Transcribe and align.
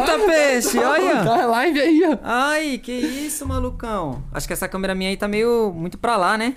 Eita, 0.00 0.18
peixe, 0.26 0.78
olha. 0.78 1.24
Tá 1.24 1.46
live 1.46 1.80
aí, 1.80 2.02
ó. 2.12 2.18
Ai, 2.22 2.78
que 2.82 2.92
isso, 2.92 3.46
malucão. 3.46 4.22
Acho 4.32 4.46
que 4.46 4.52
essa 4.52 4.68
câmera 4.68 4.94
minha 4.94 5.10
aí 5.10 5.16
tá 5.16 5.26
meio 5.28 5.72
muito 5.74 5.96
pra 5.98 6.16
lá, 6.16 6.36
né? 6.38 6.54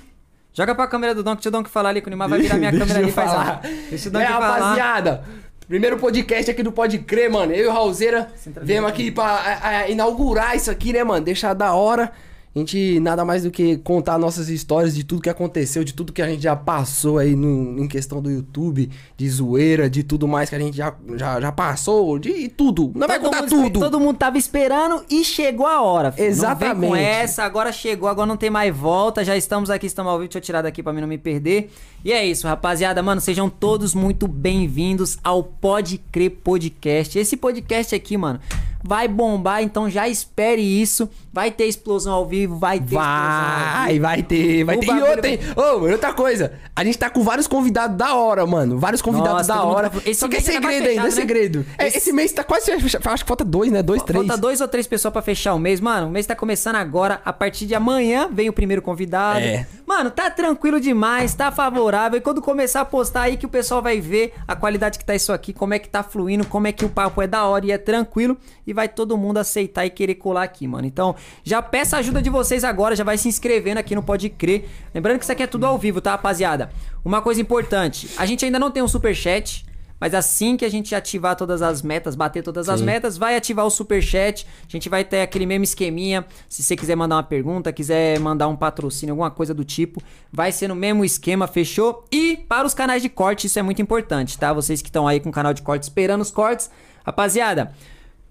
Joga 0.53 0.75
pra 0.75 0.87
câmera 0.87 1.15
do 1.15 1.23
Donk, 1.23 1.37
deixa 1.37 1.49
o 1.49 1.51
Donk 1.51 1.69
falar 1.69 1.89
ali, 1.89 2.01
que 2.01 2.07
o 2.07 2.09
Neymar 2.11 2.29
vai 2.29 2.39
virar 2.39 2.57
minha 2.57 2.71
câmera 2.77 2.99
ali 2.99 3.09
e 3.09 3.11
faz 3.11 3.31
falar. 3.31 3.45
lá. 3.45 3.61
Deixa 3.89 4.09
o 4.09 4.11
Donk 4.11 4.23
É, 4.25 4.27
falar. 4.27 4.57
rapaziada. 4.59 5.23
Primeiro 5.67 5.97
podcast 5.97 6.51
aqui 6.51 6.61
do 6.61 6.71
Pode 6.71 6.99
Crer, 6.99 7.31
mano. 7.31 7.53
Eu 7.53 7.65
e 7.65 7.67
o 7.67 7.71
Raulzeira 7.71 8.29
viemos 8.61 8.89
aqui 8.89 9.09
pra 9.09 9.23
a- 9.25 9.67
a- 9.67 9.89
inaugurar 9.89 10.55
isso 10.55 10.69
aqui, 10.69 10.93
né, 10.93 11.03
mano? 11.03 11.23
Deixar 11.25 11.53
da 11.53 11.73
hora. 11.73 12.11
A 12.55 12.59
gente 12.59 12.99
nada 12.99 13.25
mais 13.25 13.41
do 13.41 13.49
que 13.49 13.77
contar 13.77 14.19
nossas 14.19 14.47
histórias 14.47 14.93
de 14.93 15.03
tudo 15.03 15.23
que 15.23 15.29
aconteceu, 15.29 15.83
de 15.83 15.91
tudo 15.91 16.13
que 16.13 16.21
a 16.21 16.27
gente 16.27 16.43
já 16.43 16.55
passou 16.55 17.17
aí 17.17 17.35
no, 17.35 17.83
em 17.83 17.87
questão 17.87 18.21
do 18.21 18.29
YouTube, 18.29 18.91
de 19.17 19.29
zoeira, 19.29 19.89
de 19.89 20.03
tudo 20.03 20.27
mais 20.27 20.51
que 20.51 20.55
a 20.55 20.59
gente 20.59 20.77
já, 20.77 20.93
já, 21.15 21.41
já 21.41 21.51
passou, 21.51 22.19
de 22.19 22.47
tudo. 22.49 22.91
Não 22.93 23.07
vai 23.07 23.19
contar 23.19 23.41
mundo 23.41 23.49
tudo. 23.49 23.79
Todo 23.79 23.99
mundo 23.99 24.17
tava 24.17 24.37
esperando 24.37 25.03
e 25.09 25.23
chegou 25.25 25.65
a 25.65 25.81
hora. 25.81 26.11
filho. 26.11 26.27
Não 26.27 26.35
vem 26.35 26.45
com 26.45 26.55
Exatamente. 26.75 27.03
essa, 27.03 27.43
agora 27.43 27.71
chegou, 27.71 28.07
agora 28.07 28.27
não 28.27 28.37
tem 28.37 28.51
mais 28.51 28.75
volta. 28.75 29.25
Já 29.25 29.35
estamos 29.35 29.71
aqui, 29.71 29.87
estamos 29.87 30.11
ao 30.11 30.19
vivo. 30.19 30.27
Deixa 30.27 30.37
eu 30.37 30.43
tirar 30.43 30.61
daqui 30.61 30.83
pra 30.83 30.93
mim 30.93 31.01
não 31.01 31.07
me 31.07 31.17
perder. 31.17 31.71
E 32.05 32.11
é 32.11 32.23
isso, 32.23 32.47
rapaziada. 32.47 33.01
Mano, 33.01 33.19
sejam 33.19 33.49
todos 33.49 33.95
muito 33.95 34.27
bem-vindos 34.27 35.17
ao 35.23 35.43
Pode 35.43 35.97
Crer 36.11 36.29
Podcast. 36.43 37.17
Esse 37.17 37.35
podcast 37.35 37.95
aqui, 37.95 38.15
mano, 38.15 38.39
vai 38.83 39.07
bombar, 39.07 39.63
então 39.63 39.89
já 39.89 40.07
espere 40.07 40.61
isso. 40.61 41.09
Vai 41.31 41.49
ter 41.49 41.65
explosão 41.65 42.13
ao 42.13 42.27
vivo, 42.27 42.57
vai 42.59 42.79
ter 42.79 42.93
Vai, 42.93 43.99
vai 43.99 44.21
ter, 44.21 44.63
vai 44.63 44.77
O 44.77 44.79
ter. 44.79 44.85
E 44.87 45.01
outra, 45.01 45.27
hein? 45.27 45.39
Ô, 45.55 45.89
outra 45.91 46.13
coisa. 46.13 46.53
A 46.75 46.83
gente 46.83 46.97
tá 46.97 47.09
com 47.09 47.23
vários 47.23 47.47
convidados 47.47 47.97
da 47.97 48.13
hora, 48.15 48.45
mano. 48.45 48.77
Vários 48.77 49.01
convidados 49.01 49.47
Nossa, 49.47 49.53
da 49.55 49.63
hora. 49.63 49.89
tá- 49.89 49.97
esse 50.05 50.19
Só 50.19 50.27
que 50.27 50.37
é 50.37 50.41
segredo 50.41 50.87
ainda, 50.87 51.01
é 51.01 51.03
né? 51.05 51.11
segredo. 51.11 51.65
É, 51.77 51.87
Esse- 51.87 51.97
esse... 51.97 52.13
mês 52.13 52.31
tá 52.31 52.43
quase. 52.43 52.71
Acho 52.71 53.23
que 53.23 53.27
falta 53.27 53.43
dois, 53.43 53.71
né? 53.71 53.81
Dois, 53.81 54.03
três. 54.03 54.25
Falta 54.27 54.39
dois 54.39 54.61
ou 54.61 54.67
três 54.67 54.85
pessoas 54.85 55.11
pra 55.11 55.21
fechar 55.21 55.53
o 55.55 55.59
mês. 55.59 55.79
Mano, 55.79 56.07
o 56.07 56.11
mês 56.11 56.25
tá 56.27 56.35
começando 56.35 56.75
agora. 56.75 57.19
A 57.25 57.33
partir 57.33 57.65
de 57.65 57.73
amanhã 57.73 58.29
vem 58.31 58.47
o 58.49 58.53
primeiro 58.53 58.81
convidado. 58.81 59.39
É. 59.39 59.65
Mano, 59.85 60.11
tá 60.11 60.29
tranquilo 60.29 60.79
demais, 60.79 61.33
tá 61.33 61.51
favorável. 61.51 62.17
E 62.17 62.21
quando 62.21 62.41
começar 62.41 62.81
a 62.81 62.85
postar 62.85 63.21
aí 63.23 63.37
que 63.37 63.45
o 63.45 63.49
pessoal 63.49 63.81
vai 63.81 63.99
ver 63.99 64.33
a 64.47 64.55
qualidade 64.55 64.99
que 64.99 65.05
tá 65.05 65.15
isso 65.15 65.31
aqui, 65.33 65.51
como 65.53 65.73
é 65.73 65.79
que 65.79 65.89
tá 65.89 66.03
fluindo, 66.03 66.45
como 66.45 66.67
é 66.67 66.71
que 66.71 66.85
o 66.85 66.89
papo 66.89 67.21
é 67.21 67.27
da 67.27 67.45
hora 67.45 67.65
e 67.65 67.71
é 67.71 67.77
tranquilo. 67.77 68.37
E 68.65 68.72
vai 68.73 68.89
todo 68.89 69.17
mundo 69.17 69.37
aceitar 69.37 69.85
e 69.85 69.89
querer 69.89 70.15
colar 70.15 70.43
aqui, 70.43 70.67
mano. 70.67 70.87
Então, 70.87 71.15
já 71.43 71.61
peço 71.61 71.95
a 71.95 71.99
ajuda 71.99 72.21
de 72.21 72.29
vocês 72.29 72.63
agora, 72.63 72.95
já 72.95 73.03
vai 73.03 73.17
se 73.17 73.27
inscrevendo 73.27 73.77
aqui 73.77 73.95
no 73.95 74.03
Pode 74.03 74.29
Crer. 74.29 74.65
Lembrando 74.93 75.19
que 75.19 75.25
isso 75.25 75.31
aqui 75.31 75.43
é 75.43 75.47
tudo 75.47 75.65
ao 75.65 75.77
vivo, 75.77 76.01
tá, 76.01 76.11
rapaziada? 76.11 76.71
Uma 77.05 77.21
coisa 77.21 77.39
importante, 77.39 78.09
a 78.17 78.25
gente 78.25 78.43
ainda 78.43 78.59
não 78.59 78.71
tem 78.71 78.83
um 78.83 78.87
superchat. 78.87 79.65
Mas 80.03 80.13
assim 80.13 80.57
que 80.57 80.65
a 80.65 80.69
gente 80.69 80.93
ativar 80.93 81.33
todas 81.33 81.61
as 81.61 81.81
metas, 81.81 82.13
bater 82.13 82.43
todas 82.43 82.67
as 82.67 82.81
metas, 82.81 83.17
vai 83.17 83.37
ativar 83.37 83.65
o 83.65 83.69
superchat. 83.69 84.45
A 84.67 84.69
gente 84.69 84.89
vai 84.89 85.01
ter 85.05 85.21
aquele 85.21 85.45
mesmo 85.45 85.63
esqueminha. 85.63 86.25
Se 86.49 86.61
você 86.61 86.75
quiser 86.75 86.97
mandar 86.97 87.15
uma 87.15 87.23
pergunta, 87.23 87.71
quiser 87.71 88.19
mandar 88.19 88.49
um 88.49 88.55
patrocínio, 88.57 89.13
alguma 89.13 89.31
coisa 89.31 89.53
do 89.53 89.63
tipo, 89.63 90.03
vai 90.29 90.51
ser 90.51 90.67
no 90.67 90.75
mesmo 90.75 91.05
esquema, 91.05 91.47
fechou? 91.47 92.03
E 92.11 92.35
para 92.35 92.67
os 92.67 92.73
canais 92.73 93.01
de 93.01 93.07
corte, 93.07 93.47
isso 93.47 93.57
é 93.57 93.61
muito 93.61 93.81
importante, 93.81 94.37
tá? 94.37 94.51
Vocês 94.51 94.81
que 94.81 94.89
estão 94.89 95.07
aí 95.07 95.21
com 95.21 95.29
o 95.29 95.31
canal 95.31 95.53
de 95.53 95.61
corte 95.61 95.83
esperando 95.83 96.19
os 96.19 96.31
cortes, 96.31 96.69
rapaziada, 97.05 97.73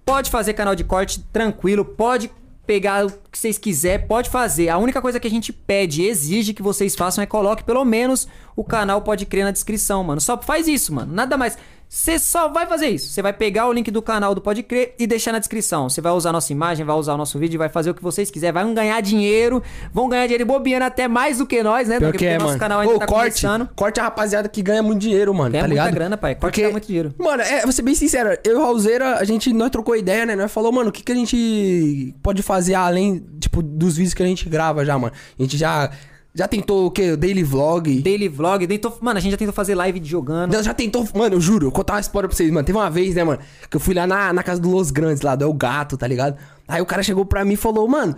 pode 0.04 0.30
fazer 0.30 0.54
canal 0.54 0.74
de 0.74 0.84
corte 0.84 1.20
tranquilo, 1.32 1.84
pode 1.84 2.30
pegar 2.66 3.06
o 3.06 3.10
que 3.10 3.38
vocês 3.38 3.58
quiser, 3.58 4.06
pode 4.06 4.30
fazer. 4.30 4.68
A 4.68 4.78
única 4.78 5.02
coisa 5.02 5.18
que 5.18 5.26
a 5.26 5.30
gente 5.30 5.52
pede 5.52 6.04
exige 6.04 6.54
que 6.54 6.62
vocês 6.62 6.94
façam 6.94 7.22
é 7.22 7.26
coloque 7.26 7.64
pelo 7.64 7.84
menos 7.84 8.28
o 8.54 8.64
canal 8.64 9.02
Pode 9.02 9.26
Crer 9.26 9.44
na 9.44 9.50
descrição, 9.50 10.02
mano. 10.04 10.20
Só 10.20 10.40
faz 10.40 10.68
isso, 10.68 10.94
mano. 10.94 11.12
Nada 11.12 11.36
mais. 11.36 11.58
Você 11.94 12.18
só 12.18 12.48
vai 12.48 12.64
fazer 12.64 12.88
isso. 12.88 13.10
Você 13.12 13.20
vai 13.20 13.34
pegar 13.34 13.68
o 13.68 13.72
link 13.72 13.90
do 13.90 14.00
canal 14.00 14.34
do 14.34 14.40
Pode 14.40 14.62
Crer 14.62 14.94
e 14.98 15.06
deixar 15.06 15.30
na 15.30 15.38
descrição. 15.38 15.90
Você 15.90 16.00
vai 16.00 16.10
usar 16.12 16.30
a 16.30 16.32
nossa 16.32 16.50
imagem, 16.50 16.86
vai 16.86 16.96
usar 16.96 17.12
o 17.12 17.16
nosso 17.18 17.38
vídeo, 17.38 17.58
vai 17.58 17.68
fazer 17.68 17.90
o 17.90 17.94
que 17.94 18.02
vocês 18.02 18.30
quiserem. 18.30 18.62
Vão 18.62 18.72
ganhar 18.72 18.98
dinheiro, 19.02 19.62
vão 19.92 20.08
ganhar 20.08 20.24
dinheiro 20.24 20.46
bobeando 20.46 20.86
até 20.86 21.06
mais 21.06 21.36
do 21.36 21.46
que 21.46 21.62
nós, 21.62 21.88
né? 21.88 21.98
Pior 21.98 22.06
Porque 22.10 22.24
que 22.24 22.30
é, 22.30 22.38
nosso 22.38 22.46
mano. 22.46 22.58
canal 22.58 22.80
ainda 22.80 22.94
Ô, 22.94 22.98
tá 22.98 23.06
corte, 23.06 23.42
começando. 23.42 23.68
corte 23.76 24.00
a 24.00 24.04
rapaziada 24.04 24.48
que 24.48 24.62
ganha 24.62 24.82
muito 24.82 25.00
dinheiro, 25.02 25.34
mano, 25.34 25.50
Ganha 25.50 25.64
tá 25.64 25.68
muita 25.68 25.82
ligado? 25.82 25.94
grana, 25.94 26.16
pai. 26.16 26.34
Corte 26.34 26.62
dá 26.62 26.70
muito 26.70 26.86
dinheiro. 26.86 27.14
Mano, 27.18 27.42
é, 27.42 27.60
vou 27.60 27.72
ser 27.72 27.82
bem 27.82 27.94
sincero, 27.94 28.38
eu 28.42 28.52
e 28.54 28.56
o 28.56 28.62
Raulzeira, 28.62 29.18
a 29.18 29.24
gente, 29.24 29.52
nós 29.52 29.68
trocou 29.68 29.94
ideia, 29.94 30.24
né? 30.24 30.34
Nós 30.34 30.50
falou, 30.50 30.72
mano, 30.72 30.88
o 30.88 30.92
que 30.92 31.02
que 31.02 31.12
a 31.12 31.14
gente 31.14 32.14
pode 32.22 32.42
fazer 32.42 32.72
além, 32.72 33.22
tipo, 33.38 33.60
dos 33.60 33.96
vídeos 33.98 34.14
que 34.14 34.22
a 34.22 34.26
gente 34.26 34.48
grava 34.48 34.82
já, 34.82 34.98
mano? 34.98 35.12
A 35.38 35.42
gente 35.42 35.58
já, 35.58 35.90
já 36.34 36.48
tentou 36.48 36.86
o 36.86 36.90
quê? 36.90 37.16
Daily 37.16 37.42
vlog. 37.42 38.00
Daily 38.00 38.28
vlog, 38.28 38.66
tentou, 38.66 38.96
mano, 39.00 39.18
a 39.18 39.20
gente 39.20 39.32
já 39.32 39.36
tentou 39.36 39.52
fazer 39.52 39.74
live 39.74 40.00
de 40.00 40.08
jogando. 40.08 40.50
Deus 40.50 40.64
já 40.64 40.72
tentou, 40.72 41.06
mano, 41.14 41.36
eu 41.36 41.40
juro, 41.40 41.66
vou 41.66 41.72
contar 41.72 41.94
uma 41.94 42.00
história 42.00 42.28
pra 42.28 42.36
vocês, 42.36 42.50
mano. 42.50 42.64
Teve 42.64 42.78
uma 42.78 42.90
vez, 42.90 43.14
né, 43.14 43.22
mano, 43.22 43.38
que 43.70 43.76
eu 43.76 43.80
fui 43.80 43.94
lá 43.94 44.06
na, 44.06 44.32
na 44.32 44.42
casa 44.42 44.60
do 44.60 44.70
Los 44.70 44.90
Grandes, 44.90 45.22
lá 45.22 45.34
do 45.34 45.44
El 45.44 45.52
Gato, 45.52 45.96
tá 45.96 46.06
ligado? 46.06 46.36
Aí 46.66 46.80
o 46.80 46.86
cara 46.86 47.02
chegou 47.02 47.24
pra 47.24 47.44
mim 47.44 47.54
e 47.54 47.56
falou, 47.56 47.86
mano, 47.86 48.16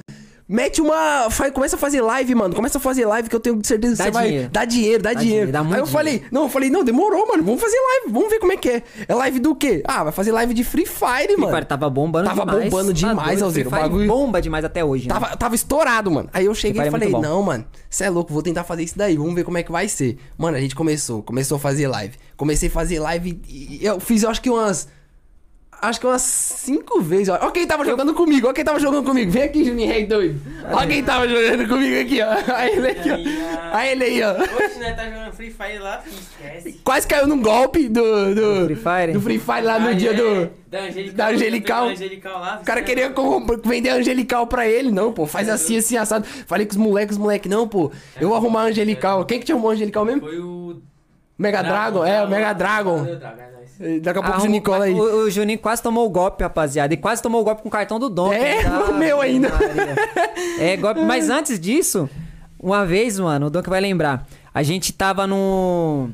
mete 0.48 0.80
uma. 0.80 1.28
Começa 1.52 1.76
a 1.76 1.78
fazer 1.78 2.00
live, 2.00 2.34
mano. 2.34 2.54
Começa 2.54 2.78
a 2.78 2.80
fazer 2.80 3.06
live 3.06 3.28
que 3.28 3.36
eu 3.36 3.40
tenho 3.40 3.58
certeza 3.64 3.94
que 3.94 3.98
Dá 3.98 4.04
você 4.04 4.10
vai. 4.10 4.26
dinheiro. 4.28 4.48
Dá 4.50 4.64
dinheiro, 4.64 5.02
dá, 5.02 5.12
Dá 5.12 5.20
dinheiro. 5.20 5.46
dinheiro, 5.46 5.68
dá 5.70 5.74
Aí 5.76 5.80
eu 5.80 5.86
falei, 5.86 6.22
não, 6.30 6.42
eu 6.44 6.48
falei, 6.48 6.70
não, 6.70 6.84
demorou, 6.84 7.26
mano. 7.28 7.42
Vamos 7.42 7.60
fazer 7.60 7.76
live, 7.76 8.12
vamos 8.12 8.28
ver 8.30 8.38
como 8.38 8.52
é 8.52 8.56
que 8.56 8.68
é. 8.68 8.82
É 9.08 9.14
live 9.14 9.38
do 9.40 9.54
quê? 9.54 9.82
Ah, 9.86 10.04
vai 10.04 10.12
fazer 10.12 10.32
live 10.32 10.52
de 10.54 10.62
Free 10.64 10.86
Fire, 10.86 11.24
Free 11.26 11.36
mano. 11.36 11.52
Fire 11.54 11.64
tava 11.66 11.88
bombando 11.90 12.28
Tava 12.28 12.44
demais. 12.44 12.64
bombando 12.70 12.92
demais, 12.92 13.16
doido, 13.30 13.44
Alzira, 13.44 13.68
o 13.68 13.70
Free 13.70 13.80
Fire 13.80 13.90
bagulho- 13.90 14.08
bomba 14.08 14.42
demais 14.42 14.64
até 14.64 14.84
hoje, 14.84 15.08
né? 15.08 15.14
Tava, 15.14 15.36
tava 15.36 15.54
estourado, 15.54 16.10
mano. 16.10 16.28
Aí 16.32 16.46
eu 16.46 16.54
cheguei 16.54 16.82
e 16.82 16.86
é 16.86 16.90
falei, 16.90 17.10
bom. 17.10 17.20
não, 17.20 17.42
mano, 17.42 17.64
você 17.88 18.04
é 18.04 18.10
louco, 18.10 18.32
vou 18.32 18.42
tentar 18.42 18.64
fazer 18.64 18.82
isso 18.82 18.96
daí, 18.98 19.16
vamos 19.16 19.34
ver 19.34 19.44
como 19.44 19.58
é 19.58 19.62
que 19.62 19.72
vai 19.72 19.88
ser. 19.88 20.18
Mano, 20.36 20.56
a 20.56 20.60
gente 20.60 20.74
começou, 20.74 21.22
começou 21.22 21.56
a 21.56 21.60
fazer 21.60 21.88
live. 21.88 22.16
Comecei 22.36 22.68
a 22.68 22.72
fazer 22.72 22.98
live 22.98 23.40
e 23.48 23.78
eu 23.82 23.98
fiz, 24.00 24.22
eu 24.22 24.30
acho 24.30 24.42
que 24.42 24.50
umas. 24.50 24.88
Acho 25.82 26.00
que 26.00 26.06
umas 26.06 26.22
cinco 26.22 27.00
vezes, 27.00 27.28
ó. 27.28 27.38
Ó 27.42 27.50
quem 27.50 27.66
tava 27.66 27.84
jogando 27.84 28.14
comigo, 28.14 28.48
ó 28.48 28.52
quem 28.52 28.64
tava 28.64 28.80
jogando 28.80 29.04
comigo. 29.04 29.30
Vem 29.30 29.42
aqui, 29.42 29.64
Juninho 29.64 29.88
Rei 29.92 30.06
doido. 30.06 30.40
Ó 30.72 30.86
quem 30.86 31.02
tava 31.04 31.28
jogando 31.28 31.68
comigo 31.68 32.00
aqui, 32.00 32.20
ó. 32.22 32.28
Aí 32.54 32.76
ele 32.76 32.88
aqui, 32.88 33.10
ó. 33.10 33.76
Aí 33.76 33.90
ele 33.92 34.04
aí, 34.04 34.22
ó. 34.22 34.32
Hoje 34.32 34.78
nós 34.80 34.96
tá 34.96 35.04
jogando 35.10 35.32
Free 35.32 35.50
Fire 35.50 35.78
lá, 35.78 36.02
esquece. 36.06 36.80
Quase 36.84 37.06
caiu 37.06 37.26
num 37.26 37.42
golpe 37.42 37.88
do. 37.88 38.34
Do, 38.34 38.34
Do 38.60 38.66
Free 38.66 38.76
Fire? 38.76 39.12
Do 39.12 39.20
Free 39.20 39.38
Fire 39.38 39.60
lá 39.62 39.78
no 39.78 39.88
Ah, 39.88 39.92
dia 39.94 40.10
é, 40.10 40.14
do. 40.14 40.50
Da 40.70 40.80
Angelical. 40.80 41.14
da 41.16 41.26
Angelical. 41.28 41.86
Da 41.86 41.92
Angelical 41.92 42.40
lá. 42.40 42.58
O 42.62 42.64
cara 42.64 42.82
queria 42.82 43.10
com- 43.10 43.46
vender 43.64 43.90
a 43.90 43.94
Angelical 43.96 44.46
pra 44.46 44.66
ele. 44.66 44.90
Não, 44.90 45.12
pô, 45.12 45.26
faz 45.26 45.48
assim, 45.48 45.76
assim, 45.76 45.96
assado. 45.96 46.24
Falei 46.46 46.66
com 46.66 46.72
os 46.72 46.76
moleques, 46.78 47.16
os 47.16 47.22
moleques, 47.22 47.50
não, 47.50 47.68
pô. 47.68 47.90
Eu 48.20 48.28
vou 48.28 48.36
arrumar 48.36 48.62
a 48.62 48.64
Angelical. 48.66 49.24
Quem 49.24 49.38
que 49.38 49.44
te 49.46 49.52
arrumou 49.52 49.70
a 49.70 49.74
Angelical 49.74 50.04
mesmo? 50.04 50.20
Foi 50.22 50.38
o. 50.38 50.82
Mega 51.36 51.62
Dragon, 51.62 52.04
é, 52.04 52.22
o 52.24 52.28
Mega 52.28 52.52
Dragon. 52.52 53.02
Dragon, 53.04 53.42
é. 53.42 53.53
Daqui 54.02 54.18
a 54.18 54.22
pouco 54.22 54.38
o 54.38 54.40
Juninho 54.40 54.62
cola 54.62 54.84
aí. 54.84 54.94
O, 54.94 55.24
o 55.24 55.30
Juninho 55.30 55.58
quase 55.58 55.82
tomou 55.82 56.06
o 56.06 56.10
golpe, 56.10 56.42
rapaziada. 56.42 56.94
E 56.94 56.96
quase 56.96 57.20
tomou 57.22 57.40
o 57.40 57.44
golpe 57.44 57.62
com 57.62 57.68
o 57.68 57.72
cartão 57.72 57.98
do 57.98 58.08
Dom. 58.08 58.32
É, 58.32 58.60
o 58.88 58.94
meu 58.94 59.20
ainda. 59.20 59.48
É, 60.58 60.76
golpe. 60.76 61.00
Mas 61.00 61.28
antes 61.30 61.58
disso, 61.58 62.08
uma 62.60 62.86
vez, 62.86 63.18
mano, 63.18 63.46
o 63.46 63.50
Dom 63.50 63.62
que 63.62 63.70
vai 63.70 63.80
lembrar. 63.80 64.26
A 64.52 64.62
gente 64.62 64.92
tava 64.92 65.26
no. 65.26 66.10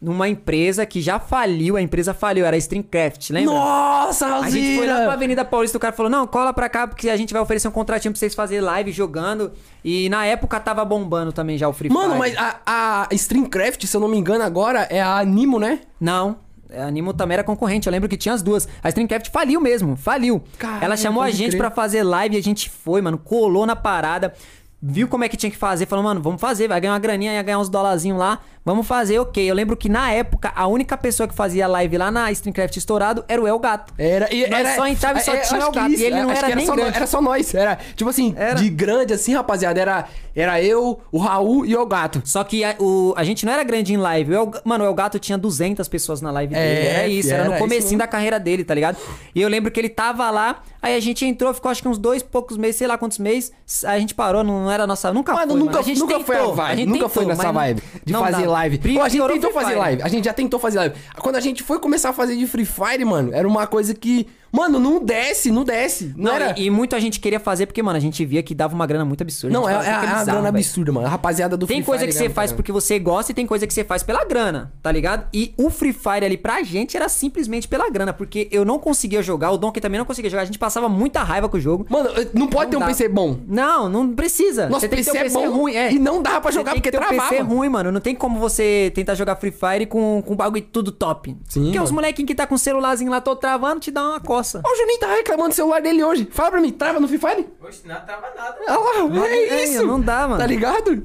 Numa 0.00 0.28
empresa 0.28 0.86
que 0.86 1.00
já 1.00 1.18
faliu, 1.18 1.76
a 1.76 1.82
empresa 1.82 2.14
faliu, 2.14 2.46
era 2.46 2.54
a 2.54 2.58
Streamcraft, 2.58 3.30
lembra? 3.30 3.52
Nossa, 3.52 4.26
A 4.26 4.48
gente 4.48 4.76
foi 4.76 4.86
lá 4.86 4.92
pra 4.92 4.94
Alzira! 4.94 5.12
Avenida 5.12 5.44
Paulista, 5.44 5.76
o 5.76 5.80
cara 5.80 5.92
falou, 5.92 6.08
não, 6.08 6.24
cola 6.24 6.52
pra 6.52 6.68
cá, 6.68 6.86
porque 6.86 7.10
a 7.10 7.16
gente 7.16 7.32
vai 7.32 7.42
oferecer 7.42 7.66
um 7.66 7.72
contratinho 7.72 8.12
pra 8.12 8.18
vocês 8.20 8.32
fazerem 8.32 8.62
live 8.64 8.92
jogando. 8.92 9.50
E 9.84 10.08
na 10.08 10.24
época 10.24 10.60
tava 10.60 10.84
bombando 10.84 11.32
também 11.32 11.58
já 11.58 11.68
o 11.68 11.72
Free 11.72 11.90
Mano, 11.90 12.10
Fire. 12.14 12.18
mas 12.20 12.36
a, 12.36 12.60
a 12.64 13.08
Streamcraft, 13.10 13.86
se 13.86 13.96
eu 13.96 14.00
não 14.00 14.06
me 14.06 14.16
engano 14.16 14.44
agora, 14.44 14.86
é 14.88 15.02
a 15.02 15.18
Animo, 15.18 15.58
né? 15.58 15.80
Não. 16.00 16.36
A 16.74 16.84
Animo 16.86 17.14
também 17.14 17.34
era 17.34 17.44
concorrente, 17.44 17.86
eu 17.86 17.90
lembro 17.90 18.08
que 18.08 18.16
tinha 18.16 18.34
as 18.34 18.42
duas. 18.42 18.68
A 18.82 18.88
Streamcraft 18.88 19.30
faliu 19.30 19.60
mesmo, 19.60 19.96
faliu. 19.96 20.42
Caralho, 20.58 20.84
Ela 20.84 20.96
chamou 20.96 21.22
a 21.22 21.30
gente 21.30 21.56
pra 21.56 21.70
fazer 21.70 22.02
live 22.02 22.36
e 22.36 22.38
a 22.38 22.42
gente 22.42 22.68
foi, 22.68 23.00
mano, 23.00 23.18
colou 23.18 23.64
na 23.66 23.74
parada. 23.76 24.32
Viu 24.80 25.08
como 25.08 25.24
é 25.24 25.28
que 25.28 25.36
tinha 25.36 25.50
que 25.50 25.56
fazer, 25.56 25.86
falou, 25.86 26.04
mano, 26.04 26.22
vamos 26.22 26.40
fazer, 26.40 26.68
vai 26.68 26.80
ganhar 26.80 26.92
uma 26.92 27.00
graninha, 27.00 27.32
ia 27.32 27.42
ganhar 27.42 27.58
uns 27.58 27.68
dolarzinhos 27.68 28.16
lá, 28.16 28.38
vamos 28.68 28.86
fazer, 28.86 29.18
ok. 29.18 29.50
Eu 29.50 29.54
lembro 29.54 29.74
que 29.76 29.88
na 29.88 30.10
época, 30.12 30.52
a 30.54 30.66
única 30.66 30.94
pessoa 30.96 31.26
que 31.26 31.34
fazia 31.34 31.66
live 31.66 31.96
lá 31.96 32.10
na 32.10 32.30
Streamcraft 32.32 32.76
estourado 32.76 33.24
era 33.26 33.40
o 33.40 33.48
El 33.48 33.58
Gato. 33.58 33.94
Era, 33.96 34.32
e 34.32 34.48
Nós 34.48 34.60
era, 34.60 34.76
só 34.76 34.86
entrava 34.86 35.18
e 35.18 35.22
só 35.22 35.32
é, 35.32 35.38
tinha 35.40 35.58
acho 35.60 35.68
o 35.68 35.72
que 35.72 35.78
gato, 35.78 35.90
e 35.92 36.04
ele 36.04 36.20
não 36.22 36.28
acho 36.30 36.38
era 36.38 36.48
que 36.50 36.54
nem 36.54 36.66
só, 36.66 36.76
grande. 36.76 36.96
Era 36.96 37.06
só 37.06 37.20
nós, 37.22 37.54
era, 37.54 37.78
tipo 37.96 38.10
assim, 38.10 38.34
Era. 38.36 38.54
de 38.56 38.68
grande 38.68 39.14
assim, 39.14 39.34
rapaziada, 39.34 39.80
era, 39.80 40.04
era 40.36 40.62
eu, 40.62 41.00
o 41.10 41.18
Raul 41.18 41.64
e 41.64 41.74
o 41.74 41.86
Gato. 41.86 42.20
Só 42.24 42.44
que 42.44 42.62
a, 42.62 42.76
o, 42.78 43.14
a 43.16 43.24
gente 43.24 43.46
não 43.46 43.52
era 43.52 43.62
grande 43.64 43.94
em 43.94 43.96
live. 43.96 44.34
El- 44.34 44.52
mano, 44.64 44.84
o 44.84 44.86
El 44.86 44.94
Gato 44.94 45.18
tinha 45.18 45.38
200 45.38 45.88
pessoas 45.88 46.20
na 46.20 46.30
live 46.30 46.52
dele. 46.54 46.66
É, 46.86 46.94
era 46.98 47.08
isso, 47.08 47.28
era, 47.30 47.36
era 47.38 47.44
no 47.48 47.54
isso 47.54 47.62
comecinho 47.64 47.98
da 47.98 48.06
carreira 48.06 48.38
dele, 48.38 48.64
tá 48.64 48.74
ligado? 48.74 48.98
E 49.34 49.40
eu 49.40 49.48
lembro 49.48 49.70
que 49.70 49.80
ele 49.80 49.88
tava 49.88 50.30
lá, 50.30 50.60
aí 50.82 50.94
a 50.94 51.00
gente 51.00 51.24
entrou, 51.24 51.54
ficou 51.54 51.70
acho 51.70 51.80
que 51.80 51.88
uns 51.88 51.96
dois 51.98 52.22
poucos 52.22 52.56
meses, 52.58 52.76
sei 52.76 52.86
lá 52.86 52.98
quantos 52.98 53.18
meses. 53.18 53.50
A 53.84 53.98
gente 53.98 54.14
parou, 54.14 54.44
não, 54.44 54.70
era 54.70 54.86
nossa. 54.86 55.12
Nunca 55.12 55.32
Mano, 55.32 55.52
foi. 55.52 55.58
nunca, 55.60 55.72
mano. 55.72 55.84
A 55.84 55.86
gente 55.86 55.98
nunca 56.00 56.20
foi 56.20 56.36
a 56.36 56.38
tentou, 56.40 56.54
vibe. 56.54 56.76
gente 56.76 56.86
nunca 56.88 56.98
tentou, 56.98 57.08
foi 57.08 57.24
nessa 57.26 57.52
vibe 57.52 57.82
de 58.04 58.12
não 58.12 58.20
fazer 58.20 58.32
dava. 58.32 58.46
Live. 58.58 58.78
Pô, 58.78 59.02
a 59.02 59.08
gente 59.08 59.26
tentou 59.26 59.40
Free 59.40 59.52
fazer 59.52 59.66
Fire. 59.66 59.78
live. 59.78 60.02
A 60.02 60.08
gente 60.08 60.24
já 60.24 60.32
tentou 60.32 60.60
fazer 60.60 60.78
live. 60.78 60.94
Quando 61.18 61.36
a 61.36 61.40
gente 61.40 61.62
foi 61.62 61.78
começar 61.78 62.10
a 62.10 62.12
fazer 62.12 62.36
de 62.36 62.46
Free 62.46 62.64
Fire, 62.64 63.04
mano, 63.04 63.32
era 63.32 63.46
uma 63.46 63.66
coisa 63.66 63.94
que 63.94 64.26
Mano, 64.52 64.78
não 64.80 65.04
desce, 65.04 65.50
não 65.50 65.64
desce. 65.64 66.12
Não, 66.16 66.24
Não, 66.24 66.32
era. 66.32 66.58
e, 66.58 66.70
muita 66.70 66.98
gente 67.00 67.20
queria 67.20 67.38
fazer 67.40 67.66
porque, 67.66 67.82
mano, 67.82 67.96
a 67.96 68.00
gente 68.00 68.24
via 68.24 68.42
que 68.42 68.54
dava 68.54 68.74
uma 68.74 68.86
grana 68.86 69.04
muito 69.04 69.20
absurda. 69.22 69.52
Não, 69.52 69.68
é, 69.68 69.72
é, 69.74 69.76
é 69.76 69.80
"Fica 69.80 69.90
uma 69.98 70.00
bizarro, 70.06 70.24
grana 70.26 70.42
velho." 70.52 70.56
absurda, 70.56 70.92
mano. 70.92 71.06
A 71.06 71.10
rapaziada 71.10 71.56
do 71.56 71.66
Tem 71.66 71.76
Free 71.78 71.84
coisa 71.86 72.00
Fire 72.00 72.12
que 72.12 72.18
você 72.18 72.24
ganha 72.24 72.34
faz 72.34 72.52
porque 72.52 72.72
você 72.72 72.98
gosta 72.98 73.32
e 73.32 73.34
tem 73.34 73.46
coisa 73.46 73.66
que 73.66 73.74
você 73.74 73.84
faz 73.84 74.02
pela 74.02 74.24
grana, 74.24 74.72
tá 74.82 74.90
ligado? 74.90 75.26
E 75.32 75.52
o 75.56 75.70
Free 75.70 75.92
Fire 75.92 76.24
ali 76.24 76.36
pra 76.36 76.62
gente 76.62 76.96
era 76.96 77.08
simplesmente 77.08 77.68
pela 77.68 77.88
grana, 77.90 78.12
porque 78.12 78.48
eu 78.50 78.64
não 78.64 78.78
conseguia 78.78 79.22
jogar, 79.22 79.50
o 79.50 79.58
Donkey 79.58 79.80
também 79.80 79.98
não 79.98 80.06
conseguia 80.06 80.30
jogar, 80.30 80.42
a 80.42 80.46
gente 80.46 80.58
passava 80.58 80.88
muita 80.88 81.22
raiva 81.22 81.48
com 81.48 81.56
o 81.56 81.60
jogo. 81.60 81.86
Mano, 81.88 82.10
não 82.34 82.46
pode 82.48 82.64
Não 82.64 82.70
ter 82.70 82.76
um 82.76 82.80
dá. 82.80 82.86
PC 82.86 83.08
bom. 83.08 83.38
Não, 83.46 83.88
não 83.88 84.14
precisa. 84.14 84.68
Nosso 84.68 84.80
você 84.80 84.88
tem 84.88 84.98
PC 84.98 85.10
que 85.10 85.16
ter 85.16 85.18
um 85.18 85.20
é 85.20 85.24
PC 85.24 85.46
bom 85.48 85.56
ruim, 85.56 85.74
é. 85.74 85.92
e 85.92 85.98
não 85.98 86.22
dá 86.22 86.40
pra 86.40 86.50
Você 86.50 86.58
jogar 86.58 86.72
tem 86.72 86.80
porque 86.80 86.90
que 86.90 86.98
ter 86.98 87.04
um 87.04 87.20
PC 87.20 87.40
ruim, 87.42 87.68
mano. 87.68 87.92
Não 87.92 88.00
tem 88.00 88.14
como 88.14 88.38
você 88.38 88.90
tentar 88.94 89.14
jogar 89.14 89.36
Free 89.36 89.52
Fire 89.52 89.86
com, 89.86 90.22
com 90.24 90.34
bagulho 90.34 90.62
tudo 90.62 90.90
top. 90.90 91.36
Sim, 91.48 91.64
Porque 91.64 91.78
os 91.78 91.90
mano. 91.90 91.94
molequinhos 92.02 92.26
que 92.28 92.34
tá 92.34 92.46
com 92.46 92.54
o 92.54 92.58
celularzinho 92.58 93.10
lá 93.10 93.20
todo 93.20 93.38
travando 93.38 93.80
te 93.80 93.90
dá 93.90 94.02
uma 94.08 94.20
coça. 94.38 94.62
Ó, 94.64 94.72
o 94.72 94.76
Juninho 94.76 95.00
tá 95.00 95.14
reclamando 95.14 95.48
do 95.50 95.54
celular 95.54 95.80
dele 95.82 96.02
hoje. 96.04 96.28
Fala 96.30 96.50
pra 96.52 96.60
mim, 96.60 96.70
trava 96.72 96.98
no 97.00 97.08
Free 97.08 97.18
Fire? 97.18 97.46
Oxe, 97.62 97.80
não 97.86 97.94
trava 98.00 98.28
nada. 98.36 98.56
Ah 98.66 98.78
lá, 98.78 99.28
é 99.28 99.36
É, 99.36 99.64
isso. 99.64 99.86
não 99.86 100.00
dá, 100.00 100.26
mano. 100.28 100.38
Tá 100.40 100.46
ligado? 100.46 101.04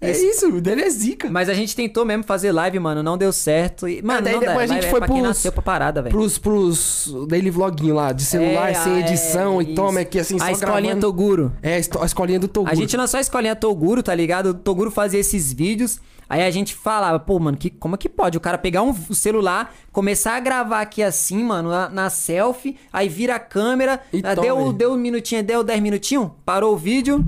É 0.00 0.10
isso, 0.10 0.48
o 0.48 0.60
dele 0.60 0.82
é 0.82 0.90
zica. 0.90 1.30
Mas 1.30 1.48
a 1.48 1.54
gente 1.54 1.74
tentou 1.74 2.04
mesmo 2.04 2.24
fazer 2.24 2.52
live, 2.52 2.78
mano, 2.78 3.02
não 3.02 3.16
deu 3.16 3.32
certo. 3.32 3.88
E, 3.88 4.02
mano, 4.02 4.20
daí 4.20 4.34
não 4.34 4.40
dá. 4.40 4.48
depois 4.48 4.70
a 4.70 4.74
gente 4.74 4.86
é 4.86 4.90
foi 4.90 4.98
pra 5.00 5.06
quem 5.08 5.16
pros- 5.16 5.28
nasceu 5.28 5.50
pra 5.50 5.62
parada, 5.62 6.02
velho. 6.02 6.14
Pros, 6.14 6.36
pros 6.36 7.14
daily 7.26 7.48
vloguinho 7.48 7.94
lá, 7.94 8.12
de 8.12 8.22
celular, 8.22 8.70
É, 8.70 8.74
sem 8.74 8.96
é, 8.96 9.00
edição 9.00 9.62
e 9.62 9.66
isso. 9.66 9.74
toma 9.74 10.00
aqui 10.00 10.18
assim, 10.18 10.38
só 10.38 10.44
A 10.44 10.52
escolinha 10.52 10.94
gravando. 10.94 11.00
Toguro. 11.06 11.52
É, 11.62 11.76
a 11.76 12.04
escolinha 12.04 12.38
do 12.38 12.48
Toguro. 12.48 12.70
A 12.70 12.74
gente 12.74 12.94
lançou 12.98 13.16
a 13.16 13.20
escolinha 13.22 13.56
Toguro, 13.56 14.02
tá 14.02 14.14
ligado? 14.14 14.48
O 14.50 14.54
Toguro 14.54 14.90
fazia 14.90 15.18
esses 15.20 15.50
vídeos. 15.54 15.98
Aí 16.28 16.42
a 16.42 16.50
gente 16.50 16.74
falava, 16.74 17.18
pô, 17.18 17.38
mano, 17.38 17.56
que, 17.56 17.70
como 17.70 17.94
é 17.94 17.98
que 17.98 18.08
pode? 18.08 18.36
O 18.36 18.40
cara 18.40 18.58
pegar 18.58 18.82
um 18.82 18.94
celular, 19.12 19.74
começar 19.92 20.36
a 20.36 20.40
gravar 20.40 20.80
aqui 20.80 21.02
assim, 21.02 21.42
mano, 21.42 21.68
na, 21.68 21.88
na 21.88 22.10
selfie, 22.10 22.76
aí 22.92 23.08
vira 23.08 23.36
a 23.36 23.38
câmera, 23.38 24.00
E 24.12 24.22
deu, 24.22 24.72
deu 24.72 24.92
um 24.92 24.96
minutinho, 24.96 25.42
deu 25.42 25.62
dez 25.62 25.80
minutinhos, 25.80 26.30
parou 26.44 26.74
o 26.74 26.76
vídeo, 26.76 27.24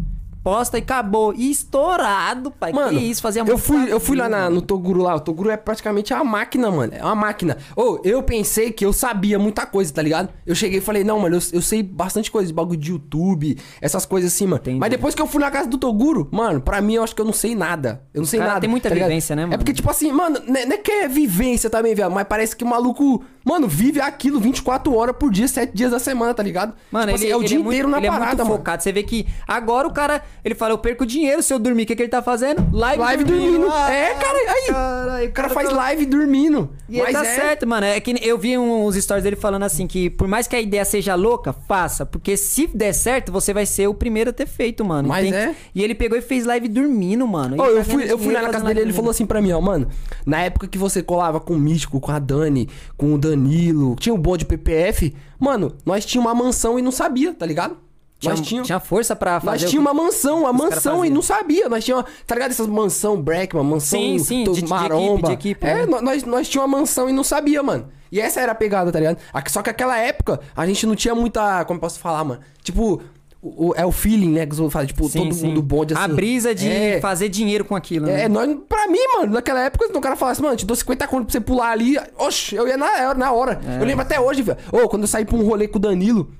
posta 0.46 0.78
e 0.78 0.80
acabou. 0.80 1.34
E 1.34 1.50
estourado, 1.50 2.52
pai. 2.52 2.72
Mano, 2.72 2.96
que 2.96 3.04
isso, 3.04 3.20
fazia 3.20 3.40
eu 3.42 3.46
muito 3.46 3.58
fui, 3.58 3.92
eu 3.92 3.98
fui 3.98 4.16
lá 4.16 4.28
na- 4.28 4.48
no 4.48 4.62
Toguro 4.62 5.02
lá. 5.02 5.16
O 5.16 5.18
Toguro 5.20 5.50
é 5.50 5.56
praticamente 5.56 6.12
uma 6.14 6.22
máquina, 6.22 6.70
mano. 6.70 6.92
É 6.94 7.02
uma 7.04 7.16
máquina. 7.16 7.56
Ô, 7.74 7.98
eu 8.04 8.22
pensei 8.22 8.70
que 8.70 8.84
eu 8.86 8.92
sabia 8.92 9.40
muita 9.40 9.66
coisa, 9.66 9.92
tá 9.92 10.00
ligado? 10.00 10.28
Eu 10.46 10.54
cheguei 10.54 10.78
e 10.78 10.80
falei, 10.80 11.02
não, 11.02 11.18
mano, 11.18 11.36
eu, 11.36 11.40
eu 11.54 11.60
sei 11.60 11.82
bastante 11.82 12.30
coisa 12.30 12.52
bagulho 12.54 12.78
de 12.78 12.92
YouTube, 12.92 13.58
essas 13.80 14.06
coisas 14.06 14.32
assim, 14.32 14.44
mano. 14.46 14.60
Entendi. 14.62 14.78
Mas 14.78 14.90
depois 14.90 15.16
que 15.16 15.20
eu 15.20 15.26
fui 15.26 15.40
na 15.40 15.50
casa 15.50 15.68
do 15.68 15.78
Toguro, 15.78 16.28
mano, 16.30 16.60
pra 16.60 16.80
mim 16.80 16.94
eu 16.94 17.02
acho 17.02 17.12
que 17.14 17.20
eu 17.20 17.26
não 17.26 17.32
sei 17.32 17.56
nada. 17.56 18.02
Eu 18.14 18.20
não 18.20 18.26
sei 18.26 18.38
Cara, 18.38 18.50
nada. 18.52 18.60
tem 18.60 18.70
muita 18.70 18.88
tá 18.88 18.94
ligado? 18.94 19.08
vivência, 19.08 19.34
né, 19.34 19.42
É 19.42 19.46
mano? 19.46 19.58
porque, 19.58 19.72
tipo 19.72 19.90
assim, 19.90 20.12
mano, 20.12 20.40
não 20.46 20.56
é 20.60 20.64
não 20.64 20.74
é 20.74 20.78
que 20.78 20.92
é 20.92 21.08
vivência 21.08 21.68
também, 21.68 21.92
velho, 21.92 22.10
mas 22.10 22.24
parece 22.28 22.54
que 22.54 22.62
o 22.62 22.66
maluco, 22.68 23.24
mano, 23.44 23.66
vive 23.66 24.00
aquilo 24.00 24.38
24 24.40 24.94
horas 24.94 25.16
por 25.18 25.30
dia, 25.30 25.48
7 25.48 25.72
dias 25.74 25.90
da 25.90 25.98
semana, 25.98 26.32
tá 26.34 26.42
ligado? 26.42 26.72
Mano, 26.92 27.06
tipo 27.12 27.18
ele, 27.18 27.24
assim, 27.24 27.32
é 27.32 27.36
o 27.36 27.40
ele 27.40 27.48
dia 27.48 27.58
muito- 27.58 27.68
inteiro 27.70 27.88
na 27.88 27.96
ele 27.98 28.06
é 28.06 28.10
parada, 28.10 28.26
muito 28.36 28.38
mano. 28.44 28.56
focado. 28.58 28.82
Você 28.82 28.92
vê 28.92 29.02
que 29.02 29.26
agora 29.48 29.88
o 29.88 29.92
cara, 29.92 30.22
ele 30.44 30.54
fala, 30.54 30.72
eu 30.72 30.78
perco 30.78 31.04
dinheiro 31.04 31.42
se 31.42 31.52
eu 31.52 31.58
dormir. 31.58 31.82
O 31.82 31.86
que, 31.86 31.96
que 31.96 32.02
ele 32.02 32.08
tá 32.08 32.22
fazendo? 32.22 32.66
Live, 32.72 33.00
Live 33.02 33.24
dormindo. 33.24 33.66
Ah, 33.70 33.90
É, 33.92 34.14
cara, 34.14 34.38
aí. 34.38 34.66
caralho, 34.68 35.28
O 35.28 35.32
cara 35.32 35.48
faz 35.50 35.68
tá- 35.68 35.74
live 35.76 36.06
dormindo. 36.06 36.70
E 36.88 37.00
ele 37.00 37.12
tá 37.12 37.24
certo, 37.24 37.66
mano. 37.66 37.86
É 37.86 37.98
que 38.00 38.14
eu 38.22 38.38
vi 38.38 38.56
uns 38.56 38.94
stories 38.96 39.24
dele 39.24 39.36
falando 39.36 39.64
assim 39.64 39.86
que 39.86 40.08
por 40.10 40.28
mais 40.28 40.46
que 40.46 40.54
a 40.54 40.60
ideia 40.60 40.84
seja 40.84 41.14
louca, 41.14 41.52
faça. 41.52 42.06
Porque 42.06 42.36
se 42.36 42.66
der 42.68 42.92
certo, 42.92 43.32
você 43.32 43.52
vai 43.52 43.66
ser 43.66 43.88
o 43.88 43.94
primeiro 43.94 44.30
a 44.30 44.32
ter 44.32 44.46
feito, 44.46 44.84
mano. 44.84 45.08
Mas 45.08 45.28
Tem 45.28 45.34
é. 45.38 45.54
E 45.74 45.82
ele 45.82 45.94
pegou 45.94 46.16
e 46.16 46.22
fez 46.22 46.44
live 46.46 46.68
dormindo, 46.68 47.26
mano. 47.26 47.54
E 47.54 47.58
tá 47.58 47.64
eu 47.64 47.70
ganhando 47.72 47.84
fui, 47.90 48.12
eu 48.12 48.18
fui 48.18 48.32
lá 48.32 48.42
na 48.42 48.48
casa 48.50 48.64
dele, 48.64 48.80
ele 48.80 48.84
live 48.86 48.96
falou 48.96 49.10
assim 49.10 49.26
pra 49.26 49.42
mim, 49.42 49.52
ó, 49.52 49.60
mano, 49.60 49.88
na 50.24 50.42
época 50.42 50.68
que 50.68 50.78
você 50.78 51.02
colava 51.02 51.40
com 51.40 51.54
o 51.54 51.58
Místico, 51.58 52.00
com 52.00 52.12
a 52.12 52.18
Dani, 52.18 52.68
com 52.96 53.14
o 53.14 53.18
Danilo, 53.18 53.96
tinha 53.98 54.14
o 54.14 54.18
bonde 54.18 54.44
PPF, 54.44 55.14
mano, 55.38 55.72
nós 55.84 56.04
tínhamos 56.04 56.30
uma 56.32 56.44
mansão 56.44 56.78
e 56.78 56.82
não 56.82 56.90
sabia, 56.92 57.34
tá 57.34 57.44
ligado? 57.46 57.76
Tinha, 58.18 58.34
nós 58.34 58.40
tínhamos. 58.46 58.66
tinha 58.66 58.80
força 58.80 59.14
pra 59.14 59.38
fazer. 59.40 59.62
Nós 59.64 59.70
que- 59.70 59.78
uma 59.78 59.92
mansão, 59.92 60.40
cara 60.42 60.52
mansão 60.52 61.04
e 61.04 61.10
não 61.10 61.20
sabia. 61.20 61.68
Nós 61.68 61.84
tínhamos, 61.84 62.06
tá 62.26 62.34
ligado? 62.34 62.50
Essas 62.50 62.66
mansão 62.66 63.20
Breckman, 63.20 63.62
mansão 63.64 63.98
Sim, 64.00 64.18
sim, 64.18 64.44
de- 64.44 64.62
de 64.62 64.66
maromba. 64.68 65.04
equipe, 65.14 65.26
de 65.26 65.32
equipe, 65.32 65.66
é, 65.66 65.74
né? 65.74 65.86
nó- 65.86 66.00
nós, 66.00 66.24
nós 66.24 66.48
tínhamos 66.48 66.72
uma 66.72 66.78
mansão 66.80 67.10
e 67.10 67.12
não 67.12 67.22
sabia, 67.22 67.62
mano. 67.62 67.88
E 68.10 68.20
essa 68.20 68.40
era 68.40 68.52
a 68.52 68.54
pegada, 68.54 68.90
tá 68.90 68.98
ligado? 68.98 69.18
Só 69.48 69.62
que 69.62 69.68
aquela 69.68 69.98
época, 69.98 70.40
a 70.56 70.64
gente 70.66 70.86
não 70.86 70.94
tinha 70.96 71.14
muita. 71.14 71.64
Como 71.66 71.76
eu 71.76 71.80
posso 71.80 71.98
falar, 71.98 72.24
mano? 72.24 72.40
Tipo, 72.62 73.02
o- 73.42 73.68
o- 73.68 73.74
é 73.76 73.84
o 73.84 73.92
feeling, 73.92 74.30
né? 74.30 74.46
Que 74.46 74.52
outros 74.60 74.72
falam, 74.72 74.86
tipo, 74.86 75.06
Sim, 75.08 75.18
todo 75.24 75.34
sim. 75.34 75.48
mundo 75.48 75.60
bonde 75.60 75.92
assim. 75.92 76.02
A 76.02 76.08
brisa 76.08 76.54
de 76.54 76.68
É, 76.70 77.00
fazer 77.00 77.28
dinheiro 77.28 77.64
com 77.66 77.76
aquilo, 77.76 78.06
né? 78.06 78.22
é, 78.22 78.28
nós, 78.30 78.48
pra 78.66 78.88
mim, 78.88 78.98
mano, 79.18 79.34
naquela 79.34 79.60
época, 79.60 79.86
o 79.92 80.00
cara 80.00 80.16
falasse, 80.16 80.40
mano, 80.40 80.56
te 80.56 80.64
dou 80.64 80.74
50 80.76 81.06
conto 81.06 81.24
pra 81.24 81.32
você 81.32 81.40
pular 81.40 81.70
ali, 81.70 81.96
oxe, 82.16 82.54
eu 82.56 82.66
ia 82.66 82.76
na, 82.78 83.12
na 83.12 83.30
hora. 83.32 83.60
É. 83.68 83.82
Eu 83.82 83.84
lembro 83.84 84.02
até 84.02 84.18
hoje, 84.18 84.40
velho. 84.40 84.56
Ô, 84.72 84.88
quando 84.88 85.02
eu 85.02 85.08
saí 85.08 85.24
pra 85.26 85.36
um 85.36 85.44
rolê 85.44 85.68
com 85.68 85.76
o 85.76 85.80
Danilo, 85.80 86.30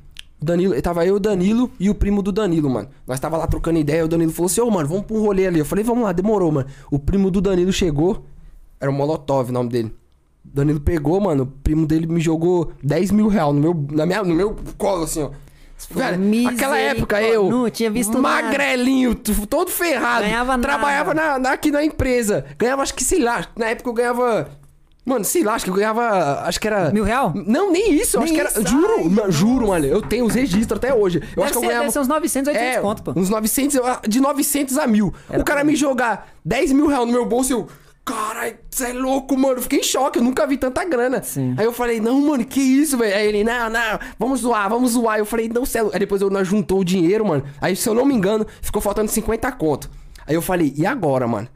o 0.41 0.45
Danilo, 0.45 0.81
tava 0.83 1.05
eu, 1.07 1.15
o 1.17 1.21
Danilo 1.21 1.71
e 1.81 1.89
o 1.89 1.95
primo 1.95 2.23
do 2.23 2.31
Danilo, 2.31 2.69
mano. 2.69 2.89
Nós 3.07 3.19
tava 3.19 3.37
lá 3.37 3.47
trocando 3.47 3.79
ideia, 3.79 4.05
o 4.05 4.09
Danilo 4.09 4.33
falou 4.33 4.47
assim, 4.47 4.61
ô, 4.61 4.71
mano, 4.71 4.89
vamos 4.89 5.05
pra 5.07 5.17
um 5.17 5.21
rolê 5.21 5.47
ali. 5.47 5.59
Eu 5.59 5.65
falei, 5.65 5.83
vamos 5.85 6.05
lá, 6.05 6.13
demorou, 6.13 6.53
mano. 6.53 6.69
O 6.91 6.99
primo 6.99 7.31
do 7.31 7.41
Danilo 7.41 7.73
chegou, 7.73 8.25
era 8.81 8.91
o 8.91 8.95
Molotov 8.95 9.49
o 9.49 9.53
nome 9.53 9.71
dele. 9.71 9.95
O 10.45 10.55
Danilo 10.57 10.81
pegou, 10.81 11.21
mano, 11.21 11.43
o 11.45 11.47
primo 11.47 11.87
dele 11.87 12.07
me 12.07 12.21
jogou 12.21 12.71
10 12.83 13.11
mil 13.11 13.29
reais 13.29 13.53
no 13.55 13.61
meu, 13.61 13.87
na 13.91 14.05
minha, 14.07 14.23
no 14.23 14.35
meu 14.35 14.57
colo, 14.79 15.05
assim, 15.05 15.23
ó. 15.23 15.31
Velho, 15.91 16.49
aquela 16.49 16.79
época 16.79 17.21
eu, 17.21 17.51
Não 17.51 17.69
tinha 17.69 17.91
visto 17.91 18.19
nada. 18.19 18.47
magrelinho, 18.47 19.15
t- 19.15 19.47
todo 19.47 19.71
ferrado, 19.71 20.23
Ganhava 20.25 20.53
nada. 20.57 20.63
trabalhava 20.63 21.13
na, 21.13 21.39
na- 21.39 21.53
aqui 21.53 21.71
na 21.71 21.85
empresa, 21.85 22.47
ganhava 22.59 22.81
acho 22.83 22.95
que, 22.95 23.05
sei 23.05 23.21
lá, 23.21 23.47
na 23.55 23.67
época 23.67 23.91
eu 23.91 23.93
ganhava, 23.93 24.49
mano, 25.07 25.25
sei 25.25 25.43
lá, 25.45 25.55
acho 25.55 25.65
que 25.65 25.71
eu 25.71 25.75
ganhava, 25.75 26.41
acho 26.43 26.61
que 26.61 26.67
era... 26.67 26.91
Mil 26.91 27.05
real? 27.05 27.33
Não, 27.35 27.71
nem 27.73 27.93
isso, 27.95 28.17
eu 28.17 28.23
acho 28.23 28.33
Nem 28.33 28.43
que 28.43 28.47
era, 28.49 28.61
isso? 28.61 28.69
juro, 28.71 29.23
Ai, 29.25 29.31
juro, 29.31 29.69
mano, 29.69 29.87
eu 29.87 30.03
tenho 30.03 30.25
os 30.27 30.35
registros 30.35 30.77
até 30.77 30.93
hoje. 30.93 31.19
Eu 31.19 31.23
Deve 31.23 31.43
acho 31.45 31.53
que 31.53 31.57
eu 31.59 31.61
ser- 31.61 31.67
ganhava... 31.69 31.83
deve 31.85 31.93
ser 31.93 31.99
uns 32.01 32.09
900, 32.09 32.49
800 32.49 32.77
é, 32.77 32.81
conto, 32.81 33.03
pô. 33.03 33.13
Uns 33.17 33.31
900, 33.31 33.77
eu- 33.77 33.85
de 34.09 34.21
900 34.21 34.77
a 34.77 34.87
mil. 34.87 35.15
Era 35.31 35.41
o 35.41 35.45
cara 35.45 35.63
me 35.65 35.77
jogar 35.77 36.29
10 36.45 36.73
mil 36.73 36.87
reais 36.89 37.07
no 37.07 37.13
meu 37.13 37.25
bolso, 37.25 37.53
eu... 37.53 37.67
Caralho, 38.05 38.55
você 38.71 38.91
é 38.91 38.93
louco, 38.93 39.37
mano. 39.37 39.57
Eu 39.59 39.63
Fiquei 39.63 39.81
em 39.81 39.83
choque, 39.83 40.21
eu 40.21 40.23
nunca 40.23 40.47
vi 40.47 40.57
tanta 40.57 40.85
grana. 40.85 41.21
Sim. 41.25 41.57
Aí 41.59 41.65
eu 41.65 41.73
falei, 41.73 41.99
não, 42.01 42.21
mano, 42.21 42.45
que 42.45 42.61
isso, 42.61 42.97
velho? 42.97 43.17
Aí 43.17 43.27
ele, 43.27 43.43
não, 43.43 43.69
não, 43.69 43.99
vamos 44.17 44.43
zoar, 44.43 44.69
vamos 44.71 44.93
zoar. 44.93 45.19
Eu 45.19 45.27
falei, 45.27 45.49
não, 45.53 45.67
céu. 45.67 45.91
Aí 45.93 45.99
depois 45.99 46.23
eu, 46.23 46.31
nós 46.31 46.47
juntou 46.47 46.79
o 46.79 46.85
dinheiro, 46.85 47.27
mano. 47.27 47.43
Aí, 47.61 47.75
se 47.75 47.89
eu 47.89 47.95
não 47.95 48.05
me 48.05 48.15
engano, 48.15 48.47
ficou 48.63 48.81
faltando 48.81 49.11
50 49.11 49.51
conto. 49.53 49.91
Aí 50.25 50.37
eu 50.37 50.41
falei, 50.43 50.73
e 50.77 50.87
agora, 50.87 51.27
mano? 51.27 51.49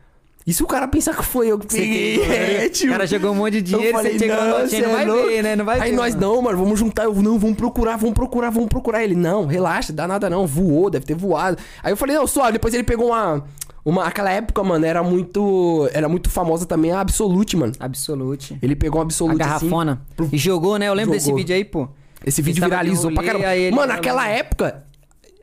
E 0.47 0.55
se 0.55 0.63
o 0.63 0.67
cara 0.67 0.89
pensar 0.89 1.15
que 1.15 1.25
foi 1.25 1.49
eu 1.49 1.59
que 1.59 1.67
peguei? 1.67 2.27
né? 2.27 2.65
É, 2.65 2.69
tio. 2.69 2.89
O 2.89 2.93
cara 2.93 3.07
jogou 3.07 3.31
um 3.33 3.35
monte 3.35 3.53
de 3.61 3.63
dinheiro, 3.63 3.97
falei, 3.97 4.13
você 4.13 4.19
chegou 4.19 4.37
não, 4.45 4.63
no 4.63 4.69
cê 4.69 4.81
não 4.81 4.91
é 4.99 5.07
vai 5.07 5.23
ver, 5.29 5.43
né? 5.43 5.57
Não 5.57 5.65
vai 5.65 5.81
Aí 5.81 5.91
ver, 5.91 5.97
nós, 5.97 6.15
não, 6.15 6.41
mano, 6.43 6.59
vamos 6.59 6.79
juntar. 6.79 7.05
Eu, 7.05 7.15
não, 7.15 7.39
vamos 7.39 7.57
procurar, 7.57 7.97
vamos 7.97 8.15
procurar, 8.15 8.51
vamos 8.51 8.69
procurar. 8.69 9.05
Ele, 9.05 9.15
não, 9.15 9.47
relaxa, 9.47 9.93
dá 9.93 10.09
nada 10.09 10.31
não. 10.31 10.47
Voou, 10.47 10.89
deve 10.91 11.05
ter 11.05 11.15
voado. 11.15 11.59
Aí 11.83 11.93
eu 11.93 11.97
falei, 11.97 12.17
não, 12.17 12.27
suave. 12.27 12.53
Depois 12.53 12.73
ele 12.75 12.85
pegou 12.85 13.09
uma. 13.09 13.45
Uma, 13.83 14.05
aquela 14.07 14.31
época, 14.31 14.63
mano, 14.63 14.85
era 14.85 15.03
muito. 15.03 15.89
Era 15.93 16.09
muito 16.09 16.29
famosa 16.29 16.67
também 16.67 16.91
a 16.93 17.01
Absolute, 17.01 17.57
mano. 17.57 17.73
Absolute. 17.81 18.59
Ele 18.61 18.77
pegou 18.77 18.99
uma 18.99 19.05
A 19.05 19.07
Absolute. 19.07 19.39
garrafona. 19.39 20.03
Assim, 20.19 20.29
E 20.33 20.39
jogou, 20.39 20.79
né? 20.79 20.89
Eu 20.89 20.95
lembro 20.95 21.13
desse 21.13 21.27
Jogou. 21.27 21.39
vídeo 21.39 21.55
aí, 21.57 21.65
pô. 21.65 21.89
esse 22.25 22.43
vídeo 22.43 22.63
viralizou 22.63 23.11
pra 23.13 23.23
rolê, 23.23 23.27
caramba. 23.33 23.49
aí 23.49 23.63
ele 23.63 23.71
Mano, 23.77 23.83
falou- 23.89 23.97
naquela 23.97 24.29
época, 24.29 24.85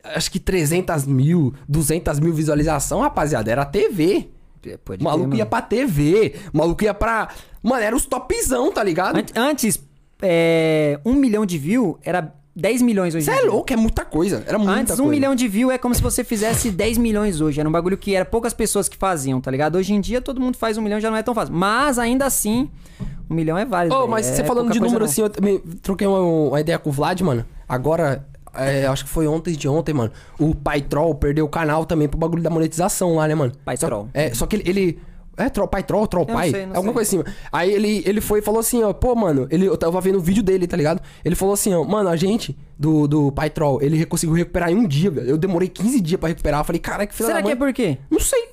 acho 0.04 0.30
que 0.30 0.38
300 0.38 1.04
mil, 1.04 1.52
200 1.68 2.20
mil 2.20 2.32
visualização, 2.32 3.00
rapaziada, 3.00 3.50
era 3.50 3.64
TV. 3.64 4.28
Pode 4.84 5.00
O 5.00 5.04
maluco 5.04 5.30
ia 5.34 5.38
mano. 5.38 5.50
pra 5.50 5.62
TV. 5.62 6.34
O 6.52 6.56
maluco 6.58 6.84
ia 6.84 6.94
pra. 6.94 7.28
Mano, 7.62 7.82
era 7.82 7.94
os 7.96 8.06
topzão, 8.06 8.72
tá 8.72 8.82
ligado? 8.82 9.16
Ant- 9.18 9.32
Antes, 9.36 9.80
é, 10.22 10.98
um 11.04 11.14
milhão 11.14 11.46
de 11.46 11.58
view 11.58 11.98
era 12.02 12.34
10 12.56 12.82
milhões 12.82 13.14
hoje 13.14 13.24
Você 13.24 13.30
em 13.30 13.34
é 13.34 13.40
dia. 13.42 13.50
louco, 13.50 13.72
é 13.72 13.76
muita 13.76 14.04
coisa. 14.04 14.42
Era 14.46 14.58
muita 14.58 14.72
Antes, 14.72 14.86
coisa. 14.88 15.02
um 15.02 15.06
milhão 15.08 15.34
de 15.34 15.46
view 15.46 15.70
é 15.70 15.78
como 15.78 15.94
se 15.94 16.02
você 16.02 16.24
fizesse 16.24 16.70
10 16.70 16.98
milhões 16.98 17.40
hoje. 17.40 17.60
Era 17.60 17.68
um 17.68 17.72
bagulho 17.72 17.96
que 17.96 18.14
era 18.16 18.24
poucas 18.24 18.52
pessoas 18.52 18.88
que 18.88 18.96
faziam, 18.96 19.40
tá 19.40 19.50
ligado? 19.50 19.76
Hoje 19.76 19.94
em 19.94 20.00
dia 20.00 20.20
todo 20.20 20.40
mundo 20.40 20.56
faz 20.56 20.76
um 20.76 20.82
milhão, 20.82 20.98
já 20.98 21.08
não 21.10 21.16
é 21.16 21.22
tão 21.22 21.34
fácil. 21.34 21.54
Mas 21.54 21.98
ainda 22.00 22.26
assim, 22.26 22.68
um 23.30 23.34
milhão 23.34 23.56
é 23.56 23.64
válido. 23.64 23.94
Ô, 23.94 23.98
velho. 24.00 24.10
mas 24.10 24.26
É 24.26 24.34
você 24.34 24.44
falando 24.44 24.64
pouca 24.64 24.72
de 24.72 24.78
coisa 24.80 24.92
número 24.92 25.04
não. 25.04 25.10
assim, 25.10 25.22
eu 25.22 25.30
também 25.30 25.58
troquei 25.82 26.06
uma, 26.06 26.20
uma 26.20 26.60
ideia 26.60 26.78
com 26.80 26.90
o 26.90 26.92
Vlad, 26.92 27.20
mano. 27.20 27.44
Agora, 27.68 28.26
é, 28.58 28.86
acho 28.86 29.04
que 29.04 29.10
foi 29.10 29.26
ontem 29.26 29.52
de 29.54 29.68
ontem, 29.68 29.92
mano. 29.94 30.10
O 30.38 30.54
Pai 30.54 30.80
Troll 30.80 31.14
perdeu 31.14 31.44
o 31.44 31.48
canal 31.48 31.84
também 31.84 32.08
pro 32.08 32.18
bagulho 32.18 32.42
da 32.42 32.50
monetização 32.50 33.14
lá, 33.16 33.26
né, 33.28 33.34
mano? 33.34 33.52
Pai 33.64 33.76
Só- 33.76 33.86
Troll. 33.86 34.08
É, 34.14 34.32
só 34.34 34.46
que 34.46 34.56
ele. 34.56 34.68
ele- 34.68 34.98
é, 35.40 35.48
troll, 35.48 35.68
pai 35.68 35.84
troll, 35.84 36.04
troll 36.08 36.26
pai. 36.26 36.50
sei, 36.50 36.66
não 36.66 36.74
alguma 36.74 36.86
sei. 36.86 36.92
coisa 36.94 37.08
assim. 37.08 37.16
mano. 37.18 37.32
Aí 37.52 37.70
ele, 37.72 38.02
ele 38.04 38.20
foi 38.20 38.40
e 38.40 38.42
falou 38.42 38.58
assim, 38.58 38.82
ó, 38.82 38.92
pô, 38.92 39.14
mano, 39.14 39.46
ele, 39.52 39.66
eu 39.66 39.76
tava 39.76 40.00
vendo 40.00 40.18
o 40.18 40.20
vídeo 40.20 40.42
dele, 40.42 40.66
tá 40.66 40.76
ligado? 40.76 41.00
Ele 41.24 41.36
falou 41.36 41.54
assim, 41.54 41.72
ó, 41.72 41.84
mano, 41.84 42.08
a 42.08 42.16
gente 42.16 42.58
do, 42.76 43.06
do 43.06 43.30
pai 43.30 43.48
troll, 43.48 43.80
ele 43.80 44.04
conseguiu 44.04 44.34
recuperar 44.34 44.68
em 44.72 44.74
um 44.74 44.84
dia, 44.84 45.12
velho. 45.12 45.28
Eu 45.28 45.38
demorei 45.38 45.68
15 45.68 46.00
dias 46.00 46.18
pra 46.18 46.28
recuperar. 46.28 46.58
Eu 46.58 46.64
falei, 46.64 46.80
cara, 46.80 47.06
que 47.06 47.14
filha 47.14 47.28
Será 47.28 47.38
da 47.38 47.44
que 47.46 47.52
é 47.52 47.54
mãe. 47.54 47.56
por 47.68 47.72
quê? 47.72 47.98
Não 48.10 48.18
sei. 48.18 48.48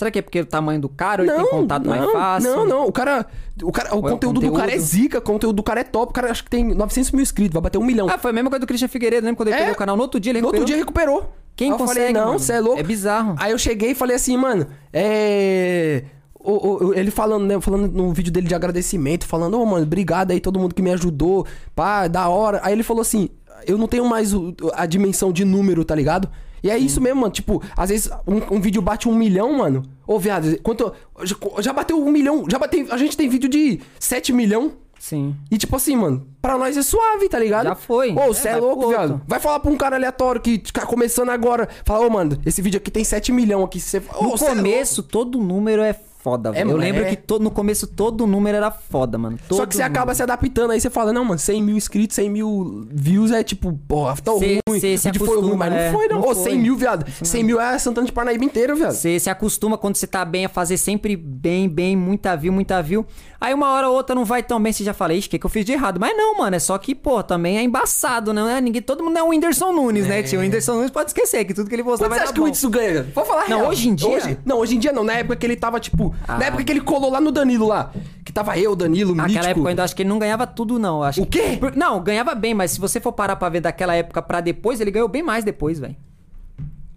Será 0.00 0.10
que 0.10 0.18
é 0.18 0.22
porque 0.22 0.40
o 0.40 0.46
tamanho 0.46 0.80
do 0.80 0.88
cara, 0.88 1.22
ou 1.22 1.28
ele 1.28 1.36
tem 1.36 1.46
contato 1.50 1.86
mais 1.86 2.10
fácil? 2.10 2.50
Não, 2.56 2.64
não. 2.64 2.86
O 2.86 2.92
cara. 2.92 3.26
O, 3.62 3.70
cara, 3.70 3.94
o 3.94 3.98
o 3.98 4.02
conteúdo, 4.02 4.40
do 4.40 4.50
cara 4.50 4.74
é 4.74 4.78
zica, 4.78 5.18
o 5.18 5.20
conteúdo 5.20 5.56
do 5.56 5.62
cara 5.62 5.80
é 5.80 5.84
top. 5.84 6.10
O 6.10 6.14
cara 6.14 6.30
acho 6.30 6.42
que 6.42 6.48
tem 6.48 6.64
900 6.74 7.10
mil 7.10 7.20
inscritos, 7.22 7.52
vai 7.52 7.60
bater 7.62 7.76
um 7.76 7.84
milhão. 7.84 8.08
Ah, 8.08 8.16
foi 8.16 8.30
a 8.30 8.32
mesma 8.32 8.48
coisa 8.48 8.60
do 8.60 8.66
Christian 8.66 8.88
Figueiredo, 8.88 9.26
lembra 9.26 9.36
quando 9.36 9.48
ele 9.48 9.56
É. 9.56 9.58
perdeu 9.58 9.74
o 9.74 9.76
canal? 9.78 9.94
No 9.96 10.02
outro 10.02 10.18
dia 10.18 10.32
ele 10.32 10.40
no 10.40 10.46
outro 10.46 10.64
dia 10.64 10.76
recuperou. 10.76 11.16
recuperou. 11.16 11.40
Quem 11.54 11.66
Aí 11.72 11.78
eu 11.78 11.86
falei, 11.86 12.06
consegue, 12.06 12.18
não, 12.18 12.38
você 12.38 12.52
é 12.54 12.60
louco. 12.60 12.80
É 12.80 12.82
bizarro. 12.82 13.34
Aí 13.38 13.52
eu 13.52 13.58
cheguei 13.58 13.90
e 13.90 13.94
falei 13.94 14.16
assim, 14.16 14.34
mano, 14.38 14.66
é. 14.92 16.04
o- 16.42 16.86
o- 16.86 16.94
ele 16.94 17.10
falando, 17.10 17.44
né? 17.44 17.60
Falando 17.60 17.86
no 17.92 18.12
vídeo 18.14 18.32
dele 18.32 18.48
de 18.48 18.54
agradecimento, 18.54 19.26
falando, 19.26 19.60
ô, 19.60 19.66
mano, 19.66 19.84
obrigado 19.84 20.30
aí 20.30 20.40
todo 20.40 20.58
mundo 20.58 20.74
que 20.74 20.80
me 20.80 20.90
ajudou, 20.92 21.46
pá, 21.74 22.08
da 22.08 22.26
hora. 22.28 22.60
Aí 22.62 22.72
ele 22.72 22.82
falou 22.82 23.02
assim: 23.02 23.28
eu 23.66 23.76
não 23.76 23.86
tenho 23.86 24.06
mais 24.06 24.32
a 24.72 24.86
dimensão 24.86 25.30
de 25.32 25.44
número, 25.44 25.84
tá 25.84 25.94
ligado? 25.94 26.30
E 26.62 26.70
é 26.70 26.78
isso 26.78 27.00
mesmo, 27.00 27.20
mano. 27.20 27.32
Tipo, 27.32 27.62
às 27.76 27.90
vezes 27.90 28.10
um, 28.26 28.56
um 28.56 28.60
vídeo 28.60 28.82
bate 28.82 29.08
um 29.08 29.14
milhão, 29.14 29.52
mano. 29.52 29.82
Ô, 30.06 30.18
viado, 30.18 30.58
quanto. 30.62 30.92
Já, 31.22 31.36
já 31.60 31.72
bateu 31.72 32.02
um 32.02 32.10
milhão. 32.10 32.44
Já 32.50 32.58
bateu. 32.58 32.86
A 32.90 32.96
gente 32.96 33.16
tem 33.16 33.28
vídeo 33.28 33.48
de 33.48 33.80
7 33.98 34.32
milhão. 34.32 34.72
Sim. 34.98 35.34
E 35.50 35.56
tipo 35.56 35.74
assim, 35.74 35.96
mano, 35.96 36.26
pra 36.42 36.58
nós 36.58 36.76
é 36.76 36.82
suave, 36.82 37.26
tá 37.26 37.38
ligado? 37.38 37.64
Já 37.64 37.74
foi. 37.74 38.12
Ô, 38.12 38.20
É, 38.20 38.26
você 38.26 38.48
é, 38.48 38.52
vai 38.52 38.60
louco, 38.60 38.88
viado. 38.88 39.20
Vai 39.26 39.40
falar 39.40 39.58
pra 39.60 39.70
um 39.70 39.76
cara 39.76 39.96
aleatório 39.96 40.40
que 40.42 40.58
tá 40.58 40.84
começando 40.84 41.30
agora. 41.30 41.66
Fala, 41.86 42.06
ô, 42.06 42.10
mano, 42.10 42.38
esse 42.44 42.60
vídeo 42.60 42.76
aqui 42.76 42.90
tem 42.90 43.02
7 43.02 43.32
milhões 43.32 43.64
aqui. 43.64 43.80
Ô, 44.14 44.24
No 44.24 44.36
cê 44.38 44.44
é 44.44 44.48
começo, 44.48 45.02
todo 45.02 45.38
número 45.38 45.80
é 45.80 45.94
foda, 46.22 46.52
velho. 46.52 46.62
eu 46.62 46.66
mano, 46.66 46.78
lembro 46.78 47.02
é. 47.02 47.10
que 47.10 47.16
todo, 47.16 47.42
no 47.42 47.50
começo 47.50 47.86
todo 47.86 48.26
número 48.26 48.56
era 48.56 48.70
foda, 48.70 49.18
mano. 49.18 49.38
Só 49.48 49.56
Todo 49.56 49.68
que 49.68 49.76
você 49.76 49.82
acaba 49.82 50.14
se 50.14 50.22
adaptando, 50.22 50.70
aí 50.70 50.80
você 50.80 50.90
fala, 50.90 51.12
não, 51.12 51.24
mano, 51.24 51.38
100 51.38 51.62
mil 51.62 51.76
inscritos, 51.76 52.14
100 52.16 52.30
mil 52.30 52.86
views 52.90 53.30
é 53.30 53.42
tipo, 53.42 53.72
porra, 53.88 54.16
tá 54.16 54.32
ruim. 54.32 54.60
cê 54.80 54.96
se 54.98 55.08
o 55.08 55.12
vídeo 55.12 55.26
foi 55.26 55.36
ruim, 55.36 55.38
acostuma, 55.38 55.56
mas 55.56 55.70
não 55.72 55.78
é, 55.78 55.92
foi, 55.92 56.08
não. 56.08 56.20
Ô, 56.20 56.34
foi. 56.34 56.50
100 56.50 56.58
mil, 56.58 56.76
viado. 56.76 57.06
100 57.22 57.44
mil 57.44 57.60
é 57.60 57.78
Santana 57.78 58.06
de 58.06 58.12
Parnaíba 58.12 58.44
inteiro, 58.44 58.76
viado. 58.76 58.92
Você 58.92 59.18
se 59.18 59.30
acostuma 59.30 59.76
quando 59.78 59.96
você 59.96 60.06
tá 60.06 60.24
bem 60.24 60.44
a 60.44 60.48
fazer 60.48 60.76
sempre 60.76 61.16
bem, 61.16 61.68
bem, 61.68 61.96
muita 61.96 62.36
view, 62.36 62.52
muita 62.52 62.82
view. 62.82 63.06
Aí 63.40 63.54
uma 63.54 63.72
hora 63.72 63.88
ou 63.88 63.94
outra 63.94 64.14
não 64.14 64.24
vai 64.24 64.42
tão 64.42 64.60
bem, 64.62 64.72
você 64.72 64.84
já 64.84 64.92
fala, 64.92 65.14
ixi, 65.14 65.26
o 65.28 65.30
que, 65.30 65.38
que 65.38 65.46
eu 65.46 65.50
fiz 65.50 65.64
de 65.64 65.72
errado? 65.72 65.98
Mas 65.98 66.14
não, 66.16 66.36
mano, 66.36 66.54
é 66.56 66.58
só 66.58 66.76
que, 66.76 66.94
pô, 66.94 67.22
também 67.22 67.56
é 67.58 67.62
embaçado, 67.62 68.34
não 68.34 68.48
é? 68.48 68.60
Ninguém, 68.60 68.82
todo 68.82 69.02
mundo 69.02 69.16
é 69.16 69.22
o 69.22 69.28
Whindersson 69.28 69.72
Nunes, 69.72 70.06
né? 70.06 70.22
tio? 70.22 70.40
O 70.40 70.42
Whindersson 70.42 70.74
Nunes 70.74 70.90
pode 70.90 71.10
esquecer 71.10 71.44
que 71.44 71.54
tudo 71.54 71.68
que 71.68 71.74
ele 71.74 71.82
postar 71.82 72.04
Quanto 72.04 72.10
vai 72.10 72.18
você 72.18 72.24
dar 72.24 72.24
acha 72.24 72.32
que 72.34 72.40
o 72.40 72.42
bom. 72.42 72.46
Whindersson 72.46 72.70
ganha? 72.70 73.06
Vou 73.14 73.24
falar 73.24 73.48
Não, 73.48 73.58
real. 73.58 73.70
hoje 73.70 73.88
em 73.88 73.94
dia? 73.94 74.08
Hoje- 74.08 74.38
não, 74.44 74.58
hoje 74.58 74.76
em 74.76 74.78
dia 74.78 74.92
não. 74.92 75.02
Na 75.02 75.14
época 75.14 75.36
que 75.36 75.46
ele 75.46 75.56
tava, 75.56 75.80
tipo... 75.80 76.09
Ah. 76.26 76.38
Na 76.38 76.46
época 76.46 76.64
que 76.64 76.72
ele 76.72 76.80
colou 76.80 77.10
lá 77.10 77.20
no 77.20 77.30
Danilo 77.32 77.66
lá. 77.66 77.90
Que 78.24 78.32
tava 78.32 78.56
eu, 78.58 78.76
Danilo, 78.76 79.14
Naquela 79.14 79.28
Mítico. 79.28 79.46
época 79.50 79.60
eu 79.66 79.68
ainda 79.68 79.84
acho 79.84 79.96
que 79.96 80.02
ele 80.02 80.08
não 80.08 80.18
ganhava 80.18 80.46
tudo, 80.46 80.78
não. 80.78 81.02
Acho 81.02 81.22
O 81.22 81.26
quê? 81.26 81.56
Por- 81.58 81.74
Não, 81.76 82.00
ganhava 82.02 82.34
bem, 82.34 82.54
mas 82.54 82.70
se 82.72 82.80
você 82.80 83.00
for 83.00 83.12
parar 83.12 83.36
pra 83.36 83.48
ver 83.48 83.60
daquela 83.60 83.94
época 83.94 84.20
pra 84.22 84.40
depois, 84.40 84.80
ele 84.80 84.90
ganhou 84.90 85.08
bem 85.08 85.22
mais 85.22 85.44
depois, 85.44 85.78
velho. 85.78 85.96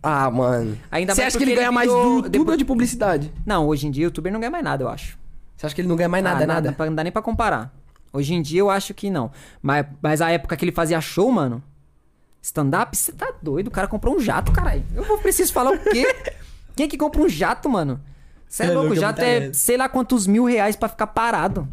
Ah, 0.01 0.29
mano. 0.29 0.77
Ainda 0.91 1.15
Você 1.15 1.23
acha 1.23 1.37
que 1.37 1.43
ele 1.43 1.51
porque 1.51 1.55
ganha 1.61 1.67
ele 1.69 1.75
mais 1.75 1.89
do 1.89 1.95
YouTube 1.97 2.29
depois- 2.29 2.49
ou 2.49 2.57
de 2.57 2.65
publicidade? 2.65 3.33
Não, 3.45 3.67
hoje 3.67 3.87
em 3.87 3.91
dia 3.91 4.03
o 4.03 4.07
youtuber 4.07 4.31
não 4.33 4.39
ganha 4.39 4.51
mais 4.51 4.63
nada, 4.63 4.83
eu 4.83 4.89
acho. 4.89 5.17
Você 5.55 5.65
acha 5.65 5.73
que 5.73 5.79
ele 5.81 5.87
não 5.87 5.95
ganha 5.95 6.09
mais 6.09 6.23
nada, 6.23 6.43
Ah, 6.43 6.47
nada? 6.47 6.71
pra- 6.73 6.85
Não 6.87 6.95
dá 6.95 7.03
nem 7.03 7.11
pra 7.11 7.21
comparar. 7.21 7.73
Hoje 8.11 8.33
em 8.33 8.41
dia 8.41 8.59
eu 8.59 8.69
acho 8.69 8.93
que 8.93 9.09
não. 9.09 9.31
Mas, 9.61 9.85
mas 10.01 10.21
a 10.21 10.29
época 10.29 10.57
que 10.57 10.65
ele 10.65 10.71
fazia 10.73 10.99
show, 10.99 11.31
mano. 11.31 11.63
Stand-up, 12.41 12.95
você 12.97 13.13
tá 13.13 13.31
doido? 13.41 13.67
O 13.69 13.71
cara 13.71 13.87
comprou 13.87 14.15
um 14.15 14.19
jato, 14.19 14.51
caralho. 14.51 14.83
Eu 14.93 15.03
vou 15.05 15.17
preciso 15.19 15.53
falar 15.53 15.71
o 15.71 15.79
quê? 15.79 16.03
Quem 16.75 16.85
é 16.85 16.89
que 16.89 16.97
compra 16.97 17.21
um 17.21 17.29
jato, 17.29 17.69
mano? 17.69 18.01
Você 18.53 18.61
é, 18.61 18.65
É 18.67 18.69
louco, 18.69 18.81
louco, 18.89 18.93
é 18.93 19.25
é 19.25 19.39
grana. 19.39 19.53
sei 19.55 19.77
lá 19.77 19.89
quantos 19.89 20.27
mil 20.27 20.45
reais 20.45 20.75
pra 20.75 20.87
ficar 20.87 21.07
parado. 21.07 21.67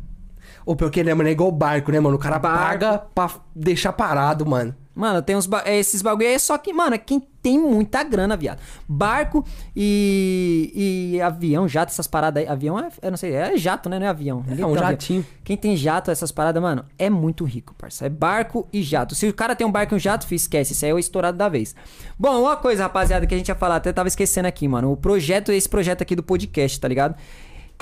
Ou 0.66 0.76
pior 0.76 0.90
que 0.90 1.00
ele 1.00 1.10
é, 1.10 1.14
mano, 1.14 1.28
é 1.28 1.32
igual 1.32 1.50
barco, 1.50 1.90
né, 1.90 1.98
mano? 2.00 2.16
O 2.16 2.18
cara 2.18 2.38
Barco. 2.38 2.64
paga 2.80 2.98
pra 3.14 3.30
deixar 3.54 3.92
parado, 3.92 4.44
mano. 4.46 4.74
Mano, 4.94 5.22
tem 5.22 5.34
uns 5.36 5.46
ba- 5.46 5.62
é, 5.64 5.78
esses 5.78 6.02
bagulho 6.02 6.26
aí, 6.28 6.34
é 6.34 6.38
só 6.38 6.58
que, 6.58 6.72
mano, 6.72 6.94
é 6.94 6.98
quem 6.98 7.22
tem 7.40 7.58
muita 7.58 8.02
grana, 8.02 8.36
viado. 8.36 8.58
Barco 8.86 9.42
e, 9.74 11.12
e 11.14 11.20
avião, 11.22 11.66
jato, 11.66 11.90
essas 11.90 12.06
paradas 12.06 12.42
aí. 12.42 12.48
Avião 12.48 12.78
é, 12.78 12.88
eu 13.00 13.10
não 13.10 13.16
sei, 13.16 13.32
é 13.34 13.56
jato, 13.56 13.88
né? 13.88 13.98
Não 13.98 14.06
é 14.06 14.08
avião. 14.10 14.44
Ninguém 14.46 14.62
É 14.62 14.66
um 14.66 14.72
avião. 14.74 14.90
jatinho. 14.90 15.26
Quem 15.42 15.56
tem 15.56 15.74
jato, 15.76 16.10
essas 16.10 16.30
paradas, 16.30 16.60
mano, 16.62 16.84
é 16.98 17.08
muito 17.08 17.44
rico, 17.44 17.74
parça. 17.78 18.04
É 18.04 18.08
barco 18.10 18.68
e 18.72 18.82
jato. 18.82 19.14
Se 19.14 19.26
o 19.28 19.32
cara 19.32 19.56
tem 19.56 19.66
um 19.66 19.72
barco 19.72 19.94
e 19.94 19.96
um 19.96 19.98
jato, 19.98 20.26
filho, 20.26 20.36
esquece. 20.36 20.72
Isso 20.72 20.84
aí 20.84 20.90
é 20.90 20.94
o 20.94 20.98
estourado 20.98 21.38
da 21.38 21.48
vez. 21.48 21.74
Bom, 22.18 22.42
uma 22.42 22.56
coisa, 22.56 22.82
rapaziada, 22.82 23.26
que 23.26 23.34
a 23.34 23.38
gente 23.38 23.48
ia 23.48 23.54
falar, 23.54 23.76
até 23.76 23.92
tava 23.92 24.08
esquecendo 24.08 24.48
aqui, 24.48 24.68
mano. 24.68 24.92
O 24.92 24.96
projeto, 24.96 25.50
esse 25.52 25.68
projeto 25.68 26.02
aqui 26.02 26.14
do 26.14 26.22
podcast, 26.22 26.78
tá 26.78 26.88
ligado? 26.88 27.14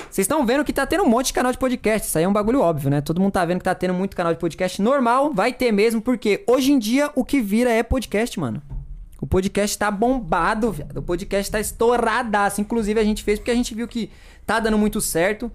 Vocês 0.09 0.25
estão 0.25 0.45
vendo 0.45 0.63
que 0.63 0.73
tá 0.73 0.85
tendo 0.85 1.03
um 1.03 1.09
monte 1.09 1.27
de 1.27 1.33
canal 1.33 1.51
de 1.51 1.57
podcast. 1.57 2.07
Isso 2.07 2.17
aí 2.17 2.23
é 2.23 2.27
um 2.27 2.33
bagulho 2.33 2.61
óbvio, 2.61 2.89
né? 2.89 3.01
Todo 3.01 3.21
mundo 3.21 3.31
tá 3.31 3.45
vendo 3.45 3.59
que 3.59 3.63
tá 3.63 3.75
tendo 3.75 3.93
muito 3.93 4.15
canal 4.15 4.33
de 4.33 4.39
podcast. 4.39 4.81
Normal, 4.81 5.33
vai 5.33 5.53
ter 5.53 5.71
mesmo, 5.71 6.01
porque 6.01 6.43
hoje 6.47 6.71
em 6.71 6.79
dia 6.79 7.11
o 7.15 7.23
que 7.23 7.41
vira 7.41 7.69
é 7.69 7.83
podcast, 7.83 8.39
mano. 8.39 8.61
O 9.21 9.27
podcast 9.27 9.77
tá 9.77 9.91
bombado, 9.91 10.71
viado. 10.71 10.97
O 10.97 11.03
podcast 11.03 11.51
tá 11.51 11.59
estouradaço. 11.59 12.61
Inclusive, 12.61 12.99
a 12.99 13.03
gente 13.03 13.23
fez 13.23 13.37
porque 13.37 13.51
a 13.51 13.55
gente 13.55 13.75
viu 13.75 13.87
que 13.87 14.09
tá 14.45 14.59
dando 14.59 14.77
muito 14.77 15.01
certo. 15.01 15.51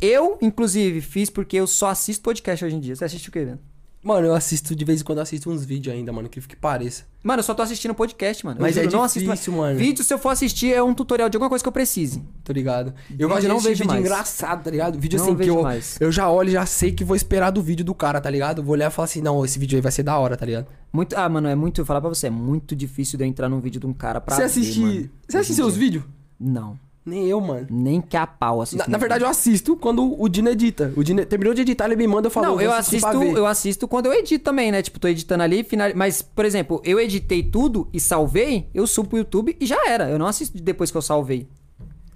Eu, 0.00 0.36
inclusive, 0.42 1.00
fiz 1.00 1.30
porque 1.30 1.56
eu 1.56 1.66
só 1.66 1.88
assisto 1.88 2.22
podcast 2.22 2.64
hoje 2.64 2.74
em 2.74 2.80
dia. 2.80 2.96
Você 2.96 3.04
assiste 3.04 3.28
o 3.28 3.32
quê, 3.32 3.44
velho? 3.44 3.60
Mano, 4.04 4.26
eu 4.26 4.34
assisto, 4.34 4.76
de 4.76 4.84
vez 4.84 5.00
em 5.00 5.04
quando 5.04 5.18
eu 5.18 5.22
assisto 5.22 5.50
uns 5.50 5.64
vídeos 5.64 5.94
ainda, 5.94 6.12
mano, 6.12 6.28
que 6.28 6.38
que 6.40 6.54
pareça. 6.54 7.04
Mano, 7.22 7.38
eu 7.40 7.42
só 7.42 7.54
tô 7.54 7.62
assistindo 7.62 7.94
podcast, 7.94 8.44
mano. 8.44 8.58
Eu 8.58 8.62
Mas 8.62 8.76
é 8.76 8.86
não 8.86 9.02
assisto 9.02 9.26
mais. 9.26 9.40
difícil, 9.40 9.58
mano. 9.58 9.78
Vídeo, 9.78 10.04
se 10.04 10.12
eu 10.12 10.18
for 10.18 10.28
assistir, 10.28 10.74
é 10.74 10.82
um 10.82 10.92
tutorial 10.92 11.30
de 11.30 11.36
alguma 11.38 11.48
coisa 11.48 11.64
que 11.64 11.68
eu 11.68 11.72
precise. 11.72 12.22
Tô 12.44 12.52
ligado? 12.52 12.92
Eu 13.18 13.26
gosto 13.30 13.40
de 13.40 13.48
não 13.48 13.56
assistir 13.56 13.70
vejo 13.70 13.82
vídeo 13.84 13.92
mais. 13.94 14.04
engraçado, 14.04 14.62
tá 14.62 14.70
ligado? 14.70 14.98
Vídeo 15.00 15.16
Não 15.18 15.24
assim 15.24 15.32
que 15.34 15.38
vejo 15.38 15.56
eu, 15.56 15.62
mais. 15.62 15.96
eu 15.98 16.12
já 16.12 16.28
olho 16.30 16.50
e 16.50 16.52
já 16.52 16.66
sei 16.66 16.92
que 16.92 17.02
vou 17.02 17.16
esperar 17.16 17.50
do 17.50 17.62
vídeo 17.62 17.82
do 17.82 17.94
cara, 17.94 18.20
tá 18.20 18.28
ligado? 18.28 18.62
Vou 18.62 18.74
olhar 18.74 18.88
e 18.90 18.94
falar 18.94 19.04
assim, 19.06 19.22
não, 19.22 19.42
esse 19.42 19.58
vídeo 19.58 19.76
aí 19.76 19.80
vai 19.80 19.90
ser 19.90 20.02
da 20.02 20.18
hora, 20.18 20.36
tá 20.36 20.44
ligado? 20.44 20.66
Muito, 20.92 21.16
ah, 21.16 21.26
mano, 21.26 21.48
é 21.48 21.54
muito, 21.54 21.80
eu 21.80 21.86
falar 21.86 22.02
pra 22.02 22.10
você, 22.10 22.26
é 22.26 22.30
muito 22.30 22.76
difícil 22.76 23.16
de 23.16 23.24
eu 23.24 23.28
entrar 23.28 23.48
num 23.48 23.58
vídeo 23.58 23.80
de 23.80 23.86
um 23.86 23.94
cara 23.94 24.20
pra 24.20 24.36
Você 24.36 24.42
ver, 24.42 24.46
assiste. 24.46 24.80
mano. 24.80 25.10
Você 25.26 25.38
assiste 25.38 25.56
seus 25.56 25.76
vídeos? 25.76 26.04
Não. 26.38 26.78
Nem 27.04 27.26
eu, 27.26 27.40
mano. 27.40 27.66
Nem 27.70 28.00
que 28.00 28.16
a 28.16 28.26
pau 28.26 28.62
assisto. 28.62 28.78
Na, 28.78 28.88
na 28.88 28.98
verdade, 28.98 29.24
eu 29.24 29.28
assisto 29.28 29.76
quando 29.76 30.20
o 30.20 30.28
Dino 30.28 30.48
edita. 30.48 30.92
O 30.96 31.04
Dino 31.04 31.24
terminou 31.26 31.52
de 31.52 31.60
editar, 31.60 31.84
ele 31.84 31.96
me 31.96 32.06
manda, 32.06 32.28
eu 32.28 32.30
falo, 32.30 32.46
não, 32.46 32.60
eu 32.60 32.72
assisto, 32.72 33.22
eu 33.22 33.46
assisto 33.46 33.86
quando 33.86 34.06
eu 34.06 34.14
edito 34.14 34.42
também, 34.42 34.72
né? 34.72 34.80
Tipo, 34.80 34.98
tô 34.98 35.08
editando 35.08 35.42
ali, 35.42 35.62
final... 35.62 35.90
mas, 35.94 36.22
por 36.22 36.46
exemplo, 36.46 36.80
eu 36.82 36.98
editei 36.98 37.42
tudo 37.42 37.88
e 37.92 38.00
salvei, 38.00 38.68
eu 38.72 38.86
subo 38.86 39.10
pro 39.10 39.18
YouTube 39.18 39.56
e 39.60 39.66
já 39.66 39.86
era. 39.86 40.08
Eu 40.08 40.18
não 40.18 40.26
assisto 40.26 40.56
depois 40.62 40.90
que 40.90 40.96
eu 40.96 41.02
salvei. 41.02 41.46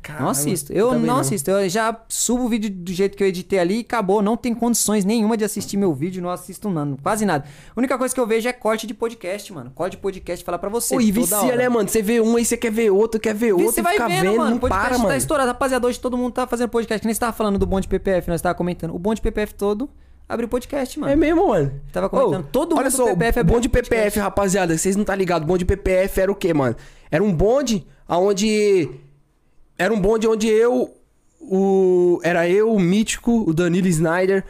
Caramba, 0.08 0.24
não 0.24 0.30
assisto. 0.30 0.72
Eu 0.72 0.88
também 0.88 1.06
não, 1.06 1.18
assisto. 1.18 1.50
Eu 1.50 1.68
já 1.68 1.94
subo 2.08 2.44
o 2.44 2.48
vídeo 2.48 2.70
do 2.70 2.90
jeito 2.90 3.14
que 3.14 3.22
eu 3.22 3.28
editei 3.28 3.58
ali 3.58 3.76
e 3.76 3.80
acabou. 3.80 4.22
Não 4.22 4.38
tem 4.38 4.54
condições 4.54 5.04
nenhuma 5.04 5.36
de 5.36 5.44
assistir 5.44 5.76
meu 5.76 5.92
vídeo, 5.92 6.22
não 6.22 6.30
assisto 6.30 6.70
nada, 6.70 6.96
quase 7.02 7.26
nada. 7.26 7.44
A 7.44 7.78
única 7.78 7.98
coisa 7.98 8.14
que 8.14 8.18
eu 8.18 8.26
vejo 8.26 8.48
é 8.48 8.52
corte 8.54 8.86
de 8.86 8.94
podcast, 8.94 9.52
mano. 9.52 9.70
Corte 9.74 9.96
de 9.96 9.98
podcast 9.98 10.42
falar 10.42 10.58
pra 10.58 10.70
você. 10.70 10.94
Pô, 10.94 11.00
e 11.02 11.12
vicia, 11.12 11.36
hora. 11.36 11.56
né, 11.56 11.68
mano? 11.68 11.86
Você 11.86 12.00
vê 12.00 12.22
um, 12.22 12.36
aí 12.36 12.44
você 12.46 12.56
quer 12.56 12.72
ver 12.72 12.90
outro, 12.90 13.20
quer 13.20 13.34
ver 13.34 13.52
outro, 13.52 13.70
você 13.70 13.82
vai 13.82 13.92
fica 13.94 14.08
vendo, 14.08 14.22
vendo, 14.22 14.36
mano. 14.38 14.50
não 14.50 14.56
O 14.56 14.60
podcast 14.60 14.88
para, 14.88 14.96
tá 14.96 15.02
mano. 15.02 15.16
estourado. 15.18 15.48
Rapaziada, 15.48 15.86
hoje 15.86 16.00
todo 16.00 16.16
mundo 16.16 16.32
tá 16.32 16.46
fazendo 16.46 16.70
podcast. 16.70 17.02
Que 17.02 17.06
nem 17.06 17.12
você 17.12 17.20
tava 17.20 17.34
falando 17.34 17.58
do 17.58 17.66
bonde 17.66 17.86
PPF, 17.86 18.30
nós 18.30 18.40
tava 18.40 18.54
comentando. 18.54 18.94
O 18.94 18.98
bonde 18.98 19.20
PPF 19.20 19.52
todo 19.54 19.90
abriu 20.26 20.48
podcast, 20.48 20.98
mano. 20.98 21.12
É 21.12 21.16
mesmo, 21.16 21.48
mano. 21.48 21.70
Tava 21.92 22.08
comentando, 22.08 22.46
todo 22.50 22.74
olha 22.74 22.84
mundo 22.84 22.96
só, 22.96 23.04
do 23.04 23.10
PPF 23.10 23.38
o 23.38 23.40
abriu 23.42 23.56
bonde 23.56 23.68
podcast. 23.68 23.94
PPF, 23.94 24.18
rapaziada, 24.20 24.78
vocês 24.78 24.96
não 24.96 25.04
tá 25.04 25.14
ligado, 25.14 25.42
o 25.42 25.46
bonde 25.46 25.66
PPF 25.66 26.18
era 26.18 26.32
o 26.32 26.34
quê, 26.34 26.54
mano? 26.54 26.76
Era 27.10 27.22
um 27.22 27.30
bonde 27.30 27.86
aonde 28.06 28.88
era 29.78 29.92
um 29.94 30.00
bonde 30.00 30.26
onde 30.26 30.48
eu 30.48 30.94
o 31.40 32.20
era 32.22 32.48
eu, 32.48 32.72
o 32.74 32.80
Mítico, 32.80 33.44
o 33.48 33.54
Danilo 33.54 33.86
Snyder, 33.86 34.44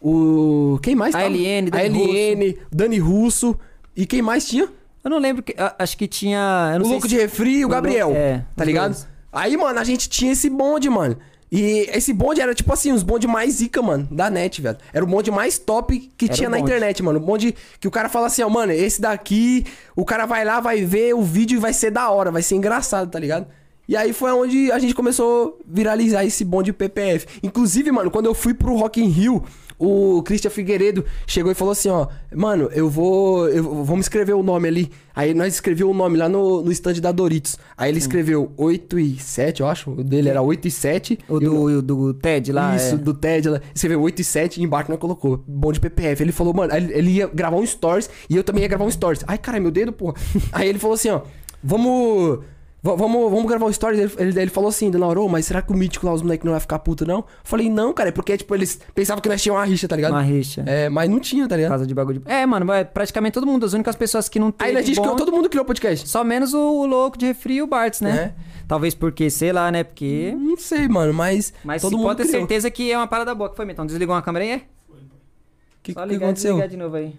o 0.00 0.78
quem 0.82 0.94
mais 0.94 1.14
A 1.14 1.18
tava? 1.20 1.30
LN, 1.30 1.68
a 1.68 1.70
Dani 1.70 2.02
LN, 2.02 2.58
Dani 2.70 2.98
Russo 2.98 3.58
e 3.96 4.04
quem 4.06 4.20
mais 4.22 4.46
tinha? 4.46 4.68
Eu 5.04 5.10
não 5.10 5.18
lembro 5.18 5.42
que. 5.42 5.54
a- 5.58 5.74
Acho 5.78 5.96
que 5.96 6.06
tinha. 6.06 6.70
Eu 6.74 6.80
não 6.80 6.86
o 6.86 6.90
Louco 6.90 7.08
se- 7.08 7.14
de 7.14 7.20
Refri 7.20 7.58
e 7.58 7.64
o 7.64 7.68
Gabriel. 7.68 8.12
É, 8.14 8.44
tá 8.56 8.64
ligado? 8.64 8.92
dois. 8.92 9.06
Aí, 9.32 9.56
mano, 9.56 9.78
a 9.78 9.84
gente 9.84 10.08
tinha 10.08 10.32
esse 10.32 10.48
bonde, 10.50 10.88
mano. 10.90 11.16
E 11.50 11.86
esse 11.92 12.12
bonde 12.14 12.40
era 12.40 12.54
tipo 12.54 12.72
assim, 12.72 12.92
os 12.92 13.02
bonde 13.02 13.26
mais 13.26 13.54
zica, 13.54 13.82
mano, 13.82 14.08
da 14.10 14.30
net, 14.30 14.60
velho. 14.62 14.78
Era 14.92 15.04
o 15.04 15.08
bonde 15.08 15.30
mais 15.30 15.58
top 15.58 15.98
que 16.16 16.24
Era 16.26 16.34
tinha 16.34 16.48
na 16.48 16.58
internet, 16.58 17.02
mano. 17.02 17.18
O 17.18 17.22
bonde 17.22 17.54
que 17.78 17.86
o 17.86 17.90
cara 17.90 18.08
fala 18.08 18.26
assim, 18.28 18.42
ó, 18.42 18.48
mano, 18.48 18.72
esse 18.72 19.00
daqui, 19.02 19.66
o 19.94 20.02
cara 20.04 20.24
vai 20.24 20.44
lá, 20.46 20.60
vai 20.60 20.82
ver 20.82 21.14
o 21.14 21.22
vídeo 21.22 21.56
e 21.56 21.60
vai 21.60 21.72
ser 21.74 21.90
da 21.90 22.08
hora, 22.10 22.30
vai 22.30 22.40
ser 22.42 22.54
engraçado, 22.54 23.10
tá 23.10 23.18
ligado? 23.18 23.46
E 23.88 23.96
aí 23.96 24.12
foi 24.12 24.30
onde 24.32 24.70
a 24.70 24.78
gente 24.78 24.94
começou 24.94 25.58
a 25.60 25.64
viralizar 25.66 26.24
esse 26.24 26.44
bonde 26.44 26.72
PPF. 26.72 27.26
Inclusive, 27.42 27.90
mano, 27.90 28.10
quando 28.10 28.26
eu 28.26 28.34
fui 28.34 28.54
pro 28.54 28.76
Rock 28.76 29.02
in 29.02 29.08
Rio, 29.08 29.42
o 29.84 30.22
Christian 30.22 30.50
Figueiredo 30.50 31.04
chegou 31.26 31.50
e 31.50 31.54
falou 31.56 31.72
assim, 31.72 31.88
ó, 31.88 32.06
mano, 32.32 32.70
eu 32.72 32.88
vou, 32.88 33.48
eu, 33.48 33.84
vamos 33.84 34.06
escrever 34.06 34.32
o 34.32 34.42
nome 34.42 34.68
ali. 34.68 34.90
Aí 35.14 35.34
nós 35.34 35.54
escreveu 35.54 35.90
o 35.90 35.94
nome 35.94 36.16
lá 36.16 36.28
no, 36.28 36.62
no 36.62 36.70
stand 36.70 37.00
da 37.00 37.10
Doritos. 37.10 37.58
Aí 37.76 37.90
ele 37.90 37.98
escreveu 37.98 38.52
8 38.56 38.98
e 39.00 39.18
7, 39.18 39.60
eu 39.60 39.66
acho. 39.66 39.90
O 39.90 40.04
dele 40.04 40.28
era 40.28 40.40
8 40.40 40.68
e 40.68 40.70
7. 40.70 41.18
O 41.28 41.40
do, 41.40 41.62
o 41.64 41.82
do 41.82 42.14
TED 42.14 42.52
lá. 42.52 42.76
Isso, 42.76 42.94
é. 42.94 42.98
do 42.98 43.12
TED 43.12 43.48
lá. 43.48 43.60
Escreveu 43.74 44.00
8 44.00 44.20
e 44.20 44.24
7 44.24 44.60
e 44.60 44.62
embaixo 44.62 44.88
nós 44.88 45.00
colocou. 45.00 45.42
Bom 45.48 45.72
de 45.72 45.80
PPF. 45.80 46.22
Ele 46.22 46.32
falou, 46.32 46.54
mano, 46.54 46.72
ele, 46.72 47.10
ia 47.10 47.26
gravar 47.26 47.56
um 47.56 47.66
stories 47.66 48.08
e 48.30 48.36
eu 48.36 48.44
também 48.44 48.62
ia 48.62 48.68
gravar 48.68 48.84
um 48.84 48.90
stories. 48.90 49.24
Ai, 49.26 49.36
cara, 49.36 49.58
meu 49.58 49.72
dedo, 49.72 49.92
porra. 49.92 50.14
Aí 50.52 50.68
ele 50.68 50.78
falou 50.78 50.94
assim, 50.94 51.10
ó, 51.10 51.22
vamos. 51.62 52.38
Va- 52.82 52.94
Vamos, 52.96 53.30
vamos 53.30 53.46
gravar 53.46 53.66
o 53.66 53.72
stories. 53.72 53.98
Ele, 54.00 54.12
ele, 54.30 54.40
ele 54.42 54.50
falou 54.50 54.68
assim, 54.68 54.90
Dona 54.90 55.06
mas 55.30 55.46
será 55.46 55.62
que 55.62 55.72
o 55.72 55.76
mítico 55.76 56.04
lá, 56.06 56.12
os 56.12 56.22
moleques 56.22 56.44
não 56.44 56.52
vai 56.52 56.60
ficar 56.60 56.78
puto, 56.80 57.06
não? 57.06 57.18
Eu 57.18 57.24
falei, 57.44 57.70
não, 57.70 57.92
cara, 57.92 58.08
é 58.08 58.12
porque, 58.12 58.36
tipo, 58.36 58.54
eles 58.54 58.78
pensavam 58.94 59.20
que 59.22 59.28
nós 59.28 59.40
tínhamos 59.42 59.60
uma 59.62 59.66
rixa, 59.66 59.86
tá 59.88 59.96
ligado? 59.96 60.12
Uma 60.12 60.22
rixa. 60.22 60.62
É, 60.66 60.88
mas 60.88 61.08
não 61.08 61.20
tinha, 61.20 61.44
tá 61.44 61.50
Por 61.50 61.56
ligado? 61.56 61.70
causa 61.70 61.86
de 61.86 61.94
bagulho 61.94 62.20
de... 62.20 62.30
É, 62.30 62.44
mano, 62.44 62.66
vai- 62.66 62.84
praticamente 62.84 63.34
todo 63.34 63.46
mundo. 63.46 63.64
As 63.64 63.72
únicas 63.72 63.94
pessoas 63.96 64.28
que 64.28 64.38
não 64.38 64.50
tem. 64.50 64.68
Aí 64.68 64.76
a 64.76 64.82
gente 64.82 65.00
criou, 65.00 65.16
todo 65.16 65.30
mundo 65.32 65.48
criou 65.48 65.64
podcast. 65.64 66.08
Só 66.08 66.24
menos 66.24 66.52
o, 66.54 66.58
o 66.58 66.86
louco 66.86 67.16
de 67.16 67.26
refri 67.26 67.54
e 67.54 67.62
o 67.62 67.66
Bartz, 67.66 68.00
né? 68.00 68.34
Talvez 68.68 68.94
porque, 68.94 69.28
sei 69.30 69.52
lá, 69.52 69.70
né? 69.70 69.84
Porque. 69.84 70.34
Não 70.38 70.56
sei, 70.56 70.88
mano, 70.88 71.12
mas, 71.12 71.52
Mas 71.64 71.82
todo 71.82 71.96
mundo 71.96 72.06
pode 72.06 72.18
ter 72.22 72.28
criou. 72.28 72.40
certeza 72.42 72.70
que 72.70 72.90
é 72.90 72.96
uma 72.96 73.06
parada 73.06 73.34
boa 73.34 73.50
que 73.50 73.56
foi, 73.56 73.70
então. 73.70 73.84
Desligou 73.84 74.14
uma 74.14 74.22
câmera 74.22 74.44
aí? 74.44 74.50
é? 74.52 74.56
O 74.56 75.82
que, 75.82 75.92
Só 75.92 76.02
que 76.02 76.08
ligar 76.08 76.26
aconteceu? 76.26 76.52
desligar 76.52 76.68
de 76.68 76.76
novo 76.76 76.96
aí. 76.96 77.14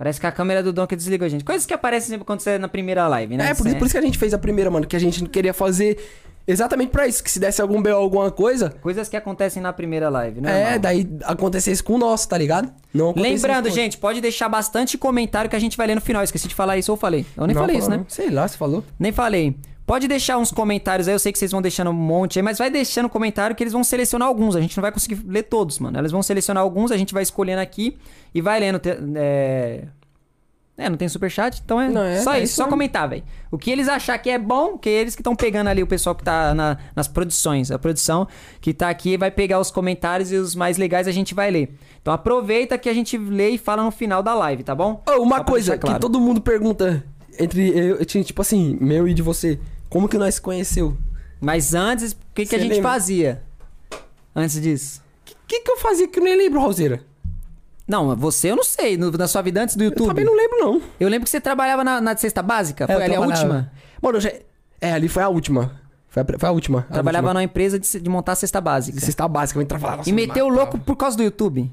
Parece 0.00 0.18
que 0.18 0.26
a 0.26 0.32
câmera 0.32 0.62
do 0.62 0.86
que 0.86 0.96
desligou, 0.96 1.28
gente. 1.28 1.44
Coisas 1.44 1.66
que 1.66 1.74
aparecem 1.74 2.08
sempre 2.08 2.24
quando 2.24 2.40
você 2.40 2.52
é 2.52 2.58
na 2.58 2.68
primeira 2.68 3.06
live, 3.06 3.36
né? 3.36 3.50
É, 3.50 3.54
por, 3.54 3.66
isso- 3.66 3.76
por 3.76 3.84
isso 3.84 3.92
que 3.92 3.98
a 3.98 4.00
gente 4.00 4.16
fez 4.16 4.32
a 4.32 4.38
primeira, 4.38 4.70
mano, 4.70 4.86
que 4.86 4.96
a 4.96 4.98
gente 4.98 5.22
não 5.22 5.28
queria 5.28 5.52
fazer 5.52 5.98
exatamente 6.46 6.88
pra 6.88 7.06
isso, 7.06 7.22
que 7.22 7.30
se 7.30 7.38
desse 7.38 7.60
algum 7.60 7.82
BO 7.82 7.90
alguma 7.90 8.30
coisa, 8.30 8.70
Coisas 8.80 9.10
que 9.10 9.16
acontecem 9.16 9.62
na 9.62 9.74
primeira 9.74 10.08
live, 10.08 10.40
né? 10.40 10.76
é, 10.76 10.78
daí 10.78 11.06
acontecesse 11.24 11.82
com 11.82 11.96
o 11.96 11.98
nosso, 11.98 12.26
tá 12.26 12.38
ligado? 12.38 12.72
Não 12.94 13.12
Lembrando, 13.14 13.68
gente, 13.68 13.98
pode 13.98 14.22
deixar 14.22 14.48
bastante 14.48 14.96
comentário 14.96 15.50
que 15.50 15.56
a 15.56 15.60
gente 15.60 15.76
vai 15.76 15.86
ler 15.86 15.96
no 15.96 16.00
final. 16.00 16.22
Esqueci 16.24 16.48
de 16.48 16.54
falar 16.54 16.78
isso 16.78 16.90
ou 16.90 16.96
falei? 16.96 17.26
Eu 17.36 17.46
nem 17.46 17.54
Não, 17.54 17.60
falei 17.60 17.76
isso, 17.76 17.84
falou, 17.84 17.98
né? 17.98 18.04
não. 18.08 18.10
Sei 18.10 18.30
lá, 18.30 18.48
você 18.48 18.56
falou. 18.56 18.82
Nem 18.98 19.12
falei. 19.12 19.54
Pode 19.90 20.06
deixar 20.06 20.38
uns 20.38 20.52
comentários 20.52 21.08
aí, 21.08 21.14
eu 21.16 21.18
sei 21.18 21.32
que 21.32 21.38
vocês 21.40 21.50
vão 21.50 21.60
deixando 21.60 21.90
um 21.90 21.92
monte 21.92 22.38
aí, 22.38 22.44
mas 22.44 22.58
vai 22.58 22.70
deixando 22.70 23.08
comentário 23.08 23.56
que 23.56 23.62
eles 23.64 23.72
vão 23.72 23.82
selecionar 23.82 24.28
alguns. 24.28 24.54
A 24.54 24.60
gente 24.60 24.76
não 24.76 24.82
vai 24.82 24.92
conseguir 24.92 25.20
ler 25.26 25.42
todos, 25.42 25.80
mano. 25.80 25.98
Eles 25.98 26.12
vão 26.12 26.22
selecionar 26.22 26.62
alguns, 26.62 26.92
a 26.92 26.96
gente 26.96 27.12
vai 27.12 27.24
escolhendo 27.24 27.60
aqui 27.60 27.98
e 28.32 28.40
vai 28.40 28.60
lendo. 28.60 28.80
É, 29.16 29.88
é 30.78 30.88
não 30.88 30.96
tem 30.96 31.08
superchat, 31.08 31.60
então 31.64 31.80
é, 31.80 31.88
Não, 31.88 32.04
é- 32.04 32.20
só 32.20 32.34
é 32.34 32.36
isso, 32.36 32.44
isso 32.44 32.54
só 32.54 32.62
mesmo. 32.66 32.70
comentar, 32.70 33.08
velho. 33.08 33.24
O 33.50 33.58
que 33.58 33.68
eles 33.68 33.88
achar 33.88 34.16
que 34.18 34.30
é 34.30 34.38
bom, 34.38 34.78
que 34.78 34.88
eles 34.88 35.16
que 35.16 35.22
estão 35.22 35.34
pegando 35.34 35.66
ali 35.66 35.82
o 35.82 35.88
pessoal 35.88 36.14
que 36.14 36.22
tá 36.22 36.54
na- 36.54 36.78
nas 36.94 37.08
produções. 37.08 37.72
A 37.72 37.78
produção 37.80 38.28
que 38.60 38.72
tá 38.72 38.90
aqui 38.90 39.16
vai 39.16 39.32
pegar 39.32 39.58
os 39.58 39.72
comentários 39.72 40.30
e 40.30 40.36
os 40.36 40.54
mais 40.54 40.76
legais 40.78 41.08
a 41.08 41.12
gente 41.12 41.34
vai 41.34 41.50
ler. 41.50 41.74
Então 42.00 42.14
aproveita 42.14 42.78
que 42.78 42.88
a 42.88 42.94
gente 42.94 43.18
lê 43.18 43.50
e 43.50 43.58
fala 43.58 43.82
no 43.82 43.90
final 43.90 44.22
da 44.22 44.34
live, 44.34 44.62
tá 44.62 44.72
bom? 44.72 45.02
Ô, 45.04 45.20
uma 45.20 45.42
coisa 45.42 45.76
claro. 45.76 45.96
que 45.96 46.00
todo 46.00 46.20
mundo 46.20 46.40
pergunta 46.40 47.04
entre 47.40 47.70
eu, 47.70 47.96
eu 47.96 48.04
tinha, 48.04 48.22
tipo 48.22 48.40
assim, 48.42 48.76
meu 48.80 49.08
e 49.08 49.14
de 49.14 49.22
você, 49.22 49.58
como 49.90 50.08
que 50.08 50.16
nós 50.16 50.36
se 50.36 50.40
conheceu? 50.40 50.96
Mas 51.40 51.74
antes, 51.74 52.12
o 52.12 52.16
que, 52.34 52.46
que 52.46 52.54
a 52.56 52.58
gente 52.58 52.72
lembra? 52.74 52.90
fazia? 52.90 53.42
Antes 54.34 54.60
disso. 54.60 55.02
O 55.26 55.46
que, 55.46 55.60
que 55.60 55.70
eu 55.70 55.76
fazia 55.78 56.06
que 56.08 56.18
eu 56.18 56.24
nem 56.24 56.36
lembro, 56.36 56.60
Roseira? 56.60 57.02
Não, 57.86 58.14
você 58.16 58.50
eu 58.52 58.56
não 58.56 58.62
sei. 58.62 58.96
no- 58.96 59.10
na 59.10 59.26
sua 59.26 59.42
vida 59.42 59.60
antes 59.62 59.74
do 59.74 59.82
Eu 59.82 59.90
YouTube. 59.90 60.06
também 60.08 60.24
não 60.24 60.34
lembro, 60.36 60.58
não. 60.60 60.82
Eu 61.00 61.08
lembro 61.08 61.24
que 61.24 61.30
você 61.30 61.40
trabalhava 61.40 61.82
na, 61.82 62.00
na 62.00 62.16
cesta 62.16 62.40
básica. 62.42 62.86
Foi 62.86 62.94
É, 62.94 62.98
eu 62.98 63.02
ali 63.02 63.14
a 63.16 63.20
última. 63.20 63.72
Mano, 64.00 64.16
eu 64.18 64.20
já... 64.20 64.32
É, 64.80 64.92
ali 64.92 65.08
foi 65.08 65.22
a 65.24 65.28
última. 65.28 65.80
Foi 66.08 66.22
a, 66.22 66.26
foi 66.38 66.48
a 66.48 66.52
última. 66.52 66.80
a 66.88 66.92
Trabalhava 66.92 67.26
última. 67.28 67.40
numa 67.40 67.44
empresa 67.44 67.78
de, 67.80 68.00
de 68.00 68.08
montar 68.08 68.36
cesta 68.36 68.60
básica. 68.60 69.00
Cesta 69.00 69.26
básica, 69.26 69.58
eu 69.58 69.62
entrava 69.62 69.96
lá. 69.96 70.02
E 70.06 70.12
me 70.12 70.26
meteu 70.26 70.46
o 70.46 70.48
louco 70.48 70.78
por 70.78 70.94
causa 70.94 71.16
do 71.16 71.22
YouTube. 71.24 71.70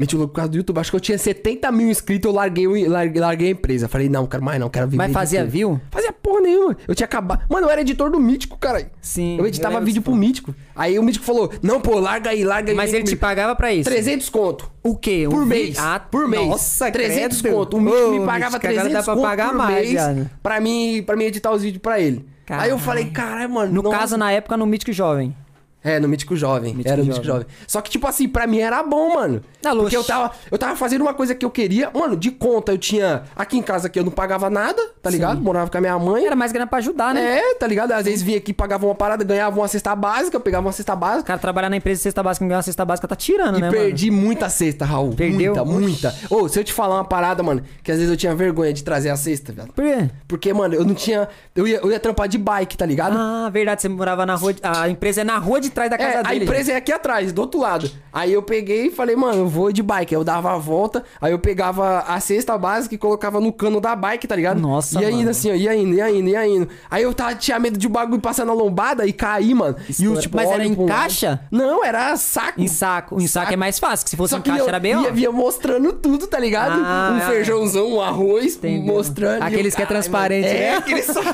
Meti 0.00 0.16
o 0.16 0.18
louco 0.18 0.32
por 0.32 0.36
causa 0.36 0.50
do 0.50 0.56
YouTube. 0.56 0.78
Acho 0.78 0.90
que 0.90 0.96
eu 0.96 1.00
tinha 1.00 1.18
70 1.18 1.70
mil 1.70 1.90
inscritos, 1.90 2.26
eu 2.26 2.34
larguei, 2.34 2.88
larguei, 2.88 3.20
larguei 3.20 3.48
a 3.48 3.50
empresa. 3.50 3.86
Falei, 3.86 4.08
não, 4.08 4.26
quero 4.26 4.42
mais 4.42 4.58
não, 4.58 4.70
quero 4.70 4.86
viver. 4.86 4.96
Mas 4.96 5.12
fazia 5.12 5.40
YouTube. 5.40 5.52
view? 5.52 5.80
Fazia 5.90 6.10
porra 6.10 6.40
nenhuma. 6.40 6.74
Eu 6.88 6.94
tinha 6.94 7.04
acabado. 7.04 7.42
Mano, 7.50 7.66
eu 7.66 7.70
era 7.70 7.82
editor 7.82 8.10
do 8.10 8.18
Mítico, 8.18 8.56
cara. 8.56 8.90
Sim. 9.02 9.36
Eu 9.38 9.46
editava 9.46 9.74
lembro 9.74 9.84
vídeo 9.84 10.00
pro 10.00 10.14
Mítico. 10.14 10.54
Aí 10.74 10.98
o 10.98 11.02
Mítico 11.02 11.22
falou: 11.22 11.52
Não, 11.62 11.82
pô, 11.82 11.98
larga 12.00 12.30
aí, 12.30 12.42
larga 12.44 12.70
aí. 12.70 12.76
Mas 12.76 12.94
ele 12.94 13.02
te 13.02 13.08
comigo." 13.08 13.20
pagava 13.20 13.54
pra 13.54 13.74
isso? 13.74 13.90
300 13.90 14.30
conto. 14.30 14.70
O 14.82 14.96
quê? 14.96 15.26
Um 15.28 15.32
Por 15.32 15.44
mês. 15.44 15.78
Ah, 15.78 16.00
por 16.00 16.26
mês. 16.26 16.48
Nossa, 16.48 16.90
300 16.90 17.42
credo. 17.42 17.54
conto. 17.54 17.76
O 17.76 17.80
Mítico 17.82 18.02
Ô, 18.02 18.10
me 18.12 18.20
pagava 18.20 18.56
Mítico, 18.56 18.72
agora 18.72 18.82
300 18.88 18.92
dá 18.92 19.02
pra 19.02 19.14
conto 19.14 19.22
pagar 19.22 19.48
por 19.50 19.58
mais, 19.58 19.92
mês 19.92 20.26
pra 20.42 20.60
mim, 20.62 21.02
pra 21.04 21.14
mim 21.14 21.24
editar 21.24 21.52
os 21.52 21.60
vídeos 21.60 21.82
pra 21.82 22.00
ele. 22.00 22.24
Caralho. 22.46 22.64
Aí 22.64 22.70
eu 22.70 22.78
falei, 22.78 23.04
caralho, 23.10 23.50
mano. 23.50 23.70
No 23.70 23.82
nossa. 23.82 23.98
caso, 23.98 24.16
na 24.16 24.32
época, 24.32 24.56
no 24.56 24.64
Mítico 24.64 24.94
Jovem. 24.94 25.36
É, 25.82 25.98
no 25.98 26.08
Mítico 26.08 26.36
Jovem. 26.36 26.74
Mítico 26.74 26.88
era 26.88 27.02
no. 27.02 27.08
Mítico 27.08 27.24
Jovem. 27.24 27.46
Só 27.66 27.80
que, 27.80 27.90
tipo 27.90 28.06
assim, 28.06 28.28
pra 28.28 28.46
mim 28.46 28.58
era 28.58 28.82
bom, 28.82 29.14
mano. 29.14 29.40
Ah, 29.64 29.74
Porque 29.74 29.96
eu 29.96 30.04
tava, 30.04 30.30
eu 30.50 30.58
tava 30.58 30.76
fazendo 30.76 31.00
uma 31.02 31.14
coisa 31.14 31.34
que 31.34 31.44
eu 31.44 31.50
queria. 31.50 31.90
Mano, 31.94 32.16
de 32.16 32.30
conta 32.30 32.72
eu 32.72 32.78
tinha. 32.78 33.22
Aqui 33.34 33.56
em 33.58 33.62
casa 33.62 33.88
que 33.88 33.98
eu 33.98 34.04
não 34.04 34.10
pagava 34.12 34.50
nada, 34.50 34.80
tá 35.02 35.08
ligado? 35.08 35.38
Sim. 35.38 35.42
Morava 35.42 35.70
com 35.70 35.78
a 35.78 35.80
minha 35.80 35.98
mãe. 35.98 36.24
Era 36.26 36.36
mais 36.36 36.52
grana 36.52 36.66
pra 36.66 36.78
ajudar, 36.78 37.14
né? 37.14 37.38
É, 37.38 37.54
tá 37.54 37.66
ligado? 37.66 37.92
Às 37.92 38.04
vezes 38.04 38.22
vinha 38.22 38.36
aqui, 38.38 38.52
pagava 38.52 38.84
uma 38.86 38.94
parada, 38.94 39.24
ganhava 39.24 39.58
uma 39.58 39.68
cesta 39.68 39.94
básica, 39.96 40.38
pegava 40.38 40.66
uma 40.66 40.72
cesta 40.72 40.94
básica. 40.94 41.24
cara 41.24 41.38
trabalhar 41.38 41.70
na 41.70 41.76
empresa 41.76 41.98
de 41.98 42.02
cesta 42.02 42.22
básica, 42.22 42.44
não 42.44 42.48
ganhar 42.48 42.58
uma 42.58 42.62
cesta 42.62 42.84
básica, 42.84 43.08
tá 43.08 43.16
tirando, 43.16 43.58
E 43.58 43.60
né, 43.62 43.70
perdi 43.70 44.10
muita 44.10 44.48
cesta, 44.50 44.84
Raul. 44.84 45.14
Perdeu? 45.14 45.54
Muita, 45.54 45.64
muita. 45.64 46.14
Ô, 46.28 46.48
se 46.48 46.58
eu 46.60 46.64
te 46.64 46.72
falar 46.72 46.96
uma 46.96 47.04
parada, 47.04 47.42
mano, 47.42 47.62
que 47.82 47.90
às 47.90 47.96
vezes 47.98 48.10
eu 48.10 48.16
tinha 48.16 48.34
vergonha 48.34 48.72
de 48.72 48.84
trazer 48.84 49.08
a 49.10 49.16
cesta, 49.16 49.52
velho. 49.52 49.68
mano? 49.68 49.72
Por 49.74 49.84
quê? 49.84 50.10
Porque, 50.28 50.52
mano, 50.52 50.74
eu 50.74 50.84
não 50.84 50.94
tinha. 50.94 51.28
Eu 51.54 51.66
ia, 51.66 51.78
eu 51.78 51.90
ia 51.90 51.98
trampar 52.00 52.28
de 52.28 52.36
bike, 52.38 52.76
tá 52.76 52.84
ligado? 52.84 53.16
Ah, 53.16 53.48
verdade, 53.50 53.82
você 53.82 53.88
morava 53.88 54.26
na 54.26 54.34
rua. 54.34 54.52
de- 54.52 54.60
A 54.62 54.88
empresa 54.88 55.20
é 55.20 55.24
na 55.24 55.38
rua 55.38 55.60
de 55.60 55.69
trás 55.70 55.90
da 55.90 55.96
casa 55.98 56.10
É, 56.10 56.18
a 56.18 56.22
dele. 56.22 56.44
empresa 56.44 56.72
é 56.72 56.76
aqui 56.76 56.92
atrás, 56.92 57.32
do 57.32 57.40
outro 57.40 57.60
lado. 57.60 57.90
Aí 58.12 58.32
eu 58.32 58.42
peguei 58.42 58.86
e 58.86 58.90
falei, 58.90 59.14
mano, 59.16 59.38
eu 59.42 59.48
vou 59.48 59.72
de 59.72 59.82
bike. 59.82 60.14
Aí 60.14 60.20
eu 60.20 60.24
dava 60.24 60.52
a 60.52 60.56
volta, 60.58 61.04
aí 61.20 61.32
eu 61.32 61.38
pegava 61.38 62.00
a 62.00 62.18
cesta 62.20 62.56
básica 62.58 62.94
e 62.94 62.98
colocava 62.98 63.40
no 63.40 63.52
cano 63.52 63.80
da 63.80 63.94
bike, 63.94 64.26
tá 64.26 64.34
ligado? 64.34 64.60
Nossa, 64.60 65.00
E 65.00 65.04
ainda 65.04 65.16
mano. 65.18 65.30
assim, 65.30 65.50
ó, 65.50 65.54
ia 65.54 65.74
indo, 65.74 65.94
ia 65.94 66.10
indo, 66.10 66.28
ia 66.28 66.46
indo. 66.46 66.68
Aí 66.90 67.02
eu 67.02 67.14
tava, 67.14 67.34
tinha 67.36 67.58
medo 67.58 67.78
de 67.78 67.86
o 67.86 67.90
bagulho 67.90 68.20
passar 68.20 68.44
na 68.44 68.52
lombada 68.52 69.06
e 69.06 69.12
cair, 69.12 69.54
mano. 69.54 69.76
E 69.98 70.08
o 70.08 70.16
tipo, 70.18 70.36
Mas 70.36 70.50
era 70.50 70.64
em 70.64 70.74
pro 70.74 70.84
lado. 70.86 70.92
caixa? 71.00 71.40
Não, 71.50 71.84
era 71.84 72.16
saco. 72.16 72.60
Em 72.60 72.66
saco. 72.68 73.20
Em 73.20 73.26
saco, 73.26 73.52
é 73.52 73.56
mais 73.56 73.78
fácil, 73.78 74.04
que 74.04 74.10
se 74.10 74.16
fosse 74.16 74.30
Só 74.32 74.38
em 74.38 74.42
caixa 74.42 74.60
eu 74.62 74.68
era 74.68 74.80
bem, 74.80 74.96
ó. 74.96 75.02
ia, 75.02 75.10
ia 75.10 75.30
mostrando 75.32 75.92
tudo, 75.92 76.26
tá 76.26 76.38
ligado? 76.38 76.80
Ah, 76.84 77.12
um 77.14 77.18
é. 77.18 77.26
feijãozão, 77.34 77.92
um 77.94 78.00
arroz, 78.00 78.56
Entendeu. 78.56 78.92
mostrando. 78.94 79.42
Aqueles 79.42 79.66
E 79.66 79.68
eu, 79.74 79.76
que 79.76 79.82
é 79.82 79.86
"Caralho, 79.86 79.88
transparente, 79.88 80.46
mano." 80.48 80.58
né? 80.58 80.64
É, 80.64 80.76
aqueles 80.76 81.06
só... 81.06 81.20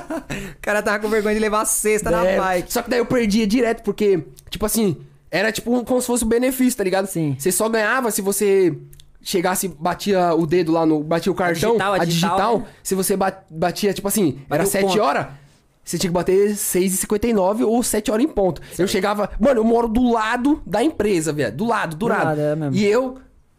O 0.57 0.61
cara 0.67 0.83
tava 0.83 0.99
com 0.99 1.09
vergonha 1.09 1.35
de 1.35 1.41
levar 1.41 1.63
a 1.63 1.65
cesta 1.65 2.11
na 2.11 2.25
É, 2.27 2.37
bike. 2.39 2.73
Só 2.73 2.83
que 2.83 2.91
daí 2.91 2.99
eu 2.99 3.07
perdia 3.07 3.47
direto, 3.47 3.83
porque, 3.83 4.25
tipo 4.51 4.65
assim, 4.67 4.97
era 5.31 5.51
tipo 5.53 5.85
como 5.85 6.01
se 6.01 6.07
fosse 6.07 6.25
um 6.25 6.29
benefício, 6.29 6.77
tá 6.77 6.85
ligado? 6.85 7.07
Sim. 7.07 7.37
Você 7.39 7.51
só 7.53 7.69
ganhava 7.69 8.11
se 8.11 8.21
você 8.23 8.77
chegasse, 9.23 9.67
batia 9.69 10.35
o 10.35 10.47
dedo 10.47 10.73
lá 10.73 10.87
no. 10.87 11.03
Batia 11.03 11.33
o 11.33 11.35
cartão, 11.35 11.71
digital, 11.73 11.93
a 11.93 11.97
a 11.97 12.05
digital, 12.05 12.31
digital. 12.37 12.59
né? 12.61 12.67
Se 12.83 12.95
você 12.95 13.17
ba- 13.17 13.43
batia, 13.51 13.93
tipo 13.93 14.07
assim, 14.09 14.39
era 14.49 14.63
o 14.63 14.67
7 14.67 14.85
ponto. 14.87 15.01
horas. 15.01 15.27
Você 15.85 15.99
tinha 15.99 16.11
que 16.11 16.15
bater 16.15 16.51
6h59 16.57 17.65
ou 17.65 17.81
7 17.83 18.11
horas 18.11 18.25
em 18.25 18.29
ponto. 18.29 18.61
Eu 18.79 18.89
chegava. 18.89 19.31
Mano, 19.39 19.61
eu 19.61 19.65
moro 19.65 19.87
do 19.89 20.11
lado 20.13 20.61
da 20.67 20.83
empresa, 20.83 21.33
velho. 21.33 21.55
Do 21.57 21.65
lado, 21.65 21.91
do, 21.91 21.97
Do 21.97 22.07
lado. 22.09 22.25
lado, 22.25 22.41
é. 22.41 22.57
E 22.73 22.85
eu 22.85 23.19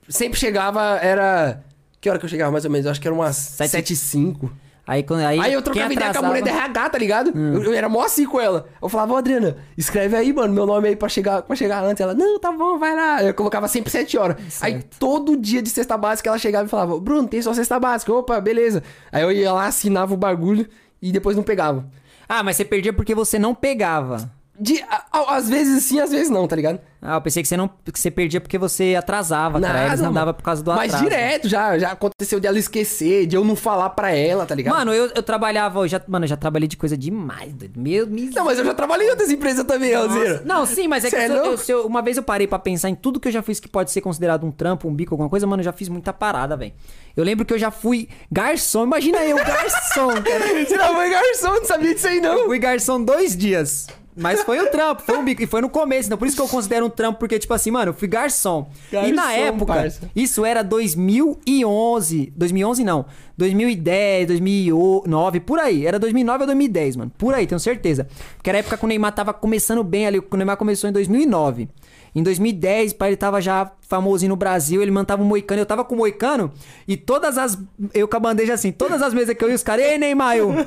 sempre 0.10 0.38
chegava, 0.40 0.82
era. 1.02 1.64
Que 2.02 2.10
hora 2.10 2.20
que 2.20 2.26
eu 2.26 2.30
chegava 2.30 2.52
mais 2.52 2.64
ou 2.66 2.72
menos? 2.72 2.86
Eu 2.86 2.92
acho 2.92 3.00
que 3.02 3.08
era 3.08 3.16
umas 3.16 3.36
Sete- 3.36 3.70
7 3.72 3.94
h 3.94 4.00
05 4.02 4.52
Aí, 4.88 5.04
quando, 5.04 5.20
aí, 5.20 5.38
Aí 5.38 5.52
eu 5.54 5.62
trocava 5.62 5.92
ideia 5.92 6.14
com 6.14 6.20
a 6.20 6.28
mulher 6.30 6.42
da 6.44 6.50
atrasava- 6.52 6.70
RH, 6.80 6.90
tá 6.90 6.98
ligado? 6.98 7.32
Eu, 7.38 7.64
eu 7.66 7.74
era 7.74 7.90
mó 7.90 8.04
assim 8.04 8.26
com 8.26 8.40
ela. 8.40 8.68
Eu 8.82 8.88
falava, 8.88 9.14
ô 9.14 9.18
Adriana, 9.18 9.58
escreve 9.78 10.16
aí, 10.16 10.32
mano, 10.32 10.54
meu 10.54 10.66
nome 10.66 10.88
aí 10.88 10.96
pra 10.96 11.10
chegar, 11.10 11.42
pra 11.42 11.56
chegar 11.58 11.84
antes. 11.84 12.00
Ela, 12.00 12.14
não, 12.14 12.40
tá 12.40 12.52
bom, 12.54 12.80
vai 12.80 12.96
lá. 12.96 13.22
Eu 13.22 13.34
colocava 13.34 13.68
sempre 13.68 13.92
7 13.92 14.18
horas. 14.18 14.38
Aí 14.62 14.82
todo 14.98 15.36
dia 15.36 15.62
de 15.62 15.70
cesta 15.70 15.98
básica 15.98 16.30
ela 16.30 16.38
chegava 16.40 16.66
e 16.66 16.70
falava, 16.70 16.98
Bruno, 17.00 17.28
tem 17.28 17.42
só 17.42 17.54
cesta 17.54 17.78
básica. 17.78 18.14
Opa, 18.14 18.40
beleza. 18.40 18.82
Aí 19.12 19.22
eu 19.24 19.32
ia 19.32 19.52
lá, 19.52 19.66
assinava 19.68 20.14
o 20.14 20.18
bagulho 20.18 20.66
e 21.02 21.12
depois 21.12 21.36
não 21.36 21.44
pegava. 21.44 21.86
Ah, 22.30 22.42
mas 22.42 22.56
você 22.56 22.64
perdia 22.64 22.94
porque 22.94 23.14
você 23.14 23.38
não 23.38 23.54
pegava. 23.54 24.32
De, 24.60 24.82
a- 24.90 25.06
a- 25.12 25.36
às 25.36 25.48
vezes 25.48 25.84
sim, 25.84 26.00
às 26.00 26.10
vezes 26.10 26.30
não, 26.32 26.48
tá 26.48 26.56
ligado? 26.56 26.80
Ah, 27.00 27.16
eu 27.18 27.22
pensei 27.22 27.44
que 27.44 27.48
você 27.48 27.56
não 27.56 27.68
que 27.68 28.00
você 28.00 28.10
perdia 28.10 28.42
porque 28.42 28.58
você 28.58 28.96
atrasava, 28.98 29.62
cara. 29.62 29.86
Eles 29.88 30.02
não 30.02 30.12
davam 30.12 30.34
por 30.34 30.42
causa 30.42 30.64
do 30.64 30.72
Mas 30.74 30.92
atraso. 30.96 31.04
direto 31.04 31.48
já, 31.48 31.78
já 31.78 31.92
aconteceu 31.92 32.40
de 32.40 32.48
ela 32.48 32.58
esquecer, 32.58 33.28
de 33.28 33.36
eu 33.36 33.46
não 33.46 33.56
falar 33.56 33.92
pra 33.92 34.12
ela, 34.12 34.48
tá 34.48 34.56
ligado? 34.56 34.74
Mano, 34.76 34.92
eu, 34.92 35.12
eu 35.14 35.22
trabalhava, 35.22 35.82
eu 35.82 35.88
já, 35.88 36.02
mano, 36.08 36.26
eu 36.26 36.30
já 36.30 36.36
trabalhei 36.36 36.68
de 36.68 36.76
coisa 36.76 36.98
demais, 36.98 37.54
doido. 37.54 37.80
Meu, 37.80 38.08
mis... 38.08 38.34
Não, 38.34 38.46
mas 38.46 38.58
eu 38.58 38.66
já 38.66 38.74
trabalhei 38.74 39.06
em 39.08 39.10
outras 39.12 39.30
empresas 39.30 39.64
também, 39.64 39.94
Alzeira. 39.94 40.42
Não, 40.44 40.66
sim, 40.66 40.88
mas 40.88 41.06
é 41.06 41.10
que 41.12 41.16
é 41.16 41.28
eu- 41.30 41.36
eu- 41.36 41.58
eu- 41.68 41.86
uma 41.86 42.02
vez 42.02 42.18
eu 42.18 42.24
parei 42.24 42.48
pra 42.48 42.58
pensar 42.58 42.90
em 42.90 42.96
tudo 42.96 43.20
que 43.20 43.28
eu 43.28 43.32
já 43.32 43.44
fiz 43.44 43.60
que 43.60 43.68
pode 43.70 43.92
ser 43.92 44.02
considerado 44.02 44.44
um 44.44 44.52
trampo, 44.52 44.88
um 44.88 44.94
bico, 44.94 45.14
alguma 45.14 45.30
coisa, 45.30 45.46
mano, 45.46 45.62
eu 45.62 45.66
já 45.66 45.72
fiz 45.74 45.88
muita 45.90 46.12
parada, 46.12 46.58
velho. 46.58 46.74
Eu 47.16 47.24
lembro 47.24 47.46
que 47.46 47.54
eu 47.54 47.60
já 47.60 47.70
fui 47.70 48.10
garçom, 48.32 48.84
imagina 48.86 49.24
eu, 49.24 49.38
garçom, 49.38 50.08
cara. 50.24 50.66
Você 50.66 50.76
não 50.76 50.96
foi 50.96 51.10
garçom, 51.12 51.48
não 51.54 51.66
sabia 51.66 51.94
disso 51.94 52.08
aí 52.08 52.18
Eu 52.18 52.24
não. 52.24 52.46
fui 52.48 52.58
garçom 52.58 53.04
dois 53.04 53.38
dias. 53.38 53.88
Mas 54.18 54.42
foi 54.44 54.60
um 54.60 54.70
trampo, 54.72 55.02
foi 55.02 55.18
um 55.18 55.24
bico. 55.24 55.44
E 55.44 55.48
foi 55.48 55.62
no 55.62 55.70
começo, 55.70 56.08
então 56.08 56.18
por 56.18 56.28
isso 56.28 56.36
que 56.36 56.42
eu 56.42 56.48
considero 56.48 56.86
um 56.86 56.90
trampo, 56.90 57.20
porque, 57.20 57.38
tipo 57.38 57.54
assim, 57.54 57.72
mano, 57.72 57.90
eu 57.92 57.94
fui 57.94 58.08
garçom. 58.08 58.70
e 58.92 59.12
na 59.12 59.28
Garçom, 59.28 59.38
época, 59.40 59.74
parça. 59.74 60.12
isso 60.16 60.44
era 60.46 60.64
2011. 60.64 62.34
2011 62.36 62.84
não. 62.84 63.06
2010, 63.38 64.28
2009, 64.28 65.40
por 65.42 65.60
aí. 65.60 65.86
Era 65.86 66.00
2009 66.00 66.44
ou 66.44 66.46
2010, 66.48 66.96
mano. 66.96 67.12
Por 67.18 67.34
aí, 67.34 67.46
tenho 67.46 67.60
certeza. 67.60 68.08
Porque 68.36 68.50
era 68.50 68.58
a 68.58 68.60
época 68.60 68.78
que 68.78 68.86
o 68.86 68.88
Neymar 68.88 69.14
tava 69.14 69.34
começando 69.34 69.84
bem 69.84 70.08
ali. 70.08 70.20
O 70.20 70.36
Neymar 70.36 70.58
começou 70.58 70.90
em 70.90 70.94
2009. 70.94 71.70
Em 72.16 72.24
2010, 72.24 72.94
pai, 72.94 73.10
ele 73.10 73.18
tava 73.18 73.40
já 73.40 73.72
famosinho 73.82 74.30
no 74.30 74.36
Brasil, 74.36 74.82
ele 74.82 74.90
mantava 74.90 75.22
um 75.22 75.26
moicano, 75.26 75.62
eu 75.62 75.66
tava 75.68 75.84
com 75.84 75.94
o 75.94 75.98
moicano, 76.00 76.52
e 76.88 76.98
todas 76.98 77.38
as. 77.38 77.56
Eu 77.94 78.08
com 78.08 78.18
a 78.18 78.20
bandeja 78.20 78.54
assim, 78.54 78.72
todas 78.72 79.04
as 79.04 79.14
vezes 79.14 79.36
que 79.38 79.44
eu 79.44 79.50
ia, 79.50 79.56
os 79.56 79.62
caras, 79.62 79.86
ei, 79.86 80.00
Neymar, 80.00 80.36
eu. 80.36 80.52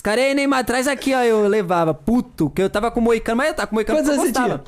Os 0.00 0.02
caras, 0.02 0.24
ei, 0.24 0.34
Neymar, 0.34 0.64
traz 0.64 0.88
aqui, 0.88 1.12
ó. 1.12 1.22
Eu 1.22 1.46
levava, 1.46 1.92
puto, 1.92 2.48
que 2.48 2.62
eu 2.62 2.70
tava 2.70 2.90
com 2.90 3.00
o 3.00 3.02
moicano, 3.02 3.36
mas 3.36 3.48
eu 3.48 3.54
tava 3.54 3.66
com 3.66 3.74
o 3.74 3.76
moicano 3.76 3.98
Quantos 3.98 4.08
eu 4.08 4.14
anos 4.14 4.32
você 4.32 4.32
gostava. 4.32 4.64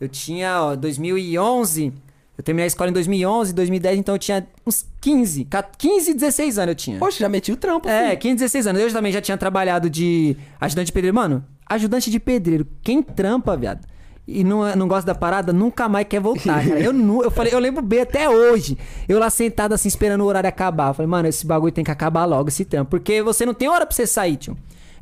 Eu 0.00 0.08
tinha, 0.08 0.60
ó, 0.60 0.74
2011. 0.74 1.92
Eu 2.36 2.42
terminei 2.42 2.64
a 2.64 2.66
escola 2.66 2.90
em 2.90 2.92
2011, 2.92 3.52
2010, 3.52 3.98
então 4.00 4.16
eu 4.16 4.18
tinha 4.18 4.44
uns 4.66 4.84
15, 5.00 5.46
15, 5.78 6.14
16 6.14 6.58
anos 6.58 6.68
eu 6.70 6.74
tinha. 6.74 6.98
Poxa, 6.98 7.20
já 7.20 7.28
meti 7.28 7.52
o 7.52 7.56
trampo. 7.56 7.88
É, 7.88 8.08
filho. 8.08 8.18
15, 8.18 8.34
16 8.34 8.66
anos. 8.66 8.82
Eu 8.82 8.92
também 8.92 9.12
já 9.12 9.20
tinha 9.20 9.38
trabalhado 9.38 9.88
de 9.88 10.36
ajudante 10.60 10.86
de 10.86 10.92
pedreiro. 10.92 11.14
Mano, 11.14 11.44
ajudante 11.64 12.10
de 12.10 12.18
pedreiro, 12.18 12.66
quem 12.82 13.00
trampa, 13.00 13.56
viado, 13.56 13.86
e 14.26 14.44
não, 14.44 14.74
não 14.76 14.86
gosta 14.86 15.06
da 15.06 15.14
parada, 15.18 15.52
nunca 15.52 15.88
mais 15.88 16.06
quer 16.06 16.20
voltar, 16.20 16.64
cara. 16.66 16.80
Eu, 16.80 16.92
eu 17.22 17.30
falei, 17.30 17.52
eu 17.52 17.58
lembro 17.58 17.82
bem 17.82 18.00
até 18.02 18.28
hoje. 18.28 18.78
Eu 19.08 19.18
lá 19.18 19.28
sentado 19.28 19.72
assim, 19.74 19.88
esperando 19.88 20.20
o 20.20 20.26
horário 20.26 20.48
acabar. 20.48 20.90
Eu 20.90 20.94
falei, 20.94 21.08
mano, 21.08 21.28
esse 21.28 21.46
bagulho 21.46 21.72
tem 21.72 21.84
que 21.84 21.90
acabar 21.90 22.24
logo, 22.24 22.48
esse 22.48 22.64
trampo. 22.64 22.90
Porque 22.90 23.20
você 23.22 23.44
não 23.44 23.54
tem 23.54 23.68
hora 23.68 23.84
pra 23.84 23.94
você 23.94 24.06
sair, 24.06 24.36
tio. 24.36 24.56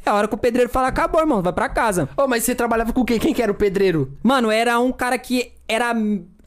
É 0.04 0.09
a 0.09 0.14
hora 0.14 0.26
que 0.26 0.35
o 0.35 0.38
pedreiro 0.38 0.70
fala, 0.70 0.88
acabou, 0.88 1.20
irmão, 1.20 1.42
vai 1.42 1.52
pra 1.52 1.68
casa. 1.68 2.09
Ô, 2.16 2.26
mas 2.26 2.44
você 2.44 2.54
trabalhava 2.54 2.92
com 2.92 3.04
quem? 3.04 3.18
Quem 3.18 3.35
que 3.35 3.42
era 3.42 3.52
o 3.52 3.54
pedreiro? 3.54 4.16
Mano, 4.22 4.50
era 4.50 4.78
um 4.80 4.90
cara 4.90 5.18
que 5.18 5.52
era. 5.68 5.94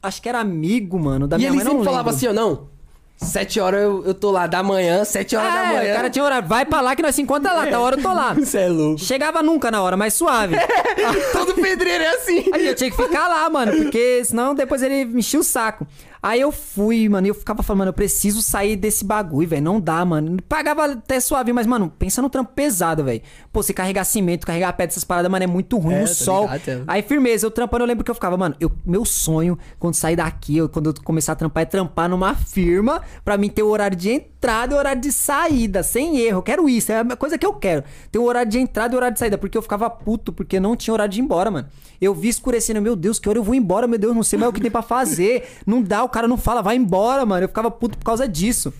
Acho 0.02 0.20
que 0.20 0.28
era 0.28 0.40
amigo, 0.40 0.98
mano, 0.98 1.28
da 1.28 1.36
e 1.36 1.38
minha 1.38 1.50
ele 1.50 1.56
mãe. 1.56 1.64
não 1.64 1.72
sempre 1.72 1.84
falava 1.86 2.10
assim, 2.10 2.26
ó, 2.26 2.32
não. 2.32 2.73
Sete 3.16 3.58
horas 3.60 3.80
eu, 3.82 4.02
eu 4.04 4.12
tô 4.12 4.30
lá 4.30 4.46
da 4.46 4.62
manhã, 4.62 5.04
sete 5.04 5.34
horas 5.36 5.52
da 5.52 5.60
É, 5.60 5.72
manhã. 5.76 5.92
o 5.92 5.96
cara 5.96 6.10
tinha 6.10 6.24
horário. 6.24 6.48
Vai 6.48 6.66
pra 6.66 6.80
lá 6.80 6.94
que 6.96 7.02
nós 7.02 7.14
se 7.14 7.22
encontra 7.22 7.52
lá, 7.52 7.66
tá 7.66 7.78
hora 7.80 7.96
eu 7.96 8.02
tô 8.02 8.12
lá. 8.12 8.34
Você 8.38 8.58
é 8.58 8.68
louco. 8.68 8.98
Chegava 8.98 9.42
nunca 9.42 9.70
na 9.70 9.80
hora, 9.82 9.96
mas 9.96 10.14
suave. 10.14 10.56
Todo 11.32 11.54
pedreiro 11.54 12.04
é 12.04 12.08
assim. 12.08 12.44
Aí 12.52 12.66
eu 12.66 12.74
tinha 12.74 12.90
que 12.90 12.96
ficar 12.96 13.28
lá, 13.28 13.48
mano, 13.48 13.72
porque 13.72 14.22
senão 14.24 14.54
depois 14.54 14.82
ele 14.82 15.04
me 15.06 15.20
enchia 15.20 15.40
o 15.40 15.44
saco. 15.44 15.86
Aí 16.26 16.40
eu 16.40 16.50
fui, 16.50 17.06
mano, 17.06 17.26
e 17.26 17.28
eu 17.28 17.34
ficava 17.34 17.62
falando, 17.62 17.80
mano, 17.80 17.88
eu 17.90 17.92
preciso 17.92 18.40
sair 18.40 18.76
desse 18.76 19.04
bagulho, 19.04 19.46
velho. 19.46 19.62
Não 19.62 19.78
dá, 19.78 20.02
mano. 20.06 20.38
Pagava 20.48 20.86
até 20.86 21.20
suave, 21.20 21.52
mas, 21.52 21.66
mano, 21.66 21.92
pensa 21.98 22.22
no 22.22 22.30
trampo 22.30 22.50
pesado, 22.54 23.04
velho. 23.04 23.20
Pô, 23.52 23.62
você 23.62 23.74
carregar 23.74 24.04
cimento, 24.04 24.46
carregar 24.46 24.72
pedra, 24.72 24.90
essas 24.90 25.04
paradas, 25.04 25.30
mano, 25.30 25.44
é 25.44 25.46
muito 25.46 25.76
ruim 25.76 25.96
É, 25.96 26.00
no 26.00 26.06
sol. 26.06 26.50
ligado. 26.50 26.84
Aí, 26.86 27.02
firmeza, 27.02 27.44
eu 27.44 27.50
trampando, 27.50 27.84
eu 27.84 27.88
lembro 27.88 28.02
que 28.02 28.10
eu 28.10 28.14
ficava, 28.14 28.38
mano, 28.38 28.56
eu, 28.58 28.72
meu 28.86 29.04
sonho, 29.04 29.58
quando 29.78 29.96
sair 29.96 30.16
daqui, 30.16 30.56
eu- 30.56 30.68
quando 30.70 30.86
eu 30.86 30.94
começar 31.04 31.32
a 31.32 31.36
trampar, 31.36 31.62
é 31.62 31.66
trampar 31.66 32.08
numa 32.08 32.34
firma 32.34 33.02
pra 33.22 33.36
mim 33.36 33.50
ter 33.50 33.62
o 33.62 33.68
horário 33.68 33.94
de 33.96 34.10
entrada 34.10 34.72
e 34.72 34.76
o 34.76 34.78
horário 34.78 35.02
de 35.02 35.12
saída, 35.12 35.82
sem 35.82 36.16
erro. 36.20 36.38
Eu 36.38 36.42
quero 36.42 36.66
isso, 36.70 36.90
é 36.90 37.00
a 37.00 37.16
coisa 37.16 37.36
que 37.36 37.44
eu 37.44 37.52
quero. 37.52 37.84
Ter 38.10 38.18
o 38.18 38.24
horário 38.24 38.50
de 38.50 38.58
entrada 38.58 38.94
e 38.94 38.96
o 38.96 38.98
horário 38.98 39.12
de 39.12 39.18
saída, 39.18 39.36
porque 39.36 39.58
eu 39.58 39.62
ficava 39.62 39.90
puto, 39.90 40.32
porque 40.32 40.58
não 40.58 40.74
tinha 40.74 40.94
horário 40.94 41.12
de 41.12 41.20
ir 41.20 41.22
embora, 41.22 41.50
mano. 41.50 41.68
Eu 42.04 42.14
vi 42.14 42.28
escurecendo, 42.28 42.80
meu 42.80 42.94
Deus, 42.94 43.18
que 43.18 43.28
hora 43.28 43.38
eu 43.38 43.42
vou 43.42 43.54
embora, 43.54 43.86
meu 43.86 43.98
Deus, 43.98 44.14
não 44.14 44.22
sei 44.22 44.38
mais 44.38 44.50
o 44.50 44.52
que 44.52 44.60
tem 44.60 44.70
pra 44.70 44.82
fazer. 44.82 45.48
Não 45.66 45.82
dá, 45.82 46.04
o 46.04 46.08
cara 46.08 46.28
não 46.28 46.36
fala, 46.36 46.62
vai 46.62 46.76
embora, 46.76 47.24
mano. 47.24 47.44
Eu 47.44 47.48
ficava 47.48 47.70
puto 47.70 47.96
por 47.98 48.04
causa 48.04 48.28
disso. 48.28 48.72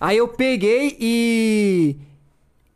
Aí 0.00 0.16
eu 0.16 0.28
peguei 0.28 0.96
e. 0.98 1.96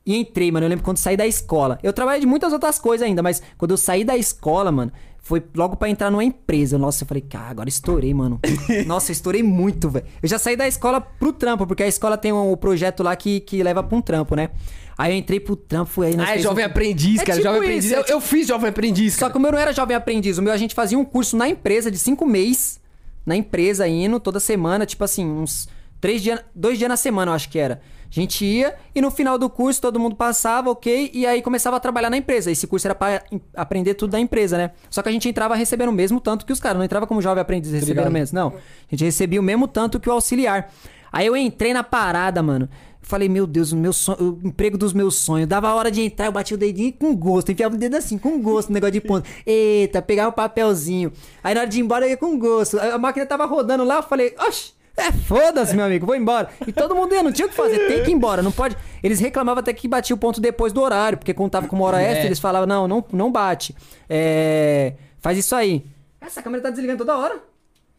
E 0.05 0.17
entrei, 0.17 0.53
mano. 0.53 0.65
Eu 0.67 0.71
lembro 0.71 0.85
quando 0.85 0.99
saí 0.99 1.17
da 1.17 1.27
escola. 1.27 1.79
Eu 1.83 1.93
trabalhei 1.93 2.21
de 2.21 2.27
muitas 2.27 2.53
outras 2.53 2.79
coisas 2.79 3.07
ainda, 3.07 3.23
mas 3.23 3.43
quando 3.59 3.73
eu 3.73 3.77
saí 3.77 4.05
da 4.05 4.17
escola, 4.17 4.71
mano, 4.71 4.93
foi 5.27 5.43
logo 5.57 5.77
pra 5.77 5.89
entrar 5.89 6.11
numa 6.11 6.23
empresa. 6.23 6.79
Nossa, 6.79 7.03
eu 7.03 7.09
falei, 7.09 7.21
cara, 7.21 7.51
agora 7.51 7.69
estourei, 7.69 8.15
mano. 8.15 8.39
Nossa, 8.87 9.11
eu 9.11 9.13
estourei 9.13 9.43
muito, 9.43 9.91
velho. 9.91 10.07
Eu 10.23 10.29
já 10.29 10.39
saí 10.39 10.57
da 10.57 10.69
escola 10.69 11.01
pro 11.01 11.33
trampo, 11.33 11.67
porque 11.67 11.83
a 11.83 11.89
escola 11.89 12.17
tem 12.17 12.33
um 12.33 12.57
projeto 12.57 13.03
lá 13.03 13.15
que, 13.17 13.41
que 13.41 13.63
leva 13.63 13.83
pra 13.83 13.99
um 13.99 14.01
trampo, 14.01 14.37
né? 14.37 14.51
Aí 14.97 15.13
eu 15.13 15.19
entrei 15.19 15.41
pro 15.41 15.57
trampo, 15.57 16.01
aí 16.03 16.17
nós 16.17 16.29
Ah, 16.29 16.37
é 16.37 16.39
jovem 16.39 16.65
um- 16.65 16.69
aprendiz, 16.69 17.21
É 17.21 17.25
cara. 17.25 17.39
tipo 17.41 17.53
jovem 17.53 17.77
isso, 17.77 17.89
aprendiz. 17.89 17.93
é 17.93 18.13
Eu, 18.13 18.17
eu 18.17 18.21
fiz 18.21 18.47
jovem 18.47 18.69
aprendiz, 18.71 19.15
Só 19.15 19.21
cara. 19.21 19.33
que 19.33 19.39
o 19.39 19.41
meu 19.41 19.51
não 19.53 19.59
era 19.59 19.73
jovem 19.73 19.97
aprendiz. 19.97 20.39
O 20.39 20.43
meu 20.43 20.53
a 20.53 20.57
gente 20.57 20.75
fazia 20.75 20.97
um 20.99 21.05
curso 21.05 21.37
na 21.37 21.49
empresa 21.49 21.91
de 21.91 21.99
cinco 21.99 22.25
meses. 22.25 22.81
Na 23.27 23.35
empresa, 23.35 23.89
indo 23.89 24.21
toda 24.21 24.39
semana, 24.39 24.87
tipo 24.87 25.03
assim, 25.03 25.27
uns 25.27 25.69
três 26.01 26.23
dias, 26.23 26.41
dois 26.55 26.79
dias 26.79 26.89
na 26.89 26.97
semana, 26.97 27.33
eu 27.33 27.35
acho 27.35 27.49
que 27.51 27.59
era. 27.59 27.81
A 28.11 28.15
gente 28.15 28.45
ia 28.45 28.75
e 28.95 29.01
no 29.01 29.11
final 29.11 29.37
do 29.39 29.49
curso 29.51 29.81
todo 29.81 29.99
mundo 29.99 30.15
passava, 30.17 30.71
ok, 30.71 31.11
e 31.13 31.27
aí 31.27 31.43
começava 31.43 31.77
a 31.77 31.81
trabalhar 31.81 32.09
na 32.11 32.17
empresa. 32.17 32.51
Esse 32.51 32.67
curso 32.67 32.87
era 32.87 32.95
pra 32.95 33.23
em- 33.31 33.41
aprender 33.55 33.95
tudo 33.95 34.11
da 34.13 34.21
empresa, 34.21 34.57
né? 34.57 34.71
Só 34.89 35.03
que 35.03 35.09
a 35.09 35.13
gente 35.13 35.29
entrava 35.29 35.55
recebendo 35.55 35.89
o 35.89 35.93
mesmo 35.93 36.21
tanto 36.21 36.47
que 36.47 36.53
os 36.53 36.61
caras, 36.61 36.79
não 36.79 36.85
entrava 36.85 37.07
como 37.07 37.21
jovem 37.21 37.43
aprendiz 37.43 37.73
recebendo 37.73 37.97
ligado. 37.99 38.13
mesmo, 38.13 38.39
não. 38.39 38.49
A 38.49 38.53
gente 38.91 39.05
recebia 39.05 39.41
o 39.41 39.43
mesmo 39.45 39.67
tanto 39.69 39.99
que 40.01 40.09
o 40.09 40.13
auxiliar. 40.13 40.73
Aí 41.13 41.27
eu 41.27 41.37
entrei 41.37 41.73
na 41.75 41.83
parada, 41.83 42.43
mano. 42.43 42.69
Falei, 43.01 43.29
meu 43.29 43.47
Deus, 43.47 43.71
o 43.71 43.77
meu 43.77 43.93
sonho, 43.93 44.41
o 44.43 44.49
emprego 44.49 44.77
dos 44.77 44.93
meus 44.93 45.15
sonhos. 45.15 45.47
Dava 45.49 45.69
a 45.69 45.75
hora 45.77 45.93
de 45.93 46.03
entrar, 46.03 46.27
eu 46.27 46.33
bati 46.33 46.55
o 46.55 46.59
dedinho 46.59 46.93
com 46.93 47.15
gosto. 47.15 47.53
Enfiava 47.53 47.75
o 47.75 47.79
dedo 47.79 47.95
assim, 47.97 48.19
com 48.19 48.41
gosto, 48.43 48.69
no 48.69 48.75
negócio 48.75 48.93
de 48.93 49.01
ponto. 49.01 49.29
Eita, 49.47 50.03
pegava 50.03 50.31
o 50.31 50.33
papelzinho. 50.33 51.13
Aí 51.45 51.55
na 51.55 51.61
hora 51.61 51.71
de 51.71 51.79
ir 51.79 51.83
embora 51.83 52.05
eu 52.05 52.11
ia 52.11 52.17
com 52.17 52.37
gosto. 52.37 52.79
A 52.81 52.95
a 52.95 52.99
máquina 52.99 53.25
tava 53.25 53.47
rodando 53.47 53.85
lá, 53.85 53.97
eu 53.97 54.03
falei, 54.03 54.35
oxe, 54.41 54.73
é 54.97 55.13
foda-se, 55.13 55.75
meu 55.77 55.85
amigo, 55.85 56.07
vou 56.07 56.17
embora. 56.17 56.49
E 56.67 56.73
todo 56.73 56.95
mundo 56.95 57.15
ia, 57.15 57.23
não 57.23 57.33
tinha 57.33 57.47
o 57.47 57.51
que 57.51 57.57
fazer, 57.57 57.87
tem 57.87 58.03
que 58.03 58.11
ir 58.11 58.15
embora, 58.15 58.43
não 58.43 58.51
pode. 58.53 58.77
Eles 59.03 59.21
reclamavam 59.21 59.61
até 59.61 59.73
que 59.73 59.87
batia 59.87 60.15
o 60.15 60.19
ponto 60.19 60.41
depois 60.41 60.73
do 60.73 60.81
horário, 60.81 61.19
porque 61.19 61.35
contava 61.35 61.69
com 61.69 61.77
uma 61.77 61.85
hora 61.87 62.01
extra, 62.03 62.27
eles 62.27 62.39
falavam, 62.41 62.67
não, 62.67 62.89
não, 62.89 63.05
não 63.13 63.31
bate. 63.33 63.75
É. 64.09 64.95
Faz 65.21 65.37
isso 65.39 65.55
aí. 65.55 65.85
Essa 66.21 66.43
câmera 66.43 66.63
tá 66.63 66.71
desligando 66.71 66.99
toda 66.99 67.17
hora. 67.17 67.39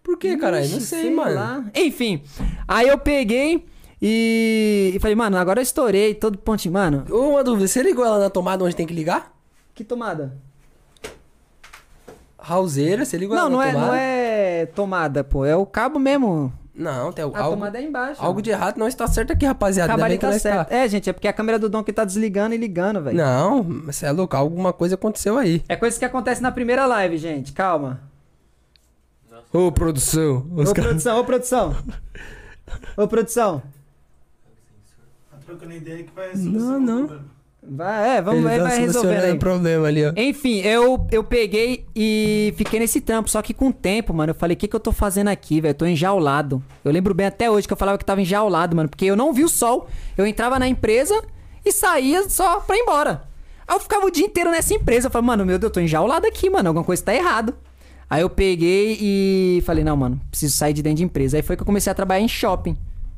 Por 0.02 0.18
que, 0.18 0.38
caralho? 0.38 0.68
Não 0.70 0.78
Ixi, 0.78 0.88
sei, 0.88 1.14
mano. 1.14 1.36
lá. 1.36 1.66
Enfim, 1.76 2.22
aí 2.68 2.88
eu 2.88 2.98
peguei 2.98 3.66
e, 4.02 4.94
e 4.96 5.00
falei, 5.00 5.16
mano, 5.16 5.38
agora 5.38 5.60
eu 5.60 5.64
estourei 5.64 6.14
todo 6.14 6.38
pontinho. 6.38 6.74
Mano, 6.74 7.06
Ô, 7.10 7.32
Uma 7.32 7.44
dúvida, 7.44 7.68
você 7.68 7.82
ligou 7.84 8.06
ela 8.06 8.18
na 8.20 8.30
tomada 8.30 8.64
onde 8.64 8.76
tem 8.76 8.88
que 8.88 8.94
ligar? 8.94 9.34
que 9.76 9.84
tomada? 9.84 10.36
Raulzeira, 12.40 13.04
você 13.06 13.18
ligou 13.18 13.36
Não, 13.36 13.44
ela 13.44 13.50
não 13.52 13.58
na 13.60 13.66
é, 13.68 13.72
tomada? 13.72 13.88
não 13.88 13.96
é 13.96 14.66
tomada, 14.68 15.24
pô. 15.24 15.46
É 15.46 15.56
o 15.56 15.66
cabo 15.66 16.00
mesmo. 16.00 16.54
Não, 16.78 17.12
tem 17.12 17.24
A 17.24 17.28
algo, 17.28 17.56
tomada 17.56 17.80
é 17.80 17.82
embaixo. 17.82 18.22
algo 18.24 18.40
de 18.40 18.52
errado 18.52 18.78
não 18.78 18.88
está 18.88 19.08
certo 19.08 19.34
aqui, 19.34 19.46
rapaziada. 19.48 19.94
Ainda 19.94 20.06
bem 20.08 20.16
que 20.18 20.22
tá 20.22 20.30
nós 20.30 20.42
certo. 20.42 20.72
É, 20.72 20.88
gente, 20.88 21.10
é 21.10 21.14
porque 21.14 21.28
a 21.28 21.34
câmera 21.34 21.58
do 21.58 21.68
Dom 21.68 21.84
que 21.84 21.92
tá 21.92 22.06
desligando 22.06 22.54
e 22.54 22.58
ligando, 22.58 23.02
velho. 23.02 23.18
Não, 23.18 23.64
você 23.64 24.06
é 24.06 24.12
louco, 24.12 24.38
alguma 24.38 24.72
coisa 24.72 24.94
aconteceu 24.94 25.40
aí. 25.40 25.64
É 25.68 25.76
coisa 25.76 25.98
que 25.98 26.06
acontece 26.06 26.40
na 26.40 26.52
primeira 26.52 26.86
live, 26.86 27.18
gente. 27.18 27.52
Calma. 27.52 28.00
Ô, 29.52 29.72
produção. 29.72 30.46
Os 30.56 30.70
Ô, 30.70 30.74
produção, 30.74 31.20
ô, 31.20 31.24
produção. 31.24 31.76
Ô, 32.96 33.08
produção. 33.08 33.64
Tá 35.32 35.38
trocando 35.46 35.74
ideia 35.74 36.04
que 36.04 36.12
vai 36.14 36.32
Não, 36.36 36.80
não. 36.80 37.22
Vai, 37.70 38.18
é, 38.18 38.22
vamos, 38.22 38.46
Ele 38.46 38.58
tá 38.58 38.64
vai 38.64 38.80
resolvendo 38.80 39.24
aí. 39.24 39.38
problema 39.38 39.88
ali, 39.88 40.06
ó. 40.06 40.14
Enfim, 40.16 40.60
eu, 40.62 41.06
eu 41.12 41.24
peguei 41.24 41.86
e 41.94 42.54
fiquei 42.56 42.80
nesse 42.80 43.02
trampo. 43.02 43.30
Só 43.30 43.42
que 43.42 43.54
com 43.54 43.68
o 43.68 43.74
tempo, 43.74 44.14
mano, 44.14 44.32
eu 44.32 44.36
falei, 44.36 44.56
o 44.56 44.58
que, 44.58 44.68
que 44.68 44.76
eu 44.76 44.80
tô 44.80 44.92
fazendo 44.94 45.28
aqui, 45.28 45.60
velho? 45.60 45.72
Eu 45.72 45.76
tô 45.76 45.86
enjaulado. 45.86 46.64
Eu 46.84 46.92
lembro 46.92 47.14
bem 47.14 47.26
até 47.28 47.52
hoje 47.52 47.68
que 47.68 47.74
eu 47.74 47.78
falava 47.78 47.98
que 47.98 48.06
tava 48.06 48.22
enjaulado, 48.22 48.76
mano. 48.76 48.88
Porque 48.88 49.06
eu 49.06 49.16
não 49.18 49.34
vi 49.34 49.44
o 49.44 49.50
sol. 49.50 49.88
Eu 50.18 50.26
entrava 50.26 50.58
na 50.58 50.68
empresa 50.68 51.22
e 51.66 51.72
saía 51.72 52.30
só 52.30 52.62
pra 52.62 52.78
ir 52.78 52.80
embora. 52.80 53.24
Aí 53.68 53.76
eu 53.76 53.80
ficava 53.82 54.06
o 54.06 54.12
dia 54.12 54.26
inteiro 54.26 54.50
nessa 54.50 54.74
empresa. 54.74 55.08
Eu 55.08 55.12
falei, 55.12 55.28
mano, 55.28 55.46
meu 55.46 55.60
Deus, 55.60 55.70
eu 55.70 55.74
tô 55.74 55.80
enjaulado 55.82 56.26
aqui, 56.26 56.50
mano. 56.50 56.70
Alguma 56.70 56.86
coisa 56.86 57.04
tá 57.04 57.14
errado. 57.14 57.54
Aí 58.10 58.22
eu 58.22 58.30
peguei 58.30 58.98
e 59.02 59.62
falei, 59.66 59.84
não, 59.84 59.98
mano, 59.98 60.22
preciso 60.32 60.56
sair 60.56 60.72
de 60.72 60.82
dentro 60.82 60.98
de 61.00 61.04
empresa. 61.04 61.36
Aí 61.36 61.44
foi 61.44 61.58
que 61.58 61.64
eu 61.64 61.66
comecei 61.66 61.92
a 61.92 61.94
trabalhar 61.96 62.22
em 62.22 62.28
shopping. 62.30 62.78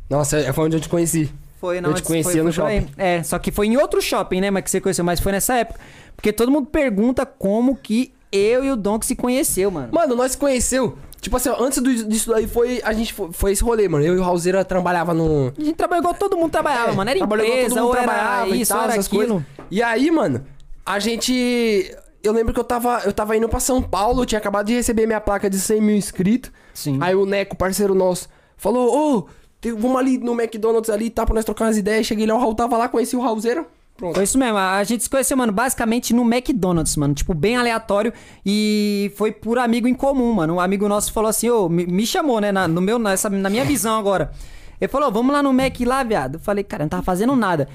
Nossa, 0.09 0.51
foi 0.53 0.65
onde 0.65 0.77
eu 0.77 0.81
te 0.81 0.89
conheci. 0.89 1.29
Foi, 1.59 1.77
Eu 1.79 1.93
te 1.93 2.03
conhecia 2.03 2.41
no 2.43 2.65
aí. 2.65 2.87
É, 2.97 3.21
só 3.23 3.37
que 3.37 3.51
foi 3.51 3.67
em 3.67 3.75
outro 3.77 4.01
shopping, 4.01 4.39
né? 4.41 4.49
Mas 4.51 4.63
que 4.63 4.71
você 4.71 4.79
conheceu, 4.79 5.03
mas 5.03 5.19
foi 5.19 5.31
nessa 5.33 5.55
época. 5.55 5.79
Porque 6.15 6.31
todo 6.31 6.51
mundo 6.51 6.67
pergunta 6.67 7.25
como 7.25 7.75
que 7.75 8.13
eu 8.31 8.63
e 8.63 8.71
o 8.71 8.75
Donk 8.75 9.05
se 9.05 9.15
conheceu, 9.15 9.69
mano. 9.69 9.89
Mano, 9.91 10.15
nós 10.15 10.31
se 10.33 10.37
conheceu. 10.37 10.97
Tipo 11.19 11.35
assim, 11.35 11.49
ó, 11.49 11.61
antes 11.61 11.81
do- 11.81 12.05
disso 12.05 12.29
daí 12.31 12.47
foi. 12.47 12.81
A 12.83 12.93
gente 12.93 13.13
foi, 13.13 13.29
foi 13.33 13.51
esse 13.51 13.61
rolê, 13.61 13.89
mano. 13.89 14.05
Eu 14.05 14.15
e 14.15 14.17
o 14.19 14.23
Raulzeira 14.23 14.63
trabalhava 14.63 15.13
no. 15.13 15.51
A 15.57 15.61
gente 15.61 15.75
trabalhou 15.75 16.01
igual 16.01 16.13
todo 16.13 16.37
mundo 16.37 16.49
trabalhava, 16.51 16.91
É, 16.91 16.95
mano. 16.95 17.09
Era 17.09 17.19
trabalhou 17.19 17.45
igual 17.45 17.57
empresa, 17.59 17.75
todo 17.75 17.83
mundo 17.83 17.91
ou 17.91 17.97
era 17.97 18.07
trabalhava 18.13 18.55
e 18.55 18.61
isso, 18.61 18.69
tal, 18.69 18.77
ou 18.77 18.83
era 18.85 18.93
essas 18.93 19.05
aquilo. 19.07 19.27
coisas. 19.27 19.43
E 19.69 19.83
aí, 19.83 20.09
mano, 20.11 20.45
a 20.85 20.97
gente. 20.99 21.93
Eu 22.23 22.31
lembro 22.33 22.53
que 22.53 22.59
eu 22.59 22.63
tava, 22.63 23.01
eu 23.05 23.11
tava 23.13 23.35
indo 23.35 23.47
pra 23.49 23.59
São 23.59 23.81
Paulo, 23.81 24.25
tinha 24.25 24.39
acabado 24.39 24.67
de 24.67 24.73
receber 24.73 25.05
minha 25.07 25.21
placa 25.21 25.49
de 25.49 25.59
100 25.59 25.81
mil 25.81 25.95
inscritos. 25.95 26.51
Sim. 26.73 26.97
Aí 27.01 27.15
o 27.15 27.25
Neco, 27.25 27.55
parceiro 27.55 27.93
nosso, 27.95 28.29
falou: 28.57 28.87
Ô, 29.17 29.21
tem- 29.21 29.29
vamos 29.63 29.97
ali 29.97 30.17
no 30.17 30.39
McDonald's 30.39 30.89
ali, 30.89 31.09
tá? 31.09 31.25
Pra 31.25 31.35
nós 31.35 31.45
trocar 31.45 31.65
umas 31.65 31.77
ideias. 31.77 32.05
Cheguei 32.05 32.25
lá, 32.25 32.35
o 32.35 32.39
Raul 32.39 32.55
tava 32.55 32.77
lá, 32.77 32.87
conheci 32.87 33.15
o 33.15 33.21
Raulzeira. 33.21 33.65
Pronto. 33.97 34.15
Foi 34.15 34.23
isso 34.23 34.37
mesmo. 34.37 34.57
A 34.57 34.81
gente 34.85 35.03
se 35.03 35.09
conheceu, 35.09 35.35
mano, 35.35 35.51
basicamente 35.51 36.13
no 36.13 36.21
McDonald's, 36.21 36.95
mano. 36.95 37.13
Tipo, 37.13 37.33
bem 37.33 37.57
aleatório. 37.57 38.13
E 38.45 39.11
foi 39.17 39.31
por 39.31 39.59
amigo 39.59 39.87
em 39.87 39.93
comum, 39.93 40.31
mano. 40.31 40.55
Um 40.55 40.59
amigo 40.59 40.87
nosso 40.87 41.11
falou 41.11 41.29
assim, 41.29 41.49
ô, 41.49 41.67
me, 41.67 41.85
me 41.85 42.05
chamou, 42.05 42.39
né? 42.39 42.51
Na, 42.51 42.67
no 42.67 42.79
meu, 42.79 42.97
nessa, 42.97 43.29
na 43.29 43.49
minha 43.49 43.65
visão 43.65 43.99
agora. 43.99 44.31
Ele 44.79 44.87
falou, 44.87 45.11
vamos 45.11 45.33
lá 45.33 45.43
no 45.43 45.51
Mac 45.51 45.77
lá, 45.81 46.01
viado. 46.03 46.35
Eu 46.35 46.39
falei, 46.39 46.63
cara, 46.63 46.83
eu 46.83 46.85
não 46.85 46.89
tava 46.89 47.03
fazendo 47.03 47.35
nada. 47.35 47.67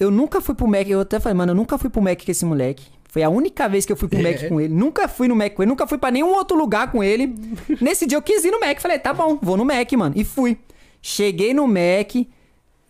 Eu 0.00 0.10
nunca 0.10 0.40
fui 0.40 0.54
pro 0.54 0.66
Mac, 0.66 0.88
eu 0.88 1.00
até 1.00 1.20
falei, 1.20 1.36
mano, 1.36 1.52
eu 1.52 1.56
nunca 1.56 1.76
fui 1.76 1.90
pro 1.90 2.00
Mac 2.00 2.24
com 2.24 2.30
esse 2.30 2.44
moleque. 2.44 2.86
Foi 3.10 3.22
a 3.22 3.28
única 3.28 3.68
vez 3.68 3.84
que 3.84 3.92
eu 3.92 3.96
fui 3.96 4.08
pro 4.08 4.20
Mac 4.22 4.48
com 4.48 4.58
ele. 4.60 4.72
Nunca 4.72 5.08
fui 5.08 5.28
no 5.28 5.36
Mac 5.36 5.52
com 5.52 5.62
ele, 5.62 5.68
nunca 5.68 5.86
fui 5.86 5.98
pra 5.98 6.10
nenhum 6.10 6.34
outro 6.34 6.56
lugar 6.56 6.90
com 6.90 7.04
ele. 7.04 7.34
Nesse 7.80 8.06
dia 8.06 8.16
eu 8.16 8.22
quis 8.22 8.44
ir 8.44 8.50
no 8.50 8.60
Mac. 8.60 8.80
Falei, 8.80 8.98
tá 8.98 9.12
bom, 9.12 9.38
vou 9.42 9.56
no 9.58 9.64
Mac, 9.64 9.90
mano. 9.92 10.14
E 10.16 10.24
fui. 10.24 10.58
Cheguei 11.06 11.54
no 11.54 11.68
Mac. 11.68 12.16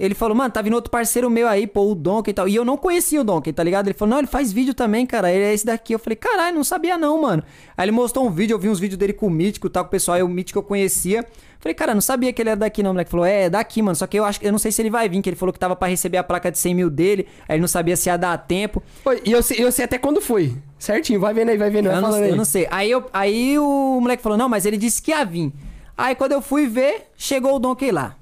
Ele 0.00 0.14
falou, 0.14 0.35
mano, 0.35 0.50
tá 0.50 0.62
vindo 0.62 0.72
outro 0.72 0.90
parceiro 0.90 1.29
meu 1.29 1.46
aí, 1.46 1.66
pô, 1.66 1.90
o 1.90 1.94
Donkey 1.94 2.31
e 2.31 2.35
tal. 2.35 2.48
E 2.48 2.55
eu 2.55 2.64
não 2.64 2.79
conhecia 2.79 3.20
o 3.20 3.24
Donkey, 3.24 3.52
tá 3.52 3.62
ligado? 3.62 3.88
Ele 3.88 3.94
falou, 3.94 4.11
não, 4.11 4.18
ele 4.18 4.26
faz 4.26 4.50
vídeo 4.50 4.72
também, 4.72 5.05
cara. 5.05 5.31
Ele 5.31 5.44
é 5.44 5.52
esse 5.52 5.66
daqui. 5.66 5.92
Eu 5.94 5.98
falei, 5.98 6.16
caralho, 6.16 6.57
não 6.57 6.64
sabia 6.64 6.96
não, 6.96 7.20
mano. 7.20 7.42
Aí 7.76 7.85
ele 7.85 7.92
mostrou 7.92 8.26
um 8.26 8.31
vídeo, 8.31 8.55
eu 8.55 8.59
vi 8.59 8.70
uns 8.70 8.81
vídeos 8.81 8.98
dele 8.98 9.12
com 9.12 9.26
o 9.26 9.31
Mítico 9.31 9.68
tal, 9.68 9.85
com 9.85 9.88
o 9.88 9.90
pessoal. 9.90 10.16
Aí 10.16 10.22
o 10.22 10.29
Mítico 10.29 10.59
eu 10.59 10.62
conhecia. 10.62 11.26
Falei, 11.61 11.74
cara, 11.74 11.92
não 11.92 12.00
sabia 12.00 12.33
que 12.33 12.40
ele 12.40 12.48
era 12.48 12.59
daqui 12.59 12.83
não. 12.83 12.92
Moleque 12.92 13.11
falou, 13.11 13.26
é, 13.26 13.44
é 13.44 13.50
daqui, 13.50 13.83
mano. 13.83 13.96
Só 13.96 14.07
que 14.07 14.18
eu 14.18 14.24
acho 14.24 14.40
que 14.40 14.46
eu 14.46 14.52
não 14.52 14.59
sei 14.59 14.72
se 14.72 14.81
ele 14.81 14.90
vai 14.90 15.11
vir, 15.11 15.20
que 15.20 15.29
ele 15.29 15.37
falou 15.37 15.52
que 15.52 15.59
tava 15.59 15.76
pra 15.76 15.88
receber 15.88 16.16
a 16.16 16.24
placa 16.24 16.50
de 16.50 16.59
100 16.59 16.74
mil 16.74 16.88
dele. 16.88 17.26
Aí 17.46 17.57
ele 17.57 17.61
não 17.61 17.68
sabia 17.68 17.96
se 17.96 18.09
ia 18.09 18.16
dar 18.16 18.37
tempo. 18.38 18.83
Foi, 19.05 19.20
e 19.26 19.33
eu 19.33 19.42
sei, 19.42 19.62
eu 19.62 19.70
sei 19.70 19.85
até 19.85 19.98
quando 19.98 20.22
foi. 20.22 20.57
Certinho, 20.79 21.20
vai 21.20 21.35
vendo 21.35 21.50
aí, 21.50 21.59
vai 21.59 21.68
vendo. 21.68 21.90
Eu 21.90 22.00
não, 22.00 22.14
aí. 22.14 22.31
eu 22.31 22.37
não 22.37 22.46
sei. 22.46 22.66
Aí, 22.70 22.90
eu, 22.90 23.05
aí 23.12 23.59
o 23.59 24.00
moleque 24.00 24.22
falou, 24.22 24.38
não, 24.38 24.48
mas 24.48 24.64
ele 24.64 24.79
disse 24.79 25.02
que 25.02 25.11
ia 25.11 25.22
vir. 25.22 25.52
Aí 25.96 26.14
quando 26.14 26.32
eu 26.32 26.42
fui 26.42 26.66
ver, 26.66 27.09
chegou 27.16 27.56
o 27.56 27.59
Donkey 27.59 27.90
lá. 27.90 28.16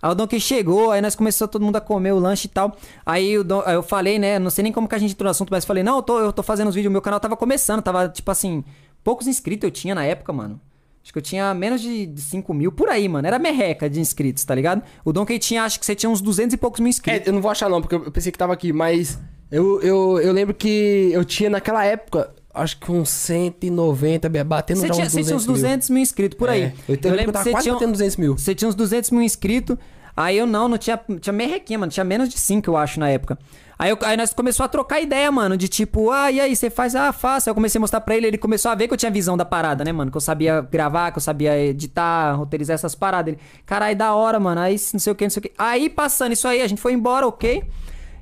Aí 0.00 0.10
o 0.12 0.14
Donkey 0.14 0.38
chegou, 0.40 0.92
aí 0.92 1.00
nós 1.02 1.16
começamos 1.16 1.50
todo 1.50 1.64
mundo 1.64 1.76
a 1.76 1.80
comer 1.80 2.12
o 2.12 2.18
lanche 2.18 2.46
e 2.46 2.50
tal. 2.50 2.76
Aí, 3.04 3.36
o 3.36 3.42
Don- 3.42 3.62
aí 3.66 3.74
eu 3.74 3.82
falei, 3.82 4.16
né, 4.18 4.38
não 4.38 4.48
sei 4.50 4.62
nem 4.62 4.72
como 4.72 4.88
que 4.88 4.94
a 4.94 4.98
gente 4.98 5.10
entrou 5.12 5.24
no 5.26 5.30
assunto, 5.32 5.50
mas 5.50 5.64
falei, 5.64 5.82
não, 5.82 5.96
eu 5.96 6.02
tô, 6.02 6.20
eu 6.20 6.32
tô 6.32 6.42
fazendo 6.42 6.68
os 6.68 6.74
vídeos, 6.74 6.92
meu 6.92 7.02
canal 7.02 7.18
tava 7.18 7.36
começando, 7.36 7.82
tava, 7.82 8.08
tipo 8.08 8.30
assim, 8.30 8.64
poucos 9.02 9.26
inscritos 9.26 9.64
eu 9.66 9.70
tinha 9.72 9.94
na 9.96 10.04
época, 10.04 10.32
mano. 10.32 10.60
Acho 11.02 11.12
que 11.12 11.18
eu 11.18 11.22
tinha 11.22 11.52
menos 11.54 11.80
de, 11.80 12.06
de 12.06 12.20
5 12.20 12.52
mil, 12.54 12.70
por 12.70 12.88
aí, 12.88 13.08
mano. 13.08 13.26
Era 13.26 13.38
merreca 13.40 13.88
de 13.90 13.98
inscritos, 13.98 14.44
tá 14.44 14.54
ligado? 14.54 14.82
O 15.04 15.12
Donkey 15.12 15.38
tinha, 15.38 15.64
acho 15.64 15.80
que 15.80 15.86
você 15.86 15.96
tinha 15.96 16.08
uns 16.10 16.20
200 16.20 16.54
e 16.54 16.56
poucos 16.56 16.78
mil 16.80 16.88
inscritos. 16.90 17.26
É, 17.26 17.30
eu 17.30 17.32
não 17.32 17.40
vou 17.40 17.50
achar 17.50 17.68
não, 17.68 17.80
porque 17.80 17.94
eu 17.96 18.10
pensei 18.12 18.30
que 18.30 18.38
tava 18.38 18.52
aqui, 18.52 18.72
mas 18.72 19.18
eu, 19.50 19.80
eu, 19.80 20.20
eu 20.20 20.32
lembro 20.32 20.54
que 20.54 21.10
eu 21.12 21.24
tinha 21.24 21.48
naquela 21.50 21.84
época, 21.84 22.30
acho 22.58 22.78
que 22.78 22.90
uns 22.92 23.08
190, 23.08 24.28
batendo 24.44 24.78
Você 24.80 24.88
já 24.88 24.94
tinha, 24.94 25.06
uns 25.06 25.12
você 25.12 25.22
tinha 25.24 25.36
uns 25.36 25.44
200 25.46 25.46
mil. 25.46 25.54
200 25.56 25.90
mil 25.90 26.02
inscritos 26.02 26.38
por 26.38 26.48
aí. 26.48 26.62
É, 26.62 26.72
eu, 26.88 26.94
lembro 27.10 27.18
que 27.24 27.28
eu 27.28 27.32
tava 27.32 27.50
quase 27.50 27.70
batendo 27.70 27.92
200 27.92 28.16
mil. 28.16 28.36
Você 28.38 28.54
tinha 28.54 28.68
uns 28.68 28.74
200 28.74 29.10
mil 29.10 29.22
inscritos. 29.22 29.76
Aí 30.16 30.36
eu 30.36 30.46
não, 30.46 30.66
não 30.68 30.76
tinha, 30.76 31.00
tinha 31.20 31.32
merrequinha, 31.32 31.78
mano. 31.78 31.92
Tinha 31.92 32.02
menos 32.02 32.28
de 32.28 32.36
5, 32.38 32.68
eu 32.68 32.76
acho, 32.76 32.98
na 32.98 33.08
época. 33.08 33.38
Aí, 33.78 33.90
eu- 33.90 33.98
aí 34.02 34.16
nós 34.16 34.34
começou 34.34 34.64
a 34.64 34.68
trocar 34.68 35.00
ideia, 35.00 35.30
mano, 35.30 35.56
de 35.56 35.68
tipo, 35.68 36.10
ah, 36.10 36.32
e 36.32 36.40
aí, 36.40 36.56
você 36.56 36.68
faz? 36.68 36.96
Ah, 36.96 37.12
faço. 37.12 37.48
Aí 37.48 37.50
eu 37.52 37.54
comecei 37.54 37.78
a 37.78 37.80
mostrar 37.80 38.00
pra 38.00 38.16
ele, 38.16 38.26
ele 38.26 38.36
começou 38.38 38.72
a 38.72 38.74
ver 38.74 38.88
que 38.88 38.94
eu 38.94 38.98
tinha 38.98 39.12
visão 39.12 39.36
da 39.36 39.44
parada, 39.44 39.84
né, 39.84 39.92
mano? 39.92 40.10
Que 40.10 40.16
eu 40.16 40.20
sabia 40.20 40.60
gravar, 40.60 41.12
que 41.12 41.18
eu 41.18 41.22
sabia 41.22 41.56
editar, 41.56 42.32
roteirizar 42.32 42.74
essas 42.74 42.96
paradas. 42.96 43.34
Ele, 43.34 43.40
caralho, 43.64 43.94
da 43.96 44.12
hora, 44.12 44.40
mano. 44.40 44.60
Aí 44.60 44.74
não 44.92 44.98
sei 44.98 45.12
o 45.12 45.14
que, 45.14 45.24
não 45.24 45.30
sei 45.30 45.38
o 45.38 45.42
que. 45.42 45.52
Aí 45.56 45.88
passando 45.88 46.32
isso 46.32 46.48
aí, 46.48 46.60
a 46.62 46.66
gente 46.66 46.82
foi 46.82 46.92
embora, 46.94 47.24
ok? 47.24 47.62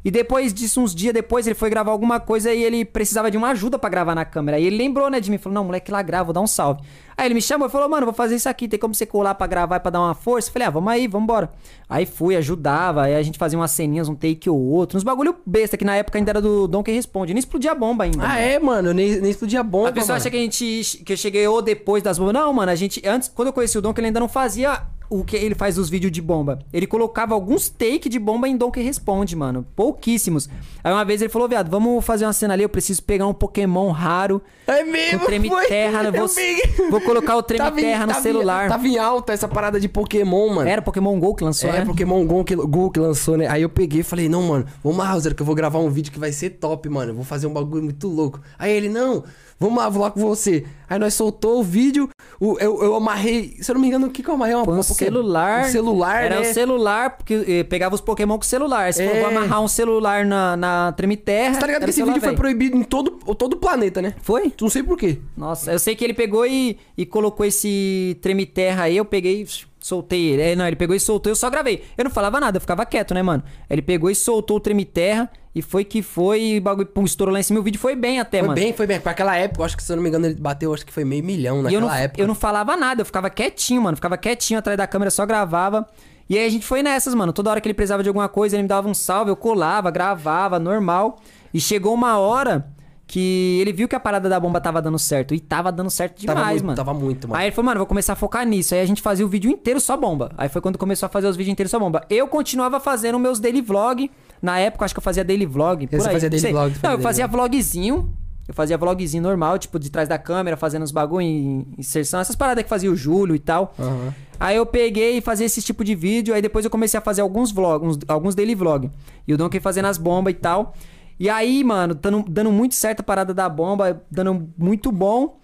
E 0.06 0.10
depois 0.12 0.54
disso, 0.54 0.80
uns 0.80 0.94
dias 0.94 1.12
depois, 1.12 1.48
ele 1.48 1.56
foi 1.56 1.68
gravar 1.68 1.90
alguma 1.90 2.20
coisa 2.20 2.54
e 2.54 2.62
ele 2.62 2.84
precisava 2.84 3.28
de 3.28 3.36
uma 3.36 3.48
ajuda 3.48 3.76
pra 3.76 3.90
gravar 3.90 4.14
na 4.14 4.24
câmera. 4.24 4.56
Aí 4.56 4.64
ele 4.64 4.76
lembrou, 4.76 5.10
né, 5.10 5.18
de 5.18 5.28
mim. 5.28 5.36
Falou, 5.36 5.54
não, 5.54 5.64
moleque, 5.64 5.90
lá 5.90 6.00
grava, 6.00 6.26
vou 6.26 6.32
dar 6.32 6.40
um 6.40 6.46
salve. 6.46 6.80
Aí 7.16 7.26
ele 7.26 7.34
me 7.34 7.42
chamou 7.42 7.66
e 7.66 7.70
falou, 7.72 7.88
mano, 7.88 8.06
vou 8.06 8.14
fazer 8.14 8.36
isso 8.36 8.48
aqui. 8.48 8.68
Tem 8.68 8.78
como 8.78 8.94
você 8.94 9.04
colar 9.04 9.34
pra 9.34 9.48
gravar 9.48 9.76
e 9.78 9.80
pra 9.80 9.90
dar 9.90 10.00
uma 10.00 10.14
força? 10.14 10.48
Eu 10.48 10.52
falei, 10.52 10.68
ah, 10.68 10.70
vamos 10.70 10.92
aí, 10.92 11.08
vambora. 11.08 11.50
Aí 11.88 12.06
fui, 12.06 12.36
ajudava. 12.36 13.02
Aí 13.02 13.16
a 13.16 13.22
gente 13.22 13.36
fazia 13.36 13.58
umas 13.58 13.72
ceninhas, 13.72 14.08
um 14.08 14.14
take 14.14 14.48
ou 14.48 14.56
outro. 14.56 14.96
Uns 14.96 15.02
bagulho 15.02 15.34
besta, 15.44 15.76
que 15.76 15.84
na 15.84 15.96
época 15.96 16.18
ainda 16.18 16.30
era 16.30 16.40
do 16.40 16.68
Donkey 16.68 16.92
Responde. 16.92 17.34
Nem 17.34 17.40
explodia 17.40 17.74
bomba 17.74 18.04
ainda. 18.04 18.22
Ah, 18.22 18.28
mano. 18.28 18.38
é, 18.38 18.58
mano? 18.60 18.88
Eu 18.90 18.94
nem, 18.94 19.20
nem 19.20 19.30
explodia 19.32 19.64
bomba, 19.64 19.88
A 19.88 19.92
pessoa 19.92 20.10
mano. 20.14 20.20
acha 20.20 20.30
que 20.30 20.36
a 20.36 20.40
gente. 20.40 21.02
que 21.04 21.14
eu 21.14 21.16
cheguei 21.16 21.44
ou 21.48 21.60
depois 21.60 22.00
das 22.00 22.16
bombas. 22.16 22.34
Não, 22.34 22.52
mano, 22.52 22.70
a 22.70 22.76
gente. 22.76 23.02
Antes, 23.04 23.28
quando 23.28 23.48
eu 23.48 23.52
conheci 23.52 23.76
o 23.76 23.82
Donkey, 23.82 23.98
ele 24.02 24.06
ainda 24.06 24.20
não 24.20 24.28
fazia 24.28 24.82
o 25.08 25.24
que 25.24 25.36
ele 25.36 25.54
faz 25.54 25.76
dos 25.76 25.88
vídeos 25.88 26.10
de 26.12 26.20
bomba. 26.20 26.58
Ele 26.72 26.86
colocava 26.86 27.34
alguns 27.34 27.68
take 27.68 28.08
de 28.08 28.18
bomba 28.18 28.48
em 28.48 28.56
Donkey 28.56 28.82
Responde, 28.82 29.34
mano. 29.36 29.66
Pouquíssimos. 29.76 30.48
Aí 30.82 30.92
uma 30.92 31.04
vez 31.04 31.20
ele 31.22 31.28
falou, 31.30 31.48
viado, 31.48 31.70
vamos 31.70 32.04
fazer 32.04 32.24
uma 32.26 32.32
cena 32.32 32.54
ali, 32.54 32.62
eu 32.62 32.68
preciso 32.68 33.02
pegar 33.02 33.26
um 33.26 33.34
Pokémon 33.34 33.90
raro. 33.90 34.42
É 34.66 34.82
mesmo, 34.84 35.24
treme 35.26 35.48
foi. 35.48 35.66
terra, 35.66 36.10
vou, 36.10 36.26
vi. 36.28 36.90
vou 36.90 37.00
colocar 37.00 37.36
o 37.36 37.42
treme 37.42 37.70
em- 37.70 37.84
terra 37.84 38.06
no 38.06 38.14
celular. 38.14 38.68
Tava 38.68 38.86
em 38.86 38.98
alta 38.98 39.32
essa 39.32 39.46
parada 39.48 39.78
de 39.78 39.88
Pokémon, 39.88 40.48
mano. 40.54 40.68
Era 40.68 40.82
Pokémon 40.82 41.18
GO 41.20 41.34
que 41.34 41.44
lançou, 41.44 41.70
É, 41.70 41.80
né? 41.80 41.84
Pokémon 41.84 42.24
Go 42.26 42.44
que, 42.44 42.56
Go 42.56 42.90
que 42.90 42.98
lançou, 43.00 43.36
né? 43.36 43.46
Aí 43.48 43.62
eu 43.62 43.68
peguei 43.68 44.00
e 44.00 44.02
falei, 44.04 44.28
não, 44.28 44.42
mano, 44.42 44.66
vamos 44.82 44.98
lá, 44.98 45.04
Razer, 45.06 45.34
que 45.34 45.42
eu 45.42 45.46
vou 45.46 45.54
gravar 45.54 45.78
um 45.78 45.88
vídeo 45.90 46.12
que 46.12 46.18
vai 46.18 46.32
ser 46.32 46.50
top, 46.50 46.88
mano. 46.88 47.12
Eu 47.12 47.14
vou 47.14 47.24
fazer 47.24 47.46
um 47.46 47.52
bagulho 47.52 47.82
muito 47.84 48.08
louco. 48.08 48.40
Aí 48.58 48.72
ele, 48.72 48.88
não, 48.88 49.22
vamos 49.58 49.76
lá, 49.78 49.88
vou 49.88 50.02
lá 50.02 50.10
com 50.10 50.20
você. 50.20 50.64
Aí 50.88 50.98
nós 50.98 51.14
soltou 51.14 51.58
o 51.60 51.62
vídeo, 51.62 52.08
o- 52.40 52.56
eu, 52.60 52.82
eu 52.82 52.94
amarrei, 52.94 53.56
se 53.60 53.70
eu 53.70 53.74
não 53.74 53.80
me 53.80 53.88
engano, 53.88 54.06
o 54.06 54.10
que 54.10 54.22
que 54.22 54.28
eu 54.30 54.34
amarrei? 54.34 54.54
Uma, 54.54 54.64
Foi 54.64 54.74
um 54.74 54.82
celular. 54.82 55.62
Um 55.64 55.68
celular, 55.70 56.22
Era 56.24 56.40
né? 56.40 56.48
o 56.50 56.54
celular, 56.54 57.16
porque 57.16 57.44
eh, 57.48 57.64
pegava 57.64 57.94
os 57.94 58.00
Pokémon 58.00 58.36
com 58.36 58.42
o 58.42 58.46
celular. 58.46 58.92
Você 58.92 59.02
É. 59.02 59.06
falou, 59.08 59.20
vou 59.30 59.38
amarrar 59.38 59.62
um 59.62 59.68
celular 59.68 60.24
na, 60.24 60.56
na 60.56 60.92
treme 60.92 61.16
terra. 61.16 61.54
Você 61.54 61.60
tá 61.60 61.66
ligado 61.66 61.84
que 61.84 61.90
esse 61.90 62.02
vídeo 62.02 62.20
foi 62.20 62.34
proibido 62.34 62.76
em 62.76 62.82
todo, 62.84 63.12
todo 63.34 63.54
o 63.54 63.56
planeta, 63.56 64.00
né? 64.00 64.14
Foi? 64.22 64.52
Não 64.60 64.68
sei 64.68 64.82
por 64.82 64.96
quê. 64.96 65.18
Nossa, 65.36 65.72
eu 65.72 65.78
sei 65.78 65.96
que 65.96 66.04
ele 66.04 66.14
pegou 66.14 66.46
e, 66.46 66.78
e 66.96 67.04
colocou 67.04 67.44
esse 67.44 68.16
treme 68.22 68.46
terra 68.46 68.84
aí, 68.84 68.96
eu 68.96 69.04
peguei 69.04 69.46
soltei 69.80 70.20
ele. 70.30 70.42
É, 70.42 70.56
não, 70.56 70.66
ele 70.66 70.74
pegou 70.76 70.96
e 70.96 71.00
soltou, 71.00 71.30
eu 71.30 71.36
só 71.36 71.48
gravei. 71.48 71.82
Eu 71.96 72.04
não 72.04 72.10
falava 72.10 72.40
nada, 72.40 72.56
eu 72.56 72.60
ficava 72.60 72.84
quieto, 72.84 73.14
né, 73.14 73.22
mano? 73.22 73.42
Ele 73.70 73.80
pegou 73.82 74.10
e 74.10 74.14
soltou 74.16 74.56
o 74.56 74.60
treme 74.60 74.84
terra 74.84 75.30
e 75.56 75.62
foi 75.62 75.84
que 75.86 76.02
foi, 76.02 76.42
e 76.42 76.58
o 76.58 76.60
bagulho 76.60 76.86
pum, 76.86 77.02
estourou 77.06 77.32
lá 77.32 77.40
em 77.40 77.42
cima. 77.42 77.58
O 77.58 77.62
vídeo 77.62 77.80
foi 77.80 77.96
bem 77.96 78.20
até, 78.20 78.40
Foi 78.40 78.48
mano. 78.48 78.60
bem, 78.60 78.74
foi 78.74 78.86
bem. 78.86 79.00
Pra 79.00 79.12
aquela 79.12 79.34
época, 79.38 79.64
acho 79.64 79.74
que 79.74 79.82
se 79.82 79.90
eu 79.90 79.96
não 79.96 80.02
me 80.02 80.10
engano, 80.10 80.26
ele 80.26 80.34
bateu, 80.34 80.74
acho 80.74 80.84
que 80.84 80.92
foi 80.92 81.02
meio 81.02 81.24
milhão 81.24 81.60
E 81.60 81.62
naquela 81.62 81.74
eu 81.76 81.80
não, 81.88 81.94
época. 81.94 82.20
eu 82.20 82.26
não 82.28 82.34
falava 82.34 82.76
nada, 82.76 83.00
eu 83.00 83.06
ficava 83.06 83.30
quietinho, 83.30 83.80
mano. 83.80 83.96
Ficava 83.96 84.18
quietinho 84.18 84.58
atrás 84.58 84.76
da 84.76 84.86
câmera, 84.86 85.10
só 85.10 85.24
gravava. 85.24 85.86
E 86.28 86.36
aí 86.36 86.44
a 86.44 86.50
gente 86.50 86.66
foi 86.66 86.82
nessas, 86.82 87.14
mano. 87.14 87.32
Toda 87.32 87.50
hora 87.50 87.58
que 87.60 87.66
ele 87.68 87.72
precisava 87.72 88.02
de 88.02 88.08
alguma 88.10 88.28
coisa, 88.28 88.54
ele 88.54 88.64
me 88.64 88.68
dava 88.68 88.86
um 88.86 88.92
salve, 88.92 89.30
eu 89.30 89.36
colava, 89.36 89.90
gravava, 89.90 90.58
normal. 90.58 91.18
E 91.54 91.58
chegou 91.58 91.94
uma 91.94 92.18
hora 92.18 92.66
que 93.06 93.58
ele 93.62 93.72
viu 93.72 93.88
que 93.88 93.94
a 93.94 94.00
parada 94.00 94.28
da 94.28 94.38
bomba 94.38 94.60
tava 94.60 94.82
dando 94.82 94.98
certo. 94.98 95.32
E 95.32 95.40
tava 95.40 95.72
dando 95.72 95.88
certo 95.88 96.20
demais, 96.20 96.36
Tava 96.36 96.50
muito, 96.52 96.64
mano. 96.66 96.76
tava 96.76 96.92
muito, 96.94 97.28
mano. 97.28 97.40
Aí 97.40 97.46
ele 97.46 97.54
falou, 97.54 97.66
mano, 97.66 97.78
vou 97.78 97.86
começar 97.86 98.12
a 98.12 98.16
focar 98.16 98.44
nisso. 98.44 98.74
Aí 98.74 98.80
a 98.82 98.84
gente 98.86 99.00
fazia 99.00 99.24
o 99.24 99.28
vídeo 99.28 99.50
inteiro 99.50 99.80
só 99.80 99.96
bomba. 99.96 100.32
Aí 100.36 100.50
foi 100.50 100.60
quando 100.60 100.76
começou 100.76 101.06
a 101.06 101.08
fazer 101.08 101.28
os 101.28 101.36
vídeos 101.36 101.52
inteiros 101.52 101.70
só 101.70 101.78
bomba. 101.78 102.04
Eu 102.10 102.28
continuava 102.28 102.78
fazendo 102.78 103.18
meus 103.18 103.38
daily 103.40 103.62
vlog. 103.62 104.10
Na 104.42 104.58
época, 104.58 104.84
acho 104.84 104.94
que 104.94 104.98
eu 104.98 105.02
fazia 105.02 105.24
daily 105.24 105.46
vlog. 105.46 105.86
Você 105.90 106.10
fazia 106.10 106.30
daily 106.30 106.52
vlog, 106.52 106.74
Não, 106.82 106.92
eu 106.92 107.00
fazia 107.00 107.26
vlogzinho. 107.26 108.12
Eu 108.48 108.54
fazia 108.54 108.78
vlogzinho 108.78 109.22
normal, 109.22 109.58
tipo, 109.58 109.76
de 109.76 109.90
trás 109.90 110.08
da 110.08 110.18
câmera, 110.18 110.56
fazendo 110.56 110.84
os 110.84 110.92
bagulho 110.92 111.22
em 111.22 111.66
inserção. 111.76 112.20
Essas 112.20 112.36
paradas 112.36 112.62
que 112.62 112.70
fazia 112.70 112.90
o 112.90 112.94
Júlio 112.94 113.34
e 113.34 113.40
tal. 113.40 113.74
Aham. 113.78 114.14
Aí 114.38 114.56
eu 114.56 114.64
peguei 114.64 115.16
e 115.18 115.20
fazia 115.20 115.46
esse 115.46 115.60
tipo 115.62 115.82
de 115.82 115.94
vídeo. 115.96 116.32
Aí 116.32 116.40
depois 116.40 116.64
eu 116.64 116.70
comecei 116.70 116.96
a 116.96 117.00
fazer 117.00 117.22
alguns 117.22 117.50
vlogs, 117.50 117.88
uns- 117.96 117.98
alguns 118.06 118.34
daily 118.36 118.54
vlog. 118.54 118.88
E 119.26 119.34
o 119.34 119.36
Donkey 119.36 119.58
fazendo 119.58 119.86
as 119.86 119.98
bombas 119.98 120.32
e 120.32 120.36
tal. 120.36 120.74
E 121.18 121.28
aí, 121.28 121.64
mano, 121.64 121.92
dando, 121.94 122.22
dando 122.28 122.52
muito 122.52 122.74
certo 122.76 123.00
a 123.00 123.02
parada 123.02 123.34
da 123.34 123.48
bomba, 123.48 124.00
dando 124.08 124.48
muito 124.56 124.92
bom. 124.92 125.40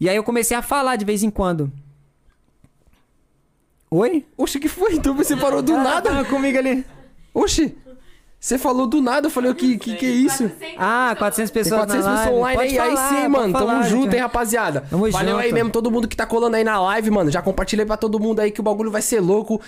E 0.00 0.08
aí 0.08 0.16
eu 0.16 0.24
comecei 0.24 0.56
a 0.56 0.62
falar 0.62 0.96
de 0.96 1.04
vez 1.04 1.22
em 1.22 1.30
quando. 1.30 1.70
Oi? 3.90 4.24
Oxe, 4.36 4.58
que 4.58 4.68
foi? 4.68 4.94
Então 4.94 5.14
você 5.16 5.36
parou 5.36 5.62
do 5.62 5.72
nada? 5.76 6.10
Tava 6.10 6.24
comigo 6.24 6.56
ali. 6.58 6.84
Oxe, 7.34 7.76
você 8.40 8.56
falou 8.56 8.86
do 8.86 9.02
nada, 9.02 9.26
eu 9.26 9.30
falei, 9.30 9.50
o 9.50 9.54
que, 9.54 9.76
que 9.76 9.94
que 9.96 10.06
é 10.06 10.08
isso? 10.08 10.50
Ah, 10.78 11.14
400 11.18 11.50
Tem 11.50 11.62
pessoas 11.62 11.80
400 11.82 12.06
na 12.06 12.16
pessoas 12.16 12.34
online 12.36 12.56
Pode 12.56 12.68
aí, 12.70 12.78
aí 12.88 12.96
falar, 12.96 13.08
sim, 13.08 13.14
pode 13.16 13.28
mano. 13.28 13.52
falar, 13.52 13.72
Tamo 13.74 13.82
junto, 13.84 14.04
gente. 14.04 14.14
hein, 14.14 14.20
rapaziada. 14.22 14.84
Tamo 14.88 15.10
Valeu 15.10 15.36
aí 15.36 15.42
junto. 15.50 15.54
mesmo, 15.54 15.70
todo 15.70 15.90
mundo 15.90 16.08
que 16.08 16.16
tá 16.16 16.24
colando 16.24 16.56
aí 16.56 16.64
na 16.64 16.80
live, 16.80 17.10
mano. 17.10 17.30
Já 17.30 17.42
compartilha 17.42 17.82
aí 17.82 17.86
pra 17.86 17.98
todo 17.98 18.18
mundo 18.18 18.40
aí 18.40 18.50
que 18.50 18.60
o 18.60 18.62
bagulho 18.62 18.90
vai 18.90 19.02
ser 19.02 19.20
louco. 19.20 19.60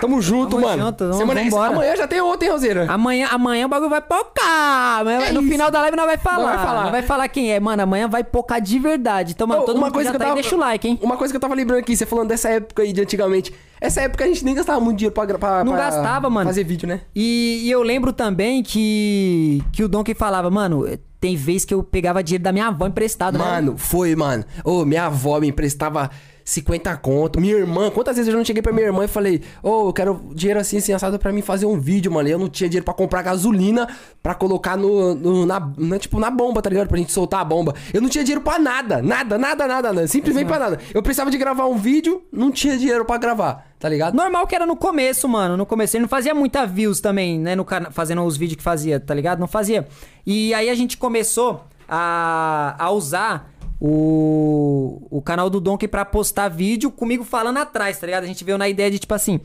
Tamo 0.00 0.22
junto, 0.22 0.52
Tamo 0.56 0.62
mano. 0.66 0.84
junto, 0.86 0.98
vamos- 1.04 1.16
Semana 1.18 1.42
vambora. 1.42 1.72
Amanhã 1.72 1.96
já 1.96 2.06
tem 2.06 2.20
outra, 2.20 2.46
hein, 2.46 2.52
Roseira? 2.52 2.86
Amanhã, 2.88 3.28
amanhã 3.30 3.66
o 3.66 3.68
bagulho 3.68 3.90
vai 3.90 4.00
pocar. 4.00 5.06
É 5.06 5.32
no 5.32 5.40
isso. 5.40 5.50
final 5.50 5.70
da 5.70 5.80
live 5.82 5.96
não 5.96 6.06
vai 6.06 6.16
falar. 6.16 6.38
Não 6.38 6.44
vai 6.46 6.58
falar. 6.66 6.84
Não 6.84 6.90
vai 6.92 7.02
falar 7.02 7.28
quem 7.28 7.52
é. 7.52 7.60
Mano, 7.60 7.82
amanhã 7.82 8.08
vai 8.08 8.22
pocar 8.24 8.60
de 8.60 8.78
verdade. 8.78 9.32
Então, 9.32 9.46
mano, 9.46 9.62
Ô, 9.62 9.64
todo 9.64 9.78
mundo 9.80 9.92
que 9.92 10.04
já 10.04 10.14
tá 10.14 10.28
aí, 10.28 10.34
deixa 10.34 10.54
o 10.54 10.58
like, 10.58 10.86
hein? 10.88 10.98
Uma 11.02 11.16
coisa 11.16 11.32
que 11.32 11.36
eu 11.36 11.40
tava 11.40 11.54
lembrando 11.54 11.80
aqui, 11.80 11.96
você 11.96 12.06
falando 12.06 12.28
dessa 12.28 12.48
época 12.48 12.82
aí 12.82 12.92
de 12.92 13.00
antigamente. 13.02 13.52
Essa 13.80 14.02
época 14.02 14.24
a 14.24 14.26
gente 14.26 14.44
nem 14.44 14.54
gastava 14.54 14.80
muito 14.80 14.98
dinheiro 14.98 15.14
pra, 15.14 15.26
pra, 15.38 15.64
Não 15.64 15.72
pra 15.72 15.84
gastava, 15.84 16.28
mano. 16.28 16.48
fazer 16.48 16.64
vídeo, 16.64 16.88
né? 16.88 17.00
E, 17.14 17.62
e 17.64 17.70
eu 17.70 17.82
lembro 17.82 18.12
também 18.12 18.62
que, 18.62 19.62
que 19.72 19.84
o 19.84 19.88
Donkey 19.88 20.14
falava, 20.14 20.50
mano, 20.50 20.84
tem 21.20 21.36
vez 21.36 21.64
que 21.64 21.74
eu 21.74 21.82
pegava 21.82 22.22
dinheiro 22.22 22.44
da 22.44 22.52
minha 22.52 22.68
avó 22.68 22.86
emprestado, 22.86 23.38
né? 23.38 23.44
Mano, 23.44 23.76
foi, 23.76 24.14
mano. 24.14 24.44
Ô, 24.64 24.84
minha 24.84 25.06
avó 25.06 25.40
me 25.40 25.48
emprestava 25.48 26.10
50 26.48 26.96
conto. 26.96 27.38
Minha 27.38 27.56
irmã, 27.56 27.90
quantas 27.90 28.16
vezes 28.16 28.32
eu 28.32 28.36
não 28.38 28.42
cheguei 28.44 28.62
pra 28.62 28.72
minha 28.72 28.86
irmã 28.86 29.04
e 29.04 29.08
falei, 29.08 29.42
ô, 29.62 29.88
eu 29.88 29.92
quero 29.92 30.18
dinheiro 30.34 30.58
assim, 30.58 30.78
assim, 30.78 30.94
assado 30.94 31.18
pra 31.18 31.30
mim 31.30 31.42
fazer 31.42 31.66
um 31.66 31.78
vídeo, 31.78 32.10
mano. 32.10 32.26
E 32.26 32.32
Eu 32.32 32.38
não 32.38 32.48
tinha 32.48 32.70
dinheiro 32.70 32.86
pra 32.86 32.94
comprar 32.94 33.20
gasolina 33.20 33.86
pra 34.22 34.34
colocar 34.34 34.74
no, 34.74 35.14
no- 35.14 35.44
na, 35.44 35.60
na- 35.76 35.98
tipo, 35.98 36.18
na 36.18 36.30
bomba, 36.30 36.62
tá 36.62 36.70
ligado? 36.70 36.88
Pra 36.88 36.96
gente 36.96 37.12
soltar 37.12 37.40
a 37.40 37.44
bomba. 37.44 37.74
Eu 37.92 38.00
não 38.00 38.08
tinha 38.08 38.24
dinheiro 38.24 38.40
pra 38.42 38.58
nada, 38.58 39.02
nada, 39.02 39.36
nada, 39.36 39.66
nada, 39.68 39.92
nada. 39.92 40.06
Simplesmente 40.08 40.46
pra 40.46 40.58
nada. 40.58 40.78
Eu 40.94 41.02
precisava 41.02 41.30
de 41.30 41.36
gravar 41.36 41.66
um 41.66 41.76
vídeo, 41.76 42.22
não 42.32 42.50
tinha 42.50 42.78
dinheiro 42.78 43.04
pra 43.04 43.18
gravar, 43.18 43.66
tá 43.78 43.86
ligado? 43.86 44.14
Normal 44.14 44.46
que 44.46 44.54
era 44.54 44.64
no 44.64 44.74
começo, 44.74 45.28
mano. 45.28 45.54
No 45.54 45.66
começo 45.66 45.96
ele 45.98 46.02
não 46.02 46.08
fazia 46.08 46.34
muita 46.34 46.64
views 46.66 46.98
também, 46.98 47.38
né? 47.38 47.54
No 47.54 47.64
cana- 47.64 47.90
fazendo 47.90 48.22
os 48.22 48.38
vídeos 48.38 48.56
que 48.56 48.62
fazia, 48.62 48.98
tá 48.98 49.12
ligado? 49.12 49.38
Não 49.38 49.46
fazia. 49.48 49.86
E 50.26 50.54
aí 50.54 50.70
a 50.70 50.74
gente 50.74 50.96
começou 50.96 51.62
a, 51.86 52.74
a 52.78 52.90
usar 52.90 53.50
o, 53.80 55.06
o 55.10 55.22
canal 55.22 55.48
do 55.48 55.60
Donkey 55.60 55.88
pra 55.88 56.04
postar 56.04 56.48
vídeo 56.48 56.90
comigo 56.90 57.24
falando 57.24 57.58
atrás, 57.58 57.98
tá 57.98 58.06
ligado? 58.06 58.24
A 58.24 58.26
gente 58.26 58.44
veio 58.44 58.58
na 58.58 58.68
ideia 58.68 58.90
de 58.90 58.98
tipo 58.98 59.14
assim, 59.14 59.40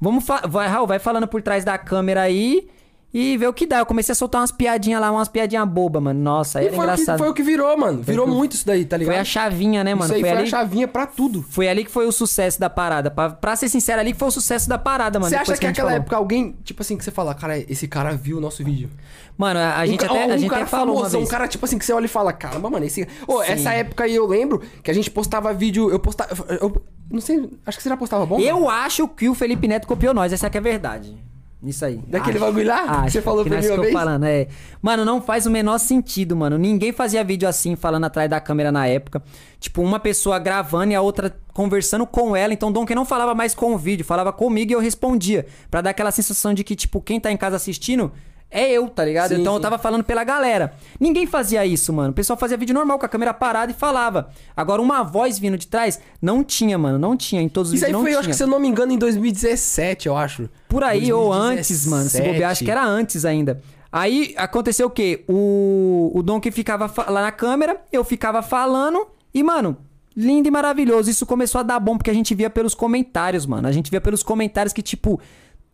vamos 0.00 0.24
vai, 0.48 0.68
Raul, 0.68 0.86
vai 0.86 0.98
falando 0.98 1.26
por 1.26 1.42
trás 1.42 1.64
da 1.64 1.78
câmera 1.78 2.22
aí 2.22 2.68
e 3.12 3.36
vê 3.38 3.46
o 3.46 3.52
que 3.54 3.66
dá. 3.66 3.78
Eu 3.78 3.86
comecei 3.86 4.12
a 4.12 4.16
soltar 4.16 4.40
umas 4.42 4.52
piadinhas 4.52 5.00
lá, 5.00 5.10
umas 5.10 5.28
piadinhas 5.28 5.66
bobas, 5.66 6.02
mano. 6.02 6.20
Nossa, 6.20 6.58
aí 6.58 6.66
E 6.66 6.68
era 6.68 6.76
foi 6.76 6.84
o, 6.84 6.88
que, 6.88 6.92
engraçado. 6.94 7.18
foi 7.18 7.28
o 7.30 7.34
que 7.34 7.42
virou, 7.42 7.76
mano. 7.78 8.02
Virou 8.02 8.26
que- 8.26 8.32
muito 8.32 8.52
isso 8.52 8.66
daí, 8.66 8.84
tá 8.84 8.96
ligado? 8.96 9.14
Foi 9.14 9.20
a 9.20 9.24
chavinha, 9.24 9.82
né, 9.82 9.94
mano? 9.94 10.04
Isso 10.04 10.14
aí 10.14 10.20
foi, 10.20 10.30
ali, 10.30 10.42
a 10.42 10.46
chavinha 10.46 10.86
pra 10.86 11.06
tudo. 11.06 11.42
foi 11.42 11.68
ali 11.68 11.84
que 11.84 11.90
foi 11.90 12.06
o 12.06 12.12
sucesso 12.12 12.60
da 12.60 12.68
parada. 12.68 13.10
Pra, 13.10 13.30
pra 13.30 13.56
ser 13.56 13.68
sincero, 13.68 14.00
ali 14.00 14.12
que 14.12 14.18
foi 14.18 14.28
o 14.28 14.30
sucesso 14.30 14.68
da 14.68 14.76
parada, 14.76 15.18
mano. 15.18 15.30
Você 15.30 15.36
acha 15.36 15.44
que 15.56 15.66
gente 15.66 15.76
naquela 15.78 15.94
época 15.94 16.16
alguém, 16.16 16.54
tipo 16.62 16.82
assim, 16.82 16.96
que 16.98 17.04
você 17.04 17.10
fala, 17.10 17.34
cara, 17.34 17.58
esse 17.58 17.88
cara 17.88 18.12
viu 18.14 18.36
o 18.38 18.40
nosso 18.40 18.62
vídeo? 18.62 18.90
Mano, 19.38 19.58
a, 19.60 19.76
a 19.78 19.86
gente 19.86 20.02
um, 20.04 20.06
até, 20.10 20.26
um 20.26 20.32
a 20.32 20.36
gente 20.36 20.50
cara 20.50 20.62
até 20.62 20.70
falou 20.70 20.96
famosão, 20.96 21.22
um 21.22 21.26
cara, 21.26 21.48
tipo 21.48 21.64
assim, 21.64 21.78
que 21.78 21.84
você 21.86 21.92
olha 21.92 22.04
e 22.06 22.08
fala, 22.08 22.32
caramba, 22.32 22.68
mano, 22.68 22.84
esse. 22.84 23.06
Ô, 23.26 23.42
Sim. 23.42 23.52
essa 23.52 23.72
época 23.72 24.04
aí 24.04 24.14
eu 24.14 24.26
lembro 24.26 24.60
que 24.82 24.90
a 24.90 24.94
gente 24.94 25.10
postava 25.10 25.52
vídeo. 25.54 25.90
Eu 25.90 25.98
postava. 25.98 26.34
Eu, 26.60 26.82
não 27.10 27.20
sei, 27.22 27.48
acho 27.64 27.78
que 27.78 27.82
você 27.82 27.88
já 27.88 27.96
postava 27.96 28.26
bom? 28.26 28.38
Eu 28.38 28.68
acho 28.68 29.08
que 29.08 29.28
o 29.30 29.34
Felipe 29.34 29.66
Neto 29.66 29.86
copiou 29.88 30.12
nós, 30.12 30.30
essa 30.32 30.50
que 30.50 30.58
é 30.58 30.60
a 30.60 30.62
verdade. 30.62 31.16
Isso 31.62 31.84
aí. 31.84 31.96
Daquele 32.06 32.36
Acho. 32.38 32.46
bagulho 32.46 32.66
lá? 32.68 33.02
Que 33.04 33.10
você 33.10 33.22
falou 33.22 33.42
que 33.42 33.50
pra 33.50 33.60
mim 33.60 33.66
uma 33.66 33.80
vez? 33.80 33.92
falando, 33.92 34.24
é. 34.24 34.46
Mano, 34.80 35.04
não 35.04 35.20
faz 35.20 35.44
o 35.44 35.50
menor 35.50 35.78
sentido, 35.78 36.36
mano. 36.36 36.56
Ninguém 36.56 36.92
fazia 36.92 37.24
vídeo 37.24 37.48
assim, 37.48 37.74
falando 37.74 38.04
atrás 38.04 38.30
da 38.30 38.40
câmera 38.40 38.70
na 38.70 38.86
época. 38.86 39.20
Tipo, 39.58 39.82
uma 39.82 39.98
pessoa 39.98 40.38
gravando 40.38 40.92
e 40.92 40.94
a 40.94 41.00
outra 41.00 41.36
conversando 41.52 42.06
com 42.06 42.36
ela. 42.36 42.52
Então, 42.52 42.70
Donkey 42.70 42.94
não 42.94 43.04
falava 43.04 43.34
mais 43.34 43.56
com 43.56 43.74
o 43.74 43.78
vídeo, 43.78 44.04
falava 44.04 44.32
comigo 44.32 44.70
e 44.70 44.74
eu 44.74 44.80
respondia. 44.80 45.46
Pra 45.68 45.80
dar 45.80 45.90
aquela 45.90 46.12
sensação 46.12 46.54
de 46.54 46.62
que, 46.62 46.76
tipo, 46.76 47.00
quem 47.00 47.18
tá 47.18 47.32
em 47.32 47.36
casa 47.36 47.56
assistindo 47.56 48.12
é 48.50 48.70
eu, 48.70 48.88
tá 48.88 49.04
ligado? 49.04 49.34
Sim, 49.34 49.40
então 49.40 49.52
eu 49.52 49.58
sim. 49.58 49.62
tava 49.62 49.78
falando 49.78 50.02
pela 50.02 50.24
galera. 50.24 50.72
Ninguém 50.98 51.26
fazia 51.26 51.66
isso, 51.66 51.92
mano. 51.92 52.10
O 52.10 52.14
pessoal 52.14 52.38
fazia 52.38 52.56
vídeo 52.56 52.74
normal, 52.74 52.98
com 52.98 53.04
a 53.04 53.08
câmera 53.08 53.34
parada 53.34 53.70
e 53.70 53.74
falava. 53.74 54.30
Agora, 54.56 54.80
uma 54.80 55.02
voz 55.02 55.38
vindo 55.38 55.58
de 55.58 55.66
trás, 55.66 56.00
não 56.20 56.42
tinha, 56.42 56.78
mano. 56.78 56.98
Não 56.98 57.16
tinha. 57.16 57.42
Em 57.42 57.48
todos 57.48 57.70
os 57.70 57.76
Isso 57.76 57.84
aí 57.84 57.92
vídeos 57.92 58.02
foi, 58.02 58.10
não 58.10 58.16
eu 58.16 58.20
acho 58.20 58.28
que 58.28 58.34
se 58.34 58.42
eu 58.42 58.46
não 58.46 58.58
me 58.58 58.68
engano, 58.68 58.92
em 58.92 58.98
2017, 58.98 60.08
eu 60.08 60.16
acho. 60.16 60.48
Por 60.66 60.82
aí, 60.82 61.12
ou 61.12 61.30
antes, 61.30 61.84
2017. 61.84 61.90
mano. 61.90 62.08
Se 62.08 62.22
bobear, 62.22 62.50
acho 62.50 62.64
que 62.64 62.70
era 62.70 62.84
antes 62.84 63.24
ainda. 63.26 63.60
Aí 63.92 64.34
aconteceu 64.36 64.86
o 64.86 64.90
quê? 64.90 65.24
O, 65.28 66.10
o 66.14 66.22
Donkey 66.22 66.50
ficava 66.50 66.90
lá 67.10 67.22
na 67.22 67.32
câmera, 67.32 67.80
eu 67.92 68.04
ficava 68.04 68.42
falando 68.42 69.06
e, 69.32 69.42
mano, 69.42 69.76
lindo 70.16 70.48
e 70.48 70.50
maravilhoso. 70.50 71.10
Isso 71.10 71.24
começou 71.24 71.60
a 71.60 71.62
dar 71.62 71.80
bom 71.80 71.96
porque 71.96 72.10
a 72.10 72.14
gente 72.14 72.34
via 72.34 72.50
pelos 72.50 72.74
comentários, 72.74 73.46
mano. 73.46 73.68
A 73.68 73.72
gente 73.72 73.90
via 73.90 74.00
pelos 74.00 74.22
comentários 74.22 74.72
que, 74.72 74.82
tipo, 74.82 75.20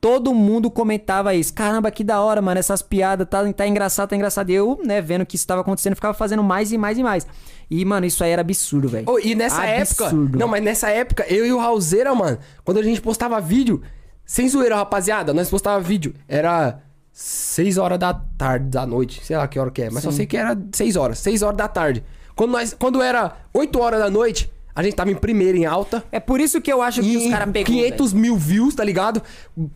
todo 0.05 0.35
mundo 0.35 0.71
comentava 0.71 1.35
isso. 1.35 1.55
Caramba, 1.55 1.91
que 1.91 2.05
da 2.05 2.21
hora, 2.21 2.43
mano, 2.43 2.61
essas 2.61 2.83
piadas, 2.83 3.27
tá, 3.27 3.51
tá 3.55 3.67
engraçado, 3.67 4.11
tá 4.11 4.15
engraçado. 4.15 4.51
E 4.51 4.53
eu, 4.53 4.79
né, 4.85 5.01
vendo 5.01 5.25
que 5.25 5.35
isso 5.35 5.47
tava 5.47 5.63
acontecendo, 5.63 5.95
ficava 5.95 6.13
fazendo 6.13 6.43
mais 6.43 6.71
e 6.73 6.77
mais 6.77 6.99
e 6.99 7.03
mais. 7.03 7.27
E, 7.71 7.83
mano, 7.87 8.05
isso 8.05 8.23
aí 8.23 8.31
era 8.31 8.43
absurdo, 8.43 8.87
velho. 8.87 9.09
Ô, 9.09 9.19
e 9.19 9.35
nessa 9.35 9.65
época. 9.65 10.13
Não, 10.13 10.47
mas 10.47 10.63
nessa 10.63 10.91
época, 10.91 11.25
eu 11.27 11.47
e 11.47 11.53
o 11.55 11.59
Raulzeira, 11.59 12.15
mano, 12.15 12.37
quando 12.63 12.81
a 12.81 12.83
gente 12.83 13.01
postava 13.01 13.41
vídeo, 13.41 13.81
sem 14.27 14.47
zoeira, 14.47 14.77
rapaziada, 14.77 15.33
nós 15.33 15.49
postava 15.49 15.81
vídeo. 15.81 16.15
Era 16.29 16.83
6 17.11 17.79
horas 17.79 17.99
da 17.99 18.13
tarde, 18.13 18.69
da 18.69 18.87
noite, 18.87 19.25
sei 19.25 19.39
lá 19.39 19.49
que 19.49 19.59
hora 19.59 19.71
que 19.71 19.81
é, 19.81 19.91
mas 19.91 20.05
só 20.05 20.11
sei 20.11 20.27
que 20.27 20.37
era 20.37 20.55
6 20.71 20.97
horas, 20.97 21.19
6 21.21 21.41
horas 21.41 21.57
da 21.57 21.67
tarde. 21.67 22.05
Quando, 22.37 22.51
nós, 22.51 22.77
quando 22.79 23.01
era 23.01 23.39
8 23.55 23.81
horas 23.81 24.01
da 24.01 24.11
noite, 24.11 24.53
a 24.75 24.83
gente 24.83 24.95
tava 24.95 25.11
em 25.11 25.15
primeiro, 25.15 25.57
em 25.57 25.65
alta. 25.67 26.05
É 26.11 26.19
por 26.21 26.41
isso 26.41 26.61
que 26.61 26.73
eu 26.73 26.83
acho 26.83 27.01
que 27.01 27.17
os 27.17 27.31
caras 27.31 27.51
pegou. 27.53 27.67
500 27.75 28.13
mil 28.13 28.37
views, 28.37 28.75
tá 28.75 28.83
ligado? 28.85 29.23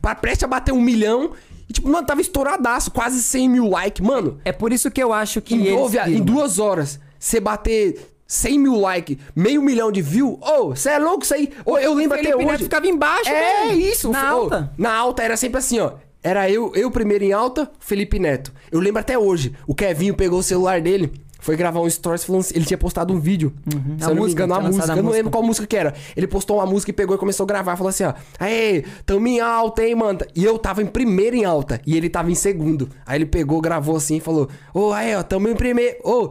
Pra 0.02 0.14
prestes 0.14 0.44
a 0.44 0.46
bater 0.46 0.72
um 0.72 0.80
milhão. 0.80 1.32
E, 1.68 1.72
tipo, 1.72 1.88
mano, 1.88 2.06
tava 2.06 2.20
estouradaço, 2.20 2.90
quase 2.90 3.22
100 3.22 3.48
mil 3.48 3.68
likes. 3.68 4.04
Mano, 4.06 4.38
É 4.44 4.52
por 4.52 4.72
isso 4.72 4.90
que 4.90 5.02
eu 5.02 5.12
acho 5.12 5.40
que 5.40 5.54
em, 5.54 5.88
viado, 5.88 6.10
em 6.10 6.20
duas 6.22 6.58
horas, 6.58 6.98
você 7.18 7.38
bater 7.40 8.10
100 8.26 8.58
mil 8.58 8.76
likes, 8.80 9.16
meio 9.36 9.62
milhão 9.62 9.92
de 9.92 10.02
views, 10.02 10.38
ô, 10.42 10.68
você 10.74 10.90
é 10.90 10.98
louco 10.98 11.24
isso 11.24 11.34
aí? 11.34 11.50
Ô, 11.64 11.78
eu 11.78 11.94
lembro 11.94 12.14
até 12.18 12.24
Felipe 12.24 12.44
Neto 12.44 12.54
hoje. 12.54 12.64
ficava 12.64 12.86
embaixo, 12.86 13.28
É 13.30 13.66
velho. 13.68 13.80
isso, 13.80 14.10
Na 14.10 14.34
ô, 14.36 14.40
alta. 14.42 14.72
Na 14.76 14.94
alta 14.94 15.22
era 15.22 15.36
sempre 15.36 15.58
assim, 15.58 15.78
ó. 15.78 15.92
Era 16.22 16.50
eu, 16.50 16.72
eu 16.74 16.90
primeiro 16.90 17.22
em 17.24 17.32
alta, 17.32 17.70
Felipe 17.78 18.18
Neto. 18.18 18.52
Eu 18.72 18.80
lembro 18.80 19.00
até 19.00 19.16
hoje. 19.18 19.54
O 19.66 19.74
Kevinho 19.74 20.14
pegou 20.14 20.40
o 20.40 20.42
celular 20.42 20.80
dele, 20.80 21.12
foi 21.38 21.56
gravar 21.56 21.80
um 21.80 21.88
stories 21.88 22.24
falando 22.24 22.40
assim, 22.40 22.54
ele 22.56 22.64
tinha 22.64 22.76
postado 22.78 23.12
um 23.14 23.20
vídeo. 23.20 23.52
Se 23.70 23.76
A 23.76 23.78
eu 23.78 24.08
não 24.08 24.14
me 24.14 24.20
música, 24.22 24.42
engano, 24.44 24.54
a 24.54 24.60
música. 24.60 24.84
Eu 24.84 24.96
não 24.96 25.02
música. 25.04 25.16
lembro 25.16 25.30
qual 25.30 25.42
música 25.42 25.66
que 25.66 25.76
era. 25.76 25.94
Ele 26.16 26.26
postou 26.26 26.56
uma 26.56 26.66
música 26.66 26.90
e 26.90 26.92
pegou 26.94 27.14
e 27.14 27.18
começou 27.18 27.44
a 27.44 27.46
gravar. 27.46 27.76
Falou 27.76 27.90
assim, 27.90 28.04
ó. 28.04 28.12
Aê, 28.38 28.84
tamo 29.06 29.26
em 29.28 29.40
alta, 29.40 29.84
hein, 29.84 29.94
mano. 29.94 30.18
E 30.34 30.44
eu 30.44 30.58
tava 30.58 30.82
em 30.82 30.86
primeiro 30.86 31.36
em 31.36 31.44
alta. 31.44 31.80
E 31.86 31.96
ele 31.96 32.08
tava 32.08 32.30
em 32.30 32.34
segundo. 32.34 32.88
Aí 33.06 33.18
ele 33.18 33.26
pegou, 33.26 33.60
gravou 33.60 33.96
assim 33.96 34.16
e 34.16 34.20
falou: 34.20 34.48
Ô, 34.74 34.92
aí, 34.92 35.14
ó, 35.14 35.22
tamo 35.22 35.48
em 35.48 35.54
primeiro. 35.54 35.96
Ô. 36.04 36.30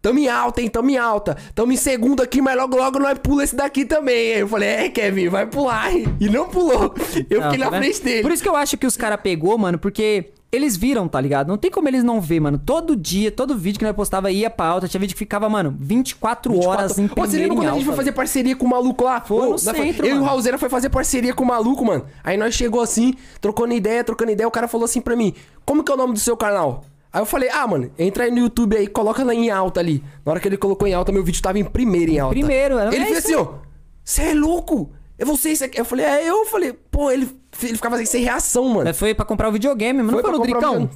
Tamo 0.00 0.18
em 0.18 0.28
alta, 0.28 0.60
hein? 0.60 0.68
Tamo 0.68 0.90
em 0.90 0.98
alta. 0.98 1.34
Tamo 1.54 1.72
em 1.72 1.78
segundo 1.78 2.22
aqui, 2.22 2.42
mas 2.42 2.54
logo 2.58 2.76
logo 2.76 2.98
nós 2.98 3.18
pula 3.18 3.42
esse 3.42 3.56
daqui 3.56 3.86
também. 3.86 4.34
Aí 4.34 4.40
eu 4.40 4.48
falei, 4.48 4.68
é, 4.68 4.88
Kevin, 4.90 5.30
vai 5.30 5.46
pular. 5.46 5.90
hein? 5.96 6.04
E 6.20 6.28
não 6.28 6.46
pulou. 6.46 6.94
Eu 7.30 7.40
Não, 7.40 7.50
fiquei 7.50 7.64
na 7.64 7.70
vendo? 7.70 7.80
frente 7.82 8.02
dele. 8.02 8.20
Por 8.22 8.30
isso 8.30 8.42
que 8.42 8.48
eu 8.50 8.54
acho 8.54 8.76
que 8.76 8.86
os 8.86 8.98
caras 8.98 9.18
pegou, 9.22 9.56
mano, 9.56 9.78
porque 9.78 10.26
eles 10.54 10.76
viram, 10.76 11.06
tá 11.08 11.20
ligado? 11.20 11.48
Não 11.48 11.56
tem 11.58 11.70
como 11.70 11.88
eles 11.88 12.02
não 12.04 12.20
ver, 12.20 12.40
mano. 12.40 12.58
Todo 12.58 12.94
dia, 12.96 13.30
todo 13.30 13.56
vídeo 13.56 13.78
que 13.78 13.84
nós 13.84 13.94
postava 13.94 14.30
ia 14.30 14.48
pra 14.48 14.66
alta. 14.66 14.88
Tinha 14.88 15.00
vídeo 15.00 15.14
que 15.14 15.18
ficava, 15.18 15.48
mano, 15.48 15.74
24, 15.78 16.58
horas 16.66 16.98
em 16.98 17.08
Pô, 17.08 17.26
você 17.26 17.38
lembra 17.38 17.56
quando 17.56 17.68
a 17.68 17.72
gente 17.72 17.84
foi 17.84 17.94
fazer 17.96 18.12
parceria 18.12 18.56
com 18.56 18.66
o 18.66 18.68
maluco 18.68 19.04
lá? 19.04 19.20
Foi 19.20 19.46
Ô, 19.46 19.50
no 19.50 19.58
centro, 19.58 20.06
Eu 20.06 20.16
e 20.16 20.18
o. 20.18 20.22
Raulzeira 20.22 20.58
foi 20.58 20.68
fazer 20.68 20.90
parceria 20.90 21.34
com 21.34 21.44
o 21.44 21.46
maluco, 21.46 21.84
mano. 21.84 22.04
Aí 22.22 22.36
nós 22.36 22.54
chegou 22.54 22.80
assim, 22.80 23.14
trocando 23.40 23.74
ideia, 23.74 24.02
trocando 24.04 24.30
ideia. 24.32 24.46
O 24.48 24.50
cara 24.50 24.68
falou 24.68 24.84
assim 24.84 25.00
pra 25.00 25.16
mim: 25.16 25.34
Como 25.64 25.82
que 25.82 25.90
é 25.90 25.94
o 25.94 25.98
nome 25.98 26.12
do 26.14 26.18
seu 26.20 26.36
canal? 26.36 26.84
Aí 27.12 27.20
eu 27.20 27.26
falei, 27.26 27.48
ah, 27.48 27.64
mano, 27.64 27.92
entra 27.96 28.24
aí 28.24 28.30
no 28.32 28.38
YouTube 28.38 28.76
aí, 28.76 28.88
coloca 28.88 29.22
lá 29.22 29.32
em 29.32 29.48
alta 29.48 29.78
ali. 29.78 30.02
Na 30.26 30.32
hora 30.32 30.40
que 30.40 30.48
ele 30.48 30.56
colocou 30.56 30.88
em 30.88 30.94
alta, 30.94 31.12
meu 31.12 31.22
vídeo 31.22 31.40
tava 31.40 31.56
em 31.60 31.64
primeiro 31.64 32.10
em 32.10 32.18
alta. 32.18 32.34
Primeiro, 32.34 32.76
era- 32.76 32.92
Ele 32.92 33.04
fez 33.06 33.18
assim, 33.18 33.36
ó. 33.36 33.54
Você 34.02 34.22
é 34.22 34.34
louco? 34.34 34.90
É 35.18 35.24
você 35.24 35.50
isso 35.50 35.64
aqui. 35.64 35.78
Eu 35.80 35.84
falei, 35.84 36.04
é 36.04 36.28
eu. 36.28 36.38
Eu 36.40 36.46
falei, 36.46 36.72
pô, 36.72 37.10
ele, 37.10 37.28
ele 37.62 37.74
ficava 37.74 37.96
assim, 37.96 38.04
sem 38.06 38.22
reação, 38.22 38.68
mano. 38.68 38.84
Mas 38.84 38.98
Foi 38.98 39.14
pra 39.14 39.24
comprar 39.24 39.48
o 39.48 39.52
videogame, 39.52 40.02
mas 40.02 40.12
não 40.12 40.20
foi 40.20 40.30
no 40.32 40.38
Dricão? 40.42 40.90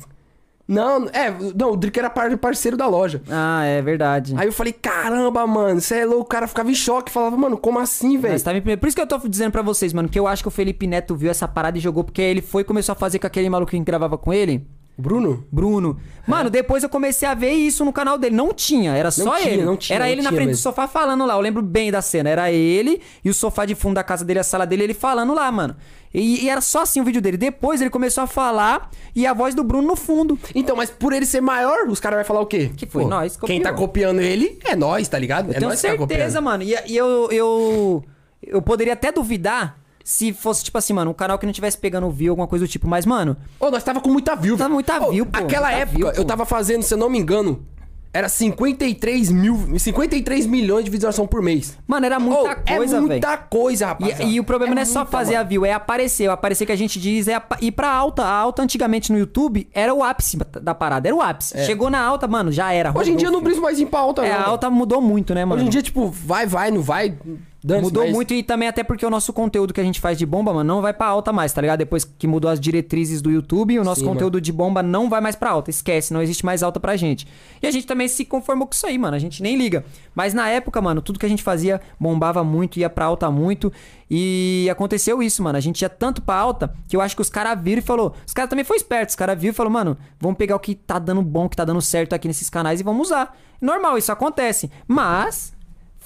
Não, 0.67 1.07
é, 1.15 1.35
não, 1.57 1.71
o 1.73 1.77
Drick 1.79 1.99
era 1.99 2.11
par- 2.11 2.37
parceiro 2.37 2.77
da 2.77 2.87
loja. 2.87 3.23
Ah, 3.31 3.65
é 3.65 3.81
verdade. 3.81 4.35
Aí 4.37 4.47
eu 4.47 4.53
falei, 4.53 4.71
caramba, 4.75 5.47
mano, 5.47 5.81
você 5.81 6.01
é 6.01 6.05
louco. 6.05 6.25
O 6.25 6.27
cara 6.27 6.47
ficava 6.47 6.71
em 6.71 6.75
choque, 6.75 7.11
falava, 7.11 7.35
mano, 7.39 7.57
como 7.57 7.79
assim, 7.79 8.19
velho? 8.19 8.35
Primeiro. 8.61 8.79
Por 8.79 8.87
isso 8.87 8.95
que 8.95 9.01
eu 9.01 9.07
tô 9.07 9.17
dizendo 9.27 9.51
pra 9.51 9.63
vocês, 9.63 9.95
mano, 9.95 10.11
que 10.11 10.19
eu 10.19 10.27
acho 10.27 10.43
que 10.43 10.49
o 10.49 10.51
Felipe 10.51 10.87
Neto 10.87 11.17
viu 11.17 11.31
essa 11.31 11.49
parada 11.49 11.79
e 11.79 11.81
jogou, 11.81 12.05
porque 12.05 12.21
ele 12.21 12.43
foi 12.43 12.61
e 12.61 12.65
começou 12.67 12.93
a 12.93 12.97
fazer 12.97 13.19
com 13.19 13.27
aquele 13.27 13.49
maluquinho 13.49 13.83
que 13.83 13.87
gravava 13.91 14.19
com 14.19 14.31
ele. 14.31 14.67
Bruno? 14.99 15.45
Bruno. 15.53 15.97
Mano, 16.27 16.51
depois 16.51 16.83
eu 16.83 16.89
comecei 16.89 17.27
a 17.29 17.33
ver 17.33 17.53
isso 17.53 17.85
no 17.85 17.93
canal 17.93 18.19
dele. 18.19 18.35
Não 18.35 18.53
tinha, 18.53 18.95
era 18.97 19.13
só 19.13 19.37
tinha, 19.37 19.53
ele. 19.53 19.63
não 19.65 19.77
tinha, 19.77 19.95
era 19.97 20.05
não 20.07 20.11
ele 20.13 20.23
na 20.23 20.29
tinha 20.31 20.37
frente 20.37 20.47
do 20.49 20.51
mesmo. 20.51 20.63
sofá 20.63 20.89
falando 20.89 21.25
lá. 21.25 21.35
Eu 21.35 21.41
lembro 21.41 21.63
bem 21.63 21.93
da 21.93 22.03
cena. 22.03 22.29
Era 22.29 22.51
ele 22.51 23.01
e 23.25 23.31
o 23.31 23.35
sofá 23.35 23.65
de 23.65 23.77
fundo 23.77 23.95
da 23.95 24.03
casa 24.03 24.25
dele, 24.25 24.41
a 24.41 24.43
sala 24.43 24.67
dele, 24.67 24.83
ele 24.83 24.95
falando 24.95 25.33
lá, 25.33 25.51
mano. 25.53 25.77
E, 26.13 26.45
e 26.45 26.49
era 26.51 26.61
só 26.61 26.83
assim 26.83 27.01
o 27.01 27.05
vídeo 27.05 27.23
dele. 27.23 27.37
Depois 27.37 27.81
ele 27.81 27.91
começou 27.91 28.25
a 28.25 28.27
falar 28.27 28.91
e 29.15 29.25
a 29.25 29.33
voz 29.33 29.55
do 29.55 29.63
Bruno 29.63 29.87
no 29.87 29.95
fundo. 29.95 30.37
Então, 30.53 30.75
mas 30.75 30.91
por 30.91 31.13
ele 31.13 31.27
ser 31.27 31.41
maior, 31.41 31.87
os 31.89 32.01
caras 32.01 32.17
vão 32.19 32.25
falar 32.25 32.41
o 32.41 32.47
quê? 32.47 32.71
Que 32.77 32.85
foi 32.85 33.05
nós, 33.05 33.37
Quem 33.37 33.59
copiou. 33.59 33.63
tá 33.63 33.73
copiando 33.73 34.21
ele 34.21 34.59
é 34.65 34.75
nós, 34.75 35.07
tá 35.07 35.19
ligado? 35.19 35.47
Eu 35.47 35.53
é 35.53 35.59
tenho 35.59 35.69
nós 35.71 35.81
que 35.81 35.87
tá 35.87 35.97
certeza, 35.97 36.41
copiando. 36.41 36.45
mano. 36.45 36.63
E, 36.65 36.75
e 36.89 36.97
eu, 36.97 37.29
eu, 37.31 38.05
eu 38.43 38.61
poderia 38.61 38.95
até 38.95 39.13
duvidar 39.13 39.79
se 40.09 40.33
fosse, 40.33 40.65
tipo 40.65 40.79
assim, 40.79 40.95
mano, 40.95 41.11
um 41.11 41.15
canal 41.15 41.39
que 41.39 41.45
não 41.45 41.53
tivesse 41.53 41.77
pegando 41.77 42.11
view, 42.11 42.33
alguma 42.33 42.47
coisa 42.49 42.65
do 42.65 42.69
tipo. 42.69 42.89
Mas, 42.89 43.05
mano, 43.05 43.37
Ô, 43.61 43.71
nós 43.71 43.85
tava 43.85 44.01
com 44.01 44.09
muita 44.09 44.35
view. 44.35 44.57
Tava 44.57 44.73
muita 44.73 44.99
view, 45.11 45.27
pô, 45.27 45.39
Aquela 45.39 45.67
muita 45.69 45.83
época, 45.83 45.99
view, 45.99 46.09
eu 46.13 46.25
tava 46.25 46.47
fazendo, 46.47 46.83
se 46.83 46.95
eu 46.95 46.97
não 46.97 47.11
me 47.11 47.19
engano, 47.19 47.63
era 48.11 48.27
53 48.27 49.31
mil, 49.31 49.79
53 49.79 50.47
milhões 50.47 50.87
de 50.87 50.91
visualização 50.91 51.27
por 51.27 51.43
mês. 51.43 51.77
mano, 51.87 52.07
era 52.07 52.19
muita 52.19 52.53
Ô, 52.53 52.77
coisa, 52.77 52.97
é 52.97 53.01
muita 53.01 53.37
coisa, 53.37 53.87
rapaz. 53.89 54.19
E, 54.21 54.25
e 54.37 54.41
o 54.41 54.45
problema 54.45 54.75
não 54.75 54.81
é 54.81 54.87
só 54.87 55.05
fazer 55.05 55.35
a 55.35 55.39
mano. 55.41 55.51
view, 55.51 55.67
é 55.67 55.75
aparecer. 55.75 56.27
O 56.27 56.33
aparecer 56.33 56.65
que 56.65 56.73
a 56.73 56.77
gente 56.77 56.99
diz 56.99 57.29
é 57.29 57.39
ir 57.61 57.73
pra 57.73 57.91
alta. 57.93 58.25
A 58.25 58.33
alta 58.33 58.63
antigamente 58.63 59.13
no 59.13 59.19
YouTube 59.19 59.69
era 59.75 59.93
o 59.93 60.03
ápice 60.03 60.39
da 60.39 60.75
parada, 60.75 61.07
era 61.07 61.15
o 61.15 61.21
ápice. 61.21 61.55
Chegou 61.67 61.91
na 61.91 62.01
alta, 62.01 62.27
mano, 62.27 62.51
já 62.51 62.73
era. 62.73 62.95
É. 62.95 62.99
Hoje 62.99 63.13
em 63.13 63.17
dia 63.17 63.29
eu 63.29 63.33
não 63.33 63.43
briso 63.43 63.61
mais 63.61 63.79
em 63.79 63.87
pauta, 63.87 64.25
É, 64.25 64.33
não. 64.33 64.41
a 64.41 64.49
alta 64.49 64.71
mudou 64.71 65.03
muito, 65.03 65.35
né, 65.35 65.45
mano? 65.45 65.57
Hoje 65.61 65.67
em 65.67 65.71
dia, 65.71 65.83
tipo, 65.83 66.09
vai, 66.09 66.47
vai, 66.47 66.71
não 66.71 66.81
vai. 66.81 67.15
Mudou 67.65 68.05
mas- 68.05 68.13
muito 68.15 68.33
e 68.33 68.43
também 68.43 68.69
até 68.69 68.85
porque 68.85 69.05
o 69.05 69.11
nosso 69.11 69.33
conteúdo 69.33 69.75
que 69.75 69.81
a 69.81 69.85
gente 69.85 70.01
faz 70.01 70.17
de 70.17 70.25
bomba, 70.25 70.53
mano, 70.55 70.73
não 70.75 70.81
vai 70.81 70.93
pra 70.95 71.07
alta 71.09 71.33
mais, 71.33 71.53
tá 71.53 71.61
ligado? 71.61 71.79
Depois 71.79 72.05
que 72.05 72.27
mudou 72.27 72.49
as 72.51 72.61
diretrizes 72.61 73.21
do 73.21 73.31
YouTube, 73.31 73.79
o 73.81 73.85
nosso 73.85 74.01
Sim, 74.03 74.07
conteúdo 74.07 74.41
de 74.41 74.53
bomba 74.53 74.81
não 74.83 75.11
vai 75.11 75.21
mais 75.21 75.35
pra 75.35 75.51
alta. 75.51 75.69
Esquece, 75.69 76.13
não 76.15 76.23
existe 76.23 76.47
mais 76.47 76.63
alta 76.63 76.79
pra 76.79 76.97
gente. 76.97 77.27
E 77.61 77.67
a 77.67 77.71
gente 77.71 77.87
também 77.87 78.07
se 78.07 78.25
conformou 78.25 78.67
com 78.67 78.75
isso 78.75 78.87
aí, 78.87 78.97
mano. 78.97 79.17
A 79.17 79.19
gente 79.19 79.43
nem 79.43 79.57
liga. 79.57 79.85
Mas 80.15 80.33
na 80.33 80.49
época, 80.49 80.81
mano, 80.81 81.03
tudo 81.03 81.19
que 81.19 81.27
a 81.27 81.29
gente 81.29 81.43
fazia 81.43 81.81
bombava 81.99 82.45
muito, 82.45 82.79
ia 82.79 82.89
pra 82.89 83.07
alta 83.07 83.29
muito. 83.31 83.73
E 84.11 84.69
aconteceu 84.71 85.21
isso, 85.23 85.43
mano. 85.43 85.59
A 85.59 85.61
gente 85.61 85.83
ia 85.83 85.89
tanto 85.89 86.23
pra 86.23 86.37
alta 86.37 86.73
que 86.89 86.97
eu 86.97 87.01
acho 87.01 87.17
que 87.17 87.23
os 87.23 87.29
caras 87.29 87.61
viram 87.61 87.81
e 87.81 87.85
falou. 87.85 88.15
Os 88.27 88.33
caras 88.33 88.49
também 88.49 88.65
foi 88.65 88.77
esperto. 88.77 89.11
Os 89.11 89.17
caras 89.17 89.39
viram 89.39 89.53
e 89.53 89.57
falou, 89.57 89.73
mano, 89.73 89.99
vamos 90.21 90.39
pegar 90.39 90.55
o 90.57 90.61
que 90.61 90.75
tá 90.75 90.99
dando 90.99 91.23
bom, 91.23 91.49
que 91.49 91.57
tá 91.57 91.65
dando 91.65 91.83
certo 91.83 92.15
aqui 92.15 92.29
nesses 92.29 92.49
canais 92.49 92.81
e 92.81 92.85
vamos 92.85 93.09
usar. 93.09 93.37
Normal, 93.61 93.99
isso 93.99 94.13
acontece. 94.13 94.71
Mas 94.87 95.53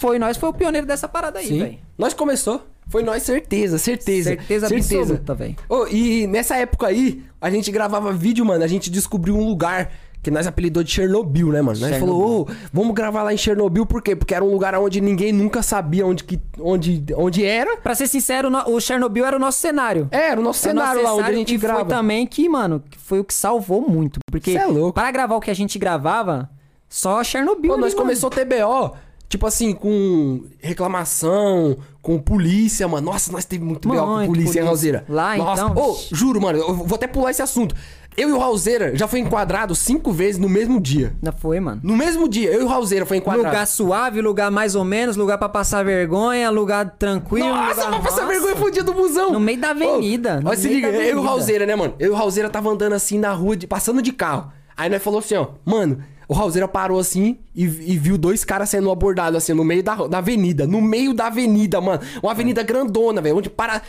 foi 0.03 0.19
nós, 0.19 0.37
foi 0.37 0.49
o 0.49 0.53
pioneiro 0.53 0.85
dessa 0.85 1.07
parada 1.07 1.39
aí, 1.39 1.59
velho. 1.61 1.79
Nós 1.97 2.13
começou. 2.13 2.67
Foi 2.89 3.05
nós, 3.05 3.23
certeza, 3.23 3.79
certeza. 3.79 4.31
Certeza 4.31 4.67
absoluta, 4.67 5.33
velho. 5.33 5.55
Ô, 5.69 5.87
e 5.87 6.27
nessa 6.27 6.57
época 6.57 6.89
aí, 6.89 7.23
a 7.41 7.49
gente 7.49 7.71
gravava 7.71 8.13
vídeo, 8.13 8.45
mano. 8.45 8.65
A 8.65 8.67
gente 8.67 8.91
descobriu 8.91 9.37
um 9.37 9.45
lugar 9.47 9.93
que 10.21 10.29
nós 10.29 10.45
apelidou 10.45 10.83
de 10.83 10.91
Chernobyl, 10.91 11.49
né, 11.53 11.63
mano? 11.63 11.79
Nós 11.79 11.89
Chernobyl. 11.91 12.17
falou, 12.17 12.41
ô, 12.43 12.49
vamos 12.73 12.95
gravar 12.95 13.23
lá 13.23 13.33
em 13.33 13.37
Chernobyl, 13.37 13.87
por 13.87 14.03
quê? 14.03 14.17
Porque 14.17 14.35
era 14.35 14.45
um 14.45 14.51
lugar 14.51 14.75
onde 14.75 15.01
ninguém 15.01 15.33
nunca 15.33 15.63
sabia 15.63 16.05
onde, 16.05 16.25
que, 16.25 16.41
onde, 16.59 17.05
onde 17.17 17.45
era. 17.45 17.77
Pra 17.77 17.95
ser 17.95 18.09
sincero, 18.09 18.51
o 18.67 18.81
Chernobyl 18.81 19.25
era 19.25 19.37
o 19.37 19.39
nosso 19.39 19.61
cenário. 19.61 20.09
É, 20.11 20.31
era 20.31 20.41
o 20.41 20.43
nosso 20.43 20.69
Era 20.69 20.73
o 20.73 20.81
nosso 20.81 20.91
cenário 20.91 21.03
lá 21.05 21.15
onde 21.15 21.31
a 21.31 21.33
gente 21.33 21.55
e 21.55 21.59
grava. 21.59 21.81
foi 21.81 21.89
também 21.89 22.27
que, 22.27 22.49
mano, 22.49 22.83
foi 22.99 23.21
o 23.21 23.25
que 23.25 23.35
salvou 23.35 23.81
muito. 23.89 24.19
Porque 24.31 24.51
Cê 24.53 24.59
é 24.59 24.67
louco. 24.67 24.93
para 24.93 25.11
gravar 25.13 25.37
o 25.37 25.41
que 25.41 25.51
a 25.51 25.55
gente 25.55 25.79
gravava, 25.79 26.51
só 26.89 27.23
Chernobyl 27.23 27.69
Pô, 27.71 27.75
ali, 27.75 27.81
nós 27.83 27.95
mano. 27.95 28.05
começou 28.05 28.29
TBO, 28.31 28.97
tipo 29.33 29.47
assim, 29.47 29.73
com 29.73 30.45
reclamação, 30.61 31.79
com 32.03 32.19
polícia, 32.19 32.87
mano. 32.87 33.11
Nossa, 33.11 33.33
nós 33.33 33.47
teve 33.47 33.65
muito 33.65 33.89
BO 33.89 33.97
com 33.97 34.27
polícia, 34.27 34.61
hein. 34.61 34.67
Raulzeira? 34.67 35.05
Lá, 35.09 35.37
Nossa, 35.37 35.63
então, 35.65 35.83
ô, 35.83 35.95
vixi. 35.95 36.15
juro, 36.15 36.41
mano, 36.41 36.59
eu 36.59 36.75
vou 36.75 36.97
até 36.97 37.07
pular 37.07 37.31
esse 37.31 37.41
assunto. 37.41 37.75
Eu 38.15 38.29
e 38.29 38.33
o 38.33 38.39
Raulzeira 38.39 38.95
já 38.95 39.09
foi 39.09 39.21
enquadrado 39.21 39.75
cinco 39.75 40.13
vezes 40.13 40.39
no 40.39 40.47
mesmo 40.47 40.79
dia. 40.79 41.15
Ainda 41.17 41.33
foi, 41.33 41.59
mano. 41.61 41.81
No 41.83 41.97
mesmo 41.97 42.29
dia, 42.29 42.51
eu 42.53 42.61
e 42.61 42.65
o 42.65 42.67
Raulzeira 42.69 43.07
foi 43.07 43.17
enquadrado. 43.17 43.49
Lugar 43.49 43.67
suave, 43.67 44.21
lugar 44.21 44.51
mais 44.51 44.75
ou 44.75 44.85
menos, 44.85 45.17
lugar 45.17 45.39
pra 45.39 45.49
passar 45.49 45.83
vergonha, 45.83 46.51
lugar 46.51 46.91
tranquilo. 46.99 47.49
Nossa, 47.49 47.87
lugar... 47.87 47.91
pra 47.91 48.11
passar 48.11 48.23
Nossa. 48.23 48.27
vergonha 48.35 48.57
foi 48.57 48.69
o 48.69 48.73
dia 48.73 48.85
do 48.85 48.93
busão. 48.93 49.33
No 49.33 49.41
meio 49.41 49.59
da 49.59 49.71
avenida, 49.71 50.43
Ô, 50.45 50.51
Ó, 50.51 50.55
se 50.55 50.69
liga, 50.69 50.89
eu 50.89 51.17
e 51.17 51.19
o. 51.19 51.23
Raulzeira, 51.23 51.65
né, 51.65 51.75
mano? 51.75 51.95
Eu 51.99 52.09
e 52.09 52.11
o 52.11 52.15
Raulzeira 52.15 52.51
tava 52.51 52.69
andando 52.69 52.93
assim 52.93 53.19
na 53.19 53.33
rua, 53.33 53.57
de- 53.57 53.67
passando 53.67 54.03
de 54.03 54.13
carro. 54.13 54.53
Aí 54.77 54.91
nós 54.91 55.03
falou 55.03 55.21
assim, 55.21 55.37
ó, 55.37 55.47
mano, 55.65 56.03
o 56.29 56.35
Raulzeira 56.35 56.69
parou 56.69 56.99
assim 56.99 57.39
e, 57.55 57.65
e 57.65 57.99
viu 57.99 58.17
dois 58.17 58.45
caras 58.45 58.71
sendo 58.71 58.91
abordados 58.91 59.37
assim 59.37 59.53
no 59.53 59.65
meio 59.65 59.83
da, 59.83 59.95
da 60.07 60.19
avenida. 60.19 60.67
No 60.67 60.81
meio 60.81 61.13
da 61.15 61.27
avenida, 61.27 61.81
mano. 61.81 62.01
Uma 62.23 62.33
avenida 62.33 62.63
grandona, 62.63 63.21
velho, 63.21 63.37
onde 63.37 63.51
para, 63.51 63.83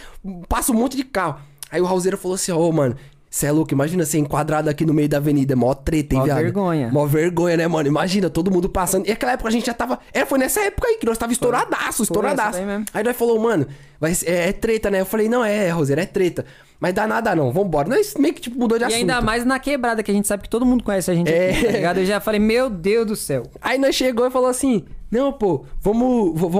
passa 0.48 0.72
um 0.72 0.76
monte 0.76 0.98
de 0.98 1.04
carro. 1.04 1.40
Aí 1.72 1.82
o 1.82 1.86
Raulzeira 1.86 2.18
falou 2.18 2.36
assim, 2.36 2.52
ô, 2.52 2.72
mano. 2.72 2.96
Cê 3.36 3.48
é 3.48 3.52
louco, 3.52 3.74
imagina 3.74 4.06
ser 4.06 4.20
enquadrado 4.20 4.70
aqui 4.70 4.86
no 4.86 4.94
meio 4.94 5.10
da 5.10 5.18
avenida, 5.18 5.54
é 5.54 5.56
mó 5.56 5.74
treta, 5.74 6.14
hein, 6.14 6.20
Mó 6.20 6.26
viado? 6.26 6.38
vergonha. 6.38 6.90
Mó 6.92 7.06
vergonha, 7.08 7.58
né, 7.58 7.68
mano? 7.68 7.88
Imagina, 7.88 8.30
todo 8.30 8.52
mundo 8.52 8.70
passando. 8.70 9.08
E 9.08 9.12
aquela 9.12 9.32
época 9.32 9.50
a 9.50 9.52
gente 9.52 9.66
já 9.66 9.74
tava. 9.74 9.98
É, 10.14 10.24
foi 10.24 10.38
nessa 10.38 10.60
época 10.62 10.88
aí 10.88 10.98
que 10.98 11.06
nós 11.08 11.18
tava 11.18 11.34
estouradaço, 11.34 12.04
estouradaço. 12.04 12.62
mesmo. 12.62 12.86
Aí 12.94 13.04
nós 13.04 13.18
falou, 13.18 13.40
mano, 13.40 13.66
vai, 14.00 14.12
é, 14.28 14.50
é 14.50 14.52
treta, 14.54 14.92
né? 14.92 15.02
Eu 15.02 15.06
falei, 15.08 15.28
não, 15.28 15.44
é, 15.44 15.68
Roseira, 15.72 16.04
é 16.04 16.06
treta. 16.06 16.46
Mas 16.80 16.94
dá 16.94 17.08
nada 17.08 17.36
não, 17.36 17.52
vambora. 17.52 17.90
Nós 17.90 18.14
meio 18.20 18.36
que 18.36 18.42
tipo 18.42 18.60
mudou 18.60 18.78
de 18.78 18.84
E 18.84 18.86
assunto. 18.86 19.00
ainda 19.00 19.20
mais 19.20 19.44
na 19.44 19.58
quebrada, 19.58 20.04
que 20.04 20.12
a 20.12 20.14
gente 20.14 20.28
sabe 20.28 20.44
que 20.44 20.50
todo 20.50 20.64
mundo 20.64 20.84
conhece 20.84 21.10
a 21.10 21.16
gente 21.16 21.28
É. 21.34 21.50
aqui, 21.50 21.66
tá 21.66 21.72
ligado? 21.72 21.98
Eu 22.02 22.06
já 22.06 22.20
falei, 22.20 22.40
meu 22.40 22.70
Deus 22.70 23.08
do 23.08 23.16
céu. 23.16 23.48
Aí 23.60 23.80
nós 23.80 23.96
chegou 23.96 24.28
e 24.28 24.30
falou 24.30 24.48
assim: 24.48 24.84
Não, 25.10 25.34
pô, 25.34 25.66
vamos, 25.82 26.40
vamos, 26.40 26.52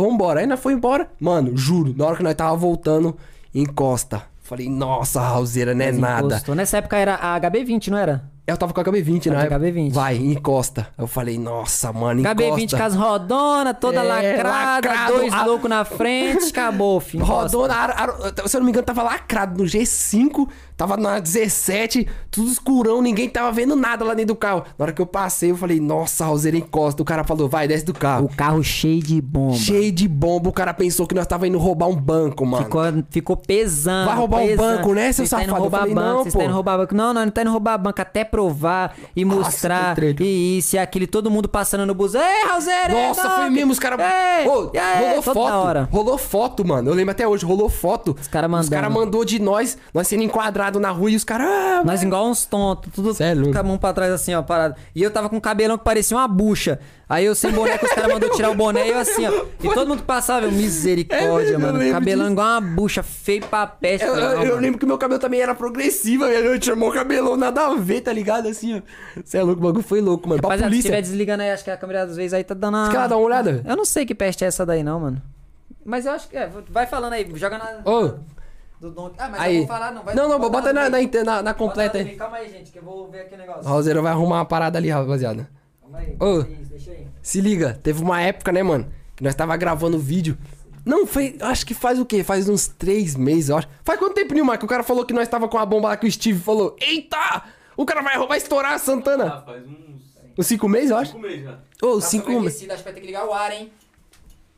vamos 0.00 0.14
embora. 0.14 0.38
Aí 0.38 0.46
nós 0.46 0.60
foi 0.60 0.74
embora. 0.74 1.10
Mano, 1.18 1.56
juro, 1.56 1.92
na 1.98 2.06
hora 2.06 2.16
que 2.16 2.22
nós 2.22 2.36
tava 2.36 2.54
voltando, 2.54 3.16
encosta. 3.52 4.22
Falei, 4.50 4.68
nossa, 4.68 5.20
Raulzeira, 5.20 5.72
não 5.76 5.84
é 5.84 5.92
Mas 5.92 6.00
nada. 6.00 6.26
encostou. 6.26 6.54
Nessa 6.56 6.78
época 6.78 6.96
era 6.96 7.14
a 7.14 7.40
HB20, 7.40 7.86
não 7.86 7.96
era? 7.98 8.24
Eu 8.44 8.56
tava 8.56 8.72
com 8.72 8.80
a 8.80 8.84
HB20, 8.84 9.24
Tava 9.30 9.36
né? 9.36 9.48
de 9.48 9.54
HB20. 9.54 9.92
Vai, 9.92 10.16
encosta. 10.16 10.88
Eu 10.98 11.06
falei, 11.06 11.38
nossa, 11.38 11.92
mano, 11.92 12.18
encosta. 12.20 12.42
HB20 12.42 12.76
com 12.76 12.82
as 12.82 12.94
rodona, 12.96 13.72
toda 13.72 14.00
É, 14.00 14.02
lacrada, 14.02 14.88
lacrado, 14.88 15.12
dois 15.12 15.32
a- 15.32 15.44
loucos 15.46 15.70
na 15.70 15.84
frente, 15.84 16.46
acabou, 16.46 16.98
filho. 16.98 17.22
encosta. 17.22 17.56
Rodou 17.56 17.68
na 17.68 17.76
ar- 17.76 17.90
ar- 17.96 18.48
se 18.48 18.56
eu 18.56 18.60
não 18.60 18.64
me 18.64 18.72
engano, 18.72 18.84
tava 18.84 19.04
lacrado 19.04 19.56
no 19.62 19.68
G5, 19.68 20.48
tava 20.80 20.96
na 20.96 21.18
17, 21.18 22.08
tudo 22.30 22.50
escurão, 22.50 23.02
ninguém 23.02 23.28
tava 23.28 23.52
vendo 23.52 23.76
nada 23.76 24.02
lá 24.02 24.14
dentro 24.14 24.34
do 24.34 24.36
carro. 24.36 24.64
Na 24.78 24.84
hora 24.84 24.92
que 24.94 25.02
eu 25.02 25.04
passei, 25.04 25.50
eu 25.50 25.56
falei, 25.56 25.78
nossa, 25.78 26.24
Raulzeira 26.24 26.56
encosta. 26.56 27.02
O 27.02 27.04
cara 27.04 27.22
falou, 27.22 27.50
vai, 27.50 27.68
desce 27.68 27.84
do 27.84 27.92
carro. 27.92 28.24
O 28.24 28.34
carro 28.34 28.64
cheio 28.64 29.02
de 29.02 29.20
bomba. 29.20 29.56
Cheio 29.56 29.92
de 29.92 30.08
bomba, 30.08 30.48
o 30.48 30.52
cara 30.52 30.72
pensou 30.72 31.06
que 31.06 31.14
nós 31.14 31.26
tava 31.26 31.46
indo 31.46 31.58
roubar 31.58 31.86
um 31.86 31.94
banco, 31.94 32.46
mano. 32.46 32.64
Ficou, 32.64 32.82
ficou 33.10 33.36
pesando. 33.36 34.06
Vai 34.06 34.16
roubar 34.16 34.38
um 34.40 34.46
pesando. 34.46 34.76
banco, 34.76 34.94
né, 34.94 35.12
seu 35.12 35.26
Vocês 35.26 35.30
tá 35.30 35.42
indo 35.42 35.50
safado? 35.50 35.58
Eu 35.58 35.62
roubar 35.64 35.78
falei, 35.80 35.94
banco, 35.94 36.08
não, 36.08 36.22
vocês 36.22 36.32
tá 36.32 36.38
pô. 36.38 36.44
indo 36.46 36.54
roubar 36.54 36.78
banco. 36.78 36.94
Não, 36.94 37.12
não, 37.12 37.24
não 37.26 37.30
tá 37.30 37.42
indo 37.42 37.50
roubar 37.50 37.76
banco 37.76 38.00
até 38.00 38.24
provar 38.24 38.96
e 39.14 39.22
Nossa, 39.22 39.38
mostrar. 39.38 39.98
E 40.02 40.56
isso 40.56 40.76
e 40.76 40.78
aquele, 40.78 41.06
todo 41.06 41.30
mundo 41.30 41.46
passando 41.46 41.84
no 41.84 41.94
busão. 41.94 42.22
Ei, 42.22 42.48
Raulzeira! 42.48 42.90
ei, 42.90 43.08
Nossa, 43.08 43.28
foi 43.28 43.50
mesmo, 43.50 43.72
os 43.72 43.78
caras. 43.78 44.00
Aí, 44.00 44.46
rolou 44.46 45.22
foto. 45.22 45.38
hora. 45.38 45.88
Rolou 45.92 46.16
foto, 46.16 46.66
mano. 46.66 46.88
Eu 46.88 46.94
lembro 46.94 47.10
até 47.10 47.28
hoje, 47.28 47.44
rolou 47.44 47.68
foto. 47.68 48.16
Os 48.18 48.28
cara 48.28 48.46
Os 48.46 48.50
mandando. 48.50 48.70
caras 48.70 48.90
mandou 48.90 49.26
de 49.26 49.38
nós, 49.38 49.76
nós 49.92 50.08
sendo 50.08 50.22
na 50.78 50.90
rua 50.90 51.10
e 51.10 51.16
os 51.16 51.24
caras. 51.24 51.46
Ah, 51.48 51.82
Nós 51.84 52.02
igual 52.02 52.28
uns 52.28 52.44
tontos, 52.44 52.92
tudo 52.94 53.12
Cê 53.14 53.24
é 53.24 53.34
louco. 53.34 53.52
com 53.52 53.58
a 53.58 53.62
mão 53.62 53.78
pra 53.78 53.92
trás 53.92 54.12
assim, 54.12 54.34
ó, 54.34 54.42
parado. 54.42 54.76
E 54.94 55.02
eu 55.02 55.10
tava 55.10 55.28
com 55.28 55.36
um 55.36 55.40
cabelão 55.40 55.76
que 55.78 55.84
parecia 55.84 56.16
uma 56.16 56.28
bucha. 56.28 56.78
Aí 57.08 57.24
eu 57.24 57.34
sem 57.34 57.50
boné, 57.50 57.76
que 57.76 57.84
os 57.86 57.92
caras 57.92 58.12
mandou 58.12 58.30
tirar 58.30 58.50
o 58.50 58.54
boné 58.54 58.86
e 58.86 58.90
eu 58.90 58.98
assim, 58.98 59.26
ó. 59.26 59.44
E 59.60 59.68
todo 59.74 59.88
mundo 59.88 59.98
que 60.00 60.04
passava, 60.06 60.46
eu, 60.46 60.50
É 60.50 60.52
misericórdia, 60.52 61.54
eu 61.54 61.58
mano. 61.58 61.78
Cabelão 61.90 62.24
disso. 62.26 62.32
igual 62.34 62.48
uma 62.48 62.60
bucha, 62.60 63.02
feio 63.02 63.44
pra 63.46 63.66
peste. 63.66 64.06
Eu, 64.06 64.14
eu- 64.14 64.42
eu 64.44 64.56
lembro 64.60 64.78
que 64.78 64.86
meu 64.86 64.96
cabelo 64.96 65.18
também 65.18 65.40
era 65.40 65.52
progressivo, 65.54 66.24
velho. 66.26 66.54
Eu 66.54 66.62
chamou 66.62 66.90
o 66.90 66.92
cabelão 66.92 67.36
nada 67.36 67.66
a 67.66 67.74
ver, 67.74 68.02
tá 68.02 68.12
ligado? 68.12 68.46
Assim, 68.46 68.76
ó. 68.78 68.82
Você 69.24 69.38
é 69.38 69.42
louco, 69.42 69.60
o 69.60 69.64
bagulho 69.66 69.82
foi 69.82 70.00
louco, 70.00 70.28
mano. 70.28 70.40
Pra 70.40 70.50
Rapaziada, 70.50 70.70
se 70.70 70.76
polícia. 70.82 70.88
estiver 70.90 71.02
desligando 71.02 71.42
aí, 71.42 71.50
acho 71.50 71.64
que 71.64 71.70
a 71.70 71.76
câmera 71.76 72.02
às 72.04 72.14
vezes 72.16 72.32
aí 72.32 72.44
tá 72.44 72.54
dando 72.54 72.76
uma... 72.76 72.90
Quer 72.90 72.98
lá 72.98 73.06
dar 73.08 73.16
uma 73.16 73.26
olhada? 73.26 73.62
Eu 73.66 73.76
não 73.76 73.84
sei 73.84 74.06
que 74.06 74.14
peste 74.14 74.44
é 74.44 74.46
essa 74.46 74.64
daí, 74.64 74.84
não, 74.84 75.00
mano. 75.00 75.20
Mas 75.84 76.06
eu 76.06 76.12
acho 76.12 76.28
que 76.28 76.36
é. 76.36 76.48
Vai 76.68 76.86
falando 76.86 77.14
aí, 77.14 77.28
joga 77.34 77.58
na. 77.58 77.90
Ô, 77.90 78.10
Do 78.80 78.90
Don... 78.90 79.12
Ah, 79.18 79.28
mas 79.28 79.40
aí. 79.40 79.56
eu 79.56 79.66
vou 79.66 79.68
falar, 79.68 79.92
não. 79.92 80.02
Vai, 80.02 80.14
não, 80.14 80.28
não, 80.28 80.38
bota 80.38 80.50
bota 80.50 80.72
na, 80.72 80.88
na, 80.88 80.98
na, 81.24 81.42
na 81.42 81.54
completa 81.54 81.98
aí. 81.98 82.16
Calma 82.16 82.38
aí, 82.38 82.50
gente, 82.50 82.70
que 82.72 82.78
eu 82.78 82.82
vou 82.82 83.10
ver 83.10 83.22
aqui 83.22 83.34
o 83.34 83.38
negócio. 83.38 83.62
O 83.62 83.66
Raulzeiro 83.66 84.02
vai 84.02 84.10
arrumar 84.12 84.36
uma 84.38 84.44
parada 84.46 84.78
ali, 84.78 84.88
rapaziada. 84.88 85.50
Calma 85.82 85.98
aí. 85.98 86.16
Ô. 86.18 86.42
Deixa 86.42 86.90
aí. 86.92 87.06
Se 87.20 87.40
liga, 87.42 87.78
teve 87.82 88.02
uma 88.02 88.20
época, 88.22 88.50
né, 88.52 88.62
mano? 88.62 88.90
Que 89.14 89.22
nós 89.22 89.34
tava 89.34 89.54
gravando 89.56 89.98
vídeo. 89.98 90.38
Não, 90.82 91.06
foi. 91.06 91.36
Acho 91.40 91.66
que 91.66 91.74
faz 91.74 91.98
o 91.98 92.06
quê? 92.06 92.24
Faz 92.24 92.48
uns 92.48 92.68
três 92.68 93.14
meses, 93.14 93.50
eu 93.50 93.58
acho. 93.58 93.68
Faz 93.84 93.98
quanto 93.98 94.14
tempo, 94.14 94.32
Nilmar? 94.32 94.58
Que 94.58 94.64
o 94.64 94.68
cara 94.68 94.82
falou 94.82 95.04
que 95.04 95.12
nós 95.12 95.28
tava 95.28 95.46
com 95.46 95.58
a 95.58 95.66
bomba 95.66 95.88
lá 95.88 95.96
que 95.98 96.06
o 96.06 96.10
Steve 96.10 96.40
falou: 96.40 96.74
Eita! 96.80 97.42
O 97.76 97.84
cara 97.84 98.00
vai, 98.00 98.18
vai 98.26 98.38
estourar 98.38 98.72
a 98.72 98.78
Santana. 98.78 99.26
Ah, 99.26 99.42
faz 99.42 99.62
uns 99.66 100.00
Uns 100.38 100.46
cinco 100.46 100.66
meses, 100.68 100.90
eu 100.90 100.96
acho. 100.96 101.12
cinco 101.12 101.22
meses 101.22 101.44
já. 101.44 101.58
Ô, 101.82 101.94
Tá 101.96 102.06
cinco 102.06 102.40
meses. 102.40 102.62
acho 102.70 102.78
que 102.78 102.84
vai 102.84 102.92
ter 102.94 103.00
que 103.00 103.06
ligar 103.06 103.26
o 103.26 103.34
ar, 103.34 103.52
hein? 103.52 103.70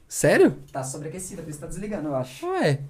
Sério? 0.06 0.56
Tá 0.70 0.84
sobreaquecido, 0.84 1.42
por 1.42 1.50
isso 1.50 1.58
tá 1.58 1.66
desligando, 1.66 2.08
eu 2.08 2.14
acho. 2.14 2.46
Ué. 2.46 2.80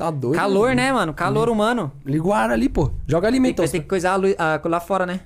Tá 0.00 0.10
doido. 0.10 0.34
Calor, 0.34 0.74
né, 0.74 0.90
mano? 0.90 1.12
Calor 1.12 1.50
humano. 1.50 1.92
Liga 2.06 2.26
o 2.26 2.32
ar 2.32 2.50
ali, 2.50 2.70
pô. 2.70 2.90
Joga 3.06 3.28
ali, 3.28 3.38
Tem 3.38 3.52
que, 3.52 3.68
ter 3.68 3.80
que 3.80 3.86
coisar 3.86 4.12
a 4.12 4.16
luz, 4.16 4.34
a- 4.38 4.58
lá 4.64 4.80
fora, 4.80 5.04
né? 5.04 5.20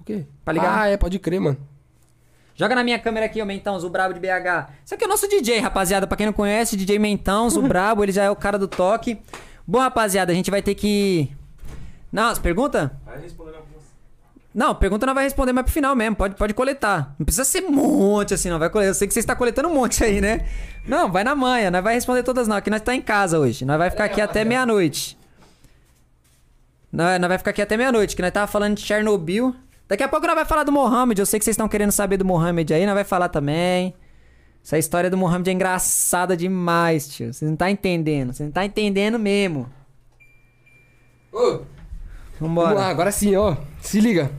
O 0.00 0.04
quê? 0.04 0.26
Pra 0.44 0.52
ligar. 0.52 0.80
Ah, 0.80 0.88
é, 0.88 0.96
pode 0.96 1.16
crer, 1.20 1.40
mano. 1.40 1.56
Joga 2.56 2.74
na 2.74 2.82
minha 2.82 2.98
câmera 2.98 3.26
aqui, 3.26 3.40
o 3.40 3.46
Mentãos, 3.46 3.84
o 3.84 3.88
Brabo 3.88 4.12
de 4.12 4.18
BH. 4.18 4.68
Isso 4.84 4.96
aqui 4.96 5.04
é 5.04 5.06
o 5.06 5.10
nosso 5.10 5.28
DJ, 5.28 5.60
rapaziada. 5.60 6.08
Pra 6.08 6.16
quem 6.16 6.26
não 6.26 6.32
conhece, 6.32 6.76
DJ 6.76 6.98
Mentãos, 6.98 7.54
o 7.56 7.62
Brabo, 7.62 8.02
ele 8.02 8.10
já 8.10 8.24
é 8.24 8.30
o 8.30 8.34
cara 8.34 8.58
do 8.58 8.66
toque. 8.66 9.16
Bom, 9.64 9.78
rapaziada, 9.78 10.32
a 10.32 10.34
gente 10.34 10.50
vai 10.50 10.60
ter 10.60 10.74
que. 10.74 11.30
Não, 12.10 12.30
as 12.30 12.38
pergunta? 12.40 12.98
Vai 13.06 13.18
moça. 13.20 13.59
Não, 14.52 14.74
pergunta 14.74 15.06
não 15.06 15.14
vai 15.14 15.24
responder 15.24 15.52
mais 15.52 15.64
pro 15.64 15.72
final 15.72 15.94
mesmo. 15.94 16.16
Pode, 16.16 16.34
pode 16.34 16.54
coletar. 16.54 17.14
Não 17.18 17.24
precisa 17.24 17.44
ser 17.44 17.64
um 17.64 17.70
monte 17.70 18.34
assim, 18.34 18.50
não. 18.50 18.58
Vai 18.58 18.68
coletar. 18.68 18.90
Eu 18.90 18.94
sei 18.94 19.06
que 19.06 19.14
você 19.14 19.20
está 19.20 19.36
coletando 19.36 19.68
um 19.68 19.74
monte 19.74 20.02
aí, 20.02 20.20
né? 20.20 20.46
Não, 20.86 21.10
vai 21.10 21.22
na 21.22 21.36
manha. 21.36 21.70
Nós 21.70 21.84
vai 21.84 21.94
responder 21.94 22.24
todas 22.24 22.48
não. 22.48 22.56
Aqui 22.56 22.68
nós 22.68 22.82
tá 22.82 22.94
em 22.94 23.00
casa 23.00 23.38
hoje. 23.38 23.64
Nós 23.64 23.78
vai 23.78 23.90
ficar 23.90 24.04
aqui 24.04 24.20
até 24.20 24.44
meia-noite. 24.44 25.16
Nós, 26.92 27.20
nós 27.20 27.28
vai 27.28 27.38
ficar 27.38 27.52
aqui 27.52 27.62
até 27.62 27.76
meia-noite, 27.76 28.16
que 28.16 28.22
nós 28.22 28.32
tava 28.32 28.48
falando 28.48 28.76
de 28.76 28.82
Chernobyl. 28.82 29.54
Daqui 29.86 30.02
a 30.02 30.08
pouco 30.08 30.26
nós 30.26 30.34
vai 30.34 30.44
falar 30.44 30.64
do 30.64 30.72
Mohamed. 30.72 31.20
Eu 31.20 31.26
sei 31.26 31.38
que 31.38 31.44
vocês 31.44 31.54
estão 31.54 31.68
querendo 31.68 31.92
saber 31.92 32.16
do 32.16 32.24
Mohamed 32.24 32.74
aí, 32.74 32.84
nós 32.84 32.94
vai 32.94 33.04
falar 33.04 33.28
também. 33.28 33.94
Essa 34.64 34.78
história 34.78 35.08
do 35.08 35.16
Mohamed 35.16 35.48
é 35.48 35.52
engraçada 35.52 36.36
demais, 36.36 37.08
tio. 37.08 37.32
Você 37.32 37.44
não 37.44 37.56
tá 37.56 37.70
entendendo. 37.70 38.32
Você 38.32 38.42
não 38.42 38.50
tá 38.50 38.64
entendendo 38.64 39.18
mesmo. 39.18 39.70
Ô, 41.32 41.60
Vambora. 42.40 42.68
Vamos 42.68 42.82
lá, 42.82 42.88
agora 42.88 43.12
sim, 43.12 43.36
ó. 43.36 43.56
Se 43.80 44.00
liga. 44.00 44.30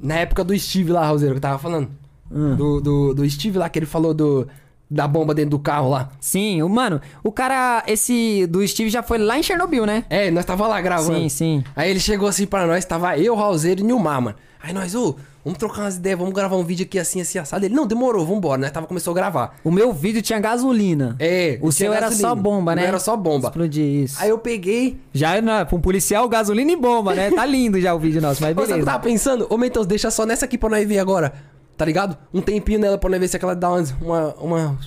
Na 0.00 0.16
época 0.16 0.42
do 0.42 0.58
Steve 0.58 0.90
lá, 0.90 1.06
Roseiro, 1.06 1.34
que 1.34 1.38
eu 1.38 1.42
tava 1.42 1.58
falando. 1.58 1.88
Hum. 2.30 2.56
Do, 2.56 2.80
do, 2.80 3.14
do 3.14 3.30
Steve 3.30 3.58
lá, 3.58 3.68
que 3.68 3.78
ele 3.78 3.86
falou 3.86 4.12
do, 4.12 4.48
da 4.90 5.06
bomba 5.06 5.34
dentro 5.34 5.50
do 5.50 5.58
carro 5.58 5.90
lá. 5.90 6.10
Sim, 6.20 6.62
o 6.62 6.68
mano, 6.68 7.00
o 7.22 7.30
cara, 7.30 7.82
esse 7.86 8.46
do 8.46 8.66
Steve 8.66 8.90
já 8.90 9.02
foi 9.02 9.18
lá 9.18 9.38
em 9.38 9.42
Chernobyl, 9.42 9.86
né? 9.86 10.04
É, 10.10 10.30
nós 10.30 10.44
tava 10.44 10.66
lá 10.66 10.80
gravando. 10.80 11.18
Sim, 11.18 11.28
sim. 11.28 11.64
Aí 11.76 11.90
ele 11.90 12.00
chegou 12.00 12.28
assim 12.28 12.46
pra 12.46 12.66
nós, 12.66 12.84
tava 12.84 13.16
eu, 13.18 13.34
Raulzeiro 13.34 13.80
e 13.80 13.84
Nilmar, 13.84 14.20
mano. 14.20 14.36
Aí 14.62 14.72
nós, 14.72 14.94
ô, 14.94 15.16
vamos 15.44 15.58
trocar 15.58 15.82
umas 15.82 15.96
ideias, 15.96 16.18
vamos 16.18 16.32
gravar 16.34 16.56
um 16.56 16.64
vídeo 16.64 16.84
aqui 16.84 16.98
assim, 16.98 17.20
assim, 17.20 17.38
assado. 17.38 17.64
Ele, 17.64 17.74
não, 17.74 17.86
demorou, 17.86 18.24
vambora. 18.24 18.60
Nós 18.60 18.70
tava, 18.70 18.86
começou 18.86 19.10
a 19.12 19.14
gravar. 19.14 19.56
O 19.64 19.70
meu 19.70 19.92
vídeo 19.92 20.22
tinha 20.22 20.38
gasolina. 20.38 21.16
É, 21.18 21.58
O 21.60 21.72
seu 21.72 21.92
era 21.92 22.02
gasolina. 22.08 22.28
só 22.28 22.34
bomba, 22.34 22.72
O 22.72 22.74
né? 22.74 22.82
meu 22.82 22.88
era 22.88 22.98
só 22.98 23.16
bomba. 23.16 23.48
Explodir 23.48 23.84
isso. 23.84 24.16
Aí 24.22 24.28
eu 24.30 24.38
peguei... 24.38 25.00
Já 25.12 25.40
não, 25.40 25.64
pra 25.66 25.76
um 25.76 25.80
policial, 25.80 26.28
gasolina 26.28 26.70
e 26.72 26.76
bomba, 26.76 27.14
né? 27.14 27.30
Tá 27.30 27.44
lindo 27.46 27.80
já 27.80 27.94
o 27.94 27.98
vídeo 27.98 28.20
nosso, 28.22 28.40
mas 28.42 28.52
Ô, 28.56 28.60
sabe 28.60 28.62
o 28.62 28.66
que 28.66 28.72
eu 28.72 28.76
beleza. 28.76 28.86
tava 28.90 29.02
pensando? 29.02 29.46
Ô, 29.50 29.56
Mentos, 29.56 29.86
deixa 29.86 30.10
só 30.10 30.24
nessa 30.26 30.44
aqui 30.44 30.56
pra 30.56 30.68
nós 30.68 30.86
ver 30.86 30.98
agora. 30.98 31.32
Tá 31.76 31.84
ligado? 31.84 32.16
Um 32.32 32.40
tempinho 32.40 32.78
nela 32.78 32.96
pra 32.98 33.10
nós 33.10 33.18
ver 33.18 33.28
se 33.28 33.36
aquela 33.36 33.54
dá 33.56 33.70
uma... 33.70 33.82
Uma, 34.00 34.34
uma, 34.34 34.78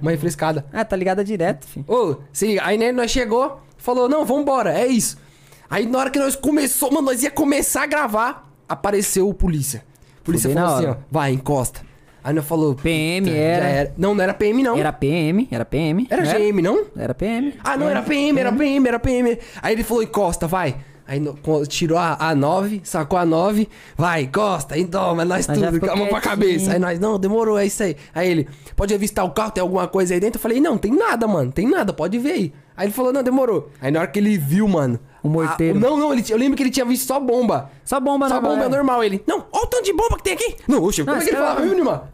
uma 0.00 0.10
refrescada. 0.10 0.64
Ah, 0.72 0.84
tá 0.84 0.96
ligada 0.96 1.22
direto, 1.22 1.66
filho. 1.66 1.84
Ô, 1.88 2.16
se 2.32 2.46
liga. 2.46 2.62
Aí 2.64 2.76
né, 2.76 2.90
nós 2.90 3.10
chegou, 3.10 3.60
falou, 3.76 4.08
não, 4.08 4.24
vambora, 4.24 4.76
é 4.76 4.86
isso. 4.86 5.16
Aí 5.70 5.86
na 5.86 5.98
hora 5.98 6.10
que 6.10 6.18
nós 6.18 6.34
começou, 6.36 6.90
mano, 6.90 7.06
nós 7.06 7.22
ia 7.22 7.30
começar 7.30 7.84
a 7.84 7.86
gravar, 7.86 8.50
apareceu 8.74 9.28
o 9.28 9.34
polícia. 9.34 9.84
O 10.20 10.24
polícia 10.24 10.48
Fudei 10.50 10.62
falou 10.62 10.78
assim, 10.78 10.86
ó, 10.88 10.96
vai, 11.10 11.32
encosta. 11.32 11.80
Aí 12.22 12.32
nós 12.32 12.44
falou... 12.46 12.74
PM 12.74 13.26
"Puta, 13.26 13.36
era. 13.38 13.84
já 13.86 13.90
Não, 13.98 14.14
não 14.14 14.24
era 14.24 14.32
PM, 14.32 14.62
não. 14.62 14.78
Era 14.78 14.92
PM, 14.92 15.46
era 15.50 15.64
PM. 15.64 16.06
Era? 16.08 16.22
GM, 16.22 16.62
não? 16.62 16.86
Era 16.96 17.14
PM. 17.14 17.54
Ah, 17.62 17.76
não, 17.76 17.88
era 17.88 18.02
PM, 18.02 18.40
era 18.40 18.50
PM, 18.50 18.88
era 18.88 18.98
PM. 18.98 19.38
Aí 19.60 19.74
ele 19.74 19.84
falou, 19.84 20.02
encosta, 20.02 20.46
vai. 20.46 20.76
Aí 21.06 21.20
tirou 21.68 21.98
a, 21.98 22.16
a 22.18 22.34
9, 22.34 22.80
sacou 22.82 23.18
a 23.18 23.26
9, 23.26 23.68
vai, 23.94 24.22
encosta, 24.22 24.74
e 24.78 24.84
nós 24.86 25.16
Mas 25.16 25.46
já 25.46 25.54
tudo, 25.66 25.72
ficou 25.74 25.88
com 25.90 25.94
a 25.94 25.98
mão 25.98 26.08
pra 26.08 26.20
cabeça. 26.20 26.72
Aí 26.72 26.78
nós, 26.78 26.98
não, 26.98 27.18
demorou, 27.18 27.58
é 27.58 27.66
isso 27.66 27.82
aí. 27.82 27.94
Aí 28.14 28.30
ele, 28.30 28.48
pode 28.74 28.94
avistar 28.94 29.22
o 29.22 29.30
carro, 29.30 29.50
tem 29.50 29.60
alguma 29.60 29.86
coisa 29.86 30.14
aí 30.14 30.20
dentro? 30.20 30.38
Eu 30.38 30.42
falei, 30.42 30.60
não, 30.60 30.78
tem 30.78 30.92
nada, 30.96 31.26
mano, 31.28 31.52
tem 31.52 31.68
nada, 31.68 31.92
pode 31.92 32.18
ver 32.18 32.32
aí. 32.32 32.52
Aí 32.74 32.86
ele 32.86 32.94
falou, 32.94 33.12
não, 33.12 33.22
demorou. 33.22 33.70
Aí 33.82 33.90
na 33.90 34.00
hora 34.00 34.08
que 34.08 34.18
ele 34.18 34.38
viu, 34.38 34.66
mano. 34.66 34.98
O 35.24 35.28
morteiro. 35.28 35.78
a- 35.78 35.80
não, 35.80 35.96
não, 35.96 36.12
ele, 36.12 36.22
eu 36.28 36.36
lembro 36.36 36.56
que 36.56 36.62
ele 36.62 36.70
tinha 36.70 36.84
visto 36.86 37.06
só 37.06 37.18
bomba. 37.18 37.70
Só 37.84 37.98
bomba, 37.98 38.28
Só 38.28 38.40
bomba 38.40 38.64
é. 38.64 38.68
normal. 38.68 39.02
Ele, 39.02 39.22
não, 39.26 39.46
olha 39.50 39.64
o 39.64 39.66
tanto 39.66 39.84
de 39.84 39.92
bomba 39.92 40.16
que 40.18 40.22
tem 40.22 40.34
aqui. 40.34 40.56
Não, 40.68 40.82
oxe, 40.84 41.02
como 41.02 41.16
é 41.16 41.20
que 41.20 41.30
ele 41.30 41.36
falava, 41.36 41.62
viu, 41.62 41.74
Nilmar? 41.74 42.04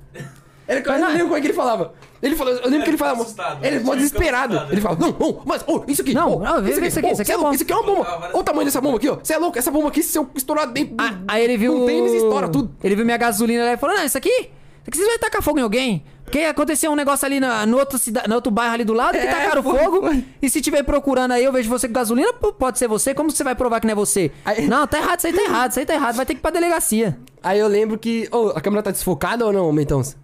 Ele, 0.68 0.82
eu 0.86 0.98
não 1.00 1.08
lembro 1.08 1.24
como 1.24 1.36
é 1.36 1.40
que 1.40 1.46
ele 1.48 1.54
falava. 1.54 1.92
Ele 2.22 2.36
falou, 2.36 2.52
eu 2.52 2.68
lembro 2.70 2.84
que 2.84 2.90
ele 2.90 2.96
falava. 2.96 3.22
assustado, 3.22 3.58
Ele 3.58 3.66
ele 3.66 3.78
ficou 3.80 3.94
fica 3.94 4.04
desesperado. 4.04 4.54
assustado. 4.54 4.72
Ele 4.72 4.80
fala, 4.80 4.96
não, 5.00 5.16
não, 5.18 5.42
mas, 5.44 5.64
ô, 5.66 5.82
isso 5.88 6.02
aqui. 6.02 6.14
Não, 6.14 6.36
ô, 6.36 6.38
não, 6.38 6.62
vê- 6.62 6.72
vê 6.78 6.86
isso 6.86 6.98
aqui, 7.00 7.08
ô, 7.08 7.12
isso 7.12 7.22
aqui 7.22 7.26
cê 7.30 7.32
é 7.32 7.36
louco. 7.36 7.54
Isso 7.54 7.62
aqui 7.64 7.72
é 7.72 7.76
uma 7.76 7.82
bomba. 7.82 8.18
Olha 8.32 8.36
o 8.36 8.42
tamanho 8.44 8.64
dessa 8.66 8.80
bomba 8.80 8.96
aqui, 8.98 9.08
ó. 9.08 9.16
Você 9.20 9.32
é 9.34 9.38
louco, 9.38 9.58
essa 9.58 9.70
bomba 9.70 9.88
aqui, 9.88 10.02
se 10.02 10.16
eu 10.16 10.28
estourar 10.36 10.66
dentro. 10.70 10.94
do- 10.94 11.02
Ah, 11.02 11.18
aí 11.26 11.42
ele 11.42 11.56
viu. 11.56 11.74
Um 11.74 11.86
tênis 11.86 12.12
o- 12.12 12.16
estoura 12.16 12.48
tudo. 12.48 12.72
Ele 12.84 12.94
viu 12.94 13.04
minha 13.04 13.16
gasolina 13.16 13.64
lá 13.64 13.72
e 13.72 13.76
falou: 13.78 13.96
Não, 13.96 14.04
isso 14.04 14.16
aqui. 14.18 14.28
Isso 14.28 14.48
aqui 14.86 14.96
vocês 14.98 15.08
vão 15.08 15.18
tacar 15.18 15.42
fogo 15.42 15.58
em 15.58 15.62
alguém. 15.62 16.04
Porque 16.30 16.44
aconteceu 16.44 16.92
um 16.92 16.94
negócio 16.94 17.26
ali 17.26 17.40
na, 17.40 17.66
no, 17.66 17.76
outro 17.76 17.98
cida, 17.98 18.22
no 18.28 18.36
outro 18.36 18.52
bairro 18.52 18.74
ali 18.74 18.84
do 18.84 18.92
lado 18.92 19.12
que 19.18 19.26
É, 19.26 19.30
tacaram 19.30 19.62
foi, 19.64 19.78
fogo. 19.78 20.00
foi. 20.02 20.24
E 20.40 20.48
se 20.48 20.60
tiver 20.60 20.84
procurando 20.84 21.32
aí, 21.32 21.44
eu 21.44 21.52
vejo 21.52 21.68
você 21.68 21.88
com 21.88 21.92
gasolina, 21.94 22.32
pode 22.32 22.78
ser 22.78 22.86
você. 22.86 23.12
Como 23.12 23.30
você 23.32 23.42
vai 23.42 23.54
provar 23.56 23.80
que 23.80 23.86
não 23.88 23.92
é 23.92 23.96
você? 23.96 24.30
Aí- 24.44 24.68
Não, 24.68 24.86
tá 24.86 24.98
errado, 24.98 25.18
isso 25.18 25.26
aí 25.26 25.32
tá 25.32 25.42
errado, 25.42 25.70
isso 25.70 25.80
aí 25.80 25.86
tá 25.86 25.94
errado. 25.94 26.14
Vai 26.14 26.24
ter 26.26 26.34
que 26.34 26.38
ir 26.38 26.42
pra 26.42 26.52
delegacia. 26.52 27.18
Aí 27.42 27.58
eu 27.58 27.66
lembro 27.66 27.98
que. 27.98 28.28
Ô, 28.30 28.50
a 28.50 28.60
câmera 28.60 28.82
tá 28.82 28.92
desfocada 28.92 29.44
ou 29.44 29.52
não, 29.52 29.72
Mentãos? 29.72 30.16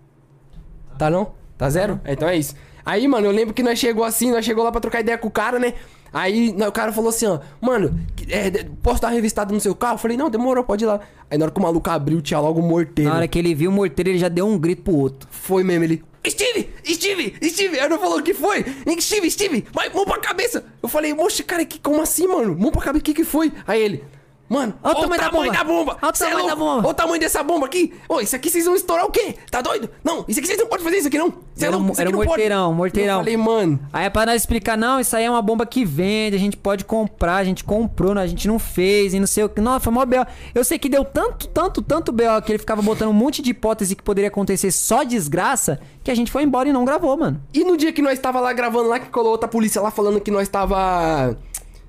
Tá 0.96 1.10
não? 1.10 1.32
Tá 1.58 1.68
zero? 1.68 2.00
É, 2.04 2.12
então 2.12 2.28
é 2.28 2.36
isso. 2.36 2.54
Aí, 2.84 3.08
mano, 3.08 3.26
eu 3.26 3.32
lembro 3.32 3.52
que 3.52 3.62
nós 3.64 3.76
chegou 3.78 4.04
assim, 4.04 4.30
nós 4.30 4.44
chegou 4.44 4.62
lá 4.62 4.70
pra 4.70 4.80
trocar 4.80 5.00
ideia 5.00 5.18
com 5.18 5.26
o 5.26 5.30
cara, 5.30 5.58
né? 5.58 5.74
Aí 6.12 6.54
o 6.66 6.72
cara 6.72 6.92
falou 6.92 7.10
assim, 7.10 7.26
ó, 7.26 7.40
mano, 7.60 7.98
é, 8.28 8.64
posso 8.82 9.00
dar 9.00 9.08
uma 9.08 9.14
revistada 9.14 9.52
no 9.52 9.60
seu 9.60 9.74
carro? 9.74 9.94
Eu 9.94 9.98
falei, 9.98 10.16
não, 10.16 10.30
demorou, 10.30 10.64
pode 10.64 10.84
ir 10.84 10.86
lá. 10.86 11.00
Aí 11.30 11.36
na 11.36 11.44
hora 11.44 11.52
que 11.52 11.58
o 11.58 11.62
maluco 11.62 11.90
abriu, 11.90 12.22
tinha 12.22 12.40
logo 12.40 12.60
um 12.60 12.66
morteiro. 12.66 13.10
Na 13.10 13.16
hora 13.16 13.28
que 13.28 13.38
ele 13.38 13.54
viu 13.54 13.70
o 13.70 13.74
morteiro, 13.74 14.10
ele 14.10 14.18
já 14.18 14.28
deu 14.28 14.46
um 14.46 14.58
grito 14.58 14.82
pro 14.82 14.94
outro. 14.94 15.28
Foi 15.30 15.62
mesmo, 15.62 15.84
ele. 15.84 16.02
Steve! 16.26 16.70
Steve! 16.84 17.34
Steve! 17.42 17.78
Aí 17.78 17.88
não 17.88 17.98
falou 17.98 18.18
o 18.18 18.22
que 18.22 18.34
foi? 18.34 18.64
Steve, 19.00 19.30
Steve! 19.30 19.64
Vai, 19.72 19.88
mão 19.90 20.04
pra 20.04 20.18
cabeça! 20.18 20.64
Eu 20.82 20.88
falei, 20.88 21.14
moxa, 21.14 21.42
cara, 21.42 21.64
que, 21.64 21.78
como 21.78 22.02
assim, 22.02 22.26
mano? 22.26 22.56
Mão 22.58 22.72
pra 22.72 22.82
cabeça, 22.82 23.02
o 23.02 23.04
que 23.04 23.14
que 23.14 23.24
foi? 23.24 23.52
Aí 23.66 23.80
ele. 23.80 24.04
Mano, 24.48 24.74
Olha 24.82 24.96
o 24.96 25.00
tamanho 25.00 25.20
da 25.20 25.30
bomba. 25.30 25.52
da 25.52 25.64
bomba. 25.64 25.96
Olha 26.00 26.12
o 26.12 26.16
Cê 26.16 26.24
é 26.24 26.28
tamanho 26.28 26.46
da 26.46 26.54
louco? 26.54 26.64
bomba. 26.70 26.86
Olha 26.86 26.90
o 26.90 26.94
tamanho 26.94 27.20
dessa 27.20 27.42
bomba 27.42 27.66
aqui. 27.66 27.92
Ô, 28.08 28.20
isso 28.20 28.36
aqui 28.36 28.48
vocês 28.48 28.64
vão 28.64 28.76
estourar 28.76 29.04
o 29.04 29.10
quê? 29.10 29.34
Tá 29.50 29.60
doido? 29.60 29.90
Não, 30.04 30.24
isso 30.28 30.38
aqui 30.38 30.46
vocês 30.46 30.58
não 30.58 30.68
podem 30.68 30.84
fazer 30.84 30.98
isso 30.98 31.08
aqui 31.08 31.18
não. 31.18 31.30
Cê 31.54 31.64
é 31.64 31.68
Era 31.68 31.76
um- 31.76 31.80
louco? 31.84 32.00
Era 32.00 32.08
um 32.10 32.12
não 32.12 32.18
pode. 32.20 32.28
morteirão, 32.28 32.72
morteirão. 32.74 33.14
Eu 33.14 33.18
falei, 33.20 33.36
mano. 33.36 33.80
Aí 33.92 34.06
é 34.06 34.10
pra 34.10 34.24
nós 34.24 34.36
explicar, 34.42 34.76
não, 34.78 35.00
isso 35.00 35.16
aí 35.16 35.24
é 35.24 35.30
uma 35.30 35.42
bomba 35.42 35.66
que 35.66 35.84
vende, 35.84 36.36
a 36.36 36.38
gente 36.38 36.56
pode 36.56 36.84
comprar, 36.84 37.36
a 37.36 37.44
gente 37.44 37.64
comprou, 37.64 38.14
né, 38.14 38.22
a 38.22 38.26
gente 38.26 38.46
não 38.46 38.58
fez 38.58 39.14
e 39.14 39.18
não 39.20 39.26
sei 39.26 39.42
o 39.44 39.48
que. 39.48 39.60
Nossa, 39.60 39.80
foi 39.80 39.92
mó 39.92 40.04
B.O. 40.04 40.24
Eu 40.54 40.64
sei 40.64 40.78
que 40.78 40.88
deu 40.88 41.04
tanto, 41.04 41.48
tanto, 41.48 41.82
tanto 41.82 42.12
B.O. 42.12 42.40
que 42.40 42.52
ele 42.52 42.58
ficava 42.58 42.80
botando 42.82 43.08
um 43.08 43.12
monte 43.14 43.42
de 43.42 43.50
hipótese 43.50 43.96
que 43.96 44.02
poderia 44.02 44.28
acontecer 44.28 44.70
só 44.70 45.02
desgraça, 45.02 45.80
que 46.04 46.10
a 46.10 46.14
gente 46.14 46.30
foi 46.30 46.44
embora 46.44 46.68
e 46.68 46.72
não 46.72 46.84
gravou, 46.84 47.16
mano. 47.16 47.42
E 47.52 47.64
no 47.64 47.76
dia 47.76 47.92
que 47.92 48.00
nós 48.00 48.16
tava 48.20 48.38
lá 48.38 48.52
gravando 48.52 48.88
lá, 48.88 49.00
que 49.00 49.08
colou 49.10 49.32
outra 49.32 49.48
polícia 49.48 49.82
lá 49.82 49.90
falando 49.90 50.20
que 50.20 50.30
nós 50.30 50.48
tava... 50.48 51.36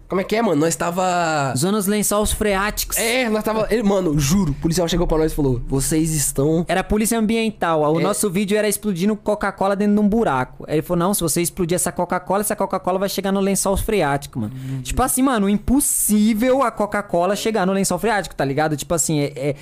Como 0.07 0.21
é 0.21 0.23
que 0.23 0.35
é, 0.35 0.41
mano? 0.41 0.61
Nós 0.61 0.75
tava... 0.75 1.53
Zonas 1.57 1.85
lençóis 1.85 2.31
freáticos. 2.31 2.97
É, 2.97 3.27
nós 3.29 3.43
tava... 3.43 3.67
Mano, 3.83 4.17
juro, 4.17 4.51
o 4.51 4.55
policial 4.55 4.87
chegou 4.87 5.05
pra 5.05 5.17
nós 5.17 5.33
e 5.33 5.35
falou, 5.35 5.61
vocês 5.67 6.13
estão... 6.13 6.65
Era 6.67 6.81
polícia 6.83 7.19
ambiental. 7.19 7.81
O 7.93 7.99
É. 7.99 8.03
nosso 8.03 8.29
vídeo 8.29 8.57
era 8.57 8.67
explodindo 8.69 9.15
Coca-Cola 9.17 9.75
dentro 9.75 9.95
de 9.95 9.99
um 9.99 10.07
buraco. 10.07 10.63
Aí 10.67 10.75
ele 10.75 10.81
falou: 10.81 10.99
não, 10.99 11.13
se 11.13 11.21
você 11.21 11.41
explodir 11.41 11.75
essa 11.75 11.91
Coca-Cola, 11.91 12.39
essa 12.41 12.55
Coca-Cola 12.55 12.99
vai 12.99 13.09
chegar 13.09 13.31
no 13.33 13.39
lençol 13.41 13.75
freático, 13.75 14.39
mano. 14.39 14.53
Uhum. 14.55 14.81
Tipo 14.81 15.03
assim, 15.03 15.21
mano, 15.21 15.49
impossível 15.49 16.63
a 16.63 16.71
Coca-Cola 16.71 17.35
chegar 17.35 17.65
no 17.65 17.73
lençol 17.73 17.99
freático, 17.99 18.33
tá 18.35 18.45
ligado? 18.45 18.77
Tipo 18.77 18.93
assim, 18.93 19.19
é. 19.19 19.33
é... 19.35 19.55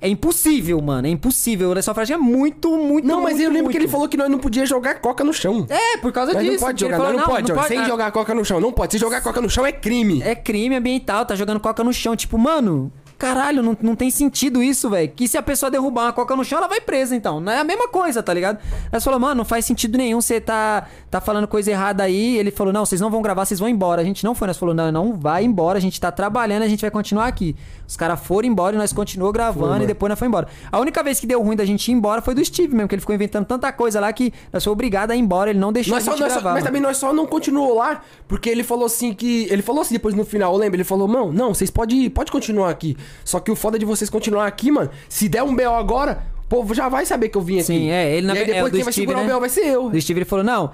é 0.00 0.08
impossível, 0.08 0.80
mano. 0.80 1.06
É 1.06 1.10
impossível. 1.10 1.72
Lençol 1.72 1.94
freático 1.94 2.18
é 2.18 2.22
muito, 2.22 2.70
muito. 2.76 3.06
Não, 3.06 3.22
mas 3.22 3.34
muito, 3.34 3.44
eu 3.44 3.48
lembro 3.48 3.64
muito. 3.64 3.72
que 3.72 3.78
ele 3.78 3.88
falou 3.88 4.08
que 4.08 4.16
nós 4.16 4.30
não 4.30 4.38
podia 4.38 4.64
jogar 4.64 4.94
coca 5.00 5.22
no 5.22 5.32
chão. 5.32 5.66
É, 5.68 5.98
por 5.98 6.10
causa 6.10 6.32
Nós 6.32 6.42
disso. 6.42 6.54
não 6.54 6.60
pode 6.60 6.80
jogar, 6.80 6.96
falou, 6.96 7.12
nós 7.12 7.20
não, 7.20 7.28
pode 7.28 7.48
jogar. 7.48 7.68
Sem 7.68 7.78
ah, 7.78 7.84
jogar 7.84 8.10
coca 8.10 8.34
no 8.34 8.44
chão, 8.44 8.60
não 8.60 8.72
pode. 8.72 8.92
Se 8.92 8.98
jogar 8.98 9.20
coca 9.20 9.40
no 9.40 9.50
chão 9.50 9.66
é 9.66 9.72
crime. 9.72 10.22
É 10.22 10.34
crime 10.34 10.74
ambiental, 10.74 11.26
tá 11.26 11.34
jogando 11.34 11.60
coca 11.60 11.84
no 11.84 11.92
chão. 11.92 12.16
Tipo, 12.16 12.38
mano, 12.38 12.90
caralho, 13.20 13.62
não, 13.62 13.76
não 13.82 13.94
tem 13.94 14.10
sentido 14.10 14.62
isso, 14.62 14.88
velho. 14.88 15.12
Que 15.14 15.28
se 15.28 15.36
a 15.36 15.42
pessoa 15.42 15.70
derrubar 15.70 16.06
uma 16.06 16.12
coca 16.12 16.34
no 16.34 16.42
chão, 16.44 16.58
ela 16.58 16.66
vai 16.66 16.80
presa, 16.80 17.14
então. 17.14 17.38
Não 17.38 17.52
é 17.52 17.58
a 17.60 17.64
mesma 17.64 17.86
coisa, 17.86 18.22
tá 18.22 18.32
ligado? 18.32 18.58
Ela 18.90 19.00
falou, 19.00 19.20
mano, 19.20 19.34
não 19.36 19.44
faz 19.44 19.64
sentido 19.66 19.98
nenhum 19.98 20.20
você 20.20 20.40
tá, 20.40 20.86
tá 21.10 21.20
falando 21.20 21.46
coisa 21.46 21.70
errada 21.70 22.02
aí. 22.02 22.38
Ele 22.38 22.50
falou, 22.50 22.72
não, 22.72 22.84
vocês 22.86 23.00
não 23.00 23.10
vão 23.10 23.20
gravar, 23.20 23.44
vocês 23.44 23.60
vão 23.60 23.68
embora. 23.68 24.00
A 24.00 24.04
gente 24.04 24.24
não 24.24 24.34
foi, 24.34 24.46
nós 24.48 24.56
falou, 24.56 24.74
não, 24.74 24.90
não 24.90 25.12
vai 25.14 25.44
embora, 25.44 25.76
a 25.78 25.80
gente 25.80 26.00
tá 26.00 26.10
trabalhando, 26.10 26.62
a 26.62 26.68
gente 26.68 26.80
vai 26.80 26.90
continuar 26.90 27.26
aqui. 27.26 27.54
Os 27.86 27.96
caras 27.96 28.18
foram 28.20 28.48
embora 28.48 28.74
e 28.74 28.78
nós 28.78 28.92
continuou 28.92 29.30
gravando 29.32 29.68
mano. 29.68 29.84
e 29.84 29.86
depois 29.86 30.08
nós 30.08 30.18
foi 30.18 30.26
embora. 30.26 30.48
A 30.72 30.78
única 30.80 31.02
vez 31.02 31.20
que 31.20 31.26
deu 31.26 31.42
ruim 31.42 31.56
da 31.56 31.64
gente 31.64 31.88
ir 31.88 31.92
embora 31.92 32.22
foi 32.22 32.34
do 32.34 32.44
Steve 32.44 32.74
mesmo, 32.74 32.88
que 32.88 32.94
ele 32.94 33.00
ficou 33.00 33.14
inventando 33.14 33.44
tanta 33.44 33.70
coisa 33.72 34.00
lá 34.00 34.10
que 34.12 34.32
nós 34.52 34.64
fomos 34.64 34.72
obrigados 34.74 35.12
a 35.12 35.16
ir 35.16 35.20
embora, 35.20 35.50
ele 35.50 35.58
não 35.58 35.72
deixou 35.72 35.94
Nós 35.94 36.02
a 36.08 36.10
só, 36.12 36.16
gente 36.16 36.28
só- 36.28 36.34
gravar. 36.34 36.50
mas 36.54 36.62
mano. 36.62 36.66
também 36.66 36.80
nós 36.80 36.96
só 36.96 37.12
não 37.12 37.26
continuou 37.26 37.74
lá, 37.74 38.00
porque 38.26 38.48
ele 38.48 38.62
falou 38.64 38.86
assim 38.86 39.12
que. 39.12 39.46
Ele 39.50 39.60
falou 39.60 39.82
assim 39.82 39.92
depois 39.94 40.14
no 40.14 40.24
final, 40.24 40.56
lembra? 40.56 40.76
Ele 40.76 40.84
falou, 40.84 41.06
não, 41.06 41.30
não, 41.32 41.52
vocês 41.52 41.70
podem 41.70 42.08
pode 42.08 42.30
continuar 42.32 42.70
aqui. 42.70 42.96
Só 43.24 43.40
que 43.40 43.50
o 43.50 43.56
foda 43.56 43.78
de 43.78 43.84
vocês 43.84 44.08
continuar 44.10 44.46
aqui, 44.46 44.70
mano, 44.70 44.90
se 45.08 45.28
der 45.28 45.42
um 45.42 45.54
BO 45.54 45.62
agora, 45.74 46.22
o 46.44 46.48
povo 46.48 46.74
já 46.74 46.88
vai 46.88 47.04
saber 47.06 47.28
que 47.28 47.38
eu 47.38 47.42
vim 47.42 47.56
aqui. 47.56 47.64
Sim, 47.64 47.90
é, 47.90 48.14
ele 48.16 48.26
na 48.26 48.34
E 48.34 48.38
aí 48.38 48.44
ve- 48.44 48.50
é, 48.50 48.54
depois 48.54 48.68
o 48.68 48.70
do 48.72 48.76
quem 48.76 48.84
vai 48.84 48.92
Steve, 48.92 49.06
segurar 49.08 49.26
né? 49.26 49.30
o 49.32 49.34
BO 49.34 49.40
vai 49.40 49.48
ser 49.48 49.66
eu. 49.66 49.90
Do 49.90 50.00
Steve 50.00 50.18
ele 50.20 50.24
falou: 50.24 50.44
Não, 50.44 50.70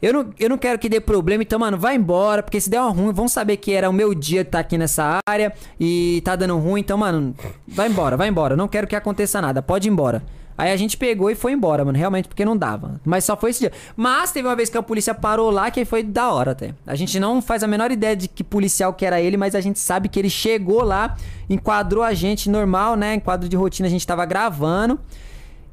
eu 0.00 0.12
não, 0.12 0.26
eu 0.38 0.48
não 0.48 0.56
quero 0.58 0.78
que 0.78 0.88
dê 0.88 1.00
problema, 1.00 1.42
então, 1.42 1.58
mano, 1.58 1.76
vai 1.76 1.96
embora, 1.96 2.42
porque 2.42 2.60
se 2.60 2.70
der 2.70 2.80
uma 2.80 2.90
ruim, 2.90 3.12
vão 3.12 3.26
saber 3.28 3.56
que 3.56 3.72
era 3.72 3.90
o 3.90 3.92
meu 3.92 4.14
dia 4.14 4.42
de 4.44 4.48
estar 4.48 4.60
aqui 4.60 4.78
nessa 4.78 5.18
área 5.28 5.52
e 5.78 6.20
tá 6.24 6.36
dando 6.36 6.56
ruim, 6.58 6.80
então, 6.80 6.96
mano, 6.96 7.34
vai 7.66 7.88
embora, 7.88 8.16
vai 8.16 8.28
embora. 8.28 8.56
Não 8.56 8.68
quero 8.68 8.86
que 8.86 8.94
aconteça 8.94 9.40
nada, 9.42 9.60
pode 9.60 9.88
ir 9.88 9.90
embora. 9.90 10.22
Aí 10.58 10.72
a 10.72 10.76
gente 10.76 10.96
pegou 10.96 11.30
e 11.30 11.36
foi 11.36 11.52
embora, 11.52 11.84
mano, 11.84 11.96
realmente, 11.96 12.26
porque 12.26 12.44
não 12.44 12.56
dava. 12.56 13.00
Mas 13.04 13.24
só 13.24 13.36
foi 13.36 13.50
esse 13.50 13.60
dia. 13.60 13.72
Mas 13.96 14.32
teve 14.32 14.48
uma 14.48 14.56
vez 14.56 14.68
que 14.68 14.76
a 14.76 14.82
polícia 14.82 15.14
parou 15.14 15.52
lá, 15.52 15.70
que 15.70 15.84
foi 15.84 16.02
da 16.02 16.32
hora 16.32 16.50
até. 16.50 16.74
A 16.84 16.96
gente 16.96 17.20
não 17.20 17.40
faz 17.40 17.62
a 17.62 17.68
menor 17.68 17.92
ideia 17.92 18.16
de 18.16 18.26
que 18.26 18.42
policial 18.42 18.92
que 18.92 19.06
era 19.06 19.20
ele, 19.20 19.36
mas 19.36 19.54
a 19.54 19.60
gente 19.60 19.78
sabe 19.78 20.08
que 20.08 20.18
ele 20.18 20.28
chegou 20.28 20.82
lá, 20.82 21.16
enquadrou 21.48 22.02
a 22.02 22.12
gente 22.12 22.50
normal, 22.50 22.96
né? 22.96 23.14
Em 23.14 23.20
quadro 23.20 23.48
de 23.48 23.56
rotina 23.56 23.86
a 23.86 23.90
gente 23.90 24.04
tava 24.04 24.26
gravando. 24.26 24.98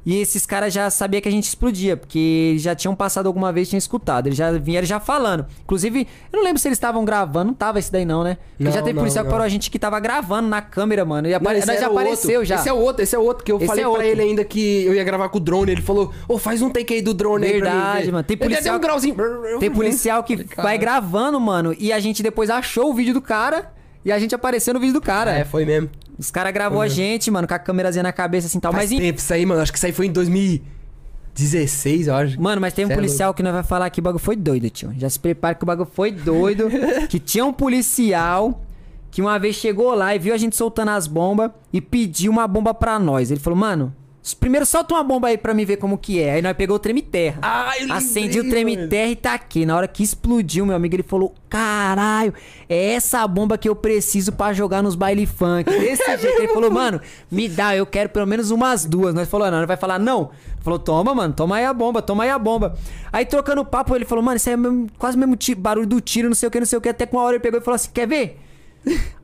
E 0.06 0.20
esses 0.20 0.46
caras 0.46 0.72
já 0.72 0.88
sabiam 0.88 1.20
que 1.20 1.28
a 1.28 1.32
gente 1.32 1.42
explodia, 1.48 1.96
porque 1.96 2.16
eles 2.52 2.62
já 2.62 2.76
tinham 2.76 2.94
passado 2.94 3.26
alguma 3.26 3.52
vez, 3.52 3.68
tinham 3.68 3.78
escutado. 3.78 4.28
Eles 4.28 4.38
já 4.38 4.52
vieram 4.52 4.86
já 4.86 5.00
falando. 5.00 5.44
Inclusive, 5.64 6.06
eu 6.32 6.36
não 6.38 6.44
lembro 6.44 6.60
se 6.60 6.68
eles 6.68 6.76
estavam 6.76 7.04
gravando, 7.04 7.46
não 7.46 7.54
tava 7.54 7.80
esse 7.80 7.90
daí 7.90 8.04
não, 8.04 8.22
né? 8.22 8.36
Não, 8.56 8.70
já 8.70 8.82
teve 8.82 8.92
não, 8.92 9.00
policial 9.02 9.24
que 9.24 9.28
não. 9.28 9.32
parou 9.32 9.44
a 9.44 9.48
gente 9.48 9.68
que 9.68 9.80
tava 9.80 9.98
gravando 9.98 10.48
na 10.48 10.62
câmera, 10.62 11.04
mano. 11.04 11.26
E 11.26 11.32
Não, 11.32 11.38
apare... 11.38 11.58
nós 11.66 11.80
já 11.80 11.88
apareceu 11.88 12.30
outro. 12.38 12.44
já. 12.46 12.54
Esse 12.54 12.68
é 12.68 12.72
o 12.72 12.76
outro, 12.78 13.02
esse 13.02 13.16
é 13.16 13.18
o 13.18 13.22
outro 13.22 13.42
que 13.44 13.50
eu 13.50 13.56
Esse 13.56 13.66
falei 13.66 13.84
é 13.84 13.90
pra 13.90 14.06
ele 14.06 14.22
ainda 14.22 14.44
que 14.44 14.84
eu 14.84 14.94
ia 14.94 15.02
gravar 15.02 15.28
com 15.28 15.38
o 15.38 15.40
drone. 15.40 15.72
Ele 15.72 15.82
falou, 15.82 16.12
ô, 16.28 16.38
faz 16.38 16.62
um 16.62 16.70
take 16.70 16.94
aí 16.94 17.02
do 17.02 17.12
drone 17.12 17.44
aí 17.44 17.58
pra 17.58 17.68
mim 17.70 17.76
Verdade, 17.76 18.04
ver. 18.06 18.12
mano. 18.12 18.22
Tem 18.24 18.34
Ele 18.36 18.44
policial- 18.44 18.62
deu 18.62 18.78
um 18.78 18.80
grauzinho. 18.80 19.16
Tem 19.58 19.70
policial 19.72 20.22
que 20.22 20.46
vai 20.56 20.78
gravando, 20.78 21.40
mano, 21.40 21.74
e 21.76 21.92
a 21.92 21.98
gente 21.98 22.22
depois 22.22 22.48
achou 22.48 22.90
o 22.90 22.94
vídeo 22.94 23.12
do 23.12 23.20
cara 23.20 23.72
e 24.04 24.12
a 24.12 24.18
gente 24.20 24.32
apareceu 24.36 24.72
no 24.72 24.78
vídeo 24.78 24.92
do 24.94 25.00
cara. 25.00 25.32
É, 25.36 25.44
foi 25.44 25.64
mesmo. 25.64 25.90
Os 26.18 26.30
caras 26.30 26.52
gravou 26.52 26.80
a 26.80 26.88
gente, 26.88 27.30
mano, 27.30 27.46
com 27.46 27.54
a 27.54 27.58
câmerazinha 27.58 28.02
na 28.02 28.12
cabeça 28.12 28.46
assim 28.46 28.58
tal. 28.58 28.72
Faz 28.72 28.90
Mas 28.90 28.92
em- 28.92 28.98
tempo 28.98 29.18
isso 29.18 29.32
aí, 29.32 29.44
mano. 29.44 29.60
Acho 29.60 29.70
que 29.72 29.78
isso 29.78 29.86
aí 29.86 29.92
foi 29.92 30.06
em 30.06 30.12
2016, 30.12 32.06
eu 32.06 32.14
acho. 32.14 32.40
Mano, 32.40 32.60
mas 32.60 32.72
tem 32.72 32.84
um 32.84 32.88
Cê 32.88 32.92
é 32.94 32.96
policial 32.96 33.34
que 33.34 33.42
nós 33.42 33.52
vai 33.52 33.62
falar 33.62 33.90
que 33.90 34.00
o 34.00 34.02
bagulho 34.02 34.22
foi 34.22 34.36
doido, 34.36 34.70
tio. 34.70 34.92
Já 34.96 35.10
se 35.10 35.18
prepara 35.20 35.54
que 35.54 35.62
o 35.62 35.66
bagulho 35.66 35.88
foi 35.92 36.10
doido. 36.10 36.68
que 37.08 37.18
tinha 37.18 37.44
um 37.44 37.52
policial 37.52 38.62
que 39.10 39.20
uma 39.20 39.38
vez 39.38 39.56
chegou 39.56 39.94
lá 39.94 40.14
e 40.14 40.18
viu 40.18 40.34
a 40.34 40.36
gente 40.36 40.56
soltando 40.56 40.90
as 40.90 41.06
bombas 41.06 41.50
e 41.72 41.80
pediu 41.80 42.32
uma 42.32 42.46
bomba 42.46 42.72
pra 42.74 42.98
nós. 42.98 43.30
Ele 43.30 43.40
falou, 43.40 43.58
mano, 43.58 43.94
primeiro 44.34 44.66
solta 44.66 44.94
uma 44.94 45.04
bomba 45.04 45.28
aí 45.28 45.38
pra 45.38 45.52
mim 45.54 45.64
ver 45.64 45.76
como 45.76 45.96
que 45.98 46.20
é. 46.20 46.32
Aí 46.34 46.42
nós 46.42 46.56
pegou 46.56 46.76
o 46.76 46.78
treme 46.78 47.02
terra. 47.02 47.38
Ah, 47.42 47.72
Acendi 47.90 48.40
o 48.40 48.48
treme 48.48 48.76
mano. 48.76 48.88
terra 48.88 49.08
e 49.10 49.16
tá 49.16 49.34
aqui. 49.34 49.64
Na 49.66 49.76
hora 49.76 49.86
que 49.86 50.02
explodiu, 50.02 50.64
meu 50.66 50.74
amigo, 50.74 50.94
ele 50.96 51.02
falou: 51.02 51.34
Caralho, 51.48 52.34
é 52.68 52.92
essa 52.94 53.26
bomba 53.26 53.56
que 53.56 53.68
eu 53.68 53.76
preciso 53.76 54.32
pra 54.32 54.52
jogar 54.52 54.82
nos 54.82 54.94
baile 54.94 55.26
funk. 55.26 55.70
Desse 55.70 56.04
jeito. 56.18 56.38
Ele 56.42 56.48
falou, 56.48 56.70
mano, 56.70 57.00
me 57.30 57.48
dá, 57.48 57.76
eu 57.76 57.86
quero 57.86 58.08
pelo 58.08 58.26
menos 58.26 58.50
umas 58.50 58.84
duas. 58.84 59.14
Nós 59.14 59.28
falou, 59.28 59.50
não, 59.50 59.58
ele 59.58 59.66
vai 59.66 59.76
falar, 59.76 59.98
não. 59.98 60.30
Ele 60.54 60.62
falou, 60.62 60.78
toma, 60.78 61.14
mano, 61.14 61.32
toma 61.32 61.56
aí 61.56 61.64
a 61.64 61.72
bomba, 61.72 62.02
toma 62.02 62.24
aí 62.24 62.30
a 62.30 62.38
bomba. 62.38 62.76
Aí 63.12 63.24
trocando 63.24 63.64
papo, 63.64 63.94
ele 63.94 64.04
falou, 64.04 64.22
mano, 64.24 64.36
isso 64.36 64.50
é 64.50 64.56
mesmo- 64.56 64.88
quase 64.98 65.16
o 65.16 65.20
mesmo 65.20 65.36
barulho 65.58 65.86
do 65.86 66.00
tiro, 66.00 66.28
não 66.28 66.34
sei 66.34 66.48
o 66.48 66.50
que, 66.50 66.58
não 66.58 66.66
sei 66.66 66.78
o 66.78 66.80
que. 66.80 66.88
Até 66.88 67.06
com 67.06 67.16
uma 67.16 67.22
hora 67.24 67.36
ele 67.36 67.42
pegou 67.42 67.60
e 67.60 67.62
falou 67.62 67.76
assim: 67.76 67.90
quer 67.94 68.06
ver? 68.06 68.40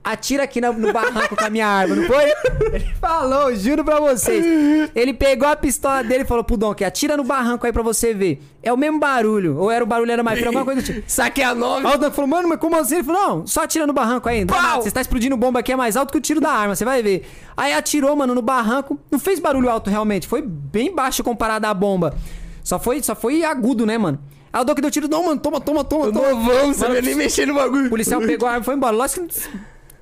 Atira 0.04 0.42
aqui 0.42 0.60
no 0.60 0.92
barranco 0.92 1.36
com 1.36 1.44
a 1.44 1.48
minha 1.48 1.66
arma, 1.66 1.94
não 1.94 2.04
foi? 2.08 2.32
Ele 2.72 2.92
falou, 3.00 3.54
juro 3.54 3.84
pra 3.84 4.00
vocês. 4.00 4.44
Ele 4.96 5.14
pegou 5.14 5.48
a 5.48 5.54
pistola 5.54 6.02
dele 6.02 6.24
e 6.24 6.26
falou 6.26 6.42
pro 6.42 6.74
que 6.74 6.84
atira 6.84 7.16
no 7.16 7.22
barranco 7.22 7.64
aí 7.64 7.72
pra 7.72 7.82
você 7.82 8.12
ver. 8.12 8.42
É 8.62 8.72
o 8.72 8.76
mesmo 8.76 8.98
barulho. 8.98 9.56
Ou 9.58 9.70
era 9.70 9.84
o 9.84 9.86
barulho, 9.86 10.10
era 10.10 10.22
mais 10.22 10.38
frio, 10.38 10.48
alguma 10.48 10.64
coisa 10.64 10.82
do 10.82 10.84
tipo. 10.84 11.04
Saquei 11.06 11.44
a 11.44 11.54
9. 11.54 11.86
Aí 11.86 11.94
o 11.94 11.98
Dom 11.98 12.10
falou, 12.10 12.28
mano, 12.28 12.48
mas 12.48 12.58
como 12.58 12.76
assim? 12.76 12.96
Ele 12.96 13.04
falou, 13.04 13.22
não, 13.22 13.46
só 13.46 13.62
atira 13.62 13.86
no 13.86 13.92
barranco 13.92 14.28
aí. 14.28 14.44
Você 14.44 14.88
está 14.88 15.00
explodindo 15.00 15.36
bomba 15.36 15.60
aqui, 15.60 15.70
é 15.72 15.76
mais 15.76 15.96
alto 15.96 16.10
que 16.10 16.18
o 16.18 16.20
tiro 16.20 16.40
da 16.40 16.50
arma, 16.50 16.74
você 16.74 16.84
vai 16.84 17.00
ver. 17.00 17.24
Aí 17.56 17.72
atirou, 17.72 18.16
mano, 18.16 18.34
no 18.34 18.42
barranco. 18.42 18.98
Não 19.08 19.20
fez 19.20 19.38
barulho 19.38 19.70
alto 19.70 19.88
realmente, 19.88 20.26
foi 20.26 20.42
bem 20.42 20.92
baixo 20.92 21.22
comparado 21.22 21.64
à 21.66 21.72
bomba. 21.72 22.14
Só 22.64 22.78
foi, 22.80 23.00
só 23.02 23.14
foi 23.14 23.44
agudo, 23.44 23.86
né, 23.86 23.96
mano? 23.98 24.18
Aí 24.52 24.60
o 24.60 24.64
Dom 24.64 24.74
que 24.74 24.82
deu 24.82 24.90
tiro, 24.90 25.08
não, 25.08 25.24
mano, 25.24 25.40
toma, 25.40 25.60
toma, 25.60 25.82
toma, 25.82 26.12
toma. 26.12 26.28
Novão, 26.30 26.74
você 26.74 27.00
nem 27.00 27.14
mexer 27.14 27.46
no 27.46 27.54
bagulho. 27.54 27.86
o 27.86 27.90
policial 27.90 28.20
pegou 28.26 28.46
a 28.46 28.52
arma 28.52 28.62
e 28.62 28.64
foi 28.64 28.74
embora. 28.74 28.94
Lógico 28.94 29.26
que 29.26 29.40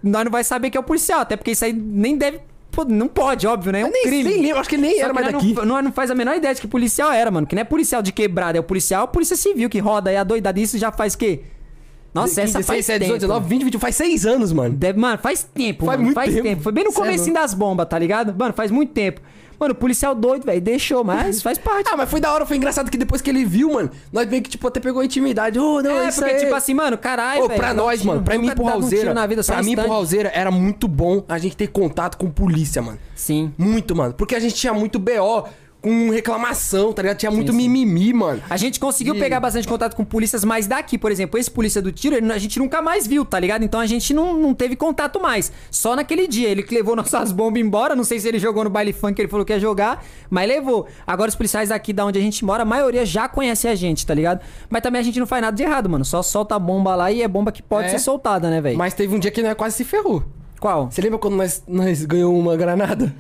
nós 0.03 0.25
não 0.25 0.31
vai 0.31 0.43
saber 0.43 0.71
que 0.71 0.77
é 0.77 0.81
o 0.81 0.83
policial, 0.83 1.21
até 1.21 1.37
porque 1.37 1.53
isso 1.53 1.65
aí 1.65 1.73
nem 1.73 2.17
deve. 2.17 2.41
pô, 2.73 2.85
Não 2.85 3.07
pode, 3.07 3.47
óbvio, 3.47 3.71
né? 3.71 3.83
É 3.83 3.87
um 3.87 3.91
nem, 3.91 4.03
crime. 4.03 4.25
nem 4.25 4.43
lembro, 4.43 4.59
acho 4.59 4.69
que 4.69 4.75
ele 4.75 4.83
nem 4.83 4.97
Só 4.97 5.05
era 5.05 5.15
que 5.15 5.21
mais 5.21 5.33
daqui. 5.33 5.53
Não, 5.55 5.65
nós 5.67 5.85
não 5.85 5.93
faz 5.93 6.11
a 6.11 6.15
menor 6.15 6.35
ideia 6.37 6.53
de 6.55 6.61
que 6.61 6.67
policial 6.67 7.13
era, 7.13 7.31
mano. 7.31 7.47
Que 7.47 7.55
não 7.55 7.61
é 7.63 7.65
policial 7.65 8.03
de 8.03 8.13
quebrada, 8.13 8.59
é 8.59 8.61
o 8.61 8.65
policial, 8.65 9.07
polícia 9.09 9.37
civil 9.37 9.71
que 9.71 9.79
roda 9.79 10.11
aí 10.11 10.17
a 10.17 10.25
doidada. 10.25 10.59
Isso 10.59 10.77
já 10.79 10.91
faz 10.91 11.15
o 11.15 11.19
quê? 11.19 11.43
Nossa, 12.13 12.43
essa 12.43 12.59
16, 12.59 12.67
faz 12.67 12.87
17, 12.87 12.99
tempo. 12.99 13.19
18, 13.19 13.21
19, 13.21 13.49
20, 13.49 13.65
21, 13.67 13.79
faz 13.81 13.95
6 13.95 14.27
anos, 14.27 14.53
mano. 14.53 14.75
Deve, 14.75 14.99
mano, 14.99 15.17
faz 15.19 15.45
tempo, 15.45 15.85
Faz 15.87 15.97
mano, 15.97 16.03
muito 16.07 16.15
faz 16.17 16.35
tempo. 16.35 16.43
tempo. 16.43 16.63
Foi 16.63 16.73
bem 16.73 16.83
no 16.83 16.91
é 16.91 16.93
comecinho 16.93 17.35
das 17.35 17.55
bombas, 17.55 17.87
tá 17.89 17.97
ligado? 17.97 18.35
Mano, 18.37 18.53
faz 18.53 18.73
muito 18.73 18.93
tempo. 18.93 19.21
Mano, 19.61 19.73
o 19.73 19.77
policial 19.77 20.15
doido, 20.15 20.47
velho, 20.47 20.61
deixou, 20.61 21.05
mas 21.05 21.43
faz 21.43 21.59
parte. 21.63 21.91
Ah, 21.93 21.97
mas 21.97 22.11
foi 22.11 22.19
da 22.19 22.33
hora, 22.33 22.47
foi 22.47 22.57
engraçado 22.57 22.91
que 22.91 22.97
depois 22.97 23.21
que 23.21 23.29
ele 23.29 23.45
viu, 23.45 23.75
mano, 23.75 23.91
nós 24.11 24.27
meio 24.27 24.43
que, 24.43 24.49
tipo, 24.49 24.67
até 24.67 24.81
pegou 24.81 25.05
intimidade. 25.05 25.59
Ô, 25.59 25.83
não, 25.83 25.99
é, 25.99 26.09
isso 26.09 26.21
porque, 26.21 26.35
aí. 26.35 26.41
tipo 26.41 26.55
assim, 26.55 26.73
mano, 26.73 26.97
caralho, 26.97 27.45
Ô, 27.45 27.49
velho. 27.49 27.61
pra 27.61 27.75
nós, 27.75 28.03
mano, 28.03 28.23
pra 28.23 28.39
mim 28.39 28.49
pro 28.55 28.65
Raulzeira, 28.65 29.13
na 29.13 29.27
vida, 29.27 29.45
pra 29.45 29.63
mim 29.63 29.77
pro. 29.77 29.87
Raulzeira 29.87 30.31
era 30.35 30.51
muito 30.51 30.89
bom 30.89 31.23
a 31.29 31.37
gente 31.37 31.55
ter 31.55 31.67
contato 31.67 32.17
com 32.17 32.31
polícia, 32.31 32.81
mano. 32.81 32.99
Sim. 33.15 33.53
Muito, 33.59 33.95
mano. 33.95 34.15
Porque 34.15 34.35
a 34.35 34.41
gente 34.41 34.55
tinha 34.55 34.73
muito 34.73 34.99
BO 34.99 35.47
com 35.83 36.11
reclamação, 36.11 36.93
tá 36.93 37.03
ligado? 37.03 37.17
Tinha 37.19 37.31
muito 37.31 37.53
sim. 37.53 37.57
mimimi, 37.59 38.13
mano. 38.13 38.43
A 38.51 38.57
gente 38.57 38.79
conseguiu 38.79 39.15
E- 39.15 39.19
pegar 39.19 39.41
bastante 39.41 39.67
contato 39.67 39.95
com 39.97 40.05
polícias 40.05 40.45
mais 40.45 40.67
daqui, 40.67 40.99
por 40.99 41.11
exemplo, 41.11 41.39
esse 41.39 41.51
polícia 41.51 41.81
do 41.81 41.91
tiro, 41.91 42.15
ele- 42.17 42.31
a 42.33 42.39
gente 42.39 42.59
nunca 42.59 42.83
mais 42.83 43.07
viu, 43.07 43.25
tá 43.25 43.39
ligado? 43.41 43.63
Então 43.65 43.81
a 43.81 43.87
gente 43.87 44.13
não, 44.13 44.35
não 44.39 44.53
teve 44.55 44.77
contato 44.77 45.21
mais. 45.21 45.51
Só 45.71 45.97
naquele 45.97 46.27
dia. 46.29 46.49
Ele 46.49 46.63
que 46.63 46.75
levou 46.75 46.95
nossas 46.97 47.33
bombas 47.33 47.61
embora. 47.63 47.97
Não 47.97 48.05
sei 48.05 48.21
se 48.21 48.29
ele 48.29 48.39
jogou 48.39 48.65
no 48.65 48.71
baile 48.71 48.93
funk, 48.93 49.21
ele 49.21 49.29
falou 49.29 49.45
que 49.45 49.53
ia 49.53 49.61
jogar, 49.61 50.05
mas 50.29 50.49
levou. 50.49 50.87
Agora 51.07 51.29
os 51.29 51.35
policiais 51.35 51.71
daqui 51.71 51.93
da 51.93 52.05
onde 52.05 52.19
a 52.19 52.23
gente 52.23 52.45
mora, 52.45 52.63
a 52.63 52.67
maioria 52.67 53.07
já 53.07 53.29
conhece 53.29 53.67
a 53.69 53.75
gente, 53.75 54.07
tá 54.07 54.13
ligado? 54.15 54.41
Mas 54.69 54.83
também 54.83 55.01
a 55.01 55.05
gente 55.05 55.19
não 55.19 55.27
faz 55.27 55.41
nada 55.43 55.57
de 55.57 55.63
errado, 55.63 55.89
mano. 55.89 56.05
Só 56.05 56.23
solta 56.23 56.55
a 56.57 56.59
bomba 56.59 56.95
lá 56.95 57.11
e 57.11 57.23
é 57.23 57.29
bomba 57.29 57.51
que 57.51 57.63
pode 57.63 57.87
É. 57.87 57.91
ser 57.91 57.99
soltada, 58.01 58.51
né, 58.51 58.61
velho? 58.61 58.77
Mas 58.79 58.95
teve 58.95 59.15
um 59.15 59.19
dia 59.19 59.31
que 59.31 59.43
nós 59.43 59.55
quase 59.55 59.77
se 59.77 59.85
ferrou. 59.85 60.23
Qual? 60.61 60.91
Você 60.91 61.01
lembra 61.01 61.19
quando 61.19 61.37
nós, 61.37 61.63
nós 61.67 62.05
ganhou 62.05 62.39
uma 62.39 62.55
granada? 62.57 63.15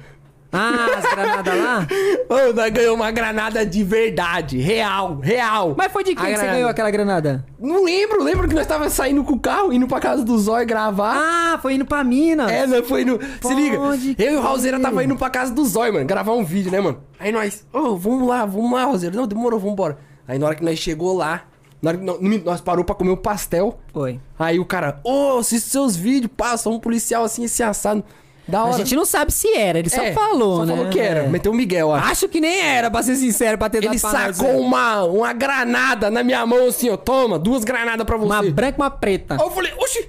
Ah, 0.53 0.86
as 0.98 1.05
granadas 1.14 1.59
lá? 1.59 1.86
Ô, 2.28 2.53
nós 2.53 2.70
ganhamos 2.72 2.96
uma 3.01 3.11
granada 3.11 3.64
de 3.64 3.84
verdade. 3.84 4.59
Real, 4.59 5.18
real. 5.20 5.74
Mas 5.78 5.92
foi 5.92 6.03
de 6.03 6.14
quem 6.14 6.16
que 6.16 6.22
você 6.30 6.32
granada. 6.32 6.53
ganhou 6.55 6.68
aquela 6.70 6.90
granada? 6.90 7.44
Não 7.59 7.84
lembro, 7.84 8.22
lembro 8.22 8.48
que 8.48 8.55
nós 8.55 8.66
tava 8.66 8.90
saindo 8.90 9.22
com 9.22 9.34
o 9.34 9.38
carro, 9.38 9.72
indo 9.72 9.86
pra 9.86 10.01
casa 10.01 10.24
do 10.24 10.36
Zóio 10.38 10.66
gravar. 10.66 11.14
Ah, 11.16 11.59
foi 11.62 11.74
indo 11.74 11.84
pra 11.84 12.03
Minas. 12.03 12.51
É, 12.51 12.66
nós 12.66 12.86
foi 12.88 13.05
no. 13.05 13.18
Se 13.40 13.55
liga, 13.55 13.76
Pode 13.76 14.16
eu 14.18 14.32
e 14.32 14.36
o 14.36 14.40
Raulzeira 14.40 14.78
crer. 14.78 14.88
tava 14.88 15.05
indo 15.05 15.16
pra 15.16 15.30
casa 15.30 15.53
do 15.55 15.64
Zóio, 15.64 15.92
mano, 15.94 16.07
gravar 16.07 16.32
um 16.32 16.44
vídeo, 16.44 16.72
né, 16.72 16.80
mano? 16.80 17.01
Aí 17.18 17.30
nós, 17.30 17.64
ô, 17.72 17.96
vamos 17.96 18.26
lá, 18.26 18.44
vamos 18.44 18.72
lá, 18.72 18.82
Raulzeira. 18.84 19.14
Não, 19.14 19.26
demorou, 19.26 19.61
vambora. 19.61 19.98
Aí 20.26 20.38
na 20.38 20.46
hora 20.46 20.55
que 20.55 20.64
nós 20.64 20.78
chegou 20.78 21.16
lá, 21.16 21.42
na 21.80 21.90
hora 21.90 21.98
que 21.98 22.05
nós, 22.05 22.18
nós 22.44 22.61
parou 22.61 22.84
pra 22.84 22.94
comer 22.94 23.11
o 23.11 23.16
pastel. 23.16 23.78
Foi. 23.92 24.18
Aí 24.38 24.59
o 24.59 24.64
cara, 24.64 25.01
ô, 25.05 25.38
assisto 25.38 25.70
seus 25.70 25.94
vídeos, 25.96 26.32
passa 26.36 26.68
um 26.68 26.78
policial 26.80 27.22
assim, 27.24 27.44
esse 27.44 27.62
assado. 27.62 28.03
Da 28.49 28.64
hora. 28.64 28.74
A 28.74 28.78
gente 28.78 28.97
não 28.97 29.05
sabe 29.05 29.32
se 29.32 29.49
era, 29.57 29.78
ele 29.78 29.88
só 29.88 30.03
É, 30.03 30.12
falou, 30.12 30.57
só 30.59 30.64
né? 30.64 30.74
falou 30.76 30.91
que 30.91 30.99
era. 30.99 31.28
Meteu 31.28 31.53
o 31.53 31.55
Miguel, 31.55 31.88
ó. 31.88 31.95
Acho 31.95 32.28
que 32.28 32.41
nem 32.41 32.61
era, 32.61 32.91
pra 32.91 33.03
ser 33.03 33.14
sincero, 33.16 33.57
pra 33.57 33.68
ter 33.70 33.78
Ele 33.78 33.88
dado 33.88 34.01
pra 34.01 34.12
nós, 34.26 34.36
sacou 34.36 34.61
uma, 34.61 35.05
uma 35.05 35.32
granada 35.32 36.11
na 36.11 36.22
minha 36.24 36.45
mão 36.47 36.66
assim, 36.66 36.91
ó. 36.91 36.97
Toma, 36.97 37.38
duas 37.38 37.62
granadas 37.64 38.05
pra 38.05 38.16
você. 38.16 38.26
Uma 38.26 38.43
branca 38.43 38.76
e 38.78 38.82
uma 38.82 38.91
preta. 38.91 39.34
Aí 39.34 39.41
eu 39.41 39.51
falei, 39.51 39.72
oxi, 39.78 40.09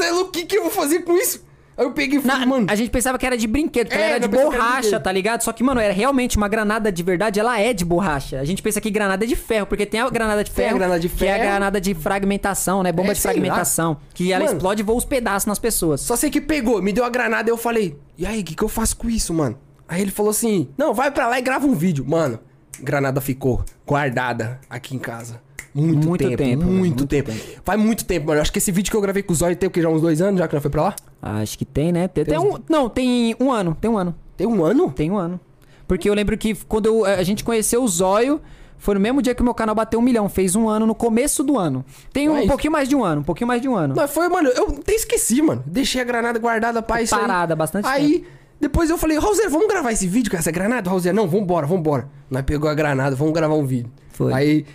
é 0.00 0.10
louco, 0.10 0.28
o 0.30 0.32
que, 0.32 0.44
que 0.44 0.56
eu 0.58 0.62
vou 0.62 0.70
fazer 0.72 1.00
com 1.00 1.16
isso? 1.16 1.46
Aí 1.78 1.84
eu 1.84 1.92
peguei 1.92 2.18
e 2.18 2.22
falei, 2.22 2.40
Na- 2.40 2.46
mano. 2.46 2.66
a 2.68 2.74
gente 2.74 2.90
pensava 2.90 3.16
que 3.16 3.24
era 3.24 3.36
de 3.38 3.46
brinquedo, 3.46 3.88
que 3.88 3.94
ela 3.94 4.02
É, 4.04 4.10
era 4.10 4.18
que 4.18 4.24
era 4.34 4.36
de 4.36 4.44
borracha, 4.44 4.80
brinquedo. 4.80 5.02
tá 5.02 5.12
ligado? 5.12 5.42
Só 5.42 5.52
que, 5.52 5.62
mano, 5.62 5.80
era 5.80 5.92
realmente 5.94 6.36
uma 6.36 6.48
granada 6.48 6.90
de 6.90 7.02
verdade, 7.04 7.38
ela 7.38 7.58
é 7.60 7.72
de 7.72 7.84
borracha. 7.84 8.40
A 8.40 8.44
gente 8.44 8.60
pensa 8.62 8.80
que 8.80 8.90
granada 8.90 9.24
é 9.24 9.28
de 9.28 9.36
ferro, 9.36 9.64
porque 9.66 9.86
tem 9.86 10.00
a 10.00 10.10
granada 10.10 10.42
de 10.42 10.50
ferro, 10.50 10.76
granada 10.76 10.98
de 10.98 11.08
que 11.08 11.24
é 11.24 11.30
a 11.30 11.34
ferro. 11.36 11.48
granada 11.50 11.80
de 11.80 11.94
fragmentação, 11.94 12.82
né? 12.82 12.90
Bomba 12.90 13.10
É, 13.10 13.14
de 13.14 13.20
sei 13.20 13.28
lá. 13.28 13.32
fragmentação. 13.34 13.96
Que 14.12 14.32
ela 14.32 14.44
Mano. 14.44 14.56
explode 14.56 14.82
e 14.82 14.84
voa 14.84 14.98
os 14.98 15.04
pedaços 15.04 15.46
nas 15.46 15.58
pessoas. 15.60 16.00
Só 16.00 16.16
sei 16.16 16.30
que 16.30 16.40
pegou, 16.40 16.82
me 16.82 16.92
deu 16.92 17.04
a 17.04 17.08
granada 17.08 17.48
e 17.48 17.52
eu 17.52 17.56
falei, 17.56 17.96
e 18.18 18.26
aí, 18.26 18.40
o 18.40 18.44
que, 18.44 18.56
que 18.56 18.64
eu 18.64 18.68
faço 18.68 18.96
com 18.96 19.08
isso, 19.08 19.32
mano? 19.32 19.56
Aí 19.88 20.02
ele 20.02 20.10
falou 20.10 20.30
assim, 20.30 20.68
não, 20.76 20.92
vai 20.92 21.10
pra 21.12 21.28
lá 21.28 21.38
e 21.38 21.42
grava 21.42 21.64
um 21.66 21.74
vídeo. 21.74 22.04
Mano, 22.06 22.40
granada 22.82 23.20
ficou 23.20 23.64
guardada 23.86 24.60
aqui 24.68 24.94
em 24.94 24.98
casa. 24.98 25.40
Muito, 25.74 26.08
Muito 26.08 26.24
tempo, 26.24 26.36
tempo, 26.36 26.64
muito, 26.64 26.78
muito 26.78 27.06
tempo. 27.06 27.30
Faz 27.64 27.80
muito 27.80 28.04
tempo, 28.04 28.26
mano. 28.26 28.38
Eu 28.38 28.42
acho 28.42 28.52
que 28.52 28.58
esse 28.58 28.72
vídeo 28.72 28.90
que 28.90 28.96
eu 28.96 29.00
gravei 29.00 29.22
com 29.22 29.32
o 29.32 29.36
Zóio 29.36 29.54
tem 29.54 29.68
o 29.68 29.70
que, 29.70 29.80
já 29.80 29.88
uns 29.88 30.00
dois 30.00 30.20
anos, 30.20 30.40
já 30.40 30.48
que 30.48 30.54
nós 30.54 30.62
foi 30.62 30.70
pra 30.70 30.82
lá? 30.82 30.96
Acho 31.20 31.58
que 31.58 31.64
tem, 31.64 31.90
né? 31.92 32.06
Tem, 32.08 32.24
Tem 32.24 32.38
um, 32.38 32.58
não, 32.68 32.88
tem 32.88 33.34
um 33.40 33.50
ano, 33.50 33.76
tem 33.80 33.90
um 33.90 33.98
ano. 33.98 34.14
Tem 34.36 34.46
um 34.46 34.64
ano? 34.64 34.90
Tem 34.92 35.10
um 35.10 35.16
ano. 35.16 35.40
Porque 35.86 36.08
eu 36.08 36.14
lembro 36.14 36.36
que 36.36 36.54
quando 36.54 36.86
eu- 36.86 37.04
a 37.04 37.22
gente 37.22 37.42
conheceu 37.42 37.82
o 37.82 37.88
Zóio, 37.88 38.40
foi 38.76 38.94
no 38.94 39.00
mesmo 39.00 39.20
dia 39.20 39.34
que 39.34 39.40
o 39.40 39.44
meu 39.44 39.54
canal 39.54 39.74
bateu 39.74 39.98
um 39.98 40.02
milhão. 40.02 40.28
Fez 40.28 40.54
um 40.54 40.68
ano 40.68 40.86
no 40.86 40.94
começo 40.94 41.42
do 41.42 41.58
ano. 41.58 41.84
Tem 42.12 42.28
um, 42.28 42.34
Mas- 42.34 42.46
pouquinho 42.46 42.72
mais 42.72 42.88
de 42.88 42.94
um 42.94 43.02
ano, 43.04 43.22
um 43.22 43.24
pouquinho 43.24 43.48
mais 43.48 43.60
de 43.60 43.68
um 43.68 43.74
ano. 43.74 43.94
Não, 43.96 44.06
foi, 44.06 44.28
mano, 44.28 44.48
eu 44.50 44.68
até 44.68 44.92
esqueci, 44.94 45.42
mano. 45.42 45.62
Deixei 45.66 46.00
a 46.00 46.04
granada 46.04 46.38
guardada 46.38 46.80
pra 46.82 47.02
isso 47.02 47.14
aí. 47.14 47.20
Parada, 47.22 47.56
bastante 47.56 47.86
Aí, 47.88 48.24
depois 48.60 48.88
eu 48.90 48.96
falei, 48.98 49.16
Rosé, 49.18 49.48
vamos 49.48 49.66
gravar 49.66 49.90
esse 49.90 50.06
vídeo 50.06 50.30
com 50.30 50.36
essa 50.36 50.52
granada? 50.52 50.88
Rosé, 50.88 51.12
não, 51.12 51.26
vambora, 51.26 51.66
vambora. 51.66 52.08
Nós 52.30 52.42
pegou 52.42 52.70
a 52.70 52.74
granada, 52.74 53.16
vamos 53.16 53.32
gravar 53.34 53.54
um 53.54 53.64
vídeo. 53.66 53.90
Foi. 54.10 54.32
Aí, 54.32 54.66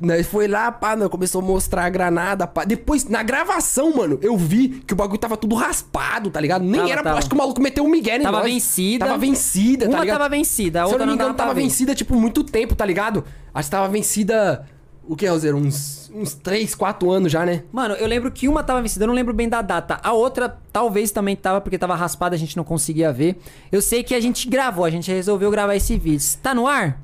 nós 0.00 0.26
foi 0.26 0.46
lá, 0.48 0.70
pá, 0.70 0.94
nós 0.96 1.08
começou 1.08 1.40
a 1.40 1.44
mostrar 1.44 1.84
a 1.84 1.88
granada, 1.88 2.46
pá. 2.46 2.64
Depois, 2.64 3.04
na 3.04 3.22
gravação, 3.22 3.96
mano, 3.96 4.18
eu 4.22 4.36
vi 4.36 4.68
que 4.86 4.92
o 4.92 4.96
bagulho 4.96 5.18
tava 5.18 5.36
tudo 5.36 5.54
raspado, 5.54 6.30
tá 6.30 6.40
ligado? 6.40 6.62
Nem 6.64 6.80
Tava, 6.80 6.92
era, 6.92 7.02
tava. 7.02 7.18
acho 7.18 7.28
que 7.28 7.34
o 7.34 7.38
maluco 7.38 7.60
meteu 7.60 7.84
um 7.84 7.88
migué 7.90 8.16
em 8.16 8.22
Tava 8.22 8.38
nós. 8.38 8.46
vencida. 8.52 9.06
Tava 9.06 9.18
vencida, 9.18 9.86
tá 9.86 9.90
Uma 9.92 10.00
ligado? 10.00 10.18
tava 10.18 10.28
vencida, 10.28 10.82
a 10.82 10.84
Se 10.84 10.88
eu 10.88 10.92
outra 10.92 11.06
não 11.06 11.12
me 11.14 11.18
engano, 11.20 11.34
tava 11.34 11.54
vencida, 11.54 11.94
tipo, 11.94 12.14
muito 12.14 12.44
tempo, 12.44 12.74
tá 12.74 12.84
ligado? 12.84 13.24
Acho 13.52 13.66
que 13.68 13.70
tava 13.70 13.88
vencida, 13.88 14.66
o 15.04 15.16
que, 15.16 15.26
Roseiro? 15.26 15.56
Uns, 15.56 16.10
uns 16.14 16.34
3, 16.34 16.74
4 16.74 17.10
anos 17.10 17.32
já, 17.32 17.44
né? 17.44 17.64
Mano, 17.72 17.94
eu 17.94 18.06
lembro 18.06 18.30
que 18.30 18.46
uma 18.46 18.62
tava 18.62 18.80
vencida, 18.82 19.04
eu 19.04 19.08
não 19.08 19.14
lembro 19.14 19.34
bem 19.34 19.48
da 19.48 19.62
data. 19.62 19.98
A 20.02 20.12
outra 20.12 20.58
talvez 20.72 21.10
também 21.10 21.34
tava, 21.34 21.60
porque 21.60 21.76
tava 21.78 21.94
raspada, 21.96 22.36
a 22.36 22.38
gente 22.38 22.56
não 22.56 22.62
conseguia 22.64 23.12
ver. 23.12 23.36
Eu 23.72 23.82
sei 23.82 24.02
que 24.04 24.14
a 24.14 24.20
gente 24.20 24.48
gravou, 24.48 24.84
a 24.84 24.90
gente 24.90 25.10
resolveu 25.10 25.50
gravar 25.50 25.74
esse 25.74 25.96
vídeo. 25.98 26.24
Tá 26.42 26.54
no 26.54 26.66
ar? 26.66 27.00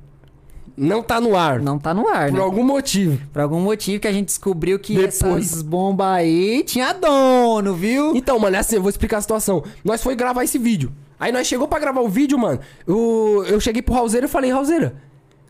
Não 0.76 1.02
tá 1.02 1.20
no 1.20 1.36
ar. 1.36 1.60
Não 1.60 1.78
tá 1.78 1.94
no 1.94 2.08
ar, 2.08 2.30
Por 2.30 2.38
né? 2.38 2.42
algum 2.42 2.64
motivo. 2.64 3.20
Por 3.32 3.40
algum 3.42 3.60
motivo 3.60 4.00
que 4.00 4.08
a 4.08 4.12
gente 4.12 4.26
descobriu 4.26 4.78
que 4.78 4.94
Depois. 4.94 5.46
essas 5.46 5.62
bombas 5.62 6.06
aí 6.06 6.64
tinha 6.64 6.92
dono, 6.92 7.74
viu? 7.74 8.14
Então, 8.16 8.38
mano, 8.38 8.56
é 8.56 8.58
assim, 8.58 8.76
eu 8.76 8.82
vou 8.82 8.90
explicar 8.90 9.18
a 9.18 9.20
situação. 9.20 9.62
Nós 9.84 10.02
foi 10.02 10.16
gravar 10.16 10.42
esse 10.44 10.58
vídeo. 10.58 10.92
Aí 11.18 11.30
nós 11.30 11.46
chegou 11.46 11.68
pra 11.68 11.78
gravar 11.78 12.00
o 12.00 12.08
vídeo, 12.08 12.36
mano. 12.38 12.58
Eu, 12.86 13.44
eu 13.48 13.60
cheguei 13.60 13.80
pro 13.82 13.94
Raulzeira 13.94 14.26
e 14.26 14.28
falei, 14.28 14.50
Raulzeira, 14.50 14.96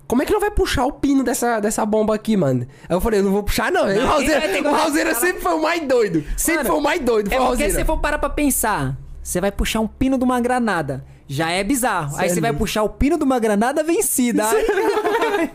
como 0.07 0.23
é 0.23 0.27
que 0.27 0.33
não 0.33 0.41
vai 0.41 0.51
puxar 0.51 0.85
o 0.85 0.93
pino 0.93 1.25
dessa, 1.25 1.59
dessa 1.59 1.87
bomba 1.87 2.15
aqui, 2.15 2.37
mano? 2.37 2.67
Aí 2.87 2.95
eu 2.95 3.01
falei, 3.01 3.21
eu 3.21 3.25
não 3.25 3.33
vou 3.33 3.43
puxar, 3.43 3.73
não. 3.73 3.85
Aí 3.85 3.97
o 3.97 4.03
Não, 4.03 4.09
Raulzeira, 4.09 4.69
o 4.69 4.73
Raulzeira 4.75 5.15
sempre 5.15 5.41
foi 5.41 5.55
o 5.55 5.63
mais 5.63 5.89
doido. 5.89 6.23
Sempre 6.37 6.59
Mano, 6.65 6.69
foi 6.69 6.79
o 6.79 6.83
mais 6.83 7.01
doido. 7.01 7.31
Foi 7.31 7.39
É 7.43 7.47
porque 7.47 7.71
se 7.71 7.85
for 7.85 7.97
parar 7.99 8.19
pra 8.19 8.29
pensar, 8.29 8.97
você 9.23 9.41
vai 9.41 9.51
puxar 9.51 9.81
um 9.81 9.87
pino 9.87 10.19
de 10.19 10.25
uma 10.25 10.39
granada. 10.41 11.03
Já 11.27 11.51
é 11.51 11.65
bizarro. 11.65 12.17
Aí 12.17 12.29
Cê 12.29 12.35
você 12.35 12.41
é 12.41 12.43
vai 12.43 12.53
puxar 12.53 12.83
o 12.83 12.89
pino 12.89 13.17
de 13.17 13.25
uma 13.25 13.39
granada 13.39 13.83
vencida. 13.83 14.45
Aí, 14.47 15.51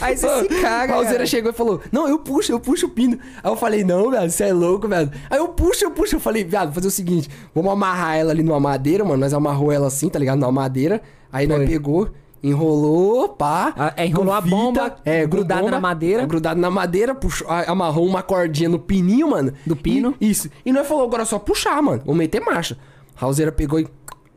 aí 0.00 0.16
você 0.16 0.28
se 0.42 0.48
caga. 0.60 0.92
O 0.92 0.96
Raulzeira 0.96 1.18
cara. 1.18 1.26
chegou 1.26 1.50
e 1.50 1.54
falou: 1.54 1.80
Não, 1.92 2.08
eu 2.08 2.18
puxo, 2.18 2.50
eu 2.52 2.58
puxo 2.58 2.86
o 2.86 2.88
pino. 2.90 3.18
Aí 3.42 3.50
eu 3.50 3.56
falei: 3.56 3.84
Não, 3.84 4.10
velho, 4.10 4.30
você 4.30 4.44
é 4.44 4.52
louco, 4.52 4.88
velho. 4.88 5.10
Aí 5.28 5.38
eu 5.38 5.48
puxo, 5.48 5.84
eu 5.84 5.90
puxo. 5.90 6.16
Eu 6.16 6.20
falei: 6.20 6.42
Viado, 6.42 6.66
vou 6.68 6.74
fazer 6.74 6.88
o 6.88 6.90
seguinte: 6.90 7.28
vamos 7.54 7.70
amarrar 7.72 8.16
ela 8.16 8.30
ali 8.32 8.42
numa 8.42 8.58
madeira, 8.60 9.04
mano. 9.04 9.18
Nós 9.18 9.32
amarrou 9.34 9.70
ela 9.70 9.86
assim, 9.88 10.08
tá 10.08 10.18
ligado? 10.18 10.38
Numa 10.38 10.50
madeira. 10.52 11.00
Aí 11.32 11.46
nós 11.46 11.58
Foi. 11.58 11.66
pegou, 11.68 12.08
enrolou, 12.42 13.28
pá. 13.28 13.72
Ah, 13.76 13.92
é, 13.96 14.06
enrolou 14.06 14.32
a 14.34 14.40
bomba, 14.40 14.96
é, 15.04 15.26
grudada 15.26 15.60
bomba, 15.60 15.70
na 15.72 15.80
madeira. 15.80 16.22
é, 16.22 16.26
grudado 16.26 16.60
na 16.60 16.70
madeira, 16.70 17.14
puxou, 17.14 17.46
a- 17.48 17.70
amarrou 17.70 18.06
uma 18.06 18.22
cordinha 18.22 18.68
no 18.68 18.78
pininho, 18.78 19.30
mano. 19.30 19.52
Do 19.66 19.76
pino. 19.76 20.14
E- 20.20 20.30
isso. 20.30 20.48
E 20.64 20.72
nós 20.72 20.86
falou: 20.86 21.04
Agora 21.04 21.22
é 21.22 21.26
só 21.26 21.38
puxar, 21.38 21.80
mano. 21.82 22.02
Vamos 22.04 22.18
meter 22.18 22.40
marcha. 22.40 22.76
Raulzeira 23.14 23.52
pegou 23.52 23.78
e 23.78 23.86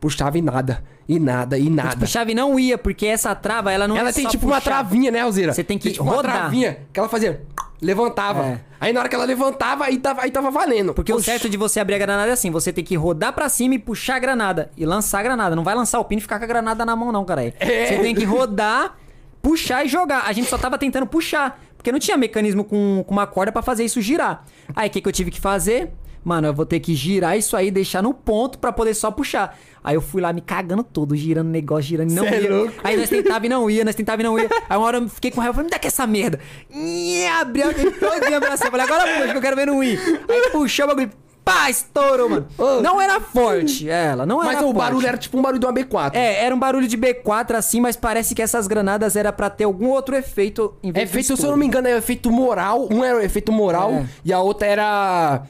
puxava 0.04 0.36
e 0.36 0.42
nada. 0.42 0.84
E 1.08 1.18
nada, 1.18 1.58
e 1.58 1.70
nada. 1.70 1.90
Tipo, 1.90 2.06
chave 2.06 2.34
não 2.34 2.58
ia, 2.58 2.76
porque 2.76 3.06
essa 3.06 3.34
trava, 3.34 3.72
ela 3.72 3.88
não 3.88 3.96
Ela 3.96 4.10
é 4.10 4.12
tem 4.12 4.26
tipo 4.26 4.44
uma 4.46 4.56
puxar. 4.56 4.70
travinha, 4.70 5.10
né, 5.10 5.20
Alzeira? 5.20 5.52
Você 5.54 5.64
tem 5.64 5.78
que 5.78 5.92
tipo 5.92 6.02
uma 6.04 6.16
rodar. 6.16 6.32
travinha 6.32 6.78
que 6.92 7.00
ela 7.00 7.08
fazia. 7.08 7.42
Levantava. 7.80 8.44
É. 8.46 8.60
Aí 8.80 8.92
na 8.92 9.00
hora 9.00 9.08
que 9.08 9.14
ela 9.14 9.24
levantava, 9.24 9.84
aí 9.84 9.98
tava, 9.98 10.22
aí 10.22 10.30
tava 10.30 10.50
valendo. 10.50 10.92
Porque 10.94 11.10
o 11.12 11.16
Oxi. 11.16 11.24
certo 11.26 11.48
de 11.48 11.56
você 11.56 11.80
abrir 11.80 11.94
a 11.94 11.98
granada 11.98 12.28
é 12.30 12.32
assim: 12.32 12.50
você 12.50 12.72
tem 12.72 12.84
que 12.84 12.94
rodar 12.96 13.32
pra 13.32 13.48
cima 13.48 13.74
e 13.74 13.78
puxar 13.78 14.16
a 14.16 14.18
granada. 14.18 14.70
E 14.76 14.84
lançar 14.84 15.20
a 15.20 15.22
granada. 15.22 15.56
Não 15.56 15.64
vai 15.64 15.74
lançar 15.74 15.98
o 16.00 16.04
pino 16.04 16.18
e 16.18 16.22
ficar 16.22 16.38
com 16.38 16.44
a 16.44 16.48
granada 16.48 16.84
na 16.84 16.94
mão, 16.94 17.10
não, 17.10 17.24
cara. 17.24 17.44
É. 17.44 17.86
Você 17.86 17.98
tem 17.98 18.14
que 18.14 18.24
rodar, 18.24 18.96
puxar 19.42 19.84
e 19.84 19.88
jogar. 19.88 20.24
A 20.26 20.32
gente 20.32 20.48
só 20.48 20.58
tava 20.58 20.76
tentando 20.78 21.06
puxar. 21.06 21.60
Porque 21.76 21.92
não 21.92 21.98
tinha 21.98 22.16
mecanismo 22.16 22.64
com, 22.64 23.04
com 23.06 23.12
uma 23.12 23.26
corda 23.26 23.52
pra 23.52 23.60
fazer 23.60 23.84
isso 23.84 24.00
girar. 24.00 24.44
Aí 24.74 24.88
o 24.88 24.90
que, 24.90 25.02
que 25.02 25.08
eu 25.08 25.12
tive 25.12 25.30
que 25.30 25.40
fazer? 25.40 25.90
Mano, 26.24 26.46
eu 26.48 26.54
vou 26.54 26.64
ter 26.64 26.80
que 26.80 26.94
girar 26.94 27.36
isso 27.36 27.54
aí, 27.56 27.70
deixar 27.70 28.02
no 28.02 28.14
ponto 28.14 28.58
pra 28.58 28.72
poder 28.72 28.94
só 28.94 29.10
puxar. 29.10 29.58
Aí 29.82 29.94
eu 29.94 30.00
fui 30.00 30.22
lá 30.22 30.32
me 30.32 30.40
cagando 30.40 30.82
todo, 30.82 31.14
girando 31.14 31.48
negócio, 31.50 31.82
girando 31.84 32.10
e 32.10 32.14
não 32.14 32.24
Cê 32.24 32.34
é 32.36 32.40
ia. 32.42 32.50
louco. 32.56 32.72
Aí 32.82 32.96
nós 32.96 33.10
tentava 33.10 33.44
e 33.44 33.48
não 33.50 33.68
ia, 33.68 33.84
nós 33.84 33.94
tentava 33.94 34.22
e 34.22 34.24
não 34.24 34.38
ia. 34.38 34.48
Aí 34.70 34.76
uma 34.78 34.86
hora 34.86 34.96
eu 34.98 35.08
fiquei 35.10 35.30
com 35.30 35.40
raiva, 35.40 35.52
falei, 35.54 35.66
me 35.66 35.70
dá 35.70 35.78
que 35.78 35.86
essa 35.86 36.06
merda. 36.06 36.40
E 36.74 37.26
abriu 37.26 37.68
aquele 37.68 37.90
todinho. 37.90 38.40
Falei, 38.40 38.86
agora 38.86 39.02
puxa, 39.18 39.30
que 39.32 39.36
eu 39.36 39.40
quero 39.42 39.56
ver 39.56 39.66
não 39.66 39.84
ir. 39.84 39.98
Aí 40.26 40.50
puxou 40.50 40.86
o 40.86 40.88
bagulho, 40.88 41.10
pá, 41.44 41.68
estourou, 41.68 42.30
mano. 42.30 42.46
Ô. 42.56 42.80
Não 42.80 42.98
era 42.98 43.20
forte, 43.20 43.86
ela, 43.90 44.24
não 44.24 44.42
era 44.42 44.52
Mas 44.52 44.60
o 44.62 44.64
forte. 44.68 44.76
barulho 44.78 45.06
era 45.06 45.18
tipo 45.18 45.38
um 45.38 45.42
barulho 45.42 45.60
de 45.60 45.66
uma 45.66 45.74
B4. 45.74 46.14
É, 46.14 46.42
era 46.46 46.54
um 46.54 46.58
barulho 46.58 46.88
de 46.88 46.96
B4 46.96 47.52
assim, 47.54 47.78
mas 47.82 47.94
parece 47.96 48.34
que 48.34 48.40
essas 48.40 48.66
granadas 48.66 49.14
era 49.16 49.30
pra 49.30 49.50
ter 49.50 49.64
algum 49.64 49.88
outro 49.88 50.16
efeito 50.16 50.74
em 50.82 50.90
vez 50.90 51.02
É 51.02 51.06
do 51.06 51.12
feito, 51.12 51.36
se 51.36 51.44
eu 51.44 51.50
não 51.50 51.58
me 51.58 51.66
engano, 51.66 51.86
é 51.88 51.98
efeito 51.98 52.30
moral. 52.32 52.88
Um 52.90 53.04
era 53.04 53.18
o 53.18 53.20
efeito 53.20 53.52
moral 53.52 53.92
É. 53.92 54.06
e 54.24 54.32
a 54.32 54.40
outra 54.40 54.66
era. 54.66 55.42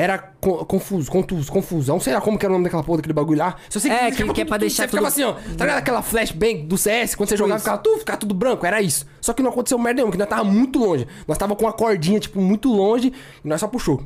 Era 0.00 0.18
co- 0.18 0.64
confuso, 0.64 1.10
contuso, 1.10 1.50
confusão. 1.52 2.00
Sei 2.00 2.14
lá 2.14 2.20
como 2.20 2.38
que 2.38 2.46
era 2.46 2.52
o 2.52 2.54
nome 2.54 2.64
daquela 2.64 2.82
porra 2.82 2.98
daquele 2.98 3.12
bagulho 3.12 3.38
lá. 3.38 3.56
Só 3.68 3.78
sei 3.78 3.90
É, 3.90 3.94
você 3.98 4.04
que- 4.06 4.12
ficava 4.16 4.34
que 4.34 4.40
é 4.40 4.44
pra 4.44 4.56
tudo- 4.56 4.60
deixar 4.60 4.82
Você 4.84 4.88
ficava 4.88 5.08
assim, 5.08 5.22
tudo- 5.22 5.36
ó. 5.52 5.56
Tá 5.56 5.64
ligado 5.64 5.78
aquela 5.78 6.02
flashbang 6.02 6.62
do 6.62 6.78
CS? 6.78 7.14
Quando 7.16 7.28
você 7.28 7.36
jogava, 7.36 7.56
isso. 7.56 7.64
ficava 7.64 7.82
tudo, 7.82 7.98
ficava 7.98 8.16
tudo 8.18 8.34
branco. 8.34 8.64
Era 8.64 8.80
isso. 8.80 9.06
Só 9.20 9.32
que 9.32 9.42
não 9.42 9.50
aconteceu 9.50 9.78
merda 9.78 9.96
nenhuma, 9.96 10.12
que 10.12 10.18
nós 10.18 10.28
tava 10.28 10.44
muito 10.44 10.78
longe. 10.78 11.06
Nós 11.28 11.36
tava 11.36 11.54
com 11.54 11.66
a 11.68 11.72
cordinha, 11.72 12.18
tipo, 12.20 12.40
muito 12.40 12.72
longe. 12.72 13.12
E 13.44 13.48
nós 13.48 13.60
só 13.60 13.66
puxou. 13.68 14.02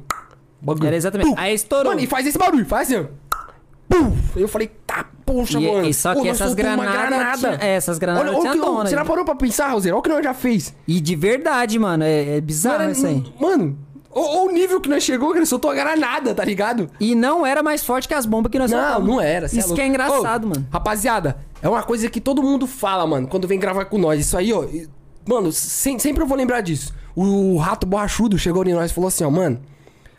Bagulho. 0.61 0.87
Era 0.87 0.97
exatamente. 0.97 1.29
Pum. 1.29 1.35
Aí 1.37 1.55
estourou. 1.55 1.93
Mano, 1.93 2.01
e 2.01 2.07
faz 2.07 2.27
esse 2.27 2.39
barulho, 2.39 2.65
faz 2.67 2.91
assim, 2.91 3.01
ó. 3.01 3.25
Aí 4.35 4.43
eu 4.43 4.49
falei, 4.49 4.73
tá, 4.87 5.07
poxa, 5.25 5.61
E- 5.61 5.71
mano. 5.71 5.87
e 5.87 5.95
só 5.95 6.15
que 6.15 6.23
Pô, 6.23 6.27
essas 6.27 6.55
granadas 6.55 6.93
granada. 6.93 7.39
tinha- 7.39 7.59
é, 7.61 7.77
essas 7.77 7.99
granadas 7.99 8.29
Olha, 8.31 8.39
olha 8.41 8.53
que- 8.53 8.59
dona, 8.59 8.89
Você 8.91 8.97
não 8.97 9.05
parou 9.07 9.25
pra 9.25 9.35
pensar, 9.37 9.69
Roseiro? 9.71 9.95
Olha 9.97 10.01
o 10.01 10.03
que 10.03 10.09
nós 10.09 10.25
já 10.25 10.35
fez. 10.35 10.75
E 10.89 11.01
de 11.01 11.15
verdade, 11.15 11.79
mano, 11.79 12.03
é, 12.03 12.39
é 12.39 12.41
bizarro 12.41 12.79
Mano, 12.81 12.91
isso 12.93 13.07
aí. 13.07 13.23
Mano, 13.39 13.79
olha 14.15 14.51
o 14.51 14.53
nível 14.53 14.81
que 14.81 14.89
nós 14.89 15.03
chegou, 15.03 15.33
que 15.33 15.39
ele 15.39 15.47
soltou 15.47 15.71
a 15.71 15.75
granada, 15.75 16.35
tá 16.35 16.45
ligado? 16.45 16.89
E 17.01 17.15
não 17.15 17.45
era 17.45 17.63
mais 17.63 17.85
forte 17.85 18.07
que 18.09 18.15
as 18.15 18.25
bombas 18.27 18.51
que 18.51 18.59
nós 18.59 18.71
Não, 18.71 18.79
soltamos. 18.81 19.09
não 19.09 19.21
era. 19.21 19.49
cê 19.49 19.59
Isso 19.59 19.75
que 19.75 19.81
é 19.81 19.87
engraçado, 19.87 20.45
Ô, 20.45 20.49
mano. 20.51 20.67
Rapaziada, 20.71 21.37
é 21.61 21.69
uma 21.69 21.83
coisa 21.83 22.09
que 22.09 22.21
todo 22.21 22.43
mundo 22.43 22.67
fala, 22.67 23.07
mano, 23.07 23.27
quando 23.29 23.47
vem 23.49 23.59
gravar 23.59 23.85
com 23.87 23.99
nós. 23.99 24.21
Isso 24.21 24.37
aí, 24.37 24.53
ó. 24.53 24.65
e- 24.65 24.89
Mano, 25.27 25.51
sem- 25.53 25.99
sempre 25.99 26.23
eu 26.23 26.27
vou 26.27 26.37
lembrar 26.37 26.61
disso. 26.61 26.93
O 27.17 27.57
Rato 27.57 27.87
Borrachudo 27.87 28.37
chegou 28.39 28.63
em 28.67 28.75
nós 28.75 28.91
e 28.91 28.95
falou 28.95 29.09
assim, 29.09 29.25
ó, 29.25 29.31
mano, 29.31 29.59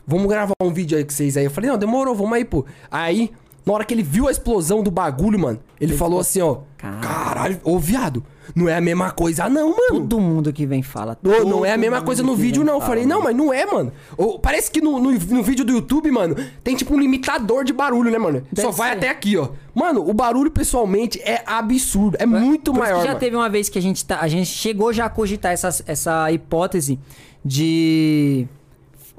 vamos 0.07 0.27
gravar 0.27 0.53
um 0.59 0.71
vídeo 0.73 0.97
aí 0.97 1.03
com 1.03 1.11
vocês 1.11 1.37
aí. 1.37 1.45
Eu 1.45 1.51
falei, 1.51 1.69
não, 1.69 1.77
demorou, 1.77 2.15
vamos 2.15 2.33
aí, 2.33 2.43
pô. 2.43 2.65
Aí 2.89 3.31
Na 3.65 3.73
hora 3.73 3.83
que 3.83 3.93
ele 3.93 4.03
viu 4.03 4.27
a 4.27 4.31
explosão 4.31 4.83
do 4.83 4.91
bagulho, 4.91 5.39
mano, 5.39 5.59
ele 5.81 5.97
falou 5.97 6.19
assim, 6.19 6.39
ó. 6.39 6.59
Caralho. 6.77 7.01
Caralho, 7.01 7.59
ô 7.63 7.79
viado, 7.79 8.23
não 8.53 8.69
é 8.69 8.75
a 8.75 8.81
mesma 8.81 9.09
coisa, 9.09 9.49
não, 9.49 9.69
mano. 9.69 10.01
Todo 10.01 10.19
mundo 10.19 10.53
que 10.53 10.67
vem 10.67 10.83
fala. 10.83 11.17
Ô, 11.23 11.45
não 11.45 11.65
é 11.65 11.73
a 11.73 11.77
mesma 11.77 12.01
coisa 12.01 12.21
no 12.21 12.35
vídeo, 12.35 12.63
não. 12.63 12.73
Fala, 12.73 12.85
falei, 12.85 13.05
não, 13.07 13.23
mas 13.23 13.35
não 13.35 13.51
é, 13.51 13.65
mano. 13.65 13.91
Ô, 14.15 14.37
parece 14.37 14.69
que 14.69 14.79
no, 14.81 14.99
no, 14.99 15.11
no 15.11 15.43
vídeo 15.43 15.65
do 15.65 15.73
YouTube, 15.73 16.11
mano, 16.11 16.35
tem 16.63 16.75
tipo 16.75 16.93
um 16.93 16.99
limitador 16.99 17.63
de 17.63 17.73
barulho, 17.73 18.11
né, 18.11 18.19
mano? 18.19 18.43
Deve 18.51 18.67
Só 18.67 18.71
vai 18.71 18.91
ser. 18.91 18.97
até 18.97 19.09
aqui, 19.09 19.35
ó. 19.35 19.49
Mano, 19.73 20.07
o 20.07 20.13
barulho 20.13 20.51
pessoalmente 20.51 21.19
é 21.23 21.41
absurdo. 21.45 22.17
É 22.19 22.25
muito 22.27 22.71
maior. 22.71 23.01
já 23.01 23.07
mano. 23.07 23.19
teve 23.19 23.35
uma 23.35 23.49
vez 23.49 23.67
que 23.67 23.79
a 23.79 23.81
gente, 23.81 24.05
tá, 24.05 24.19
a 24.21 24.27
gente 24.27 24.47
chegou 24.47 24.93
já 24.93 25.05
a 25.05 25.09
cogitar 25.09 25.51
essa, 25.51 25.69
essa 25.87 26.31
hipótese 26.31 26.99
de 27.43 28.47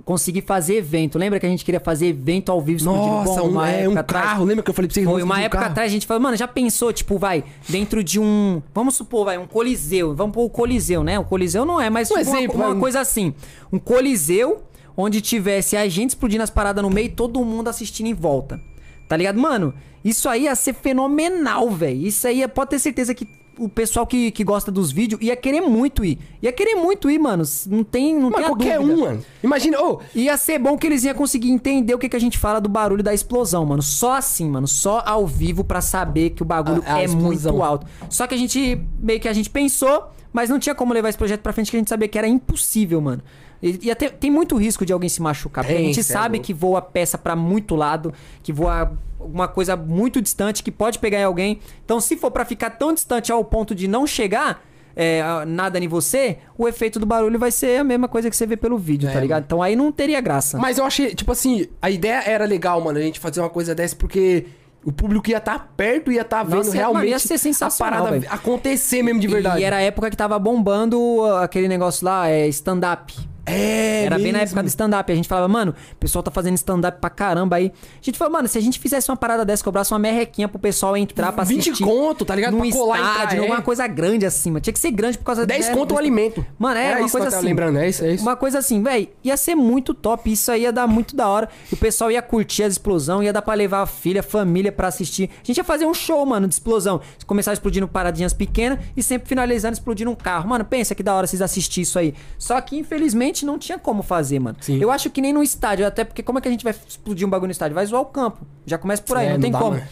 conseguir 0.06 0.42
fazer 0.42 0.76
evento. 0.76 1.18
Lembra 1.18 1.40
que 1.40 1.44
a 1.44 1.48
gente 1.48 1.64
queria 1.64 1.80
fazer 1.80 2.06
evento 2.06 2.50
ao 2.52 2.62
vivo 2.62 2.78
explodindo 2.78 3.06
Nossa, 3.06 3.42
um, 3.42 3.48
uma 3.50 3.68
é, 3.68 3.80
época 3.82 3.90
um 3.96 3.98
atrás? 3.98 4.24
carro. 4.26 4.44
Lembra 4.44 4.62
que 4.62 4.70
eu 4.70 4.74
falei 4.74 4.86
pra 4.88 4.94
vocês? 4.94 5.04
Foi 5.06 5.22
uma 5.22 5.34
um 5.34 5.38
época 5.38 5.66
atrás 5.66 5.90
a 5.90 5.92
gente 5.92 6.06
falou, 6.06 6.22
mano, 6.22 6.36
já 6.36 6.46
pensou, 6.46 6.92
tipo, 6.92 7.18
vai, 7.18 7.42
dentro 7.68 8.04
de 8.04 8.20
um. 8.20 8.62
Vamos 8.72 8.94
supor, 8.94 9.24
vai, 9.24 9.36
um 9.36 9.48
coliseu. 9.48 10.14
Vamos 10.14 10.32
pôr 10.32 10.44
o 10.44 10.48
coliseu, 10.48 11.02
né? 11.02 11.18
O 11.18 11.24
coliseu 11.24 11.64
não 11.66 11.80
é, 11.80 11.90
mas 11.90 12.08
Um 12.10 12.14
tipo, 12.14 12.30
uma- 12.30 12.38
exemplo, 12.38 12.56
uma, 12.56 12.66
vai, 12.68 12.76
um- 12.76 12.80
coisa 12.80 13.00
assim. 13.00 13.34
Um 13.72 13.78
coliseu 13.80 14.62
onde 14.96 15.20
tivesse 15.20 15.76
a 15.76 15.86
gente 15.88 16.10
explodindo 16.10 16.42
as 16.44 16.50
paradas 16.50 16.82
no 16.82 16.88
meio 16.88 17.06
e 17.06 17.10
todo 17.10 17.44
mundo 17.44 17.68
assistindo 17.68 18.06
em 18.06 18.14
volta. 18.14 18.60
Tá 19.08 19.16
ligado? 19.16 19.38
Mano, 19.40 19.74
isso 20.04 20.28
aí 20.28 20.44
ia 20.44 20.54
ser 20.54 20.72
fenomenal, 20.72 21.68
velho. 21.70 22.06
Isso 22.06 22.26
aí, 22.28 22.42
é- 22.42 22.48
pode 22.48 22.70
ter 22.70 22.78
certeza 22.78 23.12
que 23.12 23.26
o 23.58 23.68
pessoal 23.68 24.06
que, 24.06 24.30
que 24.30 24.44
gosta 24.44 24.70
dos 24.70 24.90
vídeos 24.92 25.20
ia 25.22 25.34
querer 25.36 25.60
muito 25.62 26.04
ir. 26.04 26.18
Ia 26.42 26.52
querer 26.52 26.74
muito 26.74 27.10
ir, 27.10 27.18
mano. 27.18 27.42
Não 27.66 27.82
tem, 27.84 28.14
não 28.14 28.30
Mas 28.30 28.40
tem 28.40 28.44
qualquer 28.46 28.78
dúvida. 28.78 28.94
um, 28.94 29.00
mano. 29.04 29.24
Imagina, 29.42 29.80
ô, 29.82 30.00
Ia 30.14 30.36
ser 30.36 30.58
bom 30.58 30.76
que 30.76 30.86
eles 30.86 31.04
iam 31.04 31.14
conseguir 31.14 31.50
entender 31.50 31.94
o 31.94 31.98
que, 31.98 32.08
que 32.08 32.16
a 32.16 32.20
gente 32.20 32.38
fala 32.38 32.60
do 32.60 32.68
barulho 32.68 33.02
da 33.02 33.14
explosão, 33.14 33.64
mano. 33.64 33.82
Só 33.82 34.14
assim, 34.14 34.48
mano. 34.50 34.66
Só 34.68 35.02
ao 35.06 35.26
vivo 35.26 35.64
pra 35.64 35.80
saber 35.80 36.30
que 36.30 36.42
o 36.42 36.44
bagulho 36.46 36.82
A- 36.86 36.94
a 36.94 37.00
é 37.00 37.04
explosão. 37.04 37.52
muito 37.52 37.62
alto. 37.64 37.86
Só 38.10 38.26
que 38.26 38.34
a 38.34 38.38
gente, 38.38 38.80
meio 39.00 39.18
que 39.20 39.28
a 39.28 39.32
gente 39.32 39.48
pensou, 39.50 40.04
mas 40.32 40.50
não 40.50 40.58
tinha 40.58 40.74
como 40.74 40.92
levar 40.92 41.08
esse 41.08 41.16
projeto 41.18 41.40
pra 41.40 41.52
frente, 41.52 41.70
que 41.70 41.76
a 41.76 41.80
gente 41.80 41.88
sabia 41.88 42.08
que 42.08 42.18
era 42.18 42.28
impossível, 42.28 43.00
mano. 43.00 43.22
E, 43.62 43.78
e 43.86 43.90
até, 43.90 44.08
tem 44.08 44.30
muito 44.30 44.56
risco 44.56 44.84
de 44.84 44.92
alguém 44.92 45.08
se 45.08 45.20
machucar. 45.22 45.64
Porque 45.64 45.74
a 45.74 45.78
Tem, 45.78 45.86
gente 45.86 46.00
é 46.00 46.02
sabe 46.02 46.36
louco. 46.38 46.46
que 46.46 46.54
voa 46.54 46.82
peça 46.82 47.16
pra 47.16 47.34
muito 47.36 47.74
lado, 47.74 48.12
que 48.42 48.52
voa 48.52 48.92
uma 49.18 49.48
coisa 49.48 49.76
muito 49.76 50.20
distante, 50.20 50.62
que 50.62 50.70
pode 50.70 50.98
pegar 50.98 51.18
em 51.18 51.24
alguém. 51.24 51.58
Então, 51.84 52.00
se 52.00 52.16
for 52.16 52.30
pra 52.30 52.44
ficar 52.44 52.70
tão 52.70 52.92
distante 52.92 53.32
ao 53.32 53.44
ponto 53.44 53.74
de 53.74 53.88
não 53.88 54.06
chegar 54.06 54.62
é, 54.94 55.22
nada 55.46 55.78
em 55.78 55.88
você, 55.88 56.38
o 56.56 56.66
efeito 56.68 56.98
do 56.98 57.04
barulho 57.06 57.38
vai 57.38 57.50
ser 57.50 57.80
a 57.80 57.84
mesma 57.84 58.08
coisa 58.08 58.30
que 58.30 58.36
você 58.36 58.46
vê 58.46 58.56
pelo 58.56 58.78
vídeo, 58.78 59.08
É, 59.08 59.12
tá 59.12 59.20
ligado? 59.20 59.44
Então 59.44 59.60
aí 59.62 59.74
não 59.76 59.90
teria 59.92 60.20
graça. 60.20 60.58
Mas 60.58 60.78
eu 60.78 60.84
achei, 60.84 61.14
tipo 61.14 61.32
assim, 61.32 61.66
a 61.82 61.90
ideia 61.90 62.22
era 62.26 62.44
legal, 62.46 62.80
mano, 62.80 62.98
a 62.98 63.02
gente 63.02 63.18
fazer 63.20 63.40
uma 63.40 63.50
coisa 63.50 63.74
dessa, 63.74 63.94
porque 63.96 64.46
o 64.84 64.92
público 64.92 65.28
ia 65.28 65.38
estar 65.38 65.72
perto, 65.76 66.12
ia 66.12 66.22
estar 66.22 66.44
vendo 66.44 66.56
Nossa, 66.58 66.72
realmente 66.72 67.10
ia 67.10 67.18
ser 67.18 67.36
sensacional, 67.38 67.98
a 67.98 68.02
parada 68.04 68.20
velho. 68.20 68.32
acontecer 68.32 69.02
mesmo 69.02 69.20
de 69.20 69.26
verdade. 69.26 69.60
E 69.60 69.64
era 69.64 69.76
a 69.76 69.80
época 69.80 70.08
que 70.08 70.16
tava 70.16 70.38
bombando 70.38 70.98
uh, 70.98 71.38
aquele 71.38 71.66
negócio 71.68 72.04
lá, 72.04 72.28
é 72.28 72.46
stand-up. 72.48 73.12
É, 73.46 74.04
Era 74.06 74.16
bem 74.18 74.32
na 74.32 74.40
mesmo. 74.40 74.50
época 74.56 74.62
do 74.64 74.66
stand-up. 74.68 75.12
A 75.12 75.14
gente 75.14 75.28
falava, 75.28 75.46
mano, 75.46 75.72
o 75.92 75.96
pessoal 75.96 76.22
tá 76.22 76.30
fazendo 76.32 76.54
stand-up 76.56 77.00
pra 77.00 77.08
caramba 77.08 77.56
aí. 77.56 77.72
A 78.00 78.04
gente 78.04 78.18
falou, 78.18 78.32
mano, 78.32 78.48
se 78.48 78.58
a 78.58 78.60
gente 78.60 78.78
fizesse 78.80 79.08
uma 79.10 79.16
parada 79.16 79.44
dessa, 79.44 79.62
cobrasse 79.62 79.92
uma 79.92 79.98
merrequinha 80.00 80.48
pro 80.48 80.58
pessoal 80.58 80.96
entrar 80.96 81.32
pra 81.32 81.44
20 81.44 81.60
assistir. 81.70 81.84
conto, 81.84 82.24
tá 82.24 82.34
ligado? 82.34 82.52
Num 82.56 82.68
Pra 82.68 82.72
colar 82.72 82.96
e 82.96 83.00
entrar, 83.00 83.12
estádio, 83.14 83.36
é. 83.36 83.40
alguma 83.42 83.62
coisa 83.62 83.86
grande 83.86 84.26
assim, 84.26 84.50
mano. 84.50 84.60
Tinha 84.60 84.72
que 84.72 84.80
ser 84.80 84.90
grande 84.90 85.16
por 85.18 85.24
causa 85.24 85.46
10 85.46 85.68
né, 85.68 85.74
conto 85.74 85.92
o 85.92 85.94
do- 85.94 85.98
alimento. 85.98 86.44
Mano, 86.58 86.76
é 86.78 86.86
Era 86.86 87.00
uma 87.00 87.08
coisa 87.08 87.28
assim. 87.28 87.46
lembrando, 87.46 87.78
é 87.78 87.88
isso, 87.88 88.04
é 88.04 88.12
isso. 88.14 88.22
Uma 88.24 88.34
coisa 88.36 88.58
assim, 88.58 88.82
velho, 88.82 89.08
ia 89.22 89.36
ser 89.36 89.54
muito 89.54 89.94
top. 89.94 90.30
Isso 90.32 90.50
aí 90.50 90.62
ia 90.62 90.72
dar 90.72 90.86
muito 90.88 91.14
da 91.14 91.28
hora. 91.28 91.48
E 91.70 91.74
o 91.74 91.76
pessoal 91.78 92.10
ia 92.10 92.20
curtir 92.22 92.64
as 92.64 92.72
explosão, 92.72 93.22
ia 93.22 93.32
dar 93.32 93.42
pra 93.42 93.54
levar 93.54 93.82
a 93.82 93.86
filha, 93.86 94.20
a 94.20 94.24
família 94.24 94.72
pra 94.72 94.88
assistir. 94.88 95.30
A 95.42 95.46
gente 95.46 95.56
ia 95.58 95.64
fazer 95.64 95.86
um 95.86 95.94
show, 95.94 96.24
mano, 96.26 96.48
de 96.48 96.54
explosão. 96.54 97.00
Começar 97.26 97.52
explodindo 97.52 97.86
paradinhas 97.86 98.32
pequenas 98.32 98.78
e 98.96 99.02
sempre 99.02 99.28
finalizando 99.28 99.74
explodindo 99.74 100.10
um 100.10 100.14
carro. 100.16 100.48
Mano, 100.48 100.64
pensa 100.64 100.94
que 100.94 101.02
da 101.02 101.14
hora 101.14 101.26
vocês 101.26 101.40
assistirem 101.40 101.82
isso 101.82 101.98
aí. 101.98 102.14
Só 102.38 102.60
que, 102.60 102.76
infelizmente, 102.76 103.35
não 103.44 103.58
tinha 103.58 103.78
como 103.78 104.02
fazer, 104.02 104.38
mano. 104.38 104.56
Sim. 104.60 104.78
Eu 104.80 104.90
acho 104.90 105.10
que 105.10 105.20
nem 105.20 105.32
no 105.32 105.42
estádio, 105.42 105.86
até 105.86 106.04
porque 106.04 106.22
como 106.22 106.38
é 106.38 106.40
que 106.40 106.48
a 106.48 106.50
gente 106.50 106.64
vai 106.64 106.74
explodir 106.88 107.26
um 107.26 107.30
bagulho 107.30 107.48
no 107.48 107.52
estádio? 107.52 107.74
Vai 107.74 107.84
zoar 107.84 108.02
o 108.02 108.06
campo. 108.06 108.46
Já 108.64 108.78
começa 108.78 109.02
por 109.02 109.16
aí, 109.16 109.26
É, 109.26 109.28
não 109.30 109.34
não 109.36 109.42
tem 109.42 109.50
dá, 109.52 109.58
como. 109.58 109.72
mano. 109.72 109.86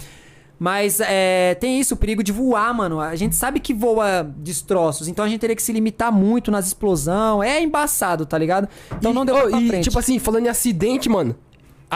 Mas 0.59 1.01
é, 1.01 1.57
tem 1.57 1.81
isso, 1.81 1.95
o 1.95 1.97
perigo 1.97 2.23
de 2.23 2.31
voar, 2.31 2.73
mano. 2.73 3.01
A 3.01 3.17
gente 3.17 3.35
sabe 3.35 3.59
que 3.59 3.75
voa 3.75 4.23
destroços, 4.39 5.09
então 5.09 5.25
a 5.25 5.29
gente 5.29 5.41
teria 5.41 5.57
que 5.57 5.63
se 5.63 5.73
limitar 5.73 6.13
muito 6.13 6.51
nas 6.51 6.67
explosões. 6.69 7.49
É 7.51 7.61
embaçado, 7.61 8.25
tá 8.25 8.39
ligado? 8.39 8.69
Então 8.97 9.11
E- 9.11 9.15
não 9.15 9.25
deu 9.27 9.35
ô, 9.37 9.49
pra 9.51 9.61
e, 9.61 9.69
frente. 9.69 9.85
tipo 9.85 9.99
assim, 9.99 10.19
falando 10.21 10.47
em 10.47 10.49
acidente, 10.49 11.09
mano. 11.09 11.35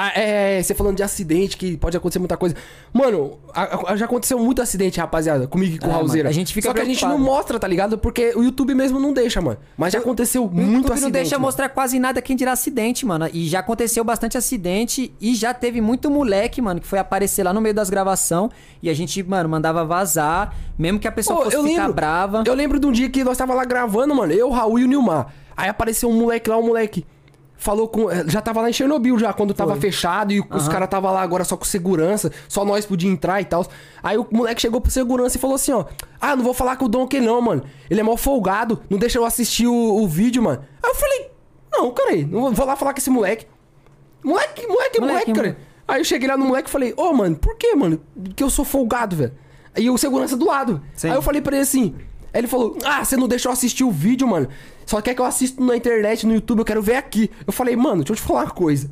Ah, 0.00 0.12
é, 0.14 0.62
você 0.62 0.74
falando 0.74 0.96
de 0.96 1.02
acidente, 1.02 1.56
que 1.56 1.76
pode 1.76 1.96
acontecer 1.96 2.20
muita 2.20 2.36
coisa. 2.36 2.54
Mano, 2.92 3.36
a- 3.52 3.92
a- 3.92 3.96
já 3.96 4.04
aconteceu 4.04 4.38
muito 4.38 4.62
acidente, 4.62 5.00
rapaziada, 5.00 5.48
comigo 5.48 5.74
e 5.74 5.78
com 5.80 5.86
É, 5.86 5.90
o 5.90 5.92
Raulzeira. 5.92 6.28
a 6.28 6.32
gente 6.32 6.54
fica 6.54 6.68
Só 6.68 6.72
que 6.74 6.80
a 6.80 6.84
gente 6.84 7.04
não 7.04 7.18
mostra, 7.18 7.58
tá 7.58 7.66
ligado? 7.66 7.98
Porque 7.98 8.32
o 8.36 8.44
YouTube 8.44 8.74
mesmo 8.76 9.00
não 9.00 9.12
deixa, 9.12 9.40
mano. 9.40 9.58
Mas 9.76 9.92
já 9.92 9.98
aconteceu 9.98 10.44
O 10.44 10.48
muito 10.48 10.66
YouTube 10.68 10.92
acidente. 10.92 11.02
não 11.02 11.10
deixa 11.10 11.34
mano. 11.36 11.46
mostrar 11.46 11.68
quase 11.70 11.98
nada 11.98 12.22
quem 12.22 12.36
dirá 12.36 12.52
acidente, 12.52 13.04
mano. 13.04 13.28
E 13.32 13.48
já 13.48 13.58
aconteceu 13.58 14.04
bastante 14.04 14.38
acidente 14.38 15.12
e 15.20 15.34
já 15.34 15.52
teve 15.52 15.80
muito 15.80 16.08
moleque, 16.08 16.62
mano, 16.62 16.80
que 16.80 16.86
foi 16.86 17.00
aparecer 17.00 17.42
lá 17.42 17.52
no 17.52 17.60
meio 17.60 17.74
das 17.74 17.90
gravação 17.90 18.48
e 18.80 18.88
a 18.88 18.94
gente, 18.94 19.20
mano, 19.24 19.48
mandava 19.48 19.84
vazar, 19.84 20.54
mesmo 20.78 21.00
que 21.00 21.08
a 21.08 21.12
pessoa 21.12 21.42
fosse 21.42 21.56
eu 21.56 21.64
ficar 21.64 21.76
lembro, 21.80 21.92
brava. 21.94 22.42
Eu 22.46 22.54
lembro 22.54 22.78
de 22.78 22.86
um 22.86 22.92
dia 22.92 23.08
que 23.10 23.24
nós 23.24 23.36
tava 23.36 23.52
lá 23.52 23.64
gravando, 23.64 24.14
mano, 24.14 24.32
eu, 24.32 24.46
o 24.48 24.52
Raul 24.52 24.78
e 24.78 24.84
o 24.84 24.86
Nilmar. 24.86 25.26
Aí 25.56 25.68
apareceu 25.68 26.08
um 26.08 26.14
moleque 26.14 26.48
lá, 26.48 26.56
um 26.56 26.62
moleque. 26.66 27.04
Falou 27.60 27.88
com. 27.88 28.08
eh, 28.10 28.24
Já 28.28 28.40
tava 28.40 28.60
lá 28.62 28.70
em 28.70 28.72
Chernobyl 28.72 29.18
já, 29.18 29.32
quando 29.32 29.52
tava 29.52 29.72
Foi. 29.72 29.80
fechado 29.80 30.32
e 30.32 30.38
os 30.40 30.46
Aham. 30.48 30.68
caras 30.70 30.88
tava 30.88 31.10
lá 31.10 31.20
agora 31.22 31.42
só 31.44 31.56
com 31.56 31.64
segurança, 31.64 32.30
só 32.48 32.64
nós 32.64 32.86
podíamos 32.86 33.16
entrar 33.16 33.40
e 33.40 33.44
tal. 33.44 33.66
Aí 34.02 34.16
o 34.16 34.24
moleque 34.30 34.60
chegou 34.60 34.80
pro 34.80 34.90
segurança 34.92 35.36
e 35.36 35.40
falou 35.40 35.56
assim, 35.56 35.72
ó. 35.72 35.84
Ah, 36.20 36.36
não 36.36 36.44
vou 36.44 36.54
falar 36.54 36.76
com 36.76 36.84
o 36.84 36.88
Donkey 36.88 37.20
não, 37.20 37.40
mano. 37.42 37.64
Ele 37.90 37.98
é 37.98 38.02
mal 38.02 38.16
folgado, 38.16 38.80
não 38.88 38.96
deixa 38.96 39.18
eu 39.18 39.24
assistir 39.24 39.66
o, 39.66 39.74
o 39.74 40.06
vídeo, 40.06 40.40
mano. 40.42 40.62
Aí 40.82 40.88
eu 40.90 40.94
falei, 40.94 41.30
não, 41.72 41.90
cara 41.90 42.10
aí, 42.10 42.24
não 42.24 42.52
vou- 42.52 42.66
lá 42.66 42.76
falar 42.76 42.92
com 42.94 42.98
esse 43.00 43.10
moleque. 43.10 43.44
Moleque, 44.22 44.66
moleque, 44.66 45.00
moleque, 45.00 45.00
Moleque, 45.00 45.32
cara. 45.32 45.48
moleque. 45.48 45.60
Aí 45.86 46.00
eu 46.00 46.04
cheguei 46.04 46.28
lá 46.28 46.36
no 46.36 46.44
moleque 46.44 46.68
e 46.68 46.72
falei, 46.72 46.94
ô, 46.96 47.12
mano, 47.12 47.34
por 47.36 47.56
que, 47.56 47.74
mano? 47.74 48.00
Que 48.36 48.42
eu 48.44 48.50
sou 48.50 48.64
folgado, 48.64 49.16
velho. 49.16 49.32
Aí 49.76 49.88
o 49.90 49.96
segurança 49.98 50.36
do 50.36 50.44
lado. 50.46 50.82
Sim. 50.94 51.08
Aí 51.08 51.14
eu 51.16 51.22
falei 51.22 51.40
pra 51.40 51.54
ele 51.56 51.62
assim. 51.62 51.94
Aí 52.32 52.40
ele 52.40 52.46
falou: 52.48 52.76
Ah, 52.84 53.04
você 53.04 53.16
não 53.16 53.26
deixou 53.28 53.50
eu 53.50 53.54
assistir 53.54 53.84
o 53.84 53.90
vídeo, 53.90 54.26
mano. 54.28 54.48
Só 54.86 55.00
quer 55.00 55.14
que 55.14 55.20
eu 55.20 55.24
assista 55.24 55.62
na 55.62 55.76
internet, 55.76 56.26
no 56.26 56.34
YouTube, 56.34 56.60
eu 56.60 56.64
quero 56.64 56.82
ver 56.82 56.96
aqui. 56.96 57.30
Eu 57.46 57.52
falei, 57.52 57.76
mano, 57.76 57.96
deixa 58.04 58.12
eu 58.12 58.16
te 58.16 58.22
falar 58.22 58.44
uma 58.44 58.50
coisa. 58.50 58.90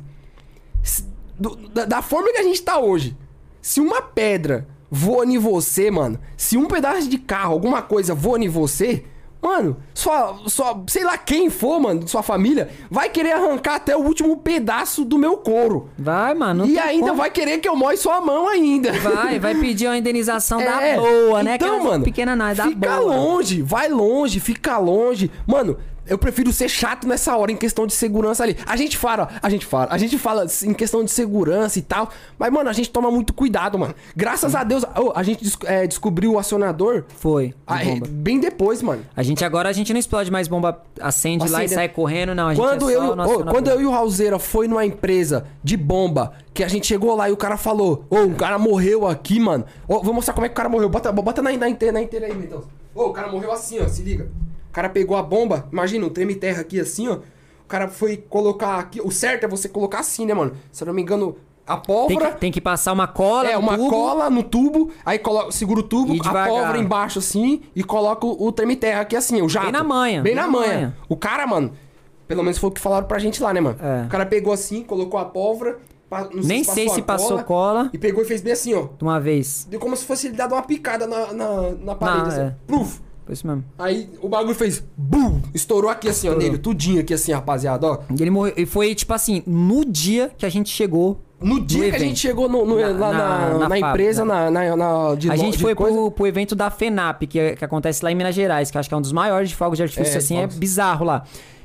Do- 1.39 1.55
da, 1.69 1.85
da 1.85 2.01
forma 2.01 2.31
que 2.31 2.37
a 2.39 2.43
gente 2.43 2.61
tá 2.61 2.79
hoje, 2.79 3.15
se 3.61 3.79
uma 3.79 4.01
pedra 4.01 4.67
voa 4.89 5.25
em 5.25 5.37
você, 5.37 5.91
mano, 5.91 6.19
se 6.35 6.57
um 6.57 6.65
pedaço 6.65 7.07
de 7.07 7.17
carro, 7.17 7.53
alguma 7.53 7.81
coisa 7.81 8.15
voa 8.15 8.39
em 8.43 8.47
você, 8.47 9.03
mano, 9.41 9.77
sua, 9.93 10.35
sua, 10.47 10.83
sei 10.87 11.03
lá 11.03 11.17
quem 11.17 11.49
for, 11.49 11.79
mano, 11.79 12.07
sua 12.07 12.21
família, 12.23 12.69
vai 12.89 13.09
querer 13.09 13.33
arrancar 13.33 13.75
até 13.75 13.95
o 13.95 14.01
último 14.01 14.37
pedaço 14.37 15.05
do 15.05 15.17
meu 15.17 15.37
couro. 15.37 15.89
Vai, 15.97 16.33
mano. 16.33 16.65
e 16.65 16.77
ainda 16.77 17.07
como. 17.07 17.17
vai 17.17 17.29
querer 17.29 17.59
que 17.59 17.67
eu 17.67 17.75
moe 17.75 17.95
sua 17.97 18.19
mão 18.21 18.47
ainda. 18.47 18.91
Vai, 18.93 19.39
vai 19.39 19.55
pedir 19.55 19.87
uma 19.87 19.97
indenização 19.97 20.59
da 20.59 20.81
É, 20.81 20.95
boa, 20.97 21.43
né? 21.43 21.55
Então, 21.55 21.67
Aquelas 21.75 21.83
mano, 21.91 22.03
pequena 22.03 22.35
não, 22.35 22.47
é 22.47 22.55
da 22.55 22.63
fica 22.65 22.97
boa. 22.97 23.15
longe, 23.15 23.61
vai 23.61 23.87
longe, 23.89 24.39
fica 24.39 24.77
longe. 24.77 25.31
Mano, 25.45 25.77
eu 26.09 26.17
prefiro 26.17 26.51
ser 26.51 26.69
chato 26.69 27.07
nessa 27.07 27.35
hora 27.37 27.51
em 27.51 27.55
questão 27.57 27.85
de 27.87 27.93
segurança 27.93 28.43
ali. 28.43 28.55
A 28.65 28.75
gente 28.75 28.97
fala, 28.97 29.29
a 29.41 29.49
gente 29.49 29.65
fala, 29.65 29.87
a 29.91 29.97
gente 29.97 30.17
fala 30.17 30.45
em 30.63 30.73
questão 30.73 31.03
de 31.03 31.11
segurança 31.11 31.77
e 31.79 31.81
tal, 31.81 32.09
mas 32.37 32.51
mano, 32.51 32.69
a 32.69 32.73
gente 32.73 32.89
toma 32.89 33.09
muito 33.11 33.33
cuidado, 33.33 33.77
mano. 33.77 33.93
Graças 34.15 34.55
a 34.55 34.63
Deus, 34.63 34.83
ô, 34.83 35.11
a 35.15 35.23
gente 35.23 35.43
des- 35.43 35.57
é, 35.65 35.85
descobriu 35.87 36.33
o 36.33 36.39
acionador 36.39 37.03
Foi. 37.19 37.53
bomba. 37.67 38.07
bem 38.09 38.39
depois, 38.39 38.81
mano. 38.81 39.03
A 39.15 39.23
gente 39.23 39.43
agora 39.45 39.69
a 39.69 39.73
gente 39.73 39.91
não 39.93 39.99
explode 39.99 40.31
mais 40.31 40.47
bomba, 40.47 40.81
acende 41.01 41.43
lá 41.49 41.61
e 41.61 41.65
Acende. 41.65 41.73
sai 41.75 41.89
correndo, 41.89 42.33
não. 42.35 42.47
A 42.47 42.53
gente 42.53 42.63
Quando, 42.63 42.89
é 42.89 42.95
eu, 42.95 42.99
só 43.01 43.11
o- 43.11 43.15
no 43.15 43.21
ô, 43.21 43.25
acionador. 43.25 43.53
quando 43.53 43.67
eu 43.69 43.81
e 43.81 43.85
o 43.85 43.91
Raulzeira 43.91 44.39
foi 44.39 44.67
numa 44.67 44.85
empresa 44.85 45.45
de 45.63 45.75
bomba, 45.77 46.33
que 46.53 46.63
a 46.63 46.67
gente 46.67 46.87
chegou 46.87 47.15
lá 47.15 47.29
e 47.29 47.31
o 47.31 47.37
cara 47.37 47.55
falou, 47.57 48.05
ô, 48.09 48.21
o 48.23 48.35
cara 48.35 48.57
morreu 48.57 49.07
aqui, 49.07 49.39
mano. 49.39 49.63
Ô, 49.87 50.01
vou 50.01 50.13
mostrar 50.13 50.33
como 50.33 50.45
é 50.45 50.49
que 50.49 50.53
o 50.53 50.55
cara 50.57 50.69
morreu. 50.69 50.89
Bota, 50.89 51.11
bota 51.11 51.41
na, 51.41 51.51
na, 51.55 51.69
inteira, 51.69 51.91
na 51.93 52.01
inteira 52.01 52.25
aí, 52.25 52.33
então. 52.33 52.63
Ô, 52.95 53.05
o 53.05 53.13
cara 53.13 53.31
morreu 53.31 53.51
assim, 53.51 53.79
ó, 53.79 53.87
se 53.87 54.01
liga. 54.01 54.27
O 54.77 54.79
cara 54.79 54.89
pegou 54.89 55.17
a 55.17 55.23
bomba, 55.23 55.67
imagina, 55.71 56.05
um 56.05 56.09
treme 56.09 56.35
terra 56.35 56.61
aqui 56.61 56.79
assim, 56.79 57.07
ó. 57.07 57.13
O 57.15 57.67
cara 57.67 57.87
foi 57.87 58.15
colocar 58.15 58.77
aqui. 58.77 59.01
O 59.01 59.09
certo 59.09 59.43
é 59.43 59.47
você 59.47 59.67
colocar 59.67 60.01
assim, 60.01 60.23
né, 60.23 60.35
mano? 60.35 60.51
Se 60.71 60.83
eu 60.83 60.85
não 60.85 60.93
me 60.93 61.01
engano, 61.01 61.35
a 61.65 61.77
Tem 61.77 61.83
pólvora. 61.87 62.31
que, 62.33 62.37
tem 62.39 62.51
que 62.51 62.61
passar 62.61 62.93
uma 62.93 63.07
cola 63.07 63.49
É, 63.49 63.53
no 63.55 63.59
uma 63.59 63.75
tubo. 63.75 63.89
cola 63.89 64.29
no 64.29 64.43
tubo, 64.43 64.91
aí 65.03 65.17
coloca, 65.17 65.51
segura 65.51 65.79
o 65.79 65.83
tubo, 65.83 66.13
E 66.13 66.19
a 66.23 66.45
pólvora 66.45 66.77
embaixo 66.77 67.17
assim, 67.17 67.63
e 67.75 67.83
coloca 67.83 68.23
o, 68.27 68.45
o 68.47 68.51
treme 68.51 68.75
terra 68.75 69.01
aqui 69.01 69.15
assim, 69.15 69.41
o 69.41 69.49
jato. 69.49 69.71
na 69.71 69.83
manha, 69.83 70.21
Bem 70.21 70.35
na 70.35 70.47
manha. 70.47 70.95
O 71.09 71.17
cara, 71.17 71.47
mano, 71.47 71.71
pelo 72.27 72.43
menos 72.43 72.59
foi 72.59 72.69
o 72.69 72.71
que 72.71 72.79
falaram 72.79 73.07
pra 73.07 73.17
gente 73.17 73.41
lá, 73.41 73.51
né, 73.51 73.59
mano? 73.59 73.77
É. 73.81 74.05
O 74.05 74.09
cara 74.09 74.27
pegou 74.27 74.53
assim, 74.53 74.83
colocou 74.83 75.19
a 75.19 75.25
pólvora, 75.25 75.79
pa- 76.07 76.29
não 76.31 76.43
Nem 76.43 76.63
sei 76.63 76.87
se 76.87 76.99
a 76.99 77.03
passou 77.03 77.41
cola. 77.43 77.89
E 77.91 77.97
pegou 77.97 78.21
e 78.21 78.25
fez 78.27 78.41
bem 78.41 78.53
assim, 78.53 78.75
ó. 78.75 78.89
De 78.95 79.03
uma 79.03 79.19
vez. 79.19 79.65
Deu 79.67 79.79
como 79.79 79.97
se 79.97 80.05
fosse 80.05 80.27
ele 80.27 80.37
dado 80.37 80.53
uma 80.53 80.61
picada 80.61 81.07
na, 81.07 81.33
na, 81.33 81.71
na 81.71 81.95
parede, 81.95 82.19
Não, 82.21 82.27
assim. 82.27 82.41
é. 82.41 82.55
Pluf. 82.67 83.06
Foi 83.27 83.33
isso 83.33 83.45
mesmo. 83.45 83.63
Aí 83.77 84.09
o 84.21 84.27
bagulho 84.29 84.55
fez 84.55 84.83
BUM! 84.97 85.41
Estourou 85.53 85.91
aqui 85.91 86.07
assim, 86.09 86.27
ó, 86.27 86.31
Estourou. 86.31 86.49
nele, 86.51 86.57
tudinho 86.57 87.01
aqui 87.01 87.13
assim, 87.13 87.31
rapaziada, 87.33 87.85
ó. 87.85 87.99
E 88.17 88.21
ele 88.21 88.31
morreu. 88.31 88.53
E 88.57 88.65
foi 88.65 88.95
tipo 88.95 89.13
assim, 89.13 89.43
no 89.45 89.83
dia 89.85 90.31
que 90.35 90.45
a 90.45 90.49
gente 90.49 90.69
chegou 90.69 91.19
No 91.41 91.59
dia 91.59 91.79
que 91.81 91.85
a 91.85 91.87
evento. 91.89 92.01
gente 92.07 92.19
chegou 92.19 92.47
no, 92.49 92.65
no- 92.65 92.79
Na- 92.79 92.87
lá 92.87 93.11
na, 93.13 93.59
na- 93.59 93.69
na, 93.69 93.77
empresa, 93.79 94.23
na, 94.25 94.49
na, 94.49 94.75
na- 94.75 95.15
de 95.15 95.29
a 95.29 95.35
gente 95.35 95.57
de 95.57 95.61
foi 95.61 95.75
pro, 95.75 96.09
pro 96.09 96.25
evento 96.25 96.55
da 96.55 96.71
FENAP, 96.71 97.23
que, 97.27 97.55
que 97.57 97.65
acontece 97.65 98.03
lá 98.03 98.11
em 98.11 98.15
Minas 98.15 98.33
Gerais, 98.33 98.71
que 98.71 98.77
acho 98.77 98.87
que 98.89 98.95
é 98.95 98.97
um 98.97 99.01
dos 99.01 99.11
maiores 99.11 99.49
de 99.49 99.55
fogos 99.55 99.75
de 99.77 99.83
artifício, 99.83 100.13
É, 100.15 100.17
assim, 100.17 100.35
fogos. 100.37 100.55
é 100.55 100.59
bizarro 100.59 101.05
lá. 101.05 101.23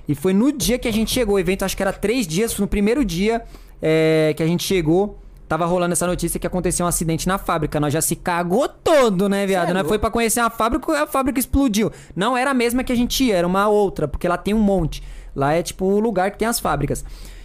E 0.09 0.15
foi 0.17 0.33
no 0.35 0.51
dia 0.51 0.79
que 0.81 0.89
a 0.89 0.93
gente 0.93 1.11
chegou, 1.13 1.37
o 1.37 1.39
evento 1.39 1.65
acho 1.65 1.77
que 1.77 1.83
era 1.83 1.93
três 1.93 2.27
dias, 2.27 2.59
no 2.59 2.67
primeiro 2.67 3.05
dia 3.05 3.41
é, 3.81 4.35
que 4.37 4.43
a 4.43 4.47
gente 4.47 4.65
chegou, 4.65 5.17
tava 5.53 5.66
rolando 5.66 5.92
essa 5.92 6.07
notícia 6.07 6.40
que 6.40 6.46
aconteceu 6.46 6.86
um 6.86 6.88
acidente 6.88 7.28
na 7.28 7.36
fábrica. 7.36 7.78
Nós 7.78 7.92
já 7.92 8.00
se 8.00 8.16
cagou 8.16 8.66
todo, 8.66 9.28
né, 9.28 9.46
viado? 9.46 9.68
É 9.68 9.74
Nós 9.74 9.86
foi 9.86 9.98
pra 9.98 10.11
conhecer 10.11 10.40
a 10.40 10.48
fábrica, 10.48 11.03
a 11.03 11.07
fábrica 11.07 11.38
explodiu. 11.38 11.92
Não 12.16 12.34
era 12.34 12.53
a 12.53 12.55
mesma 12.55 12.82
que 12.82 12.90
a 12.90 12.94
gente 12.94 13.22
ia, 13.24 13.36
era 13.36 13.46
uma 13.46 13.68
outra, 13.68 14.09
porque 14.09 14.26
lá 14.26 14.38
tem 14.38 14.55
um 14.55 14.59
monte. 14.59 15.03
Lá 15.36 15.53
é 15.53 15.62
tipo 15.62 15.84
o 15.84 16.00
lugar 16.00 16.30
que 16.30 16.38
tem 16.38 16.48
as 16.48 16.59
fábricas. 16.59 17.05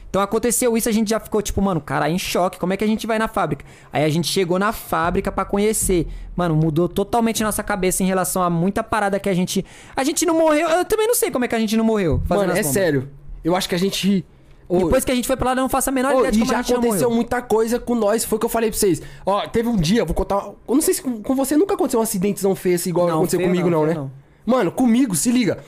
Então 0.10 0.22
aconteceu 0.22 0.78
isso, 0.78 0.88
a 0.88 0.92
gente 0.94 1.10
já 1.10 1.20
ficou 1.20 1.42
tipo, 1.42 1.62
mano, 1.62 1.82
cara, 1.82 2.10
em 2.10 2.18
choque, 2.18 2.58
como 2.58 2.72
é 2.72 2.78
que 2.78 2.84
a 2.86 2.88
gente 2.88 3.06
vai 3.06 3.20
na 3.20 3.28
fábrica? 3.28 3.66
Aí 3.92 4.06
a 4.06 4.10
gente 4.10 4.30
chegou 4.30 4.58
na 4.58 4.72
fábrica 4.72 5.30
pra 5.30 5.44
conhecer. 5.44 6.08
Mano, 6.34 6.56
mudou 6.56 6.88
totalmente 6.88 7.44
nossa 7.44 7.62
cabeça 7.62 8.04
em 8.04 8.06
relação 8.06 8.42
a 8.42 8.50
muita 8.50 8.82
parada 8.82 9.20
que 9.20 9.28
a 9.28 9.34
gente. 9.34 9.66
A 9.94 10.06
gente 10.06 10.26
não 10.26 10.38
morreu. 10.38 10.70
Eu 10.70 10.86
também 10.86 11.08
não 11.08 11.16
sei 11.16 11.30
como 11.30 11.44
é 11.44 11.48
que 11.50 11.56
a 11.56 11.60
gente 11.60 11.76
não 11.76 11.84
morreu. 11.84 12.22
Mano, 12.30 12.44
é 12.44 12.48
bombas. 12.48 12.68
sério. 12.68 13.10
Eu 13.44 13.54
acho 13.54 13.68
que 13.68 13.76
a 13.76 13.78
gente. 13.78 14.26
Ô, 14.70 14.80
Depois 14.80 15.06
que 15.06 15.12
a 15.12 15.16
gente 15.16 15.28
foi 15.28 15.38
pra 15.38 15.50
lá, 15.52 15.56
não 15.56 15.70
faço 15.70 15.90
a 15.90 15.94
menor 15.94 16.14
ô, 16.14 16.20
ideia 16.20 16.32
de 16.32 16.40
e 16.40 16.42
como 16.42 16.52
já 16.52 16.60
a 16.60 16.62
gente 16.62 16.72
não 16.74 16.80
aconteceu 16.80 17.08
morreu. 17.08 17.16
muita 17.16 17.42
coisa 17.42 17.80
com 17.80 17.96
nós. 17.96 18.26
Foi 18.26 18.36
o 18.36 18.40
que 18.40 18.46
eu 18.46 18.50
falei 18.50 18.70
pra 18.70 18.78
vocês. 18.78 19.02
Ó, 19.26 19.48
teve 19.48 19.70
um 19.70 19.78
dia, 19.78 20.04
vou 20.04 20.14
contar. 20.14 20.46
Eu 20.68 20.76
não 20.76 20.82
sei 20.82 20.94
se 20.94 21.02
com 21.02 21.22
com 21.24 21.36
você 21.36 21.56
nunca 21.56 21.76
aconteceu 21.76 22.00
um 22.00 22.04
acidentezão 22.04 22.54
feio 22.54 22.76
assim, 22.76 22.90
igual 22.90 23.08
Não, 23.08 23.16
aconteceu 23.16 23.40
feio 23.40 23.50
comigo, 23.50 23.70
não, 23.70 23.86
não, 23.86 24.04
né? 24.06 24.10
Mano, 24.46 24.72
comigo, 24.72 25.16
se 25.16 25.32
liga. 25.32 25.60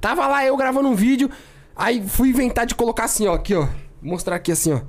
Tava 0.00 0.26
lá 0.26 0.44
eu 0.44 0.56
gravando 0.56 0.88
um 0.88 0.94
vídeo. 0.94 1.30
Aí 1.76 2.02
fui 2.06 2.30
inventar 2.30 2.66
de 2.66 2.74
colocar 2.74 3.04
assim, 3.04 3.26
ó. 3.28 3.34
Aqui, 3.34 3.54
ó. 3.54 3.60
Vou 4.00 4.12
mostrar 4.12 4.36
aqui 4.36 4.50
assim, 4.50 4.72
ó. 4.72 4.80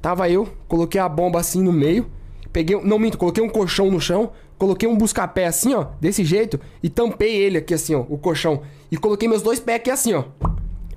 Tava 0.00 0.28
eu, 0.28 0.48
coloquei 0.66 1.00
a 1.00 1.08
bomba 1.08 1.38
assim 1.38 1.62
no 1.62 1.72
meio. 1.72 2.10
Peguei. 2.52 2.80
Não 2.82 2.98
minto, 2.98 3.16
coloquei 3.16 3.42
um 3.42 3.48
colchão 3.48 3.90
no 3.90 4.00
chão. 4.00 4.32
Coloquei 4.58 4.88
um 4.88 4.96
busca-pé 4.96 5.46
assim, 5.46 5.74
ó. 5.74 5.86
Desse 6.00 6.24
jeito. 6.24 6.58
E 6.82 6.88
tampei 6.88 7.36
ele 7.36 7.58
aqui 7.58 7.74
assim, 7.74 7.94
ó. 7.94 8.00
O 8.08 8.18
colchão. 8.18 8.62
E 8.90 8.96
coloquei 8.96 9.28
meus 9.28 9.42
dois 9.42 9.58
pés 9.60 9.76
aqui 9.76 9.90
assim, 9.90 10.14
ó. 10.14 10.24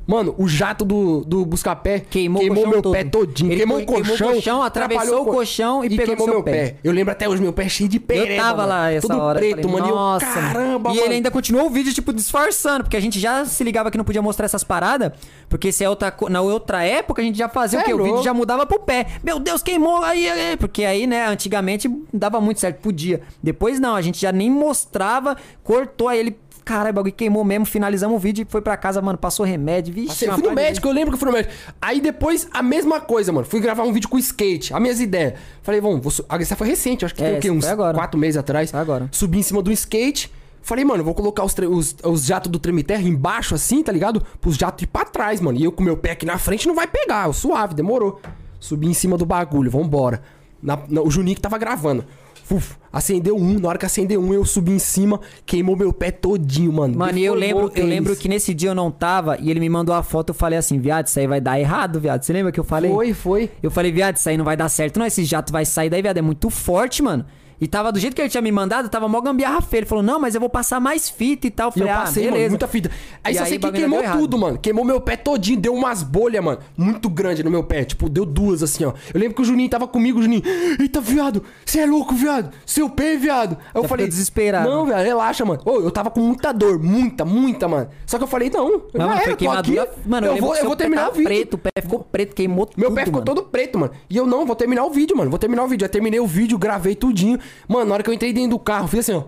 Mano, 0.08 0.36
o 0.38 0.48
jato 0.48 0.86
do, 0.86 1.26
do 1.26 1.44
busca-pé 1.46 2.00
Queimou 2.10 2.44
o 2.44 2.48
colchão 2.48 2.70
meu 2.70 2.82
todo. 2.82 2.92
pé 2.94 3.04
todinho. 3.04 3.50
Ele 3.52 3.58
queimou 3.58 3.78
o 3.78 3.86
queimou 3.86 4.02
o 4.04 4.06
colchão. 4.08 4.32
colchão, 4.34 4.64
atravessou 4.64 5.22
o 5.24 5.26
colchão 5.26 5.84
e 5.86 5.90
pegou 5.90 6.06
queimou 6.16 6.28
meu 6.28 6.44
pé. 6.44 6.52
pé. 6.52 6.76
Eu 6.84 6.92
lembro 6.94 7.12
até 7.12 7.28
hoje, 7.28 7.42
meu 7.42 7.52
pé 7.52 7.68
cheio 7.68 7.90
de 7.90 8.00
pereba. 8.00 8.32
Eu 8.34 8.38
tava 8.38 8.58
mano. 8.58 8.70
lá 8.70 8.92
essa 8.92 9.08
Todo 9.08 9.20
hora. 9.20 9.40
preto, 9.40 9.56
falei, 9.62 9.72
mano. 9.72 9.86
E 9.86 9.90
eu, 9.90 9.96
Nossa, 9.96 10.26
caramba, 10.26 10.92
E 10.92 10.94
mano. 10.96 11.06
ele 11.08 11.14
ainda 11.16 11.32
continuou 11.32 11.66
o 11.68 11.70
vídeo, 11.70 11.94
tipo, 11.94 12.14
disfarçando, 12.14 12.84
porque 12.84 12.96
a 12.98 13.00
gente 13.00 13.20
já 13.20 13.46
se 13.46 13.64
ligava 13.64 13.90
que 13.90 13.98
não 13.98 14.06
podia 14.06 14.22
mostrar 14.22 14.46
essas 14.46 14.64
paradas, 14.64 15.12
porque 15.50 15.72
se 15.72 15.84
é 15.84 15.90
outra, 15.90 16.14
na 16.30 16.42
outra 16.42 16.84
época 16.84 17.22
a 17.22 17.26
gente 17.26 17.38
já 17.38 17.50
fazia 17.50 17.80
É, 17.80 17.82
o 17.82 17.86
quê? 17.86 17.94
O 17.94 18.04
vídeo 18.04 18.22
já 18.24 18.34
mudava 18.34 18.66
pro 18.66 18.80
pé. 18.80 19.08
Meu 19.24 19.40
Deus, 19.40 19.64
queimou 19.64 20.04
aí, 20.04 20.30
aí, 20.30 20.56
porque 20.58 20.86
aí, 20.86 21.08
né, 21.08 21.26
antigamente 21.28 21.90
dava 22.14 22.40
muito 22.40 22.60
certo, 22.60 22.78
podia. 22.80 23.22
Depois 23.42 23.80
não, 23.80 23.96
a 23.96 24.02
gente 24.02 24.20
já 24.22 24.32
nem 24.32 24.52
mostrava, 24.52 25.36
cortou 25.64 26.08
aí 26.08 26.20
ele. 26.20 26.38
Caralho, 26.66 26.90
o 26.90 26.94
bagulho 26.96 27.14
queimou 27.14 27.44
mesmo, 27.46 27.64
finalizamos 27.64 28.16
o 28.18 28.20
vídeo 28.20 28.42
e 28.42 28.52
foi 28.52 28.60
pra 28.60 28.76
casa, 28.76 29.00
mano, 29.00 29.18
passou 29.20 29.46
remédio, 29.46 29.94
vixe. 29.94 30.26
Eu 30.26 30.34
fui 30.34 30.44
no 30.44 30.52
médico, 30.52 30.88
eu 30.88 30.92
lembro 30.92 31.12
que 31.12 31.16
eu 31.16 31.20
fui 31.20 31.28
no 31.28 31.34
médico. 31.38 31.54
Aí 31.80 32.02
depois, 32.02 32.48
a 32.52 32.64
mesma 32.64 33.00
coisa, 33.00 33.32
mano. 33.32 33.46
Fui 33.46 33.60
gravar 33.60 33.84
um 33.84 33.94
vídeo 33.94 34.10
com 34.10 34.18
skate, 34.18 34.74
as 34.74 34.82
minhas 34.82 35.00
ideias. 35.00 35.36
Falei, 35.62 35.80
vamos, 35.80 36.02
vou 36.02 36.12
essa 36.42 36.56
foi 36.56 36.68
recente, 36.68 37.06
acho 37.06 37.14
que 37.14 37.24
É, 37.24 37.28
tem 37.30 37.38
o 37.38 37.42
quê? 37.42 37.52
Uns 37.52 37.66
agora. 37.66 37.96
quatro 37.96 38.20
meses 38.20 38.36
atrás. 38.36 38.72
Foi 38.72 38.80
agora. 38.80 39.08
Subi 39.12 39.38
em 39.38 39.44
cima 39.44 39.62
do 39.62 39.72
skate. 39.72 40.32
Falei, 40.64 40.84
mano, 40.84 41.04
vou 41.04 41.14
colocar 41.14 41.44
os, 41.44 41.54
os, 41.70 41.96
os 42.04 42.26
jatos 42.26 42.52
do 42.52 42.58
treme-terra 42.58 43.04
embaixo 43.04 43.54
assim, 43.54 43.84
tá 43.84 43.92
ligado? 43.92 44.26
Pros 44.42 44.56
jatos 44.56 44.82
ir 44.82 44.88
pra 44.88 45.06
trás, 45.06 45.40
mano. 45.40 45.60
E 45.60 45.64
eu 45.64 45.72
com 45.72 45.84
meu 45.84 45.96
pé 45.96 46.12
aqui 46.12 46.26
na 46.26 46.40
frente 46.40 46.68
não 46.68 46.74
vai 46.74 46.88
pegar, 46.88 47.28
eu 47.28 47.34
suave, 47.34 47.76
demorou. 47.76 48.20
Subi 48.60 48.88
em 48.88 48.94
cima 48.96 49.16
do 49.16 49.26
bagulho, 49.28 49.70
vambora. 49.70 50.24
Na, 50.64 50.80
na- 50.90 51.02
o 51.04 51.12
Juninho 51.12 51.36
que 51.36 51.42
tava 51.42 51.60
gravando. 51.60 52.04
Uf, 52.50 52.76
acendeu 52.94 53.36
um, 53.36 53.60
na 53.60 53.70
hora 53.70 53.78
que 53.78 53.86
acendeu 53.86 54.22
um, 54.22 54.34
eu 54.34 54.46
subi 54.46 54.72
em 54.72 54.80
cima, 54.80 55.20
queimou 55.46 55.76
meu 55.76 55.92
pé 55.92 56.12
todinho, 56.12 56.72
mano. 56.72 56.98
Mano, 56.98 57.18
e 57.18 57.26
eu 57.26 57.34
lembro, 57.34 57.72
eu 57.76 57.86
lembro 57.86 58.16
que 58.16 58.30
nesse 58.30 58.54
dia 58.54 58.70
eu 58.70 58.76
não 58.76 58.92
tava 58.92 59.38
e 59.40 59.50
ele 59.50 59.60
me 59.60 59.70
mandou 59.70 59.96
a 59.96 60.04
foto, 60.04 60.30
eu 60.30 60.36
falei 60.36 60.60
assim, 60.60 60.80
viado, 60.80 61.08
isso 61.08 61.20
aí 61.20 61.28
vai 61.28 61.42
dar 61.42 61.60
errado, 61.60 62.00
viado. 62.00 62.24
Você 62.24 62.32
lembra 62.34 62.52
que 62.52 62.60
eu 62.60 62.64
falei? 62.64 62.92
Foi, 62.92 63.14
foi. 63.14 63.52
Eu 63.64 63.72
falei, 63.72 63.92
viado, 63.92 64.18
isso 64.18 64.30
aí 64.30 64.38
não 64.38 64.46
vai 64.46 64.56
dar 64.56 64.70
certo, 64.70 65.00
não. 65.00 65.06
Esse 65.06 65.24
jato 65.24 65.52
vai 65.52 65.66
sair 65.66 65.90
daí, 65.90 66.02
viado. 66.02 66.18
É 66.18 66.22
muito 66.22 66.50
forte, 66.50 67.02
mano. 67.02 67.26
E 67.60 67.68
tava 67.68 67.92
do 67.92 68.00
jeito 68.00 68.14
que 68.16 68.22
ele 68.22 68.30
tinha 68.30 68.42
me 68.42 68.52
mandado, 68.52 68.90
tava 68.90 69.08
mó 69.08 69.22
gambiarra 69.22 69.62
feia. 69.62 69.80
Ele 69.80 69.86
falou, 69.86 70.04
não, 70.04 70.20
mas 70.20 70.36
eu 70.36 70.42
vou 70.42 70.50
passar 70.50 70.80
mais 70.80 71.10
fita 71.10 71.48
e 71.48 71.52
tal. 71.52 71.70
Eu 71.70 71.74
E 71.78 71.80
eu 71.82 71.88
falei, 71.88 72.02
passei, 72.04 72.24
ah, 72.24 72.26
mano, 72.26 72.36
beleza. 72.36 72.50
muita 72.52 72.68
fita. 72.68 72.92
Aí 73.24 73.34
E 73.34 73.38
só 73.38 73.44
aí 73.44 73.50
sei 73.50 73.60
que 73.60 73.72
queimou 73.72 74.04
tudo, 74.04 74.38
mano. 74.38 74.58
Queimou 74.58 74.84
meu 74.86 75.00
pé 75.02 75.16
todinho, 75.16 75.60
deu 75.60 75.74
umas 75.74 76.04
bolhas, 76.04 76.44
mano. 76.44 76.60
Muito 76.78 77.10
grande 77.10 77.44
no 77.44 77.50
meu 77.52 77.64
pé. 77.64 77.84
Tipo, 77.86 78.10
deu 78.10 78.26
duas 78.26 78.62
assim, 78.62 78.84
ó. 78.86 78.94
Eu 79.14 79.20
lembro 79.20 79.36
que 79.36 79.42
o 79.42 79.46
Juninho 79.46 79.70
tava 79.70 79.88
comigo, 79.88 80.20
o 80.20 80.22
Juninho. 80.22 80.44
Eita, 80.80 81.00
viado, 81.00 81.44
você 81.66 81.80
é 81.80 81.86
louco, 81.86 82.14
viado. 82.14 82.52
Seu 82.66 82.90
pé, 82.90 83.16
viado. 83.16 83.58
Aí 83.60 83.72
eu 83.76 83.84
Já 83.84 83.88
falei. 83.88 84.08
desesperado. 84.08 84.70
Não, 84.70 84.86
viado, 84.86 85.04
relaxa, 85.04 85.46
mano. 85.46 85.62
Ô, 85.66 85.80
eu 85.80 85.92
tava 85.92 86.10
com 86.10 86.20
muita 86.20 86.52
dor, 86.52 86.78
muita, 86.80 87.24
muita, 87.24 87.68
mano. 87.68 87.88
Só 88.06 88.18
que 88.18 88.24
eu 88.24 88.28
falei, 88.28 88.50
não. 88.50 88.84
Não, 88.94 89.08
mano, 89.08 89.22
era, 89.22 89.36
tô 89.36 89.50
aqui, 89.52 89.76
Mano, 90.06 90.28
eu, 90.28 90.36
eu 90.36 90.42
vou, 90.42 90.56
eu 90.56 90.66
vou 90.66 90.76
terminar 90.76 91.10
o 91.10 91.12
vídeo. 91.14 91.26
preto, 91.26 91.54
o 91.54 91.58
pé 91.58 91.70
ficou 91.82 92.00
preto, 92.00 92.36
queimou 92.36 92.70
Meu 92.76 92.90
tudo, 92.90 92.96
pé 92.96 93.06
ficou 93.06 93.22
mano. 93.22 93.26
todo 93.26 93.44
preto, 93.44 93.80
mano. 93.80 93.94
E 94.10 94.18
eu 94.18 94.26
não, 94.26 94.46
vou 94.46 94.56
terminar 94.56 94.84
o 94.86 94.90
vídeo, 94.90 95.16
mano. 95.16 95.30
Vou 95.30 95.40
terminar 95.40 95.64
o 95.64 95.68
vídeo. 95.68 95.86
Eu 95.86 95.90
terminei 95.90 96.20
o 96.20 96.28
vídeo, 96.28 96.58
gravei 96.58 96.96
tudinho. 96.96 97.40
Mano, 97.68 97.86
na 97.86 97.94
hora 97.96 98.04
que 98.04 98.10
eu 98.10 98.14
entrei 98.14 98.34
dentro 98.34 98.52
do 98.52 98.60
carro, 98.60 98.88
fiz 98.88 99.02
assim, 99.02 99.14
ó. 99.14 99.24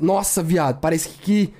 Nossa, 0.00 0.42
viado, 0.42 0.80
parece 0.80 1.08
que. 1.08 1.52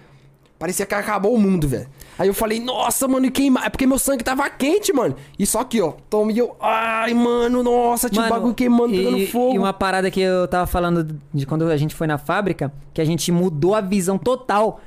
Parecia 0.59 0.87
que 0.87 0.95
acabou 0.95 1.35
o 1.35 1.41
mundo, 1.41 1.67
velho. 1.67 1.89
Aí 2.19 2.29
eu 2.29 2.35
falei, 2.35 2.61
nossa, 2.61 3.09
mano, 3.09 3.27
e 3.27 3.31
queima. 3.31 3.65
É 3.65 3.69
porque 3.69 3.85
meu 3.87 3.99
sangue 3.99 4.23
tava 4.23 4.49
quente, 4.49 4.93
mano. 4.93 5.17
E 5.37 5.45
só 5.45 5.61
aqui, 5.61 5.81
ó. 5.81 5.95
Toma 6.09 6.31
e 6.31 6.39
eu. 6.39 6.55
Ai, 6.61 7.13
mano, 7.15 7.65
nossa, 7.65 8.09
tinha 8.09 8.23
um 8.23 8.25
Mano, 8.29 8.35
bagulho 8.37 8.55
queimando, 8.55 8.95
e, 8.95 8.99
pegando 9.05 9.27
fogo. 9.27 9.55
E 9.55 9.59
uma 9.59 9.73
parada 9.73 10.09
que 10.11 10.21
eu 10.21 10.47
tava 10.47 10.67
falando 10.67 11.19
de 11.35 11.47
quando 11.47 11.69
a 11.69 11.77
gente 11.77 11.95
foi 11.95 12.07
na 12.07 12.19
fábrica, 12.19 12.73
que 12.95 13.01
a 13.01 13.05
gente 13.05 13.33
mudou 13.33 13.75
a 13.75 13.81
visão 13.81 14.17
total 14.17 14.81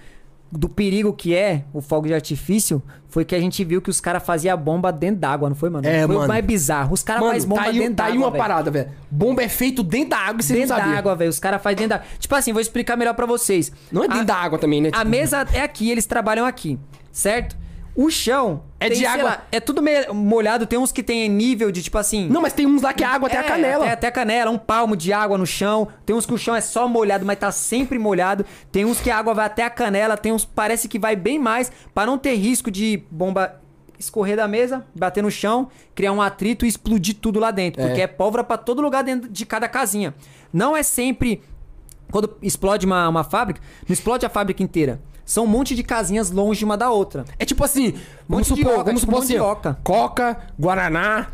do 0.57 0.69
perigo 0.69 1.11
que 1.13 1.35
é 1.35 1.63
o 1.73 1.81
fogo 1.81 2.07
de 2.07 2.13
artifício, 2.13 2.81
foi 3.09 3.25
que 3.25 3.35
a 3.35 3.39
gente 3.39 3.63
viu 3.63 3.81
que 3.81 3.89
os 3.89 3.99
caras 3.99 4.23
faziam 4.23 4.57
bomba 4.57 4.91
dentro 4.91 5.17
d'água, 5.17 5.49
não 5.49 5.55
foi, 5.55 5.69
mano? 5.69 5.85
É, 5.87 6.05
foi 6.05 6.15
mano. 6.15 6.27
mais 6.27 6.45
bizarro. 6.45 6.93
Os 6.93 7.03
caras 7.03 7.23
fazem 7.23 7.47
bomba 7.49 7.61
tá 7.63 7.69
aí, 7.69 7.79
dentro 7.79 7.95
tá 7.95 8.05
aí 8.05 8.11
d'água. 8.13 8.25
uma 8.25 8.31
velho. 8.31 8.41
parada, 8.43 8.71
velho. 8.71 8.89
Bomba 9.11 9.43
é 9.43 9.49
feito 9.49 9.83
dentro 9.83 10.09
da 10.11 10.17
água 10.17 10.39
e 10.39 10.43
você 10.43 10.53
Dentro 10.53 10.69
não 10.69 10.75
da 10.77 10.81
sabia. 10.83 10.97
água, 10.99 11.15
velho. 11.15 11.29
Os 11.29 11.39
caras 11.39 11.61
fazem 11.61 11.77
dentro 11.77 11.97
da 11.97 12.03
Tipo 12.19 12.35
assim, 12.35 12.51
vou 12.53 12.61
explicar 12.61 12.95
melhor 12.97 13.13
pra 13.13 13.25
vocês. 13.25 13.71
Não 13.91 14.03
é 14.03 14.07
dentro 14.07 14.21
A- 14.21 14.25
da 14.25 14.35
água 14.35 14.57
também, 14.57 14.81
né? 14.81 14.89
A 14.93 14.99
Tipo, 14.99 15.09
mesa 15.11 15.45
é 15.53 15.61
aqui, 15.61 15.89
eles 15.91 16.05
trabalham 16.05 16.45
aqui, 16.45 16.79
certo? 17.11 17.55
O 17.95 18.09
chão 18.11 18.61
É 18.77 18.89
tem, 18.89 18.97
de 18.97 19.05
água- 19.05 19.23
lá, 19.23 19.47
é 19.49 19.59
tudo 19.61 19.81
meio 19.81 20.13
molhado, 20.13 20.65
tem 20.67 20.77
uns 20.77 20.91
que 20.91 21.01
tem 21.01 21.29
nível 21.29 21.71
de 21.71 21.81
tipo 21.81 21.97
assim. 21.97 22.27
Não, 22.27 22.41
mas 22.41 22.51
tem 22.51 22.65
uns 22.65 22.81
lá 22.81 22.93
que 22.93 23.03
é 23.03 23.07
água 23.07 23.29
até 23.29 23.37
a 23.37 23.41
É, 23.41 23.47
canela. 23.47 23.83
Até, 23.85 23.93
até 23.93 24.07
a 24.07 24.11
canela, 24.11 24.51
um 24.51 24.57
palmo 24.57 24.97
de 24.97 25.13
água 25.13 25.37
no 25.37 25.45
chão. 25.47 25.87
Tem 26.05 26.13
uns 26.13 26.25
que 26.25 26.33
o 26.33 26.37
chão 26.37 26.53
é 26.53 26.59
só 26.59 26.89
molhado, 26.89 27.25
mas 27.25 27.39
tá 27.39 27.51
sempre 27.53 27.97
molhado. 27.97 28.45
Tem 28.69 28.83
uns 28.83 28.99
que 28.99 29.09
a 29.09 29.17
água 29.17 29.33
vai 29.33 29.45
até 29.45 29.63
a 29.63 29.69
canela. 29.69 30.17
Tem 30.17 30.33
uns 30.33 30.43
que 30.43 30.51
parece 30.53 30.89
que 30.89 30.99
vai 30.99 31.15
bem 31.15 31.39
mais, 31.39 31.71
pra 31.93 32.05
não 32.05 32.17
ter 32.17 32.35
risco 32.35 32.69
de 32.69 33.01
bomba 33.09 33.61
escorrer 33.97 34.35
da 34.35 34.45
mesa, 34.45 34.85
bater 34.93 35.23
no 35.23 35.31
chão, 35.31 35.69
criar 35.95 36.11
um 36.11 36.21
atrito 36.21 36.65
e 36.65 36.67
explodir 36.67 37.15
tudo 37.15 37.39
lá 37.39 37.49
dentro. 37.49 37.81
É. 37.81 37.87
Porque 37.87 38.01
é 38.01 38.07
pólvora 38.07 38.43
pra 38.43 38.57
todo 38.57 38.81
lugar 38.81 39.05
dentro 39.05 39.29
de 39.29 39.45
cada 39.45 39.69
casinha. 39.69 40.13
Não 40.51 40.75
é 40.75 40.83
sempre. 40.83 41.41
Quando 42.11 42.35
explode 42.41 42.85
uma, 42.85 43.07
uma 43.07 43.23
fábrica, 43.23 43.61
não 43.87 43.93
explode 43.93 44.25
a 44.25 44.29
fábrica 44.29 44.61
inteira. 44.61 44.99
São 45.25 45.45
um 45.45 45.47
monte 45.47 45.75
de 45.75 45.83
casinhas 45.83 46.29
longe 46.29 46.63
uma 46.63 46.77
da 46.77 46.89
outra. 46.91 47.25
É 47.39 47.45
tipo 47.45 47.63
assim, 47.63 47.91
vamos 48.29 48.47
Monte 48.47 48.53
de 48.53 48.61
supor, 48.61 48.73
oca, 48.75 48.83
vamos 48.83 49.01
tipo 49.01 49.11
supor 49.11 49.23
assim. 49.23 49.33
Coca, 49.83 50.37
Guaraná, 50.59 51.27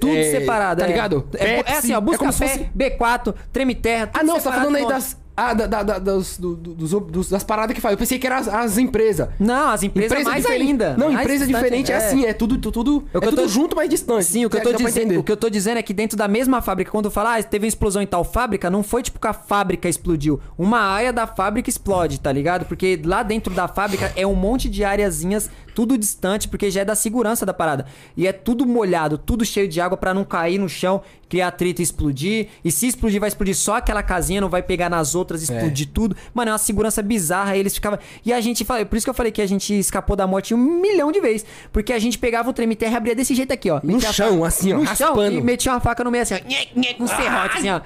Tudo 0.00 0.16
é, 0.16 0.30
separado, 0.30 0.80
tá 0.80 0.86
é. 0.86 0.90
ligado? 0.90 1.28
É, 1.34 1.44
é 1.44 1.56
Pepsi, 1.62 1.78
assim, 1.78 1.92
ó, 1.92 2.00
busca 2.00 2.24
pé, 2.24 2.32
fosse- 2.32 2.70
B4, 2.76 3.34
treme 3.52 3.74
terra, 3.74 4.06
tudo 4.06 4.20
Ah, 4.20 4.24
não, 4.24 4.34
você 4.40 4.48
tá 4.48 4.52
falando 4.54 4.76
aí 4.76 4.88
das 4.88 5.16
ah, 5.40 5.54
da, 5.54 5.66
da, 5.66 5.82
da- 5.84 5.98
dos, 5.98 6.36
do- 6.38 6.56
do- 6.56 6.74
dos, 6.74 6.90
dos- 6.90 7.28
das 7.30 7.44
paradas 7.44 7.74
que 7.74 7.80
faz. 7.80 7.92
Eu 7.92 7.98
pensei 7.98 8.18
que 8.18 8.26
eram 8.26 8.36
as, 8.38 8.48
as 8.48 8.76
empresas. 8.78 9.28
Não, 9.38 9.70
as 9.70 9.82
empresas 9.82 10.10
Empresa 10.12 10.30
mais 10.30 10.42
diferente- 10.44 10.68
ainda. 10.68 10.96
Não, 10.96 11.10
mais 11.12 11.20
empresa 11.20 11.46
distante, 11.46 11.64
diferente 11.64 11.92
é, 11.92 11.96
assim, 11.96 12.24
é 12.24 12.32
tudo, 12.32 12.58
tudo, 12.58 13.04
É 13.14 13.18
é 13.18 13.20
tudo 13.20 13.36
tô- 13.42 13.48
junto, 13.48 13.76
mas 13.76 13.88
distante. 13.88 14.24
Sim, 14.24 14.44
o 14.46 14.50
que, 14.50 14.56
eu 14.56 14.62
tô 14.62 14.72
dizendo, 14.72 15.20
o 15.20 15.22
que 15.22 15.30
eu 15.32 15.36
tô 15.36 15.48
dizendo 15.48 15.78
é 15.78 15.82
que 15.82 15.94
dentro 15.94 16.16
da 16.18 16.26
mesma 16.26 16.60
fábrica, 16.60 16.90
quando 16.90 17.10
fala, 17.10 17.36
ah, 17.36 17.42
teve 17.42 17.64
uma 17.64 17.68
explosão 17.68 18.02
em 18.02 18.06
tal 18.06 18.24
fábrica, 18.24 18.68
não 18.68 18.82
foi 18.82 19.02
tipo 19.02 19.20
que 19.20 19.26
a 19.26 19.32
fábrica 19.32 19.88
explodiu. 19.88 20.40
Uma 20.58 20.80
área 20.80 21.12
da 21.12 21.26
fábrica 21.26 21.70
explode, 21.70 22.20
tá 22.20 22.32
ligado? 22.32 22.64
Porque 22.66 23.00
lá 23.04 23.22
dentro 23.22 23.54
da 23.54 23.68
fábrica 23.68 24.12
é 24.16 24.26
um 24.26 24.34
monte 24.34 24.68
de 24.68 24.82
areazinhas, 24.84 25.50
tudo 25.74 25.96
distante, 25.96 26.48
porque 26.48 26.70
já 26.70 26.80
é 26.80 26.84
da 26.84 26.94
segurança 26.96 27.46
da 27.46 27.54
parada. 27.54 27.86
E 28.16 28.26
é 28.26 28.32
tudo 28.32 28.66
molhado, 28.66 29.16
tudo 29.16 29.44
cheio 29.44 29.68
de 29.68 29.80
água 29.80 29.96
pra 29.96 30.12
não 30.12 30.24
cair 30.24 30.58
no 30.58 30.68
chão, 30.68 31.00
criar 31.28 31.48
atrito 31.48 31.80
e 31.80 31.84
explodir. 31.84 32.48
E 32.64 32.70
se 32.70 32.86
explodir, 32.86 33.20
vai 33.20 33.28
explodir 33.28 33.54
só 33.54 33.76
aquela 33.76 34.02
casinha, 34.02 34.40
não 34.40 34.48
vai 34.48 34.62
pegar 34.62 34.88
nas 34.88 35.14
outras, 35.14 35.42
explodir 35.42 35.88
tudo. 35.92 36.16
Mano, 36.32 36.48
é 36.50 36.52
uma 36.52 36.58
segurança 36.58 37.02
bizarra. 37.02 37.56
Eles 37.56 37.74
ficavam. 37.74 37.98
E 38.24 38.32
a 38.32 38.40
gente. 38.40 38.64
fala- 38.64 38.84
Por 38.84 38.96
isso 38.96 39.04
que 39.06 39.10
eu 39.10 39.14
falei 39.14 39.30
que 39.32 39.42
a 39.42 39.46
gente 39.46 39.72
escapou 39.78 40.16
da 40.16 40.26
morte 40.26 40.54
um 40.54 40.80
milhão 40.80 41.12
de 41.12 41.20
vezes. 41.20 41.44
Porque 41.72 41.92
a 41.92 41.98
gente 41.98 42.18
pegava 42.18 42.48
o 42.48 42.52
treme 42.52 42.74
terra 42.74 42.94
e 42.94 42.96
abria 42.96 43.14
desse 43.14 43.34
jeito 43.34 43.52
aqui, 43.52 43.70
ó. 43.70 43.80
No 43.82 43.96
a 43.98 44.00
chão, 44.12 44.34
faca- 44.36 44.46
assim, 44.48 44.72
ó, 44.72 44.78
no 44.78 44.86
chão 44.96 45.32
e 45.32 45.40
metia 45.40 45.72
uma 45.72 45.80
faca 45.80 46.02
no 46.04 46.10
meio 46.10 46.22
assim, 46.22 46.34
ó. 46.34 47.02
Um 47.02 47.06
serrote, 47.06 47.58
assim, 47.58 47.70
ó. 47.70 47.80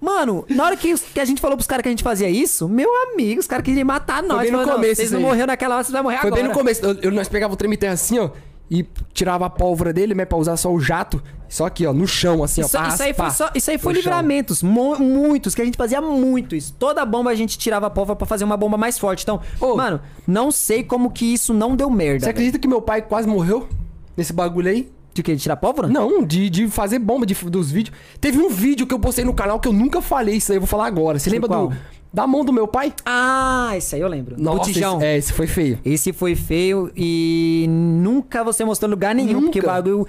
Mano, 0.00 0.44
na 0.48 0.64
hora 0.64 0.76
que, 0.76 0.94
que 0.98 1.20
a 1.20 1.24
gente 1.24 1.40
falou 1.40 1.56
pros 1.56 1.66
caras 1.66 1.82
que 1.82 1.88
a 1.88 1.92
gente 1.92 2.02
fazia 2.02 2.28
isso, 2.28 2.68
meu 2.68 2.90
amigo, 3.12 3.40
os 3.40 3.46
caras 3.46 3.64
queriam 3.64 3.84
matar 3.86 4.22
nós. 4.22 4.42
bem 4.42 4.50
no 4.50 4.58
não, 4.58 4.64
começo 4.74 4.96
Vocês 4.96 5.08
isso 5.08 5.14
não 5.14 5.20
morreram 5.22 5.46
naquela 5.46 5.76
hora, 5.76 5.84
vocês 5.84 5.92
vão 5.92 6.02
morrer 6.02 6.18
Foi 6.18 6.28
agora. 6.28 6.42
bem 6.42 6.48
no 6.50 6.54
começo. 6.56 6.84
Eu, 6.84 6.94
eu- 7.02 7.12
nós 7.12 7.28
pegava 7.28 7.52
o 7.52 7.56
treme 7.56 7.76
terra 7.76 7.94
assim, 7.94 8.18
ó. 8.18 8.30
E 8.70 8.84
tirava 9.12 9.46
a 9.46 9.50
pólvora 9.50 9.92
dele, 9.92 10.14
né? 10.14 10.24
Pra 10.24 10.38
usar 10.38 10.56
só 10.56 10.72
o 10.72 10.80
jato. 10.80 11.22
Só 11.48 11.66
aqui, 11.66 11.86
ó, 11.86 11.92
no 11.92 12.06
chão, 12.06 12.42
assim, 12.42 12.62
Isso, 12.62 12.76
ó. 12.76 12.80
pra 12.80 12.88
isso 12.94 13.02
aí 13.02 13.14
foi, 13.14 13.24
raspar 13.26 13.46
só, 13.46 13.52
isso 13.54 13.70
aí 13.70 13.78
foi 13.78 13.92
livramentos, 13.92 14.60
mu- 14.62 14.98
muitos, 14.98 15.54
que 15.54 15.62
a 15.62 15.64
gente 15.64 15.76
fazia 15.76 16.00
muito 16.00 16.56
isso. 16.56 16.74
Toda 16.78 17.04
bomba 17.04 17.30
a 17.30 17.34
gente 17.34 17.56
tirava 17.56 17.86
a 17.86 17.90
pólvora 17.90 18.16
pra 18.16 18.26
fazer 18.26 18.42
uma 18.44 18.56
bomba 18.56 18.76
mais 18.76 18.98
forte. 18.98 19.22
Então, 19.22 19.40
Ô. 19.60 19.76
mano, 19.76 20.00
não 20.26 20.50
sei 20.50 20.82
como 20.82 21.10
que 21.12 21.32
isso 21.32 21.54
não 21.54 21.76
deu 21.76 21.88
merda. 21.88 22.20
Você 22.20 22.24
velho. 22.26 22.30
acredita 22.30 22.58
que 22.58 22.66
meu 22.66 22.82
pai 22.82 23.02
quase 23.02 23.28
morreu 23.28 23.68
nesse 24.16 24.32
bagulho 24.32 24.68
aí? 24.68 24.90
De 25.14 25.22
que? 25.22 25.34
De 25.34 25.40
tirar 25.40 25.56
pólvora? 25.56 25.86
Não, 25.88 26.24
de, 26.24 26.50
de 26.50 26.68
fazer 26.68 26.98
bomba 26.98 27.24
de, 27.24 27.34
dos 27.46 27.70
vídeos. 27.70 27.96
Teve 28.20 28.38
um 28.38 28.50
vídeo 28.50 28.84
que 28.86 28.92
eu 28.92 28.98
postei 28.98 29.24
no 29.24 29.32
canal 29.32 29.60
que 29.60 29.68
eu 29.68 29.72
nunca 29.72 30.02
falei, 30.02 30.36
isso 30.36 30.50
aí 30.50 30.56
eu 30.56 30.60
vou 30.60 30.68
falar 30.68 30.86
agora. 30.86 31.18
Você 31.20 31.30
lembra 31.30 31.48
qual? 31.48 31.68
do, 31.68 31.76
da 32.12 32.26
mão 32.26 32.44
do 32.44 32.52
meu 32.52 32.66
pai? 32.66 32.92
Ah, 33.06 33.72
esse 33.76 33.94
aí 33.94 34.00
eu 34.00 34.08
lembro. 34.08 34.34
Nossa, 34.36 34.58
Botijão. 34.58 34.96
Esse, 34.96 35.06
é, 35.06 35.16
esse 35.16 35.32
foi 35.32 35.46
feio. 35.46 35.78
Esse 35.84 36.12
foi 36.12 36.34
feio 36.34 36.90
e 36.96 37.66
nunca 37.68 38.42
você 38.42 38.64
mostrou 38.64 38.90
lugar 38.90 39.14
nenhum, 39.14 39.34
Nunca. 39.34 39.46
porque 39.46 39.60
o 39.60 39.66
bagulho. 39.66 40.06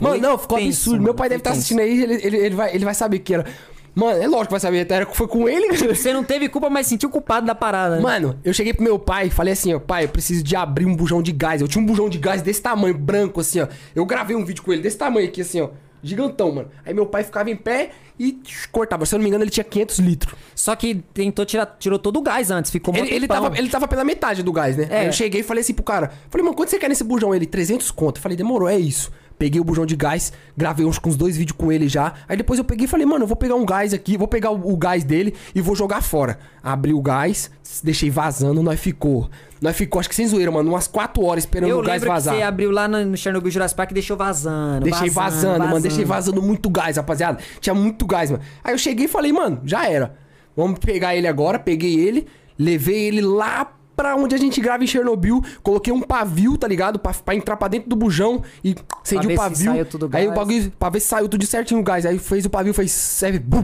Mano, 0.00 0.18
não, 0.20 0.36
ficou 0.36 0.58
absurdo. 0.58 0.92
mano, 0.94 1.04
Meu 1.04 1.14
pai 1.14 1.28
deve 1.28 1.40
estar 1.40 1.50
tenso. 1.50 1.60
assistindo 1.60 1.80
aí, 1.80 2.02
ele, 2.02 2.14
ele, 2.26 2.36
ele 2.38 2.54
vai, 2.56 2.74
ele 2.74 2.84
vai 2.84 2.94
saber 2.94 3.20
que 3.20 3.34
era. 3.34 3.46
Mano, 3.94 4.22
é 4.22 4.26
lógico 4.26 4.46
que 4.46 4.50
vai 4.52 4.60
saber, 4.60 4.90
era, 4.90 5.06
foi 5.06 5.28
com 5.28 5.48
ele. 5.48 5.76
Você 5.94 6.12
não 6.12 6.24
teve 6.24 6.48
culpa, 6.48 6.70
mas 6.70 6.86
sentiu 6.86 7.10
culpado 7.10 7.46
da 7.46 7.54
parada. 7.54 7.96
né? 7.96 8.02
Mano, 8.02 8.38
eu 8.42 8.52
cheguei 8.54 8.72
pro 8.72 8.82
meu 8.82 8.98
pai 8.98 9.26
e 9.26 9.30
falei 9.30 9.52
assim, 9.52 9.74
ó, 9.74 9.78
pai, 9.78 10.04
eu 10.04 10.08
preciso 10.08 10.42
de 10.42 10.56
abrir 10.56 10.86
um 10.86 10.94
bujão 10.96 11.22
de 11.22 11.32
gás. 11.32 11.60
Eu 11.60 11.68
tinha 11.68 11.82
um 11.82 11.86
bujão 11.86 12.08
de 12.08 12.18
gás 12.18 12.40
desse 12.42 12.62
tamanho, 12.62 12.96
branco, 12.96 13.40
assim, 13.40 13.60
ó. 13.60 13.68
Eu 13.94 14.06
gravei 14.06 14.34
um 14.34 14.44
vídeo 14.44 14.62
com 14.62 14.72
ele 14.72 14.82
desse 14.82 14.96
tamanho 14.96 15.28
aqui, 15.28 15.42
assim, 15.42 15.60
ó. 15.60 15.68
Gigantão, 16.04 16.50
mano. 16.50 16.68
Aí 16.84 16.92
meu 16.92 17.06
pai 17.06 17.22
ficava 17.22 17.48
em 17.48 17.54
pé 17.54 17.90
e 18.18 18.40
cortava. 18.72 19.06
Se 19.06 19.14
eu 19.14 19.18
não 19.18 19.22
me 19.22 19.28
engano, 19.28 19.44
ele 19.44 19.50
tinha 19.52 19.62
500 19.62 19.98
litros. 20.00 20.34
Só 20.54 20.74
que 20.74 20.96
tentou 21.14 21.44
tirar, 21.44 21.64
tirou 21.78 21.96
todo 21.98 22.16
o 22.16 22.22
gás 22.22 22.50
antes, 22.50 22.72
ficou 22.72 22.92
Ele, 22.92 23.02
muito 23.02 23.14
ele, 23.14 23.28
tava, 23.28 23.56
ele 23.56 23.68
tava 23.68 23.86
pela 23.86 24.02
metade 24.02 24.42
do 24.42 24.52
gás, 24.52 24.76
né? 24.76 24.88
É. 24.90 24.98
Aí 25.00 25.06
eu 25.06 25.12
cheguei 25.12 25.42
e 25.42 25.44
falei 25.44 25.60
assim 25.60 25.74
pro 25.74 25.84
cara. 25.84 26.10
Falei, 26.28 26.44
mano, 26.44 26.56
quanto 26.56 26.70
você 26.70 26.78
quer 26.78 26.88
nesse 26.88 27.04
bujão? 27.04 27.32
Ele, 27.32 27.46
300 27.46 27.90
conto. 27.92 28.16
Eu 28.16 28.22
falei, 28.22 28.36
demorou, 28.36 28.68
é 28.68 28.76
isso. 28.76 29.12
Peguei 29.38 29.60
o 29.60 29.64
bujão 29.64 29.84
de 29.86 29.96
gás, 29.96 30.32
gravei 30.56 30.84
uns, 30.86 30.98
com 30.98 31.08
uns 31.10 31.16
dois 31.16 31.36
vídeos 31.36 31.56
com 31.56 31.72
ele 31.72 31.88
já. 31.88 32.14
Aí 32.28 32.36
depois 32.36 32.58
eu 32.58 32.64
peguei 32.64 32.86
e 32.86 32.88
falei, 32.88 33.06
mano, 33.06 33.24
eu 33.24 33.26
vou 33.28 33.36
pegar 33.36 33.54
um 33.54 33.64
gás 33.64 33.92
aqui, 33.92 34.16
vou 34.16 34.28
pegar 34.28 34.50
o, 34.50 34.72
o 34.72 34.76
gás 34.76 35.04
dele 35.04 35.34
e 35.54 35.60
vou 35.60 35.74
jogar 35.74 36.02
fora. 36.02 36.38
Abri 36.62 36.92
o 36.92 37.00
gás, 37.00 37.50
deixei 37.82 38.10
vazando, 38.10 38.62
nós 38.62 38.78
ficou. 38.78 39.28
Nós 39.60 39.76
ficou, 39.76 40.00
acho 40.00 40.08
que 40.08 40.14
sem 40.14 40.26
zoeira, 40.26 40.50
mano, 40.50 40.70
umas 40.70 40.86
4 40.88 41.22
horas 41.24 41.44
esperando 41.44 41.70
Eu 41.70 41.78
o 41.78 41.82
gás 41.82 42.02
vazar. 42.02 42.34
você 42.34 42.42
abriu 42.42 42.70
lá 42.70 42.88
no, 42.88 43.04
no 43.04 43.16
Chernobyl 43.16 43.50
Jurassic 43.50 43.76
Park 43.76 43.90
e 43.92 43.94
deixou 43.94 44.16
vazando. 44.16 44.84
Deixei 44.84 45.08
vazando, 45.08 45.64
mano. 45.64 45.80
Deixei 45.80 46.04
vazando 46.04 46.42
muito 46.42 46.68
gás, 46.68 46.96
rapaziada. 46.96 47.38
Tinha 47.60 47.74
muito 47.74 48.04
gás, 48.06 48.30
mano. 48.30 48.42
Aí 48.64 48.74
eu 48.74 48.78
cheguei 48.78 49.06
e 49.06 49.08
falei, 49.08 49.32
mano, 49.32 49.60
já 49.64 49.88
era. 49.88 50.14
Vamos 50.56 50.78
pegar 50.80 51.14
ele 51.14 51.28
agora. 51.28 51.58
Peguei 51.58 51.94
ele, 51.98 52.26
levei 52.58 53.04
ele 53.04 53.20
lá 53.20 53.72
pra 54.02 54.16
onde 54.16 54.34
a 54.34 54.38
gente 54.38 54.60
grava 54.60 54.82
em 54.82 54.86
Chernobyl. 54.86 55.40
Coloquei 55.62 55.92
um 55.92 56.00
pavio, 56.00 56.58
tá 56.58 56.66
ligado? 56.66 56.98
Pra, 56.98 57.12
pra 57.14 57.34
entrar 57.34 57.56
pra 57.56 57.68
dentro 57.68 57.88
do 57.88 57.94
bujão 57.96 58.42
e 58.64 58.74
acendi 59.02 59.28
o 59.32 59.36
pavio. 59.36 59.72
aí 60.12 60.26
o 60.28 60.32
bagulho, 60.34 60.72
pra 60.78 60.90
ver 60.90 61.00
se 61.00 61.06
saiu 61.06 61.28
tudo 61.28 61.46
certinho 61.46 61.80
o 61.80 61.84
gás. 61.84 62.04
Aí 62.04 62.18
fez 62.18 62.44
o 62.44 62.50
pavio, 62.50 62.74
fez 62.74 62.90
serve, 62.90 63.38
bum. 63.38 63.60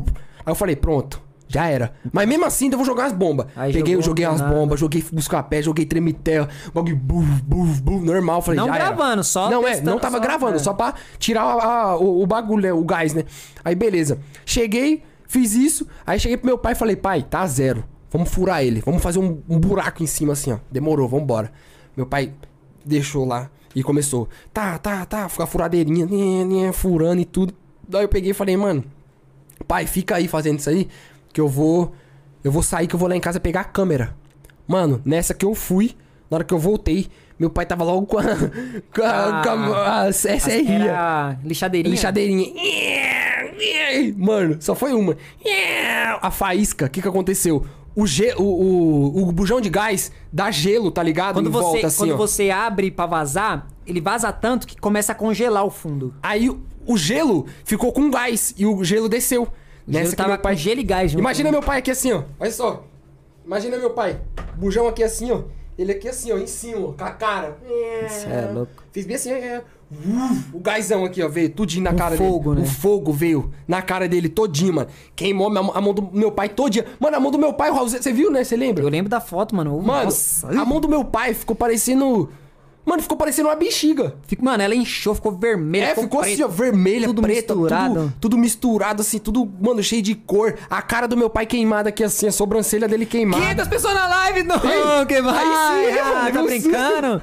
Aí 0.47 0.51
eu 0.53 0.55
falei, 0.55 0.77
pronto. 0.77 1.21
Já 1.51 1.67
era. 1.67 1.95
Mas 2.13 2.29
mesmo 2.29 2.45
assim, 2.45 2.67
ainda 2.67 2.77
vou 2.77 2.85
jogar 2.85 3.07
as 3.07 3.13
bombas. 3.15 3.47
Aí 3.57 3.73
Peguei, 3.73 3.95
jogou, 3.95 4.05
joguei 4.05 4.25
as 4.27 4.39
nada. 4.39 4.55
bombas, 4.55 4.79
joguei 4.79 5.03
buscar 5.11 5.43
pé, 5.45 5.63
joguei 5.63 5.87
tremitel, 5.87 6.47
bagulho 6.75 6.95
buf, 6.95 7.27
buf, 7.43 7.81
buf, 7.81 8.05
normal. 8.05 8.43
Falei, 8.43 8.61
Não 8.61 8.67
já 8.69 8.75
era. 8.77 8.85
gravando, 8.85 9.25
só 9.25 9.51
Não, 9.51 9.67
é, 9.67 9.81
não 9.81 9.99
tava 9.99 10.19
só- 10.19 10.23
gravando, 10.23 10.57
é. 10.57 10.59
só 10.59 10.75
pra 10.75 10.93
tirar 11.19 11.43
a- 11.45 11.65
a- 11.65 11.97
o, 11.97 12.23
o 12.23 12.27
bagulho, 12.27 12.63
né? 12.63 12.73
O 12.75 12.85
gás, 12.85 13.15
né? 13.15 13.25
Aí 13.65 13.75
beleza. 13.75 14.19
Cheguei, 14.45 15.03
fiz 15.27 15.55
isso, 15.55 15.87
aí 16.07 16.21
cheguei 16.21 16.37
pro 16.37 16.47
meu 16.47 16.59
pai 16.59 16.73
e 16.73 16.77
falei, 16.77 16.97
pai, 16.97 17.23
tá 17.23 17.47
zero. 17.47 17.83
Vamos 18.11 18.31
furar 18.31 18.65
ele, 18.65 18.81
vamos 18.81 19.03
fazer 19.03 19.19
um, 19.19 19.43
um 19.49 19.59
buraco 19.59 20.03
em 20.03 20.07
cima 20.07 20.33
assim, 20.33 20.53
ó. 20.53 20.59
Demorou, 20.71 21.09
vambora. 21.09 21.53
Meu 21.97 22.07
pai 22.07 22.33
deixou 22.85 23.25
lá 23.25 23.51
e 23.75 23.83
começou. 23.83 24.29
Tá, 24.53 24.79
tá, 24.79 25.05
tá, 25.05 25.27
a 25.27 25.47
furadeirinha, 25.47 26.07
né, 26.07 26.45
né, 26.45 26.73
furando 26.73 27.21
e 27.21 27.25
tudo. 27.25 27.55
Daí 27.87 28.05
eu 28.05 28.09
peguei 28.09 28.31
e 28.31 28.35
falei, 28.35 28.57
mano, 28.57 28.85
pai, 29.67 29.87
fica 29.87 30.17
aí 30.17 30.27
fazendo 30.27 30.59
isso 30.59 30.71
aí, 30.71 30.89
que 31.33 31.41
eu 31.41 31.49
vou. 31.49 31.93
Eu 32.43 32.53
vou 32.53 32.63
sair, 32.63 32.87
que 32.87 32.95
eu 32.95 32.99
vou 32.99 33.09
lá 33.09 33.17
em 33.17 33.21
casa 33.21 33.41
pegar 33.41 33.61
a 33.63 33.65
câmera. 33.65 34.17
Mano, 34.67 35.03
nessa 35.05 35.35
que 35.35 35.45
eu 35.45 35.55
fui, 35.55 35.97
na 36.31 36.37
hora 36.37 36.45
que 36.45 36.55
eu 36.55 36.59
voltei, 36.59 37.09
meu 37.39 37.51
pai 37.51 37.67
tava 37.67 37.85
logo 37.85 38.07
com 38.07 38.19
a. 38.19 38.23
com 38.95 39.03
a. 39.03 39.43
com 39.43 39.51
a, 39.75 40.03
a 40.03 41.37
lixadeirinha. 41.45 41.91
Lixadeirinha. 41.91 42.53
Mano, 44.17 44.57
só 44.61 44.75
foi 44.75 44.93
uma. 44.93 45.17
A 46.21 46.31
faísca, 46.31 46.87
o 46.87 46.91
que 46.91 47.03
que 47.03 47.09
aconteceu? 47.09 47.65
O, 48.01 48.07
ge 48.07 48.33
o, 48.37 48.43
o, 48.43 49.29
o 49.29 49.33
bujão 49.33 49.61
de 49.61 49.69
gás 49.69 50.13
dá 50.33 50.51
gelo, 50.53 50.91
tá 50.91 51.03
ligado? 51.03 51.35
Quando 51.35 51.49
em 51.49 51.53
você, 51.53 51.65
volta, 51.65 51.87
assim, 51.89 51.97
quando 51.99 52.13
ó. 52.13 52.17
você 52.17 52.51
abre 52.51 52.91
pra 52.93 53.07
vazar, 53.07 53.67
ele 53.87 54.01
vaza 54.01 54.31
tanto 54.33 54.67
que 54.69 54.81
começa 54.81 55.11
a 55.13 55.15
congelar 55.15 55.65
o 55.65 55.71
fundo. 55.71 56.15
Aí 56.23 56.49
o- 56.49 56.61
o 56.87 56.97
gelo 56.97 57.47
ficou 57.65 57.93
com 57.93 58.09
gás 58.11 58.55
e 58.57 58.65
o 58.65 58.85
gelo 58.85 59.09
desceu. 59.09 59.49
O 59.87 59.93
gelo 59.93 60.11
que 60.11 60.17
tava 60.17 60.29
meu 60.31 60.39
pai- 60.39 60.53
com 60.55 60.59
gelo 60.61 60.81
e 60.81 60.85
gás 60.85 61.11
junto. 61.11 61.21
Imagina 61.21 61.51
meu 61.51 61.61
pai 61.63 61.79
aqui 61.79 61.91
assim, 61.91 62.13
ó. 62.13 62.23
Olha 62.39 62.53
só. 62.53 62.85
Imagina 63.45 63.77
meu 63.79 63.91
pai. 63.91 64.21
Bujão 64.57 64.87
aqui 64.87 65.03
assim, 65.03 65.31
ó. 65.33 65.41
Ele 65.77 65.93
aqui 65.93 66.09
assim, 66.09 66.31
ó, 66.33 66.39
em 66.39 66.47
cima, 66.47 66.89
ó, 66.89 66.93
com 66.93 67.05
a 67.05 67.11
cara. 67.11 67.57
Cê 68.09 68.27
é 68.29 68.51
louco. 68.53 68.73
Fiz 68.93 69.07
bem 69.07 69.17
assim, 69.17 69.31
é. 69.33 69.63
O 70.53 70.61
gásão 70.61 71.05
aqui, 71.05 71.23
ó, 71.23 71.29
veio 71.29 71.49
tudinho 71.49 71.85
na 71.85 71.93
O 71.93 71.97
cara 71.97 72.17
fogo, 72.17 72.51
dele. 72.55 72.67
né? 72.67 72.71
O 72.71 72.75
fogo 72.75 73.13
veio 73.13 73.51
na 73.67 73.81
cara 73.81 74.07
dele 74.07 74.29
todinho, 74.29 74.75
mano. 74.75 74.89
Queimou 75.17 75.49
a 75.57 75.81
mão- 75.81 75.95
do 75.95 76.11
meu 76.13 76.31
pai 76.31 76.49
todinha. 76.51 76.85
Mano, 77.01 77.17
a 77.17 77.21
mão 77.21 77.31
do 77.31 77.39
meu 77.39 77.55
pai, 77.55 77.71
o 77.71 77.75
Raul, 77.75 77.89
você 77.89 78.13
viu, 78.13 78.31
né? 78.31 78.45
Você 78.45 78.55
lembra? 78.57 78.83
Eu 78.85 78.89
lembro 78.91 79.09
da 79.09 79.21
foto, 79.21 79.57
mano. 79.57 79.81
Mano, 79.81 80.05
Nossa. 80.05 80.49
a 80.49 80.65
mão 80.65 80.79
do 80.81 80.89
meu 80.89 81.05
pai 81.05 81.33
ficou 81.33 81.57
parecendo. 81.57 82.29
Mano, 82.85 83.03
ficou 83.03 83.17
parecendo 83.19 83.49
uma 83.49 83.55
bexiga. 83.55 84.15
Fico- 84.27 84.43
Mano, 84.45 84.63
ela 84.63 84.75
inchou, 84.75 85.15
ficou 85.15 85.33
vermelha. 85.33 85.85
É, 85.87 85.95
ficou 85.95 86.21
preta. 86.21 86.35
assim, 86.35 86.43
ó, 86.43 86.49
vermelha, 86.49 87.07
tudo 87.07 87.21
preta, 87.23 87.55
misturado. 87.55 87.95
Tudo, 87.95 88.15
tudo 88.21 88.39
misturado, 88.39 89.01
assim, 89.03 89.19
tudo, 89.19 89.51
mano, 89.61 89.83
cheio 89.83 90.01
de 90.03 90.15
cor. 90.15 90.55
A 90.71 90.81
cara 90.81 91.07
do 91.07 91.15
meu 91.17 91.29
pai 91.29 91.45
queimada 91.45 91.91
aqui, 91.91 92.03
assim, 92.05 92.27
a 92.29 92.33
sobrancelha 92.33 92.89
dele 92.89 93.05
queimada. 93.05 93.43
500 93.43 93.69
pessoas 93.69 93.95
na 93.95 94.07
live, 94.09 94.43
não, 94.43 94.57
Ei, 94.57 95.07
que 95.07 95.21
vai. 95.21 95.45
aí 95.45 95.93
sim, 95.93 95.99
ah, 95.99 96.05
mano, 96.15 96.33
tá 96.33 96.43
brincando? 96.43 97.23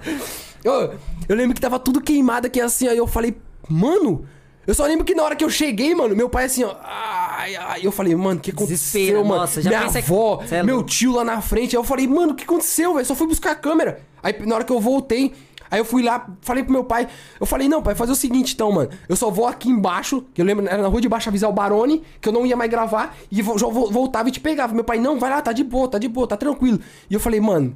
Eu, 0.64 0.94
eu 1.28 1.36
lembro 1.36 1.54
que 1.56 1.62
tava 1.62 1.78
tudo 1.80 2.02
queimado 2.02 2.48
aqui, 2.48 2.60
assim, 2.62 2.88
aí 2.88 2.98
eu 2.98 3.08
falei, 3.08 3.36
mano... 3.70 4.26
Eu 4.68 4.74
só 4.74 4.84
lembro 4.88 5.06
que 5.06 5.14
na 5.14 5.22
hora 5.22 5.36
que 5.36 5.44
eu 5.44 5.50
cheguei, 5.50 5.94
mano, 5.94 6.16
meu 6.16 6.28
pai 6.28 6.46
assim, 6.46 6.64
ó... 6.64 6.76
Ai, 6.84 7.56
ai, 7.56 7.82
eu 7.84 7.92
falei, 7.92 8.16
mano, 8.16 8.40
o 8.40 8.42
que 8.42 8.50
aconteceu, 8.50 9.00
Desespero, 9.00 9.24
mano? 9.24 9.42
nossa, 9.42 9.62
já 9.62 9.70
Minha 9.70 9.92
que- 9.92 9.98
avó, 10.00 10.42
Cê 10.44 10.56
é 10.56 10.64
meu 10.64 10.82
tio 10.82 11.12
lá 11.14 11.24
na 11.24 11.40
frente. 11.40 11.76
Aí 11.76 11.80
eu 11.80 11.84
falei, 11.84 12.08
mano, 12.08 12.32
o 12.32 12.36
que 12.36 12.44
aconteceu, 12.46 12.96
velho? 12.96 13.06
Só 13.06 13.14
fui 13.14 13.28
buscar 13.28 13.52
a 13.52 13.56
câmera. 13.56 14.00
Aí 14.24 14.34
na 14.44 14.56
hora 14.56 14.64
que 14.64 14.72
eu 14.74 14.80
voltei... 14.80 15.34
Aí 15.70 15.80
eu 15.80 15.86
fui 15.86 16.02
lá, 16.04 16.28
falei 16.42 16.64
pro 16.64 16.72
meu 16.74 16.84
pai, 16.84 17.08
eu 17.40 17.46
falei, 17.46 17.68
não, 17.68 17.82
pai, 17.82 17.94
fazer 17.96 18.12
o 18.12 18.16
seguinte 18.16 18.54
então, 18.54 18.72
mano. 18.72 18.90
Eu 19.10 19.16
só 19.16 19.30
vou 19.32 19.46
aqui 19.48 19.68
embaixo, 19.70 20.24
que 20.34 20.40
eu 20.42 20.46
lembro, 20.46 20.68
era 20.68 20.82
na 20.82 20.88
rua 20.88 21.02
de 21.02 21.10
baixo 21.10 21.28
avisar 21.30 21.50
o 21.50 21.54
Barone, 21.54 22.02
que 22.22 22.30
eu 22.30 22.34
não 22.34 22.46
ia 22.46 22.56
mais 22.56 22.70
gravar, 22.70 23.16
e 23.32 23.38
já 23.38 23.44
vo- 23.68 23.90
voltava 23.92 24.30
e 24.30 24.32
te 24.32 24.40
pegava. 24.40 24.74
Meu 24.76 24.84
pai, 24.84 25.00
não, 25.00 25.20
vai 25.20 25.30
lá, 25.32 25.42
tá 25.42 25.52
de 25.52 25.64
boa, 25.64 25.88
tá 25.88 25.98
de 25.98 26.08
boa, 26.08 26.28
tá 26.28 26.38
tranquilo. 26.38 26.80
E 27.10 27.14
eu 27.14 27.20
falei, 27.20 27.40
mano, 27.40 27.74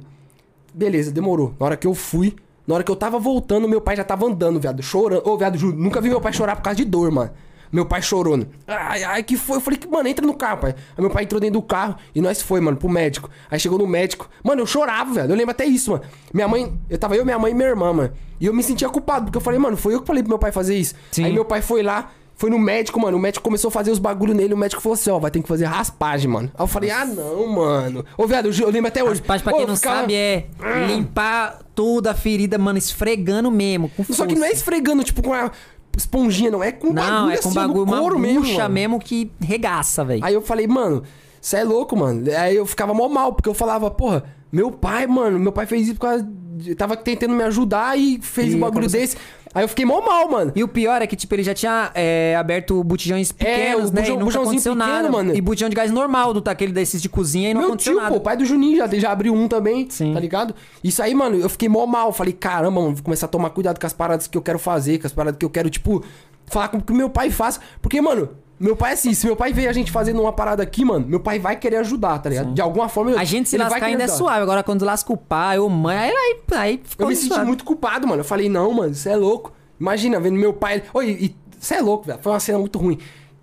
Beleza, 0.72 1.10
demorou. 1.10 1.54
Na 1.58 1.66
hora 1.66 1.76
que 1.76 1.86
eu 1.86 1.94
fui, 1.94 2.34
na 2.70 2.76
hora 2.76 2.84
que 2.84 2.90
eu 2.90 2.94
tava 2.94 3.18
voltando, 3.18 3.68
meu 3.68 3.80
pai 3.80 3.96
já 3.96 4.04
tava 4.04 4.24
andando, 4.26 4.60
viado, 4.60 4.80
chorando. 4.80 5.28
Ô, 5.28 5.36
viado, 5.36 5.58
juro, 5.58 5.76
nunca 5.76 6.00
vi 6.00 6.08
meu 6.08 6.20
pai 6.20 6.32
chorar 6.32 6.54
por 6.54 6.62
causa 6.62 6.76
de 6.76 6.84
dor, 6.84 7.10
mano. 7.10 7.32
Meu 7.72 7.84
pai 7.84 8.00
chorando. 8.00 8.46
Ai, 8.64 9.02
ai, 9.02 9.22
que 9.24 9.36
foi? 9.36 9.56
Eu 9.56 9.60
falei 9.60 9.76
que, 9.76 9.88
mano, 9.88 10.08
entra 10.08 10.24
no 10.24 10.34
carro, 10.34 10.58
pai. 10.58 10.70
Aí 10.96 11.00
meu 11.00 11.10
pai 11.10 11.24
entrou 11.24 11.40
dentro 11.40 11.60
do 11.60 11.66
carro 11.66 11.96
e 12.14 12.20
nós 12.20 12.40
foi, 12.40 12.60
mano, 12.60 12.76
pro 12.76 12.88
médico. 12.88 13.28
Aí 13.50 13.58
chegou 13.58 13.76
no 13.76 13.88
médico. 13.88 14.30
Mano, 14.44 14.62
eu 14.62 14.66
chorava, 14.66 15.12
velho. 15.12 15.32
Eu 15.32 15.36
lembro 15.36 15.50
até 15.50 15.64
isso, 15.64 15.90
mano. 15.90 16.04
Minha 16.32 16.46
mãe, 16.46 16.72
eu 16.88 16.96
tava 16.96 17.16
eu, 17.16 17.24
minha 17.24 17.40
mãe 17.40 17.50
e 17.50 17.54
minha 17.56 17.68
irmã, 17.68 17.92
mano. 17.92 18.12
E 18.40 18.46
eu 18.46 18.54
me 18.54 18.62
sentia 18.62 18.88
culpado, 18.88 19.24
porque 19.26 19.38
eu 19.38 19.42
falei, 19.42 19.58
mano, 19.58 19.76
foi 19.76 19.94
eu 19.94 20.00
que 20.00 20.06
falei 20.06 20.22
pro 20.22 20.30
meu 20.30 20.38
pai 20.38 20.52
fazer 20.52 20.76
isso. 20.76 20.94
Sim. 21.10 21.24
Aí 21.24 21.32
meu 21.32 21.44
pai 21.44 21.62
foi 21.62 21.82
lá, 21.82 22.12
foi 22.40 22.48
no 22.48 22.58
médico, 22.58 22.98
mano. 22.98 23.18
O 23.18 23.20
médico 23.20 23.44
começou 23.44 23.68
a 23.68 23.70
fazer 23.70 23.90
os 23.90 23.98
bagulho 23.98 24.32
nele. 24.32 24.54
O 24.54 24.56
médico 24.56 24.80
falou 24.80 24.94
assim: 24.94 25.10
ó, 25.10 25.18
vai 25.18 25.30
ter 25.30 25.42
que 25.42 25.46
fazer 25.46 25.66
raspagem, 25.66 26.26
mano. 26.30 26.50
Aí 26.54 26.62
eu 26.62 26.66
falei: 26.66 26.90
ah, 26.90 27.04
não, 27.04 27.46
mano. 27.46 28.02
Ô, 28.16 28.26
viado, 28.26 28.48
eu, 28.50 28.70
lembro 28.70 28.88
até 28.88 29.04
hoje. 29.04 29.22
Mas 29.26 29.42
pra 29.42 29.52
Ô, 29.52 29.56
quem 29.56 29.64
eu 29.64 29.68
não 29.68 29.76
ficava- 29.76 30.00
sabe, 30.00 30.14
é 30.14 30.46
limpar 30.86 31.60
tudo 31.74 32.06
a 32.08 32.14
ferida, 32.14 32.56
mano, 32.58 32.78
esfregando 32.78 33.50
mesmo. 33.50 33.90
Só 34.10 34.26
que 34.26 34.34
não 34.34 34.44
é 34.46 34.50
esfregando, 34.52 35.04
tipo, 35.04 35.22
com 35.22 35.34
a 35.34 35.50
esponjinha, 35.96 36.50
não. 36.50 36.62
É 36.62 36.72
com 36.72 36.88
Não, 36.92 36.94
bagulho 36.94 37.32
é 37.32 37.36
com 37.36 37.48
assim, 37.48 37.54
bagulho, 37.58 37.86
no 37.86 37.96
couro 37.98 38.18
mesmo, 38.18 38.40
bucha 38.40 38.62
mano. 38.62 38.74
mesmo 38.74 38.98
que 39.00 39.30
regaça, 39.40 40.02
velho. 40.04 40.24
Aí 40.24 40.32
eu 40.32 40.40
falei, 40.40 40.66
mano, 40.66 41.02
você 41.40 41.58
é 41.58 41.64
louco, 41.64 41.96
mano. 41.96 42.24
Aí 42.38 42.56
eu 42.56 42.64
ficava 42.64 42.94
mó 42.94 43.08
mal, 43.08 43.32
porque 43.34 43.48
eu 43.48 43.54
falava, 43.54 43.90
porra, 43.90 44.24
meu 44.50 44.70
pai, 44.70 45.06
mano, 45.06 45.38
meu 45.38 45.52
pai 45.52 45.66
fez 45.66 45.82
isso 45.88 45.94
por 45.94 46.00
causa. 46.06 46.26
de- 46.56 46.74
Tava 46.74 46.96
tentando 46.96 47.34
me 47.34 47.42
ajudar 47.44 47.98
e 47.98 48.18
fez 48.22 48.52
E 48.52 48.56
um 48.56 48.60
bagulho 48.60 48.86
aconteceu- 48.86 49.00
desse. 49.00 49.16
Aí 49.52 49.64
eu 49.64 49.68
fiquei 49.68 49.84
mó 49.84 50.00
mal, 50.00 50.28
mano. 50.30 50.52
E 50.54 50.62
o 50.62 50.68
pior 50.68 51.02
é 51.02 51.06
que, 51.08 51.16
tipo, 51.16 51.34
ele 51.34 51.42
já 51.42 51.52
tinha 51.52 51.90
é, 51.94 52.36
aberto 52.38 52.82
botijões 52.84 53.32
pequenos, 53.32 53.90
o 53.90 53.92
né? 53.94 54.00
bujão- 54.02 54.14
e 54.14 54.18
bujãozinho 54.24 54.42
aconteceu 54.42 54.76
pequeno, 54.76 54.92
nada. 54.92 55.10
mano. 55.10 55.34
E 55.34 55.40
botijão 55.40 55.68
de 55.68 55.74
gás 55.74 55.90
normal, 55.90 56.32
do 56.32 56.40
daquele 56.40 56.70
desses 56.72 57.02
de 57.02 57.08
cozinha, 57.08 57.50
e 57.50 57.54
não 57.54 57.62
Meu 57.62 57.68
aconteceu 57.70 57.94
tio, 57.94 58.00
nada. 58.02 58.14
pô, 58.14 58.20
pai 58.20 58.36
do 58.36 58.44
Juninho 58.44 58.76
já, 58.76 58.86
já 58.86 59.10
abriu 59.10 59.34
um 59.34 59.48
também, 59.48 59.88
Sim. 59.90 60.14
tá 60.14 60.20
ligado? 60.20 60.54
Isso 60.84 61.02
aí, 61.02 61.14
mano, 61.14 61.36
eu 61.36 61.48
fiquei 61.48 61.68
mó 61.68 61.84
mal. 61.84 62.12
Falei, 62.12 62.32
caramba, 62.32 62.80
mano, 62.80 62.94
vou 62.94 63.02
começar 63.04 63.26
a 63.26 63.28
tomar 63.28 63.50
cuidado 63.50 63.80
com 63.80 63.86
as 63.86 63.92
paradas 63.92 64.28
que 64.28 64.38
eu 64.38 64.42
quero 64.42 64.58
fazer, 64.58 64.98
com 65.00 65.06
as 65.08 65.12
paradas 65.12 65.36
que 65.38 65.44
eu 65.44 65.50
quero, 65.50 65.68
tipo, 65.68 66.04
falar 66.46 66.68
com 66.68 66.80
que 66.80 66.92
meu 66.92 67.10
pai 67.10 67.28
faça. 67.30 67.60
Porque, 67.82 68.00
mano, 68.00 68.28
Meu 68.60 68.76
pai, 68.76 68.92
assim, 68.92 69.14
se 69.14 69.24
meu 69.26 69.34
pai 69.34 69.54
vê 69.54 69.66
a 69.66 69.72
gente 69.72 69.90
fazendo 69.90 70.20
uma 70.20 70.32
parada 70.34 70.62
aqui, 70.62 70.84
mano, 70.84 71.06
meu 71.08 71.18
pai 71.18 71.38
vai 71.38 71.56
querer 71.56 71.76
ajudar, 71.76 72.18
tá 72.18 72.28
ligado? 72.28 72.52
De 72.52 72.60
alguma 72.60 72.90
forma. 72.90 73.12
eu- 73.12 73.18
A 73.18 73.24
gente 73.24 73.48
se 73.48 73.56
lascar 73.56 73.86
ainda 73.86 74.02
é 74.02 74.04
ajudar. 74.04 74.18
suave. 74.18 74.42
Agora, 74.42 74.62
quando 74.62 74.84
lasca 74.84 75.10
o 75.10 75.16
pai 75.16 75.58
ou 75.58 75.70
mãe, 75.70 75.96
aí, 75.96 76.10
aí, 76.14 76.36
aí 76.58 76.80
ficou 76.84 77.06
Eu 77.06 77.08
me 77.08 77.16
senti 77.16 77.28
suave. 77.28 77.46
muito 77.46 77.64
culpado, 77.64 78.06
mano. 78.06 78.20
Eu 78.20 78.24
falei, 78.24 78.50
não, 78.50 78.70
mano, 78.74 78.94
você 78.94 79.08
é 79.08 79.16
louco. 79.16 79.50
Imagina, 79.80 80.20
vendo 80.20 80.36
meu 80.36 80.52
pai. 80.52 80.82
Oi, 80.92 81.34
você 81.58 81.76
é 81.76 81.80
louco, 81.80 82.04
velho. 82.06 82.18
Foi 82.20 82.32
uma 82.32 82.38
cena 82.40 82.58
muito 82.58 82.78
ruim. 82.78 82.98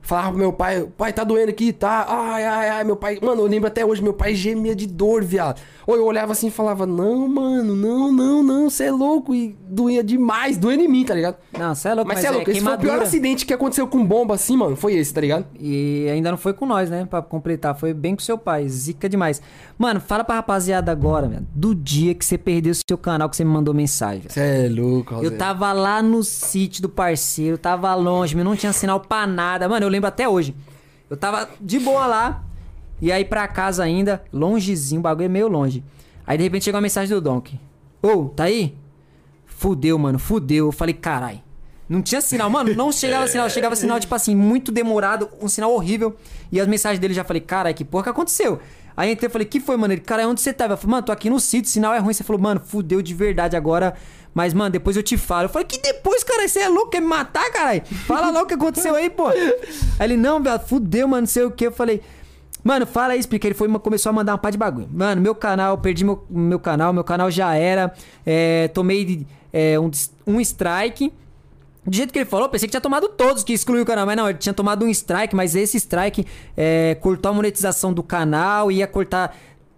Falava 0.07 0.29
pro 0.29 0.37
meu 0.39 0.53
pai, 0.53 0.87
pai, 0.97 1.11
tá 1.11 1.25
doendo 1.25 1.49
aqui, 1.49 1.73
tá? 1.73 2.05
Ai, 2.07 2.45
ai, 2.45 2.69
ai, 2.69 2.83
meu 2.85 2.95
pai. 2.95 3.19
Mano, 3.21 3.41
eu 3.41 3.45
lembro 3.45 3.67
até 3.67 3.85
hoje, 3.85 4.01
meu 4.01 4.13
pai 4.13 4.33
gemia 4.33 4.73
de 4.73 4.87
dor, 4.87 5.21
viado. 5.21 5.59
Ou 5.85 5.97
eu 5.97 6.05
olhava 6.05 6.31
assim 6.31 6.47
e 6.47 6.51
falava, 6.51 6.85
não, 6.85 7.27
mano, 7.27 7.75
não, 7.75 8.09
não, 8.09 8.41
não, 8.41 8.69
você 8.69 8.85
é 8.85 8.91
louco. 8.91 9.35
E 9.35 9.53
doía 9.67 10.01
demais, 10.01 10.57
doendo 10.57 10.81
em 10.83 10.87
mim, 10.87 11.03
tá 11.03 11.13
ligado? 11.13 11.35
Não, 11.59 11.75
você 11.75 11.89
é 11.89 11.93
louco, 11.93 12.07
Mas 12.07 12.15
mas, 12.15 12.21
você 12.21 12.27
é 12.27 12.31
louco, 12.31 12.49
esse 12.49 12.61
foi 12.61 12.67
o 12.69 12.71
pior 12.71 12.79
queimadura. 12.79 13.05
acidente 13.05 13.45
que 13.45 13.53
aconteceu 13.53 13.85
com 13.85 14.05
bomba 14.05 14.35
assim, 14.35 14.55
mano. 14.55 14.77
Foi 14.77 14.93
esse, 14.95 15.13
tá 15.13 15.19
ligado? 15.19 15.45
E 15.59 16.07
ainda 16.09 16.31
não 16.31 16.37
foi 16.37 16.53
com 16.53 16.65
nós, 16.65 16.89
né? 16.89 17.05
Pra 17.05 17.21
completar. 17.21 17.75
Foi 17.77 17.93
bem 17.93 18.15
com 18.15 18.21
seu 18.21 18.37
pai. 18.37 18.65
Zica 18.69 19.09
demais. 19.09 19.41
Mano, 19.77 19.99
fala 19.99 20.23
pra 20.23 20.35
rapaziada 20.35 20.89
agora, 20.89 21.27
velho. 21.27 21.45
Do 21.53 21.75
dia 21.75 22.15
que 22.15 22.23
você 22.23 22.37
perdeu 22.37 22.71
o 22.71 22.75
seu 22.75 22.97
canal, 22.97 23.29
que 23.29 23.35
você 23.35 23.43
me 23.43 23.51
mandou 23.51 23.73
mensagem. 23.73 24.23
Você 24.29 24.39
é 24.39 24.69
louco, 24.69 25.15
Eu 25.15 25.23
Rosé. 25.23 25.35
tava 25.35 25.73
lá 25.73 26.01
no 26.01 26.23
sítio 26.23 26.81
do 26.81 26.87
parceiro, 26.89 27.57
tava 27.57 27.93
longe, 27.93 28.33
mas 28.37 28.45
não 28.45 28.55
tinha 28.55 28.71
sinal 28.71 29.01
pra 29.01 29.27
nada. 29.27 29.67
Mano, 29.67 29.85
eu 29.85 29.89
lembro 29.97 30.07
até 30.07 30.27
hoje. 30.27 30.55
Eu 31.09 31.17
tava 31.17 31.49
de 31.59 31.79
boa 31.79 32.05
lá, 32.05 32.43
e 33.01 33.11
aí 33.11 33.23
pra 33.23 33.47
casa 33.47 33.83
ainda, 33.83 34.23
longezinho, 34.31 34.99
o 34.99 35.03
bagulho 35.03 35.25
é 35.25 35.29
meio 35.29 35.47
longe. 35.47 35.83
Aí 36.25 36.37
de 36.37 36.43
repente 36.43 36.65
chegou 36.65 36.77
a 36.77 36.81
mensagem 36.81 37.13
do 37.13 37.21
Donkey. 37.21 37.59
Ô, 38.01 38.25
tá 38.25 38.45
aí? 38.45 38.75
Fudeu, 39.45 39.97
mano, 39.97 40.19
fudeu. 40.19 40.67
Eu 40.67 40.71
falei, 40.71 40.93
carai. 40.93 41.43
Não 41.87 42.01
tinha 42.01 42.19
sinal, 42.19 42.49
mano, 42.49 42.73
não 42.75 42.91
chegava 42.91 43.25
sinal, 43.29 43.49
chegava 43.49 43.75
sinal, 43.75 43.99
tipo 43.99 44.13
assim, 44.13 44.35
muito 44.35 44.71
demorado, 44.71 45.29
um 45.41 45.47
sinal 45.47 45.73
horrível. 45.73 46.15
E 46.51 46.59
as 46.59 46.67
mensagens 46.67 46.99
dele 46.99 47.13
já 47.13 47.23
falei, 47.23 47.41
carai, 47.41 47.73
que 47.73 47.85
porra 47.85 48.03
que 48.03 48.09
aconteceu? 48.09 48.59
Aí 48.95 49.11
entrei 49.11 49.29
e 49.29 49.31
falei, 49.31 49.47
que 49.47 49.59
foi, 49.59 49.77
mano? 49.77 49.93
Ele, 49.93 50.01
cara, 50.01 50.27
onde 50.27 50.41
você 50.41 50.51
tava? 50.51 50.73
Eu 50.73 50.77
falei, 50.77 50.91
mano, 50.91 51.05
tô 51.05 51.11
aqui 51.11 51.29
no 51.29 51.39
sítio, 51.39 51.69
sinal 51.71 51.93
é 51.93 51.99
ruim. 51.99 52.13
Você 52.13 52.23
falou, 52.23 52.41
mano, 52.41 52.59
fudeu 52.59 53.01
de 53.01 53.13
verdade 53.13 53.55
agora. 53.55 53.95
Mas, 54.37 54.53
mano, 54.53 54.69
depois 54.69 54.95
eu 54.95 55.01
te 55.01 55.17
falo. 55.17 55.45
Eu 55.45 55.49
falei, 55.49 55.65
que 55.65 55.79
depois, 55.79 56.23
cara? 56.23 56.47
Você 56.47 56.59
é 56.59 56.69
louco? 56.69 56.91
Quer 56.91 57.01
me 57.01 57.07
matar, 57.07 57.51
caralho? 57.51 57.81
Fala 58.05 58.29
logo 58.29 58.45
o 58.45 58.47
que 58.47 58.53
aconteceu 58.53 58.93
aí, 58.93 59.09
pô. 59.09 59.29
Aí 59.29 59.51
ele, 59.99 60.15
não, 60.15 60.39
velho, 60.43 60.59
fudeu, 60.59 61.07
mano, 61.07 61.21
não 61.21 61.27
sei 61.27 61.41
o 61.41 61.49
que. 61.49 61.65
Eu 61.65 61.71
falei, 61.71 62.03
mano, 62.63 62.85
fala 62.85 63.13
aí, 63.13 63.19
explica. 63.19 63.47
Ele 63.47 63.55
foi, 63.55 63.67
começou 63.79 64.11
a 64.11 64.13
mandar 64.13 64.33
uma 64.33 64.37
pá 64.37 64.51
de 64.51 64.57
bagulho. 64.59 64.87
Mano, 64.93 65.19
meu 65.23 65.33
canal, 65.33 65.79
perdi 65.79 66.05
meu, 66.05 66.23
meu 66.29 66.59
canal, 66.59 66.93
meu 66.93 67.03
canal 67.03 67.31
já 67.31 67.55
era. 67.55 67.91
É, 68.23 68.67
tomei 68.67 69.25
é, 69.51 69.79
um, 69.79 69.89
um 70.27 70.39
strike. 70.39 71.11
Do 71.83 71.95
jeito 71.95 72.13
que 72.13 72.19
ele 72.19 72.25
falou, 72.25 72.47
pensei 72.47 72.67
que 72.67 72.71
tinha 72.71 72.81
tomado 72.81 73.09
todos 73.09 73.43
que 73.43 73.53
excluiu 73.53 73.81
o 73.81 73.85
canal, 73.87 74.05
mas 74.05 74.17
não, 74.17 74.29
ele 74.29 74.37
tinha 74.37 74.53
tomado 74.53 74.85
um 74.85 74.89
strike, 74.89 75.35
mas 75.35 75.55
esse 75.55 75.77
strike 75.77 76.27
é, 76.55 76.95
cortou 77.01 77.31
a 77.31 77.33
monetização 77.33 77.91
do 77.91 78.03
canal, 78.03 78.71
ia 78.71 78.85
cortar 78.85 79.35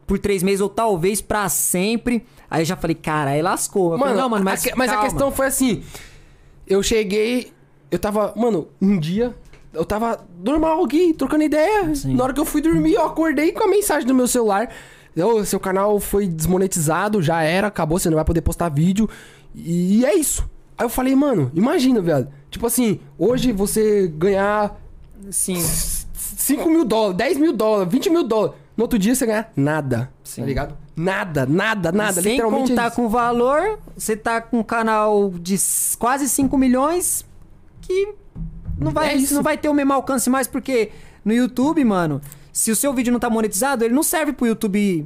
por 0.10 0.18
três 0.18 0.42
meses 0.42 0.60
ou 0.60 0.68
talvez 0.68 1.22
pra 1.22 1.48
sempre. 1.50 2.26
Aí 2.50 2.64
eu 2.64 2.66
já 2.66 2.76
falei, 2.76 2.96
cara, 2.96 3.30
aí 3.30 3.44
lascou. 3.44 3.94
Eu 3.94 4.00
falei, 4.00 4.16
Mano, 4.16 4.24
não, 4.24 4.30
mano, 4.32 4.44
mas, 4.44 4.66
a, 4.66 4.76
mas 4.76 4.92
a 4.92 4.98
questão 4.98 5.32
foi 5.32 5.46
assim. 5.46 5.84
Eu 6.66 6.82
cheguei, 6.82 7.54
eu 7.92 8.00
tava, 8.00 8.34
mano, 8.36 8.68
um 8.82 9.00
dia 9.00 9.36
eu 9.72 9.86
tava 9.86 10.28
normal 10.44 10.84
aqui, 10.84 11.14
trocando 11.14 11.44
ideia. 11.44 11.94
Sim. 11.94 12.16
Na 12.16 12.24
hora 12.24 12.34
que 12.34 12.40
eu 12.40 12.46
fui 12.46 12.60
dormir, 12.60 12.94
eu 12.94 13.06
acordei 13.06 13.52
com 13.52 13.64
a 13.64 13.68
mensagem 13.68 14.08
do 14.08 14.16
meu 14.16 14.28
celular. 14.28 14.72
Ô, 15.16 15.46
seu 15.46 15.60
canal 15.60 16.00
foi 16.00 16.28
desmonetizado, 16.28 17.22
já 17.22 17.44
era, 17.44 17.68
acabou, 17.68 18.00
você 18.00 18.10
não 18.10 18.16
vai 18.16 18.26
poder 18.26 18.42
postar 18.42 18.70
vídeo. 18.70 19.08
E 19.54 20.04
é 20.06 20.16
isso. 20.16 20.50
Aí 20.76 20.86
eu 20.86 20.90
falei, 20.90 21.16
mano, 21.16 21.52
imagina, 21.54 22.02
velho. 22.02 22.28
Tipo 22.50 22.66
assim, 22.66 23.00
hoje 23.16 23.52
você 23.52 24.08
ganhar 24.08 24.76
Sim, 25.30 25.62
5 26.14 26.68
mil 26.68 26.84
dólares, 26.84 27.18
10 27.18 27.38
mil 27.38 27.54
dólares, 27.54 27.92
20 27.94 28.10
mil 28.10 28.24
dólares. 28.24 28.56
No 28.80 28.86
outro 28.86 28.98
dia 28.98 29.14
você 29.14 29.26
ganha 29.26 29.46
nada. 29.58 30.10
Sim. 30.24 30.40
Tá 30.40 30.48
ligado? 30.48 30.78
Nada, 30.96 31.46
nada, 31.46 31.92
nada. 31.92 32.22
sem 32.22 32.32
literalmente 32.32 32.72
é 32.72 32.76
contar 32.76 32.88
isso. 32.88 32.96
com 32.96 33.10
valor, 33.10 33.78
você 33.94 34.16
tá 34.16 34.40
com 34.40 34.60
um 34.60 34.64
canal 34.64 35.32
de 35.32 35.58
quase 36.00 36.30
5 36.30 36.58
milhões 36.58 37.26
que 37.82 38.14
não 38.80 38.92
vai, 38.94 39.10
É 39.10 39.16
isso. 39.16 39.34
não 39.34 39.44
vai 39.44 39.58
ter 39.58 39.68
o 39.68 39.74
mesmo 39.74 39.92
alcance 39.92 40.30
mais, 40.30 40.48
porque 40.48 40.92
no 41.26 41.34
YouTube, 41.34 41.84
mano, 41.84 42.22
se 42.54 42.72
o 42.72 42.76
seu 42.76 42.94
vídeo 42.94 43.12
não 43.12 43.20
tá 43.20 43.30
monetizado, 43.30 43.84
ele 43.84 43.94
não 43.94 44.02
serve 44.02 44.32
pro 44.32 44.48
YouTube 44.48 45.06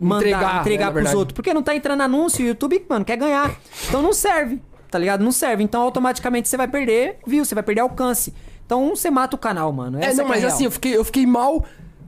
mandar, 0.00 0.26
Entregar, 0.26 0.60
entregar, 0.62 0.78
né, 0.80 0.84
na 0.86 0.90
pros 0.90 0.94
verdade. 0.94 1.16
outros. 1.16 1.34
Porque 1.36 1.54
não 1.54 1.62
tá 1.62 1.76
entrando 1.76 2.00
anúncio, 2.00 2.44
o 2.44 2.48
YouTube, 2.48 2.84
mano, 2.88 3.04
quer 3.04 3.16
ganhar. 3.16 3.54
Então 3.88 4.02
não 4.02 4.12
serve, 4.12 4.60
tá 4.90 4.98
ligado? 4.98 5.22
Não 5.22 5.30
serve. 5.30 5.62
Então 5.62 5.80
automaticamente 5.80 6.48
você 6.48 6.56
vai 6.56 6.66
perder 6.66 7.18
view, 7.24 7.44
você 7.44 7.54
vai 7.54 7.62
perder 7.62 7.82
alcance. 7.82 8.34
Então 8.66 8.96
você 8.96 9.12
mata 9.12 9.36
o 9.36 9.38
canal, 9.38 9.72
mano. 9.72 10.00
É, 10.00 10.06
Essa 10.06 10.16
não, 10.16 10.24
que 10.24 10.30
mas 10.30 10.40
real. 10.40 10.52
assim, 10.52 10.64
eu 10.64 10.72
fiquei, 10.72 10.96
eu 10.96 11.04
fiquei 11.04 11.24
mal 11.24 11.64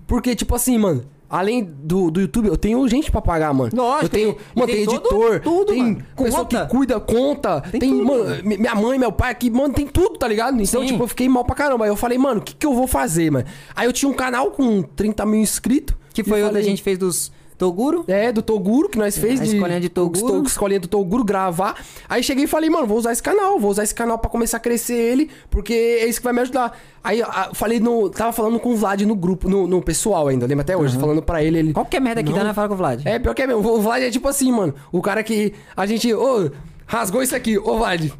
porque, 0.07 0.34
tipo 0.34 0.55
assim, 0.55 0.78
mano, 0.78 1.05
além 1.28 1.64
do, 1.64 2.11
do 2.11 2.20
YouTube, 2.20 2.46
eu 2.48 2.57
tenho 2.57 2.86
gente 2.88 3.11
pra 3.11 3.20
pagar, 3.20 3.52
mano. 3.52 3.70
Lógico, 3.74 4.05
eu 4.05 4.09
tenho, 4.09 4.32
tem- 4.34 4.42
mano, 4.55 4.66
tem, 4.66 4.76
tem 4.76 4.84
todo- 4.84 4.96
editor, 4.96 5.40
tudo, 5.40 5.66
tem 5.72 5.82
mano. 5.82 6.02
pessoa 6.16 6.42
Conta. 6.44 6.66
que 6.66 6.70
cuida, 6.70 7.00
conta, 7.00 7.61
tem, 7.61 7.80
tudo, 7.80 8.05
mano, 8.05 8.24
mano. 8.24 8.42
mi- 8.44 8.59
minha 8.59 8.74
mãe, 8.74 8.98
meu 8.98 9.11
pai 9.12 9.30
aqui, 9.32 9.50
mano, 9.50 9.72
tem 9.74 9.86
tudo, 9.86 10.16
tá 10.18 10.28
ligado? 10.28 10.61
Então, 10.61 10.82
Sim. 10.82 10.86
tipo, 10.88 11.02
eu 11.02 11.09
fiquei 11.09 11.28
mal 11.28 11.44
pra 11.44 11.55
caramba. 11.55 11.84
Aí 11.84 11.90
eu 11.90 11.96
falei, 11.96 12.18
mano, 12.18 12.40
o 12.40 12.42
que 12.42 12.55
que 12.55 12.66
eu 12.66 12.74
vou 12.74 12.86
fazer, 12.86 13.30
mano? 13.30 13.46
Aí 13.74 13.86
eu 13.86 13.92
tinha 13.92 14.09
um 14.09 14.14
canal 14.14 14.50
com 14.50 14.82
30 14.82 15.24
mil 15.26 15.40
inscritos. 15.40 15.96
Que 16.12 16.22
foi 16.22 16.40
o 16.40 16.44
que 16.44 16.48
falei, 16.50 16.62
a 16.62 16.64
gente 16.64 16.80
fez 16.82 16.96
dos 16.96 17.32
Toguro. 17.57 18.05
É, 18.09 18.32
do 18.32 18.42
Toguro, 18.42 18.88
que 18.88 18.98
nós 18.98 19.16
fez. 19.16 19.40
a 19.40 19.44
escolinha 19.44 19.80
de 19.80 19.88
Toguro. 19.88 20.42
Escolinha 20.44 20.80
do 20.80 20.88
Toguro, 20.88 21.22
gravar. 21.24 21.76
Aí 22.09 22.22
cheguei 22.22 22.44
e 22.44 22.46
falei, 22.46 22.68
mano, 22.68 22.86
vou 22.86 22.98
usar 22.98 23.12
esse 23.12 23.22
canal, 23.22 23.59
vou 23.61 23.70
usar 23.70 23.84
esse 23.84 23.94
canal 23.94 24.18
pra 24.18 24.28
começar 24.30 24.57
a 24.57 24.61
crescer 24.61 24.94
ele, 24.94 25.30
porque 25.50 25.72
é 25.72 26.07
isso 26.07 26.18
que 26.20 26.24
vai 26.24 26.32
me 26.32 26.40
ajudar. 26.40 26.76
Aí 27.02 27.22
a- 27.22 27.50
falei 27.55 27.78
no. 27.80 28.11
Tava 28.11 28.32
falando 28.32 28.59
com 28.59 28.70
o 28.70 28.76
Vlad 28.76 29.02
no 29.02 29.14
grupo, 29.14 29.48
no, 29.48 29.66
no 29.66 29.80
pessoal 29.82 30.28
ainda, 30.28 30.46
lembra 30.46 30.62
até 30.62 30.76
hoje, 30.76 30.98
falando 30.98 31.22
pra 31.22 31.42
ele, 31.42 31.59
ele. 31.59 31.72
Qualquer 31.72 32.00
merda 32.00 32.22
que 32.22 32.32
dá, 32.32 32.44
né? 32.44 32.52
Fala 32.52 32.68
com 32.68 32.74
o 32.74 32.76
Vlad. 32.76 33.02
É, 33.05 33.18
pior 33.18 33.34
que 33.34 33.42
é 33.42 33.46
mesmo. 33.46 33.66
O 33.68 33.80
Vlad 33.80 34.02
é 34.02 34.11
tipo 34.11 34.26
assim, 34.28 34.50
mano. 34.50 34.74
O 34.90 35.00
cara 35.00 35.22
que 35.22 35.52
a 35.76 35.86
gente. 35.86 36.12
Ô, 36.12 36.50
rasgou 36.86 37.22
isso 37.22 37.34
aqui. 37.36 37.57
Ô, 37.59 37.76
Vlad. 37.78 38.11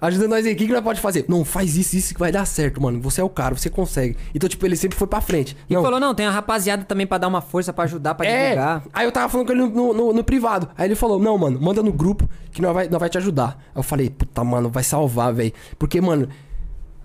Ajuda 0.00 0.28
nós 0.28 0.44
aí. 0.46 0.52
O 0.52 0.56
que, 0.56 0.66
que 0.66 0.72
nós 0.72 0.82
pode 0.82 1.00
fazer? 1.00 1.24
Não, 1.28 1.44
faz 1.44 1.76
isso, 1.76 1.96
isso 1.96 2.12
que 2.14 2.20
vai 2.20 2.30
dar 2.30 2.44
certo, 2.44 2.80
mano. 2.82 3.00
Você 3.00 3.20
é 3.20 3.24
o 3.24 3.28
cara, 3.28 3.54
você 3.54 3.70
consegue. 3.70 4.16
Então, 4.34 4.48
tipo, 4.48 4.64
ele 4.66 4.76
sempre 4.76 4.98
foi 4.98 5.06
pra 5.06 5.20
frente. 5.20 5.56
E 5.68 5.74
não, 5.74 5.82
falou, 5.82 5.98
não, 6.00 6.14
tem 6.14 6.26
a 6.26 6.30
rapaziada 6.30 6.84
também 6.84 7.06
pra 7.06 7.18
dar 7.18 7.28
uma 7.28 7.40
força, 7.40 7.72
pra 7.72 7.84
ajudar, 7.84 8.14
pra 8.14 8.26
é, 8.26 8.50
divulgar. 8.50 8.82
aí 8.92 9.06
eu 9.06 9.12
tava 9.12 9.28
falando 9.28 9.46
com 9.46 9.52
ele 9.52 9.62
no, 9.66 9.92
no- 9.94 10.12
no 10.12 10.24
privado. 10.24 10.68
Aí 10.76 10.86
ele 10.88 10.94
falou, 10.94 11.18
não, 11.18 11.36
mano, 11.38 11.60
manda 11.60 11.82
no 11.82 11.92
grupo 11.92 12.28
que 12.52 12.60
nós 12.60 12.74
vai, 12.74 12.88
nós 12.88 13.00
vai 13.00 13.08
te 13.08 13.18
ajudar. 13.18 13.56
Aí 13.74 13.78
eu 13.78 13.82
falei, 13.82 14.10
puta, 14.10 14.42
mano, 14.44 14.68
vai 14.68 14.82
salvar, 14.82 15.32
velho. 15.32 15.52
Porque, 15.78 16.00
mano, 16.00 16.28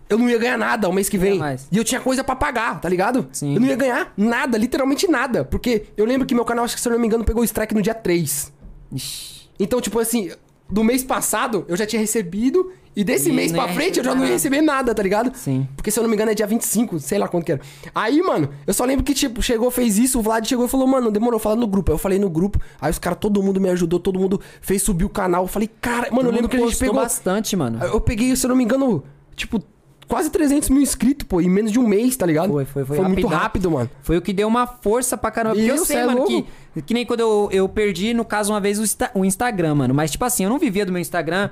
eu 0.08 0.18
não 0.20 0.30
ia 0.30 0.38
ganhar 0.38 0.58
nada 0.58 0.88
o 0.88 0.94
mês 0.94 1.10
que 1.10 1.18
vem. 1.18 1.40
E 1.72 1.78
eu 1.78 1.84
tinha 1.84 2.00
coisa 2.00 2.24
pra 2.24 2.36
pagar, 2.36 2.80
tá 2.80 2.88
ligado? 2.88 3.28
Sim. 3.32 3.56
Eu 3.56 3.62
não 3.62 3.68
ia 3.68 3.76
ganhar 3.76 4.14
nada, 4.16 4.58
literalmente 4.58 5.08
nada. 5.08 5.44
Porque 5.44 5.86
eu 5.98 6.06
lembro 6.06 6.28
que 6.28 6.36
meu 6.36 6.46
canal, 6.46 6.64
acho 6.66 6.76
que 6.76 6.82
se 6.82 6.88
eu 6.88 6.92
não 6.92 7.00
me 7.00 7.08
engano, 7.08 7.24
pegou 7.24 7.42
o 7.42 7.46
strike 7.46 7.74
no 7.74 7.82
dia 7.82 7.96
3. 7.96 8.54
Ixi. 8.92 9.50
Então, 9.60 9.80
tipo 9.82 9.98
assim, 10.00 10.32
do 10.70 10.84
mês 10.84 11.04
passado 11.04 11.66
eu 11.68 11.76
já 11.78 11.86
tinha 11.86 12.00
recebido. 12.00 12.72
E 12.98 13.04
desse 13.04 13.30
E 13.30 13.34
mês 13.34 13.52
pra 13.52 13.68
frente 13.68 13.98
eu 13.98 14.06
já 14.06 14.12
não 14.12 14.20
ia 14.22 14.28
nada. 14.28 14.34
receber 14.36 14.62
nada, 14.62 14.96
tá 14.96 15.04
ligado? 15.04 15.36
Sim. 15.36 15.68
Porque 15.76 15.92
se 15.92 16.00
eu 16.00 16.04
não 16.04 16.10
me 16.10 16.16
engano 16.16 16.32
é 16.32 16.34
dia 16.34 16.48
25, 16.48 16.98
sei 17.02 17.18
lá 17.20 17.28
quanto 17.28 17.44
que 17.44 17.52
era. 17.52 17.60
Aí, 17.94 18.22
mano, 18.22 18.48
eu 18.66 18.74
só 18.74 18.86
lembro 18.86 19.04
que, 19.04 19.14
tipo, 19.14 19.42
chegou, 19.42 19.70
fez 19.70 19.98
isso, 19.98 20.18
o 20.18 20.22
Vlad 20.22 20.48
chegou 20.48 20.66
e 20.66 20.70
falou, 20.70 20.88
mano, 20.88 21.12
demorou, 21.12 21.38
fala 21.38 21.58
no 21.58 21.68
grupo. 21.68 21.92
Aí 21.92 21.96
eu 21.96 22.00
falei 22.00 22.18
no 22.18 22.30
grupo, 22.30 22.58
aí 22.80 22.90
os 22.90 22.98
caras, 22.98 23.20
todo 23.20 23.44
mundo 23.44 23.60
me 23.60 23.70
ajudou, 23.70 24.00
todo 24.00 24.18
mundo 24.18 24.40
fez 24.62 24.82
subir 24.82 25.04
o 25.04 25.10
canal. 25.10 25.44
Eu 25.44 25.48
falei, 25.50 25.70
cara, 25.82 26.10
mano, 26.10 26.30
eu 26.30 26.34
lembro 26.34 26.48
que 26.48 26.56
a 26.56 26.60
gente 26.62 26.78
pegou. 26.78 26.96
bastante, 26.96 27.54
mano. 27.58 27.84
Eu 27.84 28.00
peguei, 28.00 28.34
se 28.34 28.46
eu 28.46 28.50
não 28.50 28.56
me 28.56 28.64
engano, 28.64 29.04
tipo, 29.36 29.62
quase 30.08 30.30
300 30.30 30.70
mil 30.70 30.82
inscritos, 30.82 31.28
pô, 31.28 31.42
em 31.42 31.50
menos 31.50 31.72
de 31.72 31.80
um 31.80 31.88
mês, 31.88 32.16
tá 32.16 32.26
ligado? 32.26 32.52
Foi, 32.52 32.66
foi, 32.66 32.86
foi. 32.86 32.98
Foi 32.98 33.08
muito 33.08 33.28
rápido, 33.28 33.72
mano. 33.72 33.90
Foi 34.02 34.18
o 34.18 34.22
que 34.22 34.34
deu 34.34 34.48
uma 34.48 34.68
força 34.68 35.18
pra 35.18 35.32
caramba. 35.32 35.56
Porque 35.56 35.72
eu 35.72 35.78
sei, 35.86 35.98
é 35.98 36.06
mano, 36.06 36.20
louco? 36.20 36.48
que, 36.74 36.82
que 36.82 36.94
nem 36.94 37.06
quando 37.06 37.20
eu, 37.22 37.50
eu 37.52 37.70
perdi, 37.70 38.14
no 38.14 38.24
caso, 38.24 38.54
uma 38.54 38.60
vez 38.60 38.80
o, 38.80 39.20
o 39.20 39.26
Instagram, 39.26 39.76
mano. 39.76 39.94
Mas, 39.94 40.12
tipo 40.12 40.26
assim, 40.26 40.44
eu 40.44 40.50
não 40.50 40.60
vivia 40.60 40.86
do 40.86 40.92
meu 40.92 41.02
Instagram, 41.02 41.50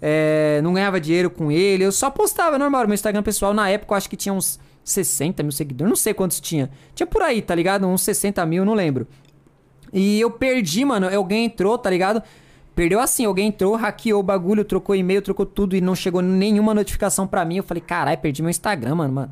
é, 0.00 0.60
não 0.62 0.74
ganhava 0.74 1.00
dinheiro 1.00 1.30
com 1.30 1.50
ele, 1.50 1.84
eu 1.84 1.92
só 1.92 2.10
postava 2.10 2.58
normal. 2.58 2.86
Meu 2.86 2.94
Instagram 2.94 3.22
pessoal, 3.22 3.54
na 3.54 3.68
época, 3.68 3.94
eu 3.94 3.96
acho 3.96 4.08
que 4.08 4.16
tinha 4.16 4.32
uns 4.32 4.58
60 4.84 5.42
mil 5.42 5.52
seguidores, 5.52 5.88
não 5.88 5.96
sei 5.96 6.12
quantos 6.12 6.40
tinha. 6.40 6.70
Tinha 6.94 7.06
por 7.06 7.22
aí, 7.22 7.40
tá 7.40 7.54
ligado? 7.54 7.86
Uns 7.86 8.02
60 8.02 8.44
mil, 8.46 8.64
não 8.64 8.74
lembro. 8.74 9.06
E 9.92 10.20
eu 10.20 10.30
perdi, 10.30 10.84
mano. 10.84 11.08
Alguém 11.14 11.46
entrou, 11.46 11.78
tá 11.78 11.88
ligado? 11.88 12.22
Perdeu 12.74 13.00
assim, 13.00 13.24
alguém 13.24 13.48
entrou, 13.48 13.76
hackeou 13.76 14.20
o 14.20 14.22
bagulho, 14.22 14.64
trocou 14.64 14.96
e-mail, 14.96 15.22
trocou 15.22 15.46
tudo 15.46 15.76
e 15.76 15.80
não 15.80 15.94
chegou 15.94 16.20
nenhuma 16.20 16.74
notificação 16.74 17.26
pra 17.26 17.44
mim. 17.44 17.58
Eu 17.58 17.62
falei, 17.62 17.80
caralho, 17.80 18.18
perdi 18.18 18.42
meu 18.42 18.50
Instagram, 18.50 18.96
mano, 18.96 19.14
mano. 19.14 19.30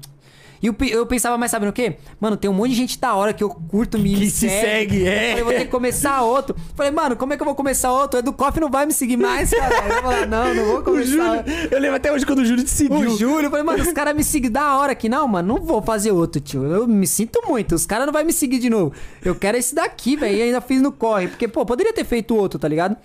E 0.62 0.68
eu, 0.68 0.76
eu 0.88 1.04
pensava 1.04 1.36
mais, 1.36 1.50
sabe 1.50 1.66
no 1.66 1.72
quê? 1.72 1.96
Mano, 2.20 2.36
tem 2.36 2.48
um 2.48 2.54
monte 2.54 2.70
de 2.70 2.76
gente 2.76 2.96
da 2.96 3.16
hora 3.16 3.32
que 3.32 3.42
eu 3.42 3.50
curto, 3.50 3.98
me 3.98 4.14
Que 4.14 4.30
se 4.30 4.48
segue, 4.48 5.04
é. 5.04 5.30
Falei, 5.30 5.42
vou 5.44 5.52
ter 5.54 5.64
que 5.64 5.70
começar 5.72 6.22
outro. 6.22 6.54
Falei, 6.76 6.92
mano, 6.92 7.16
como 7.16 7.32
é 7.32 7.36
que 7.36 7.42
eu 7.42 7.44
vou 7.44 7.56
começar 7.56 7.92
outro? 7.92 8.18
O 8.18 8.22
Edu 8.22 8.32
Koff 8.32 8.60
não 8.60 8.70
vai 8.70 8.86
me 8.86 8.92
seguir 8.92 9.16
mais, 9.16 9.50
cara. 9.50 9.74
Eu 9.74 10.02
falei, 10.02 10.26
não, 10.26 10.54
não 10.54 10.64
vou 10.66 10.78
O 10.82 10.82
começar. 10.84 11.38
Júlio, 11.38 11.68
eu 11.68 11.80
lembro 11.80 11.96
até 11.96 12.12
hoje 12.12 12.24
quando 12.24 12.38
o 12.38 12.44
Júlio 12.44 12.62
te 12.62 12.70
seguiu. 12.70 12.96
O 12.96 13.18
Júlio, 13.18 13.46
eu 13.46 13.50
falei, 13.50 13.64
mano, 13.64 13.82
os 13.82 13.92
caras 13.92 14.14
me 14.14 14.22
seguem 14.22 14.52
da 14.52 14.76
hora 14.76 14.92
aqui. 14.92 15.08
Não, 15.08 15.26
mano, 15.26 15.56
não 15.56 15.60
vou 15.64 15.82
fazer 15.82 16.12
outro, 16.12 16.40
tio. 16.40 16.62
Eu 16.64 16.86
me 16.86 17.08
sinto 17.08 17.42
muito. 17.44 17.74
Os 17.74 17.84
caras 17.84 18.06
não 18.06 18.12
vão 18.12 18.24
me 18.24 18.32
seguir 18.32 18.60
de 18.60 18.70
novo. 18.70 18.92
Eu 19.24 19.34
quero 19.34 19.58
esse 19.58 19.74
daqui, 19.74 20.14
velho. 20.14 20.36
E 20.36 20.42
ainda 20.42 20.60
fiz 20.60 20.80
no 20.80 20.92
corre. 20.92 21.26
Porque, 21.26 21.48
pô, 21.48 21.66
poderia 21.66 21.92
ter 21.92 22.04
feito 22.04 22.36
outro, 22.36 22.60
tá 22.60 22.68
ligado? 22.68 22.96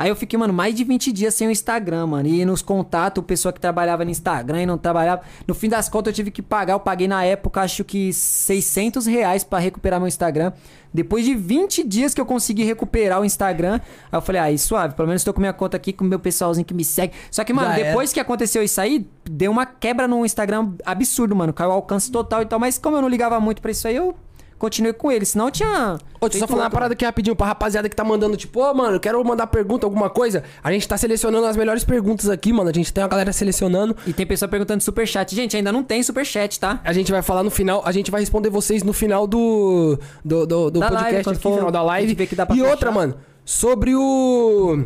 Aí 0.00 0.08
eu 0.08 0.16
fiquei, 0.16 0.38
mano, 0.38 0.54
mais 0.54 0.74
de 0.74 0.82
20 0.82 1.12
dias 1.12 1.34
sem 1.34 1.46
o 1.46 1.50
Instagram, 1.50 2.06
mano. 2.06 2.26
E 2.26 2.42
nos 2.42 2.62
contatos, 2.62 3.20
o 3.20 3.22
pessoal 3.22 3.52
que 3.52 3.60
trabalhava 3.60 4.02
no 4.02 4.10
Instagram 4.10 4.62
e 4.62 4.64
não 4.64 4.78
trabalhava. 4.78 5.20
No 5.46 5.52
fim 5.52 5.68
das 5.68 5.90
contas, 5.90 6.12
eu 6.12 6.14
tive 6.14 6.30
que 6.30 6.40
pagar. 6.40 6.72
Eu 6.72 6.80
paguei 6.80 7.06
na 7.06 7.22
época, 7.22 7.60
acho 7.60 7.84
que 7.84 8.10
600 8.10 9.04
reais 9.04 9.44
pra 9.44 9.58
recuperar 9.58 10.00
meu 10.00 10.08
Instagram. 10.08 10.54
Depois 10.92 11.26
de 11.26 11.34
20 11.34 11.84
dias 11.84 12.14
que 12.14 12.20
eu 12.20 12.24
consegui 12.24 12.64
recuperar 12.64 13.20
o 13.20 13.26
Instagram, 13.26 13.74
aí 14.10 14.16
eu 14.16 14.22
falei, 14.22 14.40
aí, 14.40 14.58
suave, 14.58 14.94
pelo 14.94 15.06
menos 15.06 15.22
tô 15.22 15.34
com 15.34 15.40
minha 15.40 15.52
conta 15.52 15.76
aqui, 15.76 15.92
com 15.92 16.02
o 16.02 16.08
meu 16.08 16.18
pessoalzinho 16.18 16.64
que 16.64 16.72
me 16.72 16.82
segue. 16.82 17.12
Só 17.30 17.44
que, 17.44 17.52
mano, 17.52 17.68
Já 17.68 17.78
era. 17.78 17.88
depois 17.88 18.10
que 18.10 18.20
aconteceu 18.20 18.62
isso 18.62 18.80
aí, 18.80 19.06
deu 19.30 19.52
uma 19.52 19.66
quebra 19.66 20.08
no 20.08 20.24
Instagram 20.24 20.72
absurdo, 20.82 21.36
mano. 21.36 21.52
Caiu 21.52 21.68
o 21.68 21.72
alcance 21.74 22.10
total 22.10 22.40
e 22.40 22.46
tal. 22.46 22.58
Mas 22.58 22.78
como 22.78 22.96
eu 22.96 23.02
não 23.02 23.08
ligava 23.08 23.38
muito 23.38 23.60
pra 23.60 23.70
isso 23.70 23.86
aí, 23.86 23.96
eu 23.96 24.16
continuei 24.60 24.92
com 24.92 25.10
ele. 25.10 25.24
Senão 25.24 25.46
eu 25.46 25.50
tinha. 25.50 25.98
Ô, 26.20 26.28
deixa 26.28 26.36
eu 26.36 26.40
só 26.40 26.46
falar 26.46 26.64
uma 26.64 26.70
parada 26.70 26.92
aqui 26.92 27.04
rapidinho 27.04 27.34
pra 27.34 27.46
rapaziada 27.46 27.88
que 27.88 27.96
tá 27.96 28.04
mandando, 28.04 28.36
tipo, 28.36 28.60
ô, 28.60 28.72
mano, 28.72 29.00
quero 29.00 29.24
mandar 29.24 29.48
pergunta, 29.48 29.84
alguma 29.86 30.08
coisa. 30.08 30.44
A 30.62 30.70
gente 30.70 30.86
tá 30.86 30.96
selecionando 30.96 31.46
as 31.46 31.56
melhores 31.56 31.82
perguntas 31.82 32.28
aqui, 32.28 32.52
mano. 32.52 32.70
A 32.70 32.72
gente 32.72 32.92
tem 32.92 33.02
uma 33.02 33.08
galera 33.08 33.32
selecionando. 33.32 33.96
E 34.06 34.12
tem 34.12 34.24
pessoa 34.26 34.48
perguntando 34.48 34.80
superchat. 34.82 35.34
Gente, 35.34 35.56
ainda 35.56 35.72
não 35.72 35.82
tem 35.82 36.00
superchat, 36.02 36.60
tá? 36.60 36.78
A 36.84 36.92
gente 36.92 37.10
vai 37.10 37.22
falar 37.22 37.42
no 37.42 37.50
final, 37.50 37.82
a 37.84 37.90
gente 37.90 38.10
vai 38.10 38.20
responder 38.20 38.50
vocês 38.50 38.82
no 38.84 38.92
final 38.92 39.26
do, 39.26 39.98
do, 40.24 40.46
do, 40.46 40.70
do 40.70 40.78
Da 40.80 40.90
live, 40.90 40.98
podcast 40.98 41.24
quando 41.24 41.34
aqui, 41.34 41.42
for- 41.42 41.48
no 41.50 41.56
final 41.56 41.70
da 41.72 41.82
live. 41.82 42.14
vê 42.14 42.26
que 42.26 42.36
dá 42.36 42.44
pra 42.46 42.54
e 42.54 42.58
fechar. 42.58 42.70
outra, 42.70 42.90
mano, 42.92 43.14
sobre 43.44 43.94
o. 43.96 44.84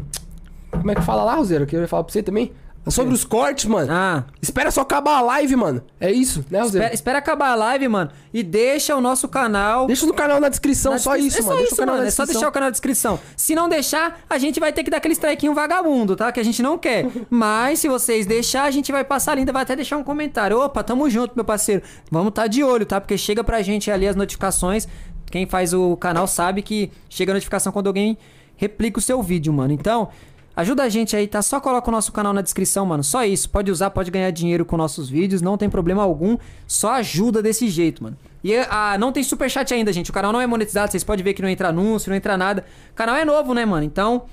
Como 0.70 0.90
é 0.90 0.94
que 0.94 1.02
fala 1.02 1.22
lá, 1.24 1.34
Roseiro? 1.34 1.66
Que 1.66 1.76
eu 1.76 1.80
ia 1.80 1.88
falar 1.88 2.04
pra 2.04 2.12
você 2.12 2.22
também? 2.22 2.52
Sobre 2.86 3.14
os 3.14 3.24
cortes, 3.24 3.64
mano. 3.64 3.90
Ah. 3.90 4.24
Espera 4.42 4.70
só 4.70 4.82
acabar 4.82 5.16
a 5.16 5.20
live, 5.22 5.56
mano. 5.56 5.82
É 5.98 6.12
isso, 6.12 6.44
né, 6.50 6.60
Roseiro? 6.60 6.84
Espera, 6.84 6.94
espera 6.94 7.18
acabar 7.18 7.48
a 7.52 7.54
live, 7.54 7.88
mano. 7.88 8.10
E 8.32 8.42
deixa 8.42 8.94
o 8.94 9.00
nosso 9.00 9.26
canal. 9.26 9.86
Deixa 9.86 10.04
no 10.06 10.12
canal 10.12 10.38
na 10.38 10.50
descrição, 10.50 10.92
na 10.92 10.98
só 10.98 11.12
descri- 11.14 11.28
isso, 11.28 11.38
é 11.38 11.42
mano. 11.42 11.52
Só 11.54 11.56
Deixa 11.60 11.72
isso, 11.72 11.74
o 11.74 11.78
canal 11.78 11.94
mano. 11.94 12.02
na 12.04 12.08
É 12.08 12.10
só 12.10 12.24
deixar 12.26 12.48
o 12.48 12.52
canal 12.52 12.66
na 12.66 12.70
descrição. 12.70 13.18
Se 13.36 13.54
não 13.54 13.68
deixar, 13.68 14.20
a 14.28 14.36
gente 14.36 14.60
vai 14.60 14.70
ter 14.72 14.84
que 14.84 14.90
dar 14.90 14.98
aquele 14.98 15.14
strikezinho 15.14 15.54
vagabundo, 15.54 16.14
tá? 16.14 16.30
Que 16.30 16.40
a 16.40 16.42
gente 16.44 16.62
não 16.62 16.76
quer. 16.76 17.06
Mas 17.30 17.78
se 17.78 17.88
vocês 17.88 18.26
deixar, 18.26 18.64
a 18.64 18.70
gente 18.70 18.92
vai 18.92 19.02
passar 19.02 19.34
linda, 19.34 19.50
vai 19.52 19.62
até 19.62 19.74
deixar 19.74 19.96
um 19.96 20.04
comentário. 20.04 20.60
Opa, 20.60 20.82
tamo 20.82 21.08
junto, 21.08 21.32
meu 21.34 21.44
parceiro. 21.44 21.82
Vamos 22.10 22.32
tá 22.34 22.46
de 22.46 22.62
olho, 22.62 22.84
tá? 22.84 23.00
Porque 23.00 23.16
chega 23.16 23.42
pra 23.42 23.62
gente 23.62 23.90
ali 23.90 24.06
as 24.06 24.14
notificações. 24.14 24.86
Quem 25.30 25.46
faz 25.46 25.72
o 25.72 25.96
canal 25.96 26.26
sabe 26.26 26.60
que 26.60 26.92
chega 27.08 27.32
a 27.32 27.34
notificação 27.34 27.72
quando 27.72 27.86
alguém 27.86 28.18
replica 28.56 28.98
o 28.98 29.02
seu 29.02 29.22
vídeo, 29.22 29.52
mano. 29.52 29.72
Então, 29.72 30.10
ajuda 30.56 30.82
a 30.84 30.88
gente 30.88 31.16
aí, 31.16 31.26
tá? 31.26 31.42
Só 31.42 31.60
coloca 31.60 31.88
o 31.88 31.92
nosso 31.92 32.12
canal 32.12 32.32
na 32.32 32.42
descrição, 32.42 32.86
mano. 32.86 33.02
Só 33.02 33.24
isso. 33.24 33.48
Pode 33.50 33.70
usar, 33.70 33.90
pode 33.90 34.10
ganhar 34.10 34.30
dinheiro 34.30 34.64
com 34.64 34.76
nossos 34.76 35.08
vídeos, 35.08 35.42
não 35.42 35.56
tem 35.56 35.68
problema 35.68 36.02
algum. 36.02 36.36
Só 36.66 36.92
ajuda 36.92 37.42
desse 37.42 37.68
jeito, 37.68 38.02
mano. 38.02 38.16
E 38.42 38.56
ah, 38.68 38.96
não 38.98 39.10
tem 39.10 39.22
superchat 39.22 39.72
ainda, 39.72 39.92
gente. 39.92 40.10
O 40.10 40.12
canal 40.12 40.32
não 40.32 40.40
é 40.40 40.46
monetizado, 40.46 40.92
vocês 40.92 41.02
podem 41.02 41.24
ver 41.24 41.34
que 41.34 41.42
não 41.42 41.48
entra 41.48 41.68
anúncio, 41.68 42.10
não 42.10 42.16
entra 42.16 42.36
nada. 42.36 42.64
O 42.92 42.94
canal 42.94 43.16
é 43.16 43.24
novo, 43.24 43.54
né, 43.54 43.64
mano? 43.64 43.84
Então, 43.84 44.24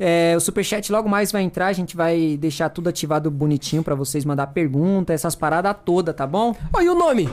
é, 0.00 0.34
o 0.36 0.40
superchat 0.40 0.90
logo 0.90 1.08
mais 1.08 1.30
vai 1.30 1.42
entrar, 1.42 1.68
a 1.68 1.72
gente 1.72 1.96
vai 1.96 2.36
deixar 2.36 2.68
tudo 2.70 2.88
ativado 2.88 3.30
bonitinho 3.30 3.84
pra 3.84 3.94
vocês 3.94 4.24
mandar 4.24 4.48
pergunta, 4.48 5.12
essas 5.12 5.36
paradas 5.36 5.76
todas, 5.84 6.14
tá 6.14 6.26
bom? 6.26 6.56
E 6.80 6.88
o 6.88 6.94
nome? 6.94 7.28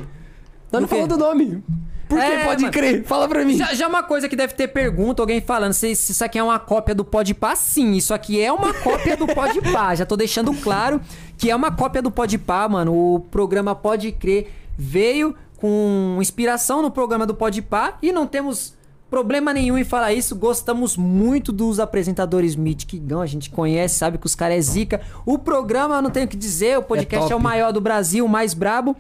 Nós 0.71 0.81
não 0.81 0.87
falou 0.87 1.07
do 1.07 1.17
nome. 1.17 1.63
Por 2.09 2.17
que 2.19 2.25
É, 2.25 2.43
pode 2.43 2.61
mano. 2.63 2.73
crer? 2.73 3.03
Fala 3.05 3.27
pra 3.27 3.45
mim. 3.45 3.55
Já, 3.55 3.73
já 3.73 3.87
uma 3.87 4.01
coisa 4.01 4.27
que 4.27 4.35
deve 4.35 4.53
ter 4.55 4.67
pergunta, 4.67 5.21
alguém 5.21 5.39
falando, 5.39 5.73
se, 5.73 5.95
se 5.95 6.11
isso 6.11 6.25
aqui 6.25 6.39
é 6.39 6.43
uma 6.43 6.57
cópia 6.57 6.95
do 6.95 7.05
Podpah, 7.05 7.55
sim, 7.55 7.93
isso 7.93 8.13
aqui 8.15 8.41
é 8.41 8.51
uma 8.51 8.73
cópia 8.73 9.15
do 9.15 9.27
Podpah. 9.27 9.93
Já 9.93 10.05
tô 10.07 10.17
deixando 10.17 10.51
claro 10.55 10.99
que 11.37 11.51
é 11.51 11.55
uma 11.55 11.71
cópia 11.71 12.01
do 12.01 12.09
Podpah, 12.09 12.67
mano. 12.67 12.93
O 13.15 13.19
programa 13.19 13.75
Pode 13.75 14.11
Crer 14.11 14.47
veio 14.75 15.35
com 15.57 16.17
inspiração 16.19 16.81
no 16.81 16.89
programa 16.89 17.27
do 17.27 17.35
Podpah 17.35 17.97
e 18.01 18.11
não 18.11 18.25
temos 18.25 18.73
problema 19.09 19.53
nenhum 19.53 19.77
em 19.77 19.83
falar 19.83 20.11
isso. 20.13 20.35
Gostamos 20.35 20.97
muito 20.97 21.51
dos 21.51 21.79
apresentadores 21.79 22.55
Mythicão, 22.55 23.21
a 23.21 23.25
gente 23.27 23.49
conhece, 23.51 23.95
sabe 23.95 24.17
que 24.17 24.25
os 24.25 24.33
caras 24.35 24.57
é 24.57 24.61
zica. 24.61 25.01
O 25.25 25.37
programa, 25.37 26.01
não 26.01 26.09
tenho 26.09 26.25
o 26.25 26.29
que 26.29 26.37
dizer, 26.37 26.77
o 26.77 26.81
podcast 26.83 27.25
é, 27.25 27.29
top. 27.29 27.39
o 27.39 27.43
maior 27.43 27.71
do 27.71 27.79
Brasil, 27.81 28.25
o 28.25 28.29
mais 28.29 28.53
brabo. 28.55 28.95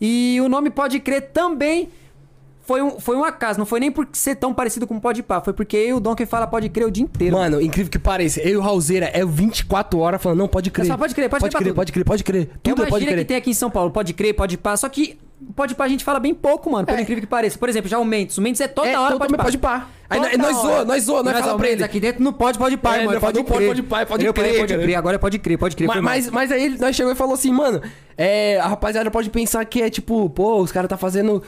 E 0.00 0.38
o 0.40 0.48
nome 0.48 0.70
Pode 0.70 0.98
Crer 1.00 1.30
também 1.32 1.88
foi 2.66 2.82
um, 2.82 2.98
foi 2.98 3.16
um 3.16 3.24
acaso, 3.24 3.58
não 3.58 3.66
foi 3.66 3.78
nem 3.80 3.90
por 3.92 4.08
ser 4.12 4.36
tão 4.36 4.54
parecido 4.54 4.86
com 4.86 4.96
o 4.96 5.00
Podpah, 5.00 5.40
foi 5.40 5.52
porque 5.52 5.76
eu 5.76 5.88
e 5.88 5.92
o 5.94 6.00
Donkey 6.00 6.24
fala 6.26 6.46
Pode 6.46 6.68
Crer 6.70 6.86
o 6.86 6.90
dia 6.90 7.04
inteiro. 7.04 7.36
Mano, 7.36 7.60
incrível 7.60 7.90
que 7.90 7.98
pareça. 7.98 8.40
Eu 8.40 8.50
e 8.52 8.56
o 8.56 8.60
Raulzeira 8.60 9.10
é 9.12 9.24
24 9.24 9.98
horas 9.98 10.22
falando, 10.22 10.38
não, 10.38 10.48
pode 10.48 10.70
crer. 10.70 10.86
Só 10.86 10.96
pode 10.96 11.14
crer, 11.14 11.28
pode 11.28 11.42
crer 11.42 11.50
pra 11.50 11.58
crer, 11.60 11.68
tudo. 11.68 11.76
pode 11.76 11.92
crer, 11.92 12.04
pode 12.04 12.24
crer. 12.24 12.42
é 12.52 12.58
Tudo 12.62 12.82
uma 12.82 12.88
pode 12.88 13.00
gíria 13.04 13.14
crer. 13.14 13.24
que 13.24 13.28
tem 13.28 13.36
aqui 13.36 13.50
em 13.50 13.54
São 13.54 13.70
Paulo, 13.70 13.90
Pode 13.90 14.12
Crer, 14.14 14.34
Pode 14.34 14.56
Pá, 14.56 14.76
só 14.76 14.88
que 14.88 15.18
Pode 15.54 15.74
Pá 15.74 15.84
a 15.84 15.88
gente 15.88 16.02
fala 16.04 16.18
bem 16.18 16.32
pouco, 16.32 16.70
mano, 16.70 16.86
por 16.86 16.96
É. 16.98 17.02
incrível 17.02 17.20
que 17.20 17.26
pareça. 17.26 17.58
Por 17.58 17.68
exemplo, 17.68 17.90
já 17.90 17.98
o 17.98 18.04
Mendes, 18.04 18.38
o 18.38 18.40
Mendes 18.42 18.60
é 18.62 18.68
toda 18.68 18.88
É, 18.88 18.98
hora 18.98 19.12
totalmente 19.12 19.42
Pode 19.42 19.58
Pá. 19.58 19.70
Pode 19.80 19.84
Pá. 19.84 19.90
Aí 20.08 20.20
Toda 20.20 20.38
nós- 20.38 20.52
nós 20.54 20.62
zoa, 20.62 20.84
nós 20.84 21.02
zoa, 21.04 21.22
nós 21.22 21.38
E 21.38 21.42
fala 21.42 21.58
pra 21.58 21.68
ele. 21.68 21.84
aqui 21.84 22.00
dentro 22.00 22.22
não 22.22 22.32
pode, 22.32 22.56
pode 22.58 22.76
pá, 22.78 22.96
É, 22.96 23.04
mano, 23.04 23.20
pode 23.20 23.38
não 23.38 23.44
pode, 23.44 23.56
crer. 23.58 23.68
pode 23.68 23.82
pá, 23.82 24.06
pode 24.06 24.24
Ele 24.24 24.32
falou, 24.32 24.48
crer, 24.50 24.60
Pode 24.60 24.72
cara. 24.72 24.82
crer, 24.84 24.94
agora 24.94 25.16
é 25.16 25.18
pode 25.18 25.38
crer, 25.38 25.58
pode 25.58 25.76
crer. 25.76 25.88
Mas, 25.88 26.00
mas, 26.02 26.30
mas 26.30 26.52
aí 26.52 26.78
nós 26.78 26.94
chegou 26.96 27.12
e 27.12 27.14
falou 27.14 27.34
assim, 27.34 27.52
mano, 27.52 27.82
é, 28.16 28.58
a 28.60 28.68
rapaziada 28.68 29.10
pode 29.10 29.28
pensar 29.28 29.62
que 29.66 29.82
é 29.82 29.90
tipo, 29.90 30.30
pô, 30.30 30.60
os 30.60 30.70
caras 30.72 30.88
tá 30.88 30.96
fazendo 30.96 31.42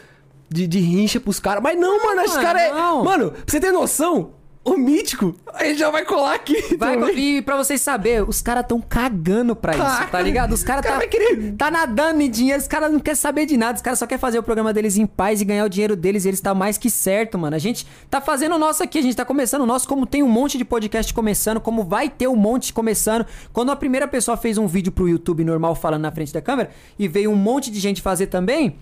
de, 0.48 0.66
de 0.66 0.78
rincha 0.80 1.20
pros 1.20 1.40
caras. 1.40 1.62
Mas 1.62 1.78
não, 1.78 2.04
mano, 2.04 2.22
esse 2.22 2.38
cara 2.40 2.60
é. 2.60 2.72
não. 2.72 3.04
Mano, 3.04 3.30
pra 3.32 3.42
você 3.46 3.60
ter 3.60 3.72
noção, 3.72 4.30
o 4.64 4.76
mítico, 4.76 5.32
ele 5.60 5.76
já 5.76 5.90
vai 5.90 6.04
colar 6.04 6.34
aqui. 6.34 6.74
Vai, 6.76 6.98
também. 6.98 7.36
e 7.36 7.40
pra 7.42 7.56
vocês 7.56 7.80
saberem, 7.80 8.22
os 8.22 8.42
caras 8.42 8.64
tão 8.66 8.80
cagando 8.80 9.54
pra 9.54 9.72
isso, 9.76 10.10
tá 10.10 10.20
ligado? 10.20 10.52
Os 10.52 10.64
caras 10.64 10.82
cara 10.82 10.94
tá, 10.94 10.98
vai 10.98 11.06
querer- 11.08 11.52
tá 11.52 11.70
nadando 11.70 12.20
em 12.20 12.28
dinheiro, 12.28 12.60
os 12.60 12.66
caras 12.66 12.92
não 12.92 12.98
querem 12.98 13.14
saber 13.14 13.46
de 13.46 13.56
nada, 13.56 13.76
os 13.76 13.80
caras 13.82 14.00
só 14.00 14.08
querem 14.08 14.20
fazer 14.20 14.40
o 14.40 14.42
programa 14.42 14.72
deles 14.72 14.96
em 14.96 15.06
paz 15.06 15.40
e 15.40 15.44
ganhar 15.44 15.64
o 15.64 15.68
dinheiro 15.68 15.94
deles 15.94 16.24
e 16.24 16.28
eles 16.28 16.40
tá 16.40 16.52
mais 16.52 16.76
que 16.76 16.90
certo, 16.90 17.38
mano. 17.38 17.54
A 17.54 17.60
gente 17.60 17.86
tá 18.10 18.20
fazendo 18.20 18.56
o 18.56 18.58
nosso 18.58 18.82
aqui, 18.82 18.98
a 18.98 19.02
gente 19.02 19.14
tá 19.14 19.24
começando 19.24 19.62
o 19.62 19.66
nosso, 19.66 19.86
como 19.86 20.04
tem 20.04 20.24
um 20.24 20.28
monte 20.28 20.58
de 20.58 20.64
podcast 20.64 21.14
começando, 21.14 21.60
como 21.60 21.84
vai 21.84 22.08
ter 22.08 22.26
um 22.26 22.34
monte 22.36 22.72
começando. 22.72 23.24
Quando 23.52 23.70
a 23.70 23.76
primeira 23.76 24.08
pessoa 24.08 24.36
fez 24.36 24.58
um 24.58 24.66
vídeo 24.66 24.90
pro 24.90 25.08
YouTube 25.08 25.44
normal 25.44 25.76
falando 25.76 26.02
na 26.02 26.10
frente 26.10 26.32
da 26.32 26.42
câmera 26.42 26.70
e 26.98 27.06
veio 27.06 27.30
um 27.30 27.36
monte 27.36 27.70
de 27.70 27.78
gente 27.78 28.02
fazer 28.02 28.26
também, 28.26 28.76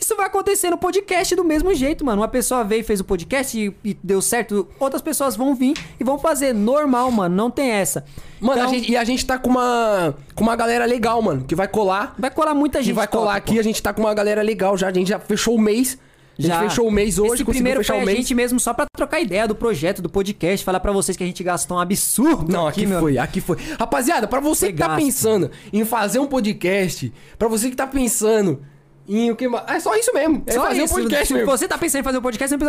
isso 0.00 0.16
vai 0.16 0.26
acontecer 0.26 0.68
no 0.70 0.76
podcast 0.78 1.34
do 1.36 1.44
mesmo 1.44 1.72
jeito, 1.74 2.04
mano. 2.04 2.20
Uma 2.22 2.28
pessoa 2.28 2.64
veio 2.64 2.80
e 2.80 2.82
fez 2.82 2.98
o 3.00 3.04
podcast 3.04 3.56
e, 3.58 3.72
e 3.84 3.96
deu 4.02 4.20
certo, 4.20 4.66
outras 4.80 5.00
pessoas 5.00 5.36
vão 5.36 5.54
vir 5.54 5.74
e 6.00 6.04
vão 6.04 6.18
fazer 6.18 6.52
normal, 6.52 7.10
mano. 7.10 7.34
Não 7.34 7.50
tem 7.50 7.70
essa. 7.70 8.04
Mano, 8.40 8.58
Então, 8.60 8.68
a 8.70 8.72
gente, 8.74 8.90
e 8.90 8.96
a 8.96 9.04
gente 9.04 9.24
tá 9.24 9.38
com 9.38 9.50
uma, 9.50 10.14
com 10.34 10.42
uma 10.42 10.56
galera 10.56 10.84
legal, 10.84 11.22
mano, 11.22 11.44
que 11.44 11.54
vai 11.54 11.68
colar. 11.68 12.14
vai 12.18 12.30
colar 12.30 12.54
muita 12.54 12.78
Que 12.80 12.86
gente. 12.86 12.94
vai 12.96 13.06
colar 13.06 13.34
top, 13.34 13.50
aqui, 13.50 13.58
a 13.60 13.62
gente 13.62 13.80
tá 13.82 13.92
com 13.92 14.02
uma 14.02 14.12
galera 14.14 14.42
legal 14.42 14.76
já. 14.76 14.88
A 14.88 14.92
gente 14.92 15.08
já 15.08 15.18
fechou 15.20 15.54
o 15.54 15.60
mês. 15.60 15.96
A 16.38 16.42
gente 16.42 16.50
Já. 16.50 16.60
fechou 16.62 16.88
o 16.88 16.90
mês 16.90 17.18
hoje, 17.18 17.34
Esse 17.34 17.44
primeiro 17.44 17.80
fechar 17.80 17.92
foi 17.92 18.00
o 18.00 18.02
a 18.04 18.06
mês. 18.06 18.18
gente 18.18 18.34
mesmo 18.34 18.58
só 18.58 18.72
pra 18.72 18.86
trocar 18.96 19.20
ideia 19.20 19.46
do 19.46 19.54
projeto, 19.54 20.00
do 20.00 20.08
podcast, 20.08 20.64
falar 20.64 20.80
pra 20.80 20.90
vocês 20.90 21.14
que 21.14 21.22
a 21.22 21.26
gente 21.26 21.44
gastou 21.44 21.76
um 21.76 21.80
absurdo. 21.80 22.50
Não, 22.50 22.66
aqui, 22.66 22.86
meu 22.86 23.00
foi, 23.00 23.18
aqui 23.18 23.38
foi. 23.42 23.58
Rapaziada, 23.78 24.26
pra 24.26 24.40
você 24.40 24.66
Foi 24.66 24.72
que 24.72 24.78
tá 24.78 24.88
gasto. 24.88 25.04
pensando 25.04 25.50
em 25.70 25.84
fazer 25.84 26.18
um 26.20 26.26
podcast, 26.26 27.12
pra 27.38 27.48
você 27.48 27.68
que 27.68 27.76
tá 27.76 27.86
pensando 27.86 28.62
em 29.08 29.30
o 29.30 29.36
que 29.36 29.48
mais. 29.48 29.64
É 29.68 29.80
só 29.80 29.94
isso 29.96 30.12
mesmo. 30.14 30.42
É 30.46 30.52
Só 30.52 30.62
fazer 30.62 30.82
isso. 30.84 30.94
um 30.94 30.96
podcast 30.98 31.26
Se 31.26 31.34
mesmo. 31.34 31.50
você 31.50 31.66
tá 31.68 31.76
pensando 31.78 32.00
em 32.00 32.04
fazer 32.04 32.18
um 32.18 32.22
podcast, 32.22 32.56
você 32.56 32.64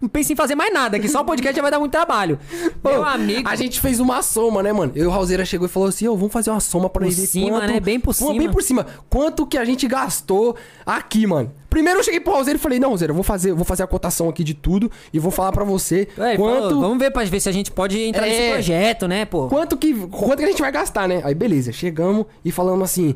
não 0.00 0.08
pensa 0.08 0.32
em 0.32 0.36
fazer 0.36 0.54
mais 0.54 0.72
nada, 0.72 0.98
que 0.98 1.08
só 1.08 1.20
o 1.20 1.24
podcast 1.24 1.54
já 1.54 1.62
vai 1.62 1.70
dar 1.70 1.78
muito 1.78 1.92
trabalho. 1.92 2.38
Pô, 2.82 2.90
Meu 2.90 3.04
amigo. 3.04 3.48
A 3.48 3.54
gente 3.56 3.80
fez 3.80 4.00
uma 4.00 4.20
soma, 4.22 4.62
né, 4.62 4.72
mano? 4.72 4.92
Eu 4.94 5.04
e 5.04 5.06
o 5.06 5.10
Raulzeira 5.10 5.44
chegou 5.44 5.66
e 5.66 5.70
falou 5.70 5.88
assim: 5.88 6.08
ô, 6.08 6.16
vamos 6.16 6.32
fazer 6.32 6.50
uma 6.50 6.60
soma 6.60 6.90
pra 6.90 7.02
Por 7.06 7.10
ver 7.12 7.26
cima, 7.26 7.60
quanto... 7.60 7.72
né? 7.72 7.80
Bem 7.80 8.00
por 8.00 8.08
Pô, 8.14 8.26
cima. 8.28 8.38
Bem 8.38 8.50
por 8.50 8.62
cima. 8.62 8.86
Quanto 9.08 9.46
que 9.46 9.56
a 9.56 9.64
gente 9.64 9.86
gastou 9.86 10.56
aqui, 10.84 11.26
mano? 11.26 11.52
Primeiro 11.70 12.00
eu 12.00 12.04
cheguei 12.04 12.20
pro 12.20 12.32
Raulzeira 12.32 12.58
e 12.58 12.60
falei: 12.60 12.78
não, 12.80 12.88
Raulzeira, 12.88 13.10
eu 13.10 13.14
vou 13.14 13.24
fazer, 13.24 13.52
vou 13.52 13.64
fazer 13.64 13.82
a 13.82 13.86
cotação 13.86 14.28
aqui 14.28 14.42
de 14.42 14.54
tudo 14.54 14.90
e 15.12 15.18
vou 15.18 15.30
falar 15.30 15.52
pra 15.52 15.62
você 15.64 16.08
Ué, 16.18 16.36
quanto. 16.36 16.62
falou, 16.68 16.80
vamos 16.80 16.98
ver 16.98 17.10
pra 17.10 17.22
ver 17.24 17.38
se 17.40 17.48
a 17.48 17.52
gente 17.52 17.70
pode 17.70 18.00
entrar 18.00 18.26
É. 18.26 18.30
nesse 18.30 18.52
projeto, 18.52 19.06
né, 19.08 19.24
pô? 19.24 19.46
Quanto 19.48 19.76
que, 19.76 19.94
quanto 19.94 20.38
que 20.38 20.44
a 20.44 20.48
gente 20.48 20.60
vai 20.62 20.72
gastar, 20.72 21.06
né? 21.06 21.20
Aí 21.24 21.34
beleza, 21.34 21.72
chegamos 21.72 22.26
e 22.44 22.50
falamos 22.50 22.82
assim: 22.84 23.14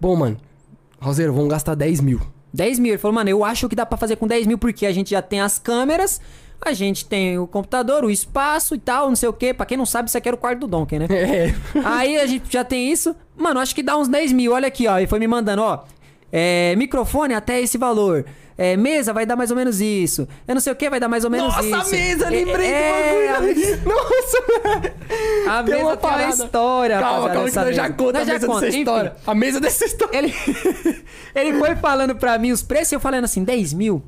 bom, 0.00 0.16
mano, 0.16 0.36
Raulzeira, 1.00 1.32
vamos 1.32 1.48
gastar 1.48 1.74
10 1.74 2.00
mil. 2.00 2.20
10 2.52 2.78
mil. 2.78 2.92
Ele 2.92 2.98
falou, 2.98 3.14
mano, 3.14 3.30
eu 3.30 3.44
acho 3.44 3.68
que 3.68 3.74
dá 3.74 3.86
pra 3.86 3.96
fazer 3.96 4.16
com 4.16 4.26
10 4.26 4.46
mil 4.46 4.58
porque 4.58 4.86
a 4.86 4.92
gente 4.92 5.10
já 5.10 5.22
tem 5.22 5.40
as 5.40 5.58
câmeras, 5.58 6.20
a 6.60 6.72
gente 6.72 7.06
tem 7.06 7.38
o 7.38 7.46
computador, 7.46 8.04
o 8.04 8.10
espaço 8.10 8.74
e 8.74 8.78
tal, 8.78 9.08
não 9.08 9.16
sei 9.16 9.28
o 9.28 9.32
quê. 9.32 9.54
Pra 9.54 9.64
quem 9.64 9.78
não 9.78 9.86
sabe, 9.86 10.08
isso 10.08 10.18
aqui 10.18 10.28
era 10.28 10.34
o 10.34 10.38
quarto 10.38 10.60
do 10.60 10.66
Donkey, 10.66 10.98
né? 10.98 11.06
É. 11.10 11.54
Aí 11.84 12.18
a 12.18 12.26
gente 12.26 12.52
já 12.52 12.62
tem 12.64 12.92
isso. 12.92 13.16
Mano, 13.36 13.60
acho 13.60 13.74
que 13.74 13.82
dá 13.82 13.96
uns 13.96 14.08
10 14.08 14.32
mil. 14.32 14.52
Olha 14.52 14.68
aqui, 14.68 14.86
ó. 14.86 14.98
Ele 14.98 15.06
foi 15.06 15.18
me 15.18 15.26
mandando, 15.26 15.62
ó. 15.62 15.84
É, 16.30 16.74
microfone 16.76 17.34
até 17.34 17.60
esse 17.60 17.78
valor. 17.78 18.24
É, 18.62 18.76
mesa 18.76 19.14
vai 19.14 19.24
dar 19.24 19.36
mais 19.36 19.50
ou 19.50 19.56
menos 19.56 19.80
isso. 19.80 20.28
Eu 20.46 20.52
não 20.54 20.60
sei 20.60 20.70
o 20.70 20.76
que 20.76 20.90
vai 20.90 21.00
dar 21.00 21.08
mais 21.08 21.24
ou 21.24 21.30
menos 21.30 21.46
Nossa, 21.46 21.66
isso. 21.66 21.74
a 21.74 21.84
mesa, 21.96 22.28
lembrei 22.28 22.66
é, 22.66 23.28
do 23.28 23.32
bagulho. 23.32 23.84
Nossa, 23.86 24.38
A 25.48 25.62
Tem 25.62 25.74
mesa 25.76 25.96
tem 25.96 26.10
uma 26.10 26.28
história, 26.28 27.00
Calma, 27.00 27.30
calma, 27.30 27.48
que 27.50 27.56
nós 27.56 27.74
já 27.74 27.90
conta 27.90 28.18
a 28.18 28.20
Nós 28.20 28.26
já 28.26 28.32
mesa 28.34 28.46
conta, 28.46 28.60
dessa 28.60 28.68
enfim. 28.68 28.78
história. 28.80 29.16
A 29.26 29.34
mesa 29.34 29.60
dessa 29.60 29.84
história. 29.86 30.18
Ele, 30.18 30.34
ele 31.34 31.58
foi 31.58 31.74
falando 31.76 32.14
pra 32.16 32.38
mim 32.38 32.52
os 32.52 32.62
preços 32.62 32.92
e 32.92 32.96
eu 32.96 33.00
falando 33.00 33.24
assim, 33.24 33.42
10 33.44 33.72
mil. 33.72 34.02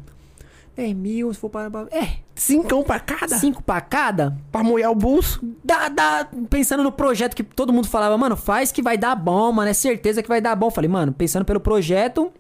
10 0.77 0.97
mil, 0.97 1.33
se 1.33 1.41
for 1.41 1.49
para... 1.49 1.71
É, 1.91 2.17
Cincão 2.35 2.83
pra 2.83 3.01
cada? 3.01 3.39
5 3.39 3.63
pra 3.63 3.81
cada? 3.81 4.37
Pra 4.53 4.63
molhar 4.63 4.91
o 4.91 4.95
bolso? 4.95 5.41
Dá, 5.65 5.89
dá, 5.89 6.29
pensando 6.51 6.83
no 6.83 6.93
projeto 6.93 7.35
que 7.35 7.43
todo 7.43 7.73
mundo 7.73 7.89
falava, 7.89 8.19
mano, 8.19 8.37
faz 8.37 8.71
que 8.71 8.83
vai 8.83 8.99
dar 8.99 9.17
bom, 9.17 9.51
mano, 9.51 9.71
é 9.71 9.73
certeza 9.75 10.23
que 10.23 10.29
vai 10.29 10.43
dar 10.43 10.55
bom. 10.55 10.71
Falei, 10.71 10.91
mano, 10.91 11.11
pensando 11.11 11.43
pelo 11.47 11.59
projeto, 11.59 12.31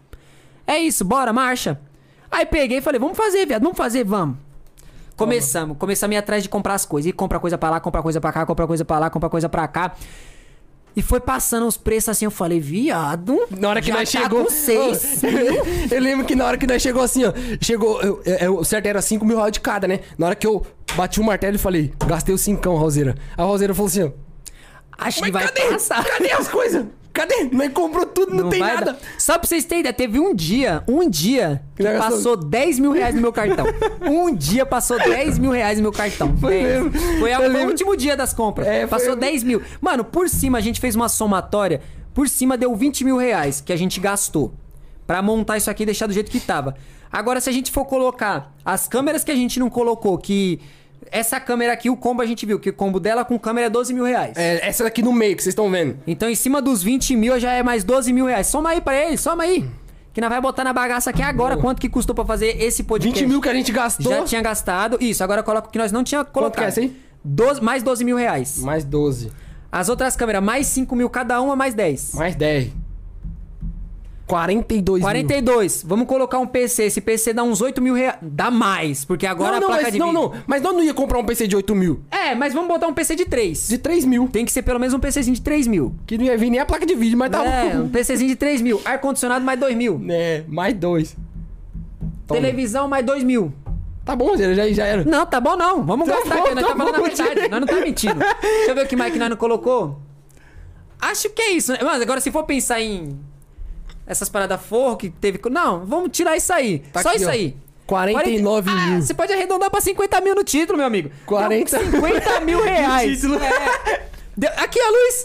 é 0.66 0.78
isso, 0.78 1.06
bora, 1.06 1.32
marcha. 1.32 1.80
Aí 2.32 2.46
peguei 2.46 2.78
e 2.78 2.80
falei, 2.80 2.98
vamos 2.98 3.16
fazer, 3.16 3.46
viado, 3.46 3.62
vamos 3.62 3.76
fazer, 3.76 4.02
vamos. 4.04 4.36
Começamos, 5.16 5.76
começamos 5.76 6.14
a 6.14 6.16
ir 6.16 6.18
atrás 6.18 6.42
de 6.42 6.48
comprar 6.48 6.74
as 6.74 6.84
coisas. 6.86 7.08
E 7.08 7.12
compra 7.12 7.38
coisa 7.38 7.56
pra 7.58 7.68
lá, 7.70 7.78
compra 7.78 8.02
coisa 8.02 8.20
pra 8.20 8.32
cá, 8.32 8.46
compra 8.46 8.66
coisa 8.66 8.84
pra 8.84 8.98
lá, 8.98 9.10
compra 9.10 9.28
coisa 9.28 9.48
pra 9.48 9.68
cá. 9.68 9.92
E 10.96 11.00
foi 11.02 11.20
passando 11.20 11.66
os 11.66 11.76
preços 11.76 12.08
assim, 12.10 12.24
eu 12.24 12.30
falei, 12.30 12.58
viado. 12.60 13.46
Na 13.50 13.68
hora 13.68 13.80
que 13.82 13.90
nós 13.92 14.10
tá 14.10 14.20
chegou. 14.20 14.44
Com 14.44 14.50
seis. 14.50 15.22
eu 15.90 16.00
lembro 16.00 16.26
que 16.26 16.34
na 16.34 16.44
hora 16.46 16.56
que 16.58 16.66
nós 16.66 16.82
chegou 16.82 17.02
assim, 17.02 17.24
ó. 17.24 17.32
Chegou. 17.60 18.00
Eu, 18.02 18.22
eu- 18.24 18.56
o 18.58 18.64
certo 18.64 18.86
era 18.86 19.00
5 19.00 19.24
mil 19.24 19.36
reais 19.36 19.52
de 19.52 19.60
cada, 19.60 19.86
né? 19.86 20.00
Na 20.18 20.26
hora 20.26 20.34
que 20.34 20.46
eu 20.46 20.66
bati 20.94 21.20
o 21.20 21.24
martelo 21.24 21.56
e 21.56 21.58
falei, 21.58 21.92
gastei 22.06 22.34
os 22.34 22.40
cincão, 22.40 22.76
Roseira. 22.76 23.14
A 23.36 23.42
Roseira 23.44 23.74
falou 23.74 23.86
assim, 23.88 24.02
ó. 24.04 24.10
Acho 24.98 25.20
Mas 25.20 25.26
que 25.26 25.30
vai 25.32 25.44
cadê? 25.44 25.62
passar. 25.70 26.04
Cadê 26.04 26.30
as 26.32 26.48
coisas? 26.48 26.86
Cadê? 27.12 27.48
Nós 27.52 27.72
comprou 27.72 28.06
tudo, 28.06 28.34
não, 28.34 28.48
tem 28.48 28.60
nada. 28.60 28.92
dar. 28.92 28.98
Só 29.18 29.38
pra 29.38 29.46
vocês 29.46 29.64
terem 29.64 29.80
ideia, 29.80 29.92
teve 29.92 30.18
um 30.18 30.34
dia, 30.34 30.82
um 30.88 31.08
dia, 31.08 31.62
que 31.76 31.82
passou 31.82 32.36
10 32.36 32.78
mil 32.78 32.92
reais 32.92 33.14
no 33.14 33.20
meu 33.20 33.32
cartão. 33.32 33.66
um 34.08 34.34
dia 34.34 34.64
passou 34.64 34.98
10 34.98 35.38
mil 35.38 35.50
reais 35.50 35.78
no 35.78 35.82
meu 35.82 35.92
cartão. 35.92 36.34
Foi 36.38 36.50
10. 36.50 36.64
mesmo. 36.64 36.92
Foi, 37.20 37.32
foi 37.34 37.64
o 37.64 37.66
último 37.66 37.96
dia 37.96 38.16
das 38.16 38.32
compras. 38.32 38.66
É, 38.66 38.80
foi- 38.80 38.88
passou 38.88 39.14
10 39.14 39.42
mil. 39.42 39.60
Mano, 39.80 40.04
por 40.04 40.28
cima 40.28 40.58
a 40.58 40.60
gente 40.60 40.80
fez 40.80 40.96
uma 40.96 41.08
somatória. 41.08 41.82
Por 42.14 42.28
cima 42.28 42.56
deu 42.56 42.74
20 42.74 43.04
mil 43.04 43.16
reais 43.16 43.60
que 43.60 43.72
a 43.72 43.76
gente 43.76 44.00
gastou. 44.00 44.54
Pra 45.06 45.20
montar 45.20 45.56
isso 45.58 45.70
aqui 45.70 45.82
e 45.82 45.86
deixar 45.86 46.06
do 46.06 46.12
jeito 46.12 46.30
que 46.30 46.40
tava. 46.40 46.74
Agora, 47.10 47.40
se 47.40 47.50
a 47.50 47.52
gente 47.52 47.70
for 47.70 47.84
colocar 47.84 48.54
as 48.64 48.88
câmeras 48.88 49.22
que 49.22 49.30
a 49.30 49.36
gente 49.36 49.60
não 49.60 49.68
colocou, 49.68 50.16
que. 50.16 50.58
Essa 51.10 51.40
câmera 51.40 51.72
aqui, 51.72 51.90
o 51.90 51.96
combo 51.96 52.22
a 52.22 52.26
gente 52.26 52.44
viu, 52.46 52.58
que 52.58 52.70
o 52.70 52.72
combo 52.72 52.98
dela 53.00 53.24
com 53.24 53.38
câmera 53.38 53.66
é 53.66 53.70
12 53.70 53.92
mil 53.92 54.04
reais. 54.04 54.36
É, 54.36 54.66
essa 54.66 54.84
daqui 54.84 55.02
no 55.02 55.12
meio 55.12 55.36
que 55.36 55.42
vocês 55.42 55.52
estão 55.52 55.70
vendo. 55.70 55.98
Então, 56.06 56.28
em 56.28 56.34
cima 56.34 56.62
dos 56.62 56.82
20 56.82 57.16
mil 57.16 57.38
já 57.40 57.52
é 57.52 57.62
mais 57.62 57.84
12 57.84 58.12
mil 58.12 58.26
reais. 58.26 58.46
Soma 58.46 58.70
aí 58.70 58.80
pra 58.80 58.96
ele, 58.96 59.16
soma 59.16 59.42
aí. 59.44 59.68
Que 60.12 60.20
nós 60.20 60.28
vai 60.28 60.40
botar 60.40 60.62
na 60.64 60.72
bagaça 60.72 61.10
aqui 61.10 61.22
agora 61.22 61.56
quanto 61.56 61.80
que 61.80 61.88
custou 61.88 62.14
pra 62.14 62.24
fazer 62.24 62.62
esse 62.62 62.82
podcast. 62.84 63.18
20 63.24 63.28
mil 63.30 63.40
que 63.40 63.48
a 63.48 63.54
gente 63.54 63.72
gastou. 63.72 64.12
Já 64.12 64.22
tinha 64.24 64.42
gastado. 64.42 64.98
Isso, 65.00 65.24
agora 65.24 65.42
coloca 65.42 65.68
o 65.68 65.70
que 65.70 65.78
nós 65.78 65.90
não 65.90 66.04
tinha 66.04 66.22
colocado. 66.24 66.58
que 66.58 66.64
é 66.64 66.68
esse 66.68 66.80
aí? 66.80 66.96
12, 67.24 67.62
mais 67.62 67.82
12 67.82 68.04
mil 68.04 68.16
reais. 68.16 68.58
Mais 68.58 68.84
12. 68.84 69.32
As 69.70 69.88
outras 69.88 70.14
câmeras, 70.14 70.42
mais 70.42 70.66
5 70.66 70.94
mil 70.94 71.08
cada 71.08 71.40
uma, 71.40 71.56
mais 71.56 71.72
10. 71.72 72.12
Mais 72.12 72.34
10. 72.36 72.68
42 74.26 75.00
mil. 75.00 75.06
42. 75.06 75.82
Vamos 75.86 76.06
colocar 76.06 76.38
um 76.38 76.46
PC. 76.46 76.84
Esse 76.84 77.00
PC 77.00 77.32
dá 77.32 77.42
uns 77.42 77.60
8 77.60 77.82
mil 77.82 77.94
reais. 77.94 78.16
Dá 78.22 78.50
mais, 78.50 79.04
porque 79.04 79.26
agora 79.26 79.52
Não, 79.52 79.60
não, 79.60 79.66
a 79.66 79.70
placa 79.70 79.82
mas, 79.84 79.92
de 79.92 79.98
não, 79.98 80.06
vídeo... 80.08 80.20
não. 80.22 80.42
Mas 80.46 80.62
nós 80.62 80.72
não 80.72 80.82
ia 80.82 80.94
comprar 80.94 81.18
um 81.18 81.24
PC 81.24 81.46
de 81.46 81.56
8 81.56 81.74
mil. 81.74 82.00
É, 82.10 82.34
mas 82.34 82.54
vamos 82.54 82.68
botar 82.68 82.86
um 82.86 82.94
PC 82.94 83.14
de 83.16 83.24
3. 83.26 83.68
De 83.68 83.78
3 83.78 84.04
mil. 84.04 84.28
Tem 84.28 84.44
que 84.44 84.52
ser 84.52 84.62
pelo 84.62 84.78
menos 84.78 84.94
um 84.94 84.98
PCzinho 85.00 85.34
de 85.34 85.42
3 85.42 85.66
mil. 85.66 85.94
Que 86.06 86.16
não 86.16 86.24
ia 86.24 86.36
vir 86.38 86.50
nem 86.50 86.60
a 86.60 86.64
placa 86.66 86.86
de 86.86 86.94
vídeo, 86.94 87.18
mas 87.18 87.30
tá 87.30 87.44
É, 87.44 87.78
um 87.78 87.88
PCzinho 87.88 88.28
de 88.30 88.36
3 88.36 88.62
mil. 88.62 88.80
Ar-condicionado 88.84 89.44
mais 89.44 89.58
2 89.58 89.76
mil. 89.76 90.00
É, 90.08 90.44
mais 90.48 90.74
2. 90.74 91.16
Toma. 92.26 92.40
Televisão 92.40 92.88
mais 92.88 93.04
2 93.04 93.24
mil. 93.24 93.52
Tá 94.04 94.16
bom, 94.16 94.36
já, 94.36 94.52
já, 94.72 94.84
era. 94.86 95.04
Não, 95.04 95.24
tá 95.26 95.40
bom 95.40 95.56
não. 95.56 95.84
Vamos 95.84 96.08
Tá 96.08 96.14
gastar 96.16 96.36
bom, 96.36 96.42
aqui. 96.42 96.54
Nós 96.54 96.64
tá 96.64 96.70
tá 96.70 96.76
falando 96.76 96.94
a 96.96 97.00
verdade. 97.02 97.48
Nós 97.48 97.60
não 97.60 97.66
tá 97.68 97.76
mentindo. 97.80 98.18
Deixa 98.40 98.70
eu 98.70 98.74
ver 98.74 98.84
o 98.84 98.88
que 98.88 98.96
mais 98.96 99.12
que 99.12 99.18
nós 99.18 99.28
não 99.30 99.36
colocou. 99.36 99.98
Acho 101.00 101.28
que 101.30 101.42
é 101.42 101.50
isso. 101.52 101.72
né? 101.72 101.78
Mas 101.82 102.00
agora 102.02 102.20
se 102.20 102.30
for 102.30 102.44
pensar 102.44 102.80
em 102.80 103.16
essas 104.06 104.28
paradas 104.28 104.60
forro 104.60 104.96
que 104.96 105.10
teve... 105.10 105.40
Não, 105.50 105.84
vamos 105.86 106.10
tirar 106.12 106.36
isso 106.36 106.52
aí. 106.52 106.80
Tá 106.92 107.02
Só 107.02 107.10
aqui, 107.10 107.18
isso 107.18 107.28
ó. 107.28 107.32
aí. 107.32 107.56
49 107.86 108.70
Ah, 108.70 108.74
mil. 108.86 109.02
Você 109.02 109.12
pode 109.12 109.32
arredondar 109.32 109.70
pra 109.70 109.80
50 109.80 110.20
mil 110.20 110.34
no 110.34 110.44
título, 110.44 110.78
meu 110.78 110.86
amigo. 110.86 111.10
40. 111.26 111.78
Deu 111.78 111.90
50 111.90 112.40
mil 112.40 112.60
reais. 112.64 113.20
título. 113.20 113.38
É. 113.42 114.06
Deu- 114.36 114.50
Aqui 114.56 114.80
a 114.80 114.90
luz. 114.90 115.24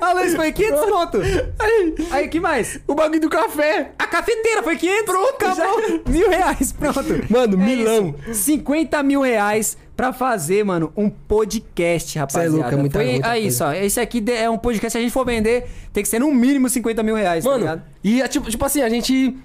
A 0.00 0.12
luz 0.14 0.34
foi 0.34 0.50
500 0.52 0.84
pronto. 0.86 1.18
Aí, 1.58 1.94
Aí, 2.10 2.28
que 2.28 2.40
mais? 2.40 2.80
o 2.86 2.94
bagulho 2.94 3.20
do 3.20 3.28
café. 3.28 3.90
A 3.98 4.06
cafeteira 4.06 4.62
foi 4.62 4.76
500. 4.76 5.04
Pronto, 5.04 5.34
acabou. 5.46 6.00
Mil 6.08 6.30
reais, 6.30 6.72
pronto. 6.72 7.02
Mano, 7.30 7.54
É 7.62 7.66
milão. 7.66 8.14
isso. 8.28 8.42
50 8.44 9.02
mil 9.02 9.20
reais 9.20 9.76
pra 9.96 10.12
fazer, 10.12 10.64
mano, 10.64 10.92
um 10.96 11.08
podcast, 11.08 12.18
rapaziada. 12.18 12.50
louco, 12.50 12.68
é 12.68 12.76
muita- 12.76 12.98
Foi, 12.98 13.10
muita 13.12 13.28
aí, 13.30 13.42
coisa. 13.42 13.56
só. 13.56 13.72
Esse 13.74 14.00
aqui 14.00 14.22
é 14.30 14.48
um 14.48 14.58
podcast, 14.58 14.92
se 14.92 14.98
a 14.98 15.00
gente 15.00 15.12
for 15.12 15.24
vender, 15.26 15.66
tem 15.92 16.02
que 16.02 16.08
ser 16.08 16.18
no 16.18 16.30
mínimo 16.32 16.68
50 16.68 17.02
mil 17.02 17.14
reais, 17.14 17.44
tá 17.44 17.50
Mano, 17.50 17.60
ligado? 17.62 17.82
e 18.04 18.20
é 18.22 18.28
tipo, 18.28 18.50
tipo 18.50 18.64
assim, 18.64 18.82
a 18.82 18.88
gente. 18.88 19.36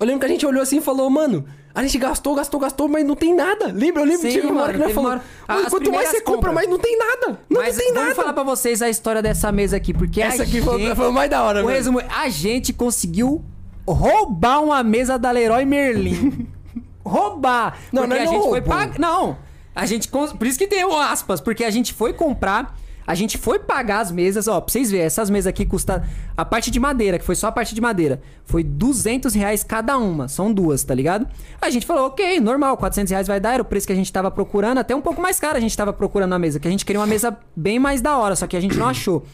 Eu 0.00 0.06
lembro 0.06 0.20
que 0.20 0.26
a 0.26 0.28
gente 0.28 0.44
olhou 0.44 0.62
assim 0.62 0.78
e 0.78 0.80
falou, 0.80 1.08
mano, 1.08 1.44
a 1.74 1.82
gente 1.82 1.98
gastou, 1.98 2.34
gastou, 2.34 2.60
gastou, 2.60 2.88
mas 2.88 3.04
não 3.06 3.14
tem 3.16 3.34
nada. 3.34 3.66
Lembra? 3.72 4.02
Eu 4.02 4.06
lembro 4.06 4.30
Sim, 4.30 4.40
uma 4.42 4.62
hora 4.62 4.72
que 4.72 4.78
nós 4.78 4.86
teve 4.88 4.94
falou. 4.94 5.10
uma 5.10 5.16
hora- 5.16 5.24
"Mano, 5.48 5.60
As 5.66 5.70
quanto 5.72 5.92
mais 5.92 6.08
você 6.08 6.20
compra, 6.20 6.34
compras. 6.34 6.54
mais 6.54 6.68
não 6.68 6.78
tem 6.78 6.98
nada. 6.98 7.40
Não 7.48 7.60
Mas 7.62 7.76
tem 7.76 7.88
vamos 7.92 8.02
nada. 8.08 8.14
falar 8.14 8.32
pra 8.32 8.42
vocês 8.42 8.82
a 8.82 8.88
história 8.90 9.22
dessa 9.22 9.50
mesa 9.50 9.76
aqui, 9.76 9.92
porque 9.94 10.20
Essa 10.20 10.42
aqui 10.42 10.60
foi, 10.60 10.80
gente... 10.82 10.96
foi 10.96 11.08
o 11.08 11.12
mais 11.12 11.30
da 11.30 11.42
hora, 11.42 11.62
O 11.62 11.66
velho. 11.66 11.76
resumo, 11.78 12.00
a 12.08 12.28
gente 12.28 12.72
conseguiu 12.72 13.42
roubar 13.86 14.62
uma 14.62 14.82
mesa 14.82 15.18
da 15.18 15.30
Leroy 15.30 15.64
Merlin. 15.64 16.46
roubar! 17.04 17.78
Não, 17.92 18.02
porque 18.02 18.18
nós 18.18 18.28
a 18.28 18.32
não 18.32 18.40
gente 18.40 18.48
foi 18.50 18.60
pagar. 18.62 18.98
Não! 18.98 19.36
A 19.74 19.86
gente. 19.86 20.08
Por 20.08 20.46
isso 20.46 20.58
que 20.58 20.66
deu 20.66 20.96
aspas, 20.98 21.40
porque 21.40 21.64
a 21.64 21.70
gente 21.70 21.92
foi 21.94 22.12
comprar. 22.12 22.76
A 23.06 23.14
gente 23.14 23.36
foi 23.36 23.58
pagar 23.58 24.00
as 24.00 24.10
mesas, 24.10 24.46
ó, 24.46 24.60
pra 24.60 24.72
vocês 24.72 24.90
verem, 24.90 25.06
essas 25.06 25.28
mesas 25.28 25.48
aqui 25.48 25.66
custam. 25.66 26.02
A 26.36 26.44
parte 26.44 26.70
de 26.70 26.78
madeira, 26.78 27.18
que 27.18 27.24
foi 27.24 27.34
só 27.34 27.48
a 27.48 27.52
parte 27.52 27.74
de 27.74 27.80
madeira, 27.80 28.20
foi 28.44 28.62
200 28.62 29.34
reais 29.34 29.64
cada 29.64 29.98
uma. 29.98 30.28
São 30.28 30.52
duas, 30.52 30.84
tá 30.84 30.94
ligado? 30.94 31.26
A 31.60 31.68
gente 31.70 31.84
falou, 31.84 32.06
ok, 32.06 32.40
normal, 32.40 32.76
400 32.76 33.10
reais 33.10 33.26
vai 33.26 33.40
dar, 33.40 33.54
era 33.54 33.62
o 33.62 33.64
preço 33.64 33.86
que 33.86 33.92
a 33.92 33.96
gente 33.96 34.12
tava 34.12 34.30
procurando, 34.30 34.78
até 34.78 34.94
um 34.94 35.00
pouco 35.00 35.20
mais 35.20 35.40
caro 35.40 35.56
a 35.56 35.60
gente 35.60 35.76
tava 35.76 35.92
procurando 35.92 36.32
a 36.32 36.38
mesa, 36.38 36.60
que 36.60 36.68
a 36.68 36.70
gente 36.70 36.84
queria 36.84 37.00
uma 37.00 37.06
mesa 37.06 37.36
bem 37.56 37.78
mais 37.78 38.00
da 38.00 38.16
hora, 38.16 38.36
só 38.36 38.46
que 38.46 38.56
a 38.56 38.60
gente 38.60 38.76
não 38.76 38.88
achou. 38.88 39.24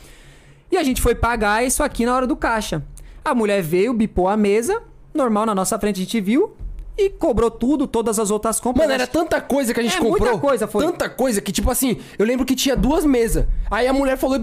E 0.70 0.76
a 0.76 0.82
gente 0.82 1.00
foi 1.00 1.14
pagar 1.14 1.64
isso 1.64 1.82
aqui 1.82 2.04
na 2.04 2.14
hora 2.14 2.26
do 2.26 2.36
caixa. 2.36 2.82
A 3.24 3.34
mulher 3.34 3.62
veio, 3.62 3.92
bipou 3.92 4.28
a 4.28 4.36
mesa, 4.36 4.82
normal, 5.14 5.46
na 5.46 5.54
nossa 5.54 5.78
frente 5.78 5.96
a 5.96 6.04
gente 6.04 6.20
viu, 6.20 6.54
e 6.98 7.08
cobrou 7.10 7.50
tudo, 7.50 7.86
todas 7.86 8.18
as 8.18 8.30
outras 8.30 8.58
compras. 8.58 8.84
Mano, 8.86 8.92
era 8.94 9.06
tanta 9.06 9.40
coisa 9.40 9.72
que 9.72 9.78
a 9.78 9.82
gente 9.82 9.96
É, 9.96 10.00
comprou. 10.00 10.20
muita 10.20 10.38
coisa 10.38 10.66
foi. 10.66 10.84
Tanta 10.84 11.08
coisa 11.08 11.40
que, 11.40 11.52
tipo 11.52 11.70
assim, 11.70 11.96
eu 12.18 12.26
lembro 12.26 12.44
que 12.44 12.56
tinha 12.56 12.74
duas 12.74 13.04
mesas. 13.04 13.46
Aí 13.70 13.86
a 13.86 13.92
mulher 13.92 14.16
falou. 14.18 14.38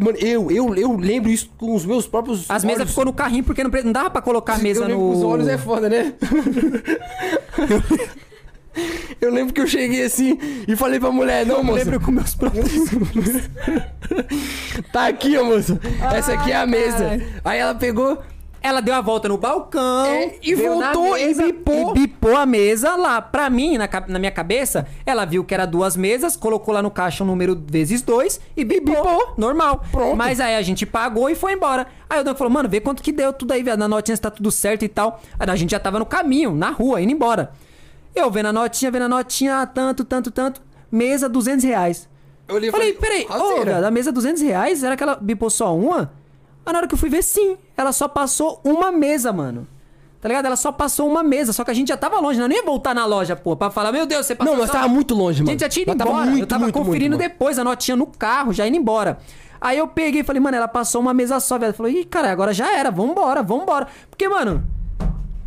Mano, 0.00 0.16
eu, 0.18 0.50
eu, 0.50 0.74
eu 0.76 0.96
lembro 0.96 1.28
isso 1.30 1.50
com 1.58 1.74
os 1.74 1.84
meus 1.84 2.06
próprios. 2.06 2.48
As 2.48 2.62
mesas 2.64 2.88
ficou 2.88 3.04
no 3.04 3.12
carrinho 3.12 3.42
porque 3.42 3.64
não, 3.64 3.70
não 3.84 3.92
dava 3.92 4.08
pra 4.10 4.22
colocar 4.22 4.54
a 4.54 4.58
mesa 4.58 4.84
eu 4.84 4.88
no. 4.96 5.10
os 5.10 5.22
olhos 5.22 5.48
é 5.48 5.58
foda, 5.58 5.88
né? 5.88 6.14
eu 9.20 9.32
lembro 9.32 9.52
que 9.54 9.60
eu 9.60 9.66
cheguei 9.66 10.04
assim 10.04 10.38
e 10.68 10.76
falei 10.76 11.00
pra 11.00 11.10
mulher, 11.10 11.44
não, 11.46 11.56
Eu 11.56 11.64
moça. 11.64 11.78
lembro 11.84 12.00
com 12.00 12.10
meus 12.12 12.34
próprios. 12.34 12.66
Tá 14.92 15.06
aqui, 15.08 15.36
ó, 15.36 15.44
moça. 15.44 15.80
Essa 16.14 16.34
aqui 16.34 16.52
é 16.52 16.56
a 16.56 16.66
mesa. 16.66 17.20
Aí 17.44 17.58
ela 17.58 17.74
pegou. 17.74 18.18
Ela 18.62 18.80
deu 18.80 18.94
a 18.94 19.00
volta 19.00 19.28
no 19.28 19.38
balcão. 19.38 20.06
É, 20.06 20.34
e 20.42 20.54
voltou 20.54 21.16
e 21.16 21.26
mesa, 21.26 21.42
bipou. 21.42 21.90
E 21.90 22.00
bipou 22.00 22.36
a 22.36 22.44
mesa 22.44 22.96
lá. 22.96 23.22
Pra 23.22 23.48
mim, 23.48 23.76
na, 23.78 23.88
na 24.08 24.18
minha 24.18 24.30
cabeça, 24.30 24.86
ela 25.04 25.24
viu 25.24 25.44
que 25.44 25.54
era 25.54 25.66
duas 25.66 25.96
mesas, 25.96 26.36
colocou 26.36 26.74
lá 26.74 26.82
no 26.82 26.90
caixa 26.90 27.22
o 27.22 27.26
número 27.26 27.60
vezes 27.70 28.02
dois 28.02 28.40
e 28.56 28.64
bipou. 28.64 28.94
bipou. 28.96 29.34
Normal. 29.36 29.84
Pronto. 29.90 30.16
Mas 30.16 30.40
aí 30.40 30.56
a 30.56 30.62
gente 30.62 30.84
pagou 30.84 31.30
e 31.30 31.34
foi 31.34 31.52
embora. 31.52 31.86
Aí 32.08 32.20
o 32.20 32.24
Dan 32.24 32.34
falou, 32.34 32.52
mano, 32.52 32.68
vê 32.68 32.80
quanto 32.80 33.02
que 33.02 33.12
deu 33.12 33.32
tudo 33.32 33.52
aí, 33.52 33.62
velho. 33.62 33.76
Na 33.76 33.88
notinha 33.88 34.16
se 34.16 34.22
tá 34.22 34.30
tudo 34.30 34.50
certo 34.50 34.84
e 34.84 34.88
tal. 34.88 35.20
Aí 35.38 35.48
a 35.48 35.56
gente 35.56 35.70
já 35.70 35.78
tava 35.78 35.98
no 35.98 36.06
caminho, 36.06 36.54
na 36.54 36.70
rua, 36.70 37.00
indo 37.00 37.12
embora. 37.12 37.52
Eu 38.14 38.30
vendo 38.30 38.46
a 38.46 38.52
notinha, 38.52 38.90
vendo 38.90 39.02
a 39.02 39.08
notinha, 39.08 39.66
tanto, 39.66 40.04
tanto, 40.04 40.30
tanto. 40.30 40.62
Mesa, 40.90 41.28
200 41.28 41.64
reais. 41.64 42.08
Eu 42.48 42.62
e 42.62 42.70
Falei, 42.70 42.92
peraí, 42.92 43.24
ô, 43.24 43.32
rasteira. 43.32 43.74
velho, 43.74 43.86
a 43.86 43.90
mesa 43.90 44.12
200 44.12 44.40
reais? 44.42 44.78
Será 44.78 44.96
que 44.96 45.02
ela 45.02 45.16
bipou 45.16 45.50
só 45.50 45.76
uma? 45.76 46.12
Aí 46.66 46.72
na 46.72 46.80
hora 46.80 46.88
que 46.88 46.94
eu 46.94 46.98
fui 46.98 47.08
ver, 47.08 47.22
sim. 47.22 47.56
Ela 47.76 47.92
só 47.92 48.08
passou 48.08 48.60
uma 48.64 48.90
mesa, 48.92 49.32
mano. 49.32 49.66
Tá 50.20 50.28
ligado? 50.28 50.46
Ela 50.46 50.56
só 50.56 50.72
passou 50.72 51.08
uma 51.08 51.22
mesa. 51.22 51.52
Só 51.52 51.62
que 51.64 51.70
a 51.70 51.74
gente 51.74 51.88
já 51.88 51.96
tava 51.96 52.18
longe, 52.18 52.38
né? 52.38 52.44
Eu 52.44 52.48
não 52.48 52.56
ia 52.56 52.62
voltar 52.64 52.94
na 52.94 53.06
loja, 53.06 53.36
pô, 53.36 53.54
pra 53.56 53.70
falar, 53.70 53.92
meu 53.92 54.04
Deus, 54.06 54.26
você 54.26 54.34
passou 54.34 54.52
Não, 54.54 54.60
nós 54.60 54.68
só- 54.70 54.74
tava 54.78 54.88
muito 54.88 55.14
longe, 55.14 55.40
A 55.40 55.44
mano. 55.44 55.52
gente 55.52 55.60
já 55.60 55.68
tinha 55.68 55.82
ido 55.84 55.94
tava 55.94 56.10
embora. 56.10 56.26
muito, 56.26 56.42
eu 56.42 56.46
tava 56.46 56.62
muito, 56.64 56.74
conferindo 56.74 57.16
muito, 57.16 57.28
depois 57.30 57.58
a 57.58 57.64
notinha 57.64 57.96
no 57.96 58.06
carro, 58.06 58.52
já 58.52 58.66
indo 58.66 58.76
embora. 58.76 59.18
Aí 59.60 59.78
eu 59.78 59.86
peguei 59.86 60.22
e 60.22 60.24
falei, 60.24 60.40
mano, 60.40 60.56
ela 60.56 60.68
passou 60.68 61.00
uma 61.00 61.14
mesa 61.14 61.38
só, 61.40 61.56
velho. 61.58 61.72
Falou, 61.72 61.90
ih, 61.90 62.04
cara, 62.04 62.30
agora 62.30 62.52
já 62.52 62.76
era, 62.76 62.90
vambora, 62.90 63.42
vambora. 63.42 63.86
Porque, 64.10 64.28
mano, 64.28 64.62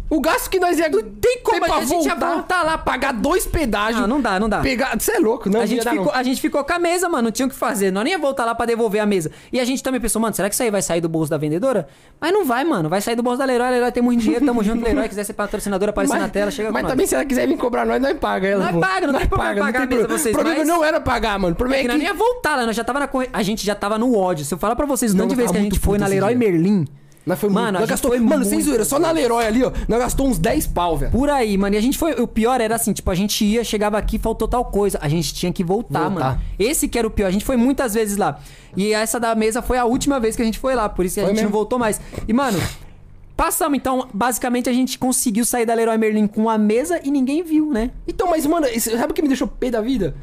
O 0.10 0.20
gasto 0.20 0.50
que 0.50 0.60
nós 0.60 0.80
ia. 0.80 0.90
Não 0.90 1.04
tem 1.04 1.40
como 1.44 1.64
a 1.72 1.84
gente 1.86 2.06
ia 2.08 2.16
voltar 2.16 2.64
lá, 2.64 2.78
pagar 2.78 3.14
dois 3.14 3.46
pedágios. 3.46 4.04
Ah, 4.04 4.08
não 4.08 4.20
dá, 4.20 4.40
não 4.40 4.50
dá. 4.50 4.60
Pegar. 4.60 5.00
Você 5.00 5.12
é 5.12 5.20
louco, 5.20 5.50
não 5.50 5.60
A 5.60 5.64
ia 5.64 5.68
gente, 5.68 5.88
ficou, 5.88 6.06
não. 6.06 6.14
a 6.16 6.24
gente 6.24 6.42
ficou 6.42 6.64
com 6.64 6.74
a 6.74 6.80
mesa, 6.80 7.08
mano. 7.08 7.24
Não 7.26 7.32
tinha 7.32 7.46
o 7.46 7.50
que 7.50 7.56
fazer. 7.56 7.92
Nós 7.92 8.04
nem 8.04 8.14
ia 8.14 8.20
voltar 8.20 8.44
lá 8.44 8.56
pra 8.56 8.66
devolver 8.66 9.00
a 9.02 9.06
mesa. 9.06 9.30
E 9.54 9.60
a 9.60 9.66
gente 9.66 9.84
também 9.84 10.02
pensou, 10.02 10.20
mano, 10.20 10.36
será 10.36 10.50
que 10.50 10.56
isso 10.56 10.64
aí 10.64 10.72
vai 10.72 10.82
sair 10.82 11.00
do 11.00 11.08
bolso 11.08 11.30
da 11.30 11.38
vendedora? 11.38 11.88
Mas 12.20 12.32
não 12.34 12.44
vai, 12.44 12.64
mano. 12.64 12.90
Vai 12.90 13.02
sair 13.02 13.16
do 13.16 13.22
bolso 13.22 13.38
da 13.38 13.46
Leroy. 13.46 13.68
A 13.68 13.70
Leroy 13.70 13.92
tem 13.92 14.02
muito 14.02 14.22
dinheiro, 14.22 14.44
tamo 14.46 14.64
junto, 14.64 14.84
Leroy. 14.84 15.08
Quiser 15.08 15.24
ser 15.26 15.34
patrocinadora, 15.34 15.92
aparecer 15.92 16.18
na 16.20 16.28
tela, 16.28 16.50
chega 16.50 16.72
Mas 16.72 16.88
também, 16.88 17.06
se 17.06 17.14
ela 17.14 17.26
quiser 17.26 17.48
vir 17.48 17.58
cobrar 17.58 17.86
nós, 17.86 18.02
nós 18.02 18.18
paga 18.18 18.48
ela. 18.48 18.72
Nós 18.72 18.82
paga, 18.84 19.08
não 19.08 19.20
tem 19.20 19.28
problema 19.28 19.60
pagar 19.66 19.84
a 19.84 19.86
mesa 19.86 20.08
vocês, 20.08 20.36
O 20.36 20.40
problema 20.40 20.66
não 20.66 20.84
era 20.84 21.00
pagar, 21.00 21.38
mano. 21.38 21.54
O 21.54 21.56
É 21.56 21.58
problema 21.58 21.82
que 21.82 21.88
é 21.88 21.88
nós 21.90 21.98
que. 21.98 22.04
nem 22.04 22.08
ia 22.08 22.18
voltar 22.18 22.56
lá, 22.56 22.66
nós 22.66 22.76
já 22.76 22.84
tava 22.84 23.00
na. 23.00 23.10
A 23.32 23.44
gente 23.44 23.66
já 23.66 23.76
tava 23.76 23.98
no 24.00 24.18
ódio. 24.18 24.44
Se 24.44 24.54
eu 24.54 24.58
falar 24.58 24.76
pra 24.76 24.86
vocês, 24.88 25.14
não 25.14 25.26
Não, 25.26 25.28
de 25.28 25.36
vez 25.36 25.48
tava 25.48 25.60
que 25.60 25.68
a 25.68 25.70
gente 25.70 25.80
foi 25.80 25.98
na 26.00 26.08
Leroy. 26.08 26.34
Merlin. 26.34 26.88
Nós 27.30 27.40
foi 27.40 27.50
Mano, 27.50 27.66
muito. 27.68 27.80
Nós 27.82 27.90
gastou, 27.90 28.10
foi 28.12 28.20
mano, 28.20 28.44
sem 28.44 28.54
muito 28.56 28.66
zoeira, 28.66 28.84
só 28.84 28.98
na 28.98 29.12
Leroy 29.12 29.46
ali, 29.46 29.64
ó. 29.64 29.72
Nós 29.88 30.00
gastou 30.00 30.28
uns 30.28 30.40
10 30.40 30.68
pau, 30.68 30.98
velho. 30.98 31.12
Por 31.12 31.30
aí, 31.30 31.58
mano. 31.58 31.76
E 31.76 31.78
a 31.78 31.82
gente 31.82 31.98
foi. 31.98 32.14
O 32.14 32.28
pior 32.28 32.60
era 32.60 32.76
assim, 32.76 32.92
tipo, 32.92 33.10
a 33.12 33.16
gente 33.16 33.46
ia, 33.46 33.64
chegava 33.64 33.98
aqui, 33.98 34.18
faltou 34.18 34.48
tal 34.48 34.66
coisa. 34.66 34.98
A 35.02 35.08
gente 35.08 35.34
tinha 35.34 35.54
que 35.54 35.64
voltar, 35.64 36.10
Voltar. 36.10 36.26
mano. 36.32 36.42
Esse 36.58 36.88
que 36.88 36.98
era 36.98 37.08
o 37.08 37.12
pior. 37.12 37.28
A 37.28 37.32
gente 37.32 37.46
foi 37.46 37.56
muitas 37.56 37.94
vezes 37.94 38.18
lá. 38.18 38.40
E 38.76 38.92
essa 38.94 39.20
da 39.20 39.34
mesa 39.36 39.62
foi 39.62 39.78
a 39.78 39.86
última 39.86 40.20
vez 40.20 40.36
que 40.36 40.42
a 40.42 40.46
gente 40.46 40.58
foi 40.60 40.74
lá. 40.76 40.90
Por 40.90 41.06
isso 41.06 41.16
que 41.16 41.22
a 41.22 41.24
Foi 41.24 41.30
gente 41.30 41.38
mesmo. 41.44 41.50
não 41.52 41.58
voltou 41.58 41.78
mais. 41.80 42.02
E, 42.28 42.34
mano. 42.34 42.60
Passamos, 43.38 43.78
então, 43.78 44.06
basicamente 44.14 44.68
a 44.70 44.74
gente 44.74 44.98
conseguiu 45.00 45.46
sair 45.46 45.66
da 45.66 45.74
Leroy 45.74 45.98
Merlin 45.98 46.28
com 46.28 46.50
a 46.50 46.58
mesa 46.58 47.00
e 47.04 47.10
ninguém 47.10 47.42
viu, 47.42 47.72
né? 47.72 47.92
Então, 48.06 48.28
mas, 48.30 48.46
mano, 48.46 48.68
sabe 48.80 49.12
o 49.12 49.14
que 49.14 49.22
me 49.22 49.30
deixou 49.30 49.48
pé 49.48 49.72
da 49.72 49.80
vida? 49.80 50.14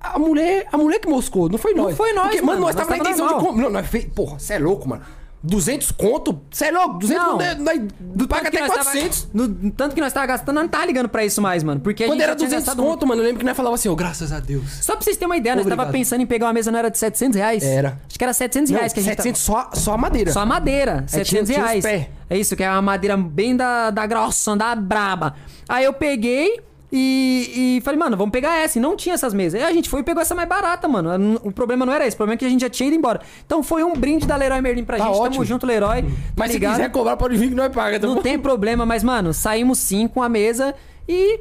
A, 0.00 0.14
a 0.14 0.18
mulher, 0.18 0.66
a 0.72 0.78
mulher 0.78 0.98
que 0.98 1.06
moscou, 1.06 1.48
não 1.50 1.58
foi 1.58 1.74
Não 1.74 1.84
nós. 1.84 1.96
foi 1.96 2.14
nós, 2.14 2.28
Porque, 2.28 2.40
mano, 2.40 2.60
nós 2.62 2.74
nós 2.74 2.86
tava 2.86 2.96
na 2.96 3.04
tava 3.04 3.10
intenção 3.10 3.26
de 3.26 3.32
normal. 3.34 3.50
comprar. 3.52 3.62
Não, 3.64 3.70
nós 3.70 3.86
fez. 3.86 4.04
Porra, 4.06 4.38
você 4.38 4.54
é 4.54 4.58
louco, 4.58 4.88
mano. 4.88 5.02
200 5.44 5.90
conto? 5.92 6.40
É 6.60 6.70
louco? 6.70 6.98
200 7.00 7.22
Não. 7.22 7.32
conto, 7.38 7.44
nós, 7.62 7.78
nós 8.16 8.26
paga 8.26 8.42
Tanto 8.44 8.50
que 8.50 8.56
até 8.56 8.60
nós 8.60 8.72
400. 8.84 9.22
Tava, 9.22 9.30
no, 9.34 9.70
tanto 9.72 9.94
que 9.94 10.00
nós 10.00 10.12
tava 10.12 10.26
gastando, 10.26 10.54
nós 10.54 10.62
não 10.64 10.68
tava 10.70 10.86
ligando 10.86 11.08
pra 11.08 11.24
isso 11.24 11.42
mais, 11.42 11.62
mano. 11.62 11.80
Porque 11.80 12.06
Quando 12.06 12.20
era 12.20 12.32
já 12.32 12.36
tinha 12.36 12.48
200 12.48 12.64
gastado 12.66 12.82
muito. 12.82 12.92
conto, 12.94 13.06
mano, 13.06 13.20
eu 13.20 13.26
lembro 13.26 13.40
que 13.40 13.44
nós 13.44 13.56
falava 13.56 13.74
assim, 13.74 13.88
ó, 13.90 13.94
graças 13.94 14.32
a 14.32 14.40
Deus. 14.40 14.64
Só 14.80 14.94
pra 14.96 15.02
vocês 15.04 15.16
terem 15.16 15.28
uma 15.28 15.36
ideia, 15.36 15.54
nós 15.54 15.64
tava 15.64 15.82
Obrigado. 15.82 15.92
pensando 15.92 16.22
em 16.22 16.26
pegar 16.26 16.46
uma 16.46 16.52
mesa, 16.54 16.72
não 16.72 16.78
era 16.78 16.90
de 16.90 16.96
700 16.98 17.36
reais? 17.36 17.62
Era. 17.62 18.00
Acho 18.08 18.18
que 18.18 18.24
era 18.24 18.32
700 18.32 18.70
Não, 18.70 18.78
reais 18.78 18.92
que 18.94 19.00
a 19.00 19.02
gente 19.02 19.16
700 19.16 19.40
só, 19.40 19.70
só 19.74 19.92
a 19.92 19.98
madeira. 19.98 20.32
Só 20.32 20.40
a 20.40 20.46
madeira, 20.46 21.04
700 21.06 21.46
tinha 21.50 21.64
reais. 21.64 21.84
pé. 21.84 22.08
É 22.30 22.38
isso, 22.38 22.56
que 22.56 22.62
é 22.62 22.70
uma 22.70 22.80
madeira 22.82 23.16
bem 23.16 23.54
da, 23.54 23.90
da 23.90 24.06
grossa, 24.06 24.56
da 24.56 24.74
braba. 24.74 25.34
Aí 25.68 25.84
eu 25.84 25.92
peguei 25.92 26.60
e, 26.96 27.76
e 27.78 27.80
falei, 27.80 27.98
mano, 27.98 28.16
vamos 28.16 28.30
pegar 28.30 28.56
essa. 28.56 28.78
E 28.78 28.80
não 28.80 28.96
tinha 28.96 29.14
essas 29.14 29.34
mesas. 29.34 29.60
Aí 29.60 29.68
a 29.68 29.72
gente 29.72 29.88
foi 29.88 30.00
e 30.00 30.02
pegou 30.04 30.22
essa 30.22 30.32
mais 30.34 30.48
barata, 30.48 30.86
mano. 30.86 31.40
O 31.42 31.50
problema 31.50 31.84
não 31.84 31.92
era 31.92 32.06
esse, 32.06 32.14
o 32.14 32.18
problema 32.18 32.34
é 32.34 32.38
que 32.38 32.44
a 32.44 32.48
gente 32.48 32.60
já 32.60 32.70
tinha 32.70 32.86
ido 32.86 32.96
embora. 32.96 33.20
Então 33.44 33.62
foi 33.64 33.82
um 33.82 33.94
brinde 33.94 34.26
da 34.26 34.36
Leroy 34.36 34.60
Merlin 34.60 34.84
pra 34.84 34.96
Tá 34.98 35.06
gente. 35.06 35.14
ótimo. 35.16 35.32
Tamo 35.34 35.44
junto, 35.44 35.66
Leroy. 35.66 36.02
Tá 36.02 36.08
Mas 36.36 36.48
se 36.52 36.56
ligado? 36.58 36.76
quiser 36.76 36.90
cobrar, 36.92 37.16
pode 37.16 37.36
vir 37.36 37.48
que 37.48 37.54
nós 37.54 37.72
paga, 37.72 37.98
tá 37.98 38.06
Não 38.06 38.14
bom? 38.14 38.22
tem 38.22 38.38
problema, 38.38 38.86
mas, 38.86 39.02
mano, 39.02 39.34
saímos 39.34 39.78
sim 39.78 40.06
com 40.06 40.22
a 40.22 40.28
mesa 40.28 40.72
e. 41.08 41.40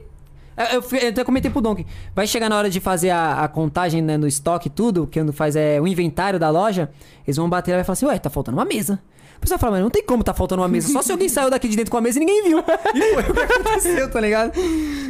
Eu, 0.56 0.66
eu 0.76 0.82
fui- 0.84 1.00
eu 1.04 1.10
até 1.10 1.24
comentei 1.24 1.50
pro 1.50 1.62
Donkey. 1.62 1.86
Vai 2.16 2.28
chegar 2.28 2.48
na 2.50 2.56
hora 2.58 2.70
de 2.70 2.80
fazer 2.80 3.10
a, 3.10 3.44
a 3.44 3.48
contagem 3.48 4.02
né, 4.04 4.18
no 4.18 4.28
estoque 4.28 4.68
e 4.68 4.72
tudo, 4.72 5.08
que 5.08 5.20
quando 5.20 5.34
faz 5.34 5.56
é, 5.56 5.82
o 5.82 5.88
inventário 5.88 6.40
da 6.40 6.50
loja, 6.52 6.92
eles 7.28 7.38
vão 7.38 7.50
bater 7.50 7.72
e 7.72 7.76
vai 7.76 7.84
falar 7.84 7.94
assim: 7.94 8.06
Ué, 8.06 8.20
tá 8.20 8.30
faltando 8.30 8.58
uma 8.58 8.66
mesa. 8.66 9.00
Pessoal 9.44 9.60
fala, 9.60 9.74
mas 9.74 9.82
não 9.84 9.90
tem 9.90 10.02
como 10.04 10.24
tá 10.24 10.34
faltando 10.34 10.62
uma 10.62 10.68
mesa. 10.68 10.88
Só 10.92 11.02
se 11.02 11.12
alguém 11.12 11.28
saiu 11.30 11.50
daqui 11.50 11.68
de 11.68 11.76
dentro 11.76 11.92
com 11.92 11.98
a 11.98 12.02
mesa 12.02 12.18
e 12.18 12.26
ninguém 12.26 12.44
viu. 12.44 12.60
E 12.96 13.14
foi 13.14 13.24
o 13.24 13.34
que 13.48 13.54
aconteceu, 13.54 14.10
tá 14.12 14.20
ligado? 14.22 14.52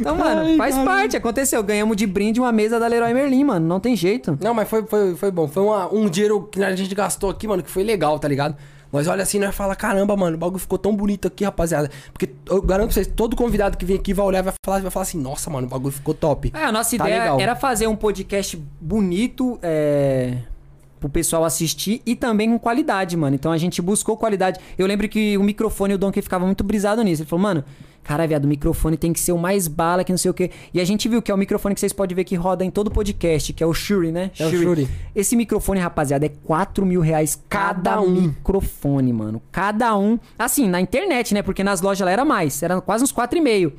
Então, 0.00 0.16
mano, 0.16 0.40
Ai, 0.42 0.56
faz 0.56 0.74
caralho. 0.74 0.90
parte. 0.98 1.16
Aconteceu. 1.16 1.62
Ganhamos 1.62 1.96
de 1.96 2.06
brinde 2.06 2.40
uma 2.40 2.50
mesa 2.52 2.78
da 2.80 2.86
Leroy 2.86 3.14
Merlin, 3.14 3.44
mano. 3.44 3.66
Não 3.66 3.78
tem 3.80 3.94
jeito. 3.94 4.36
Não, 4.42 4.52
mas 4.52 4.68
foi, 4.68 4.84
foi, 4.86 5.14
foi 5.14 5.30
bom. 5.30 5.46
Foi 5.48 5.62
uma- 5.62 5.92
um 5.92 6.08
dinheiro 6.08 6.48
que 6.50 6.62
a 6.62 6.74
gente 6.74 6.94
gastou 6.94 7.30
aqui, 7.30 7.46
mano, 7.46 7.62
que 7.62 7.70
foi 7.70 7.84
legal, 7.84 8.18
tá 8.18 8.26
ligado? 8.28 8.56
Nós 8.92 9.08
olha 9.08 9.22
assim, 9.24 9.40
nós 9.40 9.52
fala, 9.54 9.74
caramba, 9.74 10.16
mano, 10.16 10.36
o 10.36 10.38
bagulho 10.38 10.58
ficou 10.60 10.78
tão 10.78 10.94
bonito 10.94 11.26
aqui, 11.26 11.44
rapaziada. 11.44 11.90
Porque 12.12 12.30
eu 12.48 12.62
garanto 12.62 12.86
pra 12.88 12.94
vocês, 12.94 13.08
todo 13.08 13.34
convidado 13.34 13.76
que 13.76 13.84
vem 13.84 13.96
aqui 13.96 14.14
vai 14.14 14.24
olhar 14.24 14.38
e 14.38 14.42
vai 14.42 14.54
falar, 14.64 14.80
vai 14.82 14.90
falar 14.90 15.02
assim, 15.02 15.18
nossa, 15.20 15.50
mano, 15.50 15.66
o 15.66 15.70
bagulho 15.70 15.92
ficou 15.92 16.14
top. 16.14 16.52
É, 16.54 16.64
a 16.64 16.70
nossa 16.70 16.96
Tá 16.96 17.04
ideia 17.04 17.22
legal. 17.22 17.40
era 17.40 17.56
fazer 17.56 17.88
um 17.88 17.96
podcast 17.96 18.56
bonito, 18.80 19.58
é, 19.62 20.34
pro 21.04 21.10
pessoal 21.10 21.44
assistir 21.44 22.00
e 22.06 22.16
também 22.16 22.50
com 22.50 22.58
qualidade, 22.58 23.14
mano. 23.16 23.34
Então 23.34 23.52
a 23.52 23.58
gente 23.58 23.82
buscou 23.82 24.16
qualidade. 24.16 24.58
Eu 24.78 24.86
lembro 24.86 25.06
que 25.06 25.36
o 25.36 25.42
microfone, 25.42 25.94
o 25.94 25.98
Donkey 25.98 26.22
ficava 26.22 26.46
muito 26.46 26.64
brisado 26.64 27.02
nisso. 27.02 27.22
Ele 27.22 27.28
falou, 27.28 27.42
mano, 27.42 27.62
cara, 28.02 28.26
viado, 28.26 28.46
o 28.46 28.48
microfone 28.48 28.96
tem 28.96 29.12
que 29.12 29.20
ser 29.20 29.32
o 29.32 29.38
mais 29.38 29.68
bala, 29.68 30.02
que 30.02 30.10
não 30.10 30.16
sei 30.18 30.30
o 30.30 30.34
quê. 30.34 30.50
E 30.72 30.80
a 30.80 30.84
gente 30.84 31.06
viu 31.06 31.20
que 31.20 31.30
é 31.30 31.34
o 31.34 31.36
microfone 31.36 31.74
que 31.74 31.80
vocês 31.80 31.92
podem 31.92 32.16
ver 32.16 32.24
que 32.24 32.34
roda 32.36 32.64
em 32.64 32.70
todo 32.70 32.90
podcast, 32.90 33.52
que 33.52 33.62
é 33.62 33.66
o 33.66 33.74
Shure, 33.74 34.10
né? 34.10 34.30
É 34.38 34.46
o 34.46 34.50
Shure. 34.50 34.88
Esse 35.14 35.36
microfone, 35.36 35.78
rapaziada, 35.78 36.24
é 36.24 36.30
4 36.30 36.86
mil 36.86 37.02
reais 37.02 37.38
cada, 37.50 37.90
Cada 37.90 38.00
um. 38.00 38.10
microfone, 38.22 39.12
mano. 39.12 39.42
Cada 39.52 39.94
um. 39.98 40.18
Assim, 40.38 40.66
na 40.68 40.80
internet, 40.80 41.34
né? 41.34 41.42
Porque 41.42 41.62
nas 41.62 41.82
lojas 41.82 42.04
lá 42.04 42.12
era 42.12 42.24
mais. 42.24 42.62
Era 42.62 42.80
quase 42.80 43.04
uns 43.04 43.12
4,5. 43.12 43.72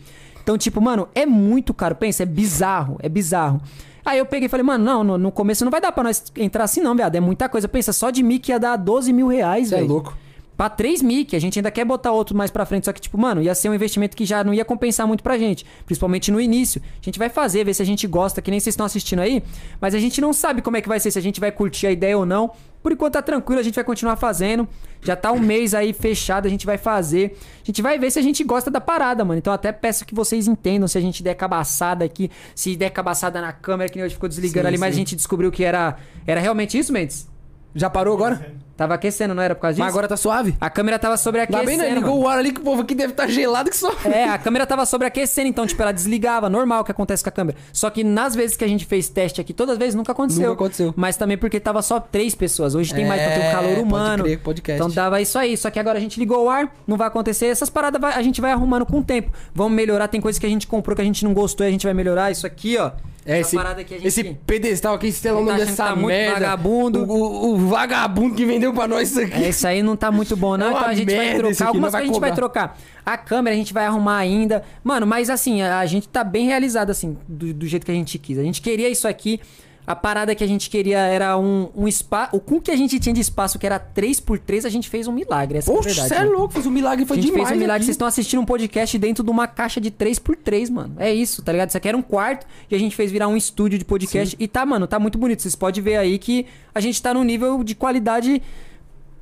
Então, 0.43 0.59
tipo, 0.59 0.79
mano, 0.79 1.07
é 1.15 1.25
muito 1.25 1.73
caro. 1.73 1.95
Pensa, 1.95 2.21
é 2.21 2.25
bizarro. 2.27 2.97
É 3.01 3.09
bizarro. 3.09 3.59
Aí 4.05 4.19
eu 4.19 4.25
peguei 4.25 4.45
e 4.45 4.49
falei, 4.49 4.63
mano, 4.63 4.85
não, 4.85 5.03
no, 5.03 5.17
no 5.17 5.31
começo 5.31 5.65
não 5.65 5.71
vai 5.71 5.81
dar 5.81 5.91
pra 5.91 6.03
nós 6.03 6.23
entrar 6.37 6.65
assim, 6.65 6.79
não, 6.79 6.95
viado. 6.95 7.15
É 7.15 7.19
muita 7.19 7.49
coisa. 7.49 7.67
Pensa, 7.67 7.91
só 7.91 8.11
de 8.11 8.21
mic 8.21 8.47
ia 8.47 8.59
dar 8.59 8.75
12 8.75 9.11
mil 9.11 9.27
reais, 9.27 9.71
é 9.71 9.77
velho. 9.77 9.87
louco. 9.87 10.15
Pra 10.55 10.69
3 10.69 11.01
mic, 11.01 11.35
a 11.35 11.39
gente 11.39 11.59
ainda 11.59 11.69
quer 11.69 11.83
botar 11.83 12.13
outro 12.13 12.37
mais 12.37 12.49
pra 12.49 12.65
frente, 12.65 12.85
só 12.85 12.93
que, 12.93 13.01
tipo, 13.01 13.17
mano, 13.17 13.41
ia 13.41 13.53
ser 13.53 13.67
um 13.67 13.73
investimento 13.73 14.15
que 14.15 14.23
já 14.25 14.41
não 14.41 14.53
ia 14.53 14.63
compensar 14.63 15.05
muito 15.05 15.21
pra 15.21 15.37
gente. 15.37 15.65
Principalmente 15.85 16.31
no 16.31 16.39
início. 16.39 16.81
A 17.01 17.03
gente 17.03 17.19
vai 17.19 17.27
fazer, 17.27 17.65
ver 17.65 17.73
se 17.73 17.81
a 17.81 17.85
gente 17.85 18.07
gosta, 18.07 18.41
que 18.41 18.49
nem 18.49 18.59
vocês 18.59 18.71
estão 18.71 18.85
assistindo 18.85 19.19
aí. 19.19 19.43
Mas 19.81 19.93
a 19.93 19.99
gente 19.99 20.21
não 20.21 20.31
sabe 20.31 20.61
como 20.61 20.77
é 20.77 20.81
que 20.81 20.87
vai 20.87 20.99
ser, 20.99 21.11
se 21.11 21.19
a 21.19 21.21
gente 21.21 21.41
vai 21.41 21.51
curtir 21.51 21.87
a 21.87 21.91
ideia 21.91 22.17
ou 22.17 22.25
não. 22.25 22.51
Por 22.85 22.91
enquanto 22.91 23.13
tá 23.13 23.21
tranquilo, 23.23 23.59
a 23.59 23.63
gente 23.63 23.73
vai 23.73 23.83
continuar 23.83 24.15
fazendo. 24.15 24.67
Já 25.01 25.15
tá 25.15 25.31
um 25.31 25.39
mês 25.39 25.73
aí 25.73 25.91
fechado, 25.91 26.45
a 26.45 26.49
gente 26.49 26.67
vai 26.67 26.77
fazer. 26.77 27.35
A 27.63 27.65
gente 27.65 27.81
vai 27.81 27.97
ver 27.97 28.11
se 28.11 28.19
a 28.19 28.21
gente 28.21 28.43
gosta 28.43 28.69
da 28.69 28.79
parada, 28.79 29.25
mano. 29.25 29.39
Então 29.39 29.51
até 29.51 29.71
peço 29.71 30.05
que 30.05 30.13
vocês 30.13 30.47
entendam 30.47 30.87
se 30.87 30.95
a 30.95 31.01
gente 31.01 31.23
der 31.23 31.33
cabaçada 31.33 32.05
aqui, 32.05 32.29
se 32.53 32.75
der 32.75 32.91
cabaçada 32.91 33.41
na 33.41 33.51
câmera, 33.51 33.89
que 33.89 33.97
nem 33.97 34.05
hoje 34.05 34.13
ficou 34.13 34.29
desligando 34.29 34.65
Sim, 34.65 34.67
ali, 34.67 34.77
mas 34.77 34.93
sim. 34.93 34.97
a 34.97 34.99
gente 34.99 35.15
descobriu 35.15 35.51
que 35.51 35.63
era, 35.63 35.97
era 36.27 36.39
realmente 36.39 36.77
isso, 36.77 36.93
Mendes? 36.93 37.27
Já 37.73 37.89
parou 37.89 38.13
agora? 38.13 38.53
Tava 38.77 38.93
aquecendo, 38.93 39.33
não 39.33 39.41
era 39.41 39.55
por 39.55 39.61
causa 39.61 39.75
disso? 39.75 39.83
Mas 39.85 39.93
agora 39.93 40.05
tá 40.05 40.17
suave? 40.17 40.53
A 40.59 40.69
câmera 40.69 40.99
tava 40.99 41.15
sobreaquecendo. 41.15 41.65
bem, 41.65 41.77
né? 41.77 41.89
Ligou 41.91 42.15
mano. 42.15 42.23
o 42.23 42.27
ar 42.27 42.39
ali 42.39 42.51
que 42.51 42.59
o 42.59 42.63
povo 42.63 42.81
aqui 42.81 42.93
deve 42.93 43.13
estar 43.13 43.25
gelado 43.27 43.69
que 43.69 43.77
só. 43.77 43.89
É, 44.05 44.25
a 44.25 44.37
câmera 44.37 44.65
tava 44.67 44.85
sobreaquecendo, 44.85 45.47
então, 45.47 45.65
tipo, 45.65 45.81
ela 45.81 45.93
desligava, 45.93 46.49
normal 46.49 46.81
o 46.81 46.83
que 46.83 46.91
acontece 46.91 47.23
com 47.23 47.29
a 47.29 47.31
câmera. 47.31 47.57
Só 47.71 47.89
que 47.89 48.03
nas 48.03 48.35
vezes 48.35 48.57
que 48.57 48.65
a 48.65 48.67
gente 48.67 48.85
fez 48.85 49.07
teste 49.07 49.39
aqui, 49.39 49.53
todas 49.53 49.73
as 49.73 49.79
vezes 49.79 49.95
nunca 49.95 50.11
aconteceu. 50.11 50.49
Nunca 50.49 50.53
aconteceu. 50.65 50.93
Mas 50.97 51.15
também 51.15 51.37
porque 51.37 51.57
tava 51.59 51.81
só 51.81 51.99
três 52.01 52.35
pessoas. 52.35 52.75
Hoje 52.75 52.93
tem 52.93 53.05
mais 53.07 53.21
pra 53.21 53.31
ter 53.31 53.39
É, 53.41 53.49
o 53.49 53.51
calor 53.53 53.69
pode 53.75 53.81
humano. 53.81 54.23
crer, 54.25 54.39
podcast. 54.39 54.81
Então 54.83 54.93
dava 54.93 55.21
isso 55.21 55.39
aí. 55.39 55.55
Só 55.55 55.69
que 55.71 55.79
agora 55.79 55.97
a 55.97 56.01
gente 56.01 56.19
ligou 56.19 56.43
o 56.43 56.49
ar, 56.49 56.69
não 56.85 56.97
vai 56.97 57.07
acontecer. 57.07 57.45
Essas 57.45 57.69
paradas 57.69 57.99
vai- 58.01 58.13
a 58.13 58.21
gente 58.21 58.41
vai 58.41 58.51
arrumando 58.51 58.85
com 58.85 58.99
o 58.99 59.03
tempo. 59.03 59.31
Vamos 59.53 59.71
melhorar. 59.73 60.09
Tem 60.09 60.19
coisas 60.19 60.37
que 60.37 60.45
a 60.45 60.49
gente 60.49 60.67
comprou 60.67 60.95
que 60.95 61.01
a 61.01 61.05
gente 61.05 61.23
não 61.23 61.33
gostou 61.33 61.65
e 61.65 61.69
a 61.69 61.71
gente 61.71 61.85
vai 61.85 61.93
melhorar. 61.93 62.29
Isso 62.29 62.45
aqui, 62.45 62.77
ó. 62.77 62.91
É, 63.25 63.39
essa 63.39 63.49
esse, 63.49 63.55
parada 63.55 63.83
que 63.83 63.93
a 63.93 63.97
gente. 63.97 64.07
esse 64.07 64.23
pedestal 64.45 64.93
aqui, 64.93 65.07
esse 65.07 65.19
telão 65.21 65.41
Ele 65.41 65.49
tá 65.51 65.57
dessa 65.57 65.85
tá 65.87 65.95
merda. 65.95 66.33
vagabundo. 66.35 67.03
O, 67.11 67.53
o- 67.53 67.57
vagabundo 67.57 68.35
que 68.35 68.45
vendeu 68.45 68.71
pra 68.71 68.87
nós 68.87 69.09
isso 69.09 69.19
aqui. 69.19 69.43
É, 69.43 69.49
isso 69.49 69.67
aí 69.67 69.81
não 69.81 69.95
tá 69.95 70.11
muito 70.11 70.37
bom, 70.37 70.55
não. 70.55 70.67
É 70.67 70.69
então 70.69 70.85
a 70.85 70.93
gente 70.93 71.15
vai 71.15 71.35
trocar. 71.35 71.65
Algumas 71.67 71.91
coisas 71.91 72.09
a 72.09 72.13
gente 72.13 72.21
vai 72.21 72.35
trocar. 72.35 72.77
A 73.03 73.17
câmera 73.17 73.55
a 73.55 73.57
gente 73.57 73.73
vai 73.73 73.85
arrumar 73.85 74.17
ainda. 74.17 74.63
Mano, 74.83 75.07
mas 75.07 75.29
assim, 75.31 75.61
a, 75.63 75.79
a 75.79 75.85
gente 75.87 76.07
tá 76.07 76.23
bem 76.23 76.45
realizado, 76.45 76.91
assim, 76.91 77.17
do, 77.27 77.51
do 77.53 77.65
jeito 77.67 77.83
que 77.85 77.91
a 77.91 77.95
gente 77.95 78.19
quis. 78.19 78.37
A 78.37 78.43
gente 78.43 78.61
queria 78.61 78.89
isso 78.89 79.07
aqui. 79.07 79.39
A 79.87 79.95
parada 79.95 80.33
que 80.33 80.43
a 80.43 80.47
gente 80.47 80.69
queria 80.69 80.99
era 80.99 81.37
um, 81.37 81.69
um 81.75 81.87
espaço. 81.87 82.35
O 82.35 82.39
com 82.39 82.59
que 82.59 82.71
a 82.71 82.75
gente 82.75 82.99
tinha 82.99 83.13
de 83.13 83.21
espaço, 83.21 83.59
que 83.59 83.65
era 83.65 83.79
3x3, 83.79 84.65
a 84.65 84.69
gente 84.69 84.89
fez 84.89 85.07
um 85.07 85.11
milagre. 85.11 85.59
Essa 85.59 85.71
é 85.71 85.75
Poxa, 85.75 85.89
verdade. 85.89 86.09
você 86.09 86.15
é 86.15 86.19
né? 86.19 86.25
louco, 86.25 86.53
fez 86.53 86.65
um 86.65 86.71
milagre, 86.71 87.05
foi 87.05 87.17
a 87.17 87.21
gente 87.21 87.31
demais. 87.31 87.47
fez 87.49 87.57
um 87.57 87.61
milagre. 87.61 87.75
aqui. 87.77 87.85
Vocês 87.85 87.95
estão 87.95 88.07
assistindo 88.07 88.39
um 88.39 88.45
podcast 88.45 88.97
dentro 88.97 89.23
de 89.23 89.29
uma 89.29 89.47
caixa 89.47 89.79
de 89.79 89.91
3x3, 89.91 90.71
mano. 90.71 90.95
É 90.97 91.13
isso, 91.13 91.41
tá 91.43 91.51
ligado? 91.51 91.69
Isso 91.69 91.77
aqui 91.77 91.87
era 91.87 91.97
um 91.97 92.01
quarto 92.01 92.47
e 92.69 92.75
a 92.75 92.79
gente 92.79 92.95
fez 92.95 93.11
virar 93.11 93.27
um 93.27 93.37
estúdio 93.37 93.77
de 93.77 93.85
podcast. 93.85 94.35
E 94.39 94.47
tá, 94.47 94.65
mano, 94.65 94.87
tá 94.87 94.99
muito 94.99 95.17
bonito. 95.17 95.41
Vocês 95.41 95.55
podem 95.55 95.83
ver 95.83 95.97
aí 95.97 96.17
que 96.17 96.45
a 96.73 96.79
gente 96.79 97.01
tá 97.01 97.13
num 97.13 97.23
nível 97.23 97.63
de 97.63 97.75
qualidade 97.75 98.41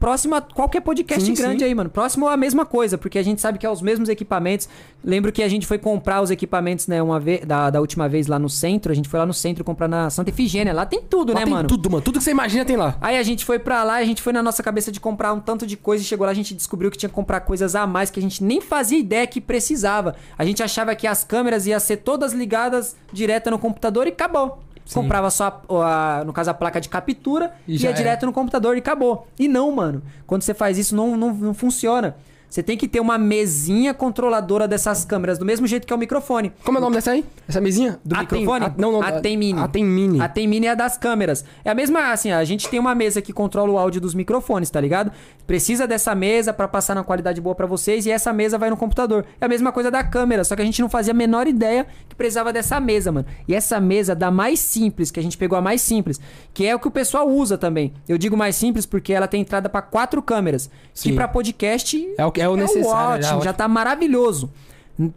próximo 0.04 0.36
a 0.36 0.42
qualquer 0.42 0.82
podcast 0.82 1.24
Sim, 1.24 1.34
grande 1.34 1.60
sim. 1.60 1.66
aí, 1.66 1.74
mano. 1.74 1.90
Próximo 1.90 2.28
a 2.28 2.36
mesma 2.36 2.66
coisa, 2.66 2.98
porque 2.98 3.18
a 3.18 3.24
gente 3.24 3.40
sabe 3.40 3.58
que 3.58 3.66
é 3.66 3.70
os 3.70 3.82
mesmos 3.82 4.10
equipamentos. 4.10 4.68
Lembro 5.02 5.32
que 5.32 5.42
a 5.42 5.48
gente 5.48 5.66
foi 5.66 5.78
comprar 5.78 6.22
os 6.22 6.30
equipamentos, 6.30 6.88
né, 6.88 7.02
uma 7.02 7.22
vez, 7.22 7.46
da, 7.46 7.70
da 7.70 7.80
última 7.80 8.10
vez 8.10 8.28
lá 8.28 8.38
no 8.38 8.50
centro. 8.50 8.92
A 8.92 8.96
gente 8.96 9.08
foi 9.08 9.18
lá 9.18 9.26
no 9.26 9.34
centro 9.34 9.64
comprar 9.64 9.88
na 9.88 10.10
Santa 10.10 10.30
Efigênia. 10.30 10.74
Lá 10.74 10.86
tem 10.86 11.02
tudo, 11.02 11.32
Lá 11.32 11.40
né, 11.40 11.46
tem 11.46 11.54
mano? 11.54 11.70
tudo, 11.70 11.90
mano. 11.90 12.04
Tudo 12.04 12.18
que 12.18 12.24
você 12.26 12.32
imagina 12.32 12.66
tem 12.66 12.76
lá. 12.76 12.98
Aí 13.00 13.18
a 13.18 13.24
gente 13.24 13.46
foi 13.46 13.60
pra 13.60 13.82
lá, 13.86 13.96
a 13.96 14.04
gente 14.04 14.22
foi 14.22 14.34
na 14.34 14.44
nossa 14.44 14.62
cabeça 14.62 14.92
de 14.92 15.00
comprar 15.00 15.32
um 15.32 15.40
tanto 15.40 15.66
de 15.66 15.78
coisa 15.78 16.04
e 16.04 16.06
chegou 16.06 16.26
lá, 16.26 16.32
a 16.32 16.36
gente 16.36 16.54
descobriu 16.54 16.92
que 16.92 16.98
tinha 16.98 17.10
que 17.10 17.16
comprar 17.16 17.40
coisas 17.40 17.74
a 17.74 17.88
mais 17.88 18.12
que 18.12 18.20
a 18.20 18.24
gente 18.24 18.44
nem 18.44 18.60
fazia 18.60 19.00
ideia 19.00 19.26
que 19.26 19.40
precisava. 19.40 20.16
A 20.38 20.44
gente 20.44 20.62
achava 20.62 20.94
que 20.98 21.08
as 21.08 21.24
câmeras 21.24 21.66
iam 21.66 21.80
ser 21.80 21.98
todas 21.98 22.34
ligadas 22.34 22.98
direto 23.14 23.50
no 23.50 23.58
computador 23.58 24.06
e 24.06 24.10
acabou. 24.10 24.60
Comprava 24.92 25.30
só, 25.32 25.62
a, 25.70 26.20
a- 26.20 26.24
no 26.26 26.34
caso, 26.34 26.50
a 26.50 26.54
placa 26.54 26.82
de 26.82 26.90
captura, 26.90 27.54
E 27.68 27.78
ia 27.82 27.90
era. 27.90 27.98
direto 27.98 28.26
no 28.26 28.34
computador 28.34 28.76
e 28.76 28.80
acabou. 28.80 29.28
E 29.40 29.48
não, 29.48 29.72
mano. 29.72 30.02
Quando 30.28 30.42
você 30.42 30.54
faz 30.54 30.78
isso, 30.78 30.96
não, 30.96 31.16
não, 31.16 31.34
não 31.34 31.54
funciona. 31.54 32.16
Você 32.54 32.62
tem 32.62 32.78
que 32.78 32.88
ter 32.88 33.00
uma 33.00 33.18
mesinha 33.18 33.96
controladora 33.96 34.68
dessas 34.68 35.04
câmeras, 35.04 35.40
do 35.40 35.44
mesmo 35.46 35.66
jeito 35.66 35.88
que 35.88 35.92
é 35.92 35.96
o 35.96 35.98
microfone. 35.98 36.54
Como 36.64 36.78
é 36.78 36.80
o 36.80 36.84
nome 36.84 36.96
dessa 36.98 37.10
aí? 37.10 37.26
Essa 37.50 37.60
mesinha? 37.60 38.00
Do 38.06 38.14
Ah, 38.14 38.24
tem- 38.24 38.42
microfone? 38.42 38.66
ah, 38.68 38.74
não, 38.78 38.92
não. 38.92 39.02
A 39.02 39.14
tem 39.20 39.36
mini. 39.36 39.60
A 39.60 39.68
tem 39.68 39.84
mini. 39.84 40.22
A 40.22 40.30
tem 40.30 40.48
mini 40.48 40.68
é 40.68 40.70
a 40.70 40.76
das 40.76 40.96
câmeras. 40.96 41.44
É 41.66 41.72
a 41.72 41.74
mesma, 41.74 42.12
assim, 42.12 42.32
a 42.32 42.44
gente 42.44 42.70
tem 42.70 42.80
uma 42.80 42.94
mesa 42.94 43.24
que 43.24 43.34
controla 43.34 43.72
o 43.72 43.78
áudio 43.80 44.00
dos 44.00 44.14
microfones, 44.14 44.70
tá 44.70 44.80
ligado? 44.80 45.12
Precisa 45.48 45.88
dessa 45.88 46.14
mesa 46.14 46.54
pra 46.54 46.68
passar 46.68 46.94
na 46.94 47.04
qualidade 47.04 47.42
boa 47.42 47.56
pra 47.56 47.66
vocês 47.66 48.06
e 48.06 48.12
essa 48.12 48.32
mesa 48.32 48.56
vai 48.56 48.70
no 48.70 48.78
computador. 48.78 49.26
É 49.42 49.46
a 49.46 49.50
mesma 49.50 49.72
coisa 49.72 49.90
da 49.90 50.04
câmera, 50.04 50.44
só 50.44 50.56
que 50.56 50.62
a 50.62 50.66
gente 50.66 50.80
não 50.80 50.88
fazia 50.90 51.12
a 51.12 51.16
menor 51.16 51.48
ideia 51.48 51.88
que 52.08 52.16
precisava 52.16 52.54
dessa 52.54 52.80
mesa, 52.80 53.12
mano. 53.12 53.26
E 53.48 53.56
essa 53.56 53.80
mesa 53.80 54.14
da 54.14 54.30
mais 54.30 54.60
simples, 54.60 55.10
que 55.10 55.20
a 55.20 55.24
gente 55.24 55.40
pegou 55.40 55.58
a 55.58 55.62
mais 55.62 55.82
simples, 55.82 56.22
que 56.54 56.68
é 56.68 56.76
o 56.76 56.80
que 56.80 56.88
o 56.88 56.92
pessoal 56.92 57.28
usa 57.28 57.58
também. 57.58 57.94
Eu 58.08 58.16
digo 58.20 58.38
mais 58.38 58.56
simples 58.56 58.86
porque 58.86 59.12
ela 59.12 59.28
tem 59.28 59.42
entrada 59.42 59.68
pra 59.68 59.82
quatro 59.82 60.22
câmeras, 60.22 60.68
que 60.94 61.00
Sim. 61.10 61.16
pra 61.16 61.28
podcast 61.28 61.98
É 62.16 62.24
o, 62.24 62.32
que- 62.32 62.43
é 62.44 62.50
o 62.50 62.56
necessário. 62.56 63.16
ótimo, 63.16 63.18
é 63.18 63.22
já 63.22 63.36
ótimo. 63.38 63.54
tá 63.54 63.68
maravilhoso. 63.68 64.52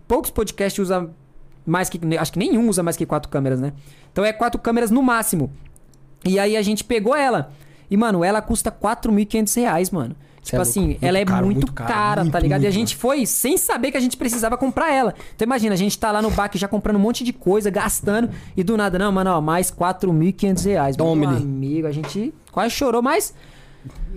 Poucos 0.08 0.30
podcasts 0.30 0.78
usam 0.78 1.10
mais 1.64 1.88
que. 1.88 2.00
Acho 2.16 2.32
que 2.32 2.38
nenhum 2.38 2.68
usa 2.68 2.82
mais 2.82 2.96
que 2.96 3.04
quatro 3.04 3.30
câmeras, 3.30 3.60
né? 3.60 3.72
Então 4.12 4.24
é 4.24 4.32
quatro 4.32 4.60
câmeras 4.60 4.90
no 4.90 5.02
máximo. 5.02 5.50
E 6.24 6.38
aí 6.38 6.56
a 6.56 6.62
gente 6.62 6.84
pegou 6.84 7.14
ela. 7.14 7.52
E, 7.90 7.96
mano, 7.96 8.24
ela 8.24 8.42
custa 8.42 8.70
4.500 8.70 9.56
reais, 9.56 9.90
mano. 9.90 10.16
Cê 10.42 10.50
Tipo 10.50 10.56
é 10.58 10.62
assim. 10.62 10.84
Muito 10.86 11.04
ela 11.04 11.18
é 11.18 11.24
caro, 11.24 11.46
muito, 11.46 11.58
muito 11.58 11.72
cara, 11.72 12.22
muito, 12.22 12.32
tá 12.32 12.38
ligado? 12.38 12.62
e 12.62 12.66
a 12.66 12.70
gente 12.70 12.96
foi 12.96 13.26
sem 13.26 13.56
saber 13.56 13.90
que 13.90 13.96
a 13.96 14.00
gente 14.00 14.16
precisava 14.16 14.56
comprar 14.56 14.92
ela. 14.92 15.14
Então 15.34 15.44
imagina, 15.44 15.74
a 15.74 15.78
gente 15.78 15.98
tá 15.98 16.12
lá 16.12 16.22
no 16.22 16.30
baque 16.30 16.56
já 16.56 16.68
comprando 16.68 16.96
um 16.96 17.00
monte 17.00 17.24
de 17.24 17.32
coisa, 17.32 17.68
gastando, 17.68 18.30
e 18.56 18.62
do 18.62 18.76
nada, 18.76 18.98
não, 18.98 19.10
mano, 19.10 19.30
ó, 19.30 19.40
mais 19.40 19.70
4.500 19.70 20.64
reais. 20.64 20.96
Meu 20.96 21.08
amigo, 21.36 21.86
a 21.86 21.92
gente 21.92 22.32
quase 22.52 22.70
chorou, 22.70 23.02
mas 23.02 23.34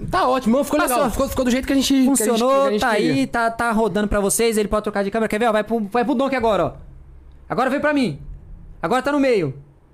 Tá 0.10 0.28
ótimo, 0.28 0.64
ficou 0.64 0.80
legal. 0.80 0.98
Passou. 1.00 1.12
Ficou, 1.12 1.30
ficou 1.30 1.46
do 1.46 1.52
jeito 1.52 1.66
que 1.68 1.74
a 1.74 1.76
gente 1.76 1.88
que 1.88 1.94
a 1.94 1.98
gente- 2.04 2.18
Funcionou, 2.18 2.62
que 2.64 2.68
a 2.68 2.72
gente 2.72 2.82
tá 2.82 2.96
queria. 2.96 3.14
aí, 3.14 3.28
tá, 3.28 3.52
tá 3.52 3.72
rodando 3.72 4.08
pra 4.08 4.20
vocês. 4.20 4.58
Ele 4.58 4.68
pode 4.68 4.84
trocar 4.84 5.04
de 5.04 5.12
câmera. 5.12 5.28
Quer 5.28 5.40
ver? 5.40 5.48
Ó, 5.48 5.52
vai 5.52 5.64
pro, 5.64 5.80
vai 5.92 6.06
pro 6.06 6.16
Donk 6.16 6.36
agora, 6.36 6.66
ó. 6.66 6.74
Agora 7.50 7.70
vem 7.70 7.80
pra 7.80 7.94
mim. 7.94 8.20
Agora 8.82 9.02
tá 9.02 9.12
no 9.12 9.20
meio. 9.20 9.54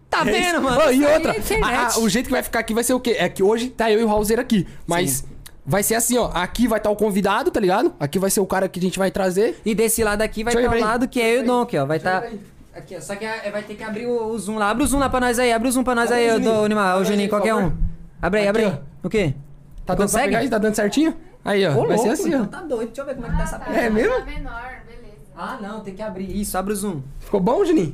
Tá 0.10 0.20
É 0.20 0.24
isso. 0.24 0.32
vendo, 0.32 0.62
mano? 0.62 0.80
Ô, 0.82 0.92
e 0.92 1.04
outra, 1.06 1.36
é 1.36 1.64
a- 1.64 1.88
a- 1.88 2.00
o 2.00 2.08
jeito 2.08 2.28
que 2.28 2.32
vai 2.32 2.44
ficar 2.44 2.60
aqui 2.60 2.74
vai 2.74 2.84
ser 2.84 2.94
o 2.94 3.00
quê? 3.00 3.16
É 3.18 3.28
que 3.28 3.42
hoje 3.42 3.70
tá 3.70 3.92
eu 3.92 4.00
e 4.00 4.04
o 4.04 4.08
Raulzeiro 4.08 4.42
aqui. 4.42 4.68
Mas 4.86 5.26
vai 5.66 5.82
ser 5.82 5.96
assim, 5.96 6.18
ó. 6.18 6.30
Aqui 6.34 6.68
vai 6.68 6.78
estar 6.80 6.90
o 6.92 6.96
convidado, 6.96 7.50
tá 7.50 7.60
ligado? 7.60 7.94
Aqui 8.00 8.20
vai 8.20 8.30
ser 8.30 8.40
o 8.40 8.46
cara 8.46 8.70
que 8.70 8.80
a 8.80 8.84
gente 8.84 9.00
vai 9.00 9.10
trazer. 9.10 9.60
E 9.66 9.74
desse 9.74 10.04
lado 10.04 10.22
aqui 10.22 10.44
vai 10.44 10.54
estar 10.54 10.76
ir 10.76 10.82
o 10.82 10.86
lado 10.86 11.08
que 11.08 11.20
é 11.20 11.36
eu 11.36 11.40
e 11.42 11.44
o 11.44 11.48
Donk, 11.48 11.76
ó. 11.78 11.86
Vai 11.86 11.98
estar. 11.98 12.32
ir 12.32 12.40
Aqui, 12.76 12.96
ó. 12.98 13.02
Só 13.02 13.16
que 13.16 13.24
é- 13.26 13.50
vai 13.50 13.64
ter 13.64 13.74
que 13.76 13.84
abrir 13.84 14.06
o, 14.06 14.28
o 14.28 14.38
zoom 14.38 14.58
lá. 14.58 14.70
Abre 14.70 14.84
o 14.84 14.88
zoom 14.88 15.00
lá 15.00 15.10
pra 15.10 15.20
nós 15.22 15.40
aí. 15.40 15.52
Abre 15.52 15.70
o 15.70 15.72
zoom 15.72 15.84
pra 15.84 15.96
nós 15.96 16.12
Abre 16.12 16.18
aí, 16.24 16.30
aí, 16.30 16.36
ô, 16.36 17.04
Juninho. 17.06 17.28
Ô, 17.28 17.30
qualquer 17.30 17.56
um. 17.56 17.72
Abre 18.22 18.42
aí, 18.42 18.48
abre 18.50 18.66
aí. 18.66 18.74
O 19.02 19.10
quê? 19.10 19.34
Tá 19.86 19.94
dando 19.94 19.98
pra 19.98 20.06
Consegue? 20.06 20.26
pegar 20.28 20.40
aí? 20.40 20.50
Tá 20.50 20.58
dando 20.58 20.76
certinho? 20.76 21.16
Aí, 21.44 21.66
ó. 21.68 21.72
Ô, 21.74 21.88
vai 21.88 21.98
ser 21.98 22.08
louco, 22.08 22.10
assim, 22.14 22.28
então 22.30 22.42
ó. 22.42 22.46
tá 22.48 22.62
doido. 22.62 22.88
Deixa 22.88 23.02
eu 23.02 23.06
ver 23.06 23.16
como 23.16 23.28
é 23.28 23.30
que 23.30 23.38
tá 23.38 23.44
essa 23.44 23.56
Ah, 23.58 23.60
porra. 23.60 23.78
É 23.78 23.90
mesmo? 23.90 24.16
Tá 24.16 24.26
menor, 24.26 24.72
beleza. 24.88 25.16
Ah, 25.38 25.58
não, 25.62 25.80
tem 25.82 25.94
que 25.94 26.02
abrir. 26.02 26.42
Isso, 26.42 26.58
abre 26.58 26.74
o 26.74 26.76
zoom. 26.76 27.02
Ficou 27.20 27.40
bom, 27.40 27.64
Juninho? 27.64 27.94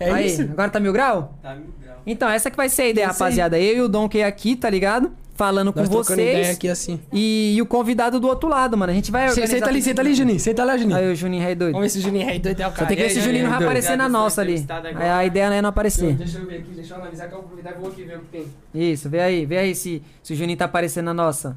É 0.00 0.10
aí, 0.10 0.26
isso? 0.26 0.42
agora 0.42 0.70
tá 0.70 0.80
mil 0.80 0.92
grau? 0.92 1.34
Tá 1.42 1.54
mil 1.54 1.66
grau. 1.82 1.96
Então, 2.06 2.30
essa 2.30 2.50
que 2.50 2.56
vai 2.56 2.68
ser 2.68 2.82
a 2.82 2.88
ideia, 2.88 3.06
rapaziada. 3.08 3.58
Eu 3.58 3.76
e 3.76 3.80
o 3.82 3.88
Donkey 3.88 4.22
aqui, 4.22 4.54
tá 4.56 4.70
ligado? 4.70 5.12
Falando 5.36 5.72
Nós 5.74 5.86
com 5.88 5.94
trocando 5.94 6.20
ideia 6.20 6.44
vocês. 6.44 6.56
aqui 6.56 6.68
assim. 6.68 6.98
E, 7.12 7.54
e 7.56 7.60
o 7.62 7.66
convidado 7.66 8.18
do 8.18 8.26
outro 8.26 8.48
lado, 8.48 8.76
mano. 8.76 8.90
A 8.90 8.94
gente 8.94 9.10
vai 9.12 9.28
Cê- 9.28 9.40
organizar... 9.40 9.54
Senta 9.58 9.68
ali, 9.68 9.82
senta 9.82 10.00
ali, 10.00 10.14
Juninho. 10.14 10.40
Senta 10.40 10.64
lá, 10.64 10.76
Juninho. 10.78 10.96
Aí 10.96 11.12
o 11.12 11.14
Juninho 11.14 11.42
Rei 11.42 11.54
doido. 11.54 11.72
Vamos 11.74 11.84
ver 11.86 11.90
se 11.90 11.98
o 11.98 12.02
Juninho 12.02 12.28
é 12.30 12.38
doido 12.38 12.60
é 12.60 12.66
o 12.66 12.70
cara. 12.70 12.80
Só 12.82 12.86
tem 12.86 12.96
que 12.96 13.02
ver 13.02 13.10
se 13.10 13.18
o 13.18 13.22
Juninho 13.22 13.44
não 13.44 13.50
vai 13.50 13.62
aparecer 13.62 13.96
na 13.96 14.08
nossa 14.08 14.40
ali. 14.40 14.66
Aí 14.96 15.08
a 15.10 15.24
ideia 15.26 15.50
não 15.50 15.56
é 15.56 15.62
não 15.62 15.68
aparecer. 15.68 16.14
Deixa 16.14 16.38
eu 16.38 16.46
ver 16.46 16.56
aqui, 16.60 16.70
deixa 16.70 16.94
eu 16.94 16.98
analisar 16.98 17.28
que 17.28 17.34
eu 17.34 17.38
aproveitar 17.40 17.72
e 17.72 17.74
vou 17.80 17.90
aqui 17.90 18.02
ver 18.04 18.16
o 18.16 18.20
que 18.20 18.26
tem. 18.26 18.46
Isso, 18.74 19.10
vê 19.10 19.20
aí, 19.20 19.44
vê 19.44 19.58
aí 19.58 19.74
se, 19.74 20.02
se 20.22 20.32
o 20.32 20.36
Juninho 20.36 20.56
tá 20.58 20.64
aparecendo 20.64 21.04
na 21.06 21.14
nossa. 21.14 21.56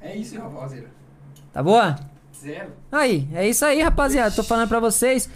É 0.00 0.16
isso, 0.16 0.38
rapaziada. 0.38 0.86
Tá 1.52 1.62
boa? 1.62 1.96
Zero. 2.40 2.68
Aí, 2.90 3.28
é 3.34 3.46
isso 3.48 3.64
aí, 3.64 3.82
rapaziada. 3.82 4.34
Tô 4.34 4.42
falando 4.42 4.68
pra 4.68 4.80
vocês. 4.80 5.28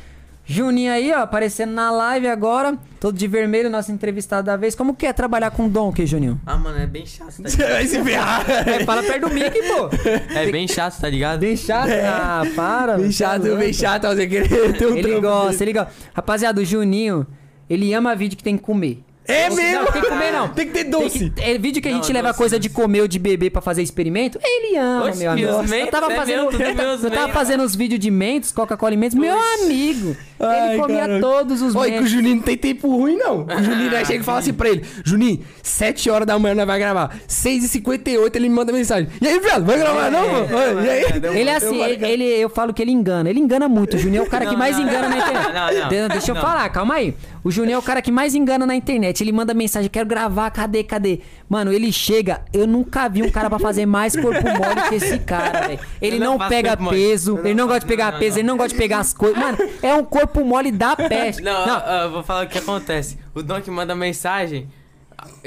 Juninho 0.45 0.93
aí, 0.93 1.13
ó, 1.13 1.19
aparecendo 1.21 1.71
na 1.73 1.91
live 1.91 2.27
agora. 2.27 2.77
Todo 3.01 3.17
de 3.17 3.27
vermelho, 3.29 3.71
nosso 3.71 3.93
entrevistado 3.93 4.45
da 4.47 4.57
vez. 4.57 4.75
Como 4.75 4.95
que 4.95 5.07
é 5.07 5.13
trabalhar 5.13 5.51
com 5.53 5.69
Donkey, 5.69 6.05
Juninho? 6.05 6.41
Ah, 6.45 6.57
mano, 6.57 6.79
é 6.79 6.87
bem 6.87 7.07
chato, 7.07 7.43
tá 7.43 7.49
Você 7.49 7.57
ligado? 7.63 7.73
vai 7.73 7.87
se 7.87 8.03
ferrar. 8.03 8.51
É, 8.69 8.85
fala 8.85 9.03
perto 9.03 9.29
do 9.29 9.35
Mickey, 9.35 9.61
pô. 9.63 9.89
É 10.35 10.51
bem 10.51 10.67
chato, 10.67 11.01
tá 11.01 11.09
ligado? 11.09 11.41
Bem 11.41 11.57
chato. 11.57 11.91
Ah, 12.05 12.43
para. 12.57 12.97
Bem 12.97 13.07
tá 13.07 13.13
chato, 13.13 13.43
louco. 13.45 13.59
bem 13.59 13.73
chato, 13.73 14.07
você 14.09 14.27
querer 14.27 14.77
ter 14.77 14.87
um 14.87 14.97
Ele 14.97 15.03
trampo 15.03 15.21
gosta, 15.23 15.63
ele 15.65 15.73
gosta. 15.73 15.93
Rapaziada, 16.13 16.61
o 16.61 16.65
Juninho, 16.65 17.27
ele 17.71 17.93
ama 17.95 18.15
vídeo 18.17 18.37
que 18.37 18.45
tem 18.45 18.57
que 18.57 18.63
comer. 18.65 19.03
É 19.25 19.49
Não, 19.49 19.57
mesmo? 19.57 19.93
tem 19.93 20.03
que 20.03 20.09
comer, 20.09 20.33
não. 20.33 20.49
Tem 20.49 20.67
que 20.67 20.73
ter 20.73 20.85
doce. 20.85 21.31
que- 21.31 21.43
é 21.43 21.57
vídeo 21.57 21.81
que 21.81 21.89
a 21.89 21.93
Não, 21.93 22.03
gente 22.03 22.13
leva 22.13 22.29
doce, 22.29 22.39
coisa 22.39 22.59
de 22.59 22.69
comer 22.69 23.03
ou 23.03 23.09
de 23.09 23.19
beber 23.21 23.51
pra 23.51 23.63
fazer 23.63 23.81
experimento. 23.83 24.39
Ele 24.43 24.77
ama, 24.77 25.07
Oxe, 25.07 25.19
meu 25.21 25.31
amigo. 25.31 25.49
meus 25.49 25.63
eu 25.63 25.69
mentos, 25.69 25.91
tava 25.91 26.13
é 26.13 26.17
fazendo, 26.17 26.41
meu, 26.43 26.51
tudo 26.51 26.63
eu 26.63 26.69
eu 26.71 26.77
tava 26.77 27.13
mentos. 27.21 27.33
fazendo 27.33 27.63
os 27.63 27.77
vídeos 27.77 28.01
de 28.01 28.11
mentos, 28.11 28.51
Coca-Cola 28.51 28.95
e 28.95 28.97
mentos. 28.97 29.17
Meu 29.17 29.37
amigo. 29.63 30.17
Ai, 30.41 30.71
ele 30.73 30.83
comia 30.83 31.21
todos 31.21 31.63
os 31.63 31.73
Oi, 31.75 31.83
que 31.87 31.93
o 31.93 31.97
mentos. 31.99 32.11
Juninho 32.11 32.37
não 32.37 32.43
tem 32.43 32.57
tempo 32.57 32.89
ruim, 32.97 33.17
não. 33.17 33.45
O 33.47 33.63
Juninho 33.63 33.91
né, 33.93 34.03
chega 34.05 34.21
e 34.21 34.25
fala 34.25 34.41
assim 34.41 34.53
pra 34.53 34.69
ele: 34.69 34.85
Juninho, 35.05 35.41
7 35.63 36.11
horas 36.11 36.27
da 36.27 36.37
manhã 36.37 36.57
nós 36.57 36.67
vai 36.67 36.79
gravar. 36.81 37.17
6h58 37.29 38.35
ele 38.37 38.49
me 38.49 38.55
manda 38.57 38.73
mensagem. 38.73 39.09
E 39.21 39.27
aí, 39.29 39.39
viado, 39.39 39.65
vai 39.65 39.79
gravar 39.79 40.11
não, 40.11 40.33
mano? 40.33 40.85
E 40.85 40.89
aí? 40.91 41.05
Ele 41.41 41.49
é 41.51 41.57
assim, 41.57 41.81
ele, 41.83 42.05
ele- 42.07 42.25
eu 42.25 42.49
falo 42.49 42.75
que 42.75 42.83
ele 42.83 42.91
engana. 42.91 43.31
Ele 43.31 43.39
engana 43.39 43.69
muito. 43.69 43.95
O 43.97 43.99
Juninho 43.99 44.23
é 44.23 44.27
o 44.27 44.29
cara 44.29 44.45
que 44.47 44.53
Não, 44.53 44.59
mais 44.59 44.77
não, 44.77 44.85
engana 44.85 45.09
na 45.09 45.17
não, 45.17 45.19
internet. 45.19 45.53
não, 45.55 45.81
não. 45.83 45.89
De- 45.89 46.09
Deixa 46.09 46.31
eu 46.31 46.35
Não. 46.35 46.43
falar, 46.43 46.69
calma 46.71 46.95
aí. 46.95 47.15
O 47.45 47.51
Juninho 47.51 47.75
é 47.75 47.79
o 47.79 47.83
cara 47.83 48.01
que 48.01 48.13
mais 48.13 48.35
engana 48.35 48.65
na 48.65 48.75
internet. 48.75 49.21
Ele 49.23 49.33
manda 49.33 49.53
mensagem, 49.53 49.91
quero 49.91 50.07
gravar, 50.07 50.51
cadê, 50.51 50.85
cadê? 50.85 51.21
Mano, 51.49 51.73
ele 51.73 51.91
chega, 51.91 52.43
eu 52.53 52.67
nunca 52.67 53.09
vi 53.09 53.23
um 53.23 53.31
cara 53.31 53.51
pra 53.51 53.59
fazer 53.59 53.85
mais 53.85 54.15
corpo 54.15 54.43
mole 54.43 54.89
que 54.89 54.95
esse 54.95 55.19
cara, 55.19 55.67
velho. 55.69 55.81
Ele 56.01 56.19
não 56.19 56.39
não 56.39 56.49
pega 56.49 56.77
peso, 56.77 57.35
não 57.37 57.45
ele 57.45 57.55
não 57.55 57.67
gosta 57.67 57.81
de 57.81 57.87
pegar 57.87 58.13
não, 58.13 58.19
peso, 58.19 58.39
ele 58.39 58.47
não 58.47 58.57
gosta 58.57 58.71
de 58.71 58.77
pegar 58.77 58.99
as 59.01 59.13
coisas. 59.13 59.39
Mano, 59.39 59.59
é 59.83 59.93
um 59.95 60.05
corpo 60.05 60.45
mole 60.45 60.71
da 60.71 60.95
peste. 60.97 61.43
Não, 61.43 61.67
Não, 61.67 61.81
eu 62.03 62.11
vou 62.13 62.23
falar 62.23 62.47
o 62.47 62.49
que 62.49 62.59
acontece. 62.59 63.19
O 63.35 63.43
Don 63.43 63.61
que 63.61 63.71
manda 63.71 63.95
mensagem, 63.95 64.69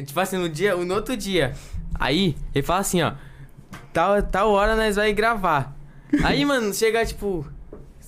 tipo 0.06 0.20
assim, 0.20 0.38
no 0.38 0.50
dia, 0.50 0.76
no 0.76 0.94
outro 0.94 1.16
dia. 1.16 1.54
Aí, 1.98 2.36
ele 2.54 2.66
fala 2.66 2.82
assim, 2.82 3.02
ó. 3.02 3.14
Tal, 3.94 4.22
tal 4.22 4.52
hora 4.52 4.76
nós 4.76 4.98
vai 4.98 5.14
gravar. 5.14 5.74
Aí, 6.24 6.44
mano, 6.44 6.74
chega 6.74 7.06
tipo. 7.06 7.46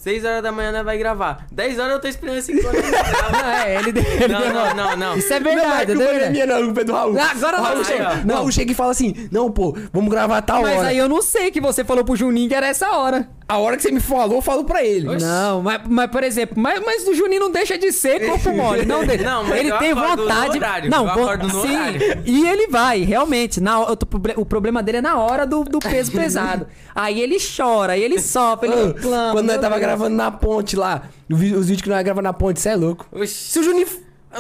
6 0.07 0.23
horas 0.23 0.41
da 0.41 0.53
manhã 0.53 0.71
nós 0.71 0.85
vai 0.85 0.97
gravar. 0.97 1.45
10 1.51 1.79
horas 1.79 1.91
eu 1.95 1.99
tô 1.99 2.07
esperando 2.07 2.41
5 2.41 2.65
horas. 2.65 2.81
não, 2.81 3.49
é, 3.51 3.75
ele, 3.75 3.89
ele 3.99 4.27
Não, 4.33 4.53
não, 4.53 4.75
não, 4.75 4.95
não. 4.97 5.17
Isso 5.17 5.33
é 5.33 5.39
Não, 5.39 5.51
verdade, 5.53 5.85
que 5.97 6.01
é 6.01 6.05
o 6.05 6.09
é 6.09 6.29
minha, 6.29 6.45
não, 6.45 6.63
culpa 6.65 6.79
é 6.79 6.83
do 6.85 6.93
Raul. 6.93 7.17
Ah, 7.19 7.31
agora 7.31 7.59
o 7.59 7.63
Raul 7.63 7.83
chega, 7.83 8.09
ó. 8.09 8.31
o 8.31 8.33
Raul 8.35 8.51
chega 8.51 8.71
e 8.71 8.75
fala 8.75 8.91
assim: 8.91 9.27
Não, 9.29 9.51
pô, 9.51 9.75
vamos 9.91 10.09
gravar 10.09 10.41
tal 10.43 10.61
Mas 10.61 10.77
hora. 10.77 10.87
aí 10.87 10.97
eu 10.97 11.09
não 11.09 11.21
sei 11.21 11.51
que 11.51 11.59
você 11.59 11.83
falou 11.83 12.05
pro 12.05 12.15
Juninho 12.15 12.47
que 12.47 12.55
era 12.55 12.67
essa 12.67 12.89
hora. 12.91 13.27
A 13.49 13.57
hora 13.59 13.77
que 13.77 13.83
você 13.83 13.91
me 13.91 14.01
falou, 14.01 14.37
eu 14.37 14.41
falo 14.41 14.65
pra 14.65 14.83
ele. 14.83 15.07
Não, 15.17 15.61
mas, 15.61 15.81
mas 15.87 16.11
por 16.11 16.21
exemplo, 16.21 16.55
mas, 16.61 16.81
mas 16.85 17.07
o 17.07 17.13
Juninho 17.13 17.39
não 17.43 17.51
deixa 17.51 17.77
de 17.77 17.93
ser 17.93 18.19
corpo 18.27 18.51
mole, 18.51 18.85
não 18.85 19.05
deixa. 19.05 19.23
Não, 19.23 19.43
mas 19.45 19.59
ele 19.59 19.71
eu 19.71 19.77
tem 19.77 19.93
vontade. 19.93 20.57
horário, 20.57 20.89
não, 20.89 21.07
eu 21.07 21.13
vo- 21.13 21.21
acordo 21.21 21.47
no 21.47 21.61
sim. 21.61 21.73
horário. 21.75 22.23
E 22.25 22.47
ele 22.47 22.67
vai, 22.67 23.01
realmente. 23.03 23.61
Na, 23.61 23.79
o, 23.81 23.95
proble- 23.97 24.33
o 24.37 24.45
problema 24.45 24.83
dele 24.83 24.97
é 24.97 25.01
na 25.01 25.17
hora 25.17 25.45
do, 25.45 25.63
do 25.63 25.79
peso 25.79 26.11
pesado. 26.11 26.67
Aí 26.93 27.21
ele 27.21 27.37
chora, 27.39 27.93
aí 27.93 28.03
ele 28.03 28.19
sofre, 28.19 28.69
ele 28.71 28.81
Ô, 28.81 28.87
reclama. 28.87 29.31
Quando 29.31 29.45
nós 29.47 29.57
tava 29.61 29.75
Deus. 29.75 29.81
Gravando 29.97 30.15
na 30.15 30.31
ponte 30.31 30.75
lá, 30.75 31.03
os 31.29 31.39
vídeos 31.39 31.81
que 31.81 31.89
nós 31.89 32.03
gravamos 32.03 32.23
na 32.23 32.33
ponte, 32.33 32.59
você 32.59 32.69
é 32.69 32.75
louco. 32.75 33.05
Oxi. 33.11 33.33
Se 33.33 33.59
o 33.59 33.63
Juninho. 33.63 33.87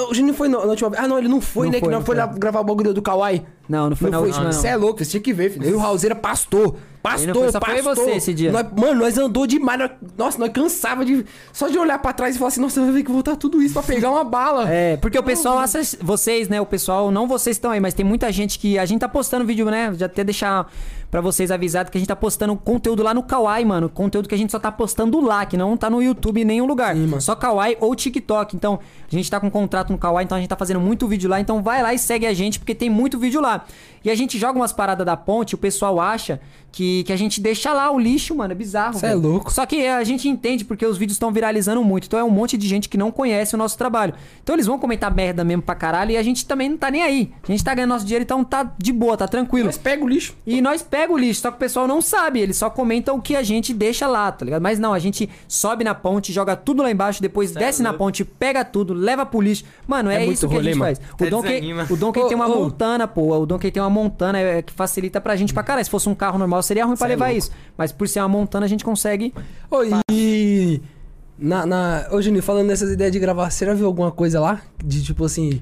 O 0.09 0.13
Juninho 0.13 0.33
foi 0.33 0.47
na 0.47 0.59
na 0.59 0.65
última 0.65 0.89
vez. 0.91 1.01
Ah, 1.03 1.07
não, 1.07 1.17
ele 1.17 1.27
não 1.29 1.41
foi, 1.41 1.67
Não 1.67 1.71
né? 1.71 1.79
foi, 1.79 1.87
que 1.87 1.91
nós 1.91 1.99
não 2.01 2.05
foi 2.05 2.15
foi. 2.17 2.25
lá 2.25 2.31
gravar 2.31 2.59
o 2.59 2.63
bagulho 2.63 2.93
do 2.93 3.01
Kawaii. 3.01 3.43
Não, 3.67 3.89
não 3.89 3.95
foi 3.95 4.09
na 4.11 4.19
última, 4.19 4.43
não. 4.43 4.51
Você 4.51 4.67
é 4.67 4.75
louco, 4.75 4.99
você 5.03 5.09
tinha 5.09 5.21
que 5.21 5.33
ver, 5.33 5.49
filho. 5.51 5.65
Eu 5.65 5.71
e 5.71 5.73
o 5.73 5.79
Raulzeira 5.79 6.13
pastor. 6.13 6.75
Pastor, 7.01 7.27
não 7.27 7.33
foi, 7.35 7.51
só 7.51 7.59
foi 7.59 7.75
pastor. 7.81 7.95
você 7.95 8.11
esse 8.11 8.33
dia. 8.33 8.51
Nós- 8.51 8.65
mano, 8.75 8.99
nós 8.99 9.17
andou 9.17 9.47
demais. 9.47 9.79
nós- 9.79 9.91
nossa, 10.17 10.37
nós 10.39 10.51
cansava 10.51 11.05
de. 11.05 11.25
Só 11.53 11.67
de 11.69 11.79
olhar 11.79 11.97
pra 11.99 12.11
trás 12.13 12.35
e 12.35 12.37
falar 12.37 12.49
assim, 12.49 12.59
nossa, 12.61 12.81
vai 12.83 12.93
ter 12.93 13.03
que 13.03 13.11
voltar 13.11 13.37
tudo 13.37 13.61
isso 13.61 13.73
pra 13.73 13.81
pegar 13.81 14.11
uma 14.11 14.25
bala. 14.25 14.69
É, 14.69 14.97
porque 14.97 15.17
o 15.17 15.23
pessoal, 15.23 15.57
vocês, 16.01 16.49
né? 16.49 16.59
O 16.61 16.65
pessoal, 16.65 17.09
não 17.09 17.25
vocês 17.27 17.55
estão 17.55 17.71
aí, 17.71 17.79
mas 17.79 17.93
tem 17.93 18.05
muita 18.05 18.29
gente 18.31 18.59
que. 18.59 18.77
A 18.77 18.85
gente 18.85 18.99
tá 18.99 19.07
postando 19.09 19.45
vídeo, 19.45 19.65
né? 19.71 19.93
Já 19.97 20.05
até 20.05 20.23
deixar 20.23 20.69
pra 21.09 21.21
vocês 21.21 21.51
avisado 21.51 21.89
que 21.89 21.97
a 21.97 21.99
gente 21.99 22.07
tá 22.07 22.15
postando 22.15 22.55
conteúdo 22.55 23.03
lá 23.03 23.13
no 23.13 23.23
Kawaii, 23.23 23.65
mano. 23.65 23.89
Conteúdo 23.89 24.27
que 24.27 24.35
a 24.35 24.37
gente 24.37 24.51
só 24.51 24.59
tá 24.59 24.71
postando 24.71 25.19
lá, 25.21 25.45
que 25.45 25.55
não 25.55 25.77
tá 25.77 25.89
no 25.89 26.01
YouTube 26.01 26.41
em 26.41 26.45
nenhum 26.45 26.65
lugar. 26.65 26.95
Sim. 26.95 27.19
Só 27.19 27.35
Kawaii 27.35 27.77
ou 27.79 27.95
TikTok. 27.95 28.55
Então, 28.55 28.79
a 29.11 29.15
gente 29.15 29.29
tá 29.29 29.39
com 29.39 29.49
contrato 29.49 29.91
no 29.91 29.97
Kawaii, 29.97 30.25
então 30.25 30.37
a 30.37 30.41
gente 30.41 30.49
tá 30.49 30.55
fazendo 30.55 30.79
muito 30.79 31.07
vídeo 31.07 31.29
lá. 31.29 31.39
Então 31.39 31.61
vai 31.61 31.81
lá 31.81 31.93
e 31.93 31.99
segue 31.99 32.25
a 32.25 32.33
gente, 32.33 32.59
porque 32.59 32.75
tem 32.75 32.89
muito 32.89 33.17
vídeo 33.17 33.41
lá. 33.41 33.65
E 34.03 34.09
a 34.09 34.15
gente 34.15 34.37
joga 34.37 34.57
umas 34.59 34.73
paradas 34.73 35.05
da 35.05 35.17
ponte, 35.17 35.55
o 35.55 35.57
pessoal 35.57 35.99
acha 35.99 36.39
que, 36.71 37.03
que 37.05 37.13
a 37.13 37.15
gente 37.15 37.41
deixa 37.41 37.73
lá 37.73 37.89
o 37.91 37.97
lixo, 37.99 38.35
mano. 38.35 38.51
É 38.51 38.55
bizarro. 38.55 38.99
Cê 38.99 39.07
é 39.07 39.13
louco. 39.15 39.51
Só 39.51 39.65
que 39.65 39.87
a 39.87 40.03
gente 40.03 40.27
entende 40.29 40.63
porque 40.63 40.85
os 40.85 40.97
vídeos 40.97 41.15
estão 41.15 41.31
viralizando 41.31 41.83
muito. 41.83 42.05
Então 42.05 42.19
é 42.19 42.23
um 42.23 42.29
monte 42.29 42.57
de 42.57 42.67
gente 42.67 42.87
que 42.87 42.97
não 42.97 43.11
conhece 43.11 43.55
o 43.55 43.57
nosso 43.57 43.77
trabalho. 43.77 44.13
Então 44.43 44.55
eles 44.55 44.67
vão 44.67 44.77
comentar 44.77 45.13
merda 45.13 45.43
mesmo 45.43 45.63
pra 45.63 45.73
caralho 45.75 46.11
e 46.11 46.17
a 46.17 46.23
gente 46.23 46.45
também 46.45 46.69
não 46.69 46.77
tá 46.77 46.91
nem 46.91 47.01
aí. 47.01 47.31
A 47.43 47.51
gente 47.51 47.63
tá 47.63 47.73
ganhando 47.73 47.89
nosso 47.89 48.05
dinheiro, 48.05 48.23
então 48.23 48.43
tá 48.43 48.71
de 48.77 48.93
boa, 48.93 49.17
tá 49.17 49.27
tranquilo. 49.27 49.67
Mas 49.67 49.77
pega 49.77 50.03
o 50.03 50.07
lixo. 50.07 50.35
E 50.45 50.61
nós 50.61 50.81
pega 50.81 51.11
o 51.11 51.17
lixo, 51.17 51.41
só 51.41 51.49
que 51.49 51.57
o 51.57 51.59
pessoal 51.59 51.87
não 51.87 52.01
sabe, 52.01 52.39
eles 52.39 52.57
só 52.57 52.69
comentam 52.69 53.15
o 53.15 53.21
que 53.21 53.35
a 53.35 53.41
gente 53.43 53.73
deixa 53.73 54.07
lá, 54.07 54.31
tá 54.31 54.45
ligado? 54.45 54.61
Mas 54.61 54.77
não, 54.77 54.93
a 54.93 54.99
gente 54.99 55.29
sobe 55.47 55.83
na 55.83 55.95
ponte, 55.95 56.31
joga 56.31 56.55
tudo 56.55 56.83
lá 56.83 56.91
embaixo, 56.91 57.21
depois 57.21 57.49
Cê 57.51 57.57
é 57.57 57.59
desce 57.59 57.81
na 57.81 57.93
ponte, 57.93 58.23
pega 58.23 58.63
tudo, 58.63 58.93
leva 58.93 59.25
pro 59.25 59.41
lixo. 59.41 59.63
Mano, 59.87 60.09
é, 60.11 60.23
É 60.23 60.25
isso 60.25 60.47
que 60.47 60.53
rolê, 60.53 60.69
a 60.69 60.73
gente 60.73 60.79
mano. 60.79 60.95
faz. 60.95 61.07
O 61.19 61.29
Donkey, 61.29 61.73
o 61.89 61.95
Donkey 61.97 62.19
Ô, 62.21 62.27
tem 62.27 62.35
uma 62.35 62.47
ô. 62.47 62.63
montana, 62.63 63.07
pô. 63.07 63.35
O 63.35 63.45
Donkey 63.45 63.71
tem 63.71 63.81
uma 63.81 63.86
montana 63.89 64.39
é, 64.39 64.61
que 64.61 64.71
facilita 64.73 65.19
pra 65.21 65.35
gente 65.35 65.53
pra 65.53 65.63
caralho. 65.63 65.83
Se 65.85 65.91
fosse 65.91 66.07
um 66.09 66.15
carro 66.15 66.37
normal, 66.37 66.61
seria 66.63 66.85
ruim 66.85 66.95
pra 66.95 67.05
Cê 67.07 67.13
é 67.13 67.15
levar 67.15 67.25
louco. 67.27 67.37
isso. 67.39 67.51
Mas 67.77 67.91
por 67.91 68.07
ser 68.07 68.19
uma 68.19 68.27
montana, 68.29 68.65
a 68.65 68.69
gente 68.69 68.83
consegue. 68.83 69.33
Ô, 69.69 69.77
e. 70.11 70.81
Na, 71.39 71.65
na... 71.67 72.07
Ô, 72.11 72.21
Juninho, 72.21 72.41
falando 72.41 72.65
nessas 72.67 72.91
ideias 72.91 73.11
de 73.11 73.19
gravar, 73.19 73.49
você 73.51 73.65
já 73.65 73.73
viu 73.73 73.85
alguma 73.85 74.11
coisa 74.11 74.39
lá? 74.39 74.59
De 74.83 75.03
tipo 75.03 75.23
assim. 75.23 75.61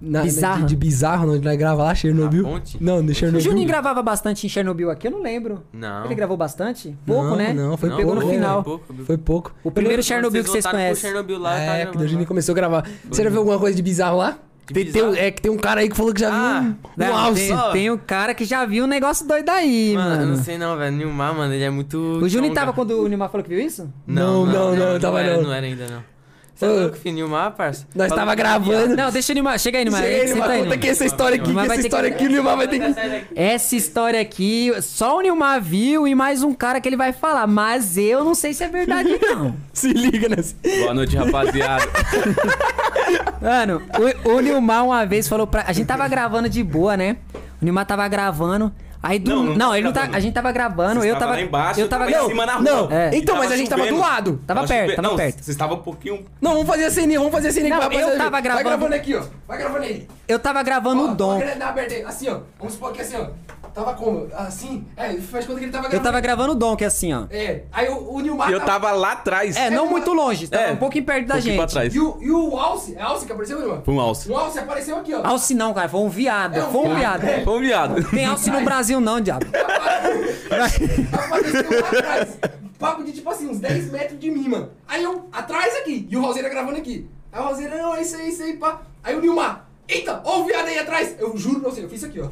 na- 0.00 0.22
Bizarra? 0.22 0.60
De, 0.60 0.66
de 0.68 0.76
bizarro, 0.76 1.32
onde 1.32 1.44
nós 1.44 1.56
grava 1.58 1.82
lá, 1.82 1.92
Chernobyl? 1.92 2.44
Na? 2.44 2.60
Não, 2.80 3.04
de 3.04 3.10
O 3.10 3.14
Chernobyl. 3.16 3.40
Juninho 3.40 3.66
gravava 3.66 4.00
bastante 4.00 4.46
em 4.46 4.48
Chernobyl 4.48 4.90
aqui, 4.92 5.08
eu 5.08 5.10
não 5.10 5.20
lembro. 5.20 5.64
Não. 5.72 6.04
Ele 6.04 6.14
gravou 6.14 6.36
bastante? 6.36 6.96
Pouco, 7.04 7.30
Não, 7.30 7.36
né? 7.36 7.52
não, 7.52 7.76
foi 7.76 7.88
Ele 7.88 7.96
pegou 7.96 8.12
pouco, 8.12 8.26
no 8.28 8.32
é. 8.32 8.36
final. 8.36 8.62
Foi 8.62 8.78
pouco. 8.78 9.04
Foi 9.04 9.18
pouco. 9.18 9.54
O 9.64 9.70
primeiro 9.72 10.02
Chernobyl 10.04 10.44
que 10.44 10.50
vocês 10.50 10.64
conhecem. 10.64 11.10
Chernobyl 11.10 11.38
lá, 11.40 11.50
tá 11.50 11.56
é, 11.56 11.78
que 11.78 11.82
gravando 11.86 12.04
o 12.04 12.08
Juninho 12.08 12.28
começou 12.28 12.52
a 12.52 12.56
gravar. 12.56 12.88
Você 13.10 13.24
já 13.24 13.28
viu 13.28 13.40
alguma 13.40 13.58
coisa 13.58 13.74
de 13.76 13.82
bizarro 13.82 14.18
lá? 14.18 14.38
Tem, 14.72 14.84
tem 14.92 15.02
um- 15.02 15.14
é 15.14 15.30
que 15.30 15.40
tem 15.42 15.50
um 15.50 15.56
cara 15.56 15.80
aí 15.80 15.88
que 15.88 15.96
falou 15.96 16.12
que 16.12 16.20
já 16.20 16.30
Ah, 16.30 16.60
viu 16.60 16.68
um, 16.70 16.72
um 16.72 16.76
Não, 16.96 17.16
alce. 17.18 17.46
tem, 17.46 17.56
Ó. 17.56 17.70
tem 17.72 17.90
um 17.90 17.96
cara 17.98 18.34
que 18.34 18.44
já 18.44 18.64
viu 18.66 18.84
um 18.84 18.86
negócio 18.86 19.26
doido 19.26 19.48
aí, 19.48 19.94
Mano, 19.94 20.10
mano. 20.10 20.22
eu 20.22 20.26
não 20.28 20.36
sei 20.44 20.58
não, 20.58 20.76
velho. 20.76 20.94
Nilmar, 20.96 21.34
mano, 21.34 21.54
ele 21.54 21.64
é 21.64 21.70
muito. 21.70 21.96
O 21.98 22.28
Juninho 22.28 22.52
tava 22.54 22.72
quando 22.72 22.90
o 23.02 23.08
Nilmar 23.08 23.30
falou 23.30 23.42
que 23.44 23.50
viu 23.54 23.60
isso? 23.64 23.92
Não, 24.06 24.44
não, 24.44 24.74
não, 24.76 25.00
tava 25.00 25.20
era, 25.22 25.36
não. 25.36 25.44
Não 25.44 25.52
era 25.52 25.66
ainda, 25.66 25.86
não. 25.88 26.17
Você 26.58 26.64
é 26.64 26.68
louco, 26.70 26.96
filho? 26.96 27.14
Nilmar, 27.14 27.52
parça? 27.52 27.86
Nós 27.94 28.08
Falou 28.08 28.18
tava 28.24 28.34
que 28.34 28.42
gravando. 28.42 28.96
Não, 28.96 29.12
deixa 29.12 29.30
o 29.30 29.34
Nilmar. 29.34 29.56
Chega 29.60 29.78
aí, 29.78 29.84
Nilmar. 29.84 30.02
Chega 30.02 30.12
aí, 30.14 30.20
Senta 30.22 30.34
Nilmar, 30.34 30.50
aí, 30.50 30.56
conta 30.56 30.62
Nilmar. 30.70 30.78
aqui 30.78 30.88
essa 30.88 31.04
história 31.04 31.36
aqui, 31.36 31.46
Nilmar 31.46 31.62
que 31.62 31.68
vai 31.68 31.76
essa 31.76 31.82
ter 31.82 31.88
que- 31.88 31.94
história 31.94 32.14
aqui 32.16 32.26
o 32.26 32.28
Nilmar 32.30 32.56
vai 32.56 32.66
ter 32.68 32.80
que... 32.80 33.26
Essa 33.40 33.76
história 33.76 34.20
aqui, 34.20 34.72
só 34.82 35.18
o 35.18 35.20
Nilmar 35.20 35.62
viu 35.62 36.08
e 36.08 36.16
mais 36.16 36.42
um 36.42 36.52
cara 36.52 36.80
que 36.80 36.88
ele 36.88 36.96
vai 36.96 37.12
falar. 37.12 37.46
Mas 37.46 37.96
eu 37.96 38.24
não 38.24 38.34
sei 38.34 38.52
se 38.54 38.64
é 38.64 38.68
verdade, 38.68 39.08
não. 39.22 39.54
Se 39.72 39.92
liga 39.92 40.28
nessa. 40.28 40.56
Boa 40.80 40.94
noite, 40.94 41.16
rapaziada. 41.16 41.84
Mano, 43.40 43.82
o, 44.26 44.30
o 44.32 44.40
Nilmar 44.40 44.84
uma 44.84 45.06
vez 45.06 45.28
falou 45.28 45.46
pra. 45.46 45.64
A 45.66 45.72
gente 45.72 45.86
tava 45.86 46.06
gravando 46.08 46.48
de 46.48 46.62
boa, 46.64 46.96
né? 46.96 47.16
O 47.62 47.64
Nilmar 47.64 47.86
tava 47.86 48.06
gravando. 48.08 48.72
Aí 49.02 49.18
do. 49.18 49.30
Não, 49.30 49.44
Não, 49.44 49.54
não 49.54 49.58
tava 49.58 49.76
ele 49.76 49.84
não 49.86 49.92
tá. 49.92 50.08
A 50.12 50.20
gente 50.20 50.34
tava 50.34 50.50
gravando, 50.50 51.04
eu 51.04 51.16
tava. 51.16 51.32
lá 51.32 51.40
embaixo, 51.40 51.80
eu 51.80 51.88
tava 51.88 52.10
tava 52.10 52.24
em 52.24 52.28
cima 52.28 52.44
na 52.46 52.52
rua. 52.54 52.62
Não, 52.62 52.90
É. 52.90 53.10
então, 53.14 53.36
E 53.36 53.38
mas 53.38 53.52
a 53.52 53.56
gente 53.56 53.70
tava 53.70 53.82
chovendo. 53.82 53.96
do 53.96 54.02
lado. 54.02 54.40
Tava 54.46 54.60
perto, 54.66 54.70
chovendo. 54.80 54.96
tava 54.96 55.08
não, 55.08 55.16
perto. 55.16 55.34
Vocês 55.36 55.48
estavam 55.48 55.76
um 55.76 55.82
pouquinho. 55.82 56.24
Não, 56.40 56.52
vamos 56.52 56.66
fazer 56.66 56.84
assim, 56.86 57.06
vamos 57.16 57.32
fazer 57.32 57.48
assim. 57.48 57.62
Não, 57.68 57.76
eu 57.76 57.82
rapaziada 57.82 58.16
tava 58.16 58.36
ver. 58.36 58.42
gravando- 58.42 58.54
Vai 58.54 58.64
gravando 58.64 58.94
aqui, 58.94 59.14
ó. 59.14 59.22
Vai 59.46 59.58
gravando 59.58 59.84
aí. 59.84 60.08
Eu 60.26 60.38
tava 60.38 60.62
gravando 60.62 61.02
Ó, 61.02 61.10
o 61.12 61.14
Dom. 61.14 61.38
ó, 61.38 62.08
Assim, 62.08 62.28
ó. 62.28 62.40
Vamos 62.58 62.74
supor 62.74 62.92
que 62.92 63.00
assim, 63.02 63.16
ó. 63.16 63.26
Tava 63.78 63.94
como? 63.94 64.26
Assim? 64.34 64.84
É, 64.96 65.12
faz 65.18 65.46
conta 65.46 65.60
que 65.60 65.66
ele 65.66 65.70
tava 65.70 65.84
gravando. 65.84 65.94
Eu 65.94 66.02
tava 66.02 66.20
gravando 66.20 66.50
o 66.50 66.54
Dom, 66.56 66.74
que 66.74 66.82
é 66.82 66.88
assim, 66.88 67.12
ó. 67.12 67.26
É, 67.30 67.62
aí 67.70 67.88
o, 67.88 68.14
o 68.14 68.18
Nilmar 68.18 68.50
eu 68.50 68.60
tava 68.60 68.90
lá 68.90 69.12
atrás. 69.12 69.56
É, 69.56 69.70
não 69.70 69.86
muito 69.86 70.12
longe, 70.12 70.48
tava 70.48 70.64
É, 70.64 70.72
um 70.72 70.76
pouquinho 70.76 71.04
perto 71.04 71.28
da 71.28 71.34
pouquinho 71.34 71.52
gente. 71.54 71.60
pra 71.62 71.66
trás. 71.68 71.94
E 71.94 72.00
o, 72.00 72.18
e 72.20 72.28
o 72.28 72.56
Alce, 72.58 72.96
é 72.96 73.00
Alce 73.00 73.24
que 73.24 73.30
apareceu, 73.30 73.60
Nilmar? 73.60 73.82
Foi 73.84 73.94
um 73.94 74.00
alce. 74.00 74.28
O 74.28 74.36
Alce 74.36 74.58
apareceu 74.58 74.96
aqui, 74.98 75.14
ó. 75.14 75.24
Alce 75.24 75.54
não, 75.54 75.72
cara, 75.72 75.88
foi 75.88 76.00
um 76.00 76.08
viado. 76.08 76.56
É 76.56 76.64
um 76.64 76.72
foi 76.72 76.80
um 76.88 76.96
viado, 76.96 77.20
viado. 77.20 77.24
é. 77.40 77.44
Foi 77.44 77.56
um 77.56 77.60
viado. 77.60 78.10
Tem 78.10 78.26
alce 78.26 78.50
no 78.50 78.60
Brasil, 78.62 79.00
não, 79.00 79.20
diabo. 79.20 79.46
Apareceu 81.12 81.80
lá 81.80 81.88
atrás. 81.88 82.38
Papo 82.80 83.04
de 83.04 83.12
tipo 83.12 83.30
assim, 83.30 83.46
uns 83.48 83.60
10 83.60 83.92
metros 83.92 84.18
de 84.18 84.28
mim, 84.28 84.48
mano. 84.48 84.70
Aí 84.88 85.04
eu, 85.04 85.28
atrás 85.30 85.76
aqui. 85.76 86.04
E 86.10 86.16
o 86.16 86.20
Roseira 86.20 86.48
gravando 86.48 86.78
aqui. 86.78 87.08
Aí 87.30 87.40
o 87.40 87.44
Roseira, 87.44 87.76
não, 87.80 87.94
é 87.94 88.02
isso 88.02 88.16
aí, 88.16 88.22
é 88.22 88.28
isso 88.28 88.42
aí, 88.42 88.56
pá. 88.56 88.82
Aí 89.04 89.14
o 89.14 89.20
Nilmar, 89.20 89.68
eita, 89.86 90.20
ó 90.24 90.40
o 90.40 90.44
viado 90.46 90.66
aí 90.66 90.80
atrás. 90.80 91.14
Eu 91.20 91.36
juro 91.36 91.60
pra 91.60 91.70
você, 91.70 91.84
eu 91.84 91.88
fiz 91.88 91.98
isso 92.02 92.06
aqui, 92.06 92.20
ó. 92.20 92.28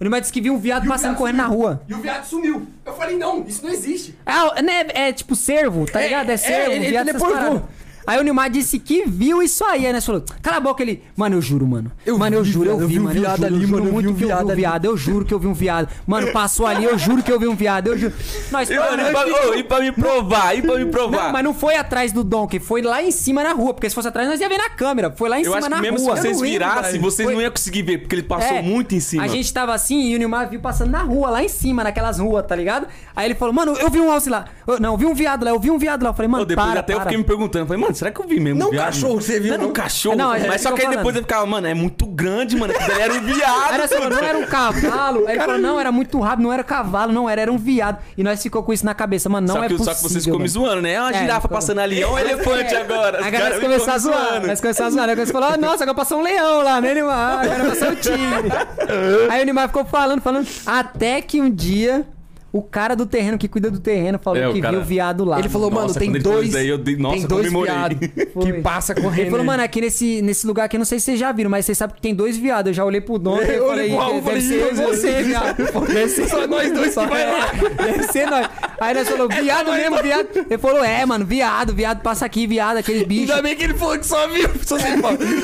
O 0.00 0.04
Nilmar 0.04 0.20
disse 0.22 0.32
que 0.32 0.40
viu 0.40 0.54
um 0.54 0.58
viado 0.58 0.88
passando 0.88 1.08
viado 1.10 1.18
correndo 1.18 1.36
na 1.36 1.44
sumiu. 1.44 1.58
rua. 1.58 1.82
E 1.86 1.92
o 1.94 1.98
viado 1.98 2.24
sumiu. 2.24 2.66
Eu 2.86 2.92
falei, 2.94 3.18
não, 3.18 3.44
isso 3.46 3.62
não 3.62 3.70
existe. 3.70 4.14
É, 4.24 4.62
né, 4.62 4.86
é 4.94 5.12
tipo 5.12 5.36
cervo, 5.36 5.84
tá 5.84 6.00
É, 6.00 6.04
ligado? 6.04 6.30
É 6.30 6.32
é, 6.32 6.36
cervo, 6.38 6.70
ele- 6.72 6.88
viado 6.88 7.08
ele. 7.10 7.62
Aí 8.06 8.18
o 8.18 8.22
Nilmar 8.22 8.50
disse 8.50 8.78
que 8.78 9.04
viu 9.06 9.42
isso 9.42 9.64
aí, 9.64 9.86
aí 9.86 9.92
nós 9.92 10.04
falou, 10.04 10.24
cala 10.42 10.56
a 10.56 10.60
boca, 10.60 10.82
ele, 10.82 11.02
mano, 11.16 11.36
eu 11.36 11.42
juro, 11.42 11.66
mano. 11.66 11.92
Eu 12.04 12.18
mano, 12.18 12.36
eu 12.36 12.44
juro, 12.44 12.70
eu 12.70 12.78
vi, 12.88 12.98
um 12.98 13.04
mano, 13.04 13.16
eu 13.16 13.20
viado 13.22 13.36
juro, 13.42 13.54
ali, 13.54 13.66
mano, 13.66 13.84
muito 13.92 14.06
que 14.06 14.24
eu 14.24 14.28
vi 14.28 14.34
um 14.44 14.54
viado, 14.56 14.84
eu 14.84 14.96
juro 14.96 15.24
que 15.24 15.34
eu 15.34 15.38
vi 15.38 15.46
um 15.46 15.52
viado. 15.54 15.88
Mano, 16.06 16.32
passou 16.32 16.66
ali, 16.66 16.84
eu 16.84 16.98
juro 16.98 17.22
que 17.22 17.30
eu 17.30 17.38
vi 17.38 17.46
um 17.46 17.54
viado, 17.54 17.88
eu 17.88 17.98
juro. 17.98 18.12
Nós 18.50 18.68
E, 18.70 18.76
mano, 18.76 19.02
e, 19.02 19.10
pra, 19.12 19.26
ô, 19.26 19.54
e 19.54 19.62
pra 19.64 19.80
me 19.80 19.92
provar, 19.92 20.56
e 20.56 20.62
pra 20.62 20.76
me 20.76 20.86
provar. 20.86 21.24
Não, 21.26 21.32
mas 21.32 21.44
não 21.44 21.54
foi 21.54 21.76
atrás 21.76 22.12
do 22.12 22.24
Donkey, 22.24 22.58
foi 22.58 22.82
lá 22.82 23.02
em 23.02 23.10
cima 23.10 23.42
na 23.44 23.52
rua, 23.52 23.74
porque 23.74 23.88
se 23.88 23.94
fosse 23.94 24.08
atrás 24.08 24.28
nós 24.28 24.40
ia 24.40 24.48
ver 24.48 24.58
na 24.58 24.70
câmera, 24.70 25.10
foi 25.10 25.28
lá 25.28 25.38
em 25.38 25.44
eu 25.44 25.52
cima 25.52 25.68
na 25.68 25.76
que 25.76 25.82
mesmo 25.82 25.98
rua. 26.06 26.16
se 26.16 26.22
vocês 26.22 26.40
virassem, 26.40 27.00
vocês 27.00 27.26
Foi- 27.26 27.34
não 27.34 27.42
iam 27.42 27.50
conseguir 27.50 27.82
ver, 27.82 27.98
porque 27.98 28.14
ele 28.16 28.22
passou 28.22 28.56
É, 28.56 28.62
muito 28.62 28.94
em 28.94 29.00
cima. 29.00 29.22
A 29.22 29.26
gente 29.28 29.52
tava 29.52 29.72
assim 29.74 30.00
e 30.10 30.14
o 30.14 30.18
Nilmar 30.18 30.48
viu 30.48 30.60
passando 30.60 30.90
na 30.90 31.02
rua, 31.02 31.30
lá 31.30 31.44
em 31.44 31.48
cima, 31.48 31.84
naquelas 31.84 32.18
ruas, 32.18 32.44
tá 32.46 32.56
ligado? 32.56 32.86
Aí 33.14 33.26
ele 33.26 33.34
falou, 33.34 33.54
mano, 33.54 33.74
eu 33.74 33.90
vi 33.90 34.00
um 34.00 34.10
alce 34.10 34.28
lá. 34.30 34.46
Eu- 34.66 34.80
não, 34.80 34.92
eu 34.92 34.96
vi 34.96 35.06
um 35.06 35.14
viado 35.14 35.44
lá, 35.44 35.50
eu 35.50 35.60
vi 35.60 35.70
um 35.70 35.78
viado 35.78 36.02
lá. 36.02 36.10
Eu 36.10 36.14
falei, 36.14 36.28
mano, 36.28 36.44
depois 36.44 36.66
para, 36.68 36.80
até 36.80 36.94
eu 36.94 37.00
fiquei 37.00 37.16
me 37.18 37.24
perguntando, 37.24 37.66
falei, 37.66 37.80
mano, 37.80 37.89
será 37.94 38.10
que 38.10 38.20
eu 38.20 38.26
vi 38.26 38.40
mesmo? 38.40 38.58
Não 38.60 38.68
um 38.68 38.70
viado? 38.70 38.86
cachorro, 38.86 39.20
você 39.20 39.38
viu, 39.40 39.48
Não, 39.52 39.58
era 39.60 39.66
um 39.68 39.72
cachorro. 39.72 40.16
Não, 40.16 40.34
é 40.34 40.46
mas 40.46 40.60
só 40.62 40.72
que 40.72 40.80
aí 40.82 40.86
tô 40.86 40.90
depois 40.96 41.04
falando. 41.14 41.16
eu 41.16 41.22
ficava, 41.22 41.46
mano, 41.46 41.66
é 41.66 41.74
muito 41.74 42.06
grande, 42.06 42.56
mano. 42.56 42.72
Aquilo 42.74 42.98
era 43.00 43.12
um 43.14 43.20
viado. 43.22 43.76
Nós 43.78 43.90
falou, 43.92 44.10
não 44.10 44.18
era 44.18 44.38
um 44.38 44.44
cavalo. 44.46 45.26
Aí 45.26 45.34
ele 45.36 45.44
falou, 45.44 45.58
não, 45.58 45.80
era 45.80 45.92
muito 45.92 46.20
rápido, 46.20 46.42
não 46.44 46.52
era 46.52 46.62
cavalo, 46.64 47.12
não 47.12 47.28
era, 47.28 47.40
era 47.42 47.52
um 47.52 47.58
viado. 47.58 47.98
E 48.16 48.22
nós 48.22 48.42
ficou 48.42 48.62
com 48.62 48.72
isso 48.72 48.84
na 48.84 48.94
cabeça, 48.94 49.28
mano, 49.28 49.46
não 49.46 49.54
só, 49.56 49.64
é 49.64 49.68
que, 49.68 49.74
possível. 49.74 49.94
só 49.94 49.98
que 50.02 50.08
vocês 50.08 50.24
ficou 50.24 50.38
me 50.38 50.44
mano. 50.44 50.48
zoando, 50.52 50.82
né? 50.82 50.92
É 50.92 51.00
uma 51.00 51.10
É, 51.10 51.18
girafa 51.18 51.40
ficou- 51.42 51.56
passando 51.56 51.78
ali, 51.80 52.00
é 52.02 52.06
um 52.06 52.18
elefante 52.18 52.74
agora. 52.74 53.20
Os 53.20 53.26
Aí 53.26 53.32
nós 53.32 53.42
ficam 53.54 53.60
começamos 53.60 53.88
a 53.88 53.98
zoar, 53.98 54.28
zoando. 54.30 54.46
nós 54.46 54.60
começamos 54.60 54.92
a 54.92 54.96
zoar. 54.96 55.08
Aí 55.08 55.16
nós 55.16 55.30
falou, 55.30 55.48
ah, 55.50 55.56
nossa, 55.56 55.82
agora 55.84 55.96
passou 55.96 56.18
um 56.18 56.22
leão 56.22 56.62
lá, 56.62 56.80
né, 56.80 56.94
Nilmar? 56.94 57.40
Agora 57.44 57.64
passou 57.70 57.88
o 57.90 57.96
tigre. 57.96 58.50
Aí 59.30 59.42
o 59.42 59.44
Nilmar 59.44 59.68
ficou 59.68 59.84
falando, 59.84 60.20
falando, 60.20 60.46
até 60.66 61.20
que 61.22 61.40
um 61.40 61.50
dia... 61.50 62.06
O 62.52 62.62
cara 62.62 62.96
do 62.96 63.06
terreno 63.06 63.38
que 63.38 63.46
cuida 63.48 63.70
do 63.70 63.78
terreno 63.78 64.18
falou 64.18 64.40
É, 64.42 64.48
o 64.48 64.52
que 64.52 64.60
cara- 64.60 64.72
viu 64.72 64.80
o 64.80 64.84
viado 64.84 65.24
lá. 65.24 65.38
Ele 65.38 65.48
falou, 65.48 65.70
Nossa, 65.70 65.82
mano, 65.82 65.94
tem 65.94 66.08
quando 66.08 66.16
ele 66.16 66.22
falou 66.24 66.38
dois. 66.38 66.48
isso 66.48 66.56
daí, 66.56 66.68
eu 66.68 66.78
dei- 66.78 66.96
nossa, 66.96 67.14
tem 67.14 67.22
eu 67.22 67.28
dois 67.28 67.46
comemorei. 67.46 67.72
viados 67.74 67.98
que 68.08 68.26
Foi. 68.26 68.52
passa 68.60 68.94
correndo. 68.94 69.20
Ele 69.20 69.30
falou, 69.30 69.44
mano, 69.46 69.62
aqui 69.62 69.80
nesse, 69.80 70.20
nesse 70.22 70.46
lugar 70.46 70.64
aqui, 70.64 70.76
eu 70.76 70.78
não 70.78 70.84
sei 70.84 70.98
se 70.98 71.04
vocês 71.06 71.20
já 71.20 71.30
viram, 71.32 71.48
mas 71.50 71.64
vocês 71.66 71.78
sabem 71.78 71.94
que 71.96 72.02
tem 72.02 72.14
dois 72.14 72.36
viados. 72.36 72.70
Eu 72.70 72.74
já 72.74 72.84
olhei 72.84 73.00
pro 73.00 73.18
dono 73.18 73.40
e 73.44 73.54
Eu 73.54 73.68
falei, 73.68 73.88
pro 73.90 73.98
Raul, 73.98 74.14
deve 74.14 74.24
falei, 74.26 74.40
ser 74.40 74.54
eu 74.54 74.68
e 74.68 74.72
"Ih, 74.72 74.74
você, 74.74 75.22
viado. 75.22 75.56
Deve 75.86 76.08
ser 76.08 76.28
Só 76.28 76.46
nós 76.46 76.72
dois 76.72 76.94
que 76.94 77.06
vai 77.06 77.26
lá. 77.26 77.46
Deve 77.86 78.02
ser 78.04 78.26
nós. 78.30 78.48
Aí 78.80 78.94
nós 78.94 79.08
falou, 79.08 79.28
viado 79.28 79.72
mesmo, 79.72 80.02
viado. 80.02 80.28
Ele 80.34 80.58
falou, 80.58 80.84
é, 80.84 81.04
mano, 81.06 81.24
viado, 81.24 81.72
viado, 81.74 82.00
passa 82.02 82.24
aqui, 82.26 82.46
viado, 82.46 82.78
aquele 82.78 83.04
bicho. 83.04 83.30
Ainda 83.30 83.42
bem 83.42 83.54
que 83.56 83.62
ele 83.64 83.74
falou 83.74 83.98
que 83.98 84.06
só 84.06 84.26
viu. 84.28 84.48
Só 84.64 84.76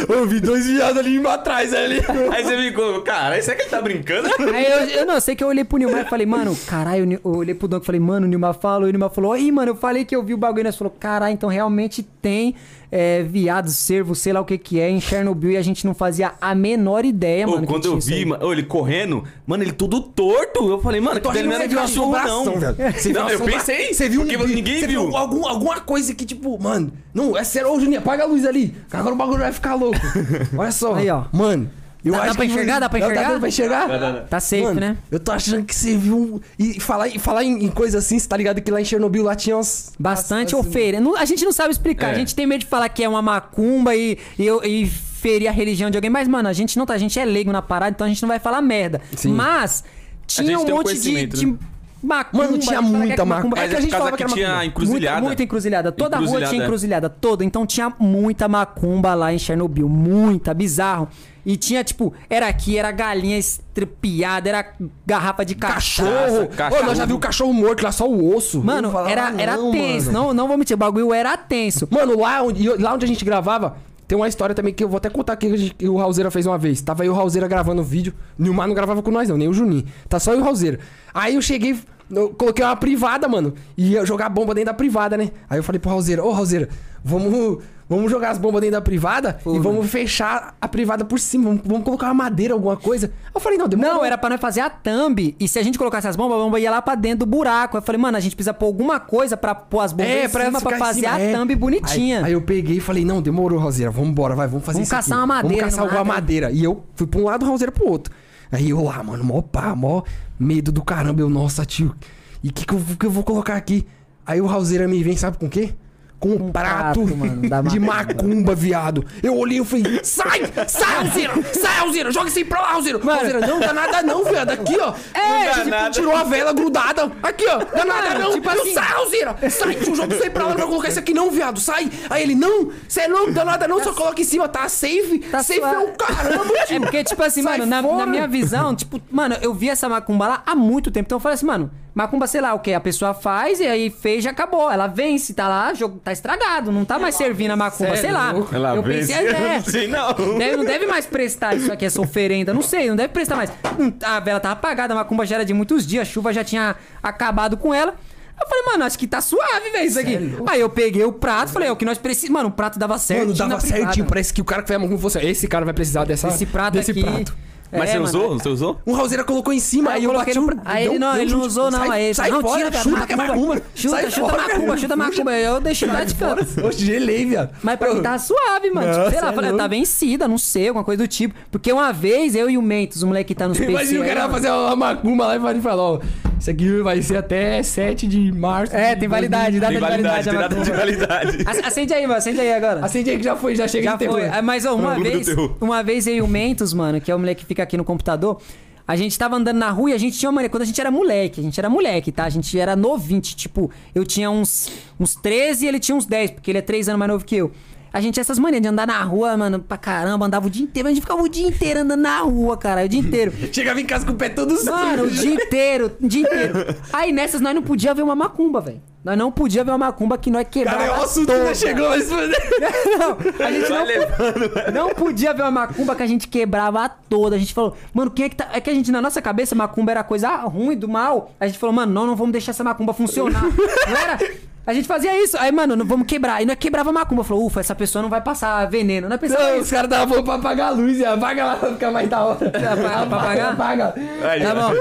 eu 0.08 0.26
vi 0.26 0.40
dois 0.40 0.66
viados 0.66 0.98
ali 0.98 1.24
atrás 1.26 1.72
ali. 1.74 2.00
Aí 2.32 2.42
você 2.44 2.56
ficou, 2.56 3.02
cara, 3.02 3.40
será 3.42 3.56
que 3.56 3.62
ele 3.62 3.70
tá 3.70 3.80
brincando? 3.82 4.28
Aí 4.54 4.64
eu, 4.66 4.78
eu 5.00 5.06
não, 5.06 5.14
eu 5.14 5.20
sei 5.20 5.36
que 5.36 5.44
eu 5.44 5.48
olhei 5.48 5.64
pro 5.64 5.76
Nilmar 5.78 6.06
e 6.06 6.08
falei, 6.08 6.26
mano, 6.26 6.56
caralho, 6.66 6.95
eu, 7.01 7.10
eu 7.12 7.20
olhei 7.24 7.55
pro 7.55 7.68
Dom 7.68 7.78
e 7.78 7.85
falei, 7.85 8.01
mano, 8.01 8.27
o 8.27 8.28
Nilmar 8.28 8.55
falou, 8.55 8.86
e 8.86 8.90
o 8.90 8.93
Nilmar 8.93 9.10
falou, 9.10 9.36
ih, 9.36 9.51
mano, 9.52 9.73
eu 9.73 9.77
falei 9.77 10.05
que 10.05 10.14
eu 10.14 10.23
vi 10.23 10.35
o 10.35 10.36
bagulho, 10.36 10.60
e 10.62 10.64
nós 10.64 10.77
falou, 10.77 10.94
caralho, 10.98 11.32
então 11.32 11.48
realmente 11.48 12.02
tem 12.02 12.55
é, 12.90 13.23
viado, 13.23 13.68
cervo, 13.70 14.14
sei 14.14 14.32
lá 14.32 14.40
o 14.40 14.44
que 14.44 14.56
que 14.59 14.78
é, 14.81 14.89
em 14.90 15.01
Chernobyl, 15.01 15.51
e 15.52 15.56
a 15.56 15.62
gente 15.62 15.85
não 15.86 15.94
fazia 15.94 16.32
a 16.40 16.55
menor 16.55 17.05
ideia, 17.05 17.47
Ô, 17.47 17.51
mano. 17.52 17.62
que 17.62 17.73
quando 17.73 17.86
eu 17.86 17.94
aí. 17.94 18.01
vi, 18.01 18.24
mano, 18.24 18.47
ô, 18.47 18.52
ele 18.52 18.62
correndo, 18.62 19.24
mano, 19.47 19.62
ele 19.62 19.73
todo 19.73 20.01
torto. 20.01 20.68
Eu 20.70 20.81
falei, 20.81 21.01
mano, 21.01 21.18
ali 21.18 21.27
achando 21.28 21.44
não 21.44 21.51
que 21.51 21.74
era 21.74 21.86
você 21.89 21.94
viu 21.94 22.05
uma 22.05 22.18
cachorro, 22.20 22.44
não. 22.44 22.59
velho. 22.60 22.77
Você 22.93 23.12
viu 23.12 23.20
Não, 23.23 23.28
eu 23.31 23.40
pensei. 23.40 23.94
Você 23.94 24.09
viu 24.09 24.20
porque 24.23 24.36
um- 24.36 24.47
ninguém 24.47 24.81
você 24.81 24.86
viu. 24.86 25.16
algum, 25.16 25.47
alguma 25.47 25.81
coisa 25.81 26.14
que, 26.14 26.24
tipo, 26.24 26.60
mano, 26.62 26.93
não, 27.12 27.36
é 27.36 27.44
sério, 27.44 27.73
ô 27.73 27.78
Juninho, 27.81 27.98
apaga 28.01 28.23
a 28.23 28.27
luz 28.27 28.44
ali. 28.44 28.74
que 28.89 28.97
Agora 28.97 29.14
o 29.14 29.18
bagulho 29.18 29.39
vai 29.40 29.52
ficar 29.52 29.74
louco. 29.74 29.98
Olha 30.56 30.70
só. 30.73 30.94
Aí, 30.94 31.09
ó. 31.10 31.24
Mano, 31.32 31.68
eu 32.08 32.12
Dá- 32.12 32.18
dá 32.18 32.24
acho 32.26 32.34
pra 32.36 32.46
que 32.46 32.52
enxergar? 32.52 32.78
Dá 32.80 32.88
pra 32.88 32.98
enxergar? 32.98 33.32
Dá, 33.32 33.38
pra 33.38 33.48
enxergar? 33.48 33.88
Dá, 33.88 33.96
dá, 33.98 34.10
dá. 34.12 34.20
Tá 34.22 34.40
safe, 34.40 34.62
Mano, 34.62 34.80
né? 34.80 34.96
Eu 35.10 35.20
tô 35.20 35.32
achando 35.32 35.64
que 35.64 35.74
você 35.74 35.96
viu. 35.96 36.40
E 36.58 36.80
falar, 36.80 37.08
e 37.08 37.18
falar 37.18 37.44
em, 37.44 37.64
em 37.64 37.68
coisa 37.68 37.98
assim, 37.98 38.18
você 38.18 38.28
tá 38.28 38.36
ligado 38.36 38.60
que 38.60 38.70
lá 38.70 38.80
em 38.80 38.84
Chernobyl 38.84 39.22
lá 39.24 39.34
tinha 39.34 39.56
uns. 39.56 39.92
Bastante 39.98 40.54
assim, 40.54 40.68
oferenda. 40.68 41.02
Não- 41.02 41.16
A 41.16 41.24
gente 41.24 41.44
não 41.44 41.52
sabe 41.52 41.70
explicar. 41.72 42.08
É. 42.08 42.10
A 42.12 42.14
gente 42.14 42.34
tem 42.34 42.46
medo 42.46 42.60
de 42.60 42.66
falar 42.66 42.88
que 42.88 43.02
é 43.02 43.08
uma 43.08 43.20
macumba 43.22 43.94
e, 43.94 44.18
e, 44.38 44.48
e 44.48 44.86
ferir 44.86 45.48
a 45.48 45.52
religião 45.52 45.90
de 45.90 45.96
alguém. 45.96 46.10
Mas, 46.10 46.28
mano, 46.28 46.48
a 46.48 46.52
gente 46.52 46.78
não 46.78 46.86
tá. 46.86 46.94
A 46.94 46.98
gente 46.98 47.18
é 47.18 47.24
leigo 47.24 47.50
na 47.50 47.62
parada, 47.62 47.90
então 47.90 48.04
a 48.06 48.08
gente 48.08 48.22
não 48.22 48.28
vai 48.28 48.38
falar 48.38 48.60
merda. 48.62 49.00
Sim. 49.16 49.32
Mas 49.32 49.82
tinha 50.26 50.58
um 50.58 50.64
monte 50.66 50.98
de, 50.98 51.26
de 51.26 51.46
né? 51.46 51.58
Macumba. 52.06 52.44
Mano, 52.44 52.58
tinha 52.58 52.78
que 52.78 52.84
muita 52.84 53.22
é 53.22 53.24
macumba. 53.24 53.56
É 53.56 53.60
Mas 53.60 53.70
que 53.70 53.74
a 53.74 53.78
é 53.78 53.82
gente 53.82 53.90
falava 53.90 54.10
que 54.12 54.16
que 54.16 54.22
era 54.22 54.32
tinha 54.32 54.48
macumba. 54.48 54.64
encruzilhada. 54.66 55.12
Muita, 55.16 55.26
muita 55.26 55.42
encruzilhada. 55.42 55.92
Toda 55.92 56.16
rua 56.16 56.24
Encruzilhada, 56.24 56.50
tinha 56.50 56.62
é. 56.62 56.64
encruzilhada. 56.64 57.08
Toda. 57.10 57.44
Então 57.44 57.66
tinha 57.66 57.92
muita 57.98 58.48
macumba 58.48 59.14
lá 59.14 59.32
em 59.32 59.38
Chernobyl. 59.38 59.88
Muita. 59.88 60.54
Bizarro. 60.54 61.08
E 61.44 61.56
tinha, 61.56 61.84
tipo, 61.84 62.12
era 62.28 62.48
aqui, 62.48 62.76
era 62.76 62.90
galinha 62.90 63.38
estrepiada, 63.38 64.48
era 64.48 64.72
garrafa 65.06 65.44
de 65.44 65.54
Cachorro! 65.54 66.08
cachaça. 66.08 66.46
cachorro. 66.48 66.82
Ô, 66.82 66.86
nós 66.86 66.98
já 66.98 67.04
viu 67.04 67.14
o 67.14 67.20
cachorro 67.20 67.52
morto 67.52 67.84
lá, 67.84 67.92
só 67.92 68.08
o 68.08 68.34
osso. 68.34 68.60
Mano, 68.64 68.90
falava, 68.90 69.10
era, 69.10 69.28
ah, 69.28 69.34
era 69.38 69.56
não, 69.56 69.70
tenso. 69.70 70.06
mano. 70.06 70.26
Não, 70.26 70.34
não 70.34 70.48
vou 70.48 70.58
mentir, 70.58 70.74
o 70.74 70.76
bagulho 70.76 71.14
era 71.14 71.36
tenso. 71.36 71.86
Mano, 71.88 72.18
lá 72.18 72.42
onde, 72.42 72.68
lá 72.68 72.94
onde 72.94 73.04
a 73.04 73.08
gente 73.08 73.24
gravava, 73.24 73.76
tem 74.08 74.18
uma 74.18 74.26
história 74.26 74.56
também 74.56 74.74
que 74.74 74.82
eu 74.82 74.88
vou 74.88 74.96
até 74.98 75.08
contar 75.08 75.34
aqui 75.34 75.70
que, 75.70 75.88
o 75.88 75.96
Raulzeira 75.96 76.32
fez 76.32 76.46
uma 76.46 76.58
vez. 76.58 76.80
Tava 76.80 77.04
aí 77.04 77.08
o 77.08 77.12
Raulzeira 77.14 77.46
gravando 77.46 77.80
o 77.80 77.84
vídeo. 77.84 78.12
Nilmar 78.36 78.66
não 78.66 78.74
gravava 78.74 79.00
com 79.00 79.12
nós, 79.12 79.28
não, 79.28 79.36
nem 79.36 79.46
o 79.46 79.52
Juninho. 79.52 79.84
Tá 80.08 80.18
só 80.18 80.32
eu 80.32 80.38
e 80.38 80.40
o 80.40 80.44
Raulzeira. 80.44 80.80
Aí 81.14 81.36
eu 81.36 81.42
cheguei, 81.42 81.76
eu 82.10 82.30
coloquei 82.30 82.64
uma 82.64 82.76
privada, 82.76 83.26
mano. 83.28 83.54
E 83.76 83.92
ia 83.92 84.04
jogar 84.04 84.28
bomba 84.28 84.54
dentro 84.54 84.66
da 84.72 84.74
privada, 84.74 85.16
né? 85.16 85.30
Aí 85.48 85.58
eu 85.58 85.62
falei 85.62 85.78
pro 85.78 85.90
Raulzeira, 85.90 86.24
ô 86.24 86.32
Raulzeira, 86.32 86.68
vamos. 87.04 87.58
Vamos 87.88 88.10
jogar 88.10 88.30
as 88.30 88.38
bombas 88.38 88.60
dentro 88.62 88.72
da 88.72 88.80
privada 88.80 89.38
e 89.46 89.60
vamos 89.60 89.88
fechar 89.88 90.56
a 90.60 90.66
privada 90.66 91.04
por 91.04 91.20
cima. 91.20 91.44
Vamos, 91.50 91.62
vamos 91.64 91.84
colocar 91.84 92.06
uma 92.06 92.14
madeira, 92.24 92.52
alguma 92.52 92.76
coisa. 92.76 93.12
Eu 93.32 93.40
falei, 93.40 93.56
não, 93.56 93.68
demorou. 93.68 93.94
Não, 93.94 94.04
era 94.04 94.18
pra 94.18 94.28
nós 94.28 94.40
fazer 94.40 94.58
a 94.58 94.68
thumb. 94.68 95.36
E 95.38 95.46
se 95.46 95.56
a 95.56 95.62
gente 95.62 95.78
colocasse 95.78 96.08
as 96.08 96.16
bombas, 96.16 96.36
a 96.36 96.42
bomba 96.42 96.58
ia 96.58 96.68
lá 96.68 96.82
pra 96.82 96.96
dentro 96.96 97.20
do 97.20 97.26
buraco. 97.26 97.76
Eu 97.76 97.82
falei, 97.82 98.00
mano, 98.02 98.16
a 98.16 98.20
gente 98.20 98.34
precisa 98.34 98.52
pôr 98.52 98.66
alguma 98.66 98.98
coisa 98.98 99.36
pra 99.36 99.54
pôr 99.54 99.78
as 99.78 99.92
bombas 99.92 100.10
É, 100.10 100.24
em 100.24 100.28
pra, 100.28 100.46
cima 100.46 100.60
pra 100.60 100.78
fazer 100.78 101.02
cima, 101.02 101.12
a 101.14 101.20
é. 101.20 101.32
thumb 101.32 101.54
bonitinha. 101.54 102.18
Aí, 102.18 102.24
aí 102.24 102.32
eu 102.32 102.42
peguei 102.42 102.78
e 102.78 102.80
falei, 102.80 103.04
não, 103.04 103.22
demorou, 103.22 103.60
Roseira, 103.60 103.92
vamos 103.92 104.10
embora, 104.10 104.34
vai, 104.34 104.48
vamos 104.48 104.64
fazer 104.66 104.78
Vamos 104.78 104.88
isso 104.88 104.96
caçar 104.96 105.18
aqui. 105.18 105.20
uma 105.20 105.34
madeira 105.36 105.56
Vamos 105.58 105.74
caçar 105.76 105.84
alguma 105.84 106.04
mato, 106.04 106.20
madeira. 106.22 106.50
E 106.50 106.64
eu 106.64 106.82
fui 106.96 107.06
pra 107.06 107.20
um 107.20 107.24
lado, 107.26 107.46
o 107.46 107.48
Roseira 107.48 107.70
pro 107.70 107.88
outro. 107.88 108.12
Aí 108.51 108.70
eu 108.70 108.82
lá, 108.82 109.02
mano, 109.02 109.24
mó 109.24 109.43
pá, 109.43 109.74
mó 109.74 110.02
medo 110.39 110.70
do 110.70 110.82
caramba. 110.82 111.20
Eu, 111.20 111.28
nossa, 111.28 111.64
tio, 111.64 111.94
e 112.43 112.48
o 112.48 112.52
que, 112.52 112.64
que, 112.64 112.74
eu, 112.74 112.81
que 112.98 113.06
eu 113.06 113.10
vou 113.10 113.24
colocar 113.24 113.56
aqui? 113.56 113.86
Aí 114.24 114.40
o 114.40 114.47
Raulzeira 114.47 114.86
me 114.89 115.02
vem, 115.02 115.16
sabe 115.16 115.39
com 115.39 115.47
o 115.47 115.51
quê? 115.51 115.74
Com 116.18 116.30
um 116.30 116.51
prato, 116.51 117.02
prato, 117.02 117.16
mano, 117.16 117.68
de 117.68 117.78
macumba. 117.78 118.55
viado. 118.55 119.05
Eu 119.22 119.36
olhei 119.36 119.60
e 119.60 119.64
falei, 119.64 120.01
sai! 120.02 120.40
Sai, 120.66 120.94
Raulzeira! 120.94 121.34
Sai, 121.52 121.74
Raulzeira! 121.78 122.10
Joga 122.10 122.28
isso 122.28 122.38
aí 122.38 122.44
pra 122.44 122.60
lá, 122.62 122.68
Raulzeira! 122.72 122.98
Raulzeira, 122.98 123.47
não 123.47 123.60
dá 123.60 123.72
nada 123.74 124.02
não, 124.02 124.24
viado. 124.24 124.51
Aqui, 124.51 124.76
ó. 124.80 124.94
É, 125.12 125.51
tipo, 125.51 125.68
nada. 125.68 125.90
tirou 125.90 126.16
a 126.16 126.24
vela 126.24 126.52
grudada. 126.55 127.12
Aqui, 127.22 127.44
ó. 127.47 127.59
Dá 127.59 127.84
nada 127.84 128.09
Mano, 128.10 128.20
não. 128.20 128.32
tipo 128.32 128.48
Eu, 128.51 128.62
assim- 128.62 128.72
sai, 128.74 128.84
Raulzeira! 128.86 129.36
Sai, 129.51 129.74
tio, 129.74 129.94
joga 129.94 130.14
isso 130.14 130.24
aí 130.24 130.30
pra 130.30 130.44
lá. 130.44 130.51
Não 130.51 130.56
vai 130.59 130.66
colocar 130.66 130.88
isso 130.88 130.98
aqui 130.98 131.12
não, 131.12 131.30
viado. 131.30 131.60
Sai! 131.60 131.90
Aí 132.09 132.22
ele, 132.22 132.34
não, 132.34 132.70
você 132.88 133.06
não 133.06 133.30
dá 133.30 133.44
nada 133.44 133.68
não, 133.68 133.82
só 133.84 133.93
coloca 133.93 134.20
em 134.20 134.24
cima, 134.24 134.48
tá 134.48 134.66
safe. 134.70 135.18
Tá 135.30 135.43
safe 135.43 135.60
suave. 135.60 135.76
é 135.76 135.78
o 135.80 135.93
caramba, 135.93 136.55
tio. 136.66 136.76
É 136.76 136.80
porque, 136.80 137.05
tipo 137.05 137.22
assim, 137.22 137.43
Sai 137.43 137.59
mano, 137.59 137.66
na, 137.70 137.82
na 137.82 138.06
minha 138.06 138.26
visão, 138.26 138.74
tipo, 138.74 139.01
mano, 139.10 139.36
eu 139.43 139.52
vi 139.52 139.68
essa 139.68 139.86
macumba 139.88 140.26
lá 140.26 140.43
há 140.47 140.55
muito 140.55 140.90
tempo. 140.90 141.06
Então 141.06 141.16
eu 141.16 141.20
falei 141.20 141.34
assim, 141.34 141.47
mano, 141.47 141.70
macumba, 141.97 142.27
sei 142.27 142.43
lá 142.43 142.52
o 142.52 142.59
que, 142.60 142.74
a 142.74 142.81
pessoa 142.81 143.14
faz 143.14 143.59
e 143.59 143.66
aí 143.66 143.89
fez 143.89 144.23
já 144.23 144.31
acabou. 144.31 144.70
Ela 144.70 144.86
vence, 144.86 145.32
tá 145.32 145.48
lá, 145.48 145.73
jogo 145.73 145.98
tá 145.98 146.12
estragado, 146.12 146.70
não 146.70 146.85
tá 146.85 146.98
mais 146.98 147.14
servindo 147.14 147.52
a 147.52 147.56
macumba, 147.56 147.94
é 147.94 147.97
sei 147.97 148.12
lá. 148.12 148.35
Ela 148.52 148.77
eu 148.77 148.82
vence, 148.82 149.14
pensei, 149.16 149.27
eu 149.28 149.35
é, 149.35 149.56
não 149.56 149.64
sei 149.64 149.89
não. 149.89 150.14
Deve, 150.39 150.56
não 150.59 150.64
deve 150.64 150.86
mais 150.86 151.06
prestar 151.06 151.56
isso 151.56 151.73
aqui, 151.73 151.86
essa 151.86 152.01
oferenda. 152.01 152.52
Não 152.52 152.60
sei, 152.60 152.89
não 152.89 152.97
deve 152.97 153.09
prestar 153.14 153.35
mais. 153.35 153.51
Hum, 153.78 153.90
A 154.05 154.20
vela 154.20 154.39
tava 154.39 154.52
apagada, 154.52 154.93
a 154.93 154.97
macumba 154.97 155.24
já 155.24 155.36
era 155.36 155.44
de 155.44 155.55
muitos 155.55 155.86
dias, 155.86 156.06
a 156.06 156.10
chuva 156.10 156.35
já 156.35 156.44
tinha 156.44 156.77
acabado 157.02 157.56
com 157.56 157.73
ela. 157.73 157.94
Eu 158.39 158.47
falei, 158.47 158.64
mano, 158.66 158.85
acho 158.85 158.98
que 158.98 159.06
tá 159.06 159.23
suave, 159.23 159.70
velho, 159.70 159.86
isso 159.86 159.98
aqui. 159.98 160.18
Aí 160.47 160.60
eu 160.60 160.68
peguei 160.68 161.02
o 161.05 161.12
prato, 161.12 161.51
falei, 161.51 161.68
é 161.68 161.73
o 161.73 161.77
que 161.77 161.86
nós 161.86 161.97
precisamos. 161.97 162.35
Mano, 162.35 162.51
o 162.51 162.52
prato 162.52 162.78
dava 162.78 162.98
certo. 162.98 163.28
Mano, 163.28 163.35
dava 163.35 163.60
certinho. 163.60 164.05
Parece 164.05 164.35
que 164.35 164.43
o 164.43 164.44
cara 164.44 164.60
que 164.60 164.68
foi 164.68 164.77
a 164.77 164.78
macumba 164.78 164.98
fosse. 165.01 165.18
Esse 165.24 165.48
cara 165.48 165.64
vai 165.64 165.73
precisar 165.73 166.05
dessa, 166.05 166.28
Esse 166.28 166.44
prato 166.44 166.74
desse 166.74 166.90
aqui. 166.90 167.02
prato. 167.02 167.35
Mas 167.72 167.82
É, 167.82 167.86
você 167.86 167.93
mano. 167.98 168.05
usou? 168.05 168.38
Você 168.38 168.48
usou? 168.48 168.80
Um 168.86 168.93
Raulzeira 168.93 169.24
colocou 169.24 169.52
em 169.52 169.60
cima, 169.60 169.90
aí, 169.90 169.97
Aí 169.98 170.05
eu 170.05 170.12
eu 170.12 170.18
bati 170.18 170.34
no... 170.34 170.47
no... 170.47 170.62
Aí 170.64 170.86
ele 170.86 170.98
não, 170.98 171.16
ele 171.16 171.34
um 171.34 171.38
não 171.38 171.47
usou, 171.47 171.70
não. 171.70 171.78
Sai- 171.80 171.90
aí 171.90 172.05
ele 172.06 172.14
sai 172.14 172.30
não, 172.30 172.40
fora, 172.40 172.56
tira, 172.59 172.70
cara, 172.70 172.82
chuta 172.84 173.06
que 173.06 173.12
é 173.12 173.16
macumba. 173.16 173.62
Chuta, 173.74 173.97
Sai 173.97 174.10
chuta 174.10 174.28
fora, 174.30 174.43
macumba, 174.48 174.76
chuta 174.76 174.97
macumba. 174.97 175.32
Eu 175.32 175.60
deixei 175.60 175.88
lá 175.88 176.05
de 176.05 176.14
canto. 176.14 176.47
Oxe, 176.66 176.84
gelei, 176.84 177.26
viado. 177.26 177.51
Mas 177.62 177.76
pra 177.78 177.93
mim 177.94 178.02
tá 178.02 178.18
suave, 178.18 178.70
mano. 178.70 178.86
Tipo, 178.88 178.98
Nossa, 178.98 179.10
sei 179.10 179.20
lá, 179.20 179.30
é 179.30 179.32
falei, 179.32 179.52
tá 179.55 179.66
vencida, 179.66 180.28
não 180.28 180.38
sei, 180.38 180.68
alguma 180.68 180.84
coisa 180.84 181.02
do 181.02 181.09
tipo. 181.09 181.34
Porque 181.51 181.72
uma 181.72 181.93
vez 181.93 182.34
eu 182.34 182.48
e 182.48 182.56
o 182.56 182.62
Mentos, 182.62 183.02
o 183.02 183.06
moleque 183.09 183.28
que 183.28 183.34
tá 183.34 183.48
nos 183.48 183.59
PC. 183.59 183.70
Imagina 183.70 184.01
o 184.05 184.06
cara 184.06 184.28
fazer 184.28 184.51
uma 184.51 184.76
macumba 184.76 185.26
lá 185.26 185.36
e 185.36 185.38
vai 185.38 185.60
falar, 185.60 185.82
ó, 185.82 186.01
isso 186.38 186.51
aqui 186.51 186.80
vai 186.82 187.01
ser 187.02 187.16
até 187.16 187.62
7 187.62 188.06
de 188.06 188.30
março. 188.32 188.74
É, 188.76 188.94
tem 188.94 189.09
validade, 189.09 189.59
data 189.59 189.72
Tem 189.72 189.80
de 189.82 189.88
validade, 189.88 190.24
validade. 190.30 190.55
tem 190.55 190.59
data 190.60 190.70
de 190.70 190.70
validade. 190.72 191.44
Ac- 191.47 191.66
Acende 191.66 191.94
aí, 191.94 192.02
mano, 192.06 192.18
acende 192.18 192.40
aí 192.40 192.52
agora. 192.55 192.84
Acende 192.84 193.10
aí 193.10 193.16
que 193.16 193.24
já 193.24 193.34
foi, 193.36 193.56
já 193.56 193.66
chega 193.66 193.84
Já 193.84 193.93
de 193.93 193.98
terror. 193.98 194.18
foi. 194.20 194.28
É, 194.28 194.43
Mas 194.43 194.64
ó, 194.64 194.74
uma 194.74 194.94
vez, 194.98 195.26
uma 195.60 195.82
vez 195.82 196.06
eu 196.06 196.14
e 196.16 196.20
o 196.22 196.28
Mentos, 196.28 196.72
mano, 196.72 197.01
que 197.01 197.10
é 197.10 197.14
o 197.14 197.18
moleque 197.18 197.44
que 197.44 197.55
fica 197.56 197.62
aqui 197.62 197.76
no 197.76 197.84
computador, 197.84 198.40
a 198.86 198.94
gente 198.94 199.18
tava 199.18 199.36
andando 199.36 199.56
na 199.56 199.70
rua 199.70 199.90
e 199.90 199.92
a 199.94 199.98
gente 199.98 200.18
tinha 200.18 200.28
uma 200.28 200.36
mania, 200.36 200.50
quando 200.50 200.62
a 200.62 200.66
gente 200.66 200.80
era 200.80 200.90
moleque, 200.90 201.40
a 201.40 201.42
gente 201.42 201.58
era 201.58 201.68
moleque, 201.68 202.12
tá? 202.12 202.24
A 202.24 202.28
gente 202.28 202.56
era 202.58 202.76
novinho, 202.76 203.20
tipo, 203.20 203.70
eu 203.94 204.04
tinha 204.04 204.30
uns, 204.30 204.70
uns 205.00 205.14
13 205.16 205.64
e 205.64 205.68
ele 205.68 205.80
tinha 205.80 205.96
uns 205.96 206.06
10, 206.06 206.32
porque 206.32 206.50
ele 206.50 206.58
é 206.58 206.62
3 206.62 206.90
anos 206.90 206.98
mais 206.98 207.10
novo 207.10 207.24
que 207.24 207.36
eu. 207.36 207.50
A 207.97 208.01
gente 208.02 208.12
tinha 208.12 208.20
essas 208.20 208.39
manias 208.39 208.60
de 208.60 208.68
andar 208.68 208.86
na 208.86 209.02
rua, 209.02 209.39
mano, 209.39 209.59
pra 209.59 209.78
caramba, 209.78 210.27
andava 210.27 210.47
o 210.47 210.51
dia 210.51 210.62
inteiro, 210.62 210.86
a 210.86 210.93
gente 210.93 211.01
ficava 211.01 211.23
o 211.23 211.28
dia 211.31 211.48
inteiro 211.48 211.81
andando 211.81 212.02
na 212.02 212.18
rua, 212.20 212.55
cara, 212.55 212.85
o 212.85 212.89
dia 212.90 213.01
inteiro. 213.01 213.32
Chegava 213.51 213.81
em 213.81 213.86
casa 213.86 214.05
com 214.05 214.12
o 214.12 214.16
pé 214.16 214.28
todo 214.28 214.55
Mano, 214.66 215.05
o 215.05 215.09
sujo. 215.09 215.23
dia 215.23 215.35
inteiro, 215.35 215.97
o 215.98 216.06
dia 216.06 216.20
inteiro. 216.20 216.77
Aí 216.93 217.10
nessas 217.10 217.40
nós 217.40 217.55
não 217.55 217.62
podia 217.62 217.94
ver 217.94 218.02
uma 218.02 218.14
macumba, 218.14 218.60
velho. 218.60 218.82
Nós 219.02 219.16
não 219.16 219.32
podia 219.32 219.64
ver 219.64 219.70
uma 219.70 219.78
macumba 219.78 220.18
que 220.18 220.31
nós 220.31 220.47
quebrava 220.51 220.77
Cara, 220.77 221.01
o 221.01 221.05
assunto 221.05 221.27
toda. 221.28 221.47
já 221.47 221.55
chegou, 221.55 221.89
mas... 221.89 222.10
Não, 222.10 223.47
a 223.47 223.51
gente 223.52 223.70
não, 223.70 223.85
levando. 223.85 224.73
não 224.74 224.89
podia 224.90 225.32
ver 225.32 225.43
uma 225.43 225.51
macumba 225.51 225.94
que 225.97 226.02
a 226.02 226.06
gente 226.06 226.28
quebrava 226.28 226.86
toda. 227.09 227.36
A 227.36 227.39
gente 227.39 227.55
falou, 227.55 227.74
mano, 227.94 228.10
quem 228.10 228.27
é 228.27 228.28
que 228.28 228.36
tá. 228.36 228.48
É 228.52 228.60
que 228.60 228.68
a 228.68 228.74
gente, 228.74 228.90
na 228.93 229.01
nossa 229.01 229.23
cabeça, 229.23 229.55
macumba 229.55 229.93
era 229.93 230.05
coisa 230.05 230.28
ruim, 230.44 230.77
do 230.77 230.89
mal. 230.89 231.31
A 231.40 231.47
gente 231.47 231.59
falou, 231.59 231.74
mano, 231.74 231.93
não, 231.94 232.06
não 232.06 232.16
vamos 232.16 232.32
deixar 232.32 232.51
essa 232.51 232.64
macumba 232.64 232.93
funcionar. 232.93 233.43
não 233.43 233.97
era. 233.97 234.18
A 234.66 234.74
gente 234.74 234.88
fazia 234.88 235.22
isso. 235.22 235.36
Aí, 235.38 235.52
mano, 235.52 235.76
não 235.76 235.86
vamos 235.86 236.06
quebrar. 236.06 236.43
E 236.43 236.44
nós 236.47 236.56
quebrava 236.59 236.90
a 236.90 236.93
macumba. 236.93 237.22
Falou, 237.22 237.47
ufa, 237.47 237.60
essa 237.60 237.74
pessoa 237.74 238.02
não 238.02 238.09
vai 238.10 238.20
passar 238.20 238.66
veneno. 238.68 239.09
Nós 239.09 239.20
pensava 239.20 239.43
Não, 239.44 239.51
isso. 239.55 239.62
os 239.62 239.70
caras 239.70 239.84
estavam 239.84 240.09
falando 240.09 240.24
pra 240.24 240.34
apagar 240.34 240.68
a 240.68 240.70
luz, 240.70 240.98
e 240.98 241.05
apaga 241.05 241.44
lá 241.44 241.56
pra 241.56 241.68
ficar 241.72 241.90
mais 241.93 242.09
da 242.09 242.24
hora. 242.24 242.48
Apaga, 242.48 242.76
pra 242.76 243.18
apagar? 243.18 243.52
Apaga. 243.52 243.94
Aí, 244.28 244.43
Tá 244.43 244.55
bom. 244.55 244.72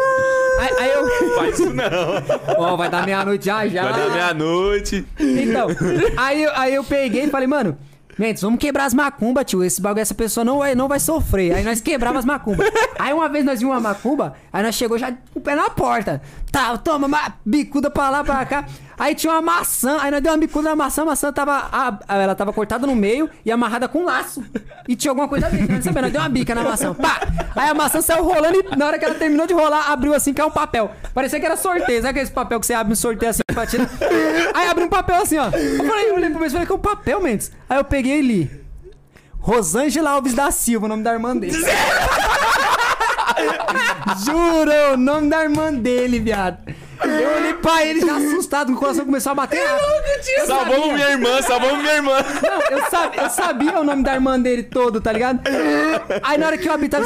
Aí, 0.59 0.69
aí 0.79 0.89
eu. 0.91 1.35
Faz 1.35 1.59
isso 1.59 1.73
não. 1.73 1.85
Ó, 2.57 2.75
vai 2.77 2.89
dar 2.89 3.05
meia-noite 3.05 3.45
já, 3.45 3.67
já. 3.67 3.83
Vai 3.83 3.93
dar 3.93 4.09
meia-noite. 4.11 5.05
Então, 5.19 5.67
aí, 6.17 6.43
eu- 6.43 6.51
aí 6.55 6.73
eu 6.75 6.83
peguei 6.83 7.25
e 7.25 7.29
falei, 7.29 7.47
mano, 7.47 7.77
Mendes, 8.17 8.41
vamos 8.43 8.59
quebrar 8.59 8.85
as 8.85 8.93
macumbas, 8.93 9.43
tio. 9.43 9.61
Esse 9.61 9.81
bagulho, 9.81 10.01
essa 10.01 10.13
pessoa 10.15 10.45
não 10.45 10.59
vai, 10.59 10.73
não 10.73 10.87
vai 10.87 11.01
sofrer. 11.01 11.53
Aí 11.53 11.63
nós 11.65 11.81
quebrava 11.81 12.17
as 12.17 12.23
macumbas. 12.23 12.71
Aí 12.97 13.11
uma 13.13 13.27
vez 13.27 13.43
nós 13.43 13.59
vimos 13.59 13.73
uma 13.75 13.81
macumba, 13.81 14.35
aí 14.53 14.63
nós 14.63 14.73
chegou 14.73 14.97
já 14.97 15.11
com 15.11 15.17
o 15.39 15.41
pé 15.41 15.53
na 15.53 15.69
porta. 15.69 16.21
Tá, 16.55 16.77
toma, 16.77 17.05
ma- 17.05 17.33
bicuda 17.45 17.89
pra 17.89 18.09
lá, 18.09 18.23
pra 18.23 18.45
cá. 18.45 18.63
Aí 18.97 19.13
tinha 19.13 19.33
uma 19.33 19.41
maçã, 19.41 19.97
aí 19.99 20.09
nós 20.09 20.21
deu 20.21 20.31
uma 20.31 20.37
bicuda 20.37 20.69
na 20.69 20.75
maçã, 20.75 21.01
a 21.01 21.05
maçã 21.05 21.29
tava. 21.33 21.67
a- 21.69 21.99
ela 22.15 22.33
tava 22.33 22.53
cortada 22.53 22.87
no 22.87 22.95
meio 22.95 23.29
e 23.43 23.51
amarrada 23.51 23.89
com 23.89 24.05
laço. 24.05 24.41
E 24.87 24.95
tinha 24.95 25.11
alguma 25.11 25.27
coisa 25.27 25.49
dentro, 25.49 25.75
não 25.75 25.81
sabia, 25.81 26.03
nós 26.03 26.11
deu 26.13 26.21
uma 26.21 26.29
bica 26.29 26.55
na 26.55 26.63
maçã. 26.63 26.93
Pá! 26.93 27.19
Aí 27.57 27.69
a 27.69 27.73
maçã 27.73 27.99
saiu 28.01 28.23
rolando 28.23 28.57
e 28.57 28.75
na 28.77 28.85
hora 28.85 28.97
que 28.97 29.03
ela 29.03 29.15
terminou 29.15 29.45
de 29.45 29.53
rolar, 29.53 29.91
abriu 29.91 30.13
assim, 30.13 30.33
caiu 30.33 30.47
um 30.47 30.51
papel. 30.51 30.91
Parecia 31.13 31.41
que 31.41 31.45
era 31.45 31.57
sorteio. 31.57 32.01
Sabe 32.01 32.17
aquele 32.21 32.33
papel 32.33 32.57
que 32.61 32.65
você 32.67 32.73
abre 32.73 32.93
um 32.93 32.95
sorteio 32.95 33.31
assim 33.31 33.41
pra 33.53 33.67
tirar? 33.67 33.89
Aí 34.53 34.69
abriu 34.69 34.85
um 34.87 34.89
papel 34.89 35.17
assim, 35.21 35.37
ó. 35.37 35.47
Eu 35.47 35.85
falei, 35.85 36.09
eu 36.09 36.15
olhei 36.15 36.29
pro 36.29 36.49
falei, 36.49 36.65
que 36.65 36.71
é 36.71 36.75
um 36.75 36.79
papel, 36.79 37.21
Mendes. 37.21 37.51
Aí 37.69 37.77
eu 37.77 37.83
peguei 37.83 38.19
e 38.19 38.21
li. 38.21 38.61
Rosângela 39.39 40.11
Alves 40.11 40.33
da 40.33 40.49
Silva, 40.51 40.85
o 40.85 40.89
nome 40.89 41.03
da 41.03 41.11
irmã 41.11 41.35
dele. 41.35 41.53
Juro, 44.23 44.93
o 44.93 44.97
nome 44.97 45.29
da 45.29 45.43
irmã 45.43 45.73
dele, 45.73 46.19
viado. 46.19 46.57
Eu 47.03 47.35
olhei 47.37 47.53
pra 47.55 47.85
ele 47.85 47.99
já 47.99 48.15
assustado, 48.15 48.71
o 48.71 48.75
coração 48.77 49.05
começou 49.05 49.33
a 49.33 49.35
bater. 49.35 49.59
Eu 49.59 50.45
Salvamos 50.45 50.75
sabia. 50.77 50.93
minha 50.93 51.09
irmã, 51.09 51.41
salvamos 51.41 51.79
minha 51.79 51.93
irmã. 51.95 52.13
Não, 52.41 52.77
eu 52.77 52.89
sabia, 52.89 53.21
eu 53.21 53.29
sabia 53.29 53.79
o 53.79 53.83
nome 53.83 54.03
da 54.03 54.13
irmã 54.13 54.39
dele 54.39 54.63
todo, 54.63 55.01
tá 55.01 55.11
ligado? 55.11 55.41
Aí 56.23 56.37
na 56.37 56.47
hora 56.47 56.57
que 56.57 56.67
eu 56.67 56.73
habitava 56.73 57.05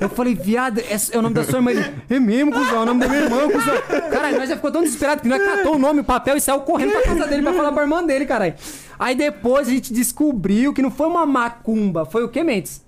eu 0.00 0.08
falei, 0.08 0.34
viado, 0.34 0.78
esse 0.78 1.14
é 1.14 1.18
o 1.18 1.22
nome 1.22 1.34
da 1.34 1.44
sua 1.44 1.58
irmã. 1.58 1.70
Ele, 1.70 1.94
é 2.08 2.18
mesmo, 2.18 2.52
cuzão, 2.52 2.76
é 2.76 2.80
o 2.80 2.86
nome 2.86 3.00
da 3.00 3.08
minha 3.08 3.22
irmã, 3.22 3.48
cuzão. 3.50 3.74
Caralho, 4.10 4.38
nós 4.38 4.48
já 4.48 4.56
ficou 4.56 4.72
tão 4.72 4.82
desesperado 4.82 5.20
que 5.20 5.28
nós 5.28 5.42
catou 5.42 5.74
o 5.74 5.78
nome, 5.78 6.00
o 6.00 6.04
papel 6.04 6.36
e 6.36 6.40
saiu 6.40 6.60
correndo 6.60 6.92
pra 6.92 7.02
casa 7.02 7.26
dele 7.26 7.42
pra 7.42 7.52
falar 7.52 7.72
pra 7.72 7.82
irmã 7.82 8.02
dele, 8.02 8.24
caralho. 8.24 8.54
Aí 8.98 9.14
depois 9.14 9.68
a 9.68 9.70
gente 9.70 9.92
descobriu 9.92 10.72
que 10.72 10.82
não 10.82 10.90
foi 10.90 11.06
uma 11.06 11.26
macumba, 11.26 12.04
foi 12.06 12.24
o 12.24 12.28
que, 12.28 12.42
Mendes? 12.42 12.87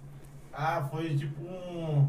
Ah, 0.62 0.82
foi 0.90 1.16
tipo 1.16 1.40
um. 1.42 2.06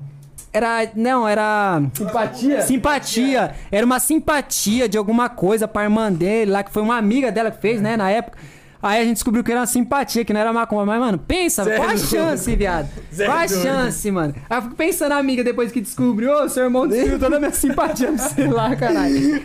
Era. 0.51 0.91
Não, 0.93 1.25
era. 1.25 1.81
Simpatia? 1.93 2.61
Simpatia. 2.63 3.55
Era 3.71 3.85
uma 3.85 3.97
simpatia 3.97 4.89
de 4.89 4.97
alguma 4.97 5.29
coisa 5.29 5.69
pra 5.69 5.83
irmã 5.83 6.11
dele 6.11 6.51
lá, 6.51 6.61
que 6.61 6.69
foi 6.69 6.81
uma 6.81 6.97
amiga 6.97 7.31
dela 7.31 7.49
que 7.49 7.61
fez, 7.61 7.81
né, 7.81 7.95
na 7.95 8.11
época. 8.11 8.37
Aí 8.83 8.99
a 8.99 9.05
gente 9.05 9.13
descobriu 9.13 9.41
que 9.43 9.51
era 9.51 9.61
uma 9.61 9.67
simpatia, 9.67 10.25
que 10.25 10.33
não 10.33 10.41
era 10.41 10.51
macumba. 10.51 10.85
Mas, 10.85 10.99
mano, 10.99 11.17
pensa, 11.17 11.63
Zero. 11.63 11.77
qual 11.77 11.91
a 11.91 11.97
chance, 11.97 12.55
viado? 12.55 12.89
Zero. 13.13 13.31
Qual 13.31 13.37
a 13.41 13.47
chance, 13.47 14.11
mano? 14.11 14.35
Aí 14.49 14.57
eu 14.57 14.61
fico 14.63 14.75
pensando, 14.75 15.11
amiga, 15.13 15.43
depois 15.43 15.71
que 15.71 15.79
descobriu, 15.79 16.33
ô, 16.33 16.49
seu 16.49 16.63
irmão 16.63 16.87
destruiu 16.87 17.19
toda 17.19 17.37
a 17.37 17.39
minha 17.39 17.53
simpatia 17.53 18.11
pra 18.11 18.17
você 18.17 18.47
lá, 18.47 18.75
caralho. 18.75 19.43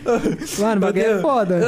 Mano, 0.59 0.77
o 0.77 0.79
bagulho 0.79 1.05
é 1.05 1.21
foda. 1.21 1.61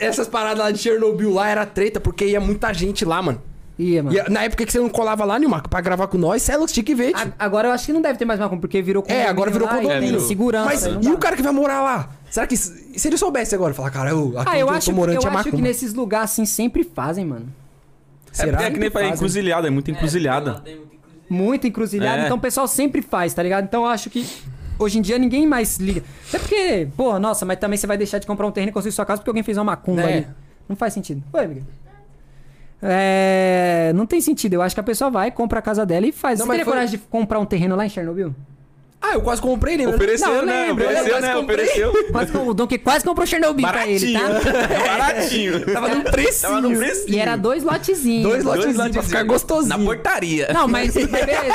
Essas 0.00 0.28
paradas 0.28 0.58
lá 0.58 0.70
de 0.70 0.78
Chernobyl 0.78 1.32
lá 1.32 1.48
era 1.48 1.66
treta, 1.66 1.98
porque 1.98 2.26
ia 2.26 2.40
muita 2.40 2.72
gente 2.72 3.04
lá, 3.04 3.20
mano. 3.20 3.42
Ia, 3.78 4.02
mano. 4.04 4.16
E 4.16 4.30
na 4.30 4.44
época 4.44 4.64
que 4.64 4.70
você 4.70 4.78
não 4.78 4.88
colava 4.88 5.24
lá, 5.24 5.36
Nilmar, 5.38 5.68
pra 5.68 5.80
gravar 5.80 6.06
com 6.06 6.16
nós, 6.16 6.42
cê 6.42 6.52
é 6.52 6.56
louco, 6.56 6.72
tinha 6.72 6.84
que 6.84 6.94
ver, 6.94 7.12
Agora 7.38 7.68
eu 7.68 7.72
acho 7.72 7.86
que 7.86 7.92
não 7.92 8.00
deve 8.00 8.16
ter 8.18 8.24
mais 8.24 8.38
macumba, 8.38 8.60
porque 8.60 8.80
virou 8.80 9.04
É, 9.08 9.26
agora 9.26 9.50
virou 9.50 9.66
lá 9.66 9.76
condomínio. 9.78 10.20
segurança. 10.20 10.66
Mas 10.66 10.84
e 10.84 11.08
dá. 11.08 11.10
o 11.10 11.18
cara 11.18 11.34
que 11.34 11.42
vai 11.42 11.52
morar 11.52 11.82
lá? 11.82 12.08
Será 12.30 12.46
que. 12.46 12.56
Se 12.56 13.08
ele 13.08 13.16
soubesse 13.18 13.52
agora, 13.54 13.74
falar, 13.74 13.90
cara, 13.90 14.10
eu, 14.10 14.38
aqui 14.38 14.50
Ah, 14.52 14.58
eu 14.58 14.70
acho, 14.70 14.90
eu 14.90 14.94
tô 14.94 15.00
morando 15.00 15.14
eu 15.16 15.20
tinha 15.20 15.32
acho 15.32 15.50
que 15.50 15.60
nesses 15.62 15.92
lugares 15.92 16.30
assim 16.30 16.44
sempre 16.46 16.84
fazem, 16.84 17.24
mano. 17.24 17.46
É 18.38 18.46
porque 18.46 18.64
é 18.64 18.70
que 18.70 18.78
nem 18.78 18.90
fazem? 18.90 19.10
encruzilhada, 19.12 19.66
é 19.66 19.70
muito 19.70 19.90
encruzilhada. 19.90 20.62
Muito 21.28 21.66
encruzilhada, 21.66 22.22
É. 22.22 22.24
então 22.26 22.36
o 22.36 22.40
pessoal 22.40 22.68
sempre 22.68 23.02
faz, 23.02 23.32
tá 23.34 23.42
ligado? 23.42 23.64
Então 23.64 23.82
eu 23.84 23.88
acho 23.88 24.08
que 24.10 24.24
hoje 24.78 24.98
em 24.98 25.02
dia 25.02 25.18
ninguém 25.18 25.46
mais 25.46 25.78
liga. 25.78 26.02
Até 26.28 26.38
porque, 26.38 26.88
porra, 26.96 27.18
nossa, 27.18 27.44
mas 27.44 27.58
também 27.58 27.76
você 27.78 27.86
vai 27.86 27.96
deixar 27.96 28.18
de 28.18 28.26
comprar 28.26 28.46
um 28.46 28.50
terreno 28.52 28.70
e 28.70 28.72
construir 28.72 28.92
sua 28.92 29.04
casa 29.06 29.18
porque 29.20 29.30
alguém 29.30 29.42
fez 29.42 29.56
uma 29.58 29.64
macumba 29.64 30.02
É. 30.02 30.12
ali. 30.18 30.26
Não 30.68 30.76
faz 30.76 30.92
sentido. 30.94 31.22
Oi, 31.32 31.44
amiga. 31.44 31.62
É. 32.82 33.92
Não 33.94 34.06
tem 34.06 34.20
sentido. 34.20 34.54
Eu 34.54 34.62
acho 34.62 34.74
que 34.74 34.80
a 34.80 34.84
pessoa 34.84 35.10
vai, 35.10 35.30
compra 35.30 35.58
a 35.58 35.62
casa 35.62 35.84
dela 35.86 36.06
e 36.06 36.12
faz. 36.12 36.38
Não, 36.38 36.46
você 36.46 36.52
teria 36.52 36.64
foi- 36.64 36.72
coragem 36.74 36.98
de 36.98 37.04
comprar 37.06 37.38
um 37.38 37.46
terreno 37.46 37.74
lá 37.76 37.84
em 37.86 37.88
Chernobyl? 37.88 38.34
Ah, 39.06 39.14
eu 39.14 39.20
quase 39.20 39.40
comprei, 39.42 39.76
lembra? 39.76 39.96
Ofereceu, 39.96 40.28
Não, 40.28 40.34
eu 40.36 40.46
né? 40.46 40.66
lembro, 40.66 40.84
eu 40.84 40.88
Ofereceu, 40.90 41.12
quase 41.12 41.26
né? 41.26 41.34
comprei. 41.34 41.64
Ofereceu. 41.66 41.92
Quase, 42.14 42.32
com- 42.32 42.46
o 42.48 42.54
Donkey 42.54 42.78
quase 42.78 43.04
comprou 43.04 43.26
Chernobyl 43.26 43.66
pra 43.68 43.86
ele, 43.88 44.12
Baratinho. 44.12 44.40
tá? 44.40 44.54
Baratinho. 44.98 45.66
Tava 45.72 45.88
num 45.88 46.02
precinho. 46.04 46.40
Tava 46.52 46.60
no 46.60 46.76
precinho. 46.78 47.14
E 47.14 47.18
era 47.18 47.36
dois 47.36 47.62
lotezinhos. 47.64 48.22
Dois 48.22 48.44
Dois 48.44 48.44
lotezinhos 48.44 48.76
pra 48.76 48.84
lotezinhos. 48.84 49.06
ficar 49.06 49.22
gostosinho. 49.24 49.78
Na 49.78 49.84
portaria. 49.84 50.48
Não, 50.54 50.68
mas, 50.68 50.94
mas, 50.96 51.04
ele, 51.28 51.52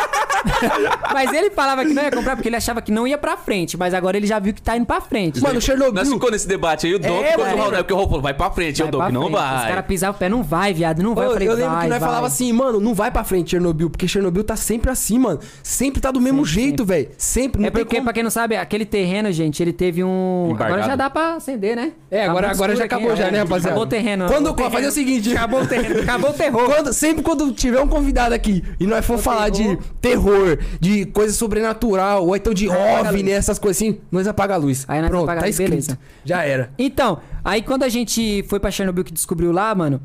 mas 1.14 1.34
ele 1.34 1.50
falava 1.52 1.84
que 1.86 1.94
não 1.94 2.04
ia 2.04 2.12
comprar 2.12 2.36
porque 2.36 2.50
ele 2.50 2.56
achava 2.56 2.82
que 2.82 2.92
não 2.92 3.08
ia 3.08 3.18
pra 3.18 3.38
frente. 3.38 3.78
Mas 3.78 3.94
agora 3.94 4.18
ele 4.18 4.28
já 4.28 4.40
viu 4.40 4.54
que 4.54 4.62
tá 4.62 4.76
indo 4.78 4.86
pra 4.86 5.02
frente. 5.02 5.42
Mano, 5.42 5.60
Chernobyl. 5.62 5.94
Nós 5.94 6.10
ficou 6.10 6.32
nesse 6.32 6.48
debate 6.48 6.88
aí, 6.88 6.96
o 6.96 7.00
Doc 7.00 7.24
É, 7.24 7.32
contra 7.36 7.54
o 7.56 7.58
Raul, 7.58 7.72
né? 7.72 7.78
Porque 7.78 7.94
o 7.94 7.96
Raul 7.96 8.08
falou, 8.08 8.22
vai 8.22 8.34
pra 8.34 8.52
frente, 8.52 8.80
e 8.80 8.82
o 8.82 8.86
Vai 8.86 8.92
Doc 8.92 9.02
pra 9.02 9.12
não 9.12 9.22
frente. 9.24 9.36
Os 9.36 9.42
vai. 9.42 9.68
caras 9.70 9.86
pisavam 9.86 10.16
o 10.16 10.20
pé, 10.20 10.30
não 10.30 10.44
vai, 10.44 10.74
viado, 10.74 11.02
não 11.04 11.16
vai. 11.16 11.26
Eu 11.28 11.32
falei, 11.34 11.48
eu 11.48 11.54
lembro 11.54 11.72
vai, 11.72 11.84
que 11.84 11.90
nós 11.90 12.00
vai. 12.00 12.10
falava 12.10 12.28
assim, 12.28 12.52
mano, 12.54 12.80
não 12.80 12.94
vai 12.94 13.12
pra 13.12 13.24
frente 13.24 13.52
Chernobyl, 13.52 13.90
porque 13.90 14.08
Chernobyl 14.08 14.44
tá 14.44 14.56
sempre 14.56 14.92
assim, 14.92 15.18
mano. 15.20 15.40
Sempre 15.64 16.02
tá 16.02 16.12
do 16.12 16.20
mesmo 16.22 16.46
Sempre, 16.46 16.62
jeito, 16.62 16.86
velho. 16.86 17.10
Sempre, 17.18 17.39
não 17.48 17.66
É 17.66 17.70
porque, 17.72 17.96
como. 17.96 18.04
pra 18.06 18.14
quem 18.14 18.24
não 18.24 18.30
sabe, 18.30 18.56
aquele 18.56 18.86
terreno, 18.86 19.32
gente, 19.32 19.62
ele 19.62 19.72
teve 19.74 20.04
um. 20.04 20.48
Embargado. 20.52 20.74
Agora 20.74 20.84
já 20.90 20.96
dá 20.96 21.10
pra 21.10 21.36
acender, 21.36 21.76
né? 21.76 21.92
É, 22.12 22.26
Tá 22.26 22.32
agora, 22.32 22.52
agora 22.52 22.76
já 22.76 22.86
acabou 22.86 23.16
já, 23.16 23.32
né, 23.32 23.38
é. 23.38 23.42
rapaziada? 23.42 23.68
Acabou 23.70 23.84
o 23.84 23.88
terreno. 23.88 24.26
Quando, 24.28 24.50
acabou 24.50 24.68
o 24.68 24.72
fazer 24.72 24.88
o 24.88 24.92
seguinte, 24.92 25.32
Acabou 25.32 25.62
o 25.62 25.68
terreno, 25.68 26.02
acabou 26.02 26.30
o 26.30 26.34
terror. 26.34 26.66
Quando, 26.70 26.94
sempre 26.94 27.24
quando 27.24 27.52
tiver 27.54 27.80
um 27.82 27.88
convidado 27.88 28.34
aqui 28.36 28.64
e 28.80 28.86
nós 28.86 29.06
for 29.06 29.18
falar 29.18 29.50
terror. 29.52 29.78
de 29.78 29.84
terror, 30.02 30.60
de 30.80 31.06
coisa 31.08 31.34
sobrenatural, 31.34 32.26
ou 32.28 32.36
então 32.36 32.54
de 32.54 32.70
a 32.70 33.02
OVNI, 33.02 33.32
essas 33.32 33.58
coisas 33.60 33.78
assim, 33.82 34.00
nós 34.12 34.28
apaga 34.28 34.54
a 34.56 34.58
luz. 34.58 34.86
Aí 34.88 35.00
nós 35.02 35.10
Pronto, 35.10 35.24
apaga 35.24 35.40
a 35.40 35.42
tá 35.44 35.48
luz, 35.48 35.56
escrito. 35.56 35.70
beleza. 35.70 36.00
Já 36.26 36.44
era. 36.44 36.72
Então, 36.78 37.20
aí 37.44 37.62
quando 37.62 37.84
a 37.84 37.90
gente 37.90 38.44
foi 38.50 38.60
pra 38.60 38.72
Chernobyl 38.72 39.04
que 39.04 39.14
descobriu 39.14 39.52
lá, 39.52 39.74
mano, 39.76 40.02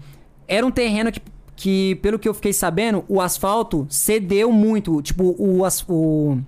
era 0.47 0.65
um 0.67 0.71
terreno 0.71 1.11
que, 1.11 1.21
que 1.57 1.95
pelo 1.97 2.19
que 2.19 2.29
eu 2.29 2.35
fiquei 2.35 2.53
sabendo, 2.53 3.05
o 3.09 3.21
asfalto 3.21 3.87
cedeu 3.89 4.51
muito. 4.53 5.01
Tipo, 5.03 5.35
o, 5.39 5.65
as- 5.65 5.85
o, 5.89 6.39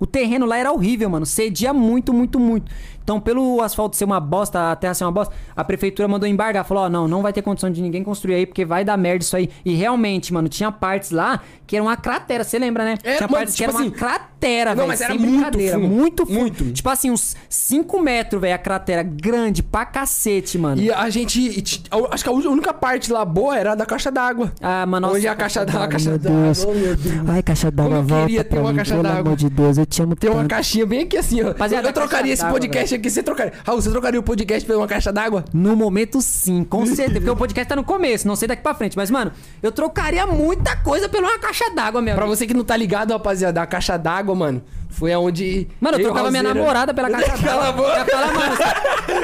o 0.00 0.06
terreno 0.06 0.46
lá 0.46 0.56
era 0.56 0.72
horrível, 0.72 1.10
mano. 1.10 1.26
Cedia 1.26 1.74
muito, 1.74 2.12
muito, 2.12 2.40
muito. 2.40 2.72
Então, 3.02 3.20
pelo 3.20 3.60
asfalto 3.62 3.96
ser 3.96 4.04
uma 4.04 4.20
bosta, 4.20 4.70
a 4.72 4.76
terra 4.76 4.94
ser 4.94 5.04
uma 5.04 5.12
bosta, 5.12 5.34
a 5.56 5.64
prefeitura 5.64 6.06
mandou 6.06 6.28
embargar. 6.28 6.64
Falou, 6.64 6.84
ó, 6.84 6.88
não, 6.88 7.08
não 7.08 7.22
vai 7.22 7.32
ter 7.32 7.42
condição 7.42 7.70
de 7.70 7.82
ninguém 7.82 8.04
construir 8.04 8.34
aí, 8.34 8.46
porque 8.46 8.64
vai 8.64 8.84
dar 8.84 8.96
merda 8.96 9.24
isso 9.24 9.36
aí. 9.36 9.48
E 9.64 9.74
realmente, 9.74 10.32
mano, 10.32 10.48
tinha 10.48 10.70
partes 10.70 11.10
lá 11.10 11.40
que 11.66 11.76
era 11.76 11.82
uma 11.84 11.96
cratera, 11.96 12.42
você 12.44 12.58
lembra, 12.58 12.84
né? 12.84 12.94
É, 13.04 13.16
tinha 13.16 13.20
mano, 13.28 13.34
partes 13.34 13.54
que 13.54 13.58
tipo 13.64 13.70
era 13.70 13.78
uma 13.78 13.86
assim, 13.86 13.90
cratera, 13.96 14.70
não, 14.70 14.76
velho. 14.76 14.88
mas 14.88 15.00
era 15.00 15.12
sem 15.12 15.20
muito 15.20 15.32
brincadeira, 15.34 15.78
fundo, 15.78 15.88
Muito 15.88 16.26
fundo. 16.26 16.38
muito. 16.40 16.72
Tipo 16.72 16.88
assim, 16.90 17.10
uns 17.10 17.36
5 17.48 18.00
metros, 18.00 18.40
velho, 18.40 18.54
a 18.54 18.58
cratera. 18.58 19.02
Grande 19.04 19.62
pra 19.62 19.84
cacete, 19.86 20.58
mano. 20.58 20.80
E 20.80 20.90
a 20.92 21.08
gente. 21.10 21.62
Acho 22.10 22.24
que 22.24 22.28
a 22.28 22.32
única 22.32 22.72
parte 22.74 23.12
lá 23.12 23.24
boa 23.24 23.56
era 23.56 23.72
a 23.72 23.74
da 23.76 23.86
caixa 23.86 24.10
d'água. 24.10 24.52
Ah, 24.60 24.84
mano, 24.86 25.06
nossa, 25.06 25.18
Onde 25.18 25.28
a 25.28 25.34
caixa 25.36 25.64
d'água, 25.64 25.84
a 25.84 25.88
caixa 25.88 26.10
meu 26.10 26.18
d'água. 26.18 26.40
Deus. 26.42 26.64
Oh, 26.64 26.72
meu 26.74 26.96
Deus. 26.96 27.28
Ai, 27.28 27.42
caixa 27.42 27.70
d'água, 27.70 27.90
Como 27.96 28.02
eu 28.02 28.02
volta 28.08 28.26
queria 28.26 28.44
ter 28.44 28.58
uma 28.58 28.70
mim, 28.70 28.76
caixa 28.76 28.90
pelo 28.90 29.02
d'água. 29.04 29.20
amor 29.20 29.36
de 29.36 29.50
Deus, 29.50 29.78
eu 29.78 29.86
te 29.86 30.02
amo 30.02 30.16
Tem 30.16 30.30
uma 30.30 30.44
caixinha 30.46 30.86
bem 30.86 31.02
aqui 31.02 31.16
assim, 31.16 31.40
ó. 31.42 31.48
Rapaziada, 31.48 31.88
eu 31.88 31.92
trocaria 31.92 32.32
esse 32.32 32.42
d'água, 32.42 32.58
podcast 32.90 32.94
aqui, 32.94 33.10
você 33.10 33.22
trocaria. 33.22 33.52
Raul, 33.64 33.80
você 33.80 33.90
trocaria 33.90 34.18
o 34.18 34.22
podcast 34.22 34.66
por 34.66 34.76
uma 34.76 34.86
caixa 34.86 35.12
d'água? 35.12 35.44
No 35.52 35.76
momento, 35.76 36.20
sim, 36.20 36.64
com 36.64 36.84
certeza. 36.86 37.12
Porque 37.12 37.30
o 37.30 37.36
podcast 37.36 37.68
tá 37.68 37.76
no 37.76 37.84
começo, 37.84 38.26
não 38.26 38.36
sei 38.36 38.48
daqui 38.48 38.62
pra 38.62 38.74
frente. 38.74 38.96
Mas, 38.96 39.10
mano, 39.10 39.32
eu 39.62 39.70
trocaria 39.70 40.26
muita 40.26 40.76
coisa 40.76 41.08
por 41.08 41.20
uma 41.20 41.38
caixa 41.38 41.70
d'água, 41.70 42.02
meu 42.02 42.14
Pra 42.14 42.26
você 42.26 42.46
que 42.46 42.54
não 42.54 42.64
tá 42.64 42.76
ligado, 42.76 43.12
rapaziada, 43.12 43.62
a 43.62 43.66
caixa 43.66 43.96
d'água, 43.96 44.34
mano, 44.34 44.62
foi 44.90 45.12
aonde. 45.12 45.68
Mano, 45.80 45.98
eu 45.98 46.04
trocava 46.04 46.30
minha 46.30 46.42
namorada 46.42 46.92
pela 46.92 47.08
caixa 47.10 47.36
d'água. 47.36 47.44
Cala 47.44 47.68
a 47.68 47.72
boca. 47.72 48.04
Falar, 48.06 48.32
mano, 48.32 48.56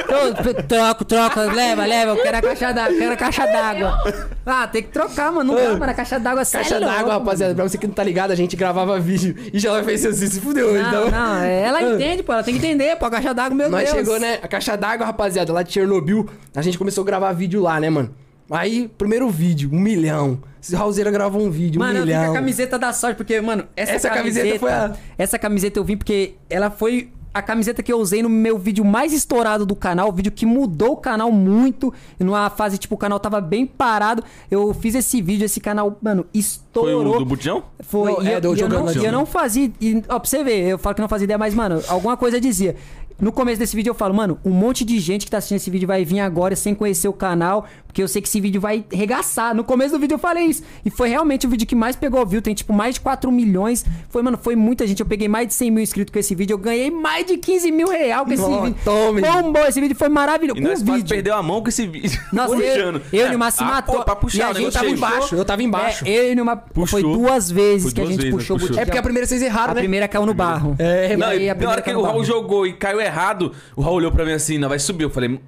eu 0.09 0.63
troco, 0.63 1.05
troca, 1.05 1.41
leva, 1.43 1.85
leva, 1.85 2.11
eu 2.11 2.23
quero 2.23 2.37
a 2.37 2.41
caixa 2.41 2.71
d'água, 2.71 2.97
quero 2.97 3.13
a 3.13 3.17
caixa 3.17 3.45
d'água. 3.45 3.97
Ah, 4.49 4.65
tem 4.65 4.81
que 4.81 4.87
trocar, 4.87 5.29
mano. 5.29 5.53
Não 5.53 5.61
dá, 5.61 5.77
mano, 5.77 5.91
a 5.91 5.93
caixa 5.93 6.17
d'água 6.17 6.45
Caixa 6.45 6.75
é 6.75 6.79
d'água, 6.79 6.95
louco, 6.95 7.09
rapaziada. 7.09 7.53
Pra 7.53 7.67
você 7.67 7.77
que 7.77 7.85
não 7.85 7.93
tá 7.93 8.01
ligado, 8.01 8.31
a 8.31 8.35
gente 8.35 8.55
gravava 8.55 8.97
vídeo 8.97 9.35
e 9.53 9.59
já 9.59 9.67
ela 9.69 9.83
fez 9.83 10.05
assim, 10.05 10.25
se 10.25 10.39
fudeu. 10.39 10.73
Não, 10.73 10.87
então. 10.87 11.11
não, 11.11 11.43
ela 11.43 11.81
entende, 11.81 12.23
pô, 12.23 12.31
ela 12.31 12.43
tem 12.43 12.53
que 12.57 12.65
entender, 12.65 12.95
pô, 12.95 13.05
a 13.07 13.11
caixa 13.11 13.33
d'água, 13.33 13.53
meu 13.53 13.69
Nós 13.69 13.83
Deus. 13.83 13.97
chegou, 13.97 14.17
né? 14.21 14.39
A 14.41 14.47
caixa 14.47 14.77
d'água, 14.77 15.05
rapaziada, 15.05 15.51
lá 15.51 15.63
de 15.63 15.73
Chernobyl. 15.73 16.29
A 16.55 16.61
gente 16.61 16.77
começou 16.77 17.01
a 17.01 17.05
gravar 17.05 17.33
vídeo 17.33 17.61
lá, 17.61 17.77
né, 17.77 17.89
mano? 17.89 18.09
Aí, 18.49 18.89
primeiro 18.97 19.29
vídeo, 19.29 19.69
um 19.73 19.79
milhão. 19.79 20.39
Esse 20.67 20.75
Raulzeira 20.75 21.09
gravou 21.11 21.41
um 21.41 21.49
vídeo, 21.49 21.79
Mano, 21.79 21.93
um 21.93 21.97
eu 21.97 22.05
vim 22.05 22.11
com 22.11 22.17
milhão. 22.19 22.31
a 22.31 22.35
camiseta 22.35 22.77
da 22.79 22.91
sorte, 22.93 23.17
porque, 23.17 23.39
mano, 23.41 23.65
essa, 23.75 23.93
Essa 23.93 24.09
camiseta, 24.09 24.39
camiseta 24.45 24.59
foi 24.59 24.71
a- 24.71 24.93
Essa 25.17 25.39
camiseta 25.39 25.79
eu 25.79 25.83
vim 25.83 25.97
porque 25.97 26.33
ela 26.49 26.69
foi 26.69 27.09
a 27.33 27.41
camiseta 27.41 27.83
que 27.83 27.93
eu 27.93 27.99
usei 27.99 28.23
no 28.23 28.29
meu 28.29 28.57
vídeo 28.57 28.83
mais 28.83 29.13
estourado 29.13 29.63
do 29.63 29.75
canal, 29.75 30.09
o 30.09 30.11
vídeo 30.11 30.31
que 30.31 30.43
mudou 30.43 30.93
o 30.93 30.97
canal 30.97 31.31
muito. 31.31 31.93
Numa 32.19 32.49
fase, 32.49 32.79
tipo, 32.79 32.95
o 32.95 32.97
canal 32.97 33.19
tava 33.19 33.39
bem 33.39 33.63
parado. 33.63 34.23
Eu 34.49 34.73
fiz 34.73 34.95
esse 34.95 35.21
vídeo, 35.21 35.45
esse 35.45 35.59
canal, 35.59 35.95
mano, 36.01 36.23
Foi 36.31 36.39
estourou. 36.39 37.15
o 37.15 37.19
do 37.19 37.25
Botijão? 37.25 37.63
Foi, 37.81 38.11
Não, 38.11 38.23
e, 38.23 38.27
é, 38.27 38.35
eu, 38.37 38.41
do 38.41 38.55
e 38.55 38.59
eu 38.61 38.67
não, 38.69 38.89
eu 38.91 39.11
não 39.11 39.25
fazia. 39.25 39.71
E, 39.79 40.03
ó, 40.09 40.17
pra 40.19 40.27
você 40.27 40.43
ver, 40.43 40.67
eu 40.67 40.79
falo 40.79 40.95
que 40.95 41.01
não 41.01 41.07
fazia 41.07 41.25
ideia, 41.25 41.37
mas, 41.37 41.53
mano, 41.53 41.79
alguma 41.87 42.17
coisa 42.17 42.41
dizia. 42.41 42.75
No 43.19 43.31
começo 43.31 43.57
desse 43.57 43.75
vídeo 43.75 43.89
eu 43.89 43.95
falo, 43.95 44.13
mano, 44.13 44.37
um 44.45 44.51
monte 44.51 44.85
de 44.85 44.99
gente 44.99 45.25
que 45.25 45.31
tá 45.31 45.39
assistindo 45.39 45.57
esse 45.57 45.71
vídeo 45.71 45.87
vai 45.87 46.05
vir 46.05 46.19
agora 46.19 46.55
sem 46.55 46.75
conhecer 46.75 47.07
o 47.07 47.13
canal, 47.13 47.65
porque 47.87 47.99
eu 48.03 48.07
sei 48.07 48.21
que 48.21 48.27
esse 48.27 48.39
vídeo 48.39 48.61
vai 48.61 48.85
regaçar. 48.91 49.55
No 49.55 49.63
começo 49.63 49.95
do 49.95 49.99
vídeo 49.99 50.13
eu 50.13 50.19
falei 50.19 50.45
isso. 50.45 50.61
E 50.85 50.91
foi 50.91 51.09
realmente 51.09 51.47
o 51.47 51.49
vídeo 51.49 51.65
que 51.65 51.73
mais 51.75 51.95
pegou 51.95 52.23
view, 52.27 52.43
tem 52.43 52.53
tipo 52.53 52.71
mais 52.71 52.93
de 52.93 53.01
4 53.01 53.31
milhões. 53.31 53.83
Foi, 54.09 54.21
mano, 54.21 54.37
foi 54.39 54.55
muita 54.55 54.85
gente. 54.85 54.99
Eu 54.99 55.05
peguei 55.07 55.27
mais 55.27 55.47
de 55.47 55.55
100 55.55 55.71
mil 55.71 55.81
inscritos 55.81 56.13
com 56.13 56.19
esse 56.19 56.35
vídeo, 56.35 56.53
eu 56.53 56.57
ganhei 56.59 56.91
mais 56.91 57.25
de 57.25 57.37
15 57.37 57.71
mil 57.71 57.87
real 57.89 58.23
com 58.23 58.33
esse 58.33 58.41
Nossa, 58.43 58.65
vídeo. 58.65 58.79
tome. 58.85 59.21
Bombou, 59.21 59.65
esse 59.65 59.81
vídeo 59.81 59.95
foi 59.95 60.09
maravilhoso. 60.09 60.59
E 60.59 60.61
Com 60.61 60.67
nós 60.69 60.81
o 60.83 60.85
vídeo. 60.85 61.07
perdeu 61.09 61.33
a 61.35 61.41
mão 61.41 61.61
com 61.63 61.69
esse 61.69 61.87
vídeo. 61.87 62.21
Nossa, 62.31 62.53
eu, 62.53 62.59
Puxando. 62.59 63.01
eu 63.11 63.19
e 63.31 63.33
É, 63.33 63.35
o 63.35 63.51
se 63.51 63.63
ah, 63.63 63.65
matou. 63.65 63.95
pô, 63.95 64.03
pra 64.03 64.13
E 64.13 64.17
puxar 64.17 64.47
a 64.49 64.51
o 64.51 64.53
gente 64.53 64.73
tava 64.73 64.89
embaixo, 64.89 65.35
eu 65.35 65.43
tava 65.43 65.63
embaixo. 65.63 66.05
É, 66.05 66.19
eu 66.19 66.29
e 66.29 66.31
o 66.33 66.35
Nilmar. 66.35 66.63
Foi 66.71 67.01
Puxou. 67.01 67.13
duas 67.17 67.49
vezes 67.49 67.81
Foi 67.85 67.93
que 67.93 68.01
a 68.01 68.03
duas 68.03 68.13
gente 68.13 68.21
vezes, 68.25 68.37
puxou 68.37 68.57
o 68.57 68.59
puxou. 68.59 68.77
É 68.79 68.85
porque 68.85 68.97
a 68.99 69.01
primeira 69.01 69.25
vocês 69.25 69.41
erraram, 69.41 69.71
A 69.71 69.73
né? 69.73 69.81
primeira 69.81 70.07
caiu 70.07 70.23
no 70.27 70.35
barro. 70.35 70.75
É, 70.77 71.13
E 71.13 71.17
Não, 71.17 71.27
aí, 71.29 71.45
e 71.45 71.49
a 71.49 71.53
na 71.53 71.55
primeira 71.55 71.71
hora 71.71 71.81
que 71.81 71.91
o 71.91 72.01
Raul 72.03 72.23
jogou 72.23 72.67
e 72.67 72.73
caiu 72.73 72.99
errado, 73.07 73.51
o 73.75 73.81
Raul 73.81 73.95
olhou 73.97 74.11
pra 74.11 74.23
mim 74.25 74.33
assim, 74.33 74.57
não 74.57 74.69
vai 74.69 74.79
subir. 74.79 75.03
Eu 75.03 75.09
falei, 75.09 75.39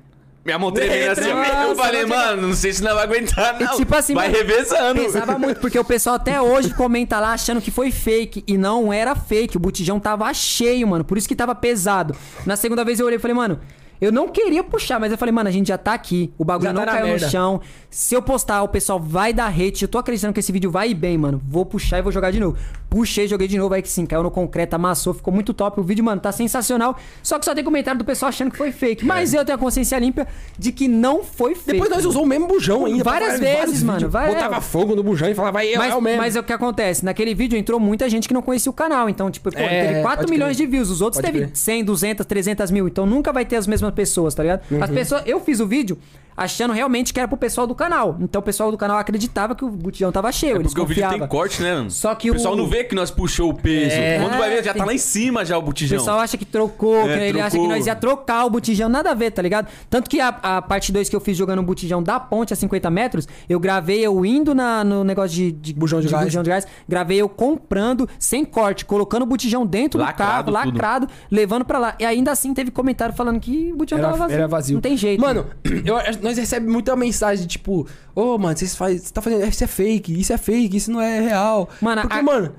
minha 0.46 0.58
mão 0.58 0.72
tremendo 0.72 1.12
assim. 1.12 1.32
Nossa, 1.34 1.64
eu 1.64 1.76
falei, 1.76 2.06
mano, 2.06 2.48
não 2.48 2.54
sei 2.56 2.74
se 2.74 2.82
não 2.82 2.96
vai 2.96 3.04
aguentar, 3.04 3.60
E 3.62 3.64
não. 3.66 3.76
tipo 3.76 3.96
assim, 3.96 4.14
vai 4.16 4.30
revezando. 4.30 5.02
Pesava 5.02 5.38
muito, 5.38 5.60
porque 5.60 5.78
o 5.78 5.84
pessoal 5.84 6.16
até 6.16 6.42
hoje 6.42 6.74
comenta 6.74 7.20
lá 7.20 7.34
achando 7.34 7.62
que 7.62 7.70
foi 7.70 7.92
fake. 7.92 8.44
E 8.48 8.58
não 8.58 8.92
era 8.92 9.14
fake. 9.16 9.58
O 9.58 9.60
botijão 9.60 10.00
tava 10.00 10.34
cheio, 10.34 10.88
mano. 10.88 11.04
Por 11.04 11.18
isso 11.18 11.28
que 11.28 11.36
tava 11.36 11.54
pesado. 11.54 12.16
Na 12.46 12.56
segunda 12.56 12.84
vez 12.84 13.00
eu 13.00 13.06
olhei 13.06 13.18
e 13.18 13.22
falei, 13.22 13.36
mano. 13.36 13.60
Eu 14.02 14.14
não 14.14 14.30
queria 14.30 14.64
puxar, 14.64 14.98
mas 14.98 15.12
eu 15.12 15.18
falei, 15.18 15.34
mano, 15.34 15.50
a 15.50 15.52
gente 15.52 15.68
já 15.68 15.78
tá 15.78 15.94
aqui. 15.94 16.32
O 16.38 16.46
bagulho 16.46 16.70
Já 16.70 16.74
não 16.74 16.86
tá 16.86 16.92
caiu 16.94 17.08
merda. 17.08 17.26
no 17.26 17.30
chão. 17.34 17.60
Se 17.90 18.16
eu 18.16 18.22
postar, 18.22 18.64
o 18.64 18.68
pessoal 18.70 18.98
vai 18.98 19.34
dar 19.34 19.48
hate. 19.48 19.82
Eu 19.84 19.90
tô 19.90 19.98
acreditando 19.98 20.32
que 20.34 20.40
esse 20.40 20.54
vídeo 20.54 20.72
vai 20.72 20.92
ir 20.92 20.94
bem, 20.94 21.18
mano. 21.18 21.42
Vou 21.46 21.66
puxar 21.66 22.00
e 22.00 22.02
vou 22.02 22.10
jogar 22.10 22.32
de 22.32 22.40
novo. 22.40 22.58
Puxei, 22.90 23.28
joguei 23.28 23.48
de 23.48 23.58
novo. 23.58 23.74
Aí 23.74 23.82
que 23.82 23.90
sim, 23.90 24.06
caiu 24.06 24.24
no 24.24 24.32
concreto, 24.32 24.76
amassou, 24.76 25.14
ficou 25.14 25.32
muito 25.34 25.54
top. 25.54 25.80
O 25.80 25.84
vídeo, 25.84 26.04
mano, 26.04 26.20
tá 26.20 26.32
sensacional. 26.32 26.98
Só 27.22 27.38
que 27.38 27.46
só 27.46 27.54
tem 27.54 27.64
comentário 27.64 28.00
do 28.00 28.06
pessoal 28.06 28.30
achando 28.30 28.50
que 28.52 28.58
foi 28.58 28.72
fake. 28.72 29.06
Mas 29.06 29.34
eu 29.34 29.46
tenho 29.46 29.56
a 29.56 29.60
consciência 29.60 29.98
limpa 30.00 30.26
de 30.58 30.72
que 30.72 30.88
não 30.88 31.24
foi 31.24 31.54
fake. 31.54 31.74
Depois 31.74 31.90
nós 31.90 32.00
usamos 32.06 32.26
o 32.26 32.30
mesmo 32.30 32.48
bujão 32.48 32.86
ainda. 32.86 33.04
Várias 33.04 33.40
vezes, 33.40 33.84
vários 33.84 33.84
mano, 33.84 34.10
vai- 34.10 34.34
Botava 34.34 34.60
fogo 34.62 34.96
no 34.96 35.04
bujão 35.04 35.30
e 35.30 35.36
falava, 35.36 35.60
aí, 35.60 35.76
Mas, 35.78 35.94
é 35.94 35.96
o 35.96 36.02
mesmo. 36.02 36.18
mas 36.22 36.36
é 36.36 36.40
o 36.40 36.44
que 36.44 36.52
acontece? 36.54 37.06
Naquele 37.06 37.36
vídeo 37.36 37.58
entrou 37.58 37.80
muita 37.80 38.10
gente 38.10 38.28
que 38.28 38.34
não 38.34 38.42
conhecia 38.42 38.70
o 38.70 38.74
canal. 38.74 39.08
Então, 39.08 39.30
tipo, 39.30 39.52
pô, 39.52 39.60
É, 39.60 39.88
teve 39.88 40.02
4 40.02 40.20
pode 40.22 40.32
milhões 40.32 40.56
crer. 40.58 40.68
de 40.68 40.72
views. 40.72 40.90
Os 40.90 41.02
outros 41.02 41.22
Pode 41.22 41.32
teve 41.32 41.46
crer. 41.46 41.56
100, 41.58 41.84
200, 41.84 42.26
300 42.26 42.72
mil. 42.72 42.88
Então 42.88 43.06
nunca 43.06 43.32
vai 43.32 43.46
ter 43.46 43.56
as 43.58 43.68
mesmas 43.68 43.94
pessoas, 43.94 44.34
tá 44.34 44.42
ligado? 44.44 44.62
Uhum. 44.72 44.84
As 44.84 44.90
pessoas. 44.90 45.22
Eu 45.26 45.40
fiz 45.40 45.60
o 45.60 45.68
vídeo 45.68 45.98
achando 46.36 46.74
realmente 46.74 47.14
que 47.14 47.20
era 47.20 47.28
pro 47.28 47.36
pessoal 47.38 47.68
do 47.68 47.76
canal. 47.76 48.18
Então 48.22 48.40
o 48.40 48.44
pessoal 48.44 48.72
do 48.72 48.78
canal 48.78 48.98
acreditava 48.98 49.54
que 49.56 49.66
o 49.66 49.70
botijão 49.70 50.10
tava 50.12 50.32
cheio. 50.32 50.54
É 50.54 50.60
eles 50.60 50.68
porque 50.68 50.82
o 50.82 50.86
vídeo 50.86 51.08
tem 51.10 51.28
corte, 51.28 51.62
né, 51.62 51.76
mano? 51.76 51.92
Só 51.92 52.16
que 52.16 52.32
o 52.32 52.34
pessoal 52.34 52.54
o- 52.54 52.58
não 52.58 52.66
vê 52.68 52.79
que 52.84 52.96
nós 52.96 53.12
puxou 53.12 53.50
o 53.50 53.54
peso. 53.54 53.96
É. 53.96 54.20
Quando 54.20 54.38
vai 54.38 54.50
ver, 54.50 54.64
já 54.64 54.74
tá 54.74 54.86
lá 54.86 54.94
em 54.94 54.98
cima 54.98 55.44
já 55.46 55.58
o 55.58 55.62
O 55.62 55.64
botijão. 55.64 55.98
pessoal 55.98 56.20
acha 56.20 56.38
que 56.38 56.46
trocou, 56.46 57.10
É, 57.10 57.18
que 57.18 57.24
ele 57.26 57.40
acha 57.40 57.52
que 57.52 57.58
trocou. 57.58 57.70
nós 57.76 57.86
ia 57.88 57.96
trocar 57.96 58.46
o 58.46 58.50
botijão, 58.50 58.90
nada 58.90 59.12
a 59.12 59.14
ver, 59.14 59.32
tá 59.32 59.42
ligado? 59.42 59.68
Tanto 59.90 60.10
que 60.10 60.20
a, 60.20 60.30
a 60.30 60.62
parte 60.62 60.92
2 60.92 61.10
que 61.10 61.16
eu 61.16 61.20
fiz 61.20 61.38
jogando 61.38 61.60
um 61.60 61.64
botijão 61.66 62.02
da 62.02 62.20
ponte 62.20 62.54
a 62.54 62.56
50 62.56 62.90
metros, 62.90 63.28
eu 63.48 63.60
gravei 63.60 64.00
eu 64.00 64.26
indo 64.26 64.54
na, 64.56 64.84
no 64.84 65.04
negócio 65.04 65.36
de, 65.36 65.52
de, 65.52 65.74
Bujão 65.74 66.02
de 66.02 66.08
gás. 66.08 66.24
bujão 66.26 66.44
de 66.44 66.50
gás, 66.50 66.68
gravei 66.88 67.18
eu 67.18 67.30
comprando, 67.30 68.08
sem 68.18 68.44
corte, 68.46 68.86
colocando 68.86 69.24
o 69.24 69.26
botijão 69.26 69.66
dentro 69.66 70.00
Lacrado, 70.00 70.52
do 70.52 70.54
carro, 70.54 70.66
tudo. 70.66 70.76
lacrado, 70.76 71.08
levando 71.32 71.66
pra 71.66 71.80
lá. 71.80 71.96
E 72.00 72.06
ainda 72.06 72.32
assim 72.32 72.54
teve 72.54 72.72
comentário 72.72 73.14
falando 73.16 73.40
que 73.40 73.72
o 73.74 73.78
botijão 73.78 74.00
tava 74.00 74.14
Era, 74.16 74.18
vazio. 74.24 74.36
era 74.38 74.48
vazio. 74.48 74.74
Não 74.76 74.82
tem 74.82 74.98
jeito. 74.98 75.20
Mano, 75.22 75.46
eu- 75.64 75.96
nós 76.22 76.38
recebemos 76.38 76.72
muita 76.74 76.96
mensagem 76.96 77.48
tipo, 77.48 77.88
ô, 78.16 78.38
mano, 78.38 78.58
vocês 78.58 78.76
faz, 78.76 79.02
você 79.04 79.14
tá 79.14 79.22
fazendo. 79.22 79.46
Isso 79.48 79.64
é 79.64 79.68
fake, 79.68 80.20
isso 80.20 80.34
é 80.34 80.38
fake, 80.38 80.78
isso 80.78 80.92
não 80.92 81.02
é 81.02 81.20
real. 81.20 81.70
Mano, 81.82 82.02
Porque, 82.02 82.18
a- 82.18 82.24
mano. 82.24 82.52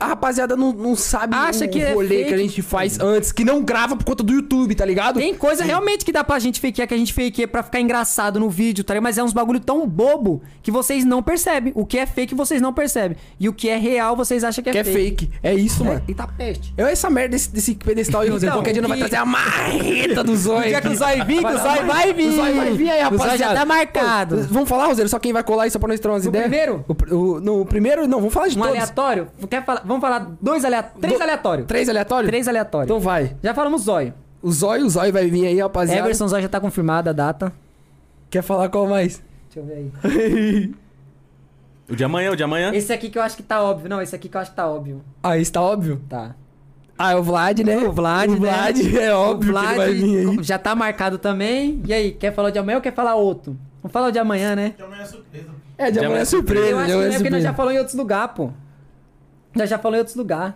A 0.00 0.06
rapaziada 0.06 0.56
não, 0.56 0.72
não 0.72 0.94
sabe 0.94 1.34
Acha 1.34 1.64
o 1.64 1.68
que 1.68 1.80
é 1.80 1.92
rolê 1.92 2.08
fake, 2.08 2.24
que 2.28 2.34
a 2.34 2.38
gente 2.38 2.62
faz 2.62 3.00
antes, 3.00 3.32
que 3.32 3.44
não 3.44 3.62
grava 3.62 3.96
por 3.96 4.04
conta 4.04 4.22
do 4.22 4.32
YouTube, 4.32 4.74
tá 4.74 4.84
ligado? 4.84 5.18
Tem 5.18 5.34
coisa 5.34 5.64
realmente 5.64 6.04
que 6.04 6.12
dá 6.12 6.22
pra 6.22 6.38
gente 6.38 6.60
fakear, 6.60 6.86
que 6.86 6.94
a 6.94 6.96
gente 6.96 7.12
fakeia 7.12 7.48
pra 7.48 7.62
ficar 7.62 7.80
engraçado 7.80 8.38
no 8.38 8.48
vídeo, 8.48 8.84
tá 8.84 8.94
ligado? 8.94 9.02
Mas 9.04 9.18
é 9.18 9.22
uns 9.24 9.32
bagulho 9.32 9.58
tão 9.60 9.86
bobo 9.86 10.40
que 10.62 10.70
vocês 10.70 11.04
não 11.04 11.22
percebem. 11.22 11.72
O 11.74 11.84
que 11.84 11.98
é 11.98 12.06
fake 12.06 12.34
vocês 12.34 12.60
não 12.62 12.72
percebem. 12.72 13.16
E 13.40 13.48
o 13.48 13.52
que 13.52 13.68
é 13.68 13.76
real 13.76 14.14
vocês 14.14 14.44
acham 14.44 14.62
que 14.62 14.70
é 14.70 14.72
Que 14.72 14.78
é 14.78 14.84
fake. 14.84 15.26
fake. 15.26 15.30
É 15.42 15.54
isso, 15.54 15.84
mano. 15.84 16.00
Eita 16.06 16.26
peste. 16.28 16.72
Eu 16.76 16.86
essa 16.86 17.10
merda 17.10 17.30
desse, 17.30 17.50
desse 17.50 17.74
pedestal 17.74 18.20
aí, 18.20 18.28
Rosé. 18.28 18.46
Então, 18.46 18.58
Qualquer 18.58 18.72
dia 18.72 18.82
não 18.82 18.88
vai 18.88 18.98
que- 18.98 19.04
trazer 19.08 19.16
a 19.20 19.26
marreta 19.26 20.22
do. 20.24 20.32
O 20.32 20.62
dia 20.62 20.80
que 20.80 20.88
o 20.88 20.94
zóio 20.96 21.24
vir, 21.24 21.38
que 21.38 21.46
o 21.46 21.58
zóio 21.58 21.86
vai 21.86 22.12
vir. 22.12 22.28
O 22.28 22.36
zóio 22.36 22.56
vai 22.56 22.70
vir 22.72 22.90
aí, 22.90 23.00
O 23.00 23.04
rapaziada. 23.04 23.36
já 23.38 23.54
tá 23.54 23.64
marcado. 23.66 24.36
Pô, 24.36 24.42
vamos 24.50 24.68
falar, 24.68 24.86
Roseiro, 24.86 25.08
só 25.08 25.18
quem 25.18 25.32
vai 25.32 25.42
colar 25.42 25.64
aí 25.64 25.70
só 25.70 25.78
pra 25.78 25.88
nós 25.88 25.98
ter 26.00 26.08
umas 26.08 26.24
ideias? 26.24 26.48
primeiro? 26.48 26.84
O, 26.88 27.14
o- 27.14 27.40
no 27.40 27.64
primeiro, 27.66 28.06
não, 28.06 28.18
vamos 28.18 28.32
falar 28.34 28.48
de 28.48 28.56
Um 28.56 28.62
todos. 28.62 28.74
aleatório? 28.76 29.28
Quer 29.50 29.64
falar? 29.64 29.82
Vamos 29.88 30.00
falar 30.00 30.30
dois 30.40 30.64
aleatórios. 30.64 31.00
Três 31.00 31.18
Do- 31.18 31.22
aleatórios. 31.22 31.66
Três 31.66 31.88
aleatórios? 31.88 32.28
Três 32.28 32.46
aleatórios. 32.48 32.86
Então 32.90 33.00
vai. 33.00 33.34
Já 33.42 33.54
falamos 33.54 33.82
zóio. 33.82 34.14
O 34.40 34.52
zóio, 34.52 34.84
o 34.86 34.90
zóio 34.90 35.12
vai 35.12 35.26
vir 35.28 35.46
aí, 35.46 35.58
rapaziada. 35.60 36.00
Everson 36.02 36.28
Zóio 36.28 36.42
já 36.42 36.48
tá 36.48 36.60
confirmada 36.60 37.10
a 37.10 37.12
data. 37.12 37.52
Quer 38.30 38.42
falar 38.42 38.68
qual 38.68 38.86
mais? 38.86 39.20
Deixa 39.52 39.58
eu 39.60 39.64
ver 39.64 39.90
aí. 40.04 40.74
O 41.90 41.96
de 41.96 42.04
amanhã, 42.04 42.30
o 42.32 42.36
de 42.36 42.42
amanhã. 42.42 42.70
Esse 42.74 42.92
aqui 42.92 43.08
que 43.08 43.16
eu 43.18 43.22
acho 43.22 43.34
que 43.34 43.42
tá 43.42 43.62
óbvio. 43.62 43.88
Não, 43.88 44.02
esse 44.02 44.14
aqui 44.14 44.28
que 44.28 44.36
eu 44.36 44.40
acho 44.42 44.50
que 44.50 44.56
tá 44.58 44.68
óbvio. 44.68 45.00
Ah, 45.22 45.38
esse 45.38 45.50
tá 45.50 45.62
óbvio? 45.62 45.98
Tá. 46.06 46.34
Ah, 46.98 47.12
é 47.12 47.16
o 47.16 47.22
Vlad, 47.22 47.60
né? 47.60 47.78
O 47.78 47.90
Vlad, 47.92 48.28
o 48.28 48.32
né? 48.32 48.38
Vlad, 48.38 48.76
é 48.94 49.14
óbvio 49.14 49.48
o 49.48 49.52
Vlad 49.54 49.66
que 49.66 49.72
ele 49.72 49.78
vai 49.78 49.94
vir 49.94 50.28
aí. 50.38 50.42
já 50.42 50.58
tá 50.58 50.74
marcado 50.74 51.16
também. 51.16 51.80
E 51.86 51.92
aí, 51.94 52.12
quer 52.12 52.34
falar 52.34 52.50
de 52.50 52.58
amanhã 52.58 52.76
ou 52.76 52.82
quer 52.82 52.92
falar 52.92 53.14
outro? 53.14 53.56
Vamos 53.82 53.90
falar 53.92 54.08
o 54.08 54.10
de 54.10 54.18
amanhã, 54.18 54.54
né? 54.54 54.74
Que 54.76 54.82
amanhã 54.82 55.00
é 55.02 55.06
surpresa. 55.06 55.46
É, 55.78 55.90
de 55.90 55.98
amanhã 56.00 56.20
é 56.20 56.24
surpresa, 56.26 56.66
Eu 56.66 56.76
de 56.76 56.76
acho 56.76 56.86
que 56.86 56.92
amanhã 56.92 57.08
é 57.08 57.14
é 57.14 57.16
porque 57.16 57.30
nós 57.30 57.42
já 57.42 57.54
falou 57.54 57.72
em 57.72 57.78
outros 57.78 57.96
lugares, 57.96 58.32
pô. 58.36 58.50
Nós 59.58 59.68
já 59.68 59.76
falou 59.76 59.96
em 59.96 59.98
outros 59.98 60.16
lugares. 60.16 60.54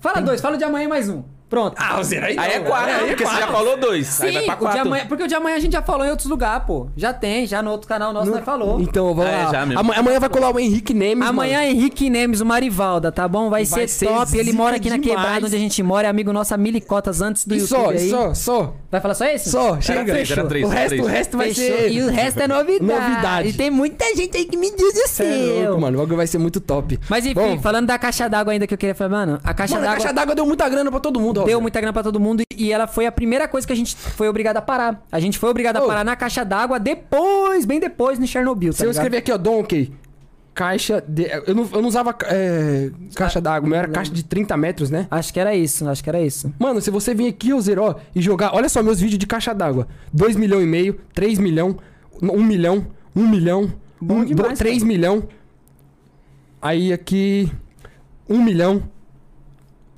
Fala 0.00 0.20
dois, 0.20 0.40
fala 0.40 0.58
de 0.58 0.64
amanhã 0.64 0.84
e 0.84 0.88
mais 0.88 1.08
um. 1.08 1.22
Pronto. 1.48 1.74
Ah, 1.78 1.98
o 1.98 2.04
Zero 2.04 2.26
aí 2.26 2.36
não. 2.36 2.42
Aí 2.42 2.52
é 2.52 2.60
quatro, 2.60 2.90
aí 2.90 3.04
é 3.04 3.06
porque 3.08 3.24
você 3.24 3.32
já 3.32 3.38
quatro. 3.46 3.54
falou 3.54 3.76
dois. 3.78 4.20
aí 4.20 4.32
vai 4.32 4.42
pra 4.44 4.52
o 4.54 4.56
de 4.56 4.62
quatro. 4.62 4.80
amanhã, 4.82 5.06
porque 5.06 5.22
o 5.22 5.26
de 5.26 5.34
amanhã 5.34 5.56
a 5.56 5.60
gente 5.60 5.72
já 5.72 5.82
falou 5.82 6.06
em 6.06 6.10
outros 6.10 6.28
lugares, 6.28 6.64
pô. 6.66 6.88
Já 6.96 7.12
tem, 7.12 7.46
já 7.46 7.62
no 7.62 7.70
outro 7.70 7.88
canal 7.88 8.12
nosso 8.12 8.30
nós 8.30 8.44
falou. 8.44 8.80
Então, 8.80 9.14
vamos 9.14 9.32
É, 9.32 9.44
lá. 9.44 9.50
já 9.52 9.66
mesmo. 9.66 9.80
Amanhã, 9.80 10.00
amanhã 10.00 10.20
vai 10.20 10.28
colar 10.28 10.50
o 10.54 10.60
Henrique 10.60 10.92
Nemes, 10.92 11.26
Amanhã 11.26 11.58
mano. 11.60 11.70
Henrique 11.70 12.10
Nemes, 12.10 12.40
o 12.40 12.46
Marivalda, 12.46 13.10
tá 13.10 13.26
bom? 13.26 13.48
Vai, 13.50 13.64
Vai 13.64 13.86
ser, 13.86 13.88
ser 13.88 14.06
top. 14.06 14.36
Ele 14.36 14.52
mora 14.52 14.76
aqui 14.76 14.90
na 14.90 14.96
demais. 14.98 15.16
quebrada 15.22 15.46
onde 15.46 15.56
a 15.56 15.58
gente 15.58 15.82
mora, 15.82 16.06
é 16.06 16.10
amigo 16.10 16.32
nosso, 16.32 16.52
a 16.54 16.56
Milicotas, 16.56 17.20
antes 17.22 17.44
do 17.46 17.54
E 17.54 17.58
YouTube 17.60 17.80
só, 17.80 17.90
aí. 17.90 18.10
só, 18.10 18.34
só. 18.34 18.74
Vai 18.90 19.00
falar 19.00 19.14
só 19.14 19.24
esse? 19.24 19.50
Só, 19.50 19.80
chega. 19.80 20.04
três, 20.04 20.30
era 20.30 20.44
três, 20.46 20.64
o, 20.66 20.70
era 20.70 20.80
resto, 20.80 20.88
três. 20.90 21.02
o 21.02 21.06
resto 21.06 21.36
vai 21.36 21.54
Fechou. 21.54 21.76
ser... 21.78 21.92
E 21.92 22.02
o 22.02 22.10
resto 22.10 22.40
é 22.40 22.48
novidade. 22.48 22.84
Novidade. 22.84 23.48
E 23.48 23.52
tem 23.54 23.70
muita 23.70 24.04
gente 24.14 24.36
aí 24.36 24.44
que 24.44 24.56
me 24.56 24.70
diz 24.74 25.18
o 25.18 25.22
é 25.22 25.64
louco, 25.66 25.80
mano. 25.80 25.96
O 25.96 26.00
bagulho 26.00 26.16
vai 26.16 26.26
ser 26.26 26.38
muito 26.38 26.60
top. 26.60 26.98
Mas 27.08 27.24
enfim, 27.24 27.58
falando 27.62 27.86
da 27.86 27.98
caixa 27.98 28.28
d'água 28.28 28.52
ainda 28.52 28.66
que 28.66 28.74
eu 28.74 28.78
queria 28.78 28.94
falar, 28.94 29.10
mano, 29.10 29.40
a 29.42 29.54
caixa 29.54 29.74
Mano, 29.74 29.86
a 29.86 29.88
d'água. 29.90 30.02
caixa 30.02 30.14
d'água 30.14 30.34
deu 30.34 30.46
muita 30.46 30.68
grana 30.68 30.90
pra 30.90 31.00
todo 31.00 31.18
mundo, 31.20 31.28
mundo, 31.28 31.37
Deu 31.44 31.60
muita 31.60 31.80
grana 31.80 31.92
pra 31.92 32.02
todo 32.02 32.18
mundo 32.18 32.42
e 32.56 32.72
ela 32.72 32.86
foi 32.86 33.06
a 33.06 33.12
primeira 33.12 33.46
coisa 33.46 33.66
que 33.66 33.72
a 33.72 33.76
gente 33.76 33.94
foi 33.96 34.28
obrigado 34.28 34.56
a 34.56 34.62
parar. 34.62 35.04
A 35.10 35.20
gente 35.20 35.38
foi 35.38 35.48
obrigado 35.48 35.76
a 35.76 35.84
Ô. 35.84 35.86
parar 35.86 36.04
na 36.04 36.16
caixa 36.16 36.44
d'água 36.44 36.78
depois, 36.78 37.64
bem 37.64 37.78
depois, 37.78 38.18
no 38.18 38.26
Chernobyl, 38.26 38.72
tá 38.72 38.78
Se 38.78 38.82
eu 38.84 38.90
ligado? 38.90 39.04
escrever 39.04 39.18
aqui, 39.18 39.32
ó, 39.32 39.38
Donkey, 39.38 39.92
caixa 40.54 41.02
de... 41.06 41.30
Eu 41.46 41.54
não, 41.54 41.68
eu 41.72 41.82
não 41.82 41.88
usava 41.88 42.16
é, 42.24 42.90
caixa 43.14 43.40
d'água, 43.40 43.68
meu 43.68 43.78
era 43.78 43.88
caixa 43.88 44.12
de 44.12 44.24
30 44.24 44.56
metros, 44.56 44.90
né? 44.90 45.06
Acho 45.10 45.32
que 45.32 45.38
era 45.38 45.54
isso, 45.54 45.88
acho 45.88 46.02
que 46.02 46.08
era 46.10 46.20
isso. 46.20 46.52
Mano, 46.58 46.80
se 46.80 46.90
você 46.90 47.14
vir 47.14 47.28
aqui, 47.28 47.52
Alzira, 47.52 47.80
ó, 47.80 47.94
e 48.14 48.20
jogar... 48.20 48.54
Olha 48.54 48.68
só 48.68 48.82
meus 48.82 48.98
vídeos 49.00 49.18
de 49.18 49.26
caixa 49.26 49.54
d'água. 49.54 49.86
2 50.12 50.36
milhão 50.36 50.60
e 50.60 50.66
meio, 50.66 51.00
3 51.14 51.38
milhão, 51.38 51.78
1 52.20 52.42
milhão, 52.42 52.86
1 53.14 53.28
milhão, 53.28 53.72
Bom 54.00 54.18
um, 54.18 54.24
demais, 54.24 54.58
3 54.58 54.82
milhão. 54.82 55.28
Aí 56.60 56.92
aqui... 56.92 57.50
1 58.28 58.42
milhão, 58.42 58.82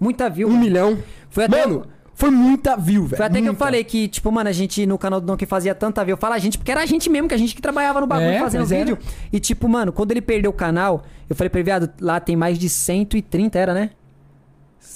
Muita 0.00 0.30
view. 0.30 0.48
1 0.48 0.58
milhão. 0.58 0.98
Foi 1.30 1.44
até, 1.44 1.66
Mano, 1.66 1.86
foi 2.14 2.30
muita 2.30 2.76
view, 2.76 3.04
velho. 3.06 3.16
foi 3.16 3.26
até 3.26 3.34
que 3.36 3.40
eu 3.40 3.52
muita. 3.52 3.58
falei 3.64 3.82
que, 3.84 4.08
tipo, 4.08 4.30
mano, 4.30 4.50
a 4.50 4.52
gente 4.52 4.84
no 4.84 4.98
canal 4.98 5.20
do 5.20 5.26
Donkey 5.26 5.46
fazia 5.46 5.74
tanta 5.74 6.04
view. 6.04 6.14
Eu 6.14 6.18
falo 6.18 6.34
a 6.34 6.38
gente, 6.38 6.58
porque 6.58 6.70
era 6.70 6.82
a 6.82 6.86
gente 6.86 7.08
mesmo, 7.08 7.28
que 7.28 7.34
a 7.34 7.38
gente 7.38 7.54
que 7.54 7.62
trabalhava 7.62 8.00
no 8.00 8.06
bagulho 8.06 8.30
É, 8.30 8.38
fazendo 8.40 8.66
era. 8.72 8.78
vídeo. 8.84 8.98
E, 9.32 9.40
tipo, 9.40 9.68
mano, 9.68 9.92
quando 9.92 10.10
ele 10.10 10.20
perdeu 10.20 10.50
o 10.50 10.54
canal, 10.54 11.02
eu 11.28 11.34
falei 11.36 11.48
pra 11.48 11.60
ele, 11.60 11.64
viado, 11.66 11.90
lá 12.00 12.20
tem 12.20 12.36
mais 12.36 12.58
de 12.58 12.68
130, 12.68 13.58
era, 13.58 13.72
né? 13.72 13.90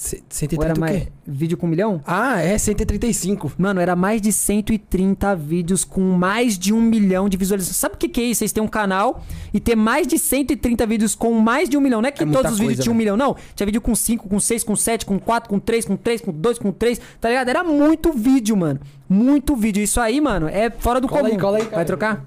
C- 0.05 0.17
Ou 0.19 0.23
130 0.29 0.65
era 0.65 0.79
mais. 0.79 1.09
Vídeo 1.27 1.57
com 1.57 1.67
um 1.67 1.71
milhão? 1.71 2.01
Ah, 2.07 2.41
é 2.43 2.59
135. 2.59 3.53
Mano, 3.57 3.81
era 3.81 3.97
mais 3.97 4.21
de 4.21 4.33
130 4.33 5.35
vídeos 5.35 5.85
com 5.85 6.01
mais 6.01 6.59
de 6.59 6.73
um 6.75 6.81
milhão 6.81 7.29
de 7.29 7.37
visualizações. 7.37 7.77
Sabe 7.79 7.95
o 7.95 7.99
que, 7.99 8.09
que 8.09 8.21
é 8.21 8.25
isso? 8.25 8.41
Vocês 8.41 8.53
têm 8.53 8.63
um 8.63 8.69
canal 8.69 9.23
e 9.53 9.59
ter 9.61 9.75
mais 9.75 10.07
de 10.07 10.19
130 10.19 10.87
vídeos 10.87 11.15
com 11.15 11.33
mais 11.33 11.69
de 11.69 11.77
um 11.77 11.81
milhão. 11.81 12.03
Não 12.03 12.09
é 12.09 12.13
que 12.13 12.23
É 12.23 12.27
todos 12.27 12.53
os 12.53 12.59
vídeos 12.59 12.81
tinham 12.85 12.95
um 12.95 12.99
velho. 12.99 13.15
milhão, 13.15 13.17
não. 13.17 13.37
Tinha 13.55 13.65
vídeo 13.67 13.81
com 13.81 13.95
5, 13.95 14.29
com 14.29 14.39
6, 14.39 14.63
com 14.65 14.77
7, 14.77 15.07
com 15.07 15.19
4, 15.19 15.49
com 15.49 15.59
3, 15.59 15.85
com 15.87 15.97
3, 15.97 16.21
com 16.21 16.33
2, 16.33 16.59
com 16.59 16.71
3, 16.73 17.01
tá 17.21 17.29
ligado? 17.29 17.49
Era 17.49 17.65
muito 17.65 18.13
vídeo, 18.13 18.57
mano. 18.57 18.81
Muito 19.09 19.57
vídeo. 19.57 19.83
Isso 19.83 20.01
aí, 20.01 20.21
mano, 20.21 20.49
é 20.49 20.69
fora 20.71 21.01
do 21.01 21.09
Cola 21.09 21.23
comum. 21.23 21.33
aí, 21.35 21.39
cola 21.41 21.57
aí, 21.59 21.65
cara. 21.65 21.77
Vai 21.77 21.85
trocar? 21.85 22.25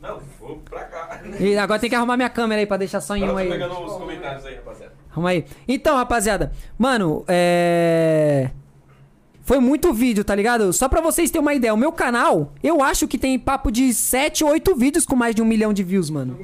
Não, 0.00 0.18
vou 0.40 0.56
pra 0.68 0.80
cá. 0.80 1.20
E 1.38 1.56
agora 1.56 1.78
tem 1.78 1.88
que 1.88 1.94
arrumar 1.94 2.16
minha 2.16 2.28
câmera 2.28 2.60
aí 2.60 2.66
pra 2.66 2.76
deixar 2.76 3.00
só 3.00 3.16
em 3.16 3.22
um 3.22 3.36
aí. 3.36 3.48
os 3.48 3.92
comentários 3.94 4.44
aí, 4.44 4.56
rapaziada. 4.56 4.71
Vamos 5.14 5.30
aí. 5.30 5.44
Então, 5.68 5.96
rapaziada, 5.96 6.52
mano, 6.78 7.24
é. 7.28 8.50
Foi 9.44 9.58
muito 9.58 9.92
vídeo, 9.92 10.24
tá 10.24 10.34
ligado? 10.34 10.72
Só 10.72 10.88
pra 10.88 11.00
vocês 11.00 11.30
terem 11.30 11.42
uma 11.44 11.52
ideia, 11.52 11.74
o 11.74 11.76
meu 11.76 11.90
canal, 11.92 12.52
eu 12.62 12.80
acho 12.82 13.08
que 13.08 13.18
tem 13.18 13.38
papo 13.38 13.72
de 13.72 13.92
7, 13.92 14.44
8 14.44 14.74
vídeos 14.76 15.04
com 15.04 15.16
mais 15.16 15.34
de 15.34 15.42
um 15.42 15.44
milhão 15.44 15.72
de 15.72 15.82
views, 15.82 16.08
mano. 16.08 16.38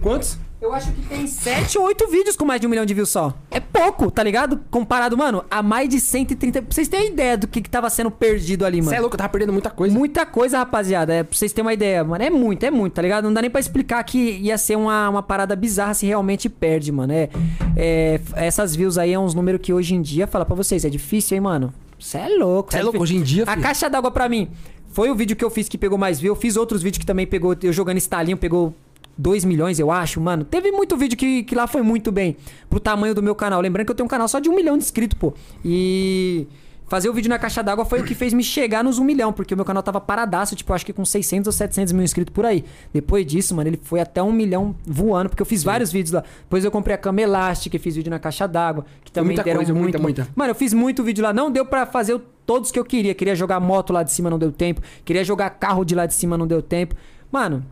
Quantos? 0.00 0.38
Eu 0.62 0.72
acho 0.72 0.92
que 0.92 1.02
tem 1.08 1.26
7 1.26 1.76
ou 1.76 1.86
8 1.86 2.08
vídeos 2.08 2.36
com 2.36 2.44
mais 2.44 2.60
de 2.60 2.68
um 2.68 2.70
milhão 2.70 2.86
de 2.86 2.94
views 2.94 3.08
só. 3.08 3.34
É 3.50 3.58
pouco, 3.58 4.08
tá 4.12 4.22
ligado? 4.22 4.60
Comparado, 4.70 5.16
mano, 5.16 5.44
a 5.50 5.60
mais 5.60 5.88
de 5.88 5.98
130. 5.98 6.62
Pra 6.62 6.72
vocês 6.72 6.86
terem 6.86 7.08
ideia 7.08 7.36
do 7.36 7.48
que, 7.48 7.60
que 7.60 7.68
tava 7.68 7.90
sendo 7.90 8.12
perdido 8.12 8.64
ali, 8.64 8.80
Você 8.80 8.84
mano. 8.84 8.96
é 8.96 9.00
louco, 9.00 9.14
eu 9.14 9.18
tava 9.18 9.28
perdendo 9.28 9.52
muita 9.52 9.70
coisa. 9.70 9.98
Muita 9.98 10.24
coisa, 10.24 10.58
rapaziada. 10.58 11.12
É 11.14 11.24
pra 11.24 11.36
vocês 11.36 11.52
terem 11.52 11.66
uma 11.66 11.74
ideia, 11.74 12.04
mano. 12.04 12.22
É 12.22 12.30
muito, 12.30 12.62
é 12.64 12.70
muito, 12.70 12.92
tá 12.92 13.02
ligado? 13.02 13.24
Não 13.24 13.32
dá 13.34 13.40
nem 13.42 13.50
pra 13.50 13.58
explicar 13.58 14.04
que 14.04 14.18
ia 14.38 14.56
ser 14.56 14.76
uma, 14.76 15.08
uma 15.10 15.22
parada 15.22 15.56
bizarra 15.56 15.94
se 15.94 16.06
realmente 16.06 16.48
perde, 16.48 16.92
mano. 16.92 17.12
É, 17.12 17.28
é, 17.74 18.20
essas 18.36 18.76
views 18.76 18.98
aí 18.98 19.12
é 19.12 19.18
uns 19.18 19.34
números 19.34 19.60
que 19.60 19.72
hoje 19.72 19.96
em 19.96 20.00
dia, 20.00 20.28
fala 20.28 20.44
pra 20.44 20.54
vocês, 20.54 20.84
é 20.84 20.88
difícil, 20.88 21.34
hein, 21.34 21.40
mano? 21.40 21.74
Você 21.98 22.18
é 22.18 22.28
louco. 22.28 22.70
Cê 22.70 22.78
é 22.78 22.82
louco, 22.84 22.98
difícil. 22.98 23.16
hoje 23.16 23.16
em 23.16 23.34
dia, 23.34 23.44
A 23.48 23.50
filho. 23.50 23.62
caixa 23.62 23.90
d'água 23.90 24.12
pra 24.12 24.28
mim 24.28 24.48
foi 24.92 25.10
o 25.10 25.14
vídeo 25.16 25.34
que 25.34 25.44
eu 25.44 25.50
fiz 25.50 25.68
que 25.68 25.76
pegou 25.76 25.98
mais 25.98 26.20
views. 26.20 26.36
Eu 26.36 26.40
fiz 26.40 26.56
outros 26.56 26.84
vídeos 26.84 26.98
que 27.00 27.06
também 27.06 27.26
pegou. 27.26 27.56
Eu 27.60 27.72
jogando 27.72 27.96
estalinho, 27.96 28.36
pegou 28.36 28.72
2 29.16 29.44
milhões, 29.44 29.78
eu 29.78 29.90
acho, 29.90 30.20
mano. 30.20 30.44
Teve 30.44 30.70
muito 30.70 30.96
vídeo 30.96 31.16
que, 31.16 31.42
que 31.42 31.54
lá 31.54 31.66
foi 31.66 31.82
muito 31.82 32.10
bem 32.10 32.36
pro 32.68 32.80
tamanho 32.80 33.14
do 33.14 33.22
meu 33.22 33.34
canal. 33.34 33.60
Lembrando 33.60 33.86
que 33.86 33.92
eu 33.92 33.96
tenho 33.96 34.06
um 34.06 34.10
canal 34.10 34.28
só 34.28 34.38
de 34.38 34.48
um 34.48 34.54
milhão 34.54 34.76
de 34.76 34.84
inscritos, 34.84 35.18
pô. 35.18 35.34
E 35.64 36.46
fazer 36.92 37.08
o 37.08 37.12
vídeo 37.14 37.30
na 37.30 37.38
caixa 37.38 37.62
d'água 37.62 37.86
foi 37.86 38.00
o 38.00 38.04
que 38.04 38.14
fez 38.14 38.34
me 38.34 38.44
chegar 38.44 38.84
nos 38.84 38.98
um 38.98 39.04
milhão, 39.04 39.32
porque 39.32 39.54
o 39.54 39.56
meu 39.56 39.64
canal 39.64 39.82
tava 39.82 39.98
paradaço, 39.98 40.54
tipo, 40.54 40.74
acho 40.74 40.84
que 40.84 40.92
com 40.92 41.04
600 41.04 41.46
ou 41.46 41.52
700 41.52 41.92
mil 41.92 42.04
inscritos 42.04 42.34
por 42.34 42.44
aí. 42.44 42.64
Depois 42.92 43.24
disso, 43.24 43.54
mano, 43.54 43.70
ele 43.70 43.80
foi 43.82 44.00
até 44.00 44.22
um 44.22 44.30
milhão 44.30 44.74
voando, 44.86 45.30
porque 45.30 45.40
eu 45.40 45.46
fiz 45.46 45.64
vários 45.64 45.90
vídeos 45.90 46.12
lá. 46.12 46.22
Depois 46.42 46.64
eu 46.64 46.70
comprei 46.70 46.94
a 46.94 46.98
cama 46.98 47.22
elástica, 47.22 47.78
fiz 47.78 47.96
vídeo 47.96 48.10
na 48.10 48.18
caixa 48.18 48.46
d'água, 48.46 48.84
que 49.04 49.10
também 49.10 49.28
muita 49.28 49.42
deram 49.42 49.58
coisa, 49.58 49.72
muito. 49.72 49.82
muita, 49.84 49.98
muita. 49.98 50.28
Mano, 50.36 50.50
eu 50.50 50.54
fiz 50.54 50.74
muito 50.74 51.02
vídeo 51.02 51.24
lá, 51.24 51.32
não 51.32 51.50
deu 51.50 51.64
pra 51.64 51.86
fazer 51.86 52.20
todos 52.44 52.70
que 52.70 52.78
eu 52.78 52.84
queria. 52.84 53.14
Queria 53.14 53.34
jogar 53.34 53.58
moto 53.58 53.90
lá 53.92 54.02
de 54.02 54.12
cima, 54.12 54.28
não 54.28 54.38
deu 54.38 54.52
tempo. 54.52 54.82
Queria 55.02 55.24
jogar 55.24 55.48
carro 55.48 55.84
de 55.84 55.94
lá 55.94 56.04
de 56.04 56.12
cima, 56.12 56.36
não 56.36 56.46
deu 56.46 56.60
tempo. 56.60 56.94
Mano, 57.30 57.64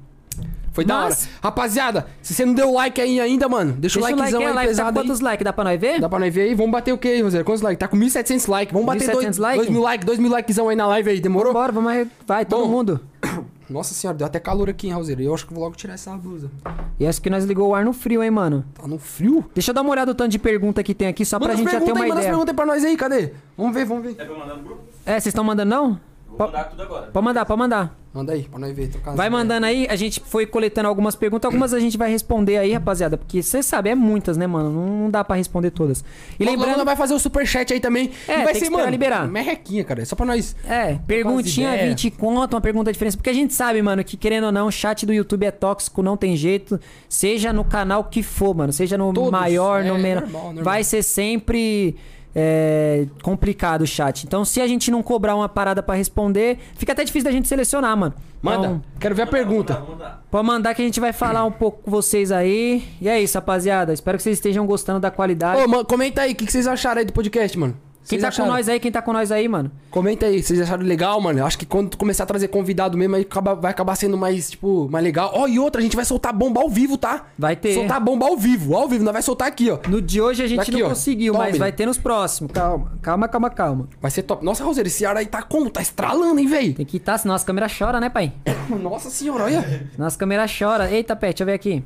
Foi 0.73 0.85
da 0.85 1.05
hora. 1.05 1.17
Rapaziada, 1.43 2.07
se 2.23 2.33
você 2.33 2.45
não 2.47 2.55
deu 2.55 2.73
like 2.73 3.01
aí 3.01 3.21
ainda, 3.21 3.49
mano, 3.49 3.73
deixa, 3.73 3.99
deixa 3.99 3.99
o 3.99 4.01
o 4.01 4.03
like 4.03 4.19
likezão 4.19 4.41
aí, 4.41 4.47
aí 4.47 4.55
live 4.55 4.57
tá 4.57 4.63
com 4.63 4.69
pesado 4.69 4.99
aí. 5.01 5.07
quantos 5.07 5.21
likes? 5.21 5.45
Dá 5.45 5.53
pra 5.53 5.65
nós 5.65 5.81
ver? 5.81 6.01
Dá 6.01 6.09
pra 6.09 6.19
nós 6.19 6.35
ver 6.35 6.41
aí? 6.43 6.55
Vamos 6.55 6.73
bater 6.73 6.93
o 6.93 6.99
quê 6.99 7.09
aí, 7.09 7.23
Rosé? 7.23 7.43
Quantos 7.43 7.63
likes? 7.63 7.79
Tá 7.79 7.89
com 7.89 7.97
1.700 7.97 8.49
likes. 8.49 8.73
Vamos 8.73 8.87
bater 8.87 9.09
1.700 9.09 9.21
2 9.23 9.39
like? 9.39 9.71
mil 9.73 9.83
likes, 9.83 10.07
2 10.07 10.19
mil 10.19 10.31
likezão 10.31 10.69
aí 10.69 10.77
na 10.77 10.87
live 10.87 11.11
aí, 11.11 11.21
demorou? 11.21 11.53
Bora, 11.53 11.73
vamos 11.73 11.91
aí. 11.91 12.07
Vai, 12.27 12.45
todo 12.45 12.63
Bom. 12.65 12.69
mundo. 12.69 13.01
Nossa 13.71 13.95
senhora, 13.95 14.19
deu 14.19 14.27
até 14.27 14.41
calor 14.41 14.69
aqui, 14.69 14.89
hein, 14.89 14.95
Roseiro? 14.95 15.23
Eu 15.23 15.33
acho 15.33 15.47
que 15.47 15.55
vou 15.55 15.63
logo 15.63 15.77
tirar 15.77 15.95
essa 15.95 16.11
blusa. 16.17 16.51
E 16.99 17.07
acho 17.07 17.23
que 17.23 17.31
nós 17.31 17.45
ligou 17.45 17.69
o 17.69 17.75
ar 17.75 17.85
no 17.85 17.93
frio, 17.93 18.21
hein, 18.21 18.31
mano. 18.31 18.65
Tá 18.75 18.87
no 18.89 18.99
frio? 18.99 19.45
Deixa 19.55 19.71
eu 19.71 19.75
dar 19.75 19.83
uma 19.83 19.93
olhada 19.93 20.11
no 20.11 20.15
tanto 20.17 20.31
de 20.33 20.41
pergunta 20.41 20.83
que 20.83 20.93
tem 20.93 21.07
aqui, 21.07 21.25
só 21.25 21.39
pra 21.39 21.53
as 21.53 21.59
gente 21.59 21.71
já 21.71 21.79
ter 21.79 21.85
perguntas 21.85 21.97
uma 21.97 22.05
aí, 22.05 22.09
manda 22.09 22.19
as 22.21 22.25
ideia. 22.25 22.33
perguntas 22.33 22.53
aí 22.53 22.57
pra 22.57 22.67
nós 22.67 22.85
aí, 22.85 22.97
cadê? 22.97 23.33
Vamos 23.57 23.73
ver, 23.75 23.85
vamos 23.85 24.03
ver. 24.05 24.17
É 24.19 24.25
pra 24.25 24.37
mandar 24.39 24.57
no 24.57 24.63
grupo? 24.65 24.81
É, 25.07 25.13
vocês 25.13 25.27
estão 25.27 25.45
mandando 25.45 25.71
não? 25.71 26.01
Vou 26.27 26.47
mandar 26.49 26.65
tudo 26.65 26.83
agora. 26.83 27.07
Pode 27.13 27.25
mandar, 27.25 27.45
pode 27.47 27.59
mandar. 27.61 28.00
Manda 28.12 28.32
aí, 28.32 28.43
pra 28.43 28.59
nós 28.59 28.74
ver. 28.74 28.89
trocar 28.89 29.15
Vai 29.15 29.31
mandando 29.31 29.66
aí, 29.66 29.87
a 29.89 29.95
gente 29.95 30.20
foi 30.27 30.45
coletando 30.45 30.89
algumas 30.89 31.15
perguntas, 31.15 31.47
algumas 31.47 31.73
a 31.73 31.78
gente 31.78 31.97
vai 31.97 32.11
responder 32.11 32.59
aí, 32.59 32.73
rapaziada, 32.73 33.16
porque 33.16 33.41
você 33.41 33.62
sabe, 33.62 33.91
é 33.91 33.95
muitas, 33.95 34.37
né, 34.37 34.49
mano? 34.49 34.69
Não, 34.69 35.03
não 35.03 35.11
dá 35.11 35.23
pra 35.23 35.37
responder 35.37 35.70
todas. 35.70 36.05
E 36.39 36.45
Logo, 36.45 36.57
lembrando, 36.57 36.85
vai 36.85 36.97
fazer 36.97 37.15
o 37.15 37.20
superchat 37.20 37.73
aí 37.73 37.78
também. 37.78 38.11
É, 38.27 38.32
e 38.32 38.37
vai 38.37 38.45
tem 38.47 38.53
que 38.55 38.59
ser, 38.59 38.65
esperar 38.65 38.78
mano, 38.82 38.91
liberar. 38.91 39.28
merrequinha, 39.28 39.85
cara. 39.85 40.03
É 40.03 40.05
só 40.05 40.16
pra 40.16 40.27
nós. 40.27 40.57
é, 40.69 40.99
perguntinha 41.07 41.73
ideias. 41.73 41.89
20 41.91 42.11
conto, 42.11 42.55
uma 42.55 42.61
pergunta 42.61 42.93
diferente, 42.93 43.16
porque 43.16 43.31
a 43.31 43.35
gente 43.35 43.55
sabe, 43.55 43.81
mano, 43.81 44.03
que 44.03 44.16
querendo 44.16 44.47
ou 44.47 44.53
não, 44.53 44.66
o 44.66 44.73
chat 44.73 45.07
do 45.07 45.12
YouTube 45.12 45.47
é 45.47 45.53
tóxico, 45.53 46.03
não 46.03 46.16
tem 46.16 46.37
jeito, 46.37 46.81
seja 47.09 47.53
no 47.53 47.65
canal 47.65 48.03
que 48.03 48.24
for, 48.24 48.53
mano, 48.57 48.73
seja 48.73 48.99
no 48.99 49.12
Todos, 49.12 49.31
maior, 49.31 49.85
no 49.85 49.95
é, 49.95 49.99
menor, 49.99 50.23
normal, 50.23 50.45
normal. 50.47 50.65
vai 50.65 50.82
ser 50.82 51.05
sempre 51.05 51.95
é, 52.35 53.07
complicado 53.23 53.82
o 53.82 53.86
chat. 53.86 54.24
Então, 54.24 54.44
se 54.44 54.61
a 54.61 54.66
gente 54.66 54.90
não 54.90 55.02
cobrar 55.02 55.35
uma 55.35 55.48
parada 55.48 55.82
pra 55.82 55.94
responder, 55.94 56.59
fica 56.77 56.93
até 56.93 57.05
difícil 57.05 57.24
da 57.24 57.32
gente 57.32 57.48
selecionar, 57.48 57.97
mano. 57.97 58.15
Manda. 58.43 58.66
Então, 58.66 58.82
Quero 58.98 59.15
ver 59.15 59.23
a 59.23 59.27
pergunta. 59.27 59.74
Vou 59.74 59.90
mandar. 59.90 60.23
Pode 60.31 60.47
mandar 60.47 60.74
que 60.74 60.82
a 60.82 60.85
gente 60.85 61.01
vai 61.01 61.12
falar 61.12 61.44
um 61.44 61.52
pouco 61.52 61.82
com 61.82 61.90
vocês 61.90 62.32
aí. 62.32 62.82
E 63.01 63.09
é 63.09 63.20
isso, 63.20 63.36
rapaziada. 63.36 63.93
Espero 63.93 64.16
que 64.16 64.23
vocês 64.23 64.39
estejam 64.39 64.66
gostando 64.66 64.98
da 65.01 65.11
qualidade. 65.11 65.62
Ô, 65.62 65.69
mano, 65.69 65.85
comenta 65.85 66.23
aí, 66.23 66.32
o 66.32 66.35
que, 66.35 66.47
que 66.47 66.52
vocês 66.52 66.66
acharam 66.66 67.01
aí 67.01 67.05
do 67.05 67.12
podcast, 67.12 67.59
mano? 67.59 67.77
Quem 68.09 68.19
Vocês 68.19 68.23
tá 68.23 68.29
acharam? 68.29 68.49
com 68.51 68.57
nós 68.57 68.69
aí, 68.69 68.81
quem 68.81 68.91
tá 68.91 69.03
com 69.03 69.13
nós 69.13 69.31
aí, 69.31 69.47
mano? 69.47 69.71
Comenta 69.91 70.27
aí, 70.27 70.43
vocês 70.43 70.61
acharam 70.61 70.83
legal, 70.85 71.21
mano? 71.21 71.39
Eu 71.39 71.47
Acho 71.47 71.59
que 71.59 71.67
quando 71.67 71.91
tu 71.91 71.99
começar 71.99 72.25
a 72.25 72.27
trazer 72.27 72.49
convidado 72.49 72.97
mesmo, 72.99 73.15
aí 73.15 73.23
acaba- 73.23 73.55
vai 73.55 73.71
acabar 73.71 73.95
sendo 73.95 74.17
mais, 74.17 74.51
tipo, 74.51 74.89
mais 74.91 75.05
legal. 75.05 75.31
Ó, 75.35 75.47
e 75.47 75.59
outra, 75.59 75.81
a 75.81 75.83
gente 75.83 75.95
vai 75.95 76.05
soltar 76.05 76.33
bomba 76.33 76.61
ao 76.61 76.69
vivo, 76.69 76.97
tá? 76.97 77.27
Vai 77.39 77.55
ter. 77.55 77.75
Soltar 77.75 78.01
bomba 78.01 78.27
ao 78.27 78.37
vivo, 78.37 78.75
ao 78.75 78.89
vivo, 78.89 79.05
nós 79.05 79.13
vai 79.13 79.23
soltar 79.23 79.47
aqui, 79.49 79.71
ó. 79.71 79.79
No 79.89 80.01
de 80.03 80.21
hoje 80.21 80.43
a 80.43 80.47
gente 80.49 80.61
Aqui, 80.61 80.73
não 80.73 80.87
ó. 80.87 80.89
conseguiu, 80.89 81.35
Tome. 81.35 81.45
mas 81.45 81.59
vai 81.59 81.71
ter 81.73 81.87
nos 81.87 81.99
próximos. 81.99 82.51
Calma, 82.53 82.93
calma, 83.03 83.29
calma, 83.29 83.51
calma. 83.51 83.89
Vai 84.01 84.11
ser 84.11 84.23
top. 84.23 84.45
Nossa, 84.45 84.65
Roseiro, 84.65 84.89
esse 84.89 85.05
ar 85.05 85.17
aí 85.17 85.27
tá 85.27 85.43
como? 85.43 85.71
Tá 85.71 85.83
estralando, 85.83 86.41
hein, 86.41 86.47
véi? 86.47 86.73
Tem 86.73 86.87
que 86.87 86.97
estar, 86.97 87.19
senão 87.19 87.35
as 87.35 87.45
câmeras 87.45 87.71
choram, 87.71 88.01
né, 88.01 88.09
pai? 88.09 88.33
Nossa 88.83 89.11
senhora, 89.11 89.45
olha. 89.45 89.89
Senão 89.95 90.07
as 90.07 90.17
câmeras 90.17 90.51
choram. 90.51 90.87
Eita, 90.87 91.15
Pet, 91.15 91.33
deixa 91.35 91.43
eu 91.43 91.47
ver 91.47 91.53
aqui. 91.55 91.85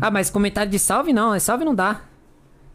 Ah, 0.00 0.10
mas 0.10 0.30
comentário 0.30 0.70
de 0.70 0.78
salve 0.78 1.12
não, 1.12 1.38
salve 1.38 1.64
não 1.64 1.74
dá. 1.74 2.00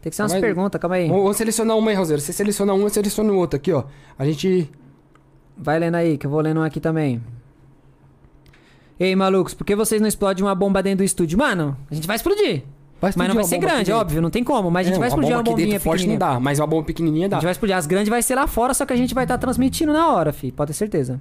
Tem 0.08 0.10
que 0.10 0.16
ser 0.16 0.22
umas 0.22 0.32
Mas- 0.32 0.40
perguntas, 0.40 0.80
calma 0.80 0.96
aí. 0.96 1.06
Vamos, 1.06 1.22
vamos 1.22 1.36
selecionar 1.36 1.76
uma 1.76 1.90
aí, 1.90 1.94
Roseiro. 1.96 2.22
Você 2.22 2.32
seleciona 2.32 2.72
uma, 2.72 2.84
eu 2.84 2.88
seleciono 2.88 3.34
outra 3.36 3.58
aqui, 3.58 3.70
ó. 3.72 3.84
A 4.18 4.24
gente... 4.24 4.70
Vai 5.54 5.78
lendo 5.78 5.96
aí, 5.96 6.16
que 6.16 6.24
eu 6.26 6.30
vou 6.30 6.40
lendo 6.40 6.60
um 6.60 6.62
aqui 6.62 6.80
também. 6.80 7.22
Ei, 8.98 9.14
malucos, 9.14 9.52
por 9.52 9.66
que 9.66 9.76
vocês 9.76 10.00
não 10.00 10.08
explodem 10.08 10.42
uma 10.42 10.54
bomba 10.54 10.82
dentro 10.82 10.98
do 10.98 11.04
estúdio? 11.04 11.38
Mano, 11.38 11.76
a 11.90 11.94
gente 11.94 12.06
vai 12.06 12.16
explodir. 12.16 12.62
Vai 13.00 13.12
mas 13.14 13.28
não 13.28 13.34
vai 13.34 13.44
uma 13.44 13.48
ser 13.48 13.58
grande, 13.58 13.92
óbvio, 13.92 14.22
não 14.22 14.30
tem 14.30 14.42
como. 14.42 14.70
Mas 14.70 14.86
a 14.86 14.90
gente 14.90 14.96
É, 14.96 14.98
vai 14.98 15.08
explodir 15.08 15.30
uma 15.32 15.36
bomba 15.42 15.50
aqui 15.50 15.50
bombinha 15.50 15.68
dentro 15.74 15.84
forte 15.84 16.06
não 16.06 16.14
pequenininha. 16.14 16.34
dá, 16.36 16.40
mas 16.40 16.58
uma 16.58 16.66
bomba 16.66 16.84
pequenininha 16.84 17.26
A 17.26 17.28
dá. 17.28 17.36
gente 17.36 17.44
vai 17.44 17.52
explodir. 17.52 17.76
As 17.76 17.86
grandes 17.86 18.08
vai 18.08 18.22
ser 18.22 18.34
lá 18.34 18.46
fora, 18.46 18.72
só 18.72 18.86
que 18.86 18.92
a 18.94 18.96
gente 18.96 19.14
vai 19.14 19.24
estar 19.24 19.36
transmitindo 19.36 19.92
na 19.92 20.08
hora, 20.14 20.32
fi. 20.32 20.50
Pode 20.50 20.68
ter 20.68 20.74
certeza. 20.74 21.20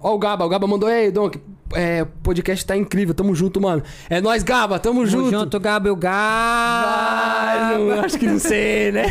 Ó 0.00 0.14
o 0.14 0.18
Gaba, 0.18 0.44
o 0.44 0.48
Gaba 0.48 0.66
mandou, 0.66 0.88
ei, 0.90 1.10
Donk, 1.10 1.40
é, 1.74 2.02
o 2.02 2.06
podcast 2.22 2.64
tá 2.64 2.76
incrível, 2.76 3.14
tamo 3.14 3.34
junto, 3.34 3.60
mano. 3.60 3.82
É 4.08 4.20
nóis, 4.20 4.42
Gaba, 4.42 4.78
tamo, 4.78 5.00
Tamo 5.00 5.06
junto. 5.06 5.30
junto, 5.30 5.60
Gabriel 5.60 5.98
Ah, 6.04 7.70
não, 7.72 7.88
Gaba. 7.88 8.06
acho 8.06 8.18
que 8.18 8.26
não 8.26 8.38
sei, 8.38 8.92
né? 8.92 9.04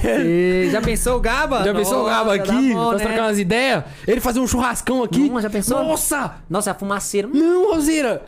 Já 0.72 0.82
pensou 0.82 1.18
o 1.18 1.20
Gaba? 1.20 1.64
Já 1.64 1.74
pensou 1.74 2.04
o 2.04 2.06
Gaba 2.06 2.36
aqui? 2.36 2.74
bom, 2.74 2.80
Nós 2.92 3.02
né? 3.02 3.08
trocar 3.08 3.22
umas 3.24 3.40
ideias? 3.40 3.84
Ele 4.08 4.20
fazer 4.22 4.40
um 4.40 4.48
churrascão 4.48 5.04
aqui? 5.04 5.30
Hum, 5.32 5.42
já 5.42 5.50
pensou? 5.50 5.84
Nossa! 5.84 6.36
Nossa, 6.50 6.72
a 6.72 6.74
fumaceira. 6.74 7.28
Não, 7.32 7.74
Roseira! 7.74 8.24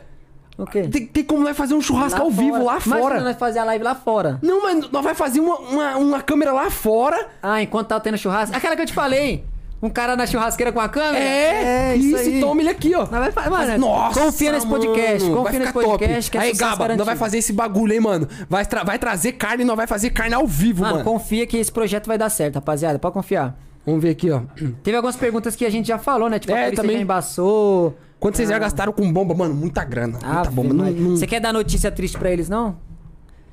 O 0.58 0.64
quê? 0.64 0.82
Tem, 0.88 1.06
tem 1.06 1.22
como 1.22 1.44
nós 1.44 1.54
fazer 1.54 1.74
um 1.74 1.82
churrasco 1.82 2.20
ao 2.20 2.30
vivo 2.30 2.64
lá 2.64 2.76
Imagina 2.76 2.96
fora. 2.98 3.20
nós 3.20 3.36
fazer 3.36 3.58
a 3.58 3.64
live 3.64 3.84
lá 3.84 3.94
fora. 3.94 4.38
Não, 4.42 4.62
mas 4.62 4.90
nós 4.90 5.04
vai 5.04 5.14
fazer 5.14 5.38
uma, 5.40 5.58
uma, 5.58 5.96
uma 5.98 6.22
câmera 6.22 6.50
lá 6.50 6.70
fora. 6.70 7.28
Ah, 7.42 7.60
enquanto 7.62 7.88
tá 7.88 8.00
tendo 8.00 8.16
churrasco. 8.16 8.56
Aquela 8.56 8.74
que 8.74 8.80
eu 8.82 8.86
te 8.86 8.94
falei. 8.94 9.44
Um 9.82 9.90
cara 9.90 10.16
na 10.16 10.26
churrasqueira 10.26 10.72
com 10.72 10.80
a 10.80 10.88
câmera? 10.88 11.18
É, 11.22 11.94
isso, 11.96 12.16
aí. 12.16 12.40
toma 12.40 12.62
ele 12.62 12.70
aqui, 12.70 12.94
ó. 12.94 13.00
Nós 13.00 13.10
vai 13.10 13.30
fa- 13.32 13.50
mano, 13.50 13.78
Nossa, 13.78 14.18
confia 14.20 14.50
nesse 14.52 14.66
podcast, 14.66 15.28
mano, 15.28 15.42
confia 15.42 15.58
nesse 15.60 15.72
podcast 15.72 16.30
que 16.30 16.38
é 16.38 16.40
Aí, 16.40 16.52
Gaba, 16.54 16.76
garantido. 16.76 16.96
nós 16.98 17.06
vai 17.06 17.16
fazer 17.16 17.38
esse 17.38 17.52
bagulho, 17.52 17.92
hein, 17.92 18.00
mano. 18.00 18.26
Vai, 18.48 18.64
tra- 18.64 18.82
vai 18.84 18.98
trazer 18.98 19.32
carne 19.32 19.62
e 19.62 19.66
nós 19.66 19.76
vai 19.76 19.86
fazer 19.86 20.10
carne 20.10 20.34
ao 20.34 20.46
vivo, 20.46 20.80
Mano, 20.82 20.94
mano. 20.94 21.04
confia 21.04 21.46
que 21.46 21.58
esse 21.58 21.70
projeto 21.70 22.06
vai 22.06 22.16
dar 22.16 22.30
certo, 22.30 22.54
rapaziada. 22.54 22.98
Pode 22.98 23.12
confiar. 23.12 23.54
Vamos 23.84 24.02
ver 24.02 24.10
aqui, 24.10 24.30
ó. 24.30 24.40
Teve 24.82 24.96
algumas 24.96 25.14
perguntas 25.16 25.54
que 25.54 25.64
a 25.66 25.70
gente 25.70 25.86
já 25.88 25.98
falou, 25.98 26.30
né? 26.30 26.38
Tipo, 26.38 26.54
É, 26.54 26.68
a 26.68 26.72
também. 26.72 26.96
já 26.96 27.02
embaçou. 27.02 27.96
Quanto 28.18 28.36
vocês 28.38 28.48
já 28.48 28.58
gastaram 28.58 28.92
com 28.94 29.12
bomba? 29.12 29.34
Mano, 29.34 29.54
muita 29.54 29.84
grana. 29.84 30.18
Ah, 30.22 30.36
muita 30.36 30.50
bomba. 30.50 30.72
Não, 30.74 30.90
não... 30.90 31.16
Você 31.18 31.26
quer 31.26 31.38
dar 31.38 31.52
notícia 31.52 31.90
triste 31.92 32.18
pra 32.18 32.30
eles, 32.32 32.48
não? 32.48 32.78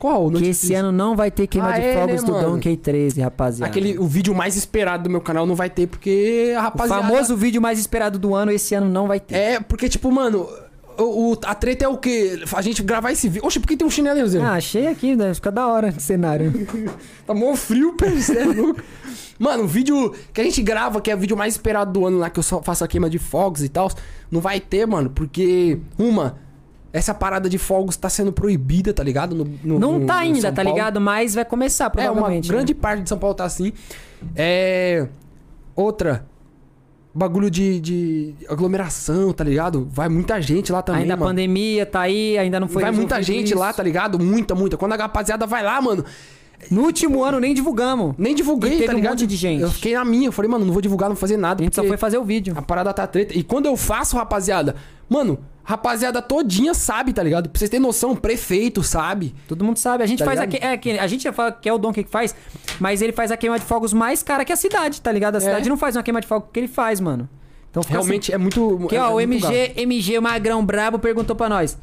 Qual? 0.03 0.29
Que 0.31 0.49
esse 0.49 0.73
ano 0.73 0.91
não 0.91 1.15
vai 1.15 1.31
ter 1.31 1.47
queima 1.47 1.69
Ah, 1.69 1.79
de 1.79 1.85
é, 1.85 1.93
fogos 1.93 2.21
né, 2.23 2.27
do 2.27 2.33
mano? 2.33 2.49
Donkey 2.49 2.75
13, 2.75 3.21
rapaziada. 3.21 3.71
Aquele, 3.71 3.97
o 3.97 4.05
vídeo 4.05 4.35
mais 4.35 4.57
esperado 4.57 5.03
do 5.05 5.09
meu 5.09 5.21
canal 5.21 5.45
não 5.45 5.55
vai 5.55 5.69
ter, 5.69 5.87
porque 5.87 6.51
a 6.57 6.59
O 6.59 6.63
rapaziada... 6.63 7.01
famoso 7.03 7.37
vídeo 7.37 7.61
mais 7.61 7.79
esperado 7.79 8.19
do 8.19 8.35
ano, 8.35 8.51
esse 8.51 8.75
ano 8.75 8.89
não 8.89 9.07
vai 9.07 9.21
ter. 9.21 9.33
É, 9.33 9.59
porque, 9.61 9.87
tipo, 9.87 10.11
mano, 10.11 10.45
o, 10.97 11.31
o- 11.31 11.39
a 11.45 11.55
treta 11.55 11.85
é 11.85 11.87
o 11.87 11.97
quê? 11.97 12.37
A 12.53 12.61
gente 12.61 12.83
gravar 12.83 13.13
esse 13.13 13.29
vídeo... 13.29 13.47
Oxe, 13.47 13.61
por 13.61 13.65
que 13.67 13.77
tem 13.77 13.87
um 13.87 13.89
chinelo, 13.89 14.27
Zé? 14.27 14.41
Ah, 14.41 14.55
achei 14.55 14.87
aqui, 14.87 15.15
né? 15.15 15.33
Fica 15.33 15.49
da 15.49 15.67
hora 15.67 15.87
esse 15.87 16.01
cenário. 16.01 16.51
Tá 17.25 17.33
mó 17.33 17.55
frio, 17.55 17.95
você 17.97 18.39
é 18.39 18.43
louco. 18.43 18.81
Mano, 19.39 19.63
o 19.63 19.67
vídeo 19.67 20.13
que 20.33 20.41
a 20.41 20.43
gente 20.43 20.61
grava, 20.61 20.99
que 20.99 21.09
é 21.09 21.15
o 21.15 21.17
vídeo 21.17 21.37
mais 21.37 21.53
esperado 21.53 21.93
do 21.93 22.05
ano 22.05 22.17
lá, 22.19 22.29
que 22.29 22.39
eu 22.39 22.43
só 22.43 22.61
faço 22.61 22.83
a 22.83 22.87
queima 22.89 23.09
de 23.09 23.17
fogos 23.19 23.63
e 23.63 23.69
tal, 23.69 23.89
não 24.29 24.41
vai 24.41 24.59
ter, 24.59 24.85
mano, 24.85 25.09
porque, 25.09 25.79
uma, 25.97 26.35
essa 26.93 27.13
parada 27.13 27.49
de 27.49 27.57
fogos 27.57 27.97
tá 27.97 28.07
sendo 28.07 28.31
proibida, 28.31 28.93
tá 28.93 29.03
ligado? 29.03 29.35
No, 29.35 29.43
no- 29.63 29.79
não 29.79 29.99
no- 29.99 30.05
tá 30.05 30.17
ainda, 30.19 30.51
tá 30.51 30.61
ligado? 30.63 31.01
Mas 31.01 31.33
vai 31.33 31.43
começar, 31.43 31.85
É, 31.85 31.87
uma 31.87 32.13
provavelmente. 32.13 32.47
né? 32.49 32.55
grande 32.55 32.73
parte 32.75 33.01
de 33.03 33.09
São 33.09 33.17
Paulo 33.17 33.33
tá 33.35 33.43
assim. 33.45 33.73
É. 34.35 35.07
Outra. 35.75 36.25
Bagulho 37.15 37.49
de, 37.51 37.79
de 37.79 38.35
aglomeração, 38.49 39.31
tá 39.33 39.43
ligado? 39.43 39.87
Vai 39.91 40.09
muita 40.09 40.41
gente 40.41 40.71
lá 40.71 40.81
também. 40.81 41.01
Ainda 41.03 41.13
a 41.13 41.17
mano. 41.17 41.29
pandemia 41.29 41.85
tá 41.85 42.01
aí, 42.01 42.37
ainda 42.39 42.59
não 42.59 42.67
foi 42.67 42.81
Vai 42.81 42.91
muita 42.91 43.21
gente 43.21 43.49
isso. 43.49 43.57
lá, 43.59 43.71
tá 43.71 43.83
ligado? 43.83 44.17
Muita, 44.19 44.55
muita. 44.55 44.77
Quando 44.77 44.93
a 44.93 44.95
rapaziada 44.95 45.45
vai 45.45 45.61
lá, 45.63 45.79
mano, 45.79 46.03
No 46.71 46.83
último 46.83 47.23
ano 47.23 47.39
nem 47.39 47.53
divulgamos. 47.53 48.15
nem 48.17 48.33
divulguei, 48.35 48.71
E 48.71 48.73
teve 48.75 48.85
tá 48.87 48.93
um 48.93 48.95
ligado? 48.95 49.11
monte 49.11 49.27
de 49.27 49.35
gente. 49.35 49.61
Eu 49.61 49.71
fiquei 49.71 49.93
na 49.93 50.03
minha, 50.05 50.27
eu 50.27 50.31
falei, 50.31 50.49
mano, 50.49 50.65
não 50.65 50.73
vou 50.73 50.81
divulgar, 50.81 51.09
não 51.09 51.15
vou 51.15 51.19
fazer 51.21 51.37
nada. 51.37 51.61
A 51.61 51.63
gente 51.63 51.75
só 51.75 51.83
foi 51.83 51.97
fazer 51.97 52.17
o 52.17 52.23
vídeo. 52.23 52.53
A 52.57 52.61
parada 52.61 52.93
tá 52.93 53.05
treta. 53.07 53.37
E 53.37 53.43
quando 53.43 53.65
eu 53.65 53.75
faço, 53.77 54.15
rapaziada, 54.17 54.75
mano, 55.09 55.39
rapaziada 55.63 56.21
todinha 56.21 56.73
sabe, 56.73 57.13
tá 57.13 57.23
ligado? 57.23 57.49
Pra 57.49 57.57
vocês 57.59 57.69
terem 57.69 57.85
noção, 57.85 58.15
prefeito 58.15 58.83
sabe. 58.83 59.33
Todo 59.47 59.63
mundo 59.63 59.77
sabe. 59.77 60.03
A 60.03 60.07
gente 60.07 60.19
Tá 60.19 60.25
faz 60.25 60.39
a, 60.39 60.45
ligado? 60.45 60.59
que- 60.59 60.65
é, 60.67 60.77
que- 60.77 60.99
a 60.99 61.07
gente 61.07 61.23
já 61.23 61.31
fala 61.33 61.51
que 61.51 61.67
é 61.69 61.73
o 61.73 61.77
Donkey 61.77 62.03
que 62.03 62.09
faz, 62.11 62.35
mas 62.79 63.01
ele 63.01 63.11
faz 63.13 63.31
a 63.31 63.37
queima 63.37 63.57
de 63.59 63.65
fogos 63.65 63.93
mais 63.93 64.21
cara 64.23 64.43
que 64.45 64.51
a 64.51 64.57
cidade, 64.57 65.01
tá 65.01 65.11
ligado? 65.11 65.35
A 65.37 65.39
cidade 65.39 65.69
não 65.69 65.77
faz 65.77 65.95
uma 65.95 66.03
queima 66.03 66.19
de 66.21 66.27
fogos 66.27 66.49
que 66.51 66.59
ele 66.59 66.67
faz, 66.67 66.99
mano. 66.99 67.29
Então 67.71 67.81
Realmente 67.87 68.31
é 68.31 68.37
muito. 68.37 68.81
Aqui, 68.85 68.95
é, 68.95 69.01
ó, 69.01 69.07
é 69.09 69.13
o. 69.13 69.21
MG, 69.21 69.73
MG 69.77 70.19
Magrão 70.19 70.63
Brabo 70.65 70.99
perguntou 70.99 71.35
pra 71.35 71.49
nós. 71.49 71.77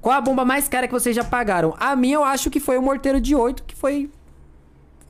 Qual 0.00 0.14
a 0.16 0.20
bomba 0.20 0.44
mais 0.44 0.68
cara 0.68 0.86
que 0.86 0.92
vocês 0.92 1.14
já 1.14 1.24
pagaram? 1.24 1.74
A 1.78 1.94
minha 1.96 2.14
eu 2.16 2.24
acho 2.24 2.50
que 2.50 2.60
foi 2.60 2.78
o 2.78 2.82
morteiro 2.82 3.20
de 3.20 3.34
8, 3.34 3.64
que 3.64 3.74
foi 3.74 4.08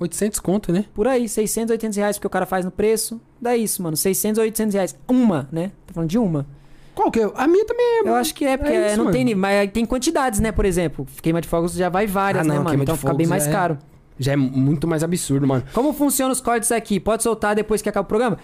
800 0.00 0.38
conto, 0.40 0.72
né? 0.72 0.84
por 0.94 1.06
aí, 1.06 1.28
600, 1.28 1.72
800 1.72 1.96
reais, 1.96 2.16
porque 2.16 2.26
o 2.26 2.30
cara 2.30 2.46
faz 2.46 2.64
no 2.64 2.70
preço. 2.70 3.20
Dá 3.40 3.56
isso, 3.56 3.82
mano, 3.82 3.96
600, 3.96 4.38
800 4.40 4.74
reais. 4.74 4.96
Uma, 5.08 5.48
né? 5.50 5.72
Tô 5.86 5.94
falando 5.94 6.10
de 6.10 6.18
uma. 6.18 6.46
Qual 6.94 7.10
que 7.10 7.20
é? 7.20 7.30
A 7.34 7.46
minha 7.46 7.64
também 7.64 7.84
é. 7.86 8.08
Eu 8.08 8.14
acho 8.14 8.34
que 8.34 8.44
é, 8.44 8.56
porque 8.56 8.72
É 8.72 8.76
é, 8.76 8.86
isso, 8.88 8.96
não 8.96 9.04
mano. 9.06 9.16
tem, 9.16 9.34
mas 9.34 9.70
tem 9.72 9.84
quantidades, 9.86 10.40
né? 10.40 10.50
Por 10.52 10.64
exemplo, 10.64 11.06
queima 11.22 11.40
de 11.40 11.46
fogos 11.48 11.72
já 11.74 11.88
vai 11.88 12.06
várias, 12.06 12.44
Ah, 12.44 12.48
não, 12.48 12.56
né, 12.58 12.60
mano? 12.70 12.82
Então 12.82 12.96
fica 12.96 13.14
bem 13.14 13.26
mais 13.26 13.46
é- 13.46 13.52
caro. 13.52 13.78
Já 14.18 14.32
é 14.32 14.36
muito 14.36 14.88
mais 14.88 15.04
absurdo, 15.04 15.46
mano. 15.46 15.62
Como 15.72 15.92
funcionam 15.92 16.32
os 16.32 16.40
cortes 16.40 16.72
aqui? 16.72 16.98
Pode 16.98 17.22
soltar 17.22 17.54
depois 17.54 17.80
que 17.80 17.88
acaba 17.88 18.04
o 18.04 18.08
programa? 18.08 18.36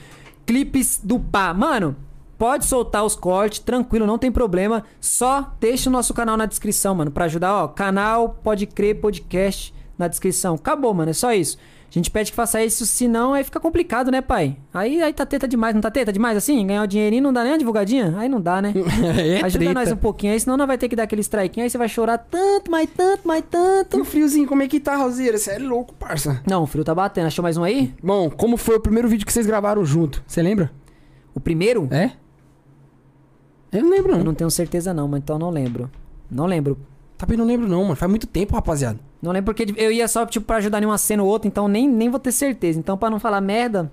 Clipes 0.47 1.01
do 1.03 1.19
pá. 1.19 1.53
Mano, 1.53 1.97
pode 2.39 2.65
soltar 2.65 3.05
os 3.05 3.17
cortes, 3.17 3.59
tranquilo, 3.59 4.07
não 4.07 4.17
tem 4.17 4.31
problema. 4.31 4.85
Só 5.01 5.53
deixa 5.59 5.91
o 5.91 5.93
nosso 5.93 6.15
canal 6.15 6.37
na 6.37 6.47
descrição, 6.47 6.95
mano, 6.95 7.11
pra 7.11 7.25
ajudar, 7.25 7.65
ó. 7.65 7.67
Canal 7.69 8.39
Pode 8.45 8.67
Crer 8.67 9.01
Podcast 9.01 9.75
na 9.99 10.09
descrição. 10.09 10.55
Acabou, 10.55 10.93
mano, 10.95 11.11
é 11.11 11.15
só 11.15 11.33
isso. 11.33 11.57
A 11.91 11.95
gente 11.95 12.11
pede 12.11 12.33
que 12.33 12.37
faça 12.37 12.61
isso, 12.65 12.85
senão 12.85 13.35
aí 13.35 13.45
fica 13.45 13.61
complicado, 13.61 14.11
né, 14.11 14.21
pai? 14.21 14.57
Aí, 14.73 15.01
aí 15.01 15.13
tá 15.13 15.25
teta 15.25 15.47
demais, 15.47 15.75
não 15.77 15.81
tá 15.81 15.93
teta 15.93 16.13
demais 16.13 16.37
assim? 16.37 16.67
Ganhar 16.67 16.83
o 16.83 16.87
dinheirinho 16.89 17.23
não 17.23 17.33
dá 17.33 17.45
nem 17.45 17.53
a 17.53 17.57
divulgadinha? 17.57 18.13
Aí 18.19 18.29
não 18.29 18.41
dá, 18.41 18.61
né? 18.61 18.75
é 19.17 19.45
Ajuda 19.45 19.65
treta. 19.65 19.75
nós 19.75 19.93
um 19.93 19.97
pouquinho 19.97 20.33
aí, 20.33 20.41
senão 20.41 20.57
nós 20.57 20.67
vai 20.67 20.77
ter 20.77 20.89
que 20.89 20.97
dar 20.97 21.05
aquele 21.05 21.21
strike. 21.21 21.61
Aí 21.61 21.71
você 21.71 21.79
vai 21.79 21.89
chorar 21.89 22.19
tanto, 22.19 22.69
mais 22.69 22.89
tanto, 22.97 23.29
mais 23.29 23.45
E 23.45 23.47
tanto. 23.47 24.01
o 24.01 24.05
friozinho, 24.05 24.49
como 24.49 24.61
é 24.63 24.67
que 24.67 24.81
tá, 24.81 24.97
Roseira? 24.97 25.39
Você 25.39 25.53
é 25.53 25.59
louco, 25.61 25.95
parça. 25.95 26.43
Não, 26.45 26.65
o 26.65 26.67
frio 26.67 26.83
tá 26.83 26.93
batendo. 26.93 27.29
Achou 27.29 27.45
mais 27.45 27.57
um 27.57 27.63
aí? 27.63 27.95
Bom, 28.03 28.29
como 28.29 28.57
foi 28.57 28.75
o 28.75 28.81
primeiro 28.81 29.07
vídeo 29.09 29.25
que 29.25 29.33
vocês 29.33 29.47
gravaram 29.47 29.85
junto? 29.85 30.21
Você 30.27 30.43
lembra? 30.43 30.73
O 31.33 31.39
primeiro? 31.39 31.87
É? 31.93 32.11
Eu 33.71 33.83
não 33.83 33.91
lembro, 33.91 34.13
Eu 34.13 34.19
não. 34.19 34.25
não 34.27 34.35
tenho 34.35 34.51
certeza 34.51 34.93
não, 34.93 35.07
mas 35.07 35.21
então 35.21 35.39
não 35.39 35.51
lembro. 35.51 35.89
Não 36.29 36.47
lembro. 36.47 36.77
Também 37.17 37.37
não 37.37 37.45
lembro, 37.47 37.69
não, 37.69 37.83
mano. 37.85 37.95
Faz 37.97 38.11
muito 38.11 38.27
tempo, 38.27 38.55
rapaziada. 38.55 38.99
Não 39.25 39.33
lembro 39.33 39.55
porque 39.55 39.73
eu 39.77 39.91
ia 39.91 40.07
só, 40.07 40.27
tipo, 40.27 40.45
pra 40.45 40.57
ajudar 40.57 40.83
em 40.83 40.87
uma 40.87 40.99
cena 40.99 41.23
ou 41.23 41.29
outra, 41.31 41.49
então 41.49 41.67
nem, 41.67 41.89
nem 41.89 42.11
vou 42.11 42.21
ter 42.21 42.31
certeza. 42.31 42.79
Então, 42.79 42.97
pra 42.99 43.09
não 43.09 43.19
falar 43.19 43.41
merda. 43.41 43.91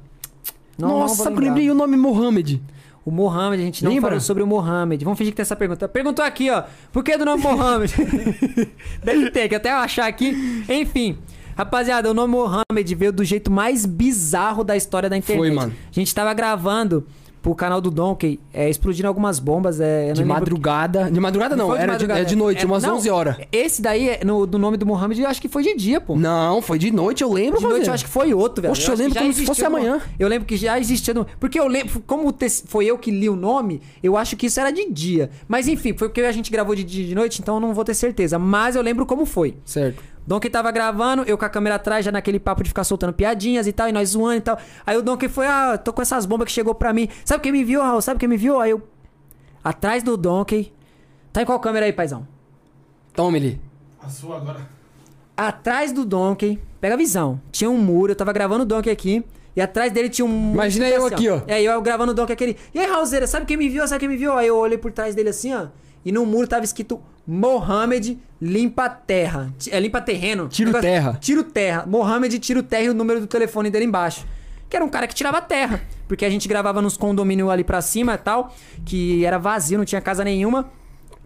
Não, 0.78 0.90
não 0.90 0.99
Nossa, 0.99 1.24
eu 1.24 1.30
lembrar. 1.30 1.45
lembrei 1.45 1.72
o 1.72 1.74
nome 1.74 1.95
Mohamed. 1.95 2.62
O 3.06 3.10
Mohamed, 3.10 3.62
a 3.62 3.66
gente 3.66 3.84
não 3.84 3.91
Lembra? 3.91 4.10
falou 4.10 4.22
sobre 4.22 4.44
o 4.44 4.48
Mohamed. 4.48 5.03
Vamos 5.03 5.18
fingir 5.18 5.32
que 5.32 5.38
tem 5.38 5.41
essa 5.41 5.56
pergunta. 5.56 5.88
Perguntou 5.88 6.24
aqui, 6.24 6.52
ó. 6.52 6.64
Por 6.91 7.03
que 7.03 7.18
do 7.18 7.26
nome 7.26 7.41
Mohamed? 7.41 7.94
Deve 9.03 9.32
ter, 9.32 9.48
que 9.49 9.56
até 9.56 9.72
eu 9.72 9.78
achar 9.78 10.06
aqui. 10.06 10.64
Enfim. 10.70 11.18
Rapaziada, 11.56 12.12
o 12.12 12.14
nome 12.14 12.34
Mohamed 12.34 12.95
veio 12.95 13.12
do 13.12 13.24
jeito 13.24 13.49
mais 13.49 13.86
bizarro 13.86 14.64
da 14.64 14.76
história 14.76 15.10
da 15.10 15.18
internet. 15.18 15.48
Foi, 15.48 15.52
mano. 15.56 15.74
A 15.90 15.94
gente 15.94 16.14
tava 16.14 16.34
gravando 16.34 17.08
pro 17.41 17.55
canal 17.55 17.81
do 17.81 17.89
Donkey, 17.89 18.39
é, 18.53 18.69
explodindo 18.69 19.07
algumas 19.07 19.39
bombas. 19.39 19.80
É, 19.80 20.09
eu 20.11 20.13
De 20.13 20.22
não 20.22 20.27
madrugada. 20.27 21.09
De 21.09 21.19
madrugada 21.19 21.55
não, 21.55 21.73
era 21.73 21.81
de, 21.85 21.91
madrugada. 21.91 22.19
é 22.22 22.23
de 22.23 22.35
noite, 22.35 22.63
É, 22.63 22.65
umas 22.65 22.84
não, 22.84 22.95
11 22.97 23.09
horas. 23.09 23.35
Esse 23.51 23.81
daí, 23.81 24.09
é 24.09 24.22
no, 24.23 24.45
do 24.45 24.59
nome 24.59 24.77
do 24.77 24.85
Mohamed, 24.85 25.22
eu 25.22 25.27
acho 25.27 25.41
que 25.41 25.47
foi 25.49 25.63
de 25.63 25.76
dia, 25.76 25.99
pô. 25.99 26.15
Não, 26.15 26.61
foi 26.61 26.77
de 26.77 26.91
noite, 26.91 27.23
eu 27.23 27.31
lembro, 27.34 27.59
De 27.59 27.65
noite 27.65 27.88
eu 27.88 27.93
acho 27.93 28.05
que 28.05 28.09
foi 28.11 28.34
outro, 28.34 28.61
velho. 28.61 28.72
Oxe, 28.72 28.88
eu 28.88 28.95
que 28.95 29.01
lembro 29.01 29.19
como 29.19 29.34
se 29.34 29.45
fosse 29.45 29.61
no- 29.61 29.68
amanhã. 29.68 30.01
Eu 30.19 30.27
lembro 30.27 30.47
que 30.47 30.55
já 30.55 30.80
existia. 30.80 31.13
No... 31.13 31.26
Porque 31.39 31.59
eu 31.59 31.68
lembro, 31.68 32.01
como 32.05 32.34
foi 32.65 32.85
eu 32.85 32.97
que 32.97 33.09
li 33.09 33.30
o 33.30 33.35
nome, 33.35 33.81
eu 34.03 34.15
acho 34.15 34.35
que 34.38 34.45
isso 34.45 34.59
era 34.59 34.72
de 34.72 34.89
dia. 34.91 35.30
Mas 35.47 35.68
enfim, 35.68 35.93
foi 35.97 36.07
porque 36.09 36.22
a 36.22 36.31
gente 36.31 36.51
gravou 36.51 36.76
de 36.76 36.84
dia 36.84 37.03
e 37.03 37.07
de 37.07 37.15
noite, 37.15 37.41
então 37.41 37.55
eu 37.55 37.61
não 37.61 37.73
vou 37.73 37.84
ter 37.84 37.93
certeza. 37.93 38.38
Mas 38.38 38.76
eu 38.76 38.81
lembro 38.81 39.05
como 39.05 39.26
foi. 39.26 39.55
Certo. 39.65 40.01
Donkey 40.32 40.49
tava 40.49 40.72
gravando, 40.72 41.24
eu 41.24 41.38
com 41.38 41.44
a 41.44 41.49
câmera 41.49 41.76
atrás, 41.76 42.06
já 42.06 42.12
naquele 42.12 42.40
papo 42.40 42.64
de 42.64 42.70
ficar 42.70 42.86
soltando 42.86 43.12
piadinhas 43.12 43.68
e 43.68 43.74
tal, 43.74 43.90
e 43.90 43.91
nós 43.91 44.12
zoando 44.12 44.38
e 44.38 44.41
tal. 44.41 44.58
Aí 44.86 44.95
o 44.95 45.02
Donkey 45.02 45.28
foi, 45.28 45.45
ah, 45.45 45.78
tô 45.78 45.91
com 45.91 46.02
essas 46.02 46.26
bombas 46.26 46.45
que 46.45 46.53
chegou 46.53 46.74
pra 46.74 46.94
mim. 46.94 47.10
Sabe 47.26 47.44
quem 47.44 47.52
me 47.52 47.66
viu, 47.66 47.82
Raul? 47.82 48.02
Sabe 48.02 48.18
quem 48.18 48.30
me 48.30 48.38
viu? 48.38 48.58
Aí 48.58 48.72
eu. 48.72 48.82
Atrás 49.62 50.03
do 50.03 50.16
Donkey. 50.16 50.72
Tá 51.34 51.41
em 51.41 51.45
qual 51.45 51.60
câmera 51.60 51.86
aí, 51.86 51.91
paizão? 51.91 52.26
Tome 53.14 53.40
ele. 53.40 53.62
A 54.02 54.08
sua 54.08 54.38
agora. 54.38 54.70
Atrás 55.36 55.91
do 55.91 56.06
Donkey, 56.06 56.58
pega 56.80 56.94
a 56.94 56.98
visão. 56.98 57.41
Tinha 57.52 57.70
um 57.70 57.78
muro, 57.78 58.14
eu 58.14 58.16
tava 58.16 58.32
gravando 58.32 58.64
o 58.64 58.66
Donkey 58.66 58.90
aqui. 58.90 59.26
E 59.53 59.60
atrás 59.60 59.91
dele 59.91 60.08
tinha 60.08 60.26
um. 60.26 60.53
Imagina 60.53 60.88
eu 60.88 61.08
aqui, 61.08 61.28
ó. 61.28 61.41
É, 61.45 61.62
eu 61.62 61.82
gravando 61.82 62.14
o 62.14 62.16
Donkey 62.16 62.32
aquele. 62.32 62.56
E 62.74 62.80
aí, 62.80 62.90
Raulzeira, 62.90 63.28
sabe 63.28 63.45
quem 63.45 63.58
me 63.58 63.68
viu? 63.68 63.86
Sabe 63.86 63.99
quem 63.99 64.08
me 64.08 64.16
viu? 64.16 64.32
Aí 64.32 64.48
eu 64.48 64.56
olhei 64.56 64.78
por 64.78 64.94
trás 64.94 65.14
dele 65.14 65.28
assim, 65.28 65.53
ó. 65.53 65.68
E 66.03 66.11
no 66.11 66.26
muro 66.26 66.48
tava 66.48 66.64
escrito 66.65 67.02
Mohamed 67.28 68.19
limpa 68.41 68.90
terra. 68.90 69.53
É 69.69 69.80
limpa 69.80 70.02
terreno. 70.02 70.48
Tiro 70.48 70.69
Negócio- 70.69 70.90
terra. 70.90 71.18
Tiro 71.19 71.44
terra. 71.44 71.86
Mohamed 71.88 72.40
tiro 72.40 72.64
terra 72.64 72.84
e 72.84 72.90
o 72.90 72.94
número 72.94 73.19
do 73.19 73.28
telefone 73.28 73.69
dele 73.69 73.86
embaixo. 73.86 74.26
Que 74.69 74.76
era 74.76 74.86
um 74.86 74.90
cara 74.90 75.06
que 75.07 75.14
tirava 75.14 75.41
terra. 75.41 75.82
Porque 76.07 76.26
a 76.26 76.30
gente 76.30 76.48
gravava 76.48 76.82
nos 76.82 76.98
condomínios 76.98 77.49
ali 77.49 77.64
pra 77.64 77.82
cima 77.82 78.15
e 78.15 78.18
tal. 78.18 78.53
Que 78.86 79.23
era 79.26 79.38
vazio, 79.38 79.78
não 79.78 79.86
tinha 79.86 80.02
casa 80.02 80.23
nenhuma. 80.23 80.72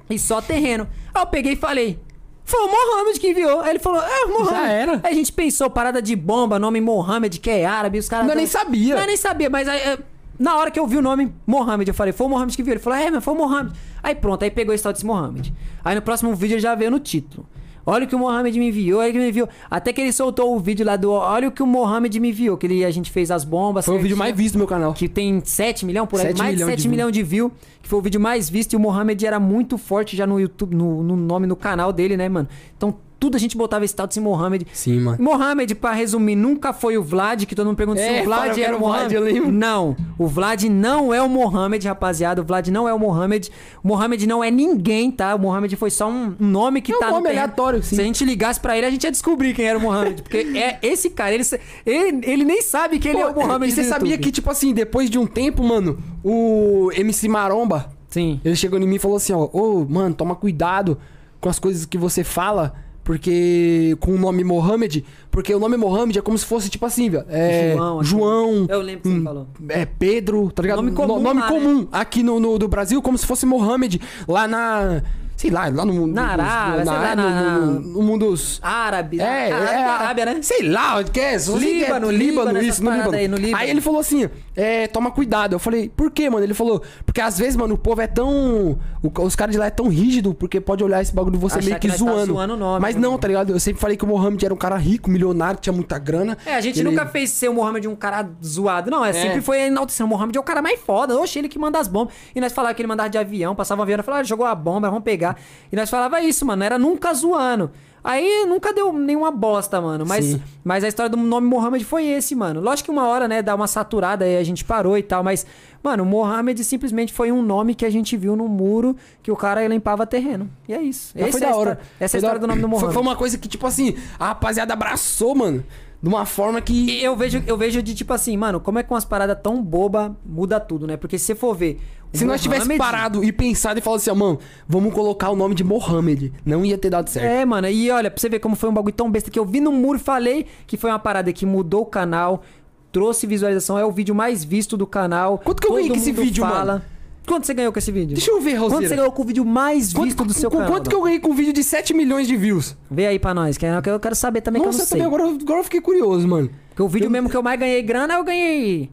E 0.09 0.19
só 0.19 0.41
terreno. 0.41 0.87
Aí 1.13 1.21
eu 1.21 1.27
peguei 1.27 1.53
e 1.53 1.55
falei. 1.55 1.99
Foi 2.43 2.59
o 2.59 2.67
Mohamed 2.69 3.19
que 3.19 3.29
enviou. 3.29 3.61
Aí 3.61 3.71
ele 3.71 3.79
falou, 3.79 4.01
é 4.01 4.25
o 4.25 4.29
Mohamed. 4.29 4.51
Já 4.51 4.69
era. 4.71 5.01
Aí 5.03 5.13
a 5.13 5.15
gente 5.15 5.31
pensou, 5.31 5.69
parada 5.69 5.99
de 6.01 6.15
bomba, 6.15 6.59
nome 6.59 6.79
Mohamed, 6.79 7.39
que 7.39 7.49
é 7.49 7.65
árabe, 7.65 7.97
os 7.97 8.07
caras. 8.07 8.27
Nós 8.27 8.35
nem 8.35 8.45
sabia. 8.45 8.95
Nós 8.95 9.07
nem 9.07 9.17
sabia, 9.17 9.49
mas 9.49 9.67
aí, 9.67 9.79
é, 9.79 9.97
na 10.37 10.57
hora 10.57 10.71
que 10.71 10.79
eu 10.79 10.87
vi 10.87 10.97
o 10.97 11.01
nome 11.01 11.33
Mohamed, 11.45 11.87
eu 11.89 11.93
falei, 11.93 12.13
foi 12.13 12.27
o 12.27 12.29
Mohamed 12.29 12.55
que 12.55 12.63
viu. 12.63 12.73
Ele 12.73 12.79
falou, 12.79 12.99
é, 12.99 13.09
mas 13.09 13.23
foi 13.23 13.33
o 13.33 13.37
Mohamed. 13.37 13.73
Aí 14.03 14.15
pronto, 14.15 14.43
aí 14.43 14.51
pegou 14.51 14.73
esse 14.73 14.83
tal 14.83 14.93
desse 14.93 15.05
Mohamed. 15.05 15.53
Aí 15.83 15.95
no 15.95 16.01
próximo 16.01 16.35
vídeo 16.35 16.55
ele 16.55 16.61
já 16.61 16.75
veio 16.75 16.91
no 16.91 16.99
título. 16.99 17.45
Olha 17.87 18.05
o 18.05 18.07
que 18.07 18.15
o 18.15 18.19
Mohamed 18.19 18.57
me 18.57 18.69
enviou, 18.69 18.99
olha 18.99 19.09
o 19.09 19.13
que 19.13 19.19
me 19.19 19.29
enviou. 19.29 19.47
Até 19.69 19.93
que 19.93 20.01
ele 20.01 20.11
soltou 20.11 20.55
o 20.55 20.59
vídeo 20.59 20.83
lá 20.83 20.95
do. 20.95 21.11
Olha 21.11 21.47
o 21.47 21.51
que 21.51 21.61
o 21.61 21.67
Mohamed 21.67 22.19
me 22.19 22.29
enviou. 22.29 22.57
Que 22.57 22.65
ele, 22.65 22.83
a 22.83 22.89
gente 22.89 23.11
fez 23.11 23.29
as 23.29 23.43
bombas. 23.43 23.85
Foi 23.85 23.93
o 23.93 23.97
vídeo 23.97 24.17
certinho, 24.17 24.25
mais 24.25 24.35
visto 24.35 24.53
do 24.53 24.57
meu 24.57 24.67
canal. 24.67 24.91
Que 24.93 25.07
tem 25.07 25.39
7 25.43 25.85
milhões 25.85 26.09
por 26.09 26.19
aí, 26.19 26.27
7 26.27 26.37
mais 26.39 26.49
de 26.51 26.55
milhão 26.55 26.69
7 26.69 26.81
de 26.81 26.89
milhões 26.89 27.13
de 27.13 27.21
views. 27.21 27.51
Que 27.83 27.87
foi 27.87 27.99
o 27.99 28.01
vídeo 28.01 28.19
mais 28.19 28.49
visto. 28.49 28.73
E 28.73 28.75
o 28.75 28.79
Mohamed 28.79 29.23
era 29.23 29.39
muito 29.39 29.77
forte 29.77 30.17
já 30.17 30.25
no 30.25 30.39
YouTube, 30.39 30.75
no, 30.75 31.03
no 31.03 31.15
nome, 31.15 31.45
no 31.45 31.55
canal 31.55 31.93
dele, 31.93 32.17
né, 32.17 32.27
mano? 32.27 32.49
Então 32.75 32.95
tudo 33.25 33.35
a 33.37 33.39
gente 33.39 33.57
botava 33.57 33.83
esse 33.83 33.95
tal 33.95 34.05
desse 34.05 34.19
Mohamed. 34.19 34.67
Sim, 34.71 34.99
mano. 34.99 35.17
Mohamed, 35.19 35.73
pra 35.73 35.93
resumir, 35.93 36.35
nunca 36.35 36.71
foi 36.73 36.95
o 36.95 37.03
Vlad, 37.03 37.43
que 37.45 37.55
todo 37.55 37.65
mundo 37.65 37.75
pergunta 37.77 37.99
se 37.99 38.05
É, 38.07 38.21
o 38.21 38.25
Vlad 38.25 38.39
falaram 38.39 38.53
que 38.55 38.61
era 38.61 38.73
o 38.73 38.75
o 38.77 38.79
Vlad, 38.81 38.97
Mohamed. 39.11 39.15
eu 39.15 39.21
lembro. 39.21 39.51
Não, 39.51 39.95
o 40.17 40.27
Vlad 40.27 40.63
não 40.65 41.11
é 41.13 41.21
o 41.21 41.27
Mohamed, 41.29 41.87
rapaziada. 41.87 42.41
O 42.41 42.45
Vlad 42.45 42.67
não 42.67 42.87
é 42.87 42.93
o 42.93 42.99
Mohamed. 42.99 43.49
O 43.83 43.87
Mohamed 43.87 44.27
não 44.27 44.43
é 44.43 44.51
ninguém, 44.51 45.09
tá? 45.09 45.33
O 45.33 45.39
Mohamed 45.39 45.75
foi 45.75 45.89
só 45.89 46.07
um 46.09 46.35
um 46.39 46.47
nome 46.47 46.81
que 46.81 46.91
É 46.91 46.95
um 46.95 46.99
tá 46.99 47.07
no 47.07 47.13
nome 47.13 47.29
aleatório, 47.29 47.81
sim. 47.83 47.95
Se 47.95 48.01
a 48.01 48.03
gente 48.05 48.23
ligasse 48.23 48.59
pra 48.59 48.77
ele, 48.77 48.85
a 48.85 48.89
gente 48.91 49.03
ia 49.03 49.11
descobrir 49.11 49.53
quem 49.53 49.65
era 49.65 49.77
o 49.77 49.81
Mohamed. 49.81 50.21
Porque 50.21 50.37
é 50.57 50.77
esse 50.81 51.09
cara, 51.09 51.33
ele, 51.33 51.43
ele, 51.85 52.19
ele 52.23 52.43
nem 52.43 52.61
sabe 52.61 52.99
que 52.99 53.07
ele 53.09 53.19
é 53.19 53.27
o 53.27 53.33
Pô, 53.33 53.41
Mohamed 53.45 53.71
e 53.71 53.75
você 53.75 53.83
sabia 53.83 54.11
YouTube. 54.11 54.23
que, 54.23 54.31
tipo 54.31 54.49
assim, 54.51 54.73
depois 54.73 55.09
de 55.09 55.17
um 55.17 55.25
tempo, 55.25 55.63
mano, 55.63 55.97
o 56.23 56.89
MC 56.95 57.27
Maromba, 57.27 57.89
Sim. 58.09 58.39
ele 58.45 58.55
chegou 58.55 58.79
em 58.79 58.87
mim 58.87 58.95
e 58.95 58.99
falou 58.99 59.17
assim, 59.17 59.33
ó, 59.33 59.47
ô, 59.51 59.85
mano, 59.89 60.13
toma 60.15 60.35
cuidado 60.35 60.97
com 61.39 61.49
as 61.49 61.59
coisas 61.59 61.85
que 61.85 61.97
você 61.97 62.23
fala, 62.23 62.73
porque 63.05 63.95
com 64.01 64.11
o 64.15 64.17
nome 64.17 64.43
Mohamed, 64.43 65.05
porque 65.31 65.53
o 65.53 65.59
nome 65.59 65.77
Mohamed 65.77 66.17
é 66.17 66.21
como 66.23 66.37
se 66.37 66.43
fosse, 66.45 66.69
tipo 66.69 66.85
assim, 66.87 67.07
velho, 67.09 67.23
é, 67.29 67.73
João, 67.75 67.99
aqui. 67.99 68.09
João, 68.09 68.65
Eu 68.67 68.81
lembro 68.81 69.01
que 69.03 69.09
você 69.09 69.15
hum, 69.19 69.23
falou. 69.23 69.47
é 69.69 69.85
Pedro, 69.85 70.51
tá 70.51 70.63
ligado? 70.63 70.77
Nome 70.77 70.91
comum 70.91 71.15
No- 71.17 71.21
nome 71.21 71.39
lá, 71.39 71.51
né? 71.51 71.53
comum 71.53 71.87
aqui 71.91 72.23
no, 72.23 72.39
no- 72.39 72.57
do 72.57 72.67
Brasil, 72.67 72.99
como 73.03 73.17
se 73.17 73.25
fosse 73.25 73.45
Mohamed, 73.45 74.01
lá 74.27 74.47
na, 74.47 75.03
sei 75.35 75.51
lá, 75.51 75.67
lá 75.67 75.85
no... 75.85 76.07
Na 76.07 76.37
no- 76.37 76.43
Arábia, 76.43 76.85
na- 76.85 76.91
sei 76.91 77.01
lá, 77.01 77.15
no- 77.15 77.29
na- 77.29 77.57
no, 77.57 77.79
no 77.81 78.01
mundo 78.01 78.29
dos... 78.29 78.59
Árabe. 78.63 79.19
É, 79.19 79.51
Árabe, 79.51 79.71
é, 79.71 79.83
Arábia, 79.83 80.25
né? 80.25 80.37
Sei 80.41 80.67
lá 80.69 80.97
onde 80.97 81.11
que 81.11 81.19
é. 81.19 81.33
é 81.33 81.37
Líbano, 81.37 81.59
Líbano, 81.59 82.11
Líbano, 82.11 82.61
isso, 82.61 82.83
no 82.83 82.91
Líbano. 82.91 83.15
aí, 83.17 83.27
no 83.27 83.37
Líbano. 83.37 83.57
Aí 83.57 83.69
ele 83.69 83.81
falou 83.81 83.99
assim, 83.99 84.29
é, 84.55 84.87
toma 84.87 85.11
cuidado. 85.11 85.53
Eu 85.53 85.59
falei, 85.59 85.89
por 85.89 86.09
quê, 86.11 86.29
mano? 86.29 86.43
Ele 86.45 86.53
falou, 86.53 86.81
porque 87.05 87.21
às 87.21 87.37
vezes, 87.37 87.55
mano, 87.55 87.75
o 87.75 87.77
povo 87.77 88.01
é 88.01 88.07
tão... 88.07 88.77
o- 89.03 89.11
os 89.21 89.35
caras 89.35 89.53
de 89.53 89.59
lá 89.59 89.65
é 89.67 89.69
tão 89.69 89.87
rígido, 89.87 90.33
porque 90.33 90.59
pode 90.61 90.83
olhar 90.83 91.01
esse 91.01 91.13
bagulho 91.13 91.33
de 91.33 91.39
você 91.41 91.57
Achar 91.59 91.65
meio 91.67 91.79
que, 91.79 91.81
que 91.81 91.87
nós 91.87 91.99
tá 91.99 92.05
zoando. 92.05 92.33
zoando 92.33 92.57
nome, 92.57 92.81
Mas 92.81 92.95
né, 92.95 93.01
não, 93.01 93.17
tá 93.17 93.27
ligado? 93.27 93.51
Eu 93.51 93.59
sempre 93.59 93.81
falei 93.81 93.97
que 93.97 94.03
o 94.03 94.07
Mohamed 94.07 94.43
era 94.45 94.53
um 94.53 94.57
cara 94.57 94.75
rico, 94.77 95.09
milionário, 95.09 95.59
tinha 95.59 95.73
muita 95.73 95.97
grana. 95.99 96.37
É, 96.45 96.55
a 96.55 96.61
gente 96.61 96.79
Ele- 96.79 96.89
nunca 96.89 97.05
fez 97.05 97.29
ser 97.31 97.49
o 97.49 97.53
Mohamed 97.53 97.87
um 97.87 97.95
cara 97.95 98.29
zoado. 98.43 98.89
Não, 98.89 99.03
é, 99.03 99.11
sempre 99.13 99.41
foi 99.41 99.59
enaltecer. 99.63 100.05
O 100.05 100.09
Mohamed 100.09 100.37
é 100.37 100.39
o 100.39 100.43
cara 100.43 100.61
mais 100.61 100.79
foda. 100.79 101.17
Oxe, 101.19 101.39
ele 101.39 101.49
que 101.49 101.59
manda 101.59 101.79
as 101.79 101.87
bombas. 101.87 102.13
E 102.33 102.39
nós 102.41 102.53
falava 102.53 102.73
que 102.73 102.81
ele 102.81 102.87
mandava 102.87 103.09
de 103.09 103.17
avião, 103.17 103.53
passava 103.55 103.81
um 103.81 103.83
avião, 103.83 104.01
falava, 104.03 104.21
ah, 104.21 104.23
jogou 104.23 104.45
a 104.45 104.55
bomba, 104.55 104.89
vamos 104.89 105.03
pegar. 105.03 105.24
E 105.71 105.75
nós 105.75 105.89
falava 105.89 106.21
isso, 106.21 106.45
mano. 106.45 106.63
Era 106.63 106.77
nunca 106.77 107.13
zoando. 107.13 107.71
Aí 108.03 108.45
nunca 108.47 108.71
deu 108.71 108.93
nenhuma 108.93 109.31
bosta, 109.31 109.81
mano. 109.81 110.05
Mas, 110.05 110.25
Sim. 110.25 110.41
mas 110.63 110.83
a 110.83 110.87
história 110.87 111.09
do 111.09 111.17
nome 111.17 111.47
Mohamed 111.47 111.83
foi 111.83 112.05
esse, 112.05 112.35
mano. 112.35 112.61
Lógico 112.61 112.85
que 112.85 112.91
uma 112.91 113.07
hora, 113.07 113.27
né, 113.27 113.41
dá 113.41 113.55
uma 113.55 113.65
saturada 113.65 114.23
aí 114.25 114.37
a 114.37 114.43
gente 114.43 114.63
parou 114.63 114.95
e 114.95 115.01
tal. 115.01 115.23
Mas, 115.23 115.43
mano, 115.81 116.05
Mohamed 116.05 116.63
simplesmente 116.63 117.11
foi 117.11 117.31
um 117.31 117.41
nome 117.41 117.73
que 117.73 117.83
a 117.83 117.89
gente 117.89 118.15
viu 118.15 118.35
no 118.35 118.47
muro 118.47 118.95
que 119.23 119.31
o 119.31 119.35
cara 119.35 119.67
limpava 119.67 120.05
terreno. 120.05 120.47
E 120.67 120.73
é 120.75 120.81
isso. 120.83 121.13
Essa 121.17 121.31
foi 121.31 121.41
é 121.41 121.45
a 121.45 121.49
da 121.49 121.55
hora. 121.57 121.71
história- 121.71 121.89
Essa 121.99 122.03
é 122.03 122.05
a 122.05 122.09
Foi 122.09 122.17
história 122.19 122.39
do 122.39 122.45
nome 122.47 122.61
do 122.61 122.67
Foi- 122.67 122.69
Mohamed. 122.77 122.93
Foi 122.93 123.01
uma 123.01 123.15
coisa 123.15 123.37
que, 123.39 123.47
tipo 123.47 123.65
assim, 123.65 123.95
a 124.19 124.27
rapaziada 124.27 124.73
abraçou, 124.73 125.33
mano. 125.33 125.63
De 126.05 126.09
uma 126.09 126.23
forma 126.23 126.61
que... 126.61 127.01
Eu 127.01 127.15
vejo, 127.15 127.41
eu 127.47 127.57
vejo 127.57 127.81
de 127.81 127.95
tipo 127.95 128.13
assim, 128.13 128.37
mano, 128.37 128.59
como 128.59 128.77
é 128.77 128.83
que 128.83 128.93
umas 128.93 129.03
paradas 129.03 129.35
tão 129.41 129.59
boba 129.63 130.15
muda 130.23 130.59
tudo, 130.59 130.85
né? 130.85 130.95
Porque 130.97 131.17
se 131.17 131.25
você 131.25 131.33
for 131.33 131.55
ver. 131.55 131.81
Se 132.13 132.23
nós 132.25 132.43
tivesse 132.43 132.61
Mohamed- 132.67 132.77
parado 132.77 133.23
e 133.23 133.31
pensado 133.31 133.79
e 133.79 133.81
falado 133.81 133.97
assim, 133.97 134.11
ó, 134.11 134.15
mano, 134.15 134.37
vamos 134.67 134.93
colocar 134.93 135.31
o 135.31 135.35
nome 135.35 135.55
de 135.55 135.63
Mohamed, 135.63 136.31
não 136.45 136.63
ia 136.63 136.77
ter 136.77 136.91
dado 136.91 137.09
certo. 137.09 137.25
É, 137.25 137.43
mano, 137.43 137.67
e 137.67 137.89
olha, 137.89 138.11
pra 138.11 138.21
você 138.21 138.29
ver 138.29 138.37
como 138.37 138.55
foi 138.55 138.69
um 138.69 138.73
bagulho 138.73 138.93
tão 138.93 139.09
besta 139.09 139.31
que 139.31 139.39
eu 139.39 139.45
vi 139.45 139.59
no 139.59 139.71
muro 139.71 139.97
e 139.97 139.99
falei 140.01 140.45
que 140.67 140.77
foi 140.77 140.91
uma 140.91 140.99
parada 140.99 141.33
que 141.33 141.43
mudou 141.43 141.81
o 141.81 141.85
canal, 141.87 142.43
trouxe 142.91 143.25
visualização, 143.25 143.79
é 143.79 143.83
o 143.83 143.91
vídeo 143.91 144.13
mais 144.13 144.43
visto 144.43 144.77
do 144.77 144.85
canal. 144.85 145.39
Quanto 145.39 145.59
que 145.59 145.67
eu 145.67 145.73
ganhei 145.73 145.89
com 145.89 145.95
esse 145.95 146.11
vídeo, 146.11 146.43
fala. 146.45 146.65
mano? 146.73 146.81
Quanto 147.25 147.45
você 147.45 147.53
ganhou 147.53 147.71
com 147.73 147.79
esse 147.79 147.91
vídeo? 147.91 148.15
Deixa 148.15 148.31
eu 148.31 148.39
ver, 148.39 148.51
Quanto 148.53 148.71
Roseira. 148.73 148.87
você 148.87 148.95
ganhou 148.95 149.11
com 149.11 149.21
o 149.21 149.25
vídeo 149.25 149.43
mais 149.45 149.91
Quanto, 149.91 150.05
visto 150.05 150.25
do 150.25 150.33
seu 150.33 150.49
com 150.49 150.57
canal? 150.57 150.71
quanto 150.71 150.89
que 150.89 150.95
eu 150.95 151.01
ganhei 151.01 151.19
com 151.19 151.31
um 151.31 151.35
vídeo 151.35 151.51
de 151.53 151.63
7 151.63 151.93
milhões 151.93 152.27
de 152.27 152.35
views? 152.37 152.75
Vê 152.89 153.07
aí 153.07 153.19
pra 153.19 153.33
nós, 153.33 153.57
que 153.57 153.65
eu 153.65 153.99
quero 153.99 154.15
saber 154.15 154.41
também 154.41 154.61
que 154.61 154.67
eu 154.67 154.71
Nossa, 154.71 154.79
não 154.79 154.85
sei. 154.85 154.99
também 154.99 155.07
agora, 155.07 155.35
agora 155.41 155.59
eu 155.59 155.63
fiquei 155.63 155.81
curioso, 155.81 156.27
mano. 156.27 156.49
Porque 156.69 156.81
o 156.81 156.87
vídeo 156.87 157.09
mesmo 157.09 157.29
que 157.29 157.35
eu 157.37 157.41
mais 157.43 157.59
ganhei 157.59 157.81
grana, 157.81 158.15
eu 158.15 158.23
ganhei. 158.23 158.89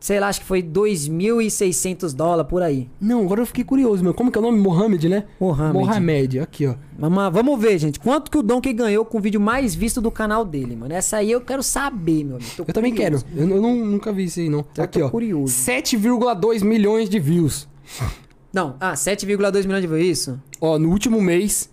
Sei 0.00 0.18
lá, 0.18 0.28
acho 0.28 0.40
que 0.40 0.46
foi 0.46 0.62
2.600 0.62 2.14
dólares 2.14 2.48
por 2.48 2.62
aí. 2.62 2.88
Não, 2.98 3.22
agora 3.22 3.42
eu 3.42 3.46
fiquei 3.46 3.62
curioso, 3.62 4.02
mano. 4.02 4.14
Como 4.14 4.32
que 4.32 4.38
é 4.38 4.40
o 4.40 4.42
nome? 4.42 4.58
Mohamed, 4.58 5.08
né? 5.10 5.24
Mohamed. 5.38 5.74
Mohamed, 5.78 6.38
aqui, 6.40 6.66
ó. 6.66 6.74
Vamos, 6.98 7.32
vamos 7.32 7.60
ver, 7.60 7.78
gente. 7.78 8.00
Quanto 8.00 8.30
que 8.30 8.38
o 8.38 8.42
Donkey 8.42 8.72
ganhou 8.72 9.04
com 9.04 9.18
o 9.18 9.20
vídeo 9.20 9.38
mais 9.40 9.74
visto 9.74 10.00
do 10.00 10.10
canal 10.10 10.42
dele, 10.44 10.74
mano? 10.74 10.94
Essa 10.94 11.18
aí 11.18 11.30
eu 11.30 11.40
quero 11.42 11.62
saber, 11.62 12.24
meu 12.24 12.36
amigo. 12.36 12.50
Tô 12.56 12.64
Eu 12.66 12.72
também 12.72 12.94
curioso. 12.94 13.26
quero. 13.26 13.40
Eu, 13.42 13.56
eu 13.56 13.60
não- 13.62 13.76
nunca 13.76 14.10
vi 14.10 14.24
isso 14.24 14.40
aí, 14.40 14.48
não. 14.48 14.64
Eu 14.74 14.84
aqui, 14.84 15.02
ó. 15.02 15.10
curioso. 15.10 15.52
7,2 15.54 16.62
milhões 16.62 17.08
de 17.10 17.18
views. 17.20 17.68
Não, 18.52 18.76
ah, 18.80 18.94
7,2 18.96 19.66
milhões 19.66 19.82
de 19.82 19.86
views, 19.86 20.02
isso? 20.06 20.40
Ó, 20.60 20.78
no 20.78 20.88
último 20.90 21.20
mês. 21.20 21.68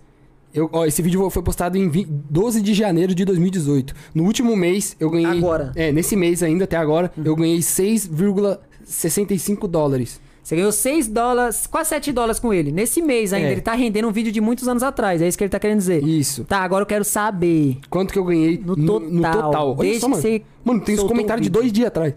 Eu, 0.58 0.68
ó, 0.72 0.84
esse 0.86 1.00
vídeo 1.02 1.28
foi 1.30 1.42
postado 1.42 1.76
em 1.78 1.88
vi- 1.88 2.04
12 2.06 2.60
de 2.60 2.74
janeiro 2.74 3.14
de 3.14 3.24
2018. 3.24 3.94
No 4.14 4.24
último 4.24 4.56
mês, 4.56 4.96
eu 4.98 5.08
ganhei. 5.10 5.38
Agora. 5.38 5.72
É, 5.76 5.92
nesse 5.92 6.16
mês 6.16 6.42
ainda, 6.42 6.64
até 6.64 6.76
agora, 6.76 7.12
eu 7.24 7.36
ganhei 7.36 7.60
6,65 7.62 9.68
dólares. 9.68 10.20
Você 10.42 10.56
ganhou 10.56 10.72
6 10.72 11.06
dólares, 11.08 11.66
quase 11.66 11.90
7 11.90 12.10
dólares 12.10 12.40
com 12.40 12.52
ele. 12.54 12.72
Nesse 12.72 13.02
mês 13.02 13.34
ainda, 13.34 13.48
É. 13.48 13.52
ele 13.52 13.60
tá 13.60 13.74
rendendo 13.74 14.08
um 14.08 14.12
vídeo 14.12 14.32
de 14.32 14.40
muitos 14.40 14.66
anos 14.66 14.82
atrás. 14.82 15.20
É 15.20 15.28
isso 15.28 15.36
que 15.36 15.44
ele 15.44 15.50
tá 15.50 15.58
querendo 15.60 15.78
dizer. 15.78 16.02
Isso. 16.02 16.42
Tá, 16.44 16.60
agora 16.60 16.82
eu 16.82 16.86
quero 16.86 17.04
saber. 17.04 17.78
Quanto 17.90 18.12
que 18.12 18.18
eu 18.18 18.24
ganhei 18.24 18.56
No 18.58 18.74
no, 18.74 18.86
total, 18.86 19.10
no 19.10 19.22
total? 19.22 19.68
Olha 19.72 19.76
desde 19.78 20.00
só, 20.00 20.08
mano. 20.08 20.22
você 20.22 20.42
Mano, 20.64 20.80
tem 20.80 20.94
os 20.94 21.00
soltou 21.00 21.14
comentários 21.16 21.44
de 21.44 21.50
dois 21.50 21.70
dias 21.70 21.88
atrás. 21.88 22.14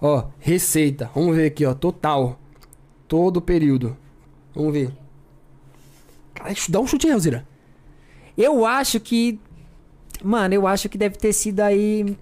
Ó, 0.00 0.24
receita. 0.40 1.10
Vamos 1.14 1.36
ver 1.36 1.46
aqui, 1.46 1.66
ó. 1.66 1.74
Total. 1.74 2.40
Todo 3.06 3.36
o 3.36 3.40
período. 3.42 3.94
Vamos 4.54 4.72
ver. 4.72 4.90
Caralho, 6.34 6.56
dá 6.70 6.80
um 6.80 6.86
chute 6.86 7.06
aí, 7.06 7.12
Alzira. 7.12 7.46
Eu 8.36 8.66
acho 8.66 9.00
que. 9.00 9.38
Mano, 10.22 10.54
eu 10.54 10.66
acho 10.66 10.88
que 10.88 10.98
deve 10.98 11.16
ter 11.16 11.32
sido 11.32 11.60
aí. 11.60 12.16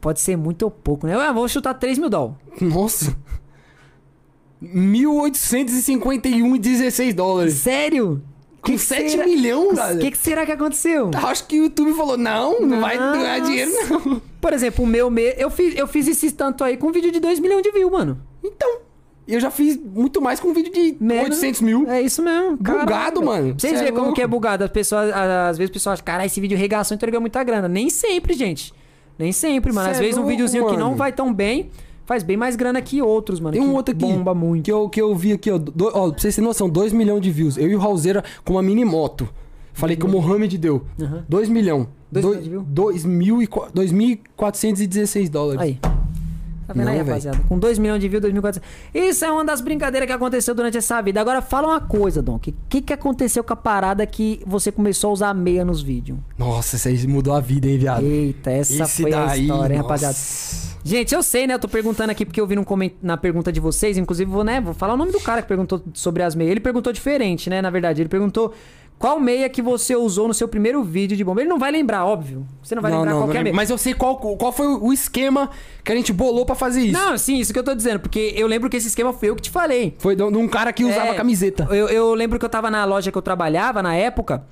Pode 0.00 0.20
ser 0.20 0.36
muito 0.36 0.62
ou 0.62 0.70
pouco, 0.70 1.06
né? 1.06 1.14
Eu 1.14 1.34
vou 1.34 1.46
chutar 1.48 1.74
3 1.74 1.98
mil 1.98 2.08
dólares. 2.08 2.38
Nossa. 2.60 3.16
1.851,16 4.62 7.14
dólares. 7.14 7.54
Sério? 7.54 8.22
Com 8.60 8.76
7 8.76 9.16
milhões, 9.18 9.72
O 9.72 9.76
cara. 9.76 9.96
que, 9.98 10.10
que 10.10 10.18
será 10.18 10.44
que 10.44 10.50
aconteceu? 10.52 11.10
Acho 11.14 11.46
que 11.46 11.60
o 11.60 11.64
YouTube 11.64 11.94
falou, 11.94 12.18
não, 12.18 12.60
não 12.60 12.80
vai 12.80 12.98
ganhar 12.98 13.38
Nossa. 13.38 13.50
dinheiro, 13.50 13.70
não. 13.88 14.20
Por 14.40 14.52
exemplo, 14.52 14.84
o 14.84 14.86
meu 14.86 15.08
me... 15.10 15.32
eu 15.38 15.48
fiz 15.48 15.76
eu 15.76 15.86
fiz 15.86 16.08
esse 16.08 16.32
tanto 16.32 16.64
aí 16.64 16.76
com 16.76 16.88
um 16.88 16.92
vídeo 16.92 17.12
de 17.12 17.20
2 17.20 17.38
milhões 17.38 17.62
de 17.62 17.70
views, 17.70 17.90
mano. 17.90 18.20
Então, 18.42 18.80
eu 19.34 19.40
já 19.40 19.50
fiz 19.50 19.76
muito 19.76 20.20
mais 20.20 20.40
com 20.40 20.48
um 20.48 20.52
vídeo 20.54 20.72
de 20.72 20.96
Menos- 21.00 21.24
800 21.36 21.60
mil. 21.60 21.88
É 21.88 22.00
isso 22.00 22.22
mesmo. 22.22 22.56
Bugado, 22.56 22.86
Caralho. 22.86 23.24
mano. 23.24 23.54
Vocês 23.58 23.72
Cê 23.72 23.76
é 23.76 23.78
verem 23.78 23.92
como 23.92 24.04
louco. 24.06 24.14
que 24.16 24.22
é 24.22 24.26
bugado. 24.26 24.64
As 24.64 24.70
pessoas, 24.70 25.12
às 25.14 25.58
vezes 25.58 25.70
o 25.70 25.72
pessoal 25.72 25.92
acha, 25.94 26.02
cara, 26.02 26.24
esse 26.26 26.40
vídeo 26.40 26.56
regaçou, 26.56 26.94
entregou 26.94 27.20
muita 27.20 27.42
grana. 27.44 27.68
Nem 27.68 27.90
sempre, 27.90 28.34
gente. 28.34 28.72
Nem 29.18 29.32
sempre, 29.32 29.72
mano. 29.72 29.86
Cê 29.86 29.92
Às 29.92 29.96
é 29.98 30.00
vezes 30.00 30.14
um 30.16 30.20
louco, 30.20 30.30
videozinho 30.30 30.66
que 30.66 30.76
não 30.76 30.86
mano. 30.86 30.96
vai 30.96 31.12
tão 31.12 31.32
bem, 31.34 31.70
faz 32.06 32.22
bem 32.22 32.36
mais 32.36 32.54
grana 32.56 32.80
que 32.80 33.02
outros, 33.02 33.40
mano. 33.40 33.52
Tem 33.56 33.60
um 33.66 33.74
outro 33.74 33.94
aqui. 33.94 34.00
Bomba 34.04 34.32
muito. 34.34 34.64
Que 34.64 34.72
eu, 34.72 34.88
que 34.88 35.00
eu 35.02 35.14
vi 35.14 35.32
aqui, 35.32 35.50
ó. 35.50 35.58
Do, 35.58 35.86
ó. 35.92 36.10
Pra 36.10 36.18
vocês 36.20 36.34
terem 36.34 36.46
noção, 36.46 36.68
2 36.68 36.92
milhões 36.92 37.20
de 37.20 37.30
views. 37.30 37.56
Eu 37.58 37.68
e 37.68 37.74
o 37.74 37.78
Raulzeira 37.78 38.22
com 38.44 38.54
uma 38.54 38.62
mini 38.62 38.84
moto. 38.84 39.28
Falei 39.72 39.96
que 39.96 40.04
o 40.04 40.08
Mohamed 40.08 40.56
deu. 40.58 40.84
Aham. 41.00 41.24
2 41.28 41.48
milhões. 41.48 41.86
Dois 42.10 42.24
Dois- 42.24 42.36
milhões 42.38 42.44
de 42.44 42.50
views? 42.50 42.64
dois 42.68 43.04
mil 43.04 43.42
e 43.42 43.46
qua- 43.46 43.68
2.416 44.36 45.28
dólares. 45.28 45.60
Aí. 45.60 45.78
Tá 46.68 46.74
vendo 46.74 46.84
Não, 46.84 46.92
aí, 46.92 46.98
rapaziada? 46.98 47.38
Com 47.48 47.58
2 47.58 47.78
milhões 47.78 47.98
de 47.98 48.08
views, 48.10 48.22
2.400. 48.22 48.60
Isso 48.94 49.24
é 49.24 49.32
uma 49.32 49.42
das 49.42 49.62
brincadeiras 49.62 50.06
que 50.06 50.12
aconteceu 50.12 50.54
durante 50.54 50.76
essa 50.76 51.00
vida. 51.00 51.18
Agora 51.18 51.40
fala 51.40 51.68
uma 51.68 51.80
coisa, 51.80 52.20
Dom. 52.20 52.34
O 52.34 52.38
que, 52.38 52.54
que, 52.68 52.82
que 52.82 52.92
aconteceu 52.92 53.42
com 53.42 53.54
a 53.54 53.56
parada 53.56 54.04
que 54.04 54.42
você 54.46 54.70
começou 54.70 55.08
a 55.08 55.12
usar 55.14 55.34
meia 55.34 55.64
nos 55.64 55.80
vídeos? 55.80 56.18
Nossa, 56.36 56.76
isso 56.76 56.86
aí 56.86 57.06
mudou 57.06 57.32
a 57.32 57.40
vida, 57.40 57.66
hein, 57.66 57.78
viado? 57.78 58.04
Eita, 58.04 58.50
essa 58.50 58.82
Esse 58.82 59.00
foi 59.00 59.14
a 59.14 59.24
daí, 59.24 59.42
história, 59.44 59.74
hein, 59.74 59.80
rapaziada. 59.80 60.14
Gente, 60.84 61.14
eu 61.14 61.22
sei, 61.22 61.46
né? 61.46 61.54
Eu 61.54 61.58
tô 61.58 61.68
perguntando 61.68 62.10
aqui 62.10 62.26
porque 62.26 62.40
eu 62.40 62.46
vi 62.46 62.54
num 62.54 62.64
coment... 62.64 62.92
na 63.02 63.16
pergunta 63.16 63.50
de 63.50 63.60
vocês. 63.60 63.96
Inclusive, 63.96 64.30
vou, 64.30 64.44
né? 64.44 64.60
Vou 64.60 64.74
falar 64.74 64.92
o 64.92 64.96
nome 64.98 65.10
do 65.10 65.20
cara 65.20 65.40
que 65.40 65.48
perguntou 65.48 65.82
sobre 65.94 66.22
as 66.22 66.34
meias. 66.34 66.50
Ele 66.50 66.60
perguntou 66.60 66.92
diferente, 66.92 67.48
né? 67.48 67.62
Na 67.62 67.70
verdade, 67.70 68.02
ele 68.02 68.10
perguntou 68.10 68.52
qual 68.98 69.20
meia 69.20 69.48
que 69.48 69.62
você 69.62 69.94
usou 69.94 70.26
no 70.26 70.34
seu 70.34 70.48
primeiro 70.48 70.82
vídeo 70.82 71.16
de 71.16 71.22
bomba. 71.22 71.40
Ele 71.40 71.48
não 71.48 71.58
vai 71.58 71.70
lembrar, 71.70 72.04
óbvio. 72.04 72.44
Você 72.62 72.74
não 72.74 72.82
vai 72.82 72.90
lembrar 72.90 73.12
qual 73.12 73.24
que 73.28 73.28
é 73.28 73.30
a 73.30 73.32
lembro. 73.34 73.44
meia. 73.44 73.54
Mas 73.54 73.70
eu 73.70 73.78
sei 73.78 73.94
qual, 73.94 74.16
qual 74.16 74.52
foi 74.52 74.66
o 74.66 74.92
esquema 74.92 75.50
que 75.84 75.92
a 75.92 75.94
gente 75.94 76.12
bolou 76.12 76.44
pra 76.44 76.54
fazer 76.56 76.80
isso. 76.80 76.92
Não, 77.00 77.16
sim, 77.16 77.38
isso 77.38 77.52
que 77.52 77.58
eu 77.58 77.62
tô 77.64 77.74
dizendo. 77.74 78.00
Porque 78.00 78.32
eu 78.36 78.46
lembro 78.48 78.68
que 78.68 78.76
esse 78.76 78.88
esquema 78.88 79.12
foi 79.12 79.28
eu 79.28 79.36
que 79.36 79.42
te 79.42 79.50
falei. 79.50 79.94
Foi 79.98 80.16
de 80.16 80.22
um 80.22 80.48
cara 80.48 80.72
que 80.72 80.84
usava 80.84 81.08
É, 81.10 81.14
camiseta. 81.14 81.68
Eu, 81.70 81.88
eu 81.88 82.12
lembro 82.14 82.38
que 82.38 82.44
eu 82.44 82.48
tava 82.48 82.70
na 82.70 82.84
loja 82.84 83.12
que 83.12 83.16
eu 83.18 83.22
trabalhava 83.22 83.82
na 83.82 83.94
época. 83.94 84.44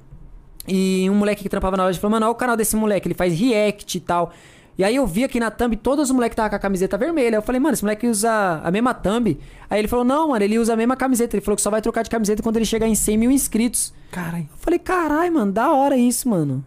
E 0.68 1.09
um 1.10 1.14
moleque 1.14 1.43
que 1.43 1.48
trampava 1.48 1.77
na 1.77 1.85
loja 1.85 1.98
falou: 2.01 2.12
Mano, 2.12 2.27
olha 2.27 2.32
o 2.32 2.35
canal 2.35 2.56
desse 2.56 2.74
moleque, 2.77 3.06
ele 3.06 3.14
faz 3.14 3.39
react 3.39 3.98
e 3.98 4.01
tal. 4.01 4.32
E 4.78 4.85
aí 4.85 4.97
eu 4.97 5.07
vi 5.07 5.24
aqui 5.24 5.40
na 5.40 5.51
thumb 5.51 5.74
todos 5.77 6.11
os 6.11 6.15
moleques 6.15 6.35
estavam 6.35 6.51
com 6.51 6.57
a 6.57 6.59
camiseta 6.59 6.98
vermelha. 6.98 7.36
Eu 7.36 7.43
falei, 7.43 7.61
mano, 7.61 7.73
esse 7.73 7.82
moleque 7.82 8.07
usa 8.07 8.61
a 8.62 8.70
mesma 8.70 8.93
thumb. 8.93 9.39
Aí 9.70 9.78
ele 9.78 9.89
falou, 9.89 10.05
não, 10.05 10.28
mano, 10.28 10.44
ele 10.44 10.59
usa 10.59 10.74
a 10.74 10.77
mesma 10.77 10.97
camiseta. 10.97 11.35
Ele 11.35 11.44
falou 11.44 11.57
que 11.57 11.62
só 11.62 11.70
vai 11.70 11.81
trocar 11.81 12.03
de 12.03 12.11
camiseta 12.11 12.43
quando 12.43 12.57
ele 12.57 12.66
chegar 12.66 12.86
em 12.86 12.94
100 12.94 13.16
mil 13.16 13.31
inscritos. 13.31 13.94
Caralho. 14.11 14.48
Eu 14.51 14.59
falei, 14.59 14.78
carai, 14.78 15.31
mano, 15.31 15.51
da 15.51 15.73
hora 15.73 15.97
isso, 15.97 16.28
mano. 16.28 16.62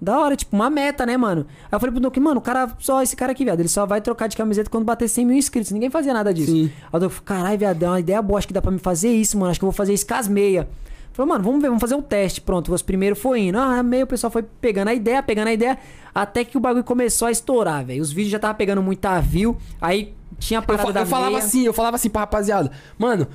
Da 0.00 0.18
hora, 0.18 0.34
tipo, 0.34 0.56
uma 0.56 0.68
meta, 0.68 1.06
né, 1.06 1.16
mano? 1.16 1.46
Aí 1.64 1.68
eu 1.70 1.78
falei 1.78 1.92
pro 1.92 2.00
Duque, 2.00 2.18
mano, 2.18 2.38
o 2.38 2.42
cara, 2.42 2.68
só 2.80 3.00
esse 3.00 3.14
cara 3.14 3.30
aqui, 3.30 3.44
viado, 3.44 3.60
ele 3.60 3.68
só 3.68 3.86
vai 3.86 4.00
trocar 4.00 4.26
de 4.26 4.36
camiseta 4.36 4.68
quando 4.68 4.84
bater 4.84 5.08
100 5.08 5.24
mil 5.24 5.36
inscritos. 5.36 5.70
Ninguém 5.70 5.90
fazia 5.90 6.12
nada 6.12 6.34
disso. 6.34 6.50
Sim. 6.50 6.72
Aí 6.92 7.00
eu 7.00 7.08
falei, 7.08 7.24
carai, 7.24 7.56
viado, 7.56 7.80
é 7.84 7.88
uma 7.88 8.00
ideia 8.00 8.20
boa, 8.20 8.38
acho 8.38 8.48
que 8.48 8.52
dá 8.52 8.60
pra 8.60 8.72
me 8.72 8.80
fazer 8.80 9.10
isso, 9.10 9.38
mano. 9.38 9.52
Acho 9.52 9.60
que 9.60 9.64
eu 9.64 9.70
vou 9.70 9.76
fazer 9.76 9.94
isso 9.94 10.04
com 10.04 10.14
as 10.14 10.26
meias. 10.26 10.66
Falou, 11.12 11.28
mano, 11.28 11.44
vamos 11.44 11.60
ver, 11.60 11.68
vamos 11.68 11.80
fazer 11.80 11.94
um 11.94 12.02
teste. 12.02 12.40
Pronto, 12.40 12.72
os 12.72 12.82
primeiros 12.82 13.18
foi 13.18 13.40
indo. 13.40 13.58
Ah, 13.58 13.82
meio 13.82 14.04
o 14.04 14.06
pessoal 14.06 14.30
foi 14.30 14.42
pegando 14.42 14.88
a 14.88 14.94
ideia, 14.94 15.22
pegando 15.22 15.48
a 15.48 15.52
ideia, 15.52 15.78
até 16.14 16.44
que 16.44 16.56
o 16.56 16.60
bagulho 16.60 16.84
começou 16.84 17.28
a 17.28 17.30
estourar, 17.30 17.84
velho. 17.84 18.00
Os 18.00 18.10
vídeos 18.12 18.32
já 18.32 18.38
tava 18.38 18.54
pegando 18.54 18.82
muita 18.82 19.20
view, 19.20 19.56
aí 19.80 20.14
tinha 20.38 20.60
a 20.60 20.62
Eu, 20.62 20.66
parada 20.66 20.86
fa- 20.86 20.92
da 20.92 21.00
eu 21.00 21.06
falava 21.06 21.30
meia. 21.32 21.42
assim, 21.44 21.64
eu 21.66 21.72
falava 21.72 21.96
assim 21.96 22.08
pra 22.08 22.22
rapaziada, 22.22 22.70
mano, 22.98 23.26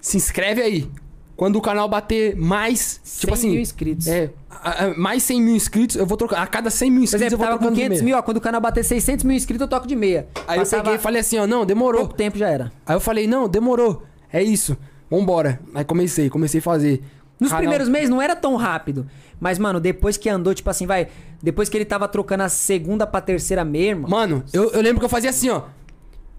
se 0.00 0.16
inscreve 0.16 0.62
aí. 0.62 0.90
Quando 1.36 1.54
o 1.56 1.60
canal 1.62 1.88
bater 1.88 2.34
mais, 2.36 3.00
100 3.04 3.20
tipo 3.20 3.32
assim, 3.34 3.50
mil 3.52 3.60
inscritos. 3.60 4.08
é, 4.08 4.30
a- 4.50 4.86
a- 4.86 4.94
mais 4.98 5.22
100 5.22 5.40
mil 5.40 5.54
inscritos, 5.54 5.94
eu 5.94 6.04
vou 6.04 6.16
trocar. 6.16 6.42
A 6.42 6.46
cada 6.48 6.68
100 6.68 6.90
mil 6.90 7.04
inscritos 7.04 7.30
eu 7.32 7.38
vou 7.38 7.46
tava 7.46 7.58
com 7.58 7.64
trocando 7.66 7.76
de 7.76 7.82
500 7.84 8.02
meia. 8.02 8.04
mil, 8.14 8.18
ó. 8.18 8.22
Quando 8.22 8.38
o 8.38 8.40
canal 8.40 8.60
bater 8.60 8.84
600 8.84 9.24
mil 9.24 9.36
inscritos, 9.36 9.60
eu 9.62 9.68
toco 9.68 9.86
de 9.86 9.94
meia. 9.94 10.26
Aí 10.48 10.58
Passava 10.58 10.80
eu 10.80 10.84
peguei 10.84 10.98
e 10.98 11.00
falei 11.00 11.20
assim, 11.20 11.38
ó, 11.38 11.46
não, 11.46 11.64
demorou. 11.64 12.00
pouco 12.00 12.14
tempo 12.16 12.36
já 12.36 12.48
era. 12.48 12.72
Aí 12.84 12.96
eu 12.96 13.00
falei, 13.00 13.28
não, 13.28 13.48
demorou. 13.48 14.02
É 14.32 14.42
isso. 14.42 14.76
Vambora. 15.10 15.60
Aí 15.74 15.84
comecei, 15.84 16.28
comecei 16.30 16.60
a 16.60 16.62
fazer. 16.62 17.02
Nos 17.40 17.50
Canal- 17.50 17.60
primeiros 17.62 17.88
meses 17.88 18.08
não 18.10 18.20
era 18.20 18.34
tão 18.34 18.56
rápido. 18.56 19.06
Mas, 19.40 19.58
mano, 19.58 19.78
depois 19.78 20.16
que 20.16 20.28
andou, 20.28 20.52
tipo 20.54 20.68
assim, 20.68 20.86
vai. 20.86 21.08
Depois 21.42 21.68
que 21.68 21.76
ele 21.76 21.84
tava 21.84 22.08
trocando 22.08 22.42
a 22.42 22.48
segunda 22.48 23.06
pra 23.06 23.20
terceira 23.20 23.64
mesmo. 23.64 24.08
Mano, 24.08 24.42
eu, 24.52 24.70
eu 24.72 24.80
lembro 24.80 24.98
que 24.98 25.04
eu 25.04 25.08
fazia 25.08 25.30
assim, 25.30 25.48
ó. 25.48 25.62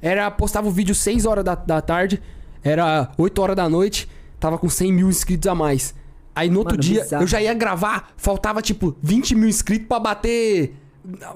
Era, 0.01 0.29
postava 0.31 0.67
o 0.67 0.71
vídeo 0.71 0.93
6 0.95 1.25
horas 1.25 1.43
da, 1.43 1.55
da 1.55 1.81
tarde, 1.81 2.21
era 2.63 3.11
8 3.17 3.41
horas 3.41 3.55
da 3.55 3.67
noite, 3.69 4.09
tava 4.39 4.57
com 4.57 4.69
100 4.69 4.91
mil 4.93 5.09
inscritos 5.09 5.49
a 5.49 5.55
mais. 5.55 5.93
Aí 6.35 6.49
no 6.49 6.59
outro 6.59 6.73
Mano, 6.73 6.83
dia, 6.83 7.01
bizarro. 7.03 7.23
eu 7.23 7.27
já 7.27 7.41
ia 7.41 7.53
gravar, 7.53 8.11
faltava 8.15 8.61
tipo 8.61 8.95
20 9.01 9.35
mil 9.35 9.49
inscritos 9.49 9.87
pra 9.87 9.99
bater 9.99 10.73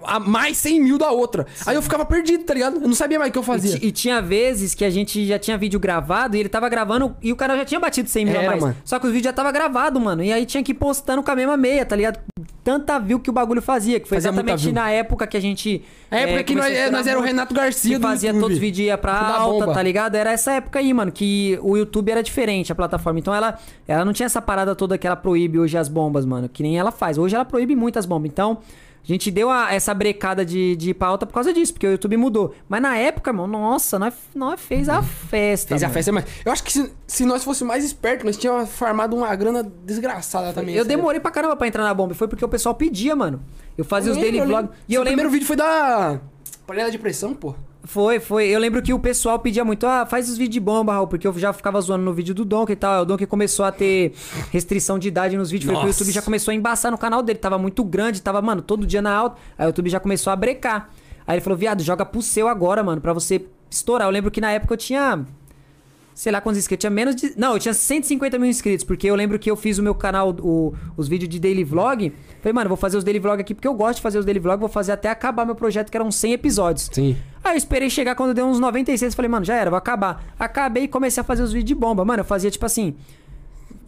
a 0.04 0.20
mais 0.20 0.58
100 0.58 0.80
mil 0.82 0.98
da 0.98 1.12
outra. 1.12 1.46
Aí 1.66 1.76
eu 1.76 1.82
ficava 1.82 2.06
perdido, 2.06 2.44
tá 2.44 2.54
ligado? 2.54 2.76
Eu 2.82 2.88
não 2.88 2.96
sabia 2.96 3.18
mais 3.20 3.30
o 3.30 3.34
que 3.34 3.40
eu 3.40 3.44
E, 3.44 3.46
fazia. 3.46 3.78
ti- 3.80 3.86
e 3.86 3.92
tinha 3.92 4.22
vezes 4.22 4.74
que 4.76 4.84
a 4.86 4.90
gente 4.90 5.26
já 5.26 5.38
tinha 5.40 5.58
vídeo 5.58 5.80
gravado 5.80 6.36
e 6.36 6.40
ele 6.40 6.50
tava 6.50 6.68
gravando 6.70 7.16
e 7.22 7.32
o 7.32 7.36
canal 7.36 7.58
já 7.58 7.66
tinha 7.66 7.80
batido 7.80 8.10
100 8.10 8.26
mil 8.26 8.36
a 8.36 8.42
Era, 8.42 8.48
mais. 8.52 8.62
mano. 8.62 8.76
Só 8.86 9.00
que 9.00 9.08
o 9.08 9.12
vídeo 9.12 9.26
já 9.26 9.34
tava 9.34 9.52
gravado, 9.52 10.00
mano. 10.00 10.24
E 10.24 10.32
aí 10.32 10.46
tinha 10.46 10.64
que 10.64 10.72
ir 10.72 10.76
postando 10.76 11.22
com 11.24 11.32
a 11.32 11.36
mesma 11.36 11.58
meia, 11.58 11.86
tá 11.86 11.96
ligado? 11.96 12.20
Tanta 12.64 12.98
view 12.98 13.20
que 13.20 13.30
o 13.30 13.34
bagulho 13.34 13.62
fazia. 13.62 14.00
Que 14.00 14.08
foi 14.08 14.18
Fazia 14.18 14.30
exatamente 14.32 14.72
na 14.72 14.90
época 14.90 15.28
que 15.28 15.36
a 15.36 15.40
gente. 15.42 15.84
É, 16.10 16.24
eh, 16.24 16.38
porque 16.38 16.56
nós, 16.56 16.64
começou 16.66 16.84
a 16.84 16.88
é, 16.88 16.92
nós 16.92 17.08
era 17.08 17.20
o. 17.20 17.22
Renato 17.22 17.54
Garcia 17.54 17.98
que 17.98 18.02
fazia 18.02 18.30
YouTube. 18.30 18.42
todos 18.42 18.56
os 18.56 18.62
vídeos 18.62 18.88
ia 18.88 18.98
pra 18.98 19.12
da 19.12 19.36
alta, 19.38 19.66
bomba. 19.66 19.74
tá 19.74 19.84
ligado? 19.84 20.16
Era 20.16 20.32
essa 20.32 20.54
época 20.54 20.80
aí, 20.80 20.94
mano, 20.94 21.12
que 21.12 21.60
o 21.62 21.76
YouTube 21.76 22.10
era 22.10 22.24
diferente, 22.24 22.72
a 22.72 22.76
plataforma. 22.76 23.20
Então 23.20 23.36
ela, 23.36 23.60
ela 23.86 24.06
não 24.06 24.14
tinha 24.14 24.28
essa 24.28 24.42
parada 24.42 24.74
toda 24.76 24.98
que 24.98 25.06
ela 25.06 25.16
proíbe 25.18 25.60
hoje 25.60 25.78
as 25.78 25.90
bombas, 25.90 26.26
mano. 26.26 26.48
Que 26.48 26.64
nem 26.64 26.78
ela 26.80 26.92
faz. 26.92 27.18
Hoje 27.18 27.36
ela 27.36 27.44
proíbe 27.44 27.76
muitas 27.76 28.06
bombas. 28.06 28.30
Então, 28.32 28.60
a 29.04 29.08
gente 29.08 29.30
deu 29.30 29.50
a- 29.50 29.74
essa 29.74 29.94
brecada 29.94 30.46
de, 30.46 30.76
de 30.76 30.96
alta 31.00 31.26
por 31.26 31.34
causa 31.34 31.52
disso, 31.54 31.74
porque 31.74 31.86
o 31.88 31.92
YouTube 31.92 32.16
mudou. 32.18 32.56
Mas 32.70 32.82
na 32.82 32.96
época, 32.98 33.32
irmão, 33.32 33.46
nossa, 33.48 34.00
nós, 34.00 34.14
nós 34.34 34.60
fez 34.62 34.88
a 34.88 35.02
festa. 35.04 35.70
Fez 35.70 35.84
a 35.84 35.88
mano. 35.88 35.94
festa, 35.94 36.12
mas 36.12 36.26
eu 36.46 36.52
acho 36.52 36.64
que 36.64 36.72
se, 36.72 36.92
se 37.06 37.26
nós 37.26 37.44
fosse 37.44 37.64
mais 37.64 37.84
espertos, 37.84 38.26
nós 38.26 38.38
tínhamos 38.38 38.70
farmado 38.70 39.16
uma 39.16 39.36
grana 39.36 39.64
desgraçada 39.86 40.54
também. 40.54 40.76
Eu 40.76 40.86
demorei 40.86 41.20
pra 41.20 41.32
caramba 41.32 41.56
pra 41.56 41.68
entrar 41.68 41.84
na 41.84 41.94
bomba. 41.94 42.14
Foi 42.14 42.28
porque 42.28 42.46
o 42.46 42.50
pessoal 42.50 42.74
pedia, 42.76 43.16
mano. 43.16 43.42
Eu 43.78 43.84
fazia 43.84 44.12
Eu 44.12 44.16
os 44.16 44.18
lembro, 44.22 44.32
daily 44.32 44.38
eu 44.40 44.48
vlog. 44.48 44.62
lembro. 44.68 44.78
E 44.88 44.94
eu 44.94 45.02
lembro. 45.02 45.08
primeiro 45.14 45.30
vídeo 45.32 45.46
foi 45.48 45.56
da 45.56 46.20
panela 46.66 46.90
de 46.90 46.98
pressão, 46.98 47.34
pô. 47.34 47.54
Foi, 47.86 48.20
foi. 48.20 48.48
Eu 48.48 48.60
lembro 48.60 48.82
que 48.82 48.94
o 48.94 49.00
pessoal 49.00 49.38
pedia 49.40 49.66
muito, 49.66 49.86
ah, 49.86 50.06
faz 50.06 50.30
os 50.30 50.38
vídeos 50.38 50.54
de 50.54 50.60
bomba, 50.62 50.94
Raul, 50.94 51.08
porque 51.08 51.28
eu 51.28 51.38
já 51.38 51.52
ficava 51.52 51.82
zoando 51.82 52.06
no 52.06 52.14
vídeo 52.14 52.34
do 52.34 52.46
Donkey 52.46 52.74
e 52.74 52.76
tal. 52.78 53.02
O 53.02 53.06
Donkey 53.06 53.26
começou 53.26 53.66
a 53.66 53.72
ter 53.74 54.14
restrição 54.52 54.98
de 54.98 55.10
idade 55.10 55.36
nos 55.36 55.52
vídeos, 55.52 55.72
foi 55.72 55.82
que 55.82 55.88
o. 55.88 55.90
YouTube 55.90 56.12
já 56.12 56.22
começou 56.22 56.54
a 56.54 56.56
embaçar 56.56 56.92
no 56.92 56.98
canal 56.98 57.22
dele. 57.22 57.40
Tava 57.40 57.58
muito 57.58 57.84
grande, 57.84 58.22
tava, 58.22 58.42
mano, 58.42 58.62
todo 58.62 58.88
dia 58.88 59.02
na 59.02 59.14
alta. 59.14 59.38
Aí 59.58 59.66
o 59.66 59.70
YouTube 59.70 59.90
já 59.90 60.00
começou 60.00 60.32
a 60.32 60.36
brecar. 60.36 60.90
Aí 61.28 61.36
ele 61.36 61.42
falou, 61.42 61.58
viado, 61.58 61.84
joga 61.84 62.06
pro 62.06 62.22
seu 62.22 62.48
agora, 62.48 62.82
mano, 62.84 63.02
pra 63.02 63.12
você 63.12 63.46
estourar. 63.70 64.08
Eu 64.08 64.12
lembro 64.12 64.32
que 64.32 64.40
na 64.40 64.52
época 64.52 64.74
eu 64.74 64.78
tinha. 64.78 65.26
Sei 66.16 66.32
lá 66.32 66.40
quantos 66.42 66.60
inscritos. 66.60 66.84
Eu 66.86 66.90
tinha 66.90 66.96
menos 66.96 67.16
de. 67.16 67.34
Não, 67.38 67.54
eu 67.54 67.60
tinha 67.60 67.74
150 67.74 68.38
mil 68.38 68.48
inscritos. 68.50 68.84
Porque 68.84 69.08
eu 69.08 69.16
lembro 69.16 69.40
que 69.40 69.50
eu 69.50 69.56
fiz 69.56 69.78
o 69.80 69.84
meu 69.84 69.96
canal, 69.96 70.30
o- 70.42 70.74
os 70.96 71.08
vídeos 71.08 71.28
de 71.30 71.40
daily 71.40 71.64
vlog. 71.64 72.12
Falei, 72.42 72.54
mano, 72.54 72.68
vou 72.68 72.78
fazer 72.78 72.98
os 72.98 73.04
daily 73.04 73.20
vlog 73.20 73.42
aqui 73.42 73.54
porque 73.56 73.68
eu 73.68 73.74
gosto 73.74 73.96
de 73.96 74.02
fazer 74.04 74.20
os 74.20 74.26
daily 74.26 74.40
vlog. 74.40 74.60
Vou 74.60 74.70
fazer 74.70 74.92
até 74.92 75.10
acabar 75.10 75.46
meu 75.46 75.56
projeto, 75.56 75.90
que 75.90 75.98
eram 75.98 76.12
100 76.12 76.34
episódios. 76.34 76.90
Sim. 76.92 77.18
Aí 77.44 77.54
eu 77.54 77.58
esperei 77.58 77.90
chegar 77.90 78.16
quando 78.16 78.34
deu 78.34 78.46
uns 78.46 78.60
96. 78.60 79.16
Falei, 79.16 79.30
mano, 79.30 79.44
já 79.46 79.56
era, 79.56 79.70
vou 79.70 79.78
acabar. 79.78 80.24
Acabei 80.38 80.84
e 80.84 80.88
comecei 80.88 81.22
a 81.22 81.24
fazer 81.24 81.42
os 81.44 81.52
vídeos 81.52 81.68
de 81.68 81.76
bomba. 81.76 82.06
Mano, 82.06 82.22
eu 82.22 82.26
fazia 82.26 82.52
tipo 82.52 82.66
assim: 82.66 82.96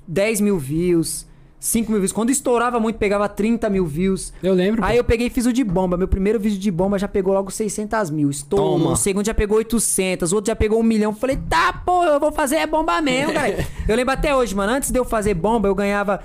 10 0.08 0.42
mil 0.42 0.58
views, 0.58 1.26
5 1.60 1.92
mil 1.92 2.00
views. 2.00 2.12
Quando 2.12 2.30
estourava 2.30 2.80
muito, 2.80 2.98
pegava 2.98 3.28
30 3.28 3.70
mil 3.70 3.86
views. 3.86 4.34
Eu 4.44 4.54
lembro. 4.54 4.84
Aí 4.84 4.98
eu 4.98 5.04
peguei 5.04 5.28
e 5.28 5.30
fiz 5.30 5.46
o 5.46 5.54
de 5.54 5.64
bomba. 5.64 5.98
Meu 5.98 6.08
primeiro 6.08 6.40
vídeo 6.40 6.60
de 6.60 6.70
bomba 6.70 7.00
já 7.00 7.08
pegou 7.08 7.34
logo 7.34 7.50
600 7.52 8.10
mil. 8.10 8.30
Estourou. 8.30 8.80
Toma. 8.80 8.92
O 8.92 8.96
segundo 8.96 9.26
já 9.26 9.34
pegou 9.34 9.58
800. 9.58 10.32
O 10.32 10.36
outro 10.36 10.52
já 10.52 10.56
pegou 10.56 10.80
um 10.80 10.84
milhão. 10.84 11.14
Falei, 11.14 11.38
tá, 11.50 11.74
pô, 11.86 12.04
eu 12.04 12.20
vou 12.20 12.32
fazer 12.32 12.58
é 12.58 12.68
bomba 12.68 13.02
mesmo, 13.02 13.34
cara. 13.34 13.66
eu 13.88 13.96
lembro 13.96 14.14
até 14.14 14.36
hoje, 14.36 14.54
mano. 14.56 14.74
Antes 14.74 14.92
de 14.92 15.00
eu 15.00 15.06
fazer 15.06 15.34
bomba, 15.34 15.68
eu 15.68 15.76
ganhava 15.76 16.22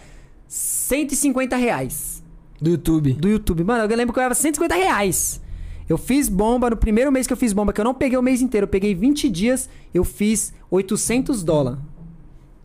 150 0.47 1.57
reais 1.57 2.23
Do 2.61 2.70
YouTube. 2.70 3.12
do 3.15 3.28
YouTube. 3.28 3.65
Mano, 3.65 3.85
eu 3.85 3.97
lembro 3.97 4.12
que 4.12 4.19
eu 4.19 4.23
ganhava 4.23 4.35
150 4.35 4.74
reais. 4.74 5.40
Eu 5.89 5.98
fiz 5.98 6.28
bomba 6.28 6.70
no 6.70 6.77
primeiro 6.77 7.11
mês 7.11 7.27
que 7.27 7.32
eu 7.32 7.36
fiz 7.36 7.52
bomba, 7.52 7.73
que 7.73 7.81
eu 7.81 7.85
não 7.85 7.94
peguei 7.94 8.16
o 8.16 8.23
mês 8.23 8.40
inteiro, 8.40 8.65
eu 8.65 8.69
peguei 8.69 8.94
20 8.94 9.28
dias, 9.28 9.69
eu 9.93 10.05
fiz 10.05 10.55
800 10.70 11.43
dólares. 11.43 11.81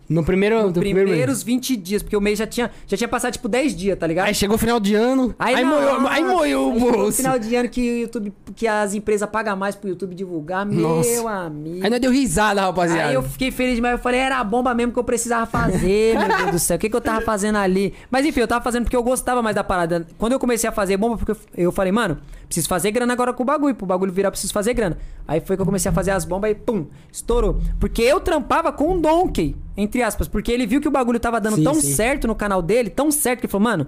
No 0.07 0.23
primeiro, 0.23 0.68
No 0.68 0.72
primeiro 0.73 1.10
primeiros 1.10 1.44
mês. 1.44 1.44
20 1.44 1.76
dias, 1.77 2.03
porque 2.03 2.15
o 2.15 2.22
mês 2.22 2.38
já 2.38 2.45
tinha, 2.45 2.69
já 2.86 2.95
tinha 2.95 3.07
passado 3.07 3.34
tipo 3.34 3.48
10 3.48 3.76
dias, 3.76 3.98
tá 3.98 4.06
ligado? 4.06 4.27
Aí 4.27 4.36
chegou 4.36 4.56
o 4.56 4.60
final 4.60 4.80
de 4.80 4.94
ano. 4.94 5.34
Aí, 5.40 5.64
não, 5.64 5.72
moiou, 5.72 6.07
aí 6.07 6.23
moiu 6.23 6.69
o 6.69 6.73
aí 6.73 6.80
bolso. 6.80 7.18
final 7.18 7.40
de 7.40 7.56
ano 7.56 7.68
que 7.69 7.82
o 7.82 7.98
YouTube, 8.02 8.34
que 8.56 8.68
as 8.68 8.94
empresas 8.94 9.27
pagam 9.27 9.56
mais 9.57 9.76
pro 9.76 9.90
YouTube 9.90 10.14
divulgar, 10.14 10.64
Nossa. 10.65 11.10
meu 11.10 11.27
amigo. 11.27 11.84
Aí 11.84 11.90
nós 11.90 11.99
deu 11.99 12.11
risada, 12.11 12.61
rapaziada. 12.61 13.10
Aí 13.10 13.15
eu 13.15 13.23
fiquei 13.23 13.49
feliz 13.49 13.76
demais. 13.76 13.94
Eu 13.94 13.99
falei, 13.99 14.19
era 14.19 14.38
a 14.40 14.44
bomba 14.44 14.73
mesmo 14.76 14.94
que 14.94 14.99
eu 14.99 15.03
precisava 15.03 15.45
fazer, 15.48 16.18
meu 16.19 16.27
Deus 16.38 16.52
do 16.52 16.60
céu. 16.60 16.77
O 16.77 16.80
que, 16.80 16.88
que 16.90 16.95
eu 16.95 17.02
tava 17.02 17.22
fazendo 17.22 17.57
ali? 17.57 17.94
Mas 18.11 18.26
enfim, 18.27 18.41
eu 18.41 18.48
tava 18.48 18.64
fazendo 18.64 18.84
porque 18.84 18.95
eu 18.95 19.03
gostava 19.03 19.41
mais 19.41 19.56
da 19.56 19.64
parada. 19.64 20.06
Quando 20.19 20.34
eu 20.34 20.40
comecei 20.40 20.69
a 20.69 20.72
fazer 20.72 20.98
bomba, 20.98 21.18
porque 21.18 21.36
eu- 21.57 21.72
falei, 21.72 21.91
mano, 21.91 22.19
preciso 22.48 22.68
fazer 22.68 22.91
grana 22.91 23.11
agora 23.11 23.34
com 23.34 23.41
o 23.41 23.45
bagulho. 23.45 23.73
Pro 23.73 23.88
bagulho 23.88 24.11
virar, 24.14 24.30
preciso 24.30 24.53
fazer 24.53 24.73
grana. 24.76 24.98
Aí 25.27 25.41
foi 25.41 25.56
que 25.56 25.61
eu 25.64 25.65
comecei 25.65 25.90
a 25.90 25.94
fazer 25.94 26.11
as 26.11 26.26
bombas 26.26 26.52
e 26.52 26.56
pum, 26.56 26.86
estourou. 27.11 27.60
Porque 27.80 28.03
eu 28.03 28.19
trampava 28.19 28.72
com 28.72 28.94
um 28.94 29.02
Donkey, 29.02 29.56
entre 29.77 30.02
aspas. 30.02 30.27
Porque 30.27 30.52
ele 30.52 30.65
viu 30.65 30.81
que 30.81 30.88
o 30.88 30.91
bagulho 30.91 31.19
tava 31.19 31.39
dando 31.39 31.57
Sim, 31.57 31.64
tão 31.64 31.73
sim. 31.76 31.93
certo 31.93 32.27
no 32.27 32.35
canal 32.35 32.61
dele, 32.61 32.89
tão 32.89 33.11
certo, 33.11 33.41
que 33.41 33.45
ele 33.45 33.52
falou, 33.52 33.64
mano. 33.64 33.88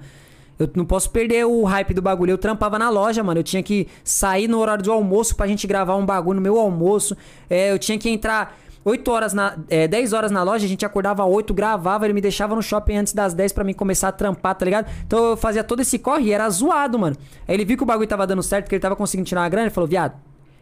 Eu 0.60 0.68
não 0.76 0.86
posso 0.86 1.12
perder 1.12 1.46
o 1.46 1.64
hype 1.64 1.94
do 1.94 2.02
bagulho. 2.02 2.32
Eu 2.32 2.38
trampava 2.38 2.80
na 2.80 2.90
loja, 2.90 3.24
mano. 3.24 3.40
Eu 3.40 3.44
tinha 3.44 3.62
que 3.62 3.88
sair 4.04 4.48
no 4.48 4.58
horário 4.58 4.84
do 4.84 4.92
almoço 4.92 5.36
pra 5.36 5.46
gente 5.46 5.68
gravar 5.68 5.96
um 5.96 6.06
bagulho 6.06 6.38
no 6.38 6.42
meu 6.42 6.58
almoço. 6.60 7.16
É, 7.48 7.72
eu 7.72 7.78
tinha 7.78 7.98
que 7.98 8.10
entrar 8.10 8.58
8 8.84 9.12
horas 9.12 9.34
na. 9.34 9.56
É, 9.70 9.88
10 9.88 10.14
horas 10.14 10.32
na 10.32 10.42
loja, 10.44 10.66
a 10.66 10.68
gente 10.70 10.86
acordava 10.86 11.24
8, 11.26 11.54
gravava, 11.54 12.06
ele 12.06 12.14
me 12.14 12.22
deixava 12.22 12.56
no 12.56 12.64
shopping 12.64 12.96
antes 12.96 13.14
das 13.14 13.34
10 13.34 13.52
pra 13.52 13.64
mim 13.64 13.74
começar 13.74 14.08
a 14.08 14.12
trampar, 14.14 14.56
tá 14.56 14.64
ligado? 14.66 14.90
Então 15.06 15.32
eu 15.32 15.38
fazia 15.38 15.64
todo 15.64 15.82
esse 15.82 16.00
corre 16.00 16.28
e 16.28 16.32
era 16.32 16.50
zoado, 16.50 16.98
mano. 16.98 17.16
Aí 17.48 17.54
ele 17.54 17.66
viu 17.66 17.76
que 17.76 17.84
o 17.84 17.86
bagulho 17.86 18.08
tava 18.08 18.26
dando 18.26 18.42
certo, 18.42 18.70
que 18.70 18.76
ele 18.76 18.82
tava 18.82 18.96
conseguindo 18.96 19.28
tirar 19.28 19.42
uma 19.42 19.50
grana, 19.50 19.68
ele 19.68 19.74
falou, 19.74 19.90
viado, 19.90 20.14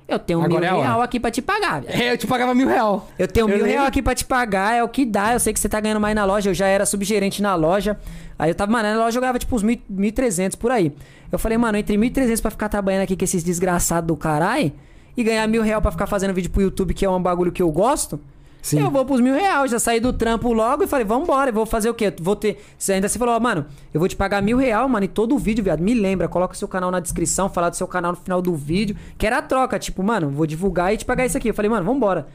eu 0.08 0.20
tenho 0.20 0.42
Agora 0.42 0.60
mil 0.60 0.64
é 0.64 0.68
a 0.70 0.76
hora." 0.76 0.84
real 0.88 1.02
aqui 1.02 1.20
pra 1.20 1.32
te 1.32 1.42
pagar, 1.42 1.82
viado. 1.82 1.94
É, 2.02 2.12
eu 2.12 2.18
te 2.18 2.28
pagava 2.28 2.54
mil 2.54 2.68
real. 2.68 3.10
Eu 3.18 3.28
tenho 3.28 3.48
mil 3.48 3.58
lembro. 3.58 3.72
real 3.72 3.86
aqui 3.86 4.02
pra 4.02 4.14
te 4.16 4.24
pagar, 4.26 4.74
é 4.76 4.84
o 4.84 4.90
que 4.90 5.06
dá. 5.06 5.34
Eu 5.34 5.40
sei 5.40 5.52
que 5.54 5.60
você 5.60 5.68
tá 5.70 5.80
ganhando 5.80 6.00
mais 6.02 6.16
na 6.16 6.26
loja. 6.26 6.50
Eu 6.50 6.54
já 6.54 6.68
era 6.68 6.86
subgerente 6.86 7.42
na 7.42 7.56
loja. 7.56 7.98
Aí 8.38 8.50
eu 8.52 8.56
tava, 8.56 8.72
mano, 8.72 8.90
na 8.90 8.98
loja 9.06 9.18
eu 9.18 9.22
ganhava 9.22 9.40
tipo 9.40 9.56
uns 9.56 9.64
mil- 9.64 9.80
1.300 9.90 10.56
por 10.56 10.72
aí. 10.72 10.92
Eu 11.32 11.40
falei, 11.40 11.58
mano, 11.58 11.78
entre 11.78 11.98
1.300 11.98 12.42
pra 12.42 12.52
ficar 12.52 12.70
trabalhando 12.70 13.02
aqui 13.04 13.16
com 13.18 13.24
esses 13.24 13.44
desgraçados 13.44 14.08
do 14.08 14.16
caralho 14.16 14.72
e 15.18 15.24
ganhar 15.24 15.48
mil 15.48 15.62
real 15.62 15.82
pra 15.82 15.92
ficar 15.92 16.06
fazendo 16.08 16.34
vídeo 16.34 16.52
pro 16.52 16.62
YouTube, 16.62 16.94
que 16.94 17.06
é 17.06 17.10
um 17.10 17.22
bagulho 17.22 17.52
que 17.52 17.62
eu 17.62 17.72
gosto. 17.72 18.20
Sim. 18.66 18.80
Eu 18.80 18.90
vou 18.90 19.06
pros 19.06 19.22
mil 19.22 19.36
reais, 19.36 19.70
já 19.70 19.78
saí 19.78 20.00
do 20.00 20.12
trampo 20.12 20.52
logo 20.52 20.84
e 20.84 20.88
falei, 20.88 21.06
vambora, 21.06 21.52
eu 21.52 21.54
vou 21.54 21.68
fazer 21.68 21.88
o 21.88 21.94
quê? 21.94 22.12
Vou 22.20 22.36
ter. 22.36 22.60
Você 22.76 22.94
ainda 22.94 23.08
você 23.08 23.20
falou, 23.20 23.36
ó, 23.36 23.40
mano, 23.40 23.68
eu 23.94 24.00
vou 24.00 24.10
te 24.10 24.16
pagar 24.16 24.42
mil 24.42 24.58
real, 24.58 24.90
mano, 24.90 25.06
e 25.06 25.08
todo 25.08 25.36
o 25.36 25.38
vídeo, 25.38 25.64
viado. 25.64 25.82
Me 25.82 25.94
lembra, 25.94 26.28
coloca 26.28 26.56
seu 26.56 26.68
canal 26.68 26.90
na 26.90 27.00
descrição, 27.00 27.48
falar 27.48 27.70
do 27.70 27.76
seu 27.76 27.88
canal 27.88 28.14
no 28.14 28.18
final 28.18 28.42
do 28.42 28.56
vídeo. 28.56 28.96
Que 29.20 29.28
era 29.28 29.38
a 29.38 29.42
troca, 29.44 29.78
tipo, 29.78 30.02
mano, 30.02 30.32
vou 30.32 30.48
divulgar 30.48 30.92
e 30.92 30.98
te 30.98 31.06
pagar 31.06 31.28
isso 31.28 31.38
aqui. 31.38 31.48
Eu 31.48 31.54
falei, 31.54 31.70
mano, 31.70 31.86
vambora. 31.86 32.26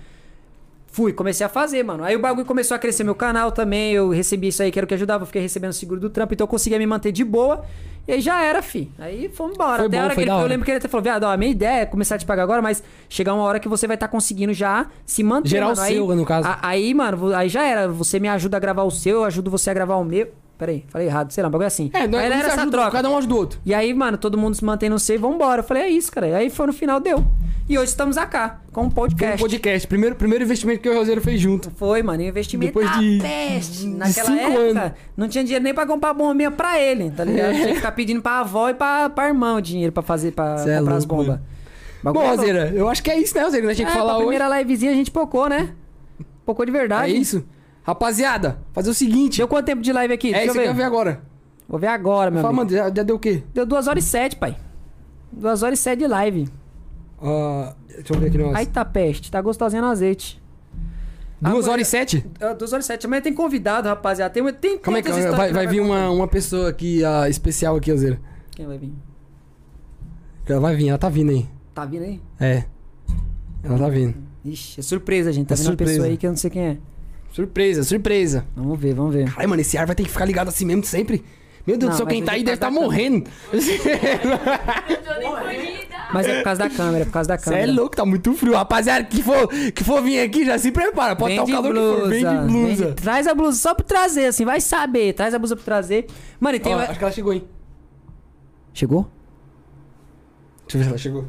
Fui, 0.93 1.13
comecei 1.13 1.47
a 1.47 1.49
fazer, 1.49 1.85
mano. 1.85 2.03
Aí 2.03 2.17
o 2.17 2.19
bagulho 2.19 2.45
começou 2.45 2.75
a 2.75 2.79
crescer 2.79 3.05
meu 3.05 3.15
canal 3.15 3.53
também. 3.53 3.93
Eu 3.93 4.11
recebi 4.11 4.49
isso 4.49 4.61
aí, 4.63 4.73
que 4.73 4.79
era 4.79 4.85
o 4.85 4.89
que 4.89 4.95
ajudava. 4.95 5.23
Eu 5.23 5.27
fiquei 5.27 5.41
recebendo 5.41 5.71
o 5.71 5.75
seguro 5.75 6.01
do 6.01 6.11
trampo, 6.11 6.35
então 6.35 6.45
eu 6.45 6.49
conseguia 6.49 6.79
me 6.79 6.87
manter 6.87 7.13
de 7.13 7.23
boa. 7.25 7.65
E 8.09 8.13
aí 8.13 8.21
já 8.21 8.43
era, 8.43 8.61
fi. 8.61 8.91
Aí 8.99 9.29
fomos 9.29 9.55
embora. 9.55 9.77
Foi 9.77 9.87
Até 9.87 9.97
bom, 9.97 10.03
a 10.03 10.05
hora 10.07 10.15
que 10.15 10.21
ele, 10.21 10.27
da 10.27 10.33
eu 10.33 10.39
hora. 10.39 10.49
lembro 10.49 10.65
que 10.65 10.71
ele 10.73 10.79
até 10.79 10.89
falou, 10.89 11.05
viado, 11.05 11.23
ó, 11.25 11.31
a 11.31 11.37
minha 11.37 11.51
ideia 11.53 11.83
é 11.83 11.87
começar 11.87 12.17
a 12.17 12.19
te 12.19 12.27
pagar 12.27 12.43
agora, 12.43 12.61
mas 12.61 12.83
chegar 13.09 13.35
uma 13.35 13.45
hora 13.45 13.61
que 13.61 13.69
você 13.69 13.87
vai 13.87 13.95
estar 13.95 14.09
conseguindo 14.09 14.53
já 14.53 14.87
se 15.07 15.23
manter. 15.23 15.49
Gerar 15.51 15.69
o. 15.69 15.79
Aí- 15.81 15.95
seu, 15.95 16.09
no 16.17 16.25
caso. 16.27 16.49
a- 16.49 16.59
aí, 16.61 16.93
mano, 16.93 17.33
aí 17.37 17.49
já 17.49 17.65
era. 17.65 17.87
Você 17.89 18.19
me 18.19 18.27
ajuda 18.29 18.57
a 18.57 18.61
gravar 18.61 18.83
o 18.83 18.91
seu, 18.91 19.19
eu 19.19 19.25
ajudo 19.25 19.49
você 19.49 19.71
a 19.71 19.75
gravar 19.75 19.95
o 19.97 20.05
meu. 20.05 20.27
Pera 20.61 20.73
aí, 20.73 20.85
falei 20.91 21.07
errado, 21.07 21.33
sei 21.33 21.41
lá, 21.43 21.49
um 21.49 21.51
bagulho 21.51 21.67
assim. 21.67 21.91
É, 21.95 22.01
aí 22.01 22.07
nós 22.09 22.23
era 22.23 22.35
essa 22.49 22.61
ajuda, 22.61 22.71
troca. 22.77 22.91
cada 22.91 23.09
um 23.09 23.17
ajuda 23.17 23.35
o 23.35 23.37
outro. 23.39 23.61
E 23.65 23.73
aí, 23.73 23.95
mano, 23.95 24.19
todo 24.19 24.37
mundo 24.37 24.55
se 24.55 24.63
mantém 24.63 24.91
no 24.91 24.99
e 25.15 25.19
vambora. 25.19 25.61
Eu 25.61 25.65
falei, 25.65 25.85
é 25.85 25.89
isso, 25.89 26.13
cara. 26.13 26.37
Aí 26.37 26.51
foi 26.51 26.67
no 26.67 26.73
final, 26.75 27.01
deu. 27.01 27.25
E 27.67 27.79
hoje 27.79 27.87
estamos 27.89 28.17
cá, 28.27 28.61
com 28.73 28.83
um 28.83 28.85
Foi 28.85 28.91
um 28.91 28.95
podcast. 29.09 29.39
podcast. 29.43 29.89
Primeiro, 29.89 30.17
primeiro 30.17 30.45
investimento 30.45 30.81
que 30.83 30.89
e 30.89 30.91
o 30.91 30.95
Roseiro 30.95 31.23
fez 31.23 31.41
junto. 31.41 31.71
Foi, 31.71 32.03
mano, 32.03 32.23
investimento 32.23 32.79
Depois 32.79 32.99
de- 33.01 33.21
peste. 33.23 33.79
de 33.79 33.87
Naquela 33.89 34.27
cinco 34.27 34.39
época, 34.41 34.81
anos. 34.83 34.93
não 35.17 35.29
tinha 35.29 35.45
dinheiro 35.45 35.65
nem 35.65 35.73
pra 35.73 35.87
comprar 35.87 36.13
bombinha 36.13 36.51
pra 36.51 36.79
ele, 36.79 37.11
tá 37.11 37.25
ligado? 37.25 37.55
Tinha 37.55 37.69
que 37.69 37.75
ficar 37.77 37.93
pedindo 37.93 38.21
pra 38.21 38.41
avó 38.41 38.69
e 38.69 38.75
pra, 38.75 39.09
pra 39.09 39.29
irmão 39.29 39.57
o 39.57 39.63
dinheiro 39.63 39.93
pra 39.93 40.03
fazer, 40.03 40.33
pra 40.33 40.59
Cê 40.59 40.73
é 40.73 40.79
comprar 40.79 40.97
as 40.97 41.07
louco, 41.07 41.25
bombas. 41.25 41.41
Bom, 42.03 42.23
é. 42.23 42.29
Roseira, 42.29 42.73
eu 42.75 42.87
acho 42.87 43.03
que 43.03 43.11
é 43.11 43.19
isso, 43.19 43.35
né, 43.35 43.45
Roseira? 43.45 43.67
Nós 43.67 43.77
tinha 43.77 43.87
que 43.89 43.95
É, 43.95 43.97
falar 43.97 44.15
hoje. 44.17 44.27
primeira 44.27 44.59
livezinha 44.59 44.93
a 44.93 44.95
gente 44.95 45.11
pocou, 45.11 45.49
né? 45.49 45.71
Pocou 46.45 46.67
de 46.67 46.73
verdade. 46.73 47.13
É 47.13 47.17
isso. 47.17 47.45
Rapaziada, 47.91 48.59
fazer 48.73 48.91
o 48.91 48.95
seguinte. 48.95 49.39
Deu 49.39 49.49
quanto 49.49 49.67
tempo 49.67 49.83
de 49.83 49.93
live 49.93 50.15
aqui? 50.15 50.29
é 50.29 50.33
Deixa 50.33 50.47
isso 50.47 50.59
eu 50.59 50.63
que 50.63 50.69
eu 50.69 50.73
ver. 50.75 50.79
ver 50.79 50.85
agora. 50.85 51.23
Vou 51.69 51.79
ver 51.79 51.89
agora, 51.89 52.31
meu 52.31 52.41
Fala, 52.43 52.55
amigo. 52.55 52.73
mano, 52.73 52.77
já, 52.91 52.95
já 52.95 53.03
deu 53.03 53.17
o 53.17 53.19
quê? 53.19 53.43
Deu 53.55 53.67
2 53.67 53.87
horas 53.89 54.05
e 54.05 54.07
7, 54.07 54.37
pai. 54.37 54.57
2 55.33 55.63
horas 55.63 55.79
e 55.79 55.83
7 55.83 55.99
de 56.01 56.07
live. 56.07 56.49
Ah, 57.23 57.75
deixa 57.89 58.13
eu 58.15 58.19
ver 58.21 58.27
aqui 58.29 58.37
o 58.37 58.39
negócio. 58.39 58.59
Aí 58.59 58.67
tá 58.67 58.85
peste, 58.85 59.31
tá 59.31 59.41
gostosinho 59.41 59.83
no 59.83 59.89
azeite. 59.89 60.41
Duas 61.41 61.55
amanhã- 61.65 61.73
horas 61.73 61.87
e 61.87 61.91
sete? 61.91 62.27
2 62.59 62.73
horas 62.73 62.85
e 62.85 62.89
7. 62.89 63.07
Amanhã 63.07 63.23
tem 63.23 63.33
convidado, 63.33 63.89
rapaziada. 63.89 64.33
Tem, 64.33 64.43
tem 64.53 64.79
Calma 64.79 64.99
aí, 64.99 65.03
quantas 65.03 65.13
calma 65.13 65.17
aí. 65.17 65.31
histórias 65.31 65.37
Vai, 65.39 65.49
que 65.49 65.55
vai 65.55 65.67
vir 65.67 65.81
uma, 65.81 66.11
uma 66.11 66.29
pessoa 66.29 66.69
aqui 66.69 67.03
ah, 67.05 67.29
especial 67.31 67.77
aqui, 67.77 67.91
Alzeira. 67.91 68.21
Quem 68.51 68.67
vai 68.67 68.77
vir? 68.79 68.93
Ela 70.47 70.61
vai 70.61 70.75
vir, 70.77 70.89
ela 70.89 70.99
tá 70.99 71.09
vindo 71.09 71.31
aí. 71.31 71.49
Tá 71.75 71.85
vindo 71.85 72.03
aí? 72.03 72.21
É. 72.41 72.65
Ela 73.63 73.79
tá 73.79 73.89
vindo. 73.89 74.15
Ixi, 74.45 74.81
é 74.81 74.83
surpresa, 74.83 75.33
gente. 75.33 75.47
Tá 75.47 75.55
É 75.55 75.57
vindo 75.59 75.69
uma 75.71 75.77
pessoa 75.77 76.07
aí 76.07 76.17
que 76.17 76.27
eu 76.27 76.31
não 76.31 76.37
sei 76.37 76.51
quem 76.51 76.63
é. 76.63 76.79
Surpresa, 77.33 77.83
surpresa. 77.85 78.45
Vamos 78.57 78.79
ver, 78.79 78.95
vamos 78.95 79.15
ver. 79.15 79.33
Ai, 79.37 79.47
mano, 79.47 79.61
esse 79.61 79.77
ar 79.79 79.87
vai 79.87 79.95
ter 79.97 80.03
que 80.03 80.11
ficar 80.11 80.25
ligado 80.25 80.49
assim 80.49 80.65
mesmo 80.65 80.85
sempre. 80.85 81.25
Meu 81.67 81.77
Deus 81.77 81.91
Não, 81.91 81.95
do 81.95 81.99
céu, 81.99 82.07
quem 82.07 82.23
tá 82.25 82.33
hoje 82.33 82.37
aí 82.37 82.41
é 82.43 82.45
deve 82.45 82.55
estar 82.57 82.71
da 82.71 82.73
morrendo. 82.73 83.31
Mas 86.13 86.27
é 86.27 86.39
por 86.39 86.45
causa 86.45 86.59
da 86.59 86.71
câmera, 86.71 87.03
é 87.03 87.05
por 87.05 87.13
causa 87.13 87.29
da 87.29 87.39
Você 87.39 87.45
câmera. 87.45 87.63
é 87.63 87.67
louco, 87.73 87.95
tá 87.95 88.05
muito 88.05 88.33
frio. 88.35 88.55
Rapaziada, 88.55 89.05
que 89.05 89.23
for, 89.23 89.47
que 89.73 89.85
for 89.85 90.03
vir 90.03 90.21
aqui, 90.21 90.45
já 90.45 90.59
se 90.59 90.73
prepara. 90.73 91.15
Pode 91.15 91.33
estar 91.35 91.43
o 91.45 91.47
de 91.47 91.53
calor 91.53 91.73
que 91.73 91.79
for, 91.79 92.09
vem 92.09 92.25
de 92.25 92.37
blusa. 92.53 92.67
vem 92.67 92.77
de- 92.77 92.95
Traz 92.95 93.27
a 93.29 93.35
blusa 93.35 93.59
só 93.59 93.75
pra 93.75 93.85
trazer, 93.85 94.27
assim, 94.27 94.45
vai 94.45 94.61
saber. 94.61 95.13
Traz 95.13 95.35
a 95.35 95.39
blusa 95.39 95.55
pra 95.55 95.65
trazer. 95.65 96.07
Mano, 96.41 96.57
e 96.57 96.61
tem. 96.61 96.75
Ó, 96.75 96.79
acho 96.79 96.99
que 96.99 97.05
ela 97.05 97.13
chegou, 97.13 97.33
hein? 97.33 97.45
Chegou? 98.75 99.09
Deixa 100.67 100.77
eu 100.77 100.79
ver 100.79 100.85
se 100.85 100.89
ela 100.91 100.99
chegou. 100.99 101.25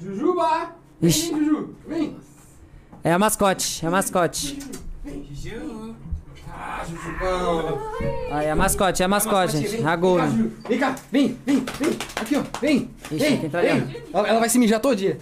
Jujuba! 0.00 0.72
Vem, 1.00 1.10
Ixi. 1.10 1.28
Juju, 1.28 1.74
vem. 1.86 2.16
É 3.02 3.12
a 3.12 3.18
mascote, 3.18 3.84
é 3.84 3.88
a 3.88 3.90
mascote. 3.90 4.58
Ah, 6.52 6.84
Jujubão. 6.88 7.78
Aí, 8.30 8.46
é 8.46 8.50
a 8.50 8.56
mascote, 8.56 9.02
é 9.02 9.04
a 9.06 9.08
mascote, 9.08 9.52
Vem, 9.56 9.62
gente. 9.62 9.76
vem 9.78 9.86
A 9.86 9.96
Golden. 9.96 10.30
Juju. 10.30 10.52
Vem 10.68 10.78
cá, 10.78 10.94
vem, 11.10 11.38
vem, 11.46 11.64
vem. 11.78 11.98
Aqui, 12.16 12.36
ó, 12.36 12.42
vem. 12.60 12.90
Ixi, 13.10 13.16
vem, 13.36 13.50
tá 13.50 13.60
vem. 13.60 14.02
Ela, 14.12 14.38
vai 14.40 14.48
se 14.48 14.58
mijar 14.58 14.80
todo 14.80 14.94
dia. 14.96 15.18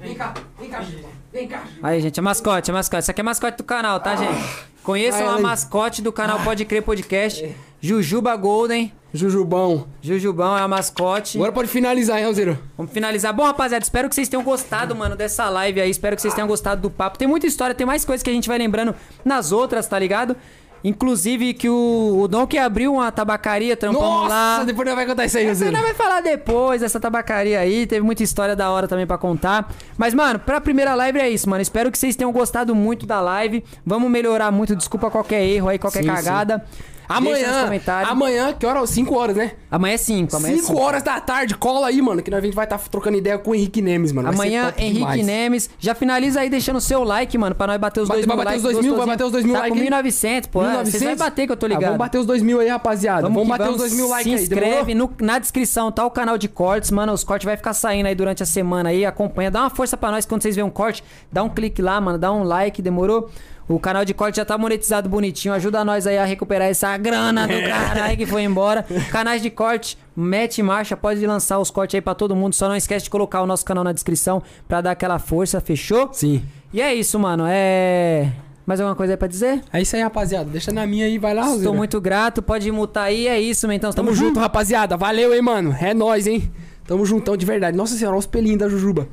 Vem 0.00 0.14
cá, 0.14 0.34
vem 0.60 0.68
cá, 0.68 0.82
Juju. 0.82 1.06
Vem 1.34 1.48
cá. 1.48 1.64
Aí, 1.82 2.00
gente, 2.00 2.20
a 2.20 2.22
mascote, 2.22 2.70
a 2.70 2.74
mascote. 2.74 3.02
Isso 3.02 3.10
aqui 3.10 3.20
é 3.20 3.22
a 3.22 3.24
mascote 3.24 3.56
do 3.58 3.64
canal, 3.64 3.98
tá, 3.98 4.14
gente? 4.14 4.40
Conheçam 4.84 5.28
a 5.28 5.40
mascote 5.40 6.00
do 6.00 6.12
canal 6.12 6.38
Pode 6.44 6.64
Crer 6.64 6.80
Podcast. 6.80 7.56
Jujuba 7.80 8.36
Golden. 8.36 8.92
Jujubão. 9.12 9.88
Jujubão 10.00 10.56
é 10.56 10.60
a 10.60 10.68
mascote. 10.68 11.36
Agora 11.36 11.50
pode 11.50 11.68
finalizar, 11.68 12.18
hein, 12.18 12.26
Alzeiro? 12.26 12.56
Vamos 12.76 12.92
finalizar. 12.92 13.32
Bom, 13.32 13.42
rapaziada, 13.42 13.82
espero 13.82 14.08
que 14.08 14.14
vocês 14.14 14.28
tenham 14.28 14.44
gostado, 14.44 14.94
mano, 14.94 15.16
dessa 15.16 15.48
live 15.50 15.80
aí. 15.80 15.90
Espero 15.90 16.14
que 16.14 16.22
vocês 16.22 16.34
tenham 16.34 16.46
gostado 16.46 16.80
do 16.80 16.90
papo. 16.90 17.18
Tem 17.18 17.26
muita 17.26 17.48
história, 17.48 17.74
tem 17.74 17.86
mais 17.86 18.04
coisas 18.04 18.22
que 18.22 18.30
a 18.30 18.32
gente 18.32 18.46
vai 18.46 18.56
lembrando 18.58 18.94
nas 19.24 19.50
outras, 19.50 19.88
tá 19.88 19.98
ligado? 19.98 20.36
Inclusive 20.84 21.54
que 21.54 21.66
o, 21.66 22.18
o 22.20 22.28
Dom 22.28 22.46
que 22.46 22.58
abriu 22.58 22.92
uma 22.92 23.10
tabacaria, 23.10 23.74
trampamos 23.74 24.06
Nossa, 24.06 24.28
lá. 24.28 24.64
depois 24.64 24.86
nós 24.86 24.94
vai 24.94 25.06
contar 25.06 25.24
isso 25.24 25.38
aí, 25.38 25.54
Você 25.54 25.64
ainda 25.64 25.80
vai 25.80 25.94
falar 25.94 26.20
depois 26.20 26.82
dessa 26.82 27.00
tabacaria 27.00 27.58
aí. 27.58 27.86
Teve 27.86 28.04
muita 28.04 28.22
história 28.22 28.54
da 28.54 28.70
hora 28.70 28.86
também 28.86 29.06
pra 29.06 29.16
contar. 29.16 29.72
Mas, 29.96 30.12
mano, 30.12 30.38
pra 30.38 30.60
primeira 30.60 30.94
live 30.94 31.18
é 31.18 31.30
isso, 31.30 31.48
mano. 31.48 31.62
Espero 31.62 31.90
que 31.90 31.96
vocês 31.96 32.14
tenham 32.14 32.30
gostado 32.30 32.74
muito 32.74 33.06
da 33.06 33.18
live. 33.22 33.64
Vamos 33.84 34.10
melhorar 34.10 34.50
muito. 34.50 34.76
Desculpa 34.76 35.10
qualquer 35.10 35.42
erro 35.42 35.70
aí, 35.70 35.78
qualquer 35.78 36.02
Sim, 36.02 36.08
cagada. 36.08 36.58
Nos 36.58 36.93
Amanhã, 37.08 37.70
amanhã, 38.06 38.52
que 38.52 38.64
hora? 38.66 38.86
5 38.86 39.14
horas, 39.16 39.36
né? 39.36 39.52
Amanhã 39.70 39.94
é 39.94 39.98
5. 39.98 40.36
Amanhã 40.36 40.52
é 40.52 40.56
5 40.56 40.66
cinco. 40.68 40.80
horas 40.80 41.02
da 41.02 41.20
tarde, 41.20 41.54
cola 41.56 41.86
aí, 41.88 42.00
mano, 42.00 42.22
que 42.22 42.30
nós 42.30 42.40
a 42.40 42.44
gente 42.46 42.54
vai 42.54 42.64
estar 42.64 42.78
trocando 42.78 43.16
ideia 43.16 43.38
com 43.38 43.50
o 43.50 43.54
Henrique 43.54 43.82
Nemes, 43.82 44.12
mano. 44.12 44.28
Vai 44.28 44.34
Amanhã, 44.34 44.72
Henrique 44.78 44.94
demais. 44.98 45.26
Nemes. 45.26 45.70
Já 45.78 45.94
finaliza 45.94 46.40
aí 46.40 46.48
deixando 46.50 46.76
o 46.76 46.80
seu 46.80 47.02
like, 47.04 47.36
mano, 47.36 47.54
pra 47.54 47.66
nós 47.66 47.78
bater 47.78 48.00
os 48.00 48.08
Bate- 48.08 48.20
2 48.24 48.26
vai 48.26 48.36
mil 48.36 48.44
bater 48.44 48.56
os 48.56 48.62
likes. 48.62 48.76
2 48.76 48.86
mil, 48.86 48.96
vai 48.96 49.06
bater 49.06 49.24
os 49.24 49.32
2 49.32 49.44
mil 49.44 49.54
tá 49.54 49.60
likes, 49.60 49.78
com 49.78 49.84
hein? 49.84 49.90
1.900, 49.90 50.46
pô. 50.48 50.64
é, 50.64 50.84
Vocês 50.84 51.02
vão 51.02 51.16
bater 51.16 51.46
que 51.46 51.52
eu 51.52 51.56
tô 51.56 51.66
Ah, 51.66 51.68
ligado. 51.68 51.84
vamos 51.84 51.98
bater 51.98 52.18
os 52.18 52.26
2 52.26 52.42
mil 52.42 52.60
aí, 52.60 52.68
rapaziada. 52.68 53.22
Vamos, 53.22 53.42
que 53.42 53.48
bater 53.48 53.70
os 53.70 53.76
2 53.76 53.92
mil 53.92 54.08
likes 54.08 54.32
Se 54.32 54.38
aí, 54.44 54.48
demorou? 54.48 54.68
inscreve, 54.70 54.94
no- 54.94 55.10
na 55.20 55.38
descrição 55.38 55.90
tá 55.92 56.04
o 56.04 56.10
canal 56.10 56.38
de 56.38 56.48
cortes, 56.48 56.90
mano. 56.90 57.12
Os 57.12 57.24
cortes 57.24 57.44
vai 57.44 57.56
ficar 57.56 57.74
saindo 57.74 58.06
aí 58.06 58.14
durante 58.14 58.42
a 58.42 58.46
semana 58.46 58.88
aí. 58.90 59.04
Acompanha, 59.04 59.50
dá 59.50 59.60
uma 59.60 59.70
força 59.70 59.96
pra 59.96 60.10
nós 60.10 60.24
quando 60.26 60.42
vocês 60.42 60.54
verem 60.56 60.68
um 60.68 60.72
corte. 60.72 61.02
Dá 61.32 61.42
um 61.42 61.48
clique 61.48 61.82
lá, 61.82 62.00
mano. 62.00 62.18
Dá 62.18 62.32
um 62.32 62.42
like, 62.44 62.80
demorou? 62.82 63.28
O 63.68 63.78
canal 63.78 64.04
de 64.04 64.12
corte 64.12 64.36
já 64.36 64.44
tá 64.44 64.58
monetizado 64.58 65.08
bonitinho. 65.08 65.54
Ajuda 65.54 65.84
nós 65.84 66.06
aí 66.06 66.18
a 66.18 66.24
recuperar 66.24 66.68
essa 66.68 66.94
grana 66.98 67.46
do 67.48 67.54
caralho 67.68 68.16
que 68.16 68.26
foi 68.26 68.42
embora. 68.42 68.84
Canais 69.10 69.40
de 69.40 69.48
corte, 69.50 69.96
mete 70.14 70.62
marcha. 70.62 70.96
Pode 70.96 71.26
lançar 71.26 71.58
os 71.58 71.70
cortes 71.70 71.94
aí 71.94 72.00
pra 72.02 72.14
todo 72.14 72.36
mundo. 72.36 72.54
Só 72.54 72.68
não 72.68 72.76
esquece 72.76 73.04
de 73.04 73.10
colocar 73.10 73.40
o 73.40 73.46
nosso 73.46 73.64
canal 73.64 73.82
na 73.82 73.92
descrição 73.92 74.42
pra 74.68 74.80
dar 74.82 74.90
aquela 74.90 75.18
força, 75.18 75.60
fechou? 75.60 76.10
Sim. 76.12 76.42
E 76.72 76.80
é 76.82 76.92
isso, 76.94 77.18
mano. 77.18 77.44
É. 77.48 78.30
Mais 78.66 78.80
alguma 78.80 78.94
coisa 78.96 79.12
aí 79.12 79.16
pra 79.16 79.28
dizer? 79.28 79.62
É 79.72 79.80
isso 79.80 79.94
aí, 79.96 80.02
rapaziada. 80.02 80.48
Deixa 80.50 80.72
na 80.72 80.86
minha 80.86 81.06
aí, 81.06 81.18
vai 81.18 81.32
lá, 81.34 81.42
Estou 81.42 81.54
Roseira. 81.56 81.76
muito 81.76 82.00
grato. 82.00 82.42
Pode 82.42 82.70
mutar 82.70 83.04
aí. 83.04 83.26
É 83.28 83.40
isso, 83.40 83.66
meu. 83.66 83.76
Então, 83.76 83.92
Tamo 83.92 84.14
junto, 84.14 84.40
rapaziada. 84.40 84.96
Valeu, 84.96 85.34
hein, 85.34 85.42
mano. 85.42 85.74
É 85.80 85.92
nóis, 85.94 86.26
hein. 86.26 86.50
Tamo 86.86 87.04
juntão 87.06 87.34
de 87.36 87.46
verdade. 87.46 87.76
Nossa 87.76 87.94
senhora, 87.94 88.14
olha 88.14 88.20
os 88.20 88.26
pelinhos 88.26 88.58
da 88.58 88.68
Jujuba. 88.68 89.08